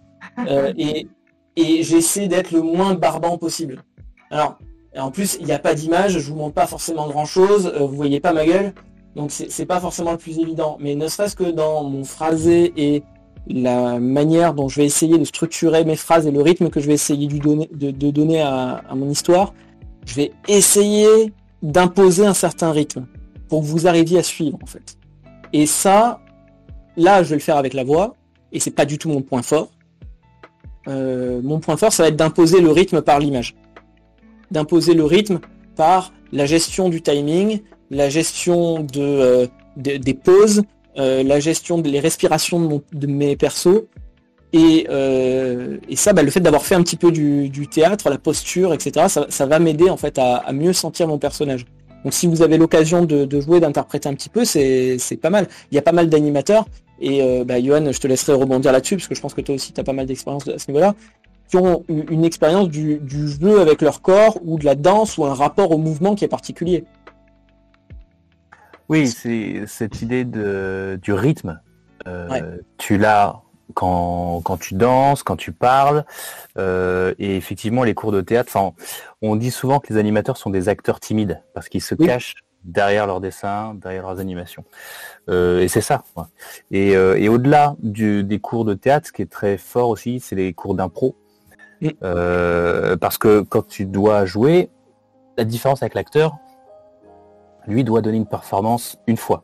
et 0.77 1.07
et 1.55 1.83
j'essaie 1.83 2.27
d'être 2.27 2.51
le 2.51 2.61
moins 2.61 2.93
barbant 2.93 3.37
possible. 3.37 3.83
Alors, 4.31 4.57
en 4.97 5.11
plus, 5.11 5.37
il 5.41 5.45
n'y 5.45 5.51
a 5.51 5.59
pas 5.59 5.73
d'image, 5.73 6.17
je 6.19 6.29
vous 6.29 6.35
montre 6.35 6.53
pas 6.53 6.67
forcément 6.67 7.07
grand 7.09 7.25
chose, 7.25 7.73
vous 7.77 7.95
voyez 7.95 8.21
pas 8.21 8.31
ma 8.31 8.45
gueule, 8.45 8.73
donc 9.15 9.31
c'est 9.31 9.65
pas 9.65 9.79
forcément 9.81 10.11
le 10.11 10.17
plus 10.17 10.39
évident. 10.39 10.77
Mais 10.79 10.95
ne 10.95 11.07
serait-ce 11.07 11.35
que 11.35 11.51
dans 11.51 11.83
mon 11.83 12.03
phrasé 12.05 12.71
et 12.77 13.03
la 13.47 13.99
manière 13.99 14.53
dont 14.53 14.69
je 14.69 14.77
vais 14.77 14.85
essayer 14.85 15.17
de 15.17 15.23
structurer 15.23 15.83
mes 15.83 15.95
phrases 15.95 16.27
et 16.27 16.31
le 16.31 16.41
rythme 16.41 16.69
que 16.69 16.79
je 16.79 16.87
vais 16.87 16.93
essayer 16.93 17.27
de 17.27 18.11
donner, 18.11 18.41
à, 18.41 18.81
mon 18.95 19.09
histoire, 19.09 19.53
je 20.05 20.15
vais 20.15 20.31
essayer 20.47 21.33
d'imposer 21.63 22.25
un 22.25 22.33
certain 22.33 22.71
rythme 22.71 23.05
pour 23.47 23.61
que 23.61 23.65
vous 23.65 23.87
arriviez 23.87 24.19
à 24.19 24.23
suivre 24.23 24.59
en 24.61 24.65
fait. 24.65 24.97
Et 25.51 25.65
ça, 25.65 26.21
là, 26.95 27.23
je 27.23 27.29
vais 27.29 27.35
le 27.35 27.41
faire 27.41 27.57
avec 27.57 27.73
la 27.73 27.83
voix, 27.83 28.15
et 28.51 28.59
c'est 28.59 28.71
pas 28.71 28.85
du 28.85 28.97
tout 28.97 29.09
mon 29.09 29.21
point 29.21 29.41
fort. 29.41 29.69
Euh, 30.87 31.41
mon 31.43 31.59
point 31.59 31.77
fort, 31.77 31.91
ça 31.91 32.03
va 32.03 32.09
être 32.09 32.15
d'imposer 32.15 32.61
le 32.61 32.71
rythme 32.71 33.01
par 33.01 33.19
l'image. 33.19 33.55
D'imposer 34.51 34.93
le 34.93 35.03
rythme 35.03 35.39
par 35.75 36.13
la 36.31 36.45
gestion 36.45 36.89
du 36.89 37.01
timing, 37.01 37.61
la 37.89 38.09
gestion 38.09 38.85
euh, 38.97 39.47
des 39.75 40.13
pauses, 40.13 40.63
euh, 40.99 41.23
la 41.23 41.39
gestion 41.39 41.77
des 41.77 41.99
respirations 41.99 42.81
de, 42.91 43.07
mes 43.07 43.37
persos. 43.37 43.83
Et, 44.51 44.87
euh, 44.89 45.77
ça, 45.95 46.11
bah, 46.11 46.23
le 46.23 46.31
fait 46.31 46.41
d'avoir 46.41 46.63
fait 46.63 46.75
un 46.75 46.83
petit 46.83 46.97
peu 46.97 47.11
du, 47.11 47.67
théâtre, 47.67 48.09
la 48.09 48.17
posture, 48.17 48.73
etc., 48.73 49.07
ça, 49.29 49.45
va 49.45 49.59
m'aider 49.59 49.89
en 49.89 49.97
fait 49.97 50.17
à, 50.19 50.51
mieux 50.51 50.73
sentir 50.73 51.07
mon 51.07 51.17
personnage. 51.17 51.65
Donc 52.03 52.13
si 52.13 52.27
vous 52.27 52.41
avez 52.41 52.57
l'occasion 52.57 53.05
de, 53.05 53.39
jouer, 53.39 53.59
d'interpréter 53.59 54.09
un 54.09 54.13
petit 54.13 54.29
peu, 54.29 54.43
c'est 54.43 54.97
pas 55.21 55.29
mal. 55.29 55.47
Il 55.71 55.75
y 55.75 55.77
a 55.77 55.81
pas 55.81 55.91
mal 55.91 56.09
d'animateurs, 56.09 56.65
et 56.99 57.21
euh, 57.21 57.45
bah, 57.45 57.61
Johan, 57.61 57.91
je 57.91 57.99
te 57.99 58.07
laisserai 58.07 58.33
rebondir 58.33 58.71
là-dessus, 58.71 58.97
parce 58.97 59.07
que 59.07 59.15
je 59.15 59.21
pense 59.21 59.33
que 59.33 59.41
toi 59.41 59.55
aussi, 59.55 59.71
tu 59.71 59.79
as 59.79 59.83
pas 59.83 59.93
mal 59.93 60.05
d'expérience 60.05 60.47
à 60.47 60.59
ce 60.59 60.69
niveau-là, 60.69 60.95
qui 61.47 61.57
ont 61.57 61.83
une 61.87 62.25
expérience 62.25 62.69
du, 62.69 62.99
du, 62.99 63.27
jeu 63.27 63.61
avec 63.61 63.81
leur 63.81 64.01
corps, 64.01 64.37
ou 64.43 64.59
de 64.59 64.65
la 64.65 64.75
danse, 64.75 65.17
ou 65.17 65.25
un 65.25 65.33
rapport 65.33 65.71
au 65.71 65.77
mouvement 65.77 66.15
qui 66.15 66.25
est 66.25 66.29
particulier. 66.29 66.83
Oui, 68.89 69.07
c'est 69.07 69.63
cette 69.67 70.01
idée 70.01 70.25
de, 70.25 70.99
du 71.01 71.13
rythme. 71.13 71.61
Euh, 72.07 72.57
tu 72.77 72.97
l'as 72.97 73.41
quand, 73.75 74.41
quand 74.43 74.57
tu 74.57 74.73
danses, 74.73 75.21
quand 75.21 75.35
tu 75.35 75.51
parles, 75.51 76.05
euh, 76.57 77.13
et 77.19 77.35
effectivement 77.37 77.83
les 77.83 77.93
cours 77.93 78.11
de 78.11 78.21
théâtre. 78.21 78.57
On 79.21 79.35
dit 79.35 79.51
souvent 79.51 79.79
que 79.79 79.93
les 79.93 79.99
animateurs 79.99 80.37
sont 80.37 80.49
des 80.49 80.69
acteurs 80.69 80.99
timides 80.99 81.41
parce 81.53 81.69
qu'ils 81.69 81.83
se 81.83 81.93
cachent 81.93 82.33
derrière 82.63 83.05
leurs 83.05 83.21
dessins, 83.21 83.75
derrière 83.75 84.03
leurs 84.03 84.19
animations. 84.19 84.65
Euh, 85.29 85.59
et 85.59 85.67
c'est 85.67 85.81
ça. 85.81 86.03
Et, 86.71 86.93
et 86.93 87.29
au-delà 87.29 87.75
des 87.79 88.39
cours 88.39 88.65
de 88.65 88.73
théâtre, 88.73 89.07
ce 89.07 89.11
qui 89.11 89.21
est 89.21 89.31
très 89.31 89.57
fort 89.57 89.89
aussi, 89.89 90.19
c'est 90.19 90.35
les 90.35 90.53
cours 90.53 90.73
d'impro. 90.73 91.15
parce 92.01 93.19
que 93.19 93.41
quand 93.41 93.67
tu 93.67 93.85
dois 93.85 94.25
jouer, 94.25 94.69
la 95.37 95.45
différence 95.45 95.83
avec 95.83 95.93
l'acteur, 95.93 96.37
lui 97.67 97.83
doit 97.83 98.01
donner 98.01 98.17
une 98.17 98.25
performance 98.25 98.97
une 99.07 99.17
fois. 99.17 99.43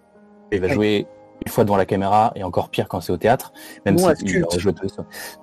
Il 0.51 0.61
va 0.61 0.67
jouer 0.67 1.07
une 1.45 1.51
fois 1.51 1.63
devant 1.63 1.77
la 1.77 1.85
caméra 1.85 2.31
et 2.35 2.43
encore 2.43 2.69
pire 2.69 2.87
quand 2.87 3.01
c'est 3.01 3.11
au 3.11 3.17
théâtre, 3.17 3.51
même 3.85 3.97
si 3.97 4.05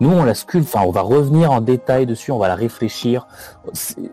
Nous 0.01 0.11
on 0.11 0.24
la 0.24 0.35
sculpte, 0.35 0.69
enfin 0.74 0.85
on 0.86 0.90
va 0.90 1.03
revenir 1.03 1.53
en 1.53 1.61
détail 1.61 2.07
dessus, 2.07 2.32
on 2.32 2.39
va 2.39 2.49
la 2.49 2.55
réfléchir. 2.55 3.27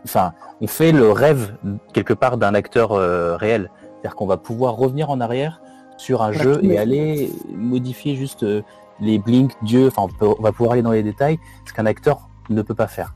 Enfin, 0.04 0.34
on 0.62 0.68
fait 0.68 0.92
le 0.92 1.12
rêve 1.12 1.56
quelque 1.94 2.14
part 2.14 2.38
d'un 2.38 2.54
acteur 2.54 2.92
euh, 2.92 3.36
réel, 3.38 3.72
c'est-à-dire 3.94 4.16
qu'on 4.16 4.28
va 4.28 4.38
pouvoir 4.38 4.76
revenir 4.76 5.10
en 5.10 5.20
arrière 5.22 5.62
sur 5.98 6.22
un 6.22 6.32
jeu 6.32 6.60
et 6.64 6.78
aller 6.78 7.32
modifier 7.54 8.16
juste 8.16 8.44
euh, 8.44 8.62
les 9.02 9.20
blinks, 9.20 9.54
Dieu, 9.64 9.88
enfin 9.88 10.08
on 10.22 10.42
va 10.42 10.52
pouvoir 10.52 10.74
aller 10.74 10.82
dans 10.82 10.92
les 10.92 11.04
détails, 11.04 11.40
ce 11.66 11.74
qu'un 11.74 11.86
acteur 11.86 12.30
ne 12.50 12.62
peut 12.62 12.76
pas 12.76 12.88
faire. 12.88 13.14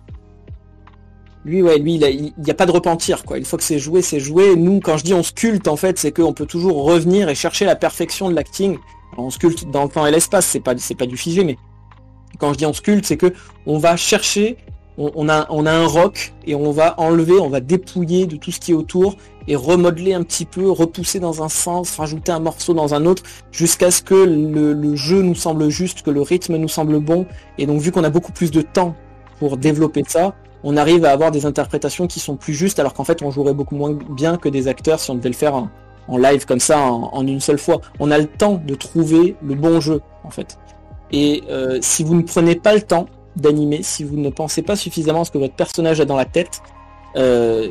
Lui, 1.45 1.61
ouais, 1.61 1.77
lui, 1.77 1.95
il 1.95 2.33
n'y 2.37 2.51
a, 2.51 2.53
pas 2.53 2.65
de 2.65 2.71
repentir, 2.71 3.25
quoi. 3.25 3.37
Une 3.37 3.43
fois 3.43 3.57
que 3.57 3.65
c'est 3.65 3.79
joué, 3.79 4.01
c'est 4.01 4.21
joué. 4.21 4.55
Nous, 4.55 4.79
quand 4.79 4.97
je 4.97 5.03
dis 5.03 5.13
on 5.13 5.23
sculpte, 5.23 5.67
en 5.67 5.75
fait, 5.75 5.99
c'est 5.99 6.13
qu'on 6.13 6.33
peut 6.33 6.45
toujours 6.45 6.85
revenir 6.85 7.27
et 7.27 7.35
chercher 7.35 7.65
la 7.65 7.75
perfection 7.75 8.29
de 8.29 8.35
l'acting. 8.35 8.77
On 9.17 9.29
sculpte 9.29 9.69
dans 9.69 9.83
le 9.83 9.89
temps 9.89 10.05
et 10.05 10.11
l'espace, 10.11 10.45
c'est 10.45 10.61
pas, 10.61 10.73
c'est 10.77 10.95
pas 10.95 11.05
du 11.05 11.17
figé, 11.17 11.43
mais 11.43 11.57
quand 12.39 12.53
je 12.53 12.57
dis 12.57 12.65
on 12.65 12.73
sculpte, 12.73 13.05
c'est 13.05 13.17
que 13.17 13.33
on 13.65 13.77
va 13.77 13.97
chercher, 13.97 14.57
on, 14.97 15.27
a, 15.27 15.47
un 15.49 15.85
rock 15.85 16.33
et 16.45 16.55
on 16.55 16.71
va 16.71 16.99
enlever, 16.99 17.39
on 17.39 17.49
va 17.49 17.59
dépouiller 17.59 18.25
de 18.25 18.37
tout 18.37 18.51
ce 18.51 18.59
qui 18.59 18.71
est 18.71 18.75
autour 18.75 19.17
et 19.47 19.55
remodeler 19.55 20.13
un 20.13 20.23
petit 20.23 20.45
peu, 20.45 20.71
repousser 20.71 21.19
dans 21.19 21.43
un 21.43 21.49
sens, 21.49 21.97
rajouter 21.97 22.31
un 22.31 22.39
morceau 22.39 22.73
dans 22.73 22.93
un 22.93 23.05
autre, 23.05 23.23
jusqu'à 23.51 23.91
ce 23.91 24.01
que 24.01 24.15
le 24.15 24.95
jeu 24.95 25.21
nous 25.21 25.35
semble 25.35 25.69
juste, 25.69 26.03
que 26.03 26.11
le 26.11 26.21
rythme 26.21 26.55
nous 26.55 26.69
semble 26.69 26.99
bon. 26.99 27.25
Et 27.57 27.65
donc, 27.65 27.81
vu 27.81 27.91
qu'on 27.91 28.03
a 28.03 28.09
beaucoup 28.09 28.31
plus 28.31 28.51
de 28.51 28.61
temps 28.61 28.95
pour 29.39 29.57
développer 29.57 30.03
ça, 30.07 30.35
on 30.63 30.77
arrive 30.77 31.05
à 31.05 31.11
avoir 31.11 31.31
des 31.31 31.45
interprétations 31.45 32.07
qui 32.07 32.19
sont 32.19 32.35
plus 32.35 32.53
justes, 32.53 32.79
alors 32.79 32.93
qu'en 32.93 33.03
fait 33.03 33.21
on 33.21 33.31
jouerait 33.31 33.53
beaucoup 33.53 33.75
moins 33.75 33.93
bien 33.93 34.37
que 34.37 34.49
des 34.49 34.67
acteurs 34.67 34.99
si 34.99 35.11
on 35.11 35.15
devait 35.15 35.29
le 35.29 35.35
faire 35.35 35.55
en, 35.55 35.69
live 36.17 36.45
comme 36.45 36.59
ça 36.59 36.81
en, 36.81 37.25
une 37.25 37.39
seule 37.39 37.57
fois. 37.57 37.81
On 37.99 38.11
a 38.11 38.17
le 38.17 38.27
temps 38.27 38.61
de 38.65 38.75
trouver 38.75 39.35
le 39.43 39.55
bon 39.55 39.79
jeu 39.79 40.01
en 40.23 40.29
fait. 40.29 40.57
Et 41.11 41.43
euh, 41.49 41.79
si 41.81 42.03
vous 42.03 42.15
ne 42.15 42.23
prenez 42.23 42.55
pas 42.55 42.73
le 42.73 42.81
temps 42.81 43.07
d'animer, 43.35 43.83
si 43.83 44.03
vous 44.03 44.17
ne 44.17 44.29
pensez 44.29 44.61
pas 44.61 44.75
suffisamment 44.75 45.21
à 45.21 45.25
ce 45.25 45.31
que 45.31 45.37
votre 45.37 45.55
personnage 45.55 45.99
a 45.99 46.05
dans 46.05 46.15
la 46.15 46.25
tête, 46.25 46.61
euh, 47.15 47.69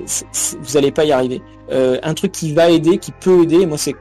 vous 0.61 0.75
n'allez 0.75 0.93
pas 0.93 1.05
y 1.05 1.13
arriver. 1.13 1.43
Euh, 1.71 1.99
un 2.03 2.15
truc 2.15 2.33
qui 2.33 2.53
va 2.53 2.71
aider, 2.71 2.99
qui 2.99 3.13
peut 3.13 3.43
aider, 3.43 3.67
moi 3.67 3.79
c'est 3.79 3.95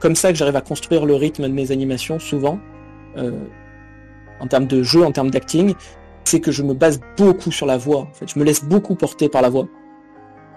comme 0.00 0.16
ça 0.16 0.32
que 0.32 0.38
j'arrive 0.38 0.56
à 0.56 0.60
construire 0.60 1.06
le 1.06 1.14
rythme 1.14 1.44
de 1.44 1.52
mes 1.52 1.70
animations 1.70 2.18
souvent, 2.18 2.58
en 4.40 4.46
termes 4.48 4.66
de 4.66 4.82
jeu, 4.82 5.04
en 5.04 5.12
termes 5.12 5.30
d'acting, 5.30 5.74
c'est 6.24 6.40
que 6.40 6.50
je 6.50 6.62
me 6.62 6.74
base 6.74 7.00
beaucoup 7.16 7.50
sur 7.50 7.66
la 7.66 7.76
voix. 7.76 8.00
En 8.00 8.12
fait, 8.12 8.30
je 8.32 8.38
me 8.38 8.44
laisse 8.44 8.64
beaucoup 8.64 8.94
porter 8.94 9.28
par 9.28 9.42
la 9.42 9.48
voix. 9.48 9.68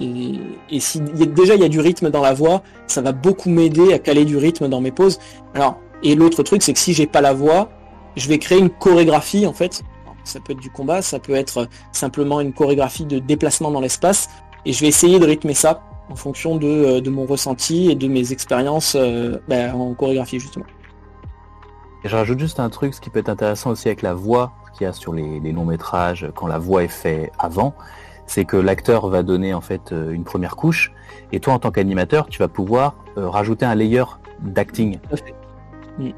Et, 0.01 0.33
et 0.69 0.79
si 0.79 0.99
déjà 0.99 1.55
il 1.55 1.61
y 1.61 1.65
a 1.65 1.69
du 1.69 1.79
rythme 1.79 2.09
dans 2.09 2.21
la 2.21 2.33
voix, 2.33 2.63
ça 2.87 3.01
va 3.01 3.11
beaucoup 3.11 3.49
m'aider 3.49 3.93
à 3.93 3.99
caler 3.99 4.25
du 4.25 4.37
rythme 4.37 4.67
dans 4.67 4.81
mes 4.81 4.91
pauses. 4.91 5.19
Alors, 5.53 5.79
et 6.03 6.15
l'autre 6.15 6.43
truc, 6.43 6.61
c'est 6.61 6.73
que 6.73 6.79
si 6.79 6.93
j'ai 6.93 7.07
pas 7.07 7.21
la 7.21 7.33
voix, 7.33 7.69
je 8.15 8.27
vais 8.27 8.37
créer 8.37 8.59
une 8.59 8.69
chorégraphie 8.69 9.45
en 9.45 9.53
fait. 9.53 9.83
Ça 10.23 10.39
peut 10.39 10.53
être 10.53 10.59
du 10.59 10.71
combat, 10.71 11.01
ça 11.01 11.19
peut 11.19 11.35
être 11.35 11.67
simplement 11.91 12.41
une 12.41 12.51
chorégraphie 12.51 13.05
de 13.05 13.19
déplacement 13.19 13.69
dans 13.69 13.79
l'espace, 13.79 14.27
et 14.65 14.73
je 14.73 14.81
vais 14.81 14.87
essayer 14.87 15.19
de 15.19 15.25
rythmer 15.25 15.53
ça 15.53 15.83
en 16.09 16.15
fonction 16.15 16.55
de, 16.55 16.67
euh, 16.67 17.01
de 17.01 17.09
mon 17.09 17.25
ressenti 17.25 17.89
et 17.91 17.95
de 17.95 18.07
mes 18.07 18.31
expériences 18.31 18.95
euh, 18.95 19.37
ben, 19.47 19.73
en 19.73 19.93
chorégraphie 19.93 20.39
justement. 20.39 20.65
Et 22.05 22.07
je 22.07 22.15
rajoute 22.15 22.37
juste 22.37 22.59
un 22.59 22.69
truc, 22.69 22.93
ce 22.93 23.01
qui 23.01 23.09
peut 23.09 23.17
être 23.17 23.29
intéressant 23.29 23.71
aussi 23.71 23.87
avec 23.87 24.03
la 24.03 24.13
voix, 24.13 24.51
qu'il 24.73 24.85
y 24.85 24.87
a 24.87 24.93
sur 24.93 25.11
les, 25.11 25.39
longs 25.51 25.65
métrages 25.65 26.29
quand 26.35 26.45
la 26.45 26.59
voix 26.59 26.83
est 26.83 26.87
faite 26.87 27.31
avant, 27.39 27.73
c'est 28.27 28.45
que 28.45 28.57
l'acteur 28.57 29.07
va 29.09 29.23
donner 29.23 29.55
en 29.55 29.61
fait 29.61 29.91
euh, 29.91 30.11
une 30.11 30.23
première 30.23 30.55
couche 30.55 30.93
et 31.31 31.39
toi 31.39 31.53
en 31.53 31.59
tant 31.59 31.71
qu'animateur 31.71 32.27
tu 32.27 32.39
vas 32.39 32.47
pouvoir 32.47 32.95
euh, 33.17 33.27
rajouter 33.27 33.65
un 33.65 33.73
layer 33.73 34.03
d'acting. 34.39 34.99
Tu 35.97 36.13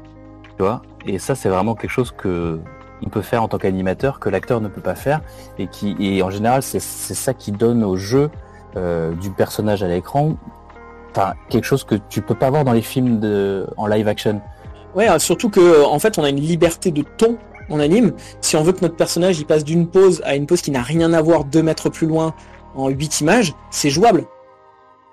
vois? 0.58 0.82
Et 1.06 1.18
ça 1.18 1.34
c'est 1.34 1.48
vraiment 1.48 1.74
quelque 1.74 1.90
chose 1.90 2.12
que 2.12 2.60
on 3.02 3.08
peut 3.08 3.22
faire 3.22 3.42
en 3.42 3.48
tant 3.48 3.56
qu'animateur 3.56 4.20
que 4.20 4.28
l'acteur 4.28 4.60
ne 4.60 4.68
peut 4.68 4.82
pas 4.82 4.94
faire 4.94 5.22
et 5.58 5.68
qui 5.68 5.96
et 6.00 6.22
en 6.22 6.30
général 6.30 6.62
c'est 6.62 6.80
ça 6.80 7.32
qui 7.32 7.50
donne 7.50 7.82
au 7.82 7.96
jeu 7.96 8.30
euh, 8.76 9.14
du 9.14 9.30
personnage 9.30 9.82
à 9.82 9.88
l'écran 9.88 10.36
quelque 11.48 11.64
chose 11.64 11.84
que 11.84 11.94
tu 11.94 12.22
peux 12.22 12.34
pas 12.34 12.50
voir 12.50 12.64
dans 12.64 12.72
les 12.72 12.82
films 12.82 13.20
de 13.20 13.66
en 13.76 13.86
live 13.86 14.08
action. 14.08 14.40
Ouais, 14.94 15.18
surtout 15.18 15.50
que 15.50 15.84
en 15.84 15.98
fait 15.98 16.18
on 16.18 16.24
a 16.24 16.28
une 16.28 16.40
liberté 16.40 16.90
de 16.90 17.02
ton 17.02 17.38
on 17.70 17.80
anime. 17.80 18.14
Si 18.40 18.56
on 18.56 18.62
veut 18.62 18.72
que 18.72 18.80
notre 18.80 18.96
personnage 18.96 19.38
il 19.38 19.46
passe 19.46 19.64
d'une 19.64 19.88
pose 19.88 20.22
à 20.24 20.34
une 20.34 20.46
pose 20.46 20.62
qui 20.62 20.70
n'a 20.70 20.82
rien 20.82 21.12
à 21.12 21.20
voir 21.20 21.44
deux 21.44 21.62
mètres 21.62 21.90
plus 21.90 22.06
loin 22.06 22.34
en 22.74 22.88
huit 22.88 23.20
images, 23.20 23.54
c'est 23.70 23.90
jouable. 23.90 24.26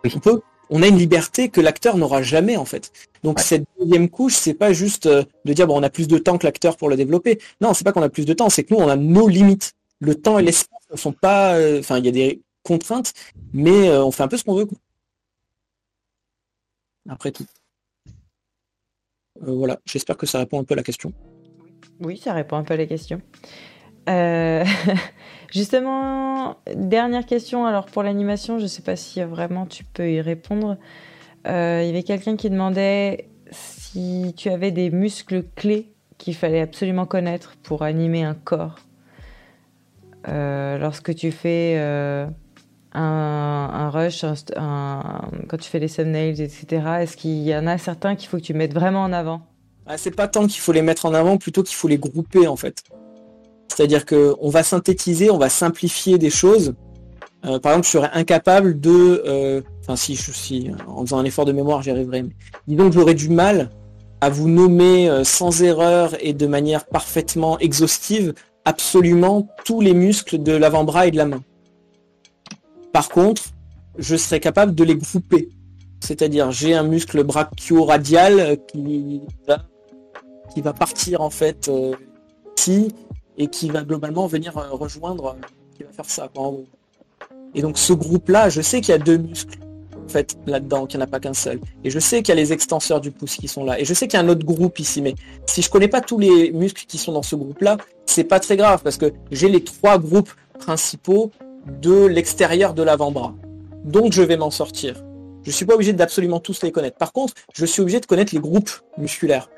On 0.04 0.20
peut. 0.20 0.42
On 0.70 0.82
a 0.82 0.88
une 0.88 0.98
liberté 0.98 1.50
que 1.50 1.62
l'acteur 1.62 1.98
n'aura 1.98 2.22
jamais 2.24 2.58
en 2.58 2.66
fait. 2.66 2.92
Donc 3.24 3.40
cette 3.40 3.66
deuxième 3.80 4.10
couche, 4.10 4.34
c'est 4.36 4.54
pas 4.54 4.74
juste 4.74 5.06
euh, 5.06 5.24
de 5.46 5.54
dire 5.54 5.68
bon 5.68 5.80
on 5.80 5.84
a 5.84 5.90
plus 5.90 6.08
de 6.08 6.18
temps 6.18 6.38
que 6.38 6.46
l'acteur 6.46 6.78
pour 6.78 6.90
le 6.90 6.96
développer. 6.96 7.40
Non, 7.62 7.74
c'est 7.74 7.84
pas 7.84 7.92
qu'on 7.92 8.02
a 8.02 8.10
plus 8.10 8.26
de 8.26 8.34
temps, 8.34 8.50
c'est 8.50 8.64
que 8.64 8.74
nous 8.74 8.80
on 8.80 8.88
a 8.90 8.96
nos 8.96 9.28
limites. 9.28 9.74
Le 10.00 10.16
temps 10.16 10.40
et 10.40 10.44
l'espace 10.44 10.80
ne 10.92 10.98
sont 10.98 11.14
pas. 11.14 11.56
Euh, 11.56 11.80
enfin, 11.80 12.00
il 12.00 12.06
y 12.06 12.10
a 12.10 12.12
des 12.12 12.42
contraintes, 12.64 13.14
mais 13.54 13.90
euh, 13.90 14.04
on 14.04 14.12
fait 14.12 14.24
un 14.24 14.28
peu 14.28 14.38
ce 14.38 14.44
qu'on 14.44 14.56
veut. 14.56 14.68
après 17.10 17.32
tout. 17.32 17.46
Voilà, 19.41 19.80
j'espère 19.86 20.18
que 20.18 20.26
ça 20.26 20.40
répond 20.40 20.60
un 20.60 20.64
peu 20.64 20.74
à 20.74 20.78
la 20.78 20.84
question. 20.84 21.14
Oui, 21.99 22.18
ça 22.18 22.34
répond 22.34 22.57
un 22.57 22.64
peu 22.64 22.74
à 22.74 22.78
la 22.78 22.86
question. 22.86 23.22
justement, 25.52 26.57
dernière 26.76 27.26
question. 27.26 27.66
Alors 27.66 27.88
pour 27.88 28.03
l'animation, 28.03 28.60
je 28.60 28.64
ne 28.64 28.68
sais 28.68 28.84
pas 28.84 28.95
si 28.95 29.22
vraiment 29.24 29.66
tu 29.66 29.84
peux 29.84 30.12
y 30.12 30.22
répondre. 30.22 30.78
Il 31.45 31.52
y 31.52 31.90
avait 31.90 32.03
quelqu'un 32.03 32.36
qui 32.36 32.49
demandait 32.49 33.30
si 33.52 34.34
tu 34.38 34.49
avais 34.49 34.72
des 34.72 34.91
muscles 34.91 35.44
clés 35.56 35.95
qu'il 36.18 36.36
fallait 36.36 36.62
absolument 36.62 37.06
connaître 37.06 37.56
pour 37.64 37.84
animer 37.84 38.24
un 38.24 38.36
corps. 38.36 38.80
Euh, 40.28 40.78
lorsque 40.78 41.14
tu 41.14 41.32
fais 41.32 41.76
euh, 42.96 42.98
un, 42.98 43.90
rush, 43.90 44.24
quand 44.24 45.58
tu 45.58 45.70
fais 45.70 45.80
les 45.80 45.90
thumbnails, 45.90 46.42
etc., 46.42 46.66
est-ce 47.02 47.18
qu'il 47.18 47.44
y 47.44 47.56
en 47.56 47.68
a 47.68 47.78
certains 47.78 48.16
qu'il 48.16 48.30
faut 48.30 48.38
que 48.38 48.44
tu 48.44 48.54
mettes 48.54 48.74
vraiment 48.74 49.04
en 49.04 49.14
avant? 49.14 49.42
Ah, 49.86 49.98
C'est 49.98 50.16
pas 50.16 50.28
tant 50.28 50.48
qu'il 50.48 50.62
faut 50.62 50.72
les 50.72 50.82
mettre 50.82 51.06
en 51.06 51.14
avant, 51.14 51.38
plutôt 51.38 51.64
qu'il 51.64 51.76
faut 51.76 51.88
les 51.88 51.98
grouper 51.98 52.48
en 52.48 52.56
fait. 52.56 52.84
C'est-à-dire 53.68 54.06
qu'on 54.06 54.50
va 54.50 54.64
synthétiser, 54.64 55.30
on 55.30 55.38
va 55.38 55.50
simplifier 55.50 56.18
des 56.18 56.30
choses. 56.30 56.74
Euh, 57.46 57.60
par 57.60 57.74
exemple, 57.74 57.86
je 57.86 57.92
serais 57.92 58.12
incapable 58.14 58.80
de... 58.80 59.64
Enfin, 59.82 59.96
si, 59.96 60.16
si, 60.16 60.72
en 60.88 61.02
faisant 61.02 61.20
un 61.20 61.26
effort 61.26 61.46
de 61.46 61.52
mémoire, 61.52 61.82
j'y 61.82 61.92
arriverai. 61.92 62.24
Mais 62.24 62.36
disons 62.68 62.90
que 62.90 62.96
j'aurais 62.96 63.14
du 63.14 63.30
mal 63.30 63.70
à 64.22 64.30
vous 64.30 64.48
nommer 64.48 65.24
sans 65.24 65.62
erreur 65.62 66.16
et 66.22 66.34
de 66.34 66.48
manière 66.48 66.86
parfaitement 66.86 67.60
exhaustive 67.60 68.34
absolument 68.64 69.48
tous 69.64 69.82
les 69.82 69.94
muscles 69.94 70.42
de 70.42 70.54
l'avant-bras 70.54 71.08
et 71.08 71.12
de 71.12 71.18
la 71.18 71.26
main. 71.26 71.44
Par 72.96 73.10
contre, 73.10 73.44
je 73.98 74.16
serais 74.16 74.40
capable 74.40 74.74
de 74.74 74.86
les 74.86 74.96
grouper. 74.96 75.50
C'est-à-dire, 76.00 76.52
j'ai 76.52 76.74
un 76.74 76.84
muscle 76.84 77.26
brachio-radial 77.26 78.58
qui 78.72 79.22
va, 80.64 80.72
partir 80.72 81.20
en 81.20 81.30
fait 81.30 81.68
euh, 81.68 81.94
ici 82.58 82.96
et 83.38 83.48
qui 83.48 83.70
va 83.70 83.84
globalement 83.84 84.28
venir 84.28 84.58
euh, 84.58 84.70
rejoindre, 84.72 85.36
qui 85.76 85.84
va 85.84 85.92
faire 85.92 86.10
ça. 86.10 86.32
Et 87.54 87.62
donc 87.62 87.78
ce 87.78 87.92
groupe-là, 87.92 88.48
je 88.48 88.62
sais 88.62 88.80
qu'il 88.80 88.94
y 88.94 88.96
a 88.96 88.98
deux 88.98 89.18
muscles 89.18 89.60
fait 90.08 90.38
là-dedans, 90.48 90.86
qu'il 90.86 90.98
n'y 90.98 91.04
en 91.04 91.08
a 91.08 91.10
pas 91.10 91.20
qu'un 91.20 91.34
seul. 91.34 91.60
Et 91.84 91.90
je 91.90 92.00
sais 92.00 92.24
qu'il 92.24 92.30
y 92.30 92.38
a 92.38 92.42
les 92.42 92.54
extenseurs 92.54 93.02
du 93.02 93.12
pouce 93.12 93.36
qui 93.36 93.50
sont 93.50 93.66
là. 93.66 93.78
Et 93.78 93.84
je 93.84 93.94
sais 93.94 94.08
qu'il 94.08 94.18
y 94.18 94.24
a 94.24 94.26
un 94.26 94.30
autre 94.30 94.46
groupe 94.46 94.80
ici, 94.80 95.02
mais 95.02 95.16
si 95.48 95.62
je 95.62 95.70
connais 95.70 95.90
pas 95.90 96.00
tous 96.00 96.20
les 96.20 96.54
muscles 96.54 96.86
qui 96.88 96.98
sont 96.98 97.12
dans 97.12 97.24
ce 97.24 97.36
groupe-là, 97.36 97.76
c'est 98.06 98.24
pas 98.24 98.40
très 98.40 98.56
grave 98.56 98.84
parce 98.84 98.96
que 98.96 99.12
j'ai 99.32 99.50
les 99.50 99.66
trois 99.66 100.00
groupes 100.00 100.32
principaux 100.60 101.34
de 101.66 102.06
l'extérieur 102.06 102.74
de 102.74 102.84
l'avant-bras. 102.84 103.34
Donc 103.84 104.14
je 104.14 104.22
vais 104.22 104.38
m'en 104.38 104.52
sortir. 104.52 105.04
Je 105.44 105.52
suis 105.52 105.66
pas 105.66 105.76
obligé 105.76 105.94
d'absolument 105.94 106.40
tous 106.40 106.64
les 106.64 106.72
connaître. 106.72 106.98
Par 106.98 107.14
contre, 107.14 107.34
je 107.54 107.66
suis 107.66 107.82
obligé 107.82 108.00
de 108.00 108.06
connaître 108.06 108.34
les 108.34 108.42
groupes 108.42 108.72
musculaires. 108.98 109.50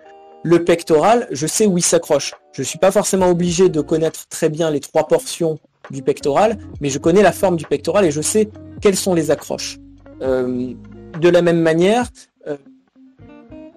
Le 0.43 0.63
pectoral, 0.63 1.27
je 1.31 1.47
sais 1.47 1.65
où 1.65 1.77
il 1.77 1.81
s'accroche. 1.81 2.34
Je 2.51 2.61
suis 2.63 2.77
pas 2.77 2.91
forcément 2.91 3.29
obligé 3.29 3.69
de 3.69 3.81
connaître 3.81 4.27
très 4.27 4.49
bien 4.49 4.69
les 4.69 4.79
trois 4.79 5.07
portions 5.07 5.59
du 5.89 6.01
pectoral, 6.01 6.57
mais 6.81 6.89
je 6.89 6.99
connais 6.99 7.21
la 7.21 7.31
forme 7.31 7.55
du 7.55 7.65
pectoral 7.65 8.05
et 8.05 8.11
je 8.11 8.21
sais 8.21 8.49
quelles 8.81 8.95
sont 8.95 9.13
les 9.13 9.31
accroches. 9.31 9.77
Euh, 10.21 10.73
de 11.21 11.29
la 11.29 11.41
même 11.41 11.61
manière, 11.61 12.07
euh, 12.47 12.57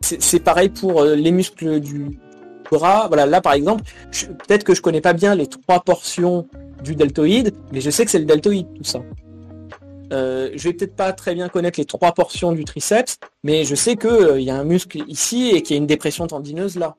c'est 0.01 0.40
pareil 0.40 0.69
pour 0.69 1.02
euh, 1.02 1.15
les 1.15 1.31
muscles 1.31 1.81
du 1.81 2.19
bras. 2.70 3.07
Voilà, 3.09 3.27
là 3.27 3.40
par 3.40 3.52
exemple, 3.52 3.85
peut-être 4.11 4.65
que 4.65 4.74
je 4.74 4.82
connais 4.82 5.01
pas 5.01 5.12
bien 5.12 5.35
les 5.35 5.47
trois 5.47 5.81
portions 5.81 6.48
du 6.82 6.94
deltoïde, 6.94 7.55
mais 7.73 7.81
je 7.81 7.90
sais 7.90 8.05
que 8.05 8.11
c'est 8.11 8.19
le 8.19 8.24
deltoïde 8.24 8.66
tout 8.74 8.85
ça. 8.85 9.01
Euh, 10.12 10.51
je 10.55 10.65
vais 10.65 10.74
peut-être 10.74 10.97
pas 10.97 11.12
très 11.12 11.35
bien 11.35 11.48
connaître 11.48 11.78
les 11.78 11.86
trois 11.86 12.12
portions 12.12 12.52
du 12.52 12.65
triceps, 12.65 13.19
mais 13.44 13.65
je 13.65 13.74
sais 13.74 13.97
qu'il 13.97 14.40
y 14.40 14.51
a 14.51 14.57
un 14.57 14.65
muscle 14.65 15.02
ici 15.07 15.51
et 15.51 15.62
qu'il 15.62 15.77
y 15.77 15.78
a 15.78 15.81
une 15.81 15.86
dépression 15.86 16.27
tendineuse 16.27 16.77
là. 16.77 16.97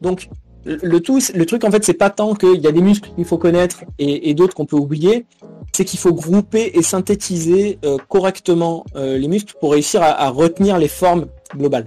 Donc 0.00 0.28
le 0.64 1.00
tout, 1.00 1.20
le 1.34 1.46
truc 1.46 1.64
en 1.64 1.70
fait, 1.70 1.84
c'est 1.84 1.94
pas 1.94 2.10
tant 2.10 2.34
qu'il 2.34 2.60
y 2.60 2.66
a 2.66 2.72
des 2.72 2.82
muscles 2.82 3.10
qu'il 3.14 3.24
faut 3.24 3.38
connaître 3.38 3.84
et, 3.98 4.34
d'autres 4.34 4.54
qu'on 4.54 4.66
peut 4.66 4.76
oublier, 4.76 5.26
c'est 5.72 5.84
qu'il 5.84 5.98
faut 5.98 6.12
grouper 6.12 6.72
et 6.74 6.82
synthétiser 6.82 7.78
euh, 7.84 7.96
correctement 8.08 8.84
euh, 8.96 9.16
les 9.16 9.28
muscles 9.28 9.54
pour 9.60 9.72
réussir 9.72 10.02
à, 10.02 10.28
retenir 10.28 10.78
les 10.78 10.88
formes 10.88 11.26
globales. 11.56 11.86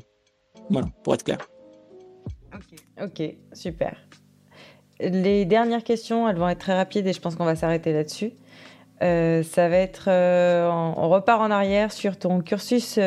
Voilà, 0.70 0.88
pour 1.04 1.14
être 1.14 1.24
clair. 1.24 1.38
Ok, 3.02 3.22
super. 3.54 3.98
Les 5.00 5.46
dernières 5.46 5.84
questions, 5.84 6.28
elles 6.30 6.38
vont 6.38 6.50
être 6.50 6.60
très 6.60 6.76
rapides 6.76 7.08
et 7.08 7.14
je 7.14 7.20
pense 7.20 7.36
qu'on 7.36 7.46
va 7.46 7.56
s'arrêter 7.56 7.94
là-dessus. 7.94 8.32
Euh, 9.02 9.44
ça 9.44 9.68
va 9.68 9.78
être, 9.78 10.10
on 10.10 11.10
repart 11.10 11.42
en 11.42 11.52
arrière 11.52 11.92
sur 11.92 12.18
ton 12.18 12.42
cursus 12.42 12.98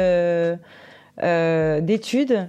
d'études. 1.19 2.49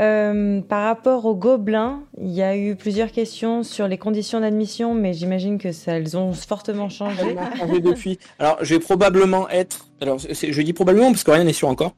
Euh, 0.00 0.62
par 0.62 0.84
rapport 0.84 1.26
aux 1.26 1.34
gobelins, 1.34 2.02
il 2.18 2.30
y 2.30 2.42
a 2.42 2.56
eu 2.56 2.76
plusieurs 2.76 3.12
questions 3.12 3.62
sur 3.62 3.88
les 3.88 3.98
conditions 3.98 4.40
d'admission, 4.40 4.94
mais 4.94 5.12
j'imagine 5.12 5.58
que 5.58 5.68
elles 5.86 6.16
ont 6.16 6.32
fortement 6.32 6.88
changé. 6.88 7.36
depuis. 7.80 8.18
Alors, 8.38 8.58
je 8.62 8.74
vais 8.74 8.80
probablement 8.80 9.48
être. 9.50 9.88
Alors, 10.00 10.18
je 10.18 10.62
dis 10.62 10.72
probablement 10.72 11.10
parce 11.10 11.24
que 11.24 11.30
rien 11.30 11.44
n'est 11.44 11.52
sûr 11.52 11.68
encore. 11.68 11.92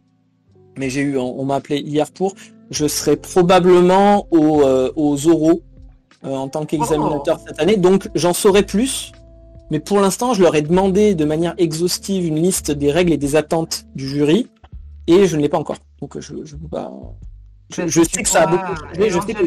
Mais 0.77 0.89
on, 1.17 1.45
m'a 1.45 1.57
appelé 1.57 1.79
hier 1.79 2.11
pour. 2.11 2.35
Je 2.71 2.89
serai 2.89 3.17
probablement 3.17 4.27
euh, 4.33 4.91
aux 4.97 5.29
oraux 5.29 5.63
euh, 5.63 5.74
en 6.25 6.49
tant 6.49 6.65
qu'examinateur 6.65 7.39
cette 7.47 7.61
année, 7.61 7.77
donc 7.77 8.09
j'en 8.15 8.33
saurai 8.33 8.63
plus. 8.63 9.13
Mais 9.71 9.81
pour 9.81 10.01
l'instant, 10.01 10.35
je 10.35 10.43
leur 10.43 10.55
ai 10.55 10.63
demandé 10.63 11.15
de 11.15 11.25
manière 11.25 11.55
exhaustive 11.59 12.27
une 12.27 12.37
liste 12.37 12.71
des 12.71 12.93
règles 12.93 13.13
et 13.13 13.17
des 13.17 13.37
attentes 13.37 13.87
du 13.95 14.09
jury, 14.09 14.49
et 15.07 15.27
je 15.27 15.37
ne 15.37 15.43
l'ai 15.43 15.49
pas 15.49 15.59
encore. 15.59 15.77
Donc, 16.01 16.19
je 16.21 16.35
ne 16.35 16.43
peux 16.43 16.69
pas 16.69 16.93
je, 17.71 18.03
sais 18.03 18.23
que 18.23 18.29
ça 18.29 18.43
a 18.43 18.47
beaucoup 18.47 18.77
changé. 18.77 19.11
Je 19.11 19.21
sais 19.21 19.35
que 19.35 19.45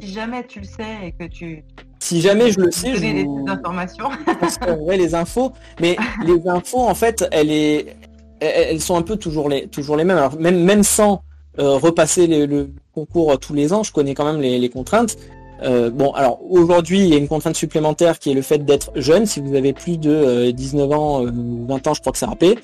si 0.00 0.12
jamais 0.12 0.46
tu 0.46 0.60
le 0.60 0.66
sais 0.66 0.96
et 1.04 1.12
que 1.12 1.24
tu. 1.24 1.64
Si 2.00 2.20
jamais 2.20 2.50
je 2.50 2.60
le 2.60 2.70
sais, 2.70 2.94
je 2.94 3.00
des 3.00 3.26
informations. 3.50 4.08
les 4.88 5.14
infos, 5.14 5.52
mais 5.80 5.96
les 6.26 6.46
infos 6.48 6.80
en 6.80 6.94
fait, 6.94 7.24
elles, 7.30 7.50
est... 7.50 7.96
elles 8.40 8.80
sont 8.80 8.96
un 8.96 9.02
peu 9.02 9.16
toujours 9.16 9.48
les, 9.48 9.68
toujours 9.68 9.96
les 9.96 10.04
mêmes. 10.04 10.18
Alors 10.18 10.38
même, 10.38 10.62
même 10.64 10.82
sans 10.82 11.22
euh, 11.58 11.76
repasser 11.76 12.26
le 12.26 12.70
concours 12.92 13.38
tous 13.38 13.54
les 13.54 13.72
ans, 13.72 13.82
je 13.82 13.92
connais 13.92 14.14
quand 14.14 14.24
même 14.24 14.40
les, 14.40 14.68
contraintes. 14.68 15.16
Euh, 15.62 15.90
bon, 15.90 16.12
alors 16.12 16.40
aujourd'hui, 16.48 17.00
il 17.00 17.08
y 17.08 17.14
a 17.14 17.18
une 17.18 17.28
contrainte 17.28 17.56
supplémentaire 17.56 18.18
qui 18.18 18.30
est 18.30 18.34
le 18.34 18.42
fait 18.42 18.64
d'être 18.64 18.92
jeune. 18.94 19.26
Si 19.26 19.40
vous 19.40 19.54
avez 19.54 19.72
plus 19.72 19.98
de 19.98 20.50
19 20.50 20.90
euh, 20.90 20.94
ans 20.94 21.24
ou 21.24 21.66
20 21.66 21.86
ans, 21.86 21.94
je 21.94 22.00
crois 22.00 22.12
que 22.12 22.18
c'est 22.18 22.26
râpé. 22.26 22.58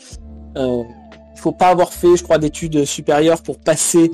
il 0.56 0.84
faut 1.40 1.52
pas 1.52 1.68
avoir 1.68 1.92
fait, 1.92 2.16
je 2.16 2.22
crois, 2.22 2.38
d'études 2.38 2.84
supérieures 2.84 3.42
pour 3.42 3.58
passer 3.58 4.10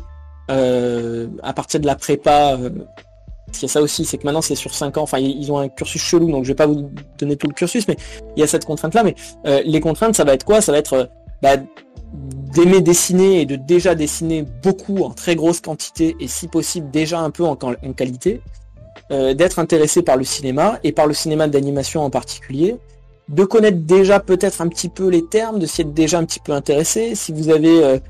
euh, 0.51 1.29
à 1.43 1.53
partir 1.53 1.81
de 1.81 1.87
la 1.87 1.95
prépa. 1.95 2.57
Euh, 2.59 2.71
il 3.55 3.63
y 3.63 3.65
a 3.67 3.69
ça 3.69 3.83
aussi, 3.83 4.05
c'est 4.05 4.17
que 4.19 4.25
maintenant 4.25 4.41
c'est 4.41 4.55
sur 4.55 4.75
5 4.75 4.97
ans, 4.97 5.03
enfin 5.03 5.19
ils 5.19 5.53
ont 5.53 5.59
un 5.59 5.69
cursus 5.69 6.01
chelou, 6.01 6.31
donc 6.31 6.45
je 6.45 6.49
vais 6.49 6.55
pas 6.55 6.67
vous 6.67 6.91
donner 7.19 7.37
tout 7.37 7.47
le 7.47 7.53
cursus, 7.53 7.87
mais 7.87 7.97
il 8.37 8.41
y 8.41 8.43
a 8.43 8.47
cette 8.47 8.65
contrainte-là. 8.65 9.05
Mais 9.05 9.15
euh, 9.47 9.61
les 9.65 9.81
contraintes, 9.81 10.17
ça 10.17 10.25
va 10.25 10.33
être 10.33 10.45
quoi? 10.45 10.63
Ça 10.63 10.73
va 10.73 10.79
être 10.79 11.11
bah, 11.43 11.57
d'aimer 12.55 12.81
dessiner 12.81 13.43
et 13.43 13.47
de 13.47 13.57
déjà 13.57 13.95
dessiner 13.95 14.43
beaucoup 14.63 15.05
en 15.05 15.11
très 15.11 15.37
grosse 15.37 15.61
quantité 15.61 16.17
et 16.19 16.29
si 16.29 16.49
possible 16.49 16.91
déjà 16.91 17.21
un 17.21 17.31
peu 17.31 17.45
en 17.45 17.57
qualité, 17.57 18.41
d'être 19.11 19.59
intéressé 19.59 20.03
par 20.03 20.16
le 20.16 20.24
cinéma 20.24 20.79
et 20.85 20.93
par 20.93 21.07
le 21.07 21.12
cinéma 21.12 21.47
d'animation 21.47 22.03
en 22.03 22.09
particulier, 22.09 22.77
de 23.29 23.45
connaître 23.45 23.79
déjà 23.79 24.20
peut-être 24.20 24.62
un 24.62 24.69
petit 24.69 24.89
peu 24.89 25.09
les 25.09 25.27
termes, 25.27 25.59
de 25.59 25.66
s'y 25.66 25.83
être 25.83 25.93
déjà 25.93 26.19
un 26.19 26.24
petit 26.24 26.41
peu 26.41 26.53
intéressé. 26.53 27.15
Si 27.15 27.33
vous 27.33 27.51
avez 27.51 28.01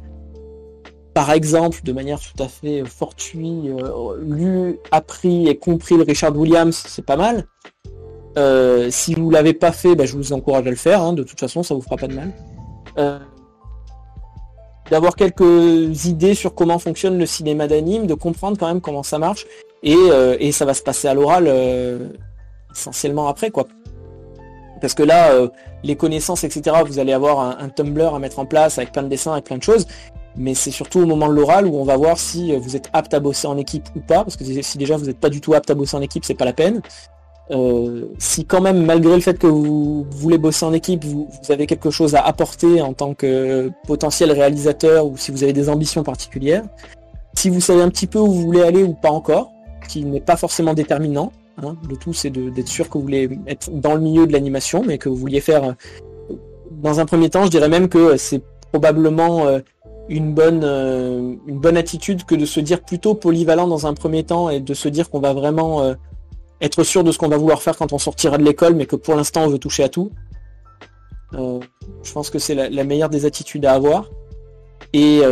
par 1.14 1.30
exemple, 1.32 1.80
de 1.84 1.92
manière 1.92 2.20
tout 2.20 2.42
à 2.42 2.48
fait 2.48 2.84
fortuite, 2.84 3.66
euh, 3.66 4.16
lu, 4.22 4.78
appris 4.90 5.46
et 5.46 5.56
compris 5.56 5.96
le 5.96 6.04
Richard 6.04 6.36
Williams, 6.36 6.82
c'est 6.86 7.04
pas 7.04 7.16
mal. 7.16 7.46
Euh, 8.38 8.88
si 8.90 9.14
vous 9.14 9.30
l'avez 9.30 9.52
pas 9.52 9.72
fait, 9.72 9.94
bah, 9.94 10.06
je 10.06 10.16
vous 10.16 10.32
encourage 10.32 10.66
à 10.66 10.70
le 10.70 10.76
faire. 10.76 11.02
Hein. 11.02 11.12
de 11.12 11.22
toute 11.22 11.38
façon, 11.38 11.62
ça 11.62 11.74
vous 11.74 11.82
fera 11.82 11.96
pas 11.96 12.08
de 12.08 12.14
mal. 12.14 12.32
Euh, 12.98 13.18
d'avoir 14.90 15.14
quelques 15.14 16.06
idées 16.06 16.34
sur 16.34 16.54
comment 16.54 16.78
fonctionne 16.78 17.18
le 17.18 17.26
cinéma 17.26 17.66
d'anime, 17.66 18.06
de 18.06 18.14
comprendre 18.14 18.56
quand 18.58 18.66
même 18.66 18.80
comment 18.80 19.02
ça 19.02 19.18
marche, 19.18 19.46
et, 19.82 20.52
ça 20.52 20.64
va 20.64 20.74
se 20.74 20.82
passer 20.82 21.08
à 21.08 21.14
l'oral 21.14 21.50
essentiellement 22.70 23.28
après, 23.28 23.50
quoi. 23.50 23.66
Parce 24.80 24.94
que 24.94 25.02
là, 25.02 25.32
les 25.82 25.96
connaissances, 25.96 26.44
etc., 26.44 26.76
vous 26.86 26.98
allez 26.98 27.12
avoir 27.12 27.40
un, 27.60 27.68
Tumblr 27.68 28.14
à 28.14 28.18
mettre 28.18 28.38
en 28.38 28.46
place 28.46 28.78
avec 28.78 28.92
plein 28.92 29.02
de 29.02 29.08
dessins, 29.08 29.32
avec 29.32 29.44
plein 29.44 29.58
de 29.58 29.62
choses 29.62 29.86
mais 30.36 30.54
c'est 30.54 30.70
surtout 30.70 31.00
au 31.00 31.06
moment 31.06 31.28
de 31.28 31.34
l'oral 31.34 31.66
où 31.66 31.76
on 31.76 31.84
va 31.84 31.96
voir 31.96 32.18
si 32.18 32.54
vous 32.56 32.76
êtes 32.76 32.88
apte 32.92 33.12
à 33.14 33.20
bosser 33.20 33.46
en 33.46 33.58
équipe 33.58 33.88
ou 33.94 34.00
pas, 34.00 34.24
parce 34.24 34.36
que 34.36 34.44
si 34.44 34.78
déjà 34.78 34.96
vous 34.96 35.06
n'êtes 35.06 35.18
pas 35.18 35.28
du 35.28 35.40
tout 35.40 35.54
apte 35.54 35.70
à 35.70 35.74
bosser 35.74 35.96
en 35.96 36.02
équipe, 36.02 36.24
c'est 36.24 36.34
pas 36.34 36.44
la 36.44 36.52
peine. 36.52 36.80
Euh, 37.50 38.06
si 38.18 38.44
quand 38.46 38.60
même, 38.60 38.84
malgré 38.84 39.14
le 39.14 39.20
fait 39.20 39.38
que 39.38 39.46
vous 39.46 40.06
voulez 40.10 40.38
bosser 40.38 40.64
en 40.64 40.72
équipe, 40.72 41.04
vous, 41.04 41.28
avez 41.50 41.66
quelque 41.66 41.90
chose 41.90 42.14
à 42.14 42.20
apporter 42.22 42.80
en 42.80 42.94
tant 42.94 43.14
que 43.14 43.70
potentiel 43.86 44.32
réalisateur 44.32 45.06
ou 45.06 45.16
si 45.16 45.30
vous 45.30 45.42
avez 45.42 45.52
des 45.52 45.68
ambitions 45.68 46.02
particulières, 46.02 46.64
si 47.34 47.50
vous 47.50 47.60
savez 47.60 47.82
un 47.82 47.88
petit 47.88 48.06
peu 48.06 48.18
où 48.18 48.30
vous 48.30 48.42
voulez 48.42 48.62
aller 48.62 48.82
ou 48.82 48.94
pas 48.94 49.10
encore, 49.10 49.51
qui 49.88 50.04
n'est 50.04 50.20
pas 50.20 50.36
forcément 50.36 50.74
déterminant, 50.74 51.32
hein, 51.62 51.76
le 51.88 51.96
tout 51.96 52.12
c'est 52.12 52.30
d'être 52.30 52.68
sûr 52.68 52.88
que 52.88 52.98
vous 52.98 53.02
voulez 53.02 53.38
être 53.46 53.70
dans 53.70 53.94
le 53.94 54.00
milieu 54.00 54.26
de 54.26 54.32
l'animation, 54.32 54.82
mais 54.86 54.98
que 54.98 55.08
vous 55.08 55.16
vouliez 55.16 55.40
faire, 55.40 55.74
dans 56.70 57.00
un 57.00 57.06
premier 57.06 57.30
temps, 57.30 57.44
je 57.44 57.50
dirais 57.50 57.68
même 57.68 57.88
que 57.88 58.16
c'est 58.16 58.42
probablement 58.70 59.46
euh, 59.46 59.60
une 60.08 60.34
bonne, 60.34 60.62
euh, 60.64 61.34
une 61.46 61.58
bonne 61.58 61.76
attitude 61.76 62.24
que 62.24 62.34
de 62.34 62.44
se 62.44 62.60
dire 62.60 62.82
plutôt 62.82 63.14
polyvalent 63.14 63.66
dans 63.66 63.86
un 63.86 63.94
premier 63.94 64.24
temps 64.24 64.50
et 64.50 64.60
de 64.60 64.74
se 64.74 64.88
dire 64.88 65.10
qu'on 65.10 65.20
va 65.20 65.32
vraiment 65.32 65.82
euh, 65.82 65.94
être 66.60 66.82
sûr 66.82 67.04
de 67.04 67.12
ce 67.12 67.18
qu'on 67.18 67.28
va 67.28 67.36
vouloir 67.36 67.62
faire 67.62 67.76
quand 67.76 67.92
on 67.92 67.98
sortira 67.98 68.38
de 68.38 68.44
l'école, 68.44 68.74
mais 68.74 68.86
que 68.86 68.96
pour 68.96 69.14
l'instant 69.14 69.44
on 69.44 69.48
veut 69.48 69.58
toucher 69.58 69.84
à 69.84 69.88
tout. 69.88 70.10
Euh, 71.34 71.60
je 72.02 72.12
pense 72.12 72.30
que 72.30 72.38
c'est 72.38 72.54
la, 72.54 72.84
meilleure 72.84 73.08
des 73.08 73.24
attitudes 73.24 73.64
à 73.64 73.72
avoir. 73.72 74.10
Et 74.92 75.22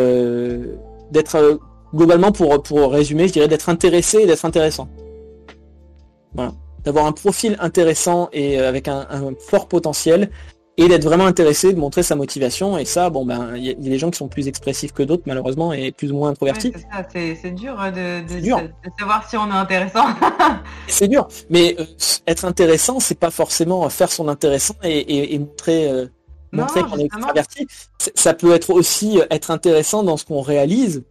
d'être 1.10 1.60
globalement 1.94 2.32
pour, 2.32 2.62
pour 2.62 2.92
résumer, 2.92 3.28
je 3.28 3.32
dirais 3.32 3.48
d'être 3.48 3.68
intéressé 3.68 4.18
et 4.18 4.26
d'être 4.26 4.44
intéressant. 4.44 4.88
Voilà. 6.34 6.52
D'avoir 6.84 7.06
un 7.06 7.12
profil 7.12 7.56
intéressant 7.60 8.30
et 8.32 8.58
avec 8.58 8.88
un 8.88 9.06
fort 9.38 9.68
potentiel 9.68 10.30
et 10.80 10.88
d'être 10.88 11.04
vraiment 11.04 11.26
intéressé, 11.26 11.74
de 11.74 11.78
montrer 11.78 12.02
sa 12.02 12.16
motivation. 12.16 12.78
Et 12.78 12.86
ça, 12.86 13.10
bon 13.10 13.26
ben, 13.26 13.54
il 13.54 13.64
y, 13.64 13.70
a 13.70 13.74
des 13.74 13.98
gens 13.98 14.10
qui 14.10 14.16
sont 14.16 14.28
plus 14.28 14.48
expressifs 14.48 14.92
que 14.92 15.02
d'autres, 15.02 15.24
malheureusement, 15.26 15.74
et 15.74 15.92
plus 15.92 16.10
ou 16.10 16.16
moins 16.16 16.30
introvertis. 16.30 16.72
c'est 17.12 17.50
dur, 17.54 17.78
hein, 17.78 17.92
de, 17.92 18.22
savoir 18.98 19.28
si 19.28 19.36
on 19.36 19.48
est 19.48 19.54
intéressant. 19.54 20.06
c'est 20.88 21.08
dur, 21.08 21.28
mais 21.50 21.76
euh, 21.78 21.84
être 22.26 22.46
intéressant, 22.46 22.98
c'est 22.98 23.18
pas 23.18 23.30
forcément 23.30 23.86
faire 23.90 24.10
son 24.10 24.28
intéressant 24.28 24.74
et, 24.82 25.38
montrer. 25.38 25.90
Euh, 25.90 26.06
montrer 26.52 26.82
qu'on 26.82 26.98
est 26.98 27.04
extraverti, 27.04 27.66
ça 27.98 28.34
peut 28.34 28.52
être 28.54 28.70
aussi 28.70 29.20
être 29.30 29.50
intéressant 29.52 30.02
dans 30.02 30.16
ce 30.16 30.24
qu'on 30.24 30.40
réalise. 30.40 31.04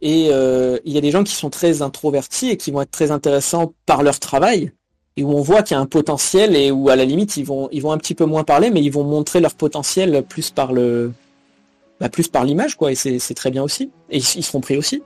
Et 0.00 0.28
euh, 0.30 0.78
il 0.84 0.92
y 0.92 0.98
a 0.98 1.00
des 1.00 1.10
gens 1.10 1.24
qui 1.24 1.34
sont 1.34 1.50
très 1.50 1.82
introvertis 1.82 2.50
et 2.50 2.56
qui 2.56 2.70
vont 2.70 2.82
être 2.82 2.90
très 2.90 3.10
intéressants 3.10 3.72
par 3.86 4.02
leur 4.02 4.20
travail 4.20 4.72
et 5.16 5.22
où 5.22 5.30
on 5.30 5.40
voit 5.40 5.62
qu'il 5.62 5.76
y 5.76 5.78
a 5.78 5.80
un 5.80 5.86
potentiel 5.86 6.56
et 6.56 6.70
où 6.70 6.88
à 6.88 6.96
la 6.96 7.04
limite 7.04 7.36
ils 7.36 7.44
vont 7.44 7.68
ils 7.70 7.80
vont 7.80 7.92
un 7.92 7.98
petit 7.98 8.14
peu 8.14 8.24
moins 8.24 8.44
parler 8.44 8.70
mais 8.70 8.82
ils 8.82 8.90
vont 8.90 9.04
montrer 9.04 9.40
leur 9.40 9.54
potentiel 9.54 10.24
plus 10.28 10.50
par 10.50 10.72
le 10.72 11.12
bah, 12.00 12.08
plus 12.08 12.28
par 12.28 12.44
l'image 12.44 12.76
quoi 12.76 12.90
et 12.90 12.94
c'est 12.96 13.34
très 13.34 13.50
bien 13.50 13.62
aussi. 13.62 13.90
Et 14.10 14.18
ils, 14.18 14.44
seront 14.44 14.60
pris 14.60 14.76
aussi. 14.76 15.02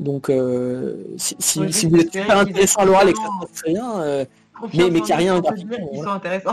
Donc 0.00 0.28
euh, 0.28 0.96
si, 1.16 1.36
si, 1.38 1.86
vous 1.86 2.00
êtes 2.00 2.12
super 2.12 2.38
intéressant 2.38 2.80
à 2.80 2.84
l'oral 2.84 3.08
et 3.08 3.12
que 3.12 3.18
ça 3.18 3.28
très 3.54 3.72
bien 3.72 4.00
euh, 4.00 4.24
mais 4.74 4.90
mais 4.90 5.00
qu'il 5.00 5.06
n'y 5.06 5.12
a 5.12 5.16
rien 5.16 5.42
ils 5.92 6.02
sont 6.02 6.08
intéressants 6.08 6.52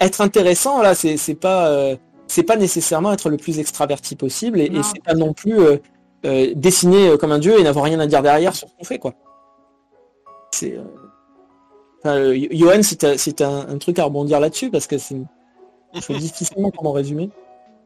être 0.00 0.20
intéressant 0.20 0.82
là 0.82 0.96
c'est 0.96 1.16
c'est 1.16 1.34
pas 1.36 1.68
euh, 1.68 1.96
c'est 2.34 2.42
pas 2.42 2.56
nécessairement 2.56 3.12
être 3.12 3.28
le 3.28 3.36
plus 3.36 3.58
extraverti 3.58 4.16
possible 4.16 4.60
et, 4.60 4.64
et 4.66 4.82
c'est 4.82 5.02
pas 5.02 5.14
non 5.14 5.32
plus 5.32 5.58
dessiner 6.54 7.16
comme 7.18 7.32
un 7.32 7.38
dieu 7.38 7.58
et 7.58 7.62
n'avoir 7.62 7.84
rien 7.84 8.00
à 8.00 8.06
dire 8.06 8.22
derrière 8.22 8.54
sur 8.54 8.68
ce 8.68 8.74
qu'on 8.74 8.84
fait 8.84 8.98
quoi 8.98 9.14
c'est. 10.54 10.78
Euh, 12.06 12.46
Johan, 12.50 12.82
c'est 12.82 13.40
un, 13.40 13.78
truc 13.78 13.98
à 13.98 14.04
rebondir 14.04 14.40
là-dessus 14.40 14.70
parce 14.70 14.86
que 14.86 14.98
c'est. 14.98 15.16
Je 15.94 16.12
difficilement 16.18 16.70
comment 16.70 16.92
résumer. 16.92 17.30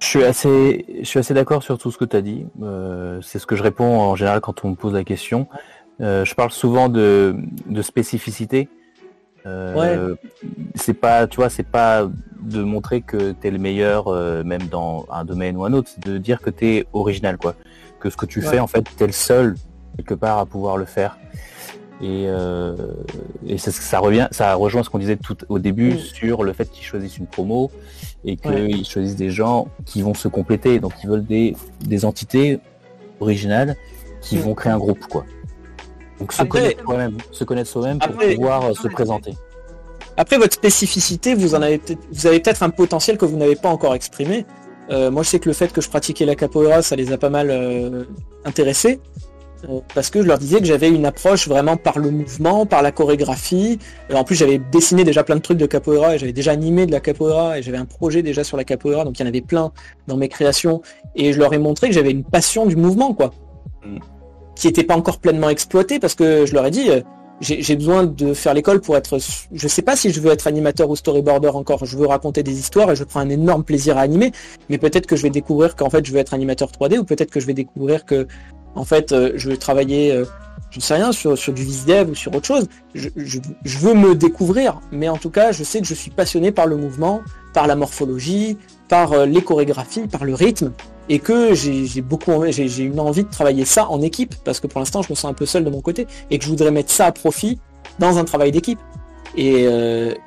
Je 0.01 0.07
suis 0.07 0.25
assez, 0.25 0.87
je 1.01 1.05
suis 1.05 1.19
assez 1.19 1.35
d'accord 1.35 1.63
sur 1.63 1.77
tout 1.77 1.91
ce 1.91 1.99
que 1.99 2.05
tu 2.05 2.17
as 2.17 2.23
dit. 2.23 2.47
Euh, 2.63 3.21
c'est 3.21 3.39
ce 3.39 3.47
que 3.47 3.57
je 3.57 3.63
réponds 3.63 4.01
en 4.01 4.15
général 4.15 4.41
quand 4.41 4.65
on 4.65 4.71
me 4.71 4.75
pose 4.77 4.95
la 4.95 5.05
question. 5.05 5.49
Euh, 6.01 6.25
je 6.25 6.35
parle 6.35 6.53
souvent 6.53 6.89
de, 6.89 7.37
spécificité. 7.83 8.69
C'est 10.75 10.95
pas, 10.95 11.27
tu 11.27 11.37
vois, 11.37 11.49
c'est 11.49 11.67
pas 11.67 12.09
de 12.43 12.63
montrer 12.63 13.01
que 13.01 13.33
tu 13.33 13.47
es 13.47 13.51
le 13.51 13.59
meilleur, 13.59 14.13
même 14.45 14.65
dans 14.71 15.07
un 15.11 15.25
domaine 15.25 15.57
ou 15.57 15.65
un 15.65 15.73
autre. 15.73 15.91
C'est 15.93 16.05
de 16.05 16.19
dire 16.19 16.41
que 16.41 16.51
tu 16.51 16.67
es 16.67 16.87
original, 16.93 17.37
quoi. 17.37 17.55
Que 18.01 18.11
ce 18.11 18.17
que 18.17 18.27
tu 18.27 18.43
fais, 18.43 18.61
en 18.61 18.67
fait, 18.67 18.85
tu 18.97 19.03
es 19.03 19.07
le 19.07 19.13
seul 19.13 19.57
quelque 19.97 20.15
part 20.15 20.39
à 20.39 20.47
pouvoir 20.47 20.77
le 20.77 20.85
faire. 20.85 21.19
Et, 22.01 22.27
euh, 22.29 22.77
et 23.47 23.59
ça, 23.59 23.73
ça, 23.73 23.99
revient, 23.99 24.29
ça 24.31 24.55
rejoint 24.55 24.85
ce 24.85 24.91
qu'on 24.91 25.01
disait 25.01 25.17
tout 25.17 25.37
au 25.49 25.59
début 25.59 25.95
mm. 25.95 25.99
sur 25.99 26.45
le 26.45 26.53
fait 26.53 26.71
qu'ils 26.71 26.85
choisissent 26.85 27.19
une 27.19 27.27
promo 27.27 27.73
et 28.25 28.37
qu'ils 28.37 28.87
choisissent 28.87 29.17
des 29.17 29.31
gens 29.31 29.67
qui 29.85 30.03
vont 30.03 30.15
se 30.15 30.29
compléter. 30.29 30.79
Donc 30.79 30.93
ils 31.03 31.09
veulent 31.09 31.27
des, 31.27 31.57
des 31.81 32.05
entités 32.05 32.61
originales 33.19 33.77
qui 34.21 34.37
mm. 34.37 34.41
vont 34.41 34.55
créer 34.55 34.73
un 34.73 34.79
groupe, 34.79 35.05
quoi. 35.07 35.25
Donc 36.21 36.33
se 36.33 36.43
connaître 36.43 36.83
soi-même, 36.85 37.19
se 37.31 37.45
connaître 37.45 37.71
soi-même 37.71 37.99
pour 37.99 38.17
pouvoir 38.17 38.65
euh, 38.65 38.75
se 38.75 38.89
présenter. 38.89 39.35
Après 40.17 40.37
votre 40.37 40.55
spécificité, 40.55 41.35
vous 41.35 41.55
en 41.55 41.63
avez 41.63 41.79
peut-être, 41.79 42.01
vous 42.11 42.27
avez 42.27 42.41
peut-être 42.41 42.65
un 42.65 42.71
potentiel 42.71 43.17
que 43.17 43.25
vous 43.25 43.37
n'avez 43.37 43.55
pas 43.55 43.69
encore 43.69 43.95
exprimé. 43.95 44.47
Euh, 44.91 45.11
moi, 45.11 45.23
je 45.23 45.29
sais 45.29 45.39
que 45.39 45.49
le 45.49 45.55
fait 45.55 45.73
que 45.73 45.81
je 45.81 45.89
pratiquais 45.89 46.25
la 46.25 46.35
capoeira, 46.35 46.83
ça 46.83 46.97
les 46.97 47.13
a 47.13 47.19
pas 47.19 47.31
mal 47.31 47.51
euh, 47.51 48.05
intéressés. 48.45 49.01
Euh, 49.69 49.81
parce 49.95 50.11
que 50.11 50.23
je 50.23 50.27
leur 50.27 50.39
disais 50.39 50.59
que 50.59 50.65
j'avais 50.65 50.89
une 50.89 51.05
approche 51.05 51.49
vraiment 51.49 51.77
par 51.77 51.99
le 51.99 52.11
mouvement, 52.11 52.65
par 52.65 52.83
la 52.83 52.93
chorégraphie. 52.93 53.79
En 54.13 54.25
plus, 54.25 54.37
j'avais 54.37 54.59
dessiné 54.59 55.05
déjà 55.05 55.25
plein 55.25 55.37
de 55.37 55.41
trucs 55.41 55.59
de 55.59 55.67
capoeira 55.67 56.15
et 56.15 56.19
j'avais 56.19 56.33
déjà 56.33 56.53
animé 56.53 56.87
de 56.87 56.93
la 56.93 57.01
capoeira 57.01 57.59
et 57.59 57.63
j'avais 57.63 57.79
un 57.79 57.85
projet 57.85 58.23
déjà 58.23 58.45
sur 58.45 58.57
la 58.57 58.65
capoeira, 58.65 59.05
donc 59.05 59.19
il 59.19 59.23
y 59.23 59.25
en 59.25 59.29
avait 59.29 59.41
plein 59.41 59.73
dans 60.07 60.17
mes 60.17 60.29
créations. 60.29 60.81
Et 61.17 61.33
je 61.33 61.39
leur 61.39 61.53
ai 61.55 61.59
montré 61.59 61.89
que 61.89 61.95
j'avais 61.95 62.13
une 62.13 62.25
passion 62.25 62.67
du 62.67 62.77
mouvement, 62.77 63.15
quoi, 63.15 63.33
mm. 63.85 63.99
Qui 64.59 64.67
n'était 64.67 64.85
pas 64.85 64.97
encore 64.97 65.19
pleinement 65.19 65.49
exploitée 65.49 66.01
parce 66.01 66.15
que 66.15 66.45
je 66.45 66.53
leur 66.53 66.67
ai 66.67 66.71
dit, 66.71 66.91
euh, 66.91 67.01
j'ai 67.41 67.77
besoin 67.77 68.03
de 68.03 68.35
faire 68.35 68.53
l'école 68.53 68.81
pour 68.81 68.97
être. 68.97 69.19
Je 69.53 69.69
sais 69.69 69.83
pas 69.83 69.95
si 69.95 70.11
je 70.11 70.21
veux 70.21 70.33
être 70.33 70.49
animateur 70.49 70.91
ou 70.91 70.97
storyboarder 70.97 71.51
encore. 71.51 71.85
Je 71.87 71.97
veux 71.97 72.07
raconter 72.07 72.43
des 72.43 72.59
histoires 72.59 72.91
et 72.91 72.97
je 72.97 73.05
prends 73.05 73.21
un 73.21 73.29
énorme 73.29 73.63
plaisir 73.63 73.97
à 73.97 74.01
animer. 74.01 74.33
Mais 74.69 74.79
peut-être 74.79 75.07
que 75.07 75.15
je 75.15 75.23
vais 75.23 75.31
découvrir 75.31 75.77
qu'en 75.77 75.89
fait 75.89 76.05
je 76.05 76.13
veux 76.13 76.19
être 76.19 76.35
animateur 76.35 76.73
3D 76.73 76.99
ou 76.99 77.05
peut-être 77.05 77.31
que 77.31 77.39
je 77.39 77.47
vais 77.47 77.55
découvrir 77.55 78.05
que 78.05 78.27
en 78.75 78.85
fait, 78.85 79.13
euh, 79.13 79.33
je 79.37 79.49
vais 79.49 79.57
travailler, 79.57 80.11
euh, 80.11 80.25
je 80.71 80.79
ne 80.79 80.83
sais 80.83 80.95
rien, 80.95 81.13
sur, 81.13 81.39
sur 81.39 81.53
du 81.53 81.63
VisDev 81.63 82.11
ou 82.11 82.15
sur 82.17 82.35
autre 82.35 82.47
chose. 82.47 82.67
Je, 82.95 83.09
veux 83.79 83.95
me 83.95 84.15
découvrir, 84.15 84.81
mais 84.91 85.09
en 85.09 85.17
tout 85.17 85.31
cas, 85.31 85.53
je 85.53 85.63
sais 85.65 85.81
que 85.81 85.87
je 85.87 85.95
suis 85.95 86.11
passionné 86.11 86.51
par 86.53 86.67
le 86.67 86.77
mouvement, 86.77 87.23
par 87.55 87.67
la 87.67 87.77
morphologie, 87.77 88.59
par 88.89 89.27
les 89.27 89.43
chorégraphies, 89.43 90.07
par 90.07 90.25
le 90.25 90.35
rythme, 90.35 90.73
et 91.09 91.19
que 91.19 91.55
j'ai 91.55 92.01
beaucoup, 92.01 92.33
j'ai 92.51 92.83
une 92.83 93.01
envie 93.01 93.25
de 93.25 93.31
travailler 93.31 93.65
ça 93.65 93.89
en 93.89 94.01
équipe, 94.03 94.35
parce 94.45 94.61
que 94.61 94.67
pour 94.67 94.81
l'instant, 94.81 95.03
je 95.03 95.11
me 95.11 95.15
sens 95.15 95.31
un 95.31 95.35
peu 95.35 95.47
seul 95.47 95.65
de 95.65 95.71
mon 95.71 95.81
côté, 95.81 96.07
et 96.31 96.39
que 96.39 96.45
je 96.45 96.51
voudrais 96.51 96.71
mettre 96.71 96.91
ça 96.91 97.07
à 97.07 97.13
profit 97.13 97.59
dans 97.99 98.19
un 98.19 98.25
travail 98.25 98.53
d'équipe. 98.53 98.81
Et, 99.37 99.67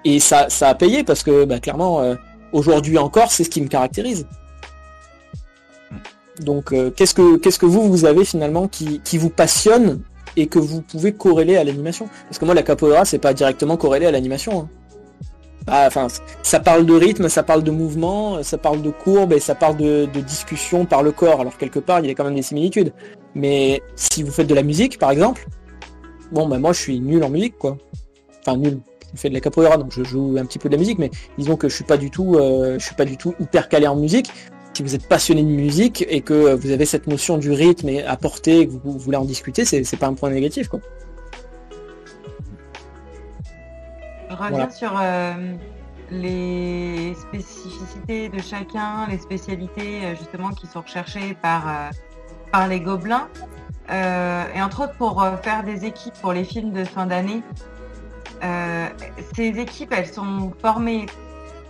et 0.06 0.20
ça, 0.20 0.50
ça 0.50 0.70
a 0.70 0.76
payé, 0.76 1.04
parce 1.04 1.24
que 1.24 1.46
bah, 1.46 1.60
clairement, 1.60 2.02
aujourd'hui 2.52 2.98
encore, 2.98 3.32
c'est 3.32 3.44
ce 3.44 3.50
qui 3.50 3.62
me 3.62 3.68
caractérise. 3.68 4.26
Donc 6.40 6.72
euh, 6.72 6.90
qu'est-ce 6.90 7.14
que 7.14 7.38
qu'est-ce 7.38 7.60
que 7.60 7.66
vous 7.66 7.90
vous 7.90 8.06
avez 8.06 8.26
finalement 8.26 8.68
qui, 8.68 9.00
qui 9.02 9.18
vous 9.18 9.30
passionne 9.30 10.02
et 10.36 10.48
que 10.48 10.60
vous 10.60 10.82
pouvez 10.82 11.14
corréler 11.14 11.58
à 11.58 11.64
l'animation? 11.64 12.10
Parce 12.26 12.40
que 12.40 12.46
moi 12.46 12.56
la 12.56 12.64
capoeira 12.64 13.06
c'est 13.06 13.20
pas 13.20 13.34
directement 13.34 13.78
corrélé 13.78 14.06
à 14.06 14.12
l'animation. 14.12 14.62
Hein. 14.62 14.70
Ah, 15.68 15.86
enfin, 15.88 16.08
ça 16.42 16.60
parle 16.60 16.86
de 16.86 16.94
rythme, 16.94 17.30
ça 17.30 17.44
parle 17.44 17.64
de 17.64 17.72
mouvement, 17.72 18.42
ça 18.44 18.58
parle 18.58 18.82
de 18.82 18.90
courbe 18.90 19.34
et 19.34 19.40
ça 19.40 19.56
parle 19.56 19.78
de, 19.78 20.06
discussion 20.06 20.86
par 20.86 21.04
le 21.04 21.12
corps. 21.12 21.42
Alors 21.42 21.58
quelque 21.58 21.80
part 21.80 22.00
il 22.00 22.08
y 22.08 22.10
a 22.10 22.16
quand 22.16 22.24
même 22.24 22.36
des 22.36 22.42
similitudes. 22.42 22.94
Mais 23.36 23.82
si 23.96 24.24
vous 24.24 24.32
faites 24.32 24.48
de 24.48 24.56
la 24.56 24.64
musique 24.64 24.98
par 24.98 25.12
exemple, 25.12 25.46
bon 26.32 26.48
bah 26.48 26.58
moi 26.58 26.74
je 26.74 26.80
suis 26.80 27.00
nul 27.00 27.24
en 27.24 27.30
musique 27.30 27.58
quoi. 27.58 27.78
Enfin 28.40 28.58
nul. 28.58 28.80
Je 29.14 29.20
fais 29.20 29.30
de 29.30 29.34
la 29.34 29.42
capoeira 29.42 29.78
donc 29.78 29.92
je 29.92 30.04
joue 30.04 30.38
un 30.40 30.46
petit 30.46 30.58
peu 30.58 30.70
de 30.70 30.76
la 30.76 30.80
musique, 30.80 30.98
mais 30.98 31.12
disons 31.38 31.58
que 31.58 31.70
je 31.70 31.76
suis 31.76 31.84
pas 31.84 31.98
du 31.98 32.10
tout, 32.10 32.36
euh, 32.36 32.80
je 32.80 32.86
suis 32.86 32.96
pas 32.96 33.06
du 33.06 33.18
tout 33.18 33.36
hyper 33.40 33.70
calé 33.70 33.88
en 33.88 33.96
musique 33.96 34.32
si 34.74 34.84
vous 34.84 34.96
êtes 34.96 35.08
passionné 35.08 35.44
de 35.44 35.48
musique 35.48 36.06
et 36.10 36.22
que 36.22 36.54
vous 36.54 36.72
avez 36.72 36.86
cette 36.86 37.08
notion 37.08 37.38
du 37.38 37.52
rythme 37.52 37.90
à 38.08 38.16
porter 38.16 38.62
et 38.62 38.68
que 38.68 38.72
vous, 38.72 38.98
voulez 38.98 39.18
en 39.18 39.26
discuter, 39.26 39.66
c'est 39.66 39.98
pas 39.98 40.08
un 40.08 40.14
point 40.14 40.30
négatif. 40.30 40.70
Quoi. 40.70 40.80
Je 44.32 44.36
reviens 44.38 44.70
sur 44.70 44.94
euh, 44.98 45.34
les 46.10 47.14
spécificités 47.16 48.30
de 48.30 48.42
chacun, 48.42 49.08
les 49.10 49.18
spécialités 49.18 50.06
euh, 50.06 50.16
justement 50.16 50.52
qui 50.52 50.68
sont 50.68 50.82
recherchées 50.82 51.36
par, 51.42 51.68
euh, 51.68 51.90
par 52.52 52.68
les 52.70 52.80
gobelins. 52.80 53.28
et 53.90 54.62
entre 54.62 54.84
autres 54.84 54.96
pour 54.98 55.22
faire 55.44 55.64
des 55.64 55.84
équipes 55.84 56.14
pour 56.22 56.32
les 56.32 56.46
films 56.46 56.72
de 56.72 56.86
fin 56.86 57.06
d'année. 57.08 57.42
ces 59.36 59.60
équipes, 59.60 59.94
elles 59.98 60.08
sont 60.08 60.54
formées 60.62 61.08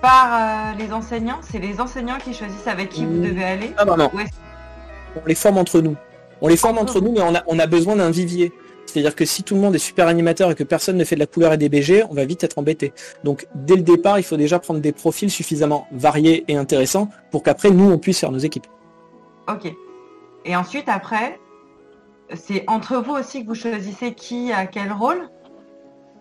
par 0.02 0.76
les 0.78 0.94
enseignants 0.94 1.40
C'est 1.42 1.60
les 1.60 1.80
enseignants 1.82 2.20
qui 2.24 2.34
choisissent 2.34 2.68
avec 2.68 2.90
qui 2.90 3.06
vous 3.06 3.22
devez 3.22 3.44
aller 3.44 3.74
Ah 3.78 3.86
non, 3.86 3.98
non. 3.98 4.12
On 5.16 5.26
les 5.26 5.36
forme 5.36 5.58
entre 5.58 5.82
nous. 5.82 5.96
On 6.42 6.48
les 6.48 6.58
forme 6.58 6.78
entre 6.78 7.02
nous, 7.02 7.12
mais 7.12 7.22
on 7.22 7.34
a, 7.34 7.44
on 7.48 7.58
a 7.58 7.66
besoin 7.66 7.96
d'un 7.96 8.12
vivier. 8.12 8.52
C'est-à-dire 8.92 9.16
que 9.16 9.26
si 9.26 9.44
tout 9.44 9.56
le 9.56 9.62
monde 9.62 9.76
est 9.76 9.80
super 9.80 10.08
animateur 10.08 10.52
et 10.52 10.56
que 10.56 10.64
personne 10.64 10.98
ne 10.98 11.04
fait 11.04 11.16
de 11.16 11.22
la 11.22 11.28
couleur 11.28 11.54
et 11.54 11.58
des 11.58 11.70
BG, 11.70 12.04
on 12.10 12.14
va 12.14 12.26
vite 12.26 12.44
être 12.44 12.58
embêté. 12.60 12.94
Donc 13.24 13.48
dès 13.56 13.76
le 13.76 13.84
départ, 13.84 14.20
il 14.20 14.24
faut 14.24 14.38
déjà 14.38 14.60
prendre 14.60 14.82
des 14.82 14.92
profils 14.92 15.32
suffisamment 15.32 15.88
variés 15.92 16.44
et 16.48 16.58
intéressants 16.58 17.10
pour 17.32 17.44
qu'après 17.44 17.72
nous 17.72 17.90
on 17.90 17.98
puisse 17.98 18.20
faire 18.20 18.32
nos 18.32 18.40
équipes. 18.40 18.68
Ok. 19.48 19.72
Et 20.46 20.56
ensuite 20.56 20.88
après, 20.88 21.40
c'est 22.34 22.64
entre 22.68 22.98
vous 22.98 23.14
aussi 23.14 23.44
que 23.44 23.48
vous 23.48 23.56
choisissez 23.56 24.14
qui 24.14 24.52
a 24.52 24.66
quel 24.66 24.92
rôle? 24.92 25.30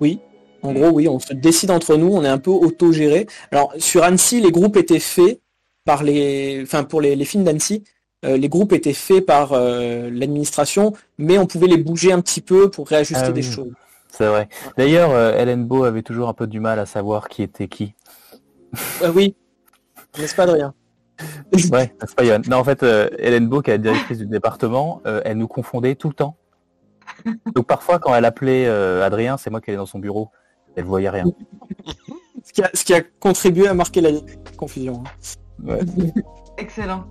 Oui. 0.01 0.21
En 0.63 0.73
gros, 0.73 0.91
oui, 0.91 1.09
on 1.09 1.19
se 1.19 1.33
décide 1.33 1.71
entre 1.71 1.97
nous, 1.97 2.09
on 2.09 2.23
est 2.23 2.29
un 2.29 2.39
peu 2.39 2.51
autogéré. 2.51 3.27
Alors 3.51 3.73
sur 3.79 4.03
Annecy, 4.05 4.41
les 4.41 4.53
groupes 4.53 4.77
étaient 4.77 4.99
faits 4.99 5.41
par 5.85 6.03
les, 6.03 6.61
enfin 6.63 6.85
pour 6.85 7.01
les, 7.01 7.25
films 7.25 7.45
d'Annecy, 7.45 7.85
euh, 8.25 8.37
les 8.37 8.49
groupes 8.49 8.73
étaient 8.73 8.93
faits 8.93 9.25
par 9.25 9.53
euh, 9.53 10.11
l'administration, 10.11 10.93
mais 11.19 11.39
on 11.39 11.47
pouvait 11.47 11.69
les 11.69 11.79
bouger 11.79 12.13
un 12.13 12.21
petit 12.21 12.41
peu 12.41 12.71
pour 12.71 12.89
réajuster 12.89 13.27
ah 13.27 13.33
des 13.33 13.43
choses. 13.43 13.73
C'est 14.09 14.27
vrai. 14.27 14.49
D'ailleurs, 14.77 15.11
euh, 15.13 15.37
Hélène 15.37 15.65
Beau 15.65 15.85
avait 15.85 16.03
toujours 16.03 16.29
un 16.29 16.35
peu 16.35 16.47
du 16.47 16.61
mal 16.61 16.79
à 16.79 16.87
savoir 16.87 17.29
qui 17.29 17.43
était 17.43 17.69
qui. 17.69 17.95
oui, 19.15 19.35
n'est-ce 20.19 20.35
pas 20.35 20.47
de 20.47 20.53
rien. 20.53 20.75
Ouais, 21.73 21.95
c'est 22.01 22.15
pas 22.15 22.25
Johan. 22.25 22.41
Non, 22.49 22.59
en 22.59 22.65
fait, 22.65 22.83
euh, 22.83 23.09
Hélène 23.19 23.49
Beau, 23.49 23.61
qui 23.63 23.71
est 23.71 23.75
la 23.75 23.79
directrice 23.79 24.19
du 24.19 24.27
département, 24.27 25.03
euh, 25.07 25.21
elle 25.25 25.39
nous 25.39 25.49
confondait 25.49 25.95
tout 25.95 26.09
le 26.09 26.15
temps. 26.15 26.37
Donc 27.55 27.67
parfois, 27.67 27.99
quand 27.99 28.15
elle 28.15 28.25
appelait 28.25 28.67
euh, 28.67 29.05
Adrien, 29.05 29.37
c'est 29.37 29.51
moi 29.51 29.61
qui 29.61 29.71
allais 29.71 29.77
dans 29.77 29.87
son 29.87 29.99
bureau. 29.99 30.31
Elle 30.77 30.85
voyait 30.85 31.11
rien. 31.11 31.25
Ce 32.45 32.53
qui, 32.53 32.63
a, 32.63 32.71
ce 32.73 32.85
qui 32.85 32.95
a 32.95 33.03
contribué 33.03 33.69
à 33.69 33.75
marquer 33.75 34.01
la 34.01 34.11
confusion. 34.57 35.03
hein. 35.69 35.79
Excellent. 36.57 37.05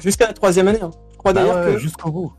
Jusqu'à 0.00 0.26
la 0.26 0.32
troisième 0.32 0.68
année. 0.68 0.82
hein. 0.82 0.90
Je 1.12 1.16
crois 1.18 1.32
Bah 1.32 1.40
d'ailleurs 1.42 1.66
ouais, 1.66 1.72
que- 1.74 1.78
jusqu'au 1.78 2.10
bout. 2.10 2.32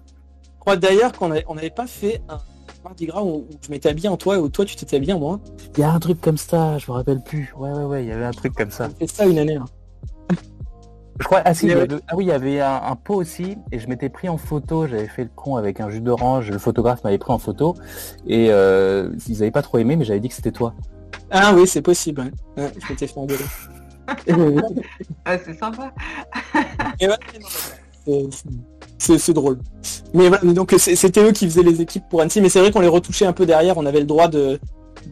je 0.56 0.60
crois 0.60 0.76
d'ailleurs 0.78 1.12
qu'on 1.14 1.32
avait- 1.32 1.46
on 1.48 1.56
n'avait 1.56 1.70
pas 1.70 1.88
fait 1.88 2.22
un 2.30 2.38
Mardi 2.84 3.08
Gras 3.08 3.22
où, 3.24 3.28
où 3.40 3.48
je 3.62 3.70
m'étais 3.72 3.90
habillé 3.90 4.08
en 4.08 4.16
toi 4.18 4.36
et 4.36 4.40
où 4.40 4.48
toi 4.50 4.64
tu 4.66 4.76
t'étais 4.76 4.96
habillé 4.98 5.12
en 5.14 5.20
moi. 5.20 5.40
Il 5.76 5.80
y 5.82 5.84
a 5.84 5.91
un 5.91 6.00
truc 6.00 6.22
comme 6.22 6.38
ça, 6.38 6.78
je 6.78 6.90
me 6.90 6.96
rappelle 6.96 7.22
plus. 7.22 7.54
Ouais, 7.58 7.72
ouais, 7.72 7.84
ouais, 7.84 8.04
il 8.06 8.08
y 8.08 8.12
avait 8.12 8.26
un 8.26 8.32
truc 8.32 8.54
comme 8.56 8.72
ça. 8.72 8.88
Fait 8.98 9.08
ça 9.08 9.26
une 9.26 9.38
année. 9.40 9.56
hein. 9.58 9.66
Je 11.20 11.26
crois, 11.26 11.41
ah 11.44 11.54
si, 11.54 11.68
le- 11.68 11.76
ouais. 11.76 11.88
le- 11.88 12.02
ah 12.08 12.16
oui, 12.16 12.24
il 12.24 12.28
y 12.30 12.32
avait 12.32 12.62
un, 12.62 12.82
un 12.82 12.96
pot 12.96 13.16
aussi, 13.16 13.58
et 13.74 13.80
je 13.80 13.90
m'étais 13.90 14.08
pris 14.08 14.30
en 14.30 14.38
photo, 14.38 14.88
j'avais 14.88 15.08
fait 15.10 15.24
le 15.26 15.30
con 15.36 15.58
avec 15.58 15.82
un 15.82 15.90
jus 15.90 16.00
d'orange, 16.00 16.50
le 16.50 16.58
photographe 16.58 17.04
m'avait 17.04 17.18
pris 17.18 17.34
en 17.34 17.38
photo, 17.40 17.76
et 18.26 18.48
euh, 18.52 19.10
ils 19.28 19.41
avaient 19.41 19.52
pas 19.52 19.62
trop 19.62 19.80
aimé, 19.80 19.98
mais 19.98 20.06
j'avais 20.06 20.22
dit 20.22 20.30
que 20.30 20.36
c'était 20.36 20.54
toi. 20.54 20.74
Ah 21.30 21.54
oui, 21.54 21.68
c'est 21.68 21.82
possible. 21.82 22.22
ouais. 22.56 22.64
Ouais, 22.64 22.72
je 22.82 22.88
m'étais 22.90 23.06
fait 23.06 23.20
engueuler. 23.20 23.44
Ah, 25.26 25.38
c'est 25.38 25.53
sympa. 25.57 25.94
C'est- 28.98 29.34
drôle. 29.34 29.60
Mais 30.14 30.27
voilà, 30.30 30.53
donc 30.53 30.73
c'était 30.77 31.23
eux 31.23 31.31
qui 31.31 31.45
faisaient 31.45 31.64
les 31.64 31.81
équipes 31.81 32.03
pour 32.10 32.22
Annecy, 32.22 32.41
mais 32.41 32.49
c'est 32.49 32.60
vrai 32.60 32.72
qu'on 32.72 32.81
les 32.81 32.88
retouchait 32.88 33.26
un 33.26 33.34
peu 33.34 33.45
derrière, 33.45 33.77
on 33.77 33.86
avait 33.86 33.99
le 33.99 34.06
droit 34.06 34.27
de, 34.27 34.60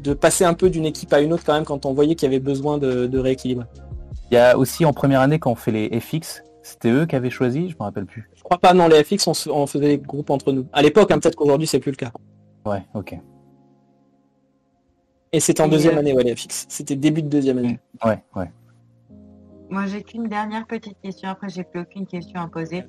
de 0.04 0.14
passer 0.14 0.44
un 0.46 0.54
peu 0.54 0.70
d'une 0.70 0.86
équipe 0.86 1.14
à 1.14 1.22
une 1.22 1.32
autre 1.34 1.44
quand 1.46 1.54
même 1.54 1.64
quand 1.66 1.86
on 1.86 1.94
voyait 1.94 2.16
qu'il 2.16 2.28
y 2.28 2.32
avait 2.34 2.40
besoin 2.44 2.78
de, 2.78 3.06
de 3.08 3.20
rééquilibre. 3.20 3.66
Il 4.30 4.34
y 4.36 4.38
a 4.38 4.58
aussi 4.58 4.84
en 4.86 4.92
première 4.94 5.22
année 5.22 5.40
quand 5.40 5.52
on 5.52 5.56
fait 5.56 5.72
les 5.72 6.00
FX, 6.00 6.44
c'était 6.64 6.90
eux 6.92 7.06
qui 7.06 7.16
avaient 7.16 7.30
choisi, 7.30 7.70
je 7.70 7.76
me 7.76 7.84
rappelle 7.84 8.06
plus. 8.06 8.30
Je 8.36 8.44
crois 8.44 8.58
pas, 8.58 8.74
non, 8.74 8.88
les 8.88 9.04
FX, 9.04 9.26
on, 9.28 9.34
se- 9.34 9.50
on 9.50 9.68
faisait 9.68 9.98
des 9.98 9.98
groupes 10.00 10.30
entre 10.32 10.52
nous. 10.52 10.66
À 10.74 10.82
l'époque, 10.82 11.12
hein, 11.12 11.20
peut-être 11.20 11.36
qu'aujourd'hui 11.36 11.68
c'est 11.68 11.80
plus 11.80 11.92
le 11.92 11.98
cas. 11.98 12.12
Ouais, 12.66 12.84
ok. 12.94 13.16
Et 15.32 15.40
c'était 15.40 15.62
en 15.62 15.68
deuxième 15.68 15.96
euh, 15.96 16.00
année, 16.00 16.14
ouais, 16.14 16.24
les 16.24 16.36
FX. 16.36 16.66
C'était 16.70 16.96
début 16.96 17.22
de 17.22 17.28
deuxième 17.30 17.58
année. 17.60 17.80
Ouais, 18.04 18.24
ouais. 18.36 18.50
Moi, 19.70 19.86
j'ai 19.88 20.02
qu'une 20.02 20.28
dernière 20.28 20.66
petite 20.66 20.98
question. 21.04 21.30
Après, 21.30 21.50
j'ai 21.50 21.64
plus 21.64 21.82
aucune 21.82 22.08
question 22.08 22.40
à 22.40 22.48
poser. 22.48 22.84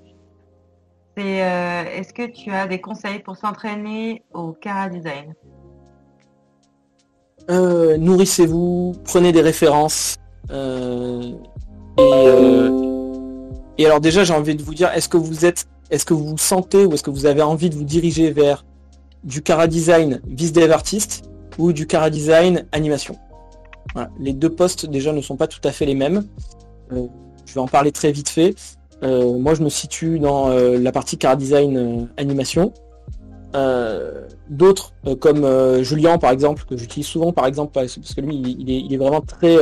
C'est 1.17 1.43
euh, 1.43 1.85
est-ce 1.97 2.13
que 2.13 2.31
tu 2.31 2.51
as 2.51 2.69
des 2.69 2.81
conseils 2.81 3.19
pour 3.19 3.37
s'entraîner 3.37 4.23
au 4.33 4.53
Cara 4.53 4.89
Design? 4.89 5.35
Euh, 7.51 7.97
nourrissez-vous, 7.97 8.95
prenez 9.05 9.33
des 9.33 9.41
références. 9.41 10.17
euh, 10.51 11.33
et, 13.77 13.87
alors 13.87 14.01
déjà, 14.01 14.23
j'ai 14.23 14.35
envie 14.35 14.55
de 14.55 14.63
vous 14.63 14.75
dire, 14.75 14.93
est-ce 14.93 15.09
que 15.09 15.17
vous 15.17 15.45
êtes, 15.45 15.67
est-ce 15.91 16.05
que 16.05 16.15
vous 16.15 16.27
vous 16.27 16.39
sentez 16.39 16.87
ou 16.87 16.93
est-ce 16.93 17.03
que 17.03 17.11
vous 17.11 17.27
avez 17.27 17.43
envie 17.43 17.71
de 17.71 17.75
vous 17.75 17.85
diriger 17.85 18.31
vers 18.31 18.65
du 19.25 19.43
Cara 19.43 19.67
Design 19.67 20.21
vis 20.27 20.53
dev 20.53 20.71
artiste 20.71 21.29
ou 21.59 21.73
du 21.73 21.89
Cara 21.89 22.11
Design 22.11 22.67
animation? 22.71 23.17
Les 24.21 24.33
deux 24.33 24.51
postes 24.51 24.87
déjà 24.87 25.13
ne 25.13 25.21
sont 25.21 25.37
pas 25.37 25.49
tout 25.49 25.61
à 25.65 25.73
fait 25.73 25.87
les 25.87 25.95
mêmes. 25.95 26.25
Euh, 26.93 27.07
je 27.47 27.55
vais 27.55 27.61
en 27.61 27.67
parler 27.67 27.93
très 27.93 28.13
vite 28.13 28.29
fait. 28.29 28.55
Euh, 29.03 29.39
moi, 29.39 29.55
je 29.55 29.63
me 29.63 29.69
situe 29.69 30.19
dans 30.19 30.51
euh, 30.51 30.79
la 30.79 30.93
partie 30.93 31.17
Cara 31.19 31.37
Design 31.37 32.09
animation. 32.17 32.73
D'autres, 34.51 34.93
comme 35.21 35.45
euh, 35.45 35.83
Julien 35.83 36.19
par 36.19 36.31
exemple, 36.31 36.65
que 36.69 36.77
j'utilise 36.77 37.07
souvent 37.07 37.33
par 37.33 37.47
exemple 37.47 37.73
parce 37.73 37.97
que 37.97 38.21
lui, 38.21 38.37
il, 38.37 38.93
est, 38.93 38.97
vraiment 38.97 39.21
très, 39.21 39.57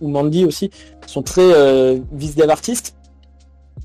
ou, 0.00 0.08
Mandy 0.08 0.44
aussi, 0.44 0.70
sont 1.06 1.22
très 1.22 1.98
vis 2.12 2.34
dev 2.34 2.50
artistes. 2.50 2.94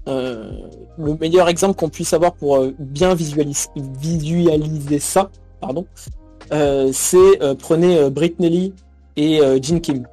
Le 0.08 1.18
meilleur 1.20 1.48
exemple 1.48 1.76
qu'on 1.76 1.90
puisse 1.90 2.14
avoir 2.14 2.34
pour 2.34 2.66
bien 2.78 3.16
visualiser, 3.16 5.00
ça, 5.00 5.30
pardon, 5.60 5.86
c'est 6.92 7.56
prenez 7.60 8.10
Britney 8.10 8.74
et 9.16 9.40
Jin 9.62 9.80
Kim. 9.80 10.08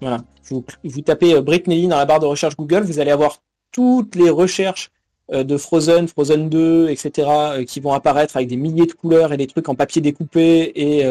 Voilà. 0.00 0.18
Vous, 0.50 1.00
tapez 1.00 1.34
euh, 1.34 1.40
Britney 1.40 1.82
Lee 1.82 1.88
dans 1.88 1.96
la 1.96 2.04
barre 2.04 2.20
de 2.20 2.26
recherche 2.26 2.56
Google, 2.56 2.82
vous 2.82 2.98
allez 2.98 3.10
avoir 3.10 3.38
toutes 3.72 4.14
les 4.14 4.30
recherches 4.30 4.90
euh, 5.32 5.42
de 5.42 5.56
Frozen, 5.56 6.08
Frozen 6.08 6.48
2, 6.48 6.88
etc., 6.90 7.28
euh, 7.28 7.64
qui 7.64 7.80
vont 7.80 7.92
apparaître 7.92 8.36
avec 8.36 8.48
des 8.48 8.56
milliers 8.56 8.86
de 8.86 8.92
couleurs 8.92 9.32
et 9.32 9.36
des 9.36 9.46
trucs 9.46 9.68
en 9.68 9.74
papier 9.74 10.02
découpé 10.02 10.72
et, 10.74 11.04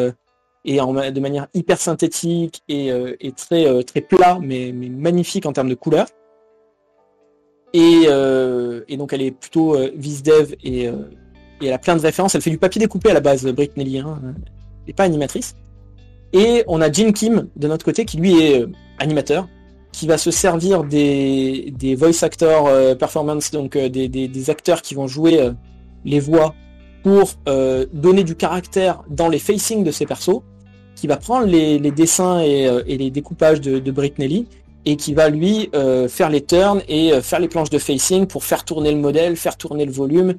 de 0.65 1.19
manière 1.19 1.47
hyper 1.53 1.79
synthétique 1.79 2.61
et, 2.69 2.91
très, 3.35 3.83
très 3.83 4.01
plat, 4.01 4.39
mais, 4.41 4.71
magnifique 4.71 5.45
en 5.45 5.53
termes 5.53 5.69
de 5.69 5.75
couleurs. 5.75 6.07
Et, 7.73 8.05
donc 8.97 9.13
elle 9.13 9.23
est 9.23 9.31
plutôt 9.31 9.75
VisDev 9.95 10.53
et, 10.63 10.83
et 10.85 10.91
elle 11.61 11.73
a 11.73 11.79
plein 11.79 11.95
de 11.95 12.01
références. 12.01 12.35
Elle 12.35 12.41
fait 12.41 12.49
du 12.49 12.57
papier 12.57 12.79
découpé 12.79 13.09
à 13.09 13.13
la 13.13 13.19
base, 13.19 13.45
Britney 13.47 13.83
Lee, 13.83 13.99
hein, 13.99 14.21
elle 14.23 14.35
n'est 14.87 14.93
pas 14.93 15.03
animatrice. 15.03 15.55
Et 16.33 16.63
on 16.67 16.81
a 16.81 16.91
Jin 16.91 17.11
Kim 17.11 17.47
de 17.55 17.67
notre 17.67 17.85
côté 17.85 18.05
qui 18.05 18.17
lui 18.17 18.41
est 18.41 18.61
euh, 18.61 18.67
animateur, 18.97 19.47
qui 19.91 20.07
va 20.07 20.17
se 20.17 20.31
servir 20.31 20.83
des, 20.83 21.95
voice 21.95 22.23
actor 22.23 22.67
euh, 22.67 22.95
performance, 22.95 23.51
donc 23.51 23.75
euh, 23.75 23.87
des, 23.87 24.49
acteurs 24.49 24.81
qui 24.81 24.95
vont 24.95 25.07
jouer 25.07 25.51
les 26.03 26.19
voix 26.19 26.55
pour 27.03 27.33
donner 27.93 28.23
du 28.23 28.35
caractère 28.35 29.03
dans 29.09 29.27
les 29.27 29.39
facings 29.39 29.83
de 29.83 29.91
ces 29.91 30.05
persos, 30.05 30.41
qui 30.95 31.05
va 31.05 31.17
prendre 31.17 31.45
les, 31.45 31.79
dessins 31.91 32.39
et, 32.39 32.97
les 32.97 33.11
découpages 33.11 33.59
de, 33.59 33.79
de 33.79 33.91
Britney 33.91 34.47
et 34.85 34.95
qui 34.95 35.13
va 35.13 35.29
lui 35.29 35.69
faire 36.07 36.29
les 36.29 36.41
turns 36.41 36.81
et 36.87 37.11
faire 37.21 37.41
les 37.41 37.49
planches 37.49 37.69
de 37.69 37.77
facing 37.77 38.25
pour 38.25 38.45
faire 38.45 38.63
tourner 38.63 38.91
le 38.93 38.99
modèle, 38.99 39.35
faire 39.35 39.57
tourner 39.57 39.85
le 39.85 39.91
volume 39.91 40.35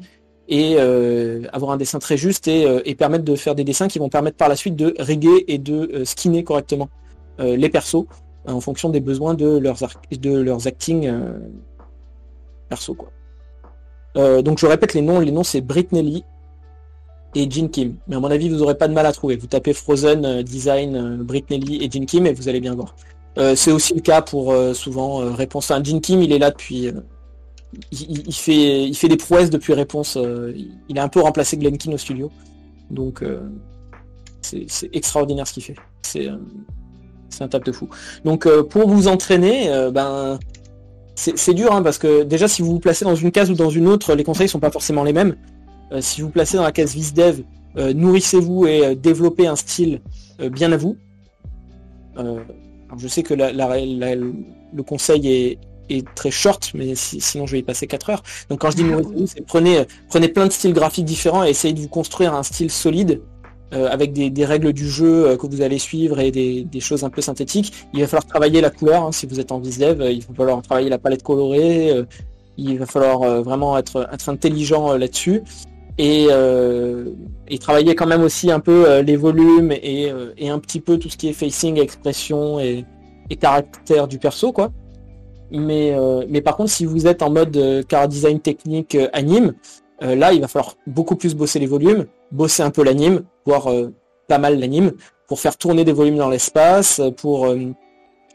et 0.49 0.77
euh, 0.79 1.43
avoir 1.53 1.73
un 1.73 1.77
dessin 1.77 1.99
très 1.99 2.17
juste 2.17 2.49
et, 2.49 2.67
euh, 2.67 2.83
et 2.85 2.95
permettre 2.95 3.25
de 3.25 3.35
faire 3.35 3.55
des 3.55 3.65
dessins 3.65 3.89
qui 3.89 3.99
vont 3.99 4.09
permettre 4.09 4.37
par 4.37 4.49
la 4.49 4.57
suite 4.57 4.77
de 4.77 4.95
riguer 4.99 5.45
et 5.49 5.59
de 5.59 5.91
euh, 5.95 6.05
skinner 6.05 6.45
correctement 6.45 6.89
les 7.41 7.69
persos 7.69 8.07
en 8.47 8.61
fonction 8.61 8.91
des 8.91 9.01
besoins 9.01 9.35
de 9.35 9.59
leurs, 9.59 9.79
de 10.13 10.39
leurs 10.39 10.69
acting 10.69 11.13
perso 12.69 12.95
quoi. 12.95 13.11
Euh, 14.17 14.41
donc 14.41 14.59
je 14.61 14.67
répète 14.67 14.95
les 14.95 15.01
noms, 15.01 15.19
les 15.19 15.33
noms 15.33 15.43
c'est 15.43 15.61
Britney 15.61 16.23
et 17.35 17.51
Jin 17.51 17.67
Kim. 17.67 17.97
Mais 18.07 18.15
à 18.15 18.21
mon 18.21 18.31
avis 18.31 18.49
vous 18.49 18.63
aurez 18.63 18.77
pas 18.77 18.87
de 18.87 18.93
mal 18.93 19.05
à 19.07 19.13
trouver. 19.13 19.35
Vous 19.35 19.49
tapez 19.49 19.73
Frozen 19.73 20.43
Design 20.43 20.95
euh, 20.95 21.25
Britney 21.25 21.59
Lee 21.59 21.83
et 21.83 21.91
Jin 21.91 22.05
Kim 22.05 22.25
et 22.25 22.33
vous 22.33 22.49
allez 22.49 22.61
bien 22.61 22.77
voir. 22.77 22.95
C'est 23.57 23.73
aussi 23.73 23.95
le 23.95 24.01
cas 24.01 24.23
pour 24.23 24.55
souvent 24.75 25.35
réponse 25.35 25.73
à 25.73 25.83
Jin 25.83 25.99
Kim, 25.99 26.23
il 26.23 26.33
est 26.33 26.39
là 26.39 26.53
depuis 26.53 26.93
il, 27.93 28.33
fait 28.35 29.09
des 29.09 29.17
prouesses 29.17 29.51
depuis 29.51 29.73
réponse. 29.75 30.17
euh, 30.17 30.53
il- 30.89 30.99
a 30.99 31.03
un 31.03 31.09
peu 31.09 31.21
remplacé 31.21 31.57
Glenkin 31.57 31.93
au 31.93 31.99
studio. 31.99 32.31
Donc 32.91 33.23
euh, 33.23 33.41
c'est 34.41 34.67
extraordinaire 34.93 35.47
ce 35.47 35.55
qu'il 35.55 35.63
fait. 35.63 35.77
C'est 36.03 36.29
euh, 36.29 36.37
un 37.41 37.49
tap 37.49 37.65
de 37.65 37.73
fou. 37.73 37.89
Donc 38.25 38.49
pour 38.65 38.89
vous 38.89 39.09
entraîner, 39.09 39.69
ben 39.93 40.39
c'est 41.17 41.55
dur 41.55 41.73
hein, 41.73 41.83
parce 41.83 41.99
que 41.99 42.23
déjà 42.23 42.47
si 42.49 42.63
vous 42.63 42.73
vous 42.73 42.81
placez 42.81 43.05
dans 43.05 43.15
une 43.15 43.31
case 43.33 43.51
ou 43.51 43.55
dans 43.55 43.71
une 43.71 43.89
autre, 43.89 44.15
les 44.15 44.25
conseils 44.25 44.49
sont 44.49 44.61
pas 44.61 44.71
forcément 44.71 45.03
les 45.05 45.13
mêmes. 45.13 45.37
Si 46.01 46.21
vous 46.21 46.29
vous 46.29 46.33
placez 46.33 46.57
dans 46.57 46.63
la 46.63 46.73
case 46.73 46.95
VisDev, 46.95 47.43
nourrissez-vous 47.77 48.67
et 48.67 48.95
développez 48.95 49.47
un 49.47 49.57
style 49.57 50.01
bien 50.53 50.71
à 50.73 50.77
vous. 50.77 50.97
Je 52.17 53.09
sais 53.09 53.23
que 53.23 53.35
le 53.35 54.83
conseil 54.83 55.29
est, 55.29 55.59
est 55.91 56.07
très 56.15 56.31
short, 56.31 56.71
mais 56.75 56.95
si- 56.95 57.21
sinon 57.21 57.47
je 57.47 57.53
vais 57.53 57.59
y 57.61 57.63
passer 57.63 57.87
4 57.87 58.11
heures. 58.11 58.23
Donc 58.49 58.61
quand 58.61 58.71
je 58.71 58.77
dis 58.77 58.85
nourrissez-vous, 58.85 59.27
c'est 59.27 59.47
prenez, 59.47 59.79
euh, 59.79 59.85
prenez 60.09 60.29
plein 60.29 60.47
de 60.47 60.53
styles 60.53 60.73
graphiques 60.73 61.05
différents 61.05 61.45
et 61.45 61.51
essayez 61.51 61.75
de 61.75 61.81
vous 61.81 61.89
construire 61.89 62.35
un 62.35 62.43
style 62.43 62.71
solide 62.71 63.21
euh, 63.73 63.89
avec 63.91 64.13
des, 64.13 64.31
des 64.31 64.45
règles 64.45 64.73
du 64.73 64.89
jeu 64.89 65.27
euh, 65.27 65.37
que 65.37 65.47
vous 65.47 65.61
allez 65.63 65.79
suivre 65.79 66.21
et 66.21 66.31
des, 66.31 66.63
des 66.65 66.81
choses 66.81 67.03
un 67.05 67.11
peu 67.11 67.21
synthétiques. 67.23 67.73
Il 67.93 68.01
va 68.01 68.07
falloir 68.07 68.27
travailler 68.27 68.61
la 68.61 68.71
couleur, 68.71 69.03
hein, 69.05 69.13
si 69.13 69.27
vous 69.27 69.41
êtes 69.41 69.53
en 69.53 69.59
VisDev, 69.59 70.01
euh, 70.01 70.11
il 70.13 70.21
va 70.21 70.35
falloir 70.35 70.63
travailler 70.63 70.89
la 70.89 70.99
palette 70.99 71.23
colorée, 71.23 71.93
il 72.57 72.79
va 72.79 72.87
falloir 72.87 73.43
vraiment 73.43 73.77
être, 73.79 74.09
être 74.13 74.29
intelligent 74.29 74.97
là-dessus. 74.97 75.43
Et, 75.99 76.27
et 77.49 77.59
travailler 77.59 77.95
quand 77.95 78.07
même 78.07 78.23
aussi 78.23 78.51
un 78.51 78.59
peu 78.61 78.99
les 79.01 79.17
volumes 79.17 79.71
et, 79.73 80.13
et 80.37 80.49
un 80.49 80.59
petit 80.59 80.81
peu 80.81 80.99
tout 80.99 81.09
ce 81.09 81.17
qui 81.17 81.29
est 81.29 81.33
facing, 81.33 81.79
expression 81.81 82.59
et, 82.61 82.85
et 83.31 83.37
caractère 83.37 84.09
du 84.09 84.19
perso 84.19 84.53
quoi. 84.53 84.71
Mais, 85.51 85.93
euh, 85.93 86.25
mais 86.29 86.41
par 86.41 86.57
contre 86.57 86.71
si 86.71 86.85
vous 86.85 87.07
êtes 87.07 87.23
en 87.23 87.31
mode 87.31 87.57
euh, 87.57 87.83
car 87.83 88.09
design 88.09 88.41
technique 88.41 88.95
euh, 88.95 89.09
anime, 89.13 89.55
là 90.01 90.33
il 90.33 90.41
va 90.41 90.49
falloir 90.49 90.75
beaucoup 90.87 91.17
plus 91.17 91.35
bosser 91.35 91.59
les 91.59 91.67
volumes, 91.67 92.07
bosser 92.31 92.63
un 92.63 92.71
peu 92.71 92.83
l'anime, 92.83 93.23
voire 93.47 93.71
pas 94.29 94.37
mal 94.37 94.59
l'anime, 94.59 94.93
pour 95.29 95.41
faire 95.41 95.57
tourner 95.57 95.83
des 95.85 95.93
volumes 95.93 96.19
dans 96.19 96.29
l'espace, 96.29 97.01
pour 97.17 97.49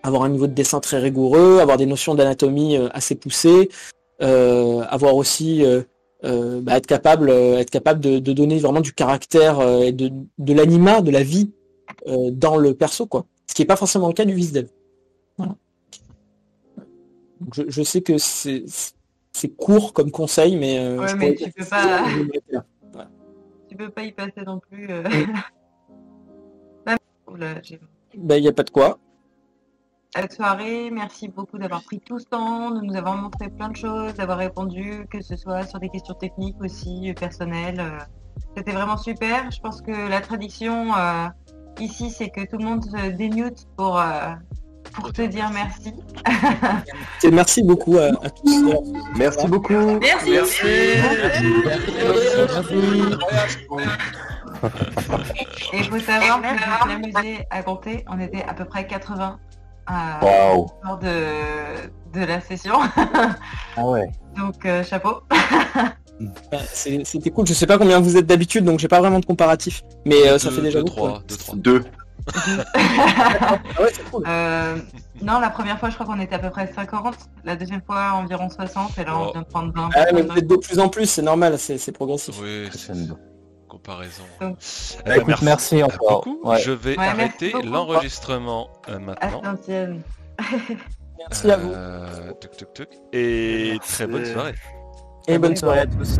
avoir 0.02 0.23
un 0.23 0.30
niveau 0.30 0.48
de 0.48 0.53
dessin 0.53 0.80
très 0.80 0.98
rigoureux, 0.98 1.60
avoir 1.60 1.77
des 1.77 1.86
notions 1.86 2.15
d'anatomie 2.15 2.76
assez 2.91 3.14
poussées, 3.14 3.69
avoir 4.19 5.15
aussi 5.15 5.64
bah, 6.23 6.77
être 6.77 6.88
capable, 6.88 7.30
être 7.30 7.69
capable 7.69 7.99
de, 7.99 8.18
donner 8.18 8.57
vraiment 8.57 8.81
du 8.81 8.94
caractère 8.94 9.61
et 9.61 9.91
de, 9.91 10.10
de 10.40 10.53
l'anima, 10.53 11.02
de 11.02 11.11
la 11.11 11.22
vie 11.22 11.52
dans 12.07 12.57
le 12.57 12.73
perso, 12.73 13.06
quoi. 13.06 13.26
Ce 13.45 13.53
qui 13.53 13.61
n'est 13.61 13.68
pas 13.68 13.76
forcément 13.76 14.07
le 14.07 14.14
cas 14.14 14.26
du 14.26 14.34
VisDev. 14.34 14.69
Voilà. 15.38 15.56
Je, 17.53 17.64
je, 17.68 17.84
sais 17.84 18.02
que 18.02 18.18
c'est 18.18 19.49
court 19.57 19.94
comme 19.94 20.11
conseil, 20.11 20.57
mais. 20.57 20.80
Euh, 20.80 20.99
ouais, 20.99 21.16
mais 21.16 21.36
tu 21.36 21.52
peux 21.52 21.66
pas. 21.66 22.06
Tu 23.68 23.76
peux 23.76 23.90
pas 23.90 24.03
y 24.03 24.11
passer 24.11 24.41
non 24.45 24.60
plus. 24.60 24.88
Euh... 24.90 25.03
bah, 28.18 28.38
il 28.38 28.41
n'y 28.41 28.48
a 28.48 28.53
pas 28.53 28.64
de 28.64 28.72
quoi. 28.72 28.99
Cette 30.16 30.34
soirée, 30.34 30.90
merci 30.90 31.28
beaucoup 31.28 31.60
d'avoir 31.60 31.84
pris 31.84 31.99
tout 31.99 32.18
ce 32.18 32.26
temps, 32.26 32.72
de 32.72 32.82
nous 32.82 32.95
avoir 32.95 33.16
montré 33.16 33.48
plein 33.48 33.70
de 33.70 33.76
choses, 33.76 34.16
d'avoir 34.16 34.40
répondu, 34.40 35.06
que 35.11 35.22
ce 35.22 35.36
soit 35.36 35.64
sur 35.68 35.80
des 35.80 35.90
questions 35.90 36.16
techniques 36.16 36.60
aussi, 36.61 37.14
personnelles. 37.14 37.80
Euh, 37.80 37.99
c'était 38.57 38.72
vraiment 38.72 38.98
super. 38.98 39.52
Je 39.52 39.60
pense 39.60 39.84
que 39.84 39.91
la 39.91 40.20
tradition 40.22 40.95
euh, 40.95 41.28
ici, 41.80 42.10
c'est 42.10 42.30
que 42.30 42.41
tout 42.41 42.57
le 42.57 42.66
monde 42.66 42.84
se 42.84 43.11
démute 43.11 43.68
pour, 43.78 43.99
euh, 43.99 44.34
pour 44.94 45.11
te 45.14 45.22
dire 45.22 45.49
merci. 45.53 45.94
merci 47.32 47.64
beaucoup 47.70 47.98
à, 47.98 48.11
tous. 48.30 48.84
Merci 49.16 49.48
beaucoup. 49.48 49.99
Merci. 49.99 50.32
Merci. 50.32 50.66
Et 55.74 55.78
il 55.78 55.84
faut 55.86 55.99
savoir 55.99 56.41
que 56.41 56.90
l'amusé 56.90 57.45
à 57.49 57.64
compter, 57.64 58.03
on 58.10 58.20
était 58.20 58.44
à 58.44 58.53
peu 58.53 58.66
près 58.66 58.86
80 58.88 59.40
lors 60.84 60.99
de, 60.99 62.20
de 62.20 62.26
la 62.26 62.41
session. 62.41 62.76
ah 63.78 63.86
ouais. 63.86 64.10
Donc 64.38 64.66
euh, 64.66 64.84
chapeau. 64.84 65.22
Bah, 66.52 66.57
c'était 66.74 67.30
cool. 67.30 67.48
Je 67.48 67.53
sais 67.53 67.66
pas 67.66 67.78
combien 67.78 68.02
vous 68.02 68.18
êtes 68.18 68.26
d'habitude, 68.26 68.66
donc 68.66 68.80
j'ai 68.80 68.90
pas 68.90 68.99
vraiment 68.99 69.22
de 69.22 69.26
comparatif. 69.26 69.84
Mais 70.06 70.28
euh, 70.28 70.38
ça 70.38 70.52
fait 70.52 70.60
déjà 70.61 70.84
3, 70.84 71.24
2, 71.53 71.86
3. 72.31 74.22
non, 75.22 75.39
la 75.39 75.49
première 75.49 75.80
fois, 75.80 75.89
je 75.89 75.95
crois 75.95 76.06
qu'on 76.06 76.19
était 76.19 76.35
à 76.35 76.39
peu 76.39 76.49
près 76.49 76.72
50. 76.73 77.15
La 77.43 77.56
deuxième 77.56 77.81
fois, 77.81 78.14
environ 78.14 78.49
60. 78.49 78.97
Et 78.97 79.03
là, 79.03 79.18
on 79.18 79.31
vient 79.31 79.41
de 79.41 79.47
prendre 79.47 79.73
20. 79.73 79.89
Ah, 79.95 80.06
mais 80.14 80.22
vous 80.22 80.38
êtes 80.38 80.47
de 80.47 80.56
plus 80.56 80.80
en 80.80 80.89
plus, 80.89 81.06
c'est 81.06 81.22
normal, 81.22 81.57
c'est 81.57 81.91
progressif. 81.91 82.35
Oui, 82.41 82.69
c'est 82.72 82.93
comparaison. 83.69 84.23
Euh, 84.41 84.53
merci, 85.26 85.45
merci 85.45 85.84
encore. 85.84 86.26
Je 86.57 86.72
vais 86.72 86.97
arrêter 86.97 87.53
l'enregistrement 87.64 88.69
euh, 88.89 88.99
maintenant. 88.99 89.41
merci 91.18 91.51
à 91.51 91.57
vous. 91.57 91.72
Euh, 91.72 92.34
Et 93.14 93.77
très 93.88 94.07
bonne 94.07 94.26
soirée. 94.26 94.56
Et 95.27 95.38
bonne 95.38 95.56
soirée 95.56 95.80
à 95.80 95.85
tous. 95.85 96.18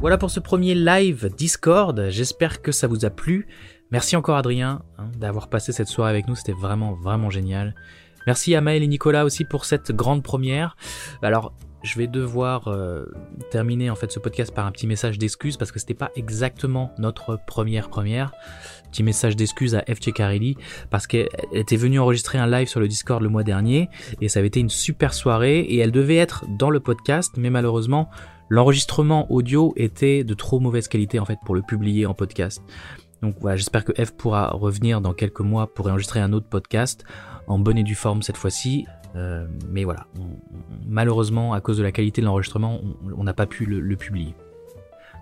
Voilà 0.00 0.16
pour 0.16 0.30
ce 0.30 0.38
premier 0.38 0.76
live 0.76 1.28
Discord. 1.36 2.08
J'espère 2.10 2.62
que 2.62 2.70
ça 2.70 2.86
vous 2.86 3.04
a 3.04 3.10
plu. 3.10 3.48
Merci 3.90 4.16
encore 4.16 4.36
Adrien 4.36 4.82
hein, 4.98 5.10
d'avoir 5.16 5.48
passé 5.48 5.72
cette 5.72 5.88
soirée 5.88 6.10
avec 6.10 6.28
nous. 6.28 6.34
C'était 6.34 6.52
vraiment 6.52 6.92
vraiment 6.92 7.30
génial. 7.30 7.74
Merci 8.26 8.54
à 8.54 8.60
Maël 8.60 8.82
et 8.82 8.86
Nicolas 8.86 9.24
aussi 9.24 9.44
pour 9.44 9.64
cette 9.64 9.92
grande 9.92 10.22
première. 10.22 10.76
Alors 11.22 11.54
je 11.82 11.96
vais 11.96 12.08
devoir 12.08 12.68
euh, 12.68 13.06
terminer 13.50 13.88
en 13.88 13.94
fait 13.94 14.10
ce 14.10 14.18
podcast 14.18 14.52
par 14.52 14.66
un 14.66 14.72
petit 14.72 14.86
message 14.86 15.16
d'excuse 15.16 15.56
parce 15.56 15.70
que 15.70 15.78
c'était 15.78 15.94
pas 15.94 16.10
exactement 16.16 16.92
notre 16.98 17.38
première 17.46 17.88
première. 17.88 18.32
Petit 18.90 19.02
message 19.02 19.36
d'excuse 19.36 19.74
à 19.74 19.82
FJ 19.82 20.12
Carelli 20.12 20.56
parce 20.90 21.06
qu'elle 21.06 21.28
était 21.52 21.76
venue 21.76 22.00
enregistrer 22.00 22.36
un 22.36 22.46
live 22.46 22.68
sur 22.68 22.80
le 22.80 22.88
Discord 22.88 23.22
le 23.22 23.28
mois 23.28 23.44
dernier 23.44 23.88
et 24.20 24.28
ça 24.28 24.40
avait 24.40 24.48
été 24.48 24.60
une 24.60 24.70
super 24.70 25.14
soirée 25.14 25.60
et 25.60 25.78
elle 25.78 25.92
devait 25.92 26.16
être 26.16 26.44
dans 26.58 26.70
le 26.70 26.80
podcast 26.80 27.34
mais 27.36 27.50
malheureusement 27.50 28.10
l'enregistrement 28.48 29.30
audio 29.30 29.72
était 29.76 30.24
de 30.24 30.34
trop 30.34 30.58
mauvaise 30.58 30.88
qualité 30.88 31.18
en 31.18 31.24
fait 31.24 31.38
pour 31.44 31.54
le 31.54 31.62
publier 31.62 32.06
en 32.06 32.14
podcast. 32.14 32.62
Donc 33.22 33.36
voilà, 33.40 33.56
j'espère 33.56 33.84
que 33.84 33.92
F 33.92 34.12
pourra 34.12 34.48
revenir 34.48 35.00
dans 35.00 35.12
quelques 35.12 35.40
mois 35.40 35.72
pour 35.72 35.88
enregistrer 35.88 36.20
un 36.20 36.32
autre 36.32 36.46
podcast 36.48 37.04
en 37.46 37.58
bonne 37.58 37.78
et 37.78 37.82
due 37.82 37.94
forme 37.94 38.22
cette 38.22 38.36
fois-ci. 38.36 38.86
Euh, 39.16 39.46
mais 39.68 39.84
voilà, 39.84 40.06
malheureusement, 40.86 41.52
à 41.52 41.60
cause 41.60 41.78
de 41.78 41.82
la 41.82 41.92
qualité 41.92 42.20
de 42.20 42.26
l'enregistrement, 42.26 42.80
on 43.16 43.24
n'a 43.24 43.34
pas 43.34 43.46
pu 43.46 43.64
le, 43.64 43.96
publier. 43.96 44.34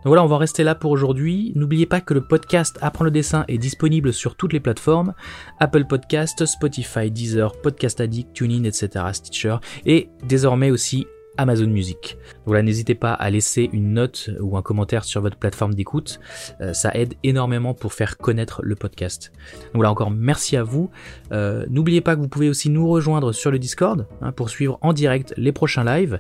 Donc 0.05 0.11
voilà, 0.11 0.23
on 0.23 0.29
va 0.29 0.39
rester 0.39 0.63
là 0.63 0.75
pour 0.75 0.91
aujourd'hui. 0.91 1.53
N'oubliez 1.55 1.87
pas 1.87 2.01
que 2.01 2.13
le 2.13 2.21
podcast 2.21 2.79
Apprendre 2.83 3.07
le 3.07 3.11
dessin 3.11 3.45
est 3.49 3.59
disponible 3.59 4.13
sur 4.13 4.37
toutes 4.37 4.53
les 4.53 4.61
plateformes 4.61 5.15
Apple 5.59 5.87
Podcast, 5.87 6.45
Spotify, 6.45 7.11
Deezer, 7.11 7.53
Podcast 7.61 8.01
Addict, 8.01 8.33
TuneIn, 8.33 8.65
etc., 8.65 9.07
Stitcher, 9.13 9.57
et 9.85 10.11
désormais 10.25 10.71
aussi 10.71 11.07
Amazon 11.39 11.67
Music. 11.67 12.17
Voilà, 12.45 12.63
n'hésitez 12.63 12.95
pas 12.95 13.13
à 13.13 13.31
laisser 13.31 13.69
une 13.73 13.95
note 13.95 14.31
ou 14.41 14.57
un 14.57 14.63
commentaire 14.63 15.05
sur 15.05 15.21
votre 15.21 15.37
plateforme 15.37 15.75
d'écoute. 15.75 16.21
Euh, 16.61 16.73
ça 16.73 16.91
aide 16.95 17.15
énormément 17.23 17.75
pour 17.75 17.93
faire 17.93 18.19
connaître 18.19 18.61
le 18.63 18.75
podcast. 18.75 19.33
Donc 19.75 19.85
encore 19.85 20.11
merci 20.11 20.57
à 20.57 20.63
vous. 20.63 20.91
Euh, 21.33 21.67
n'oubliez 21.69 22.01
pas 22.01 22.17
que 22.17 22.21
vous 22.21 22.29
pouvez 22.29 22.49
aussi 22.49 22.71
nous 22.71 22.89
rejoindre 22.89 23.33
sur 23.33 23.51
le 23.51 23.59
Discord 23.59 24.07
hein, 24.21 24.33
pour 24.33 24.51
suivre 24.51 24.79
en 24.83 24.93
direct 24.93 25.35
les 25.37 25.53
prochains 25.53 25.85
lives. 25.85 26.19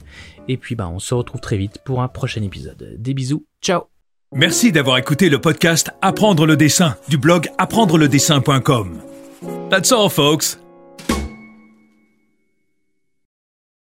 Et 0.48 0.56
puis, 0.56 0.74
bah, 0.74 0.88
on 0.88 0.98
se 0.98 1.14
retrouve 1.14 1.40
très 1.40 1.56
vite 1.56 1.78
pour 1.84 2.02
un 2.02 2.08
prochain 2.08 2.42
épisode. 2.42 2.96
Des 2.98 3.14
bisous, 3.14 3.44
ciao 3.62 3.82
Merci 4.34 4.72
d'avoir 4.72 4.98
écouté 4.98 5.28
le 5.28 5.40
podcast 5.40 5.90
Apprendre 6.02 6.46
le 6.46 6.56
dessin 6.56 6.96
du 7.08 7.16
blog 7.16 7.48
apprendreledessin.com. 7.58 9.00
That's 9.70 9.92
all, 9.92 10.10
folks. 10.10 10.58